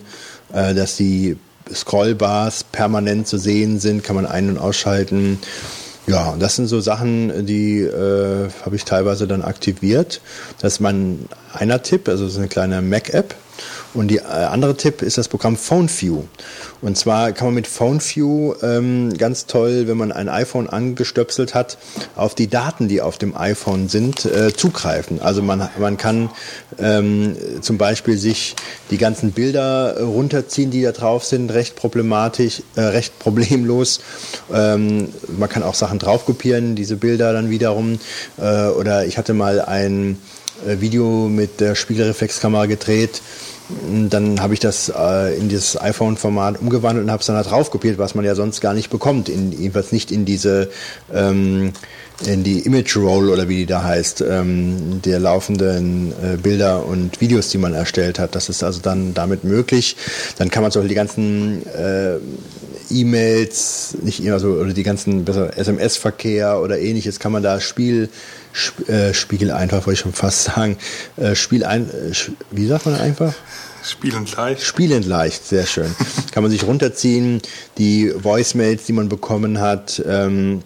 äh, 0.51 0.75
dass 0.75 0.97
die 0.97 1.37
Scrollbars 1.73 2.65
permanent 2.65 3.29
zu 3.29 3.37
sehen 3.37 3.79
sind, 3.79 4.03
kann 4.03 4.17
man 4.17 4.25
ein- 4.25 4.49
und 4.49 4.57
ausschalten. 4.57 5.39
Ja, 6.05 6.35
das 6.37 6.57
sind 6.57 6.67
so 6.67 6.81
Sachen, 6.81 7.45
die 7.45 7.79
äh, 7.79 8.49
habe 8.65 8.75
ich 8.75 8.83
teilweise 8.83 9.25
dann 9.25 9.41
aktiviert. 9.41 10.19
Das 10.59 10.73
ist 10.73 10.79
mein 10.81 11.29
einer 11.53 11.81
Tipp, 11.81 12.09
also 12.09 12.27
ist 12.27 12.37
eine 12.37 12.49
kleine 12.49 12.81
Mac-App. 12.81 13.35
Und 13.93 14.09
die 14.09 14.17
äh, 14.17 14.21
andere 14.21 14.75
Tipp 14.75 15.01
ist 15.01 15.17
das 15.17 15.27
Programm 15.27 15.57
PhoneView. 15.57 16.23
Und 16.81 16.97
zwar 16.97 17.31
kann 17.31 17.47
man 17.47 17.55
mit 17.55 17.67
PhoneView 17.67 18.53
ähm, 18.61 19.17
ganz 19.17 19.45
toll, 19.45 19.87
wenn 19.87 19.97
man 19.97 20.11
ein 20.11 20.29
iPhone 20.29 20.67
angestöpselt 20.67 21.55
hat, 21.55 21.77
auf 22.15 22.35
die 22.35 22.47
Daten, 22.47 22.87
die 22.87 23.01
auf 23.01 23.17
dem 23.17 23.35
iPhone 23.35 23.89
sind, 23.89 24.25
äh, 24.25 24.53
zugreifen. 24.53 25.21
Also 25.21 25.41
man, 25.41 25.69
man 25.79 25.97
kann 25.97 26.29
ähm, 26.79 27.35
zum 27.61 27.77
Beispiel 27.77 28.17
sich 28.17 28.55
die 28.91 28.97
ganzen 28.97 29.31
Bilder 29.31 30.01
runterziehen, 30.01 30.69
die 30.71 30.81
da 30.81 30.91
drauf 30.91 31.23
sind, 31.23 31.51
recht 31.51 31.75
problematisch, 31.75 32.61
äh, 32.75 32.81
recht 32.81 33.17
problemlos. 33.19 34.01
Ähm, 34.53 35.09
man 35.37 35.49
kann 35.49 35.63
auch 35.63 35.75
Sachen 35.75 35.99
draufkopieren, 35.99 36.75
diese 36.75 36.95
Bilder 36.95 37.33
dann 37.33 37.49
wiederum. 37.49 37.99
Äh, 38.37 38.67
oder 38.67 39.05
ich 39.05 39.17
hatte 39.17 39.33
mal 39.33 39.61
ein 39.61 40.17
äh, 40.65 40.79
Video 40.81 41.27
mit 41.29 41.59
der 41.59 41.75
Spiegelreflexkamera 41.75 42.65
gedreht. 42.65 43.21
Dann 44.09 44.41
habe 44.41 44.53
ich 44.53 44.61
das 44.61 44.89
äh, 44.95 45.37
in 45.37 45.49
dieses 45.49 45.79
iPhone-Format 45.79 46.61
umgewandelt 46.61 47.05
und 47.05 47.11
habe 47.11 47.19
es 47.19 47.27
dann 47.27 47.35
da 47.35 47.43
drauf 47.43 47.69
kopiert, 47.69 47.97
was 47.97 48.15
man 48.15 48.23
ja 48.23 48.33
sonst 48.33 48.61
gar 48.61 48.73
nicht 48.73 48.89
bekommt. 48.89 49.27
In, 49.27 49.51
jedenfalls 49.51 49.91
nicht 49.91 50.11
in 50.11 50.23
diese 50.23 50.69
ähm, 51.13 51.73
in 52.25 52.43
die 52.43 52.59
Image 52.61 52.95
Roll 52.95 53.29
oder 53.29 53.47
wie 53.47 53.57
die 53.57 53.65
da 53.65 53.83
heißt, 53.83 54.21
ähm, 54.21 55.01
der 55.03 55.19
laufenden 55.19 56.13
äh, 56.13 56.37
Bilder 56.37 56.85
und 56.85 57.21
Videos, 57.21 57.49
die 57.49 57.57
man 57.57 57.73
erstellt 57.73 58.19
hat. 58.19 58.35
Das 58.35 58.49
ist 58.49 58.63
also 58.63 58.79
dann 58.81 59.13
damit 59.13 59.43
möglich. 59.43 59.97
Dann 60.37 60.49
kann 60.49 60.63
man 60.63 60.71
zum 60.71 60.81
Beispiel 60.81 60.89
die 60.89 60.95
ganzen 60.95 61.67
äh, 61.67 62.17
E-Mails, 62.89 63.97
nicht 64.01 64.23
immer 64.23 64.39
so, 64.39 64.49
oder 64.49 64.73
die 64.73 64.83
ganzen 64.83 65.27
SMS-Verkehr 65.27 66.61
oder 66.61 66.79
ähnliches, 66.79 67.19
kann 67.19 67.33
man 67.33 67.43
da 67.43 67.59
Spiel 67.59 68.09
äh, 68.87 69.13
Spiegel 69.13 69.51
einfach, 69.51 69.85
wollte 69.85 69.93
ich 69.93 69.99
schon 69.99 70.13
fast 70.13 70.43
sagen. 70.43 70.77
Äh, 71.15 71.35
Spiel 71.35 71.63
ein, 71.63 71.89
äh, 71.89 72.13
wie 72.51 72.67
sagt 72.67 72.85
man 72.85 72.95
einfach? 72.95 73.33
Spielend 73.83 74.35
leicht. 74.35 74.61
Spielend 74.63 75.05
leicht, 75.05 75.45
sehr 75.45 75.65
schön. 75.65 75.95
Kann 76.31 76.43
man 76.43 76.51
sich 76.51 76.65
runterziehen, 76.65 77.41
die 77.77 78.11
Voicemails, 78.15 78.85
die 78.85 78.93
man 78.93 79.09
bekommen 79.09 79.59
hat, 79.59 80.01
ähm, 80.05 80.61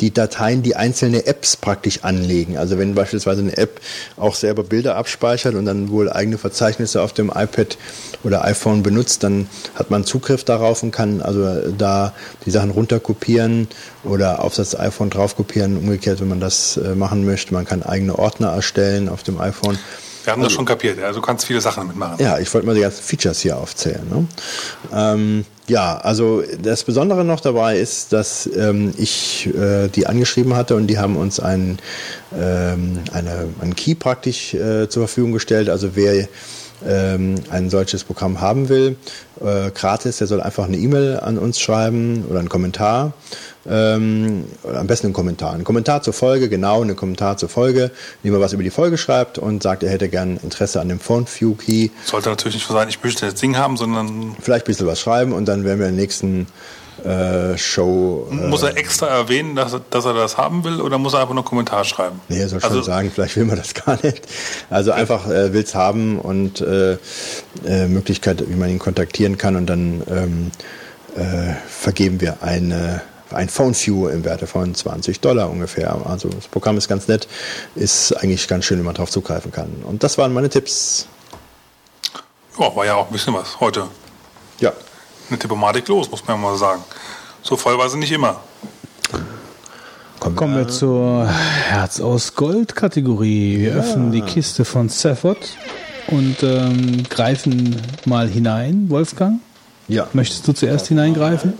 die 0.00 0.12
Dateien, 0.12 0.62
die 0.62 0.76
einzelne 0.76 1.26
Apps 1.26 1.56
praktisch 1.56 2.02
anlegen. 2.02 2.58
Also 2.58 2.78
wenn 2.78 2.94
beispielsweise 2.94 3.42
eine 3.42 3.56
App 3.56 3.80
auch 4.16 4.34
selber 4.34 4.64
Bilder 4.64 4.96
abspeichert 4.96 5.54
und 5.54 5.66
dann 5.66 5.90
wohl 5.90 6.12
eigene 6.12 6.38
Verzeichnisse 6.38 7.02
auf 7.02 7.12
dem 7.12 7.28
iPad 7.28 7.78
oder 8.24 8.44
iPhone 8.44 8.82
benutzt, 8.82 9.22
dann 9.22 9.48
hat 9.74 9.90
man 9.90 10.04
Zugriff 10.04 10.44
darauf 10.44 10.82
und 10.82 10.90
kann 10.90 11.22
also 11.22 11.72
da 11.76 12.12
die 12.44 12.50
Sachen 12.50 12.70
runterkopieren 12.70 13.68
oder 14.02 14.42
auf 14.42 14.54
das 14.54 14.78
iPhone 14.78 15.10
drauf 15.10 15.36
kopieren. 15.36 15.76
Umgekehrt, 15.76 16.20
wenn 16.20 16.28
man 16.28 16.40
das 16.40 16.76
äh, 16.76 16.94
machen 16.94 17.24
möchte, 17.24 17.54
man 17.54 17.64
kann 17.64 17.82
eigene 17.82 18.18
Ordner 18.18 18.48
erstellen 18.48 19.08
auf 19.08 19.22
dem 19.22 19.40
iPhone. 19.40 19.78
Wir 20.24 20.32
haben 20.32 20.40
also, 20.40 20.48
das 20.48 20.52
schon 20.54 20.64
kapiert, 20.64 20.98
also 21.02 21.20
du 21.20 21.26
kannst 21.26 21.44
viele 21.44 21.60
Sachen 21.60 21.82
damit 21.82 21.96
machen. 21.96 22.16
Ja, 22.18 22.38
ich 22.38 22.52
wollte 22.54 22.66
mal 22.66 22.74
die 22.74 22.80
ganzen 22.80 23.02
Features 23.02 23.40
hier 23.40 23.58
aufzählen. 23.58 24.08
Ne? 24.08 24.26
Ähm, 24.92 25.44
ja, 25.66 25.96
also 25.96 26.42
das 26.62 26.84
Besondere 26.84 27.24
noch 27.24 27.40
dabei 27.40 27.78
ist, 27.78 28.12
dass 28.12 28.48
ähm, 28.54 28.92
ich 28.98 29.48
äh, 29.54 29.88
die 29.88 30.06
angeschrieben 30.06 30.54
hatte 30.54 30.76
und 30.76 30.88
die 30.88 30.98
haben 30.98 31.16
uns 31.16 31.40
ein, 31.40 31.78
ähm, 32.38 33.00
eine, 33.12 33.48
einen 33.60 33.74
Key 33.74 33.94
praktisch 33.94 34.54
äh, 34.54 34.88
zur 34.88 35.06
Verfügung 35.06 35.32
gestellt. 35.32 35.70
Also 35.70 35.96
wer 35.96 36.28
ähm, 36.86 37.36
ein 37.50 37.70
solches 37.70 38.04
Programm 38.04 38.40
haben 38.40 38.68
will, 38.68 38.96
äh, 39.40 39.70
gratis, 39.70 40.18
der 40.18 40.26
soll 40.26 40.40
einfach 40.40 40.64
eine 40.64 40.76
E-Mail 40.76 41.18
an 41.20 41.38
uns 41.38 41.60
schreiben 41.60 42.24
oder 42.28 42.38
einen 42.38 42.48
Kommentar 42.48 43.12
ähm, 43.66 44.44
am 44.62 44.86
besten 44.86 45.06
einen 45.06 45.14
Kommentar. 45.14 45.54
Ein 45.54 45.64
Kommentar 45.64 46.02
zur 46.02 46.12
Folge, 46.12 46.48
genau, 46.48 46.82
einen 46.82 46.96
Kommentar 46.96 47.36
zur 47.36 47.48
Folge, 47.48 47.90
indem 48.22 48.34
er 48.38 48.40
was 48.40 48.52
über 48.52 48.62
die 48.62 48.70
Folge 48.70 48.98
schreibt 48.98 49.38
und 49.38 49.62
sagt, 49.62 49.82
er 49.82 49.90
hätte 49.90 50.08
gern 50.08 50.38
Interesse 50.42 50.80
an 50.80 50.88
dem 50.88 51.00
Phone 51.00 51.26
View 51.26 51.54
Key. 51.54 51.90
Sollte 52.04 52.28
natürlich 52.28 52.56
nicht 52.56 52.66
so 52.66 52.74
sein, 52.74 52.88
ich 52.88 53.02
möchte 53.02 53.26
das 53.26 53.34
Ding 53.34 53.56
haben, 53.56 53.76
sondern. 53.76 54.36
Vielleicht 54.40 54.64
ein 54.64 54.68
bisschen 54.68 54.86
was 54.86 55.00
schreiben 55.00 55.32
und 55.32 55.46
dann 55.46 55.64
werden 55.64 55.78
wir 55.78 55.88
in 55.88 55.96
der 55.96 56.02
nächsten 56.02 56.46
äh, 57.04 57.58
Show. 57.58 58.28
Äh, 58.30 58.34
muss 58.34 58.62
er 58.62 58.76
extra 58.76 59.06
erwähnen, 59.06 59.54
dass, 59.54 59.76
dass, 59.90 60.04
er 60.04 60.14
das 60.14 60.36
haben 60.36 60.64
will 60.64 60.80
oder 60.80 60.98
muss 60.98 61.12
er 61.12 61.20
einfach 61.20 61.34
nur 61.34 61.42
einen 61.42 61.48
Kommentar 61.48 61.84
schreiben? 61.84 62.20
Nee, 62.28 62.40
er 62.40 62.48
soll 62.48 62.60
also, 62.62 62.76
schon 62.76 62.84
sagen, 62.84 63.10
vielleicht 63.14 63.36
will 63.36 63.44
man 63.44 63.56
das 63.56 63.74
gar 63.86 63.98
nicht. 64.02 64.22
Also 64.70 64.92
einfach 64.92 65.28
äh, 65.28 65.52
will 65.52 65.62
es 65.62 65.74
haben 65.74 66.18
und 66.18 66.60
äh, 66.60 66.96
äh, 67.64 67.86
Möglichkeit, 67.86 68.44
wie 68.48 68.56
man 68.56 68.70
ihn 68.70 68.78
kontaktieren 68.78 69.38
kann 69.38 69.56
und 69.56 69.66
dann 69.66 70.02
ähm, 70.08 70.50
äh, 71.16 71.54
vergeben 71.68 72.20
wir 72.20 72.42
eine 72.42 73.02
ein 73.30 73.48
Phone 73.48 73.74
View 73.74 74.08
im 74.08 74.24
Werte 74.24 74.46
von 74.46 74.74
20 74.74 75.20
Dollar 75.20 75.50
ungefähr. 75.50 76.00
Also 76.06 76.28
das 76.28 76.46
Programm 76.46 76.76
ist 76.76 76.88
ganz 76.88 77.08
nett, 77.08 77.26
ist 77.74 78.12
eigentlich 78.12 78.46
ganz 78.46 78.64
schön, 78.64 78.78
wenn 78.78 78.84
man 78.84 78.94
darauf 78.94 79.10
zugreifen 79.10 79.50
kann. 79.50 79.82
Und 79.84 80.04
das 80.04 80.18
waren 80.18 80.32
meine 80.32 80.48
Tipps. 80.48 81.08
Ja, 82.58 82.74
war 82.76 82.86
ja 82.86 82.94
auch 82.94 83.06
ein 83.06 83.12
bisschen 83.12 83.34
was 83.34 83.58
heute. 83.58 83.88
Ja. 84.60 84.72
Eine 85.28 85.38
Diplomatik 85.38 85.88
los, 85.88 86.10
muss 86.10 86.26
man 86.26 86.36
ja 86.36 86.42
mal 86.42 86.56
sagen. 86.56 86.82
So 87.42 87.56
voll 87.56 87.78
war 87.78 87.88
sie 87.88 87.98
nicht 87.98 88.12
immer. 88.12 88.40
Kommen, 90.20 90.36
Kommen 90.36 90.56
wir 90.56 90.68
zur 90.68 91.28
Herz 91.28 92.00
aus 92.00 92.34
Gold 92.34 92.74
Kategorie. 92.74 93.58
Wir 93.58 93.70
ja. 93.70 93.76
öffnen 93.76 94.12
die 94.12 94.22
Kiste 94.22 94.64
von 94.64 94.88
Safford 94.88 95.56
und 96.08 96.42
ähm, 96.42 97.02
greifen 97.08 97.80
mal 98.06 98.28
hinein. 98.28 98.88
Wolfgang? 98.88 99.40
Ja. 99.88 100.06
Möchtest 100.12 100.48
du 100.48 100.52
zuerst 100.52 100.86
hineingreifen? 100.86 101.54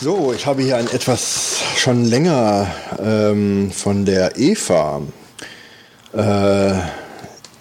So, 0.00 0.32
ich 0.32 0.46
habe 0.46 0.62
hier 0.62 0.76
ein 0.76 0.86
etwas 0.88 1.49
schon 1.80 2.04
länger 2.04 2.70
ähm, 3.02 3.72
von 3.72 4.04
der 4.04 4.38
EVA 4.38 5.00
äh, 6.14 6.72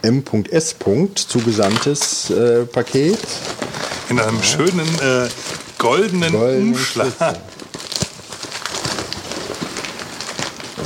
M.S. 0.01 0.75
zugesandtes 1.15 2.29
äh, 2.29 2.65
Paket. 2.65 3.17
In 4.09 4.19
einem 4.19 4.35
ja. 4.35 4.43
schönen 4.43 4.99
äh, 4.99 5.29
goldenen 5.77 6.33
Golden 6.33 6.73
Umschlag. 6.73 7.17
Da 7.17 7.33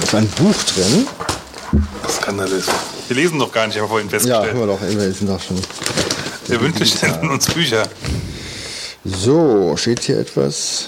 ist 0.03 0.13
ein 0.13 0.27
Buch 0.27 0.63
drin. 0.75 1.07
Skandalös. 2.07 2.65
Wir 3.07 3.15
lesen 3.15 3.39
doch 3.39 3.51
gar 3.51 3.65
nicht, 3.65 3.77
haben 3.77 3.85
wir 3.85 3.89
vorhin 3.89 4.11
festgestellt. 4.11 4.43
Ja, 4.45 4.51
haben 4.51 4.59
wir 4.59 4.67
doch, 4.67 4.79
wir 4.79 5.11
sind 5.11 5.27
doch 5.27 5.41
schon. 5.41 5.59
Wir 6.47 6.61
wünschen 6.61 7.29
uns 7.29 7.47
Bücher. 7.47 7.87
So, 9.03 9.75
steht 9.75 10.01
hier 10.01 10.19
etwas. 10.19 10.85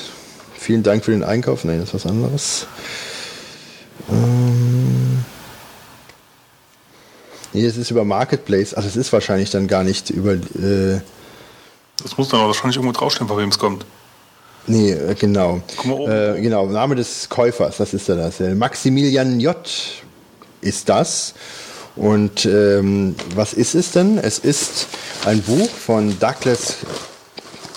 Vielen 0.65 0.81
Dank 0.81 1.05
für 1.05 1.11
den 1.11 1.23
Einkauf. 1.23 1.63
Nein, 1.63 1.77
das 1.77 1.89
ist 1.89 1.93
was 1.93 2.05
anderes. 2.07 2.65
Ähm 4.09 5.23
nee, 7.53 7.63
es 7.63 7.77
ist 7.77 7.91
über 7.91 8.03
Marketplace. 8.03 8.73
Ach, 8.75 8.83
das 8.83 8.95
ist 8.95 9.13
wahrscheinlich 9.13 9.51
dann 9.51 9.67
gar 9.67 9.83
nicht 9.83 10.09
über. 10.09 10.31
Äh 10.31 11.01
das 12.01 12.17
muss 12.17 12.29
dann 12.29 12.39
aber 12.39 12.47
wahrscheinlich 12.47 12.77
irgendwo 12.77 12.97
draufstehen, 12.97 13.27
bei 13.27 13.37
wem 13.37 13.49
es 13.49 13.59
kommt. 13.59 13.85
Nee, 14.65 14.93
äh, 14.93 15.13
genau. 15.13 15.61
Äh, 15.83 16.41
genau, 16.41 16.65
Name 16.65 16.95
des 16.95 17.29
Käufers, 17.29 17.79
was 17.79 17.93
ist 17.93 18.09
da 18.09 18.15
das? 18.15 18.39
Maximilian 18.39 19.39
J. 19.39 19.55
ist 20.61 20.89
das. 20.89 21.35
Und 21.95 22.47
ähm, 22.47 23.15
was 23.35 23.53
ist 23.53 23.75
es 23.75 23.91
denn? 23.91 24.17
Es 24.17 24.39
ist 24.39 24.87
ein 25.25 25.43
Buch 25.43 25.69
von 25.69 26.17
Douglas 26.17 26.77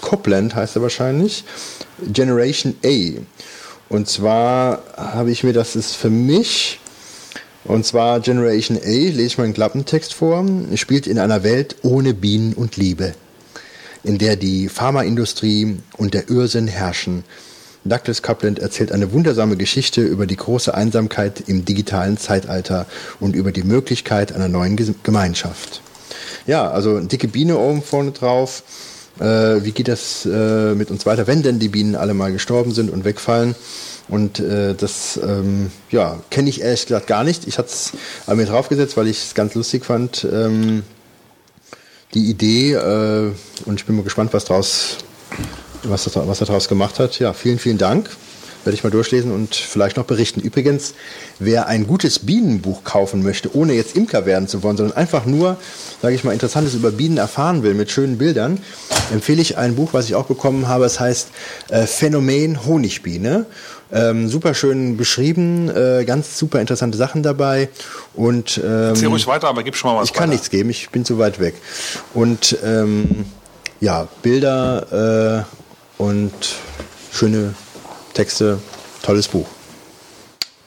Copland, 0.00 0.54
heißt 0.54 0.76
er 0.76 0.80
wahrscheinlich. 0.80 1.44
Generation 2.12 2.74
A. 2.84 3.20
Und 3.88 4.08
zwar 4.08 4.82
habe 4.96 5.30
ich 5.30 5.44
mir, 5.44 5.52
das 5.52 5.76
ist 5.76 5.94
für 5.94 6.10
mich, 6.10 6.78
und 7.64 7.84
zwar 7.86 8.20
Generation 8.20 8.78
A, 8.78 8.80
lese 8.86 9.22
ich 9.22 9.38
mal 9.38 9.44
einen 9.44 9.54
Klappentext 9.54 10.14
vor, 10.14 10.44
spielt 10.74 11.06
in 11.06 11.18
einer 11.18 11.42
Welt 11.42 11.76
ohne 11.82 12.14
Bienen 12.14 12.54
und 12.54 12.76
Liebe, 12.76 13.14
in 14.04 14.18
der 14.18 14.36
die 14.36 14.68
Pharmaindustrie 14.68 15.78
und 15.96 16.14
der 16.14 16.28
Irrsinn 16.28 16.68
herrschen. 16.68 17.24
Douglas 17.84 18.22
Coupland 18.22 18.58
erzählt 18.58 18.92
eine 18.92 19.12
wundersame 19.12 19.56
Geschichte 19.56 20.02
über 20.02 20.26
die 20.26 20.36
große 20.36 20.74
Einsamkeit 20.74 21.44
im 21.46 21.64
digitalen 21.64 22.18
Zeitalter 22.18 22.86
und 23.20 23.34
über 23.34 23.52
die 23.52 23.62
Möglichkeit 23.62 24.32
einer 24.32 24.48
neuen 24.48 24.76
Gemeinschaft. 25.02 25.80
Ja, 26.46 26.70
also 26.70 27.00
dicke 27.00 27.28
Biene 27.28 27.56
oben 27.56 27.82
vorne 27.82 28.12
drauf. 28.12 28.62
Äh, 29.20 29.64
wie 29.64 29.72
geht 29.72 29.88
das 29.88 30.26
äh, 30.26 30.74
mit 30.74 30.90
uns 30.90 31.06
weiter, 31.06 31.26
wenn 31.26 31.42
denn 31.42 31.58
die 31.58 31.68
Bienen 31.68 31.96
alle 31.96 32.14
mal 32.14 32.32
gestorben 32.32 32.72
sind 32.72 32.90
und 32.90 33.04
wegfallen? 33.04 33.54
Und 34.08 34.40
äh, 34.40 34.74
das 34.74 35.20
ähm, 35.22 35.70
ja, 35.90 36.18
kenne 36.30 36.48
ich 36.48 36.62
ehrlich 36.62 36.86
gesagt 36.86 37.06
gar 37.06 37.24
nicht. 37.24 37.46
Ich 37.46 37.58
hatte 37.58 37.68
es 37.68 37.92
mir 38.26 38.46
draufgesetzt, 38.46 38.96
weil 38.96 39.06
ich 39.06 39.22
es 39.22 39.34
ganz 39.34 39.54
lustig 39.54 39.84
fand, 39.84 40.26
ähm, 40.30 40.82
die 42.14 42.30
Idee. 42.30 42.72
Äh, 42.72 43.32
und 43.66 43.80
ich 43.80 43.84
bin 43.84 43.96
mal 43.96 44.02
gespannt, 44.02 44.32
was 44.32 44.46
draus, 44.46 44.98
was, 45.82 46.04
das, 46.04 46.16
was 46.16 46.40
er 46.40 46.46
daraus 46.46 46.68
gemacht 46.68 46.98
hat. 46.98 47.18
Ja, 47.18 47.34
vielen, 47.34 47.58
vielen 47.58 47.78
Dank. 47.78 48.08
Werde 48.64 48.74
ich 48.74 48.84
mal 48.84 48.90
durchlesen 48.90 49.32
und 49.32 49.54
vielleicht 49.54 49.96
noch 49.96 50.04
berichten. 50.04 50.40
Übrigens, 50.40 50.94
wer 51.38 51.66
ein 51.68 51.86
gutes 51.86 52.18
Bienenbuch 52.18 52.84
kaufen 52.84 53.22
möchte, 53.22 53.54
ohne 53.54 53.72
jetzt 53.72 53.96
Imker 53.96 54.26
werden 54.26 54.48
zu 54.48 54.62
wollen, 54.62 54.76
sondern 54.76 54.96
einfach 54.96 55.26
nur, 55.26 55.56
sage 56.02 56.14
ich 56.14 56.24
mal, 56.24 56.32
Interessantes 56.32 56.74
über 56.74 56.90
Bienen 56.90 57.16
erfahren 57.16 57.62
will 57.62 57.74
mit 57.74 57.90
schönen 57.90 58.18
Bildern, 58.18 58.58
empfehle 59.12 59.40
ich 59.40 59.56
ein 59.56 59.76
Buch, 59.76 59.90
was 59.92 60.06
ich 60.06 60.14
auch 60.14 60.26
bekommen 60.26 60.68
habe. 60.68 60.84
Es 60.84 61.00
heißt 61.00 61.28
äh, 61.68 61.86
Phänomen 61.86 62.66
Honigbiene. 62.66 63.46
Ähm, 63.90 64.28
super 64.28 64.52
schön 64.52 64.98
beschrieben, 64.98 65.70
äh, 65.70 66.04
ganz 66.04 66.38
super 66.38 66.60
interessante 66.60 66.98
Sachen 66.98 67.22
dabei. 67.22 67.70
Und 68.14 68.58
ähm, 68.62 68.88
Erzähl 68.90 69.08
ruhig 69.08 69.26
weiter, 69.26 69.48
aber 69.48 69.62
gib 69.62 69.76
schon 69.76 69.90
mal 69.90 70.00
was 70.00 70.08
ich 70.08 70.12
kann 70.12 70.24
weiter. 70.24 70.32
nichts 70.32 70.50
geben, 70.50 70.68
ich 70.68 70.90
bin 70.90 71.06
zu 71.06 71.18
weit 71.18 71.40
weg. 71.40 71.54
Und 72.12 72.58
ähm, 72.62 73.24
ja, 73.80 74.08
Bilder 74.22 75.46
äh, 75.98 76.02
und 76.02 76.32
schöne 77.12 77.54
Texte, 78.14 78.58
tolles 79.02 79.28
Buch. 79.28 79.46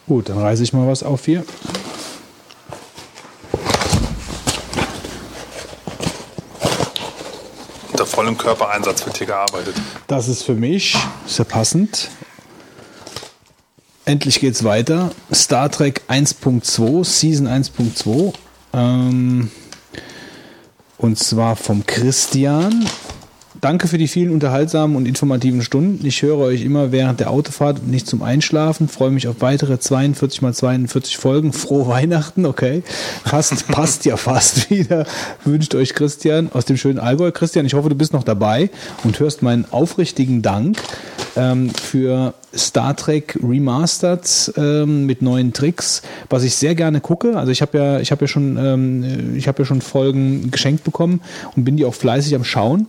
Gut, 0.07 0.29
dann 0.29 0.37
reiße 0.37 0.63
ich 0.63 0.73
mal 0.73 0.87
was 0.87 1.03
auf 1.03 1.25
hier. 1.25 1.43
Unter 7.91 8.05
vollem 8.05 8.37
Körpereinsatz 8.37 9.05
wird 9.05 9.17
hier 9.17 9.27
gearbeitet. 9.27 9.75
Das 10.07 10.27
ist 10.27 10.43
für 10.43 10.55
mich 10.55 10.97
sehr 11.27 11.45
passend. 11.45 12.09
Endlich 14.05 14.39
geht's 14.39 14.63
weiter. 14.63 15.11
Star 15.31 15.69
Trek 15.69 16.01
1.2, 16.09 17.05
Season 17.05 17.47
1.2. 17.47 18.33
Ähm, 18.73 19.51
und 20.97 21.19
zwar 21.19 21.55
vom 21.55 21.85
Christian. 21.85 22.85
Danke 23.61 23.87
für 23.87 23.99
die 23.99 24.07
vielen 24.07 24.31
unterhaltsamen 24.31 24.95
und 24.95 25.07
informativen 25.07 25.61
Stunden. 25.61 26.03
Ich 26.03 26.23
höre 26.23 26.39
euch 26.39 26.63
immer 26.63 26.91
während 26.91 27.19
der 27.19 27.29
Autofahrt 27.29 27.79
und 27.79 27.91
nicht 27.91 28.07
zum 28.07 28.23
Einschlafen. 28.23 28.87
Freue 28.87 29.11
mich 29.11 29.27
auf 29.27 29.35
weitere 29.41 29.77
42 29.77 30.41
mal 30.41 30.51
42 30.51 31.17
Folgen. 31.17 31.53
Frohe 31.53 31.87
Weihnachten, 31.87 32.47
okay. 32.47 32.81
Passt, 33.23 33.67
passt 33.71 34.05
ja 34.05 34.17
fast 34.17 34.71
wieder. 34.71 35.05
Wünscht 35.45 35.75
euch 35.75 35.93
Christian 35.93 36.49
aus 36.51 36.65
dem 36.65 36.75
schönen 36.75 36.97
Allgäu. 36.97 37.29
Christian, 37.31 37.67
ich 37.67 37.75
hoffe, 37.75 37.89
du 37.89 37.95
bist 37.95 38.13
noch 38.13 38.23
dabei 38.23 38.71
und 39.03 39.19
hörst 39.19 39.43
meinen 39.43 39.65
aufrichtigen 39.69 40.41
Dank 40.41 40.77
ähm, 41.35 41.69
für 41.69 42.33
Star 42.55 42.95
Trek 42.95 43.39
Remastered 43.41 44.53
ähm, 44.57 45.05
mit 45.05 45.21
neuen 45.21 45.53
Tricks, 45.53 46.01
was 46.29 46.43
ich 46.43 46.55
sehr 46.55 46.75
gerne 46.75 46.99
gucke. 46.99 47.37
Also 47.37 47.51
ich 47.51 47.61
habe 47.61 47.77
ja, 47.77 47.99
ich 47.99 48.11
habe 48.11 48.21
ja 48.21 48.27
schon, 48.27 48.57
ähm, 48.57 49.35
ich 49.35 49.47
habe 49.47 49.59
ja 49.59 49.65
schon 49.65 49.81
Folgen 49.81 50.51
geschenkt 50.51 50.83
bekommen 50.83 51.21
und 51.55 51.63
bin 51.63 51.77
die 51.77 51.85
auch 51.85 51.93
fleißig 51.93 52.35
am 52.35 52.43
Schauen. 52.43 52.87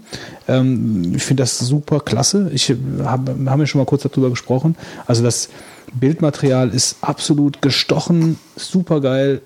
Ähm, 0.48 1.12
ich 1.14 1.22
finde 1.22 1.42
das 1.42 1.58
super 1.58 2.00
klasse. 2.00 2.50
Ich 2.52 2.74
habe 3.04 3.36
haben 3.46 3.60
ja 3.60 3.66
schon 3.66 3.80
mal 3.80 3.84
kurz 3.84 4.02
darüber 4.02 4.30
gesprochen. 4.30 4.76
Also 5.06 5.22
das 5.22 5.48
Bildmaterial 5.94 6.70
ist 6.70 6.96
absolut 7.02 7.62
gestochen, 7.62 8.38
super 8.56 9.00
geil, 9.00 9.42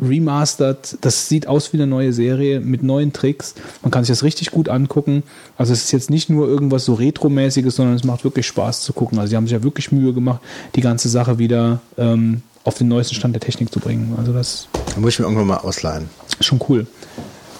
remastered. 0.00 0.98
Das 1.00 1.28
sieht 1.28 1.46
aus 1.46 1.72
wie 1.72 1.76
eine 1.78 1.86
neue 1.86 2.12
Serie 2.12 2.60
mit 2.60 2.82
neuen 2.82 3.12
Tricks. 3.12 3.54
Man 3.82 3.90
kann 3.90 4.04
sich 4.04 4.12
das 4.12 4.22
richtig 4.22 4.50
gut 4.50 4.68
angucken. 4.68 5.22
Also 5.56 5.72
es 5.72 5.84
ist 5.84 5.92
jetzt 5.92 6.10
nicht 6.10 6.30
nur 6.30 6.46
irgendwas 6.48 6.84
so 6.84 6.94
Retro-mäßiges, 6.94 7.76
sondern 7.76 7.96
es 7.96 8.04
macht 8.04 8.24
wirklich 8.24 8.46
Spaß 8.46 8.82
zu 8.82 8.92
gucken. 8.92 9.18
Also 9.18 9.30
sie 9.30 9.36
haben 9.36 9.46
sich 9.46 9.52
ja 9.52 9.62
wirklich 9.62 9.92
Mühe 9.92 10.12
gemacht, 10.12 10.40
die 10.74 10.80
ganze 10.80 11.08
Sache 11.08 11.38
wieder 11.38 11.80
ähm, 11.98 12.42
auf 12.64 12.74
den 12.78 12.88
neuesten 12.88 13.14
Stand 13.14 13.34
der 13.34 13.40
Technik 13.40 13.72
zu 13.72 13.80
bringen. 13.80 14.14
Also 14.18 14.32
das 14.32 14.68
Da 14.94 15.00
muss 15.00 15.14
ich 15.14 15.18
mir 15.18 15.24
irgendwann 15.24 15.46
mal 15.46 15.58
ausleihen. 15.58 16.08
ist 16.38 16.44
schon 16.46 16.60
cool. 16.68 16.86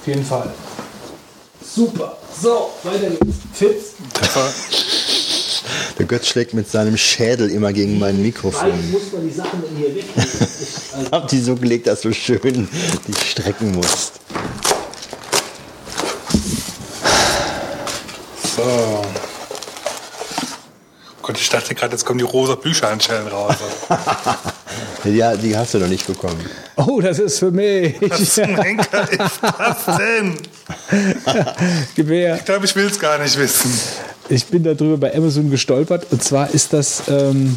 Auf 0.01 0.07
jeden 0.07 0.25
Fall. 0.25 0.51
Super. 1.63 2.17
So, 2.41 2.71
weiter 2.85 3.11
geht's. 3.11 3.37
Fitz. 3.53 3.95
Treffer. 4.15 4.90
Der 6.01 6.07
Götz 6.07 6.29
schlägt 6.29 6.55
mit 6.55 6.67
seinem 6.67 6.97
Schädel 6.97 7.51
immer 7.51 7.75
gegen 7.75 7.99
mein 7.99 8.23
Mikrofon. 8.23 8.91
muss 8.91 9.13
man 9.13 9.23
die 9.23 9.35
Sachen 9.35 9.61
denn 9.61 9.77
hier 9.77 9.95
weg? 9.95 10.05
Ich 10.17 11.13
hab 11.13 11.29
die 11.29 11.39
so 11.39 11.55
gelegt, 11.55 11.89
dass 11.89 12.01
du 12.01 12.15
schön 12.15 12.67
die 13.07 13.15
strecken 13.15 13.73
musst. 13.73 14.15
So. 18.57 19.05
Gott, 21.21 21.39
ich 21.39 21.51
dachte 21.51 21.75
gerade, 21.75 21.93
jetzt 21.93 22.07
kommen 22.07 22.19
die 22.19 22.25
rosa 22.25 22.55
Bücherhandschellen 22.55 23.29
raus. 23.29 23.57
Ja, 25.05 25.35
die 25.35 25.57
hast 25.57 25.73
du 25.73 25.79
noch 25.79 25.89
nicht 25.89 26.07
bekommen. 26.07 26.45
Oh, 26.77 27.01
das 27.01 27.19
ist 27.19 27.39
für 27.39 27.51
mich. 27.51 27.97
Was 28.03 28.35
zum 28.35 28.55
Henker 28.57 29.11
ist 29.11 29.41
das 29.41 29.97
denn? 29.97 30.37
Gewehr. 31.97 32.37
Ich 32.37 32.45
glaube, 32.45 32.67
ich 32.67 32.77
will 32.77 32.87
es 32.87 33.01
gar 33.01 33.19
nicht 33.19 33.37
wissen. 33.39 33.73
Ich 34.31 34.47
bin 34.47 34.63
darüber 34.63 34.97
bei 34.97 35.15
Amazon 35.15 35.51
gestolpert 35.51 36.07
und 36.13 36.23
zwar 36.23 36.51
ist 36.55 36.73
das, 36.73 37.03
ähm, 37.09 37.57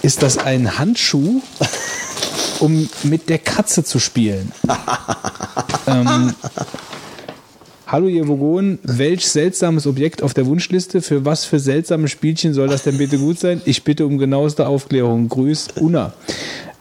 ist 0.00 0.22
das 0.22 0.38
ein 0.38 0.78
Handschuh, 0.78 1.42
um 2.60 2.88
mit 3.02 3.28
der 3.28 3.38
Katze 3.38 3.84
zu 3.84 3.98
spielen. 3.98 4.50
ähm, 5.86 6.34
Hallo 7.86 8.08
ihr 8.08 8.26
Vogonen, 8.26 8.78
welch 8.82 9.28
seltsames 9.28 9.86
Objekt 9.86 10.22
auf 10.22 10.32
der 10.32 10.46
Wunschliste? 10.46 11.02
Für 11.02 11.26
was 11.26 11.44
für 11.44 11.60
seltsame 11.60 12.08
Spielchen 12.08 12.54
soll 12.54 12.68
das 12.68 12.82
denn 12.82 12.96
bitte 12.96 13.18
gut 13.18 13.38
sein? 13.38 13.60
Ich 13.66 13.84
bitte 13.84 14.06
um 14.06 14.16
genaueste 14.16 14.66
Aufklärung. 14.66 15.28
Grüß, 15.28 15.68
Unna. 15.80 16.14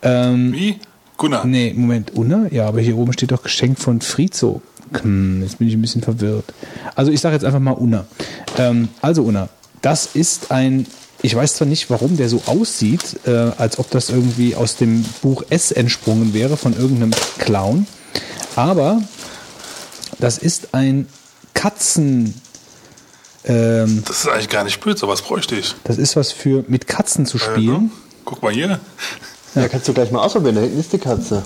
Ähm, 0.02 0.54
Wie? 0.54 0.80
Gunnar. 1.18 1.46
Nee, 1.46 1.74
Moment, 1.76 2.12
Unna? 2.16 2.48
Ja, 2.52 2.68
aber 2.68 2.80
hier 2.80 2.98
oben 2.98 3.12
steht 3.12 3.32
doch 3.32 3.44
Geschenk 3.44 3.80
von 3.80 4.00
Frizo. 4.00 4.62
Hm, 5.02 5.42
jetzt 5.42 5.58
bin 5.60 5.68
ich 5.68 5.74
ein 5.74 5.82
bisschen 5.82 6.02
verwirrt. 6.04 6.46
Also 6.96 7.12
ich 7.12 7.20
sage 7.22 7.36
jetzt 7.36 7.46
einfach 7.46 7.60
mal 7.60 7.72
Unna. 7.72 8.06
Ähm, 8.58 8.90
also 9.02 9.24
Unna, 9.24 9.50
das 9.82 10.10
ist 10.14 10.52
ein, 10.52 10.86
ich 11.22 11.36
weiß 11.36 11.56
zwar 11.56 11.68
nicht, 11.68 11.90
warum 11.90 12.18
der 12.18 12.30
so 12.30 12.42
aussieht, 12.46 13.20
äh, 13.26 13.32
als 13.58 13.80
ob 13.80 13.90
das 13.92 14.10
irgendwie 14.10 14.56
aus 14.56 14.76
dem 14.76 15.04
Buch 15.22 15.44
S 15.50 15.72
entsprungen 15.72 16.34
wäre 16.34 16.58
von 16.58 16.74
irgendeinem 16.78 17.12
Clown, 17.40 17.88
aber 18.56 19.02
das 20.20 20.38
ist 20.38 20.74
ein 20.74 21.08
Katzen, 21.54 22.34
ähm, 23.46 24.04
Das 24.08 24.20
ist 24.20 24.28
eigentlich 24.28 24.50
gar 24.50 24.64
nicht 24.64 24.80
blöd, 24.80 24.98
sowas 24.98 25.22
bräuchte 25.22 25.56
ich. 25.56 25.76
das 25.84 25.98
ist 25.98 26.16
was 26.16 26.32
für 26.32 26.64
mit 26.68 26.88
Katzen 26.88 27.26
zu 27.26 27.38
spielen. 27.38 27.92
Guck 28.26 28.42
mal 28.42 28.54
hier. 28.54 28.80
Ja, 29.56 29.68
kannst 29.68 29.88
du 29.88 29.94
gleich 29.94 30.12
mal 30.12 30.22
ausprobieren. 30.22 30.56
Da 30.56 30.62
hinten 30.62 30.80
ist 30.80 30.94
die 30.94 30.98
Katze. 30.98 31.44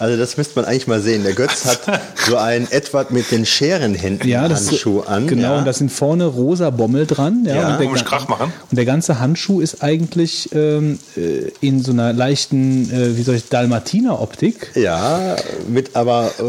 Also 0.00 0.16
das 0.16 0.36
müsste 0.36 0.56
man 0.56 0.64
eigentlich 0.64 0.86
mal 0.86 1.00
sehen. 1.00 1.22
Der 1.22 1.34
Götz 1.34 1.64
hat 1.66 2.00
so 2.26 2.36
einen 2.36 2.66
Edward 2.70 3.10
mit 3.12 3.30
den 3.30 3.46
Scherenhänden 3.46 4.28
Ja, 4.28 4.48
das 4.48 4.68
Handschuh 4.68 5.00
an. 5.02 5.26
Genau, 5.26 5.42
ja. 5.52 5.58
und 5.58 5.64
da 5.66 5.72
sind 5.72 5.92
vorne 5.92 6.24
rosa 6.26 6.70
Bommel 6.70 7.06
dran. 7.06 7.44
Ja, 7.46 7.54
Ja. 7.54 7.76
und, 7.78 7.80
der, 7.94 8.02
Krach 8.02 8.26
machen. 8.28 8.52
und 8.70 8.76
der 8.76 8.84
ganze 8.86 9.20
Handschuh 9.20 9.60
ist 9.60 9.82
eigentlich 9.82 10.48
ähm, 10.54 10.98
äh, 11.16 11.50
in 11.60 11.82
so 11.82 11.92
einer 11.92 12.12
leichten, 12.12 12.90
äh, 12.90 13.16
wie 13.16 13.22
soll 13.22 13.36
ich, 13.36 13.48
Dalmatiner-Optik. 13.50 14.72
ja, 14.74 15.36
mit 15.68 15.94
aber 15.94 16.30
äh, 16.38 16.42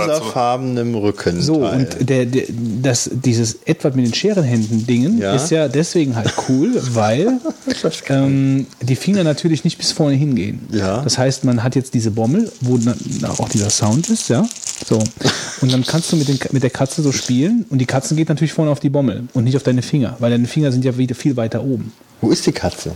rosafarbenem 0.00 0.94
Rücken. 0.94 1.40
So, 1.42 1.66
und 1.66 1.88
der, 2.08 2.26
der, 2.26 2.44
das, 2.82 3.10
dieses 3.12 3.58
Edward 3.64 3.96
mit 3.96 4.06
den 4.06 4.14
Scherenhänden-Dingen 4.14 5.18
Ja. 5.18 5.34
ist 5.34 5.50
ja 5.50 5.68
deswegen 5.68 6.16
halt 6.16 6.32
cool, 6.48 6.70
weil 6.94 7.38
ähm, 8.08 8.66
die 8.82 8.96
Finger 8.96 9.24
natürlich 9.24 9.64
nicht 9.64 9.78
bis 9.78 9.92
vorne 9.92 10.14
hingehen. 10.16 10.60
Ja. 10.72 11.02
Das 11.02 11.18
heißt, 11.18 11.44
man 11.44 11.62
hat 11.62 11.74
jetzt 11.74 11.94
diese 11.94 12.10
Bommel, 12.10 12.50
wo 12.68 12.78
na- 12.78 12.94
na, 13.20 13.30
auch 13.30 13.48
dieser 13.48 13.70
Sound 13.70 14.08
ist, 14.10 14.28
ja. 14.28 14.46
So. 14.88 15.02
Und 15.60 15.72
dann 15.72 15.84
kannst 15.84 16.12
du 16.12 16.16
mit, 16.16 16.28
den, 16.28 16.38
mit 16.52 16.62
der 16.62 16.70
Katze 16.70 17.02
so 17.02 17.10
spielen 17.10 17.64
und 17.70 17.78
die 17.78 17.86
Katze 17.86 18.14
geht 18.14 18.28
natürlich 18.28 18.52
vorne 18.52 18.70
auf 18.70 18.78
die 18.80 18.90
Bommel 18.90 19.24
und 19.34 19.44
nicht 19.44 19.56
auf 19.56 19.62
deine 19.64 19.82
Finger, 19.82 20.16
weil 20.20 20.30
deine 20.30 20.46
Finger 20.46 20.70
sind 20.70 20.84
ja 20.84 20.96
wieder 20.96 21.14
viel 21.16 21.36
weiter 21.36 21.62
oben. 21.64 21.92
Wo 22.20 22.30
ist 22.30 22.46
die 22.46 22.52
Katze? 22.52 22.92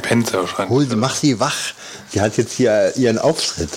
Pennt 0.00 0.32
ja 0.32 0.40
wahrscheinlich. 0.40 0.70
Hol 0.70 0.86
sie, 0.88 0.96
mach 0.96 1.14
sie 1.14 1.38
wach. 1.38 1.74
Sie 2.10 2.20
hat 2.20 2.36
jetzt 2.38 2.54
hier 2.54 2.92
ihren 2.96 3.18
Auftritt. 3.18 3.68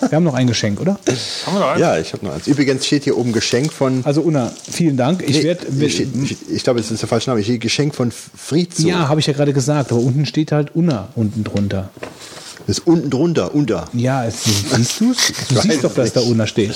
Wir 0.00 0.12
haben 0.12 0.24
noch 0.24 0.34
ein 0.34 0.46
Geschenk, 0.46 0.78
oder? 0.80 0.98
Haben 1.46 1.54
wir 1.54 1.60
noch 1.60 1.68
eins? 1.68 1.80
Ja, 1.80 1.98
ich 1.98 2.12
habe 2.12 2.24
noch 2.26 2.34
eins. 2.34 2.46
Übrigens 2.46 2.84
steht 2.86 3.04
hier 3.04 3.16
oben 3.16 3.32
Geschenk 3.32 3.72
von. 3.72 4.02
Also 4.04 4.20
Una, 4.22 4.52
vielen 4.70 4.96
Dank. 4.98 5.22
Ich 5.26 5.38
Nee, 5.38 5.44
werde. 5.44 5.90
steht- 5.90 6.08
ich, 6.22 6.36
ich 6.50 6.62
glaube, 6.64 6.80
es 6.80 6.90
ist 6.90 7.00
der 7.00 7.08
falsche 7.08 7.30
Name. 7.30 7.40
Hier 7.40 7.58
Geschenk 7.58 7.94
von 7.94 8.12
Frizu. 8.12 8.86
Ja, 8.86 9.08
habe 9.08 9.20
ich 9.20 9.26
ja 9.26 9.32
gerade 9.32 9.52
gesagt, 9.54 9.90
aber 9.90 10.00
unten 10.00 10.26
steht 10.26 10.52
halt 10.52 10.74
Una 10.76 11.08
unten 11.14 11.44
drunter. 11.44 11.88
Das 12.66 12.78
ist 12.78 12.86
unten 12.86 13.10
drunter, 13.10 13.54
unter. 13.54 13.88
Ja, 13.92 14.24
es, 14.24 14.42
siehst 14.44 15.00
du's? 15.00 15.16
Du 15.48 15.56
weiß 15.56 15.62
siehst 15.62 15.84
doch, 15.84 15.94
dass 15.94 16.08
es 16.08 16.12
da 16.14 16.20
nicht. 16.20 16.30
Una 16.30 16.46
steht. 16.46 16.74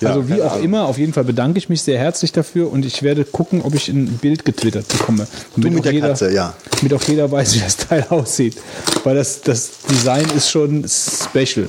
Ja, 0.00 0.10
Also 0.10 0.28
wie 0.28 0.42
auch 0.42 0.52
Ahnung. 0.52 0.64
immer, 0.64 0.84
auf 0.86 0.98
jeden 0.98 1.12
Fall 1.12 1.24
bedanke 1.24 1.58
ich 1.58 1.68
mich 1.68 1.80
sehr 1.82 1.98
herzlich 1.98 2.32
dafür 2.32 2.72
und 2.72 2.84
ich 2.84 3.02
werde 3.02 3.24
gucken, 3.24 3.62
ob 3.62 3.74
ich 3.74 3.88
ein 3.88 4.18
Bild 4.18 4.44
getwittert 4.44 4.88
bekomme. 4.88 5.28
Du 5.54 5.60
Damit 5.62 5.70
mit 5.74 5.80
auch 5.80 5.82
der 5.84 5.92
jeder, 5.92 6.08
Katze, 6.08 6.32
ja. 6.32 6.54
Damit 6.80 6.92
auch 6.94 7.02
jeder 7.04 7.30
weiß, 7.30 7.54
wie 7.54 7.60
das 7.60 7.76
Teil 7.76 8.04
aussieht. 8.10 8.56
Weil 9.04 9.14
das, 9.14 9.40
das 9.42 9.70
Design 9.88 10.26
ist 10.36 10.50
schon 10.50 10.84
special. 10.88 11.66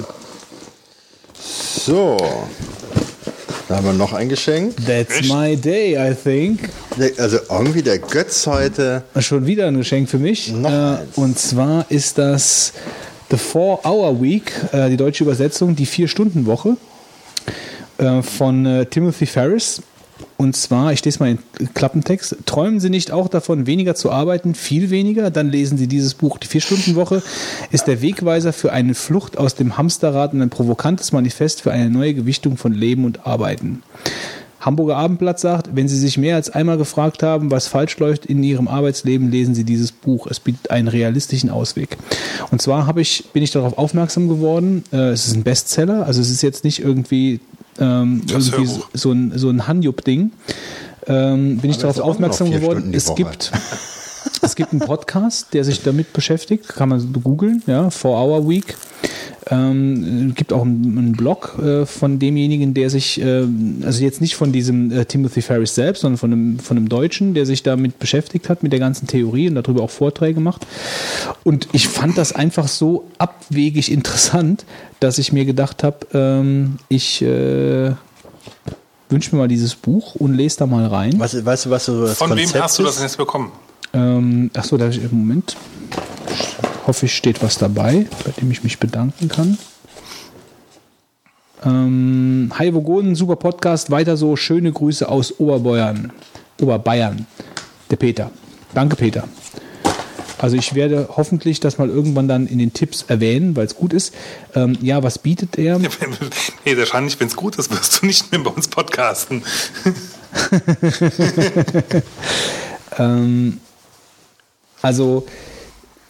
So. 1.85 2.17
Da 3.67 3.75
haben 3.75 3.85
wir 3.85 3.93
noch 3.93 4.14
ein 4.14 4.30
Geschenk. 4.30 4.75
That's 4.88 5.27
my 5.27 5.56
day, 5.56 5.95
I 5.95 6.15
think. 6.15 6.69
Also 7.19 7.38
irgendwie 7.49 7.83
der 7.83 7.99
Götz 7.99 8.48
heute. 8.48 9.03
Schon 9.19 9.45
wieder 9.45 9.67
ein 9.67 9.77
Geschenk 9.77 10.09
für 10.09 10.17
mich. 10.17 10.51
Noch 10.51 10.72
Äh, 10.72 10.73
eins. 10.73 11.01
und 11.17 11.38
zwar 11.38 11.85
ist 11.89 12.17
das 12.17 12.73
The 13.30 13.38
Four 13.38 13.85
Hour 13.85 14.22
Week, 14.22 14.51
äh, 14.72 14.90
die 14.90 14.98
deutsche 14.98 15.24
Übersetzung, 15.24 15.75
die 15.75 15.85
Vier-Stunden-Woche 15.85 16.77
äh, 17.98 18.22
von 18.22 18.66
äh, 18.66 18.85
Timothy 18.85 19.25
Ferris. 19.25 19.82
Und 20.35 20.56
zwar, 20.56 20.91
ich 20.93 21.03
lese 21.03 21.19
mal 21.19 21.38
den 21.59 21.74
Klappentext. 21.74 22.38
Träumen 22.45 22.80
Sie 22.80 22.90
nicht 22.90 23.11
auch 23.11 23.27
davon, 23.27 23.67
weniger 23.67 23.95
zu 23.95 24.11
arbeiten, 24.11 24.56
viel 24.56 24.90
weniger? 24.90 25.32
Dann 25.32 25.49
lesen 25.49 25.77
Sie 25.77 25.88
dieses 25.88 26.14
Buch. 26.14 26.38
Die 26.38 26.48
Vier-Stunden-Woche 26.48 27.22
ist 27.72 27.88
der 27.88 28.01
Wegweiser 28.01 28.51
für 28.51 28.72
eine 28.72 28.95
Flucht 28.95 29.38
aus 29.38 29.56
dem 29.56 29.77
Hamsterrad 29.77 30.33
und 30.33 30.41
ein 30.41 30.49
provokantes 30.49 31.11
Manifest 31.11 31.61
für 31.61 31.72
eine 31.72 31.90
neue 31.90 32.14
Gewichtung 32.14 32.58
von 32.58 32.74
Leben 32.74 33.06
und 33.06 33.27
Arbeiten. 33.27 33.83
Hamburger 34.60 34.98
Abendblatt 34.98 35.40
sagt, 35.40 35.70
wenn 35.74 35.88
Sie 35.88 35.98
sich 35.98 36.18
mehr 36.18 36.36
als 36.36 36.50
einmal 36.50 36.78
gefragt 36.78 37.24
haben, 37.24 37.50
was 37.50 37.68
falsch 37.68 37.98
läuft 38.00 38.26
in 38.26 38.44
Ihrem 38.44 38.68
Arbeitsleben, 38.68 39.32
lesen 39.32 39.56
Sie 39.56 39.64
dieses 39.64 39.92
Buch. 39.92 40.28
Es 40.28 40.40
bietet 40.40 40.70
einen 40.72 40.88
realistischen 40.88 41.50
Ausweg. 41.50 41.98
Und 42.52 42.62
zwar 42.62 42.86
habe 42.86 43.02
ich, 43.02 43.26
bin 43.32 43.42
ich 43.42 43.52
darauf 43.52 43.78
aufmerksam 43.78 44.28
geworden, 44.28 44.84
äh, 44.92 45.10
es 45.10 45.28
ist 45.28 45.36
ein 45.36 45.44
Bestseller, 45.44 46.06
also 46.06 46.22
es 46.22 46.30
ist 46.30 46.42
jetzt 46.42 46.64
nicht 46.64 46.80
irgendwie, 46.80 47.40
ähm, 47.80 48.22
irgendwie 48.28 48.70
so, 48.94 49.12
ein, 49.12 49.32
so 49.36 49.50
ein 49.50 49.68
Hanjup-Ding. 49.68 50.32
Ähm, 51.08 51.58
bin 51.58 51.72
ich 51.72 51.78
Aber 51.78 51.94
darauf 51.94 51.96
nur 51.96 52.06
noch 52.06 52.12
aufmerksam 52.12 52.52
geworden. 52.52 52.94
Es 52.94 53.16
gibt, 53.16 53.52
es 54.41 54.56
gibt 54.56 54.72
einen 54.72 54.82
Podcast, 54.82 55.53
der 55.53 55.64
sich 55.64 55.83
damit 55.83 56.14
beschäftigt, 56.14 56.67
kann 56.67 56.90
man 56.90 57.14
googeln, 57.24 57.64
ja, 57.67 57.90
Four 57.90 58.19
Hour 58.19 58.49
Week. 58.49 58.75
Ähm, 59.51 60.33
gibt 60.35 60.53
auch 60.53 60.61
einen, 60.61 60.98
einen 60.98 61.11
Blog 61.14 61.58
äh, 61.59 61.85
von 61.85 62.19
demjenigen, 62.19 62.74
der 62.75 62.90
sich, 62.90 63.19
ähm, 63.19 63.82
also 63.83 64.03
jetzt 64.03 64.22
nicht 64.22 64.35
von 64.35 64.51
diesem 64.51 64.91
äh, 64.91 65.06
Timothy 65.06 65.41
Ferris 65.41 65.74
selbst, 65.74 66.01
sondern 66.01 66.17
von 66.17 66.32
einem, 66.32 66.59
von 66.59 66.77
einem 66.77 66.88
Deutschen, 66.88 67.33
der 67.33 67.48
sich 67.48 67.64
damit 67.64 67.98
beschäftigt 67.98 68.48
hat, 68.48 68.61
mit 68.61 68.74
der 68.74 68.80
ganzen 68.80 69.08
Theorie 69.08 69.49
und 69.49 69.56
darüber 69.56 69.82
auch 69.82 69.90
Vorträge 69.90 70.40
macht. 70.40 70.67
Und 71.43 71.67
ich 71.72 71.88
fand 71.88 72.17
das 72.17 72.32
einfach 72.32 72.67
so 72.67 73.06
abwegig 73.17 73.91
interessant, 73.91 74.66
dass 74.99 75.17
ich 75.17 75.32
mir 75.32 75.45
gedacht 75.45 75.83
habe, 75.83 76.06
ähm, 76.14 76.77
ich 76.90 77.22
äh, 77.24 77.93
wünsche 79.09 79.35
mir 79.35 79.41
mal 79.41 79.48
dieses 79.48 79.75
Buch 79.75 80.16
und 80.16 80.33
lese 80.33 80.59
da 80.59 80.66
mal 80.67 80.85
rein. 80.85 81.16
Was, 81.17 81.43
weißt 81.43 81.66
du, 81.66 81.69
was 81.72 81.85
so 81.85 82.06
das 82.06 82.17
Von 82.17 82.30
Konzept 82.30 82.53
wem 82.53 82.61
hast 82.61 82.77
du 82.77 82.83
das 82.83 82.95
denn 82.95 83.06
jetzt 83.06 83.17
bekommen? 83.17 83.51
Ähm, 83.93 84.51
achso, 84.53 84.77
da 84.77 84.90
ich 84.90 85.01
im 85.01 85.09
Moment 85.11 85.58
hoffe 86.85 87.06
ich, 87.06 87.16
steht 87.16 87.42
was 87.42 87.58
dabei, 87.58 88.06
bei 88.26 88.32
dem 88.32 88.51
ich 88.51 88.64
mich 88.64 88.80
bedanken 88.80 89.27
kann. 89.27 89.58
Ähm, 91.64 92.51
Hi 92.58 92.74
Vogonen, 92.74 93.16
super 93.16 93.35
Podcast, 93.35 93.92
weiter 93.92 94.18
so, 94.18 94.35
schöne 94.35 94.72
Grüße 94.72 95.08
aus 95.08 95.40
Oberbayern. 95.40 96.11
Oberbayern. 96.61 97.26
Der 97.90 97.98
Peter. 97.98 98.32
Danke, 98.74 98.95
Peter. 98.95 99.27
Also 100.38 100.56
ich 100.56 100.74
werde 100.74 101.09
hoffentlich 101.18 101.59
das 101.59 101.77
mal 101.77 101.90
irgendwann 101.90 102.30
dann 102.30 102.48
in 102.48 102.59
den 102.59 102.72
Tipps 102.72 103.03
erwähnen, 103.08 103.58
weil 103.58 103.66
es 103.66 103.76
gut 103.76 103.92
ist. 103.92 104.16
Ähm, 104.56 104.77
ja, 104.82 105.03
was 105.03 105.19
bietet 105.19 105.58
er? 105.58 105.80
nee, 106.66 106.77
wahrscheinlich, 106.77 107.19
wenn 107.19 107.27
es 107.27 107.35
gut 107.35 107.58
ist, 107.58 107.72
wirst 107.72 108.01
du 108.01 108.06
nicht 108.06 108.32
mehr 108.32 108.40
bei 108.42 108.51
uns 108.51 108.69
podcasten. 108.69 109.43
Ähm, 112.98 113.59
also 114.82 115.25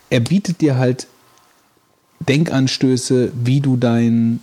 er 0.09 0.19
bietet 0.19 0.61
dir 0.61 0.77
halt 0.77 1.07
Denkanstöße, 2.19 3.31
wie 3.33 3.61
du 3.61 3.77
dein 3.77 4.39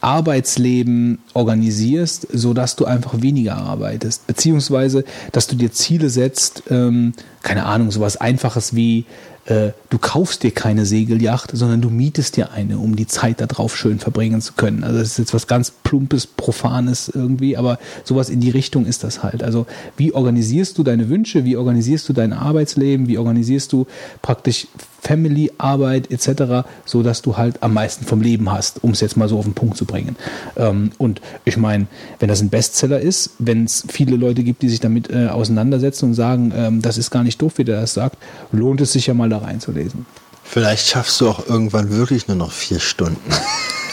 Arbeitsleben 0.00 1.18
organisierst, 1.34 2.28
sodass 2.32 2.76
du 2.76 2.84
einfach 2.84 3.22
weniger 3.22 3.56
arbeitest, 3.56 4.26
beziehungsweise 4.26 5.04
dass 5.32 5.46
du 5.46 5.56
dir 5.56 5.72
Ziele 5.72 6.10
setzt, 6.10 6.64
ähm, 6.70 7.12
keine 7.42 7.66
Ahnung, 7.66 7.90
sowas 7.90 8.16
Einfaches 8.16 8.76
wie 8.76 9.04
äh, 9.46 9.70
du 9.90 9.98
kaufst 9.98 10.42
dir 10.42 10.50
keine 10.50 10.86
Segelyacht, 10.86 11.56
sondern 11.56 11.80
du 11.80 11.88
mietest 11.88 12.36
dir 12.36 12.50
eine, 12.50 12.78
um 12.78 12.96
die 12.96 13.06
Zeit 13.06 13.40
da 13.40 13.46
drauf 13.46 13.76
schön 13.76 13.98
verbringen 13.98 14.40
zu 14.40 14.54
können. 14.54 14.82
Also 14.82 14.98
das 14.98 15.12
ist 15.12 15.18
jetzt 15.18 15.34
was 15.34 15.46
ganz 15.46 15.70
plumpes, 15.70 16.26
profanes 16.26 17.08
irgendwie, 17.08 17.56
aber 17.56 17.78
sowas 18.04 18.28
in 18.28 18.40
die 18.40 18.50
Richtung 18.50 18.86
ist 18.86 19.04
das 19.04 19.22
halt. 19.22 19.42
Also 19.44 19.66
wie 19.96 20.12
organisierst 20.12 20.76
du 20.78 20.82
deine 20.82 21.08
Wünsche, 21.08 21.44
wie 21.44 21.56
organisierst 21.56 22.08
du 22.08 22.12
dein 22.12 22.32
Arbeitsleben, 22.32 23.06
wie 23.06 23.18
organisierst 23.18 23.72
du 23.72 23.86
praktisch 24.20 24.66
Family, 25.06 25.52
Arbeit 25.58 26.10
etc., 26.10 26.66
so 26.84 27.02
dass 27.02 27.22
du 27.22 27.36
halt 27.36 27.62
am 27.62 27.74
meisten 27.74 28.04
vom 28.04 28.20
Leben 28.20 28.50
hast, 28.50 28.82
um 28.82 28.90
es 28.90 29.00
jetzt 29.00 29.16
mal 29.16 29.28
so 29.28 29.38
auf 29.38 29.44
den 29.44 29.54
Punkt 29.54 29.76
zu 29.76 29.84
bringen. 29.84 30.16
Ähm, 30.56 30.90
und 30.98 31.20
ich 31.44 31.56
meine, 31.56 31.86
wenn 32.18 32.28
das 32.28 32.40
ein 32.40 32.50
Bestseller 32.50 33.00
ist, 33.00 33.30
wenn 33.38 33.64
es 33.64 33.84
viele 33.88 34.16
Leute 34.16 34.42
gibt, 34.42 34.62
die 34.62 34.68
sich 34.68 34.80
damit 34.80 35.10
äh, 35.10 35.28
auseinandersetzen 35.28 36.06
und 36.06 36.14
sagen, 36.14 36.52
ähm, 36.56 36.82
das 36.82 36.98
ist 36.98 37.10
gar 37.10 37.22
nicht 37.22 37.40
doof, 37.40 37.54
wie 37.56 37.64
der 37.64 37.80
das 37.80 37.94
sagt, 37.94 38.18
lohnt 38.50 38.80
es 38.80 38.92
sich 38.92 39.06
ja 39.06 39.14
mal 39.14 39.28
da 39.28 39.38
reinzulesen. 39.38 40.06
Vielleicht 40.42 40.88
schaffst 40.88 41.20
du 41.20 41.28
auch 41.28 41.46
irgendwann 41.46 41.90
wirklich 41.90 42.28
nur 42.28 42.36
noch 42.36 42.52
vier 42.52 42.80
Stunden. 42.80 43.20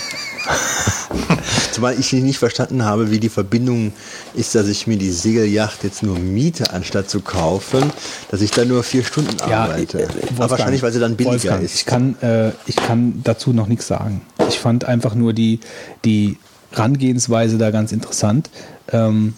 Zumal 1.72 2.00
ich 2.00 2.14
nicht 2.14 2.38
verstanden 2.38 2.84
habe, 2.86 3.12
wie 3.12 3.20
die 3.20 3.30
Verbindung 3.30 3.94
ist, 4.36 4.56
dass 4.56 4.68
ich 4.68 4.88
mir 4.88 4.98
die 4.98 5.12
Segelyacht 5.12 5.84
jetzt 5.84 6.04
nur 6.04 6.20
miete, 6.20 6.72
anstatt 6.72 7.10
zu 7.10 7.22
kaufen, 7.22 7.92
dass 8.30 8.42
ich 8.42 8.52
dann 8.52 8.68
nur 8.68 8.84
vier 8.84 9.04
Stunden 9.04 9.40
arbeite. 9.42 10.04
äh, 10.04 10.08
Aber 10.38 10.52
wahrscheinlich, 10.52 10.84
weil 10.84 10.92
sie 10.92 11.00
dann 11.00 11.16
billiger 11.16 11.34
Wolfgang, 11.34 11.64
ist. 11.64 11.76
Ich 11.76 11.86
kann, 11.86 12.16
äh, 12.22 12.52
ich 12.66 12.76
kann 12.76 13.22
dazu 13.24 13.54
noch 13.54 13.68
nichts 13.68 13.88
sagen. 13.88 14.22
Ich 14.50 14.60
fand 14.60 14.86
einfach 14.86 15.16
nur 15.16 15.34
die, 15.34 15.60
die 16.06 16.38
Rangehensweise 16.74 17.58
da 17.58 17.72
ganz 17.72 17.92
interessant. 17.92 18.50
Ähm, 18.92 19.34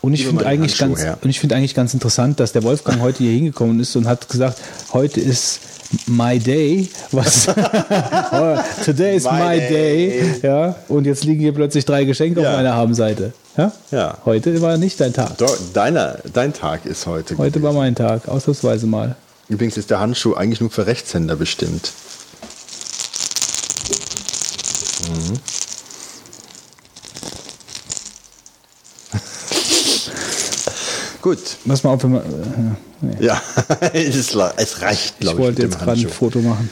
und 0.00 0.14
ich 0.14 0.26
finde 0.26 0.46
eigentlich 0.46 0.80
Handschuh 0.80 0.94
ganz, 0.94 1.04
her. 1.04 1.18
und 1.20 1.28
ich 1.28 1.40
finde 1.40 1.56
eigentlich 1.56 1.74
ganz 1.74 1.92
interessant, 1.92 2.40
dass 2.40 2.52
der 2.52 2.62
Wolfgang 2.62 3.00
heute 3.00 3.18
hier 3.18 3.32
hingekommen 3.32 3.80
ist 3.80 3.96
und 3.96 4.06
hat 4.06 4.28
gesagt, 4.28 4.58
heute 4.92 5.20
ist 5.20 5.60
my 6.06 6.38
day, 6.38 6.88
was 7.10 7.48
Oh, 8.32 8.58
today 8.84 9.16
is 9.16 9.24
my, 9.24 9.30
My 9.32 9.58
day. 9.58 9.68
day. 9.68 10.40
ja, 10.42 10.74
und 10.88 11.04
jetzt 11.06 11.24
liegen 11.24 11.40
hier 11.40 11.52
plötzlich 11.52 11.84
drei 11.84 12.04
Geschenke 12.04 12.40
Ja. 12.42 12.50
auf 12.50 12.56
meiner 12.56 12.74
Habenseite. 12.74 13.32
Ja? 13.56 13.72
Ja. 13.90 14.18
Heute 14.24 14.60
war 14.62 14.76
nicht 14.78 15.00
dein 15.00 15.12
Tag. 15.12 15.32
Deiner, 15.74 16.18
dein 16.32 16.52
Tag 16.52 16.86
ist 16.86 17.06
heute. 17.06 17.36
Heute 17.38 17.62
war 17.62 17.72
mein 17.72 17.94
Tag, 17.94 18.28
ausnahmsweise 18.28 18.86
mal. 18.86 19.16
Übrigens 19.48 19.76
ist 19.76 19.90
der 19.90 19.98
Handschuh 20.00 20.34
eigentlich 20.34 20.60
nur 20.60 20.70
für 20.70 20.86
Rechtshänder 20.86 21.34
bestimmt. 21.36 21.90
Mhm. 25.08 25.38
Gut, 31.22 31.38
Pass 31.66 31.84
mal 31.84 31.90
auf, 31.90 32.02
wenn 32.04 32.12
man, 32.12 32.22
äh, 32.22 32.24
nee. 33.02 33.26
ja, 33.26 33.40
es, 33.92 34.34
es 34.34 34.82
reicht, 34.82 35.14
Ich 35.14 35.20
glaube 35.20 35.38
ich, 35.40 35.44
wollte 35.46 35.62
mit 35.62 35.72
jetzt 35.72 35.80
gerade 35.82 36.00
ein. 36.00 36.08
Foto 36.08 36.40
machen 36.40 36.70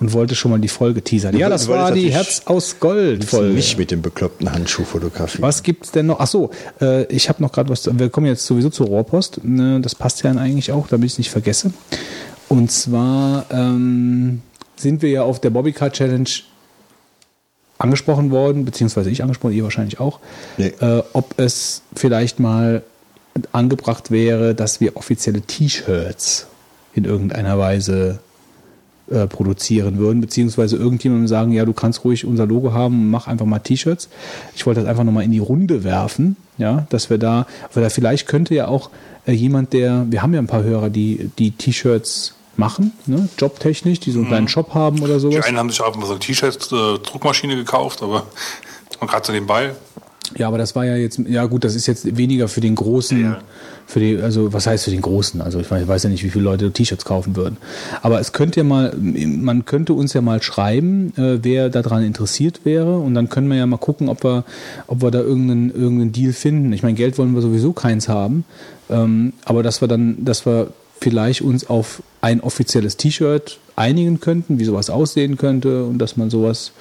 und 0.00 0.12
wollte 0.14 0.34
schon 0.34 0.50
mal 0.50 0.58
die 0.58 0.68
Folge 0.68 1.02
teasern. 1.02 1.36
Ja, 1.36 1.48
das 1.50 1.68
war 1.68 1.92
die 1.92 2.10
Herz 2.10 2.42
aus 2.46 2.80
Gold 2.80 3.24
Folge. 3.24 3.52
Mich 3.52 3.76
mit 3.76 3.90
dem 3.90 4.00
bekloppten 4.00 4.50
Handschuh 4.50 4.84
fotografieren. 4.84 5.42
Was 5.42 5.62
gibt's 5.62 5.90
denn 5.92 6.06
noch? 6.06 6.20
Ach 6.20 6.26
so, 6.26 6.50
äh, 6.80 7.04
ich 7.14 7.28
habe 7.28 7.42
noch 7.42 7.52
gerade 7.52 7.68
was. 7.68 7.86
Wir 7.92 8.08
kommen 8.08 8.26
jetzt 8.26 8.46
sowieso 8.46 8.70
zur 8.70 8.86
Rohrpost. 8.86 9.44
Ne, 9.44 9.80
das 9.80 9.94
passt 9.94 10.22
ja 10.22 10.30
eigentlich 10.30 10.72
auch, 10.72 10.88
damit 10.88 11.06
ich 11.06 11.12
es 11.12 11.18
nicht 11.18 11.30
vergesse. 11.30 11.72
Und 12.48 12.72
zwar 12.72 13.44
ähm, 13.50 14.40
sind 14.76 15.02
wir 15.02 15.10
ja 15.10 15.22
auf 15.22 15.38
der 15.40 15.50
Bobbycar 15.50 15.92
Challenge 15.92 16.28
angesprochen 17.78 18.30
worden, 18.30 18.64
beziehungsweise 18.64 19.10
ich 19.10 19.22
angesprochen, 19.22 19.52
ihr 19.54 19.64
wahrscheinlich 19.64 20.00
auch, 20.00 20.20
Nee. 20.58 20.72
äh, 20.80 21.02
ob 21.12 21.38
es 21.38 21.82
vielleicht 21.94 22.38
mal 22.40 22.82
angebracht 23.52 24.10
wäre, 24.10 24.54
dass 24.54 24.80
wir 24.80 24.96
offizielle 24.96 25.40
T-Shirts 25.42 26.46
in 26.94 27.04
irgendeiner 27.04 27.58
Weise 27.58 28.20
äh, 29.10 29.26
produzieren 29.26 29.98
würden, 29.98 30.20
beziehungsweise 30.20 30.76
irgendjemandem 30.76 31.28
sagen, 31.28 31.52
ja, 31.52 31.64
du 31.64 31.72
kannst 31.72 32.04
ruhig 32.04 32.24
unser 32.24 32.46
Logo 32.46 32.72
haben 32.72 32.94
und 32.94 33.10
mach 33.10 33.26
einfach 33.26 33.46
mal 33.46 33.58
T-Shirts. 33.58 34.08
Ich 34.54 34.66
wollte 34.66 34.80
das 34.80 34.88
einfach 34.88 35.04
nochmal 35.04 35.24
in 35.24 35.32
die 35.32 35.38
Runde 35.38 35.84
werfen, 35.84 36.36
ja, 36.58 36.86
dass 36.90 37.10
wir 37.10 37.18
da, 37.18 37.46
weil 37.74 37.82
da 37.82 37.90
vielleicht 37.90 38.26
könnte 38.26 38.54
ja 38.54 38.68
auch 38.68 38.90
äh, 39.26 39.32
jemand, 39.32 39.72
der, 39.72 40.06
wir 40.08 40.22
haben 40.22 40.32
ja 40.32 40.40
ein 40.40 40.46
paar 40.46 40.62
Hörer, 40.62 40.90
die 40.90 41.30
die 41.38 41.50
T-Shirts 41.50 42.34
machen, 42.56 42.92
ne? 43.06 43.28
jobtechnisch, 43.38 44.00
die 44.00 44.10
so 44.12 44.20
einen 44.20 44.28
kleinen 44.28 44.48
Shop 44.48 44.74
haben 44.74 45.00
oder 45.02 45.14
Die 45.14 45.20
sowas. 45.20 45.46
einen 45.46 45.58
haben 45.58 45.70
sich 45.70 45.80
auch 45.80 45.96
mal 45.96 46.06
so 46.06 46.12
eine 46.12 46.20
T-Shirt-Druckmaschine 46.20 47.56
gekauft, 47.56 48.02
aber 48.02 48.26
gerade 49.00 49.26
so 49.26 49.32
nebenbei. 49.32 49.72
Ja, 50.36 50.48
aber 50.48 50.58
das 50.58 50.74
war 50.76 50.84
ja 50.84 50.96
jetzt, 50.96 51.18
ja 51.28 51.44
gut, 51.46 51.64
das 51.64 51.74
ist 51.74 51.86
jetzt 51.86 52.16
weniger 52.16 52.48
für 52.48 52.60
den 52.60 52.74
großen, 52.76 53.20
Ja. 53.20 53.38
für 53.86 54.00
die, 54.00 54.16
also 54.18 54.52
was 54.52 54.66
heißt 54.66 54.84
für 54.84 54.90
den 54.90 55.00
großen? 55.00 55.40
Also 55.40 55.58
ich 55.60 55.70
weiß, 55.70 55.82
ich 55.82 55.88
weiß 55.88 56.02
ja 56.04 56.10
nicht, 56.10 56.22
wie 56.22 56.30
viele 56.30 56.44
Leute 56.44 56.70
T-Shirts 56.70 57.04
kaufen 57.04 57.34
würden. 57.36 57.56
Aber 58.02 58.20
es 58.20 58.32
könnte 58.32 58.60
ja 58.60 58.64
mal, 58.64 58.94
man 58.96 59.64
könnte 59.64 59.92
uns 59.94 60.12
ja 60.12 60.20
mal 60.20 60.40
schreiben, 60.42 61.12
äh, 61.16 61.42
wer 61.42 61.68
daran 61.68 62.04
interessiert 62.04 62.60
wäre 62.64 62.98
und 62.98 63.14
dann 63.14 63.28
können 63.28 63.48
wir 63.48 63.56
ja 63.56 63.66
mal 63.66 63.78
gucken, 63.78 64.08
ob 64.08 64.22
wir, 64.22 64.44
ob 64.86 65.02
wir 65.02 65.10
da 65.10 65.20
irgendeinen, 65.20 65.70
irgendeinen 65.70 66.12
Deal 66.12 66.32
finden. 66.32 66.72
Ich 66.72 66.82
meine, 66.82 66.94
Geld 66.94 67.18
wollen 67.18 67.34
wir 67.34 67.42
sowieso 67.42 67.72
keins 67.72 68.08
haben, 68.08 68.44
ähm, 68.88 69.32
aber 69.44 69.62
dass 69.62 69.80
wir 69.80 69.88
dann, 69.88 70.24
dass 70.24 70.46
wir 70.46 70.68
vielleicht 71.00 71.42
uns 71.42 71.68
auf 71.68 72.02
ein 72.20 72.40
offizielles 72.40 72.96
T-Shirt 72.98 73.58
einigen 73.74 74.20
könnten, 74.20 74.58
wie 74.58 74.64
sowas 74.64 74.90
aussehen 74.90 75.38
könnte 75.38 75.84
und 75.84 75.98
dass 75.98 76.16
man 76.18 76.28
sowas 76.30 76.72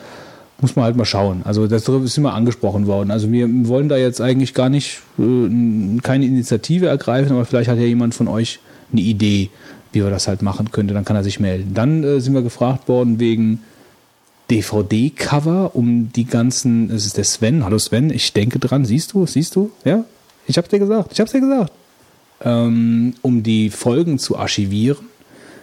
muss 0.61 0.75
man 0.75 0.85
halt 0.85 0.95
mal 0.95 1.05
schauen. 1.05 1.41
Also 1.45 1.67
das 1.67 1.87
ist 1.87 2.17
immer 2.17 2.33
angesprochen 2.33 2.87
worden. 2.87 3.11
Also 3.11 3.31
wir 3.31 3.47
wollen 3.67 3.89
da 3.89 3.97
jetzt 3.97 4.21
eigentlich 4.21 4.53
gar 4.53 4.69
nicht 4.69 5.01
äh, 5.17 5.99
keine 6.01 6.25
Initiative 6.25 6.87
ergreifen, 6.87 7.31
aber 7.31 7.45
vielleicht 7.45 7.69
hat 7.69 7.77
ja 7.77 7.85
jemand 7.85 8.15
von 8.15 8.27
euch 8.27 8.59
eine 8.91 9.01
Idee, 9.01 9.49
wie 9.91 10.03
wir 10.03 10.09
das 10.09 10.27
halt 10.27 10.41
machen 10.41 10.71
könnte. 10.71 10.93
Dann 10.93 11.05
kann 11.05 11.15
er 11.15 11.23
sich 11.23 11.39
melden. 11.39 11.73
Dann 11.73 12.03
äh, 12.03 12.19
sind 12.19 12.33
wir 12.33 12.41
gefragt 12.41 12.87
worden 12.87 13.19
wegen 13.19 13.61
DVD-Cover, 14.51 15.75
um 15.75 16.11
die 16.11 16.25
ganzen. 16.25 16.89
Es 16.91 17.05
ist 17.05 17.17
der 17.17 17.23
Sven. 17.23 17.63
Hallo 17.63 17.77
Sven, 17.77 18.09
ich 18.09 18.33
denke 18.33 18.59
dran. 18.59 18.85
Siehst 18.85 19.13
du? 19.13 19.25
Siehst 19.25 19.55
du? 19.55 19.71
Ja? 19.85 20.05
Ich 20.47 20.57
hab's 20.57 20.69
dir 20.69 20.79
gesagt. 20.79 21.11
Ich 21.13 21.19
hab's 21.19 21.31
dir 21.31 21.41
gesagt. 21.41 21.71
Ähm, 22.41 23.13
um 23.21 23.43
die 23.43 23.69
Folgen 23.69 24.17
zu 24.17 24.37
archivieren 24.37 25.08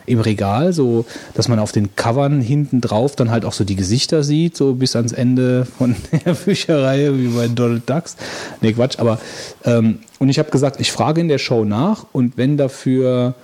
im 0.06 0.20
Regal, 0.20 0.72
so 0.72 1.04
dass 1.34 1.48
man 1.48 1.58
auf 1.58 1.72
den 1.72 1.94
Covern 1.96 2.40
hinten 2.40 2.80
drauf 2.80 3.16
dann 3.16 3.30
halt 3.30 3.44
auch 3.44 3.52
so 3.52 3.64
die 3.64 3.76
Gesichter 3.76 4.22
sieht, 4.22 4.56
so 4.56 4.74
bis 4.74 4.96
ans 4.96 5.12
Ende 5.12 5.66
von 5.66 5.96
der 6.24 6.34
Bücherei, 6.34 7.10
wie 7.12 7.28
bei 7.28 7.48
Donald 7.48 7.88
Ducks. 7.88 8.16
Nee, 8.60 8.72
Quatsch, 8.72 8.98
aber 8.98 9.18
ähm, 9.64 9.98
und 10.18 10.28
ich 10.28 10.38
habe 10.38 10.50
gesagt, 10.50 10.80
ich 10.80 10.92
frage 10.92 11.20
in 11.20 11.28
der 11.28 11.38
Show 11.38 11.64
nach 11.64 12.06
und 12.12 12.36
wenn 12.36 12.56
dafür 12.56 13.34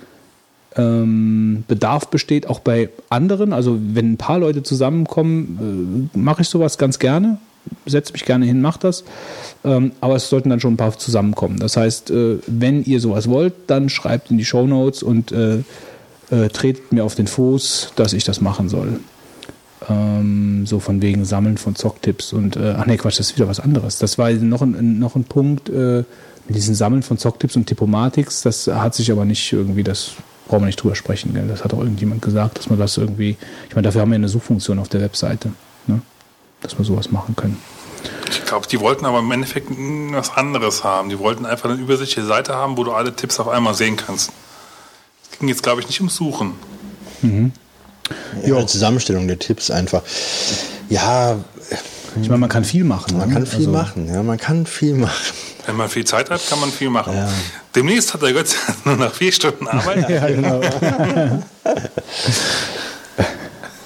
ähm, 0.75 1.63
Bedarf 1.67 2.07
besteht, 2.07 2.47
auch 2.47 2.59
bei 2.59 2.89
anderen, 3.09 3.53
also 3.53 3.77
wenn 3.79 4.13
ein 4.13 4.17
paar 4.17 4.39
Leute 4.39 4.63
zusammenkommen, 4.63 6.09
äh, 6.13 6.17
mache 6.17 6.41
ich 6.41 6.49
sowas 6.49 6.77
ganz 6.77 6.99
gerne, 6.99 7.37
setze 7.85 8.13
mich 8.13 8.25
gerne 8.25 8.45
hin, 8.45 8.61
mache 8.61 8.79
das. 8.79 9.03
Ähm, 9.63 9.91
aber 10.01 10.15
es 10.15 10.29
sollten 10.29 10.49
dann 10.49 10.59
schon 10.59 10.73
ein 10.73 10.77
paar 10.77 10.97
zusammenkommen. 10.97 11.59
Das 11.59 11.77
heißt, 11.77 12.11
äh, 12.11 12.37
wenn 12.47 12.83
ihr 12.83 12.99
sowas 12.99 13.29
wollt, 13.29 13.53
dann 13.67 13.89
schreibt 13.89 14.31
in 14.31 14.37
die 14.37 14.45
Show 14.45 14.65
Notes 14.65 15.03
und 15.03 15.31
äh, 16.31 16.49
tretet 16.49 16.91
mir 16.91 17.03
auf 17.03 17.15
den 17.15 17.27
Fuß, 17.27 17.93
dass 17.95 18.13
ich 18.13 18.23
das 18.23 18.41
machen 18.41 18.69
soll. 18.69 18.99
Ähm, 19.89 20.65
so 20.65 20.79
von 20.79 21.01
wegen 21.01 21.25
Sammeln 21.25 21.57
von 21.57 21.75
Zocktipps 21.75 22.31
und 22.31 22.55
äh, 22.55 22.75
ach 22.77 22.85
nee, 22.85 22.97
Quatsch, 22.97 23.19
das 23.19 23.31
ist 23.31 23.35
wieder 23.35 23.47
was 23.47 23.59
anderes. 23.59 23.97
Das 23.97 24.17
war 24.17 24.31
noch 24.31 24.61
ein, 24.61 24.99
noch 24.99 25.15
ein 25.15 25.25
Punkt 25.25 25.69
äh, 25.69 26.03
mit 26.47 26.55
diesen 26.55 26.75
Sammeln 26.75 27.03
von 27.03 27.17
Zocktipps 27.17 27.55
und 27.55 27.67
Tippomatics, 27.67 28.41
das 28.41 28.67
hat 28.67 28.95
sich 28.95 29.11
aber 29.11 29.25
nicht 29.25 29.51
irgendwie, 29.51 29.83
das 29.83 30.11
brauchen 30.47 30.61
wir 30.61 30.67
nicht 30.67 30.81
drüber 30.81 30.95
sprechen. 30.95 31.33
Gell? 31.33 31.47
Das 31.47 31.63
hat 31.63 31.73
auch 31.73 31.79
irgendjemand 31.79 32.21
gesagt, 32.21 32.59
dass 32.59 32.69
man 32.69 32.79
das 32.79 32.97
irgendwie, 32.97 33.37
ich 33.69 33.75
meine, 33.75 33.85
dafür 33.85 34.01
haben 34.01 34.11
wir 34.11 34.15
eine 34.15 34.29
Suchfunktion 34.29 34.79
auf 34.79 34.89
der 34.89 35.01
Webseite, 35.01 35.51
ne? 35.87 36.01
dass 36.61 36.77
wir 36.77 36.85
sowas 36.85 37.11
machen 37.11 37.35
können. 37.35 37.57
Ich 38.29 38.45
glaube, 38.45 38.67
die 38.67 38.79
wollten 38.79 39.05
aber 39.05 39.19
im 39.19 39.31
Endeffekt 39.31 39.69
was 40.11 40.31
anderes 40.31 40.83
haben. 40.83 41.09
Die 41.09 41.19
wollten 41.19 41.45
einfach 41.45 41.69
eine 41.69 41.79
übersichtliche 41.79 42.27
Seite 42.27 42.55
haben, 42.55 42.77
wo 42.77 42.83
du 42.83 42.91
alle 42.91 43.15
Tipps 43.15 43.39
auf 43.39 43.47
einmal 43.47 43.73
sehen 43.73 43.95
kannst. 43.95 44.31
Es 45.33 45.39
ging 45.39 45.49
jetzt, 45.49 45.63
glaube 45.63 45.81
ich, 45.81 45.87
nicht 45.87 45.99
ums 45.99 46.15
Suchen. 46.15 46.53
Ja, 48.45 48.55
eine 48.57 48.65
Zusammenstellung 48.65 49.27
der 49.27 49.39
Tipps 49.39 49.71
einfach. 49.71 50.01
Ja, 50.89 51.37
Ich 52.21 52.27
meine, 52.29 52.37
man 52.39 52.49
kann 52.49 52.63
viel 52.63 52.83
machen. 52.83 53.17
man 53.17 53.27
ne? 53.29 53.33
kann 53.33 53.45
viel 53.45 53.59
Also, 53.59 53.71
machen. 53.71 54.07
Ja, 54.13 54.21
man 54.23 54.37
kann 54.37 54.65
viel 54.65 54.95
machen. 54.95 55.33
Wenn 55.65 55.77
man 55.77 55.87
viel 55.89 56.03
Zeit 56.05 56.29
hat, 56.29 56.41
kann 56.49 56.59
man 56.59 56.69
viel 56.71 56.89
machen. 56.89 57.15
Ja. 57.15 57.29
Demnächst 57.73 58.13
hat 58.13 58.21
der 58.21 58.33
Götz 58.33 58.55
nur 58.85 58.97
noch 58.97 59.13
vier 59.13 59.31
Stunden 59.31 59.67
Arbeit. 59.67 60.09
Ja, 60.09 60.27
genau. 60.27 60.59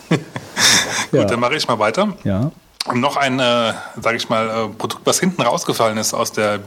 Gut, 0.09 1.22
ja. 1.22 1.26
dann 1.26 1.40
mache 1.40 1.56
ich 1.56 1.67
mal 1.67 1.80
weiter. 1.80 2.14
ja. 2.24 2.51
Und 2.85 3.01
noch 3.01 3.17
ein, 3.17 3.38
äh, 3.38 3.74
sage 4.01 4.16
ich 4.16 4.30
mal, 4.30 4.48
äh, 4.48 4.69
Produkt, 4.69 5.01
was 5.06 5.19
hinten 5.19 5.42
rausgefallen 5.42 5.98
ist 5.98 6.14
aus 6.14 6.32
der 6.32 6.59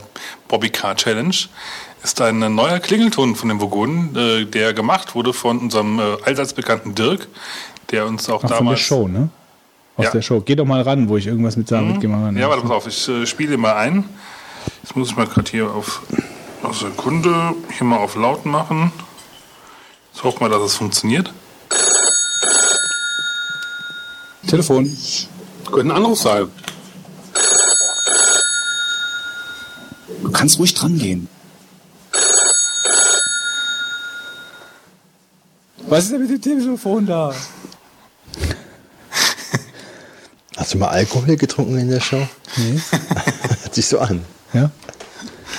Bobby 0.47 0.69
Car 0.69 0.95
Challenge, 0.95 1.33
ist 2.03 2.19
ein 2.21 2.39
neuer 2.55 2.79
Klingelton 2.79 3.35
von 3.35 3.49
den 3.49 3.61
Vogonen, 3.61 4.15
äh, 4.15 4.45
der 4.45 4.73
gemacht 4.73 5.15
wurde 5.15 5.33
von 5.33 5.59
unserem 5.59 5.99
äh, 5.99 6.03
allseits 6.25 6.53
bekannten 6.53 6.95
Dirk, 6.95 7.27
der 7.91 8.05
uns 8.07 8.29
auch 8.29 8.37
Ach, 8.37 8.41
von 8.41 8.49
der 8.49 8.57
damals... 8.57 8.79
Show, 8.79 9.07
ne? 9.07 9.29
Aus 9.97 10.05
Ja. 10.05 10.11
der 10.11 10.21
Show. 10.21 10.41
Geh 10.41 10.55
doch 10.55 10.65
mal 10.65 10.81
ran, 10.81 11.09
wo 11.09 11.17
ich 11.17 11.27
irgendwas 11.27 11.57
mit 11.57 11.69
da 11.69 11.81
mitgemacht 11.81 12.23
habe. 12.27 12.39
Ja, 12.39 12.49
warte 12.49 12.61
pass 12.63 12.71
auf, 12.71 12.87
ich 12.87 13.07
äh, 13.09 13.25
spiele 13.25 13.57
mal 13.57 13.75
ein. 13.75 14.07
Jetzt 14.83 14.95
muss 14.95 15.09
ich 15.09 15.17
mal 15.17 15.27
gerade 15.27 15.49
hier 15.51 15.69
auf, 15.69 16.01
auf 16.63 16.77
Sekunde 16.79 17.53
hier 17.77 17.85
mal 17.85 17.97
auf 17.97 18.15
laut 18.15 18.45
machen. 18.45 18.91
Ich 20.15 20.23
hoffe 20.23 20.39
mal, 20.39 20.49
dass 20.49 20.61
es 20.61 20.75
funktioniert. 20.75 21.31
Telefon. 24.47 24.89
Könnte 25.71 25.93
ein 25.93 25.97
Anruf 25.97 26.19
sein. 26.19 26.47
Du 30.23 30.31
kannst 30.31 30.59
ruhig 30.59 30.73
dran 30.73 30.97
gehen. 30.97 31.27
Was 35.91 36.05
ist 36.05 36.13
denn 36.13 36.21
mit 36.21 36.29
dem 36.29 36.41
Telefon 36.41 37.05
da? 37.05 37.35
Hast 40.55 40.73
du 40.73 40.77
mal 40.77 40.87
Alkohol 40.87 41.35
getrunken 41.35 41.79
in 41.79 41.89
der 41.89 41.99
Show? 41.99 42.25
Nee. 42.55 42.79
Hört 43.61 43.75
sich 43.75 43.87
so 43.87 43.99
an. 43.99 44.21
Ja? 44.53 44.71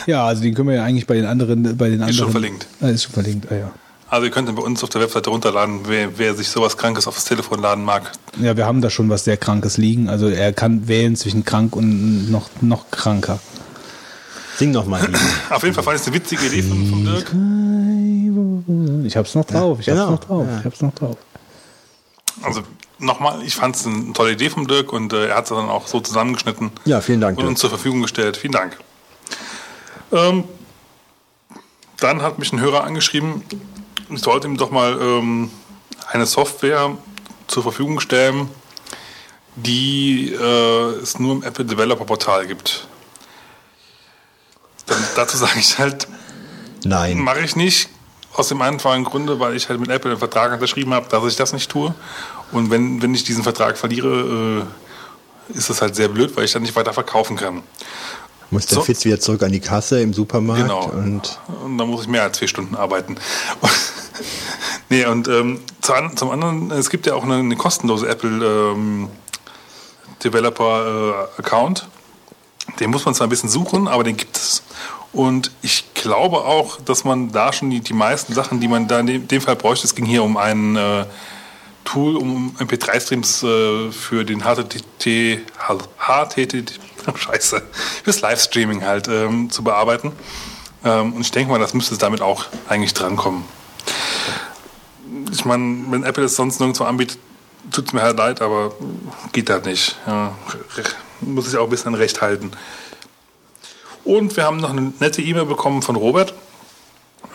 Ja, 0.07 0.27
also 0.27 0.43
den 0.43 0.55
können 0.55 0.69
wir 0.69 0.77
ja 0.77 0.85
eigentlich 0.85 1.07
bei 1.07 1.17
den 1.17 1.27
anderen, 1.27 1.77
bei 1.77 1.91
den 1.91 2.01
anderen. 2.01 2.09
Ist 2.09 2.17
schon 2.17 2.31
verlinkt. 2.31 2.67
Ah, 2.81 2.89
ist 2.89 3.02
schon 3.02 3.12
verlinkt, 3.12 3.52
ah, 3.52 3.57
ja. 3.57 3.70
Also 4.09 4.25
ihr 4.25 4.33
könnt 4.33 4.49
ihn 4.49 4.55
bei 4.55 4.62
uns 4.62 4.83
auf 4.83 4.89
der 4.89 5.02
Webseite 5.02 5.28
runterladen, 5.28 5.81
wer, 5.85 6.19
wer 6.19 6.35
sich 6.35 6.49
sowas 6.49 6.78
Krankes 6.78 7.07
aufs 7.07 7.27
Telefon 7.27 7.61
laden 7.61 7.85
mag. 7.85 8.11
Ja, 8.41 8.57
wir 8.57 8.65
haben 8.65 8.81
da 8.81 8.89
schon 8.89 9.11
was 9.11 9.25
sehr 9.25 9.36
Krankes 9.36 9.77
liegen. 9.77 10.09
Also 10.09 10.28
er 10.28 10.55
kann 10.55 10.89
wählen 10.89 11.15
zwischen 11.15 11.44
krank 11.44 11.77
und 11.77 12.31
noch, 12.31 12.49
noch 12.62 12.91
kranker. 12.91 13.39
Sing 14.59 14.71
noch 14.71 14.87
mal. 14.87 15.09
Auf 15.51 15.63
jeden 15.63 15.75
Fall 15.75 15.85
fand 15.85 15.97
ich 15.97 16.03
es 16.03 16.07
eine 16.09 16.17
witzige 16.17 16.47
Idee 16.47 16.63
von, 16.63 16.87
von 16.89 17.05
Dirk. 17.05 17.33
Ich 19.07 19.17
hab's 19.17 19.35
noch 19.35 19.45
drauf, 19.45 19.79
ich 19.81 19.89
hab's 19.89 19.99
genau. 19.99 20.11
noch 20.13 20.21
drauf, 20.21 20.47
Ja. 20.49 20.59
ich 20.61 20.65
hab's 20.65 20.83
noch 20.83 20.95
drauf. 20.95 21.17
Also 22.43 22.63
nochmal, 22.99 23.43
ich 23.43 23.55
fand 23.55 23.77
es 23.77 23.87
eine 23.87 24.13
tolle 24.13 24.33
Idee 24.33 24.51
vom 24.51 24.67
Dirk 24.69 24.93
und 24.93 25.13
äh, 25.13 25.29
er 25.29 25.37
hat 25.37 25.45
es 25.45 25.51
dann 25.51 25.69
auch 25.69 25.87
so 25.87 26.01
zusammengeschnitten 26.01 26.71
Ja, 26.85 27.01
vielen 27.01 27.21
Dank. 27.21 27.39
und 27.39 27.47
uns 27.47 27.61
zur 27.61 27.71
Verfügung 27.71 28.03
gestellt. 28.03 28.37
Vielen 28.37 28.53
Dank. 28.53 28.79
Ähm, 30.13 30.45
dann 31.99 32.23
hat 32.23 32.39
mich 32.39 32.53
ein 32.53 32.61
Hörer 32.61 32.85
angeschrieben, 32.85 33.43
ich 34.11 34.21
sollte 34.21 34.47
ihm 34.49 34.57
doch 34.57 34.71
mal 34.71 34.99
ähm, 35.01 35.51
eine 36.11 36.27
Software 36.27 36.97
zur 37.47 37.63
Verfügung 37.63 38.01
stellen, 38.01 38.49
die 39.57 40.33
äh, 40.33 40.91
es 41.03 41.19
nur 41.19 41.33
im 41.37 41.43
Apple 41.43 41.65
Developer 41.65 42.05
Portal 42.05 42.47
gibt. 42.47 42.87
Dann, 44.93 45.05
dazu 45.17 45.37
sage 45.37 45.59
ich 45.59 45.79
halt, 45.79 46.07
Nein. 46.85 47.19
Mache 47.19 47.41
ich 47.41 47.55
nicht. 47.57 47.89
Aus 48.35 48.49
dem 48.49 48.62
einfachen 48.62 49.05
Grunde, 49.05 49.39
weil 49.39 49.55
ich 49.55 49.69
halt 49.69 49.79
mit 49.79 49.91
Apple 49.91 50.11
einen 50.11 50.19
Vertrag 50.19 50.53
unterschrieben 50.53 50.95
habe, 50.95 51.07
dass 51.09 51.23
ich 51.25 51.37
das 51.37 51.53
nicht 51.53 51.71
tue. 51.71 51.95
Und 52.51 52.71
wenn, 52.71 53.03
wenn 53.03 53.15
ich 53.15 53.25
diesen 53.25 53.43
Vertrag 53.43 53.77
verliere, 53.77 54.65
äh, 55.51 55.57
ist 55.57 55.69
das 55.71 55.83
halt 55.83 55.95
sehr 55.95 56.09
blöd, 56.09 56.35
weil 56.37 56.45
ich 56.45 56.53
dann 56.53 56.62
nicht 56.62 56.75
weiter 56.75 56.93
verkaufen 56.95 57.37
kann. 57.37 57.62
Muss 58.51 58.67
der 58.67 58.77
So. 58.77 58.83
Fitz 58.83 59.05
wieder 59.05 59.21
zurück 59.21 59.43
an 59.43 59.53
die 59.53 59.61
Kasse 59.61 60.01
im 60.01 60.12
Supermarkt 60.15 60.62
Genau. 60.62 60.85
und 60.87 61.39
Und 61.62 61.79
dann 61.79 61.89
muss 61.89 62.03
ich 62.03 62.09
mehr 62.09 62.23
als 62.23 62.39
vier 62.39 62.49
Stunden 62.49 62.75
arbeiten. 62.75 63.17
nee, 64.89 65.05
und 65.07 65.29
ähm, 65.29 65.61
zum 65.81 66.31
anderen, 66.31 66.71
es 66.71 66.91
gibt 66.91 67.07
ja 67.07 67.15
auch 67.15 67.25
eine, 67.25 67.37
eine 67.37 67.57
kostenlose 67.57 68.09
Apple 68.09 68.73
ähm, 68.75 69.09
Developer 70.25 71.29
äh, 71.37 71.41
Account. 71.41 71.87
Den 72.81 72.91
muss 72.91 73.05
man 73.05 73.15
zwar 73.15 73.27
ein 73.27 73.31
bisschen 73.31 73.49
suchen, 73.51 73.89
aber 73.89 74.05
den 74.05 74.17
gibt 74.17 74.37
es. 74.37 74.62
Und 75.13 75.51
ich 75.61 75.93
glaube 75.95 76.39
auch, 76.39 76.81
dass 76.81 77.05
man 77.05 77.33
da 77.33 77.53
schon 77.53 77.71
die, 77.71 77.81
die 77.81 77.93
meisten 77.93 78.33
Sachen, 78.33 78.61
die 78.61 78.69
man 78.69 78.89
da 78.89 79.01
in 79.01 79.29
dem, 79.29 79.41
Fall 79.41 79.57
bräuchte, 79.57 79.87
es 79.87 79.95
ging 79.95 80.07
hier 80.07 80.23
um 80.23 80.37
ein 80.37 80.77
äh, 80.77 81.05
Tool, 81.85 82.17
um 82.17 82.57
MP3-Streams 82.59 83.43
äh, 83.43 83.93
für 83.93 84.25
den 84.25 84.41
HTTP, 84.41 85.41
HTTP, 85.99 86.73
scheiße, 87.15 87.63
fürs 88.05 88.21
Livestreaming 88.23 88.85
halt 88.85 89.09
ähm, 89.09 89.51
zu 89.51 89.63
bearbeiten. 89.63 90.13
Ähm, 90.85 91.13
und 91.13 91.21
ich 91.21 91.31
denke 91.31 91.53
mal, 91.53 91.59
das 91.59 91.75
müsste 91.75 91.99
damit 91.99 92.23
auch 92.23 92.47
eigentlich 92.69 92.95
drankommen. 92.95 93.45
Ich 95.31 95.45
meine, 95.45 95.85
wenn 95.91 96.05
Apple 96.05 96.25
es 96.25 96.37
sonst 96.37 96.59
nirgendwo 96.59 96.85
anbietet, 96.85 97.19
tut 97.71 97.89
es 97.89 97.93
mir 97.93 98.03
halt 98.03 98.17
leid, 98.17 98.41
aber 98.41 98.73
geht 99.33 99.51
halt 99.51 99.67
nicht. 99.67 99.97
Ja, 100.07 100.35
muss 101.21 101.49
ich 101.49 101.57
auch 101.57 101.65
ein 101.65 101.71
bisschen 101.71 101.89
an 101.89 101.95
Recht 101.95 102.21
halten. 102.23 102.53
Und 104.05 104.37
wir 104.37 104.45
haben 104.45 104.59
noch 104.59 104.71
eine 104.71 104.93
nette 105.01 105.23
E-Mail 105.23 105.47
bekommen 105.47 105.83
von 105.83 105.97
Robert. 105.97 106.35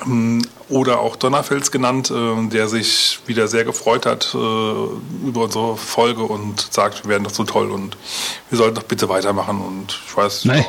Ähm, 0.05 0.41
Oder 0.69 0.99
auch 0.99 1.15
Donnerfels 1.15 1.71
genannt, 1.71 2.11
äh, 2.11 2.47
der 2.49 2.67
sich 2.67 3.19
wieder 3.25 3.47
sehr 3.47 3.63
gefreut 3.63 4.05
hat 4.05 4.33
äh, 4.33 4.37
über 4.37 5.43
unsere 5.45 5.77
Folge 5.77 6.23
und 6.23 6.67
sagt, 6.71 7.03
wir 7.05 7.11
wären 7.11 7.23
doch 7.23 7.31
so 7.33 7.45
toll 7.45 7.71
und 7.71 7.95
wir 8.49 8.57
sollten 8.57 8.75
doch 8.75 8.83
bitte 8.83 9.07
weitermachen 9.07 9.61
und 9.61 9.97
ich 10.05 10.17
weiß. 10.17 10.45
Nee, 10.45 10.65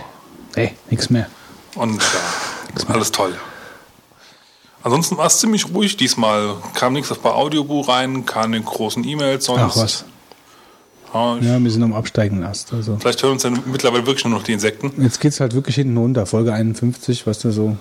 nee, 0.54 0.74
nix 0.88 1.10
mehr. 1.10 1.28
Und 1.74 2.00
ja, 2.00 2.86
alles 2.94 3.10
toll. 3.10 3.36
Ansonsten 4.84 5.16
war 5.16 5.26
es 5.26 5.38
ziemlich 5.38 5.68
ruhig 5.68 5.96
diesmal. 5.96 6.54
Kam 6.74 6.92
nichts 6.92 7.10
auf 7.10 7.18
bei 7.18 7.30
Audiobuch 7.30 7.88
rein, 7.88 8.24
keine 8.24 8.60
großen 8.60 9.04
E-Mails 9.04 9.46
sonst. 9.46 9.76
Ach 9.76 9.76
was. 9.76 10.04
Ja, 11.14 11.36
ich, 11.38 11.44
Ja, 11.46 11.58
wir 11.62 11.70
sind 11.70 11.82
am 11.82 11.92
absteigenden 11.94 12.46
Ast. 12.46 12.72
Also. 12.72 12.96
Vielleicht 12.98 13.22
hören 13.22 13.32
uns 13.32 13.42
dann 13.42 13.62
mittlerweile 13.66 14.06
wirklich 14.06 14.24
nur 14.24 14.34
noch 14.34 14.44
die 14.44 14.52
Insekten. 14.52 14.92
Jetzt 15.02 15.20
geht's 15.20 15.40
halt 15.40 15.54
wirklich 15.54 15.76
hinten 15.76 15.96
runter, 15.96 16.26
Folge 16.26 16.52
51, 16.52 17.26
was 17.26 17.38
du 17.38 17.50
so. 17.50 17.76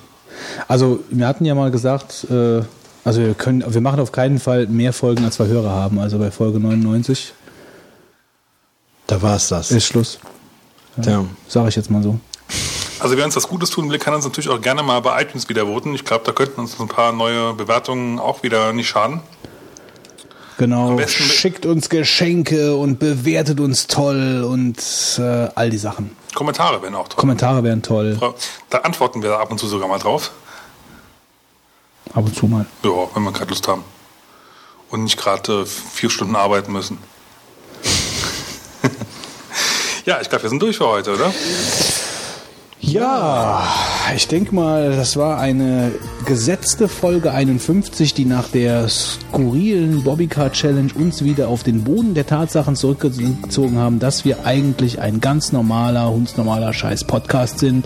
Also, 0.67 0.99
wir 1.09 1.27
hatten 1.27 1.45
ja 1.45 1.55
mal 1.55 1.71
gesagt, 1.71 2.27
äh, 2.29 2.61
also 3.03 3.21
wir 3.21 3.33
können, 3.35 3.63
wir 3.65 3.81
machen 3.81 4.01
auf 4.01 4.11
keinen 4.11 4.37
Fall 4.37 4.67
mehr 4.67 4.91
Folgen, 4.91 5.23
als 5.23 5.39
wir 5.39 5.47
Hörer 5.47 5.71
haben. 5.71 5.97
Also 5.97 6.19
bei 6.19 6.29
Folge 6.29 6.59
99 6.59 7.33
Da 9.07 9.21
war 9.21 9.37
es 9.37 9.47
das. 9.47 9.71
ist 9.71 9.85
Schluss. 9.85 10.19
Tja. 11.01 11.23
Sage 11.47 11.69
ich 11.69 11.77
jetzt 11.77 11.89
mal 11.89 12.03
so. 12.03 12.19
Also 12.99 13.15
wer 13.15 13.23
uns 13.23 13.35
das 13.35 13.47
Gutes 13.47 13.69
tun 13.69 13.89
will, 13.89 13.97
kann 13.99 14.13
uns 14.13 14.25
natürlich 14.25 14.49
auch 14.49 14.59
gerne 14.59 14.83
mal 14.83 14.99
bei 14.99 15.21
iTunes 15.21 15.47
wieder 15.47 15.67
voten. 15.67 15.93
Ich 15.93 16.03
glaube, 16.03 16.25
da 16.25 16.33
könnten 16.33 16.59
uns 16.59 16.77
ein 16.79 16.87
paar 16.89 17.13
neue 17.13 17.53
Bewertungen 17.53 18.19
auch 18.19 18.43
wieder 18.43 18.73
nicht 18.73 18.89
schaden. 18.89 19.21
Genau. 20.57 20.99
Schickt 21.07 21.65
uns 21.65 21.89
Geschenke 21.89 22.75
und 22.75 22.99
bewertet 22.99 23.59
uns 23.59 23.85
toll 23.87 24.43
und 24.43 24.77
äh, 25.19 25.49
all 25.53 25.69
die 25.69 25.77
Sachen. 25.77 26.15
Kommentare 26.33 26.81
wären 26.81 26.95
auch 26.95 27.07
toll. 27.07 27.17
Kommentare 27.17 27.63
wären 27.63 27.83
toll. 27.83 28.19
Da 28.69 28.79
antworten 28.79 29.21
wir 29.21 29.39
ab 29.39 29.51
und 29.51 29.59
zu 29.59 29.67
sogar 29.67 29.87
mal 29.87 29.99
drauf. 29.99 30.31
Ab 32.13 32.25
und 32.25 32.35
zu 32.35 32.47
mal. 32.47 32.65
Ja, 32.83 32.89
wenn 33.13 33.23
wir 33.23 33.31
gerade 33.31 33.49
Lust 33.49 33.67
haben. 33.67 33.83
Und 34.89 35.03
nicht 35.03 35.17
gerade 35.17 35.61
äh, 35.61 35.65
vier 35.65 36.09
Stunden 36.09 36.35
arbeiten 36.35 36.71
müssen. 36.71 36.97
ja, 40.05 40.19
ich 40.21 40.29
glaube, 40.29 40.43
wir 40.43 40.49
sind 40.49 40.61
durch 40.61 40.77
für 40.77 40.87
heute, 40.87 41.13
oder? 41.13 41.33
Ja, 42.79 43.67
ich 44.15 44.27
denke 44.27 44.53
mal, 44.53 44.95
das 44.95 45.17
war 45.17 45.39
eine 45.39 45.91
gesetzte 46.25 46.87
Folge 46.87 47.31
51, 47.31 48.13
die 48.13 48.25
nach 48.25 48.49
der 48.49 48.87
skurrilen 48.87 50.03
Bobbycar 50.03 50.51
Challenge 50.51 50.91
uns 50.93 51.23
wieder 51.23 51.47
auf 51.47 51.63
den 51.63 51.83
Boden 51.83 52.13
der 52.13 52.27
Tatsachen 52.27 52.75
zurückgezogen 52.75 53.77
haben, 53.77 53.97
dass 53.97 54.25
wir 54.25 54.45
eigentlich 54.45 55.01
ein 55.01 55.21
ganz 55.21 55.51
normaler, 55.51 56.09
hundsnormaler 56.11 56.71
Scheiß-Podcast 56.71 57.57
sind, 57.59 57.85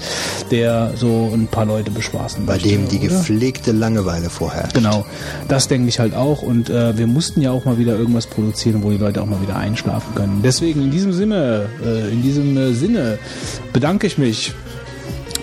der 0.52 0.92
so 0.98 1.32
ein 1.34 1.48
paar 1.48 1.66
Leute 1.66 1.90
bespaßen 1.90 2.46
Bei 2.46 2.54
möchte, 2.54 2.68
dem 2.68 2.90
die 2.90 3.00
oder? 3.00 3.08
gepflegte 3.08 3.72
Langeweile 3.72 4.30
vorherrscht. 4.30 4.74
Genau, 4.74 5.06
das 5.48 5.70
denke 5.70 5.88
ich 5.88 6.00
halt 6.00 6.16
auch. 6.16 6.42
Und 6.42 6.70
äh, 6.70 6.98
wir 6.98 7.08
mussten 7.08 7.42
ja 7.42 7.52
auch 7.52 7.64
mal 7.64 7.78
wieder 7.78 7.98
irgendwas 7.98 8.28
produzieren, 8.28 8.84
wo 8.84 8.92
die 8.92 8.98
Leute 8.98 9.22
auch 9.22 9.28
mal 9.28 9.42
wieder 9.42 9.56
einschlafen 9.56 10.14
können. 10.16 10.42
Deswegen 10.44 10.82
in 10.82 10.92
diesem 10.92 11.14
Sinne, 11.14 11.70
äh, 11.82 12.12
in 12.12 12.22
diesem 12.22 12.58
äh, 12.58 12.74
Sinne 12.74 13.20
bedanke 13.72 14.06
ich 14.06 14.18
mich 14.18 14.54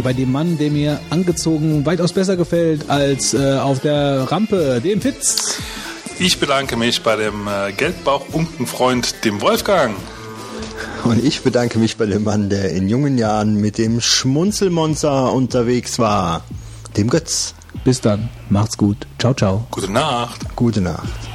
bei 0.02 0.12
dem 0.12 0.32
Mann, 0.32 0.58
der 0.58 0.70
mir 0.70 1.00
angezogen 1.10 1.84
weitaus 1.86 2.12
besser 2.12 2.36
gefällt 2.36 2.88
als 2.88 3.34
äh, 3.34 3.58
auf 3.58 3.80
der 3.80 4.30
Rampe, 4.30 4.80
dem 4.82 5.00
Fitz. 5.00 5.58
Ich 6.18 6.40
bedanke 6.40 6.76
mich 6.76 7.02
bei 7.02 7.16
dem 7.16 7.46
äh, 7.46 7.72
Geldbauch-Unkenfreund, 7.72 9.24
dem 9.24 9.40
Wolfgang. 9.40 9.94
Und 11.04 11.24
ich 11.24 11.42
bedanke 11.42 11.78
mich 11.78 11.96
bei 11.96 12.06
dem 12.06 12.24
Mann, 12.24 12.50
der 12.50 12.72
in 12.72 12.88
jungen 12.88 13.18
Jahren 13.18 13.54
mit 13.60 13.78
dem 13.78 14.00
Schmunzelmonster 14.00 15.32
unterwegs 15.32 15.98
war, 15.98 16.42
dem 16.96 17.08
Götz. 17.08 17.54
Bis 17.84 18.00
dann, 18.00 18.28
macht's 18.50 18.76
gut. 18.76 19.06
Ciao, 19.18 19.32
ciao. 19.34 19.66
Gute 19.70 19.92
Nacht. 19.92 20.40
Gute 20.56 20.80
Nacht. 20.80 21.27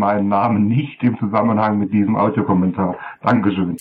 meinen 0.00 0.28
Namen 0.28 0.66
nicht 0.66 1.02
im 1.04 1.16
Zusammenhang 1.18 1.78
mit 1.78 1.92
diesem 1.92 2.16
Audiokommentar. 2.16 2.96
Dankeschön. 3.22 3.76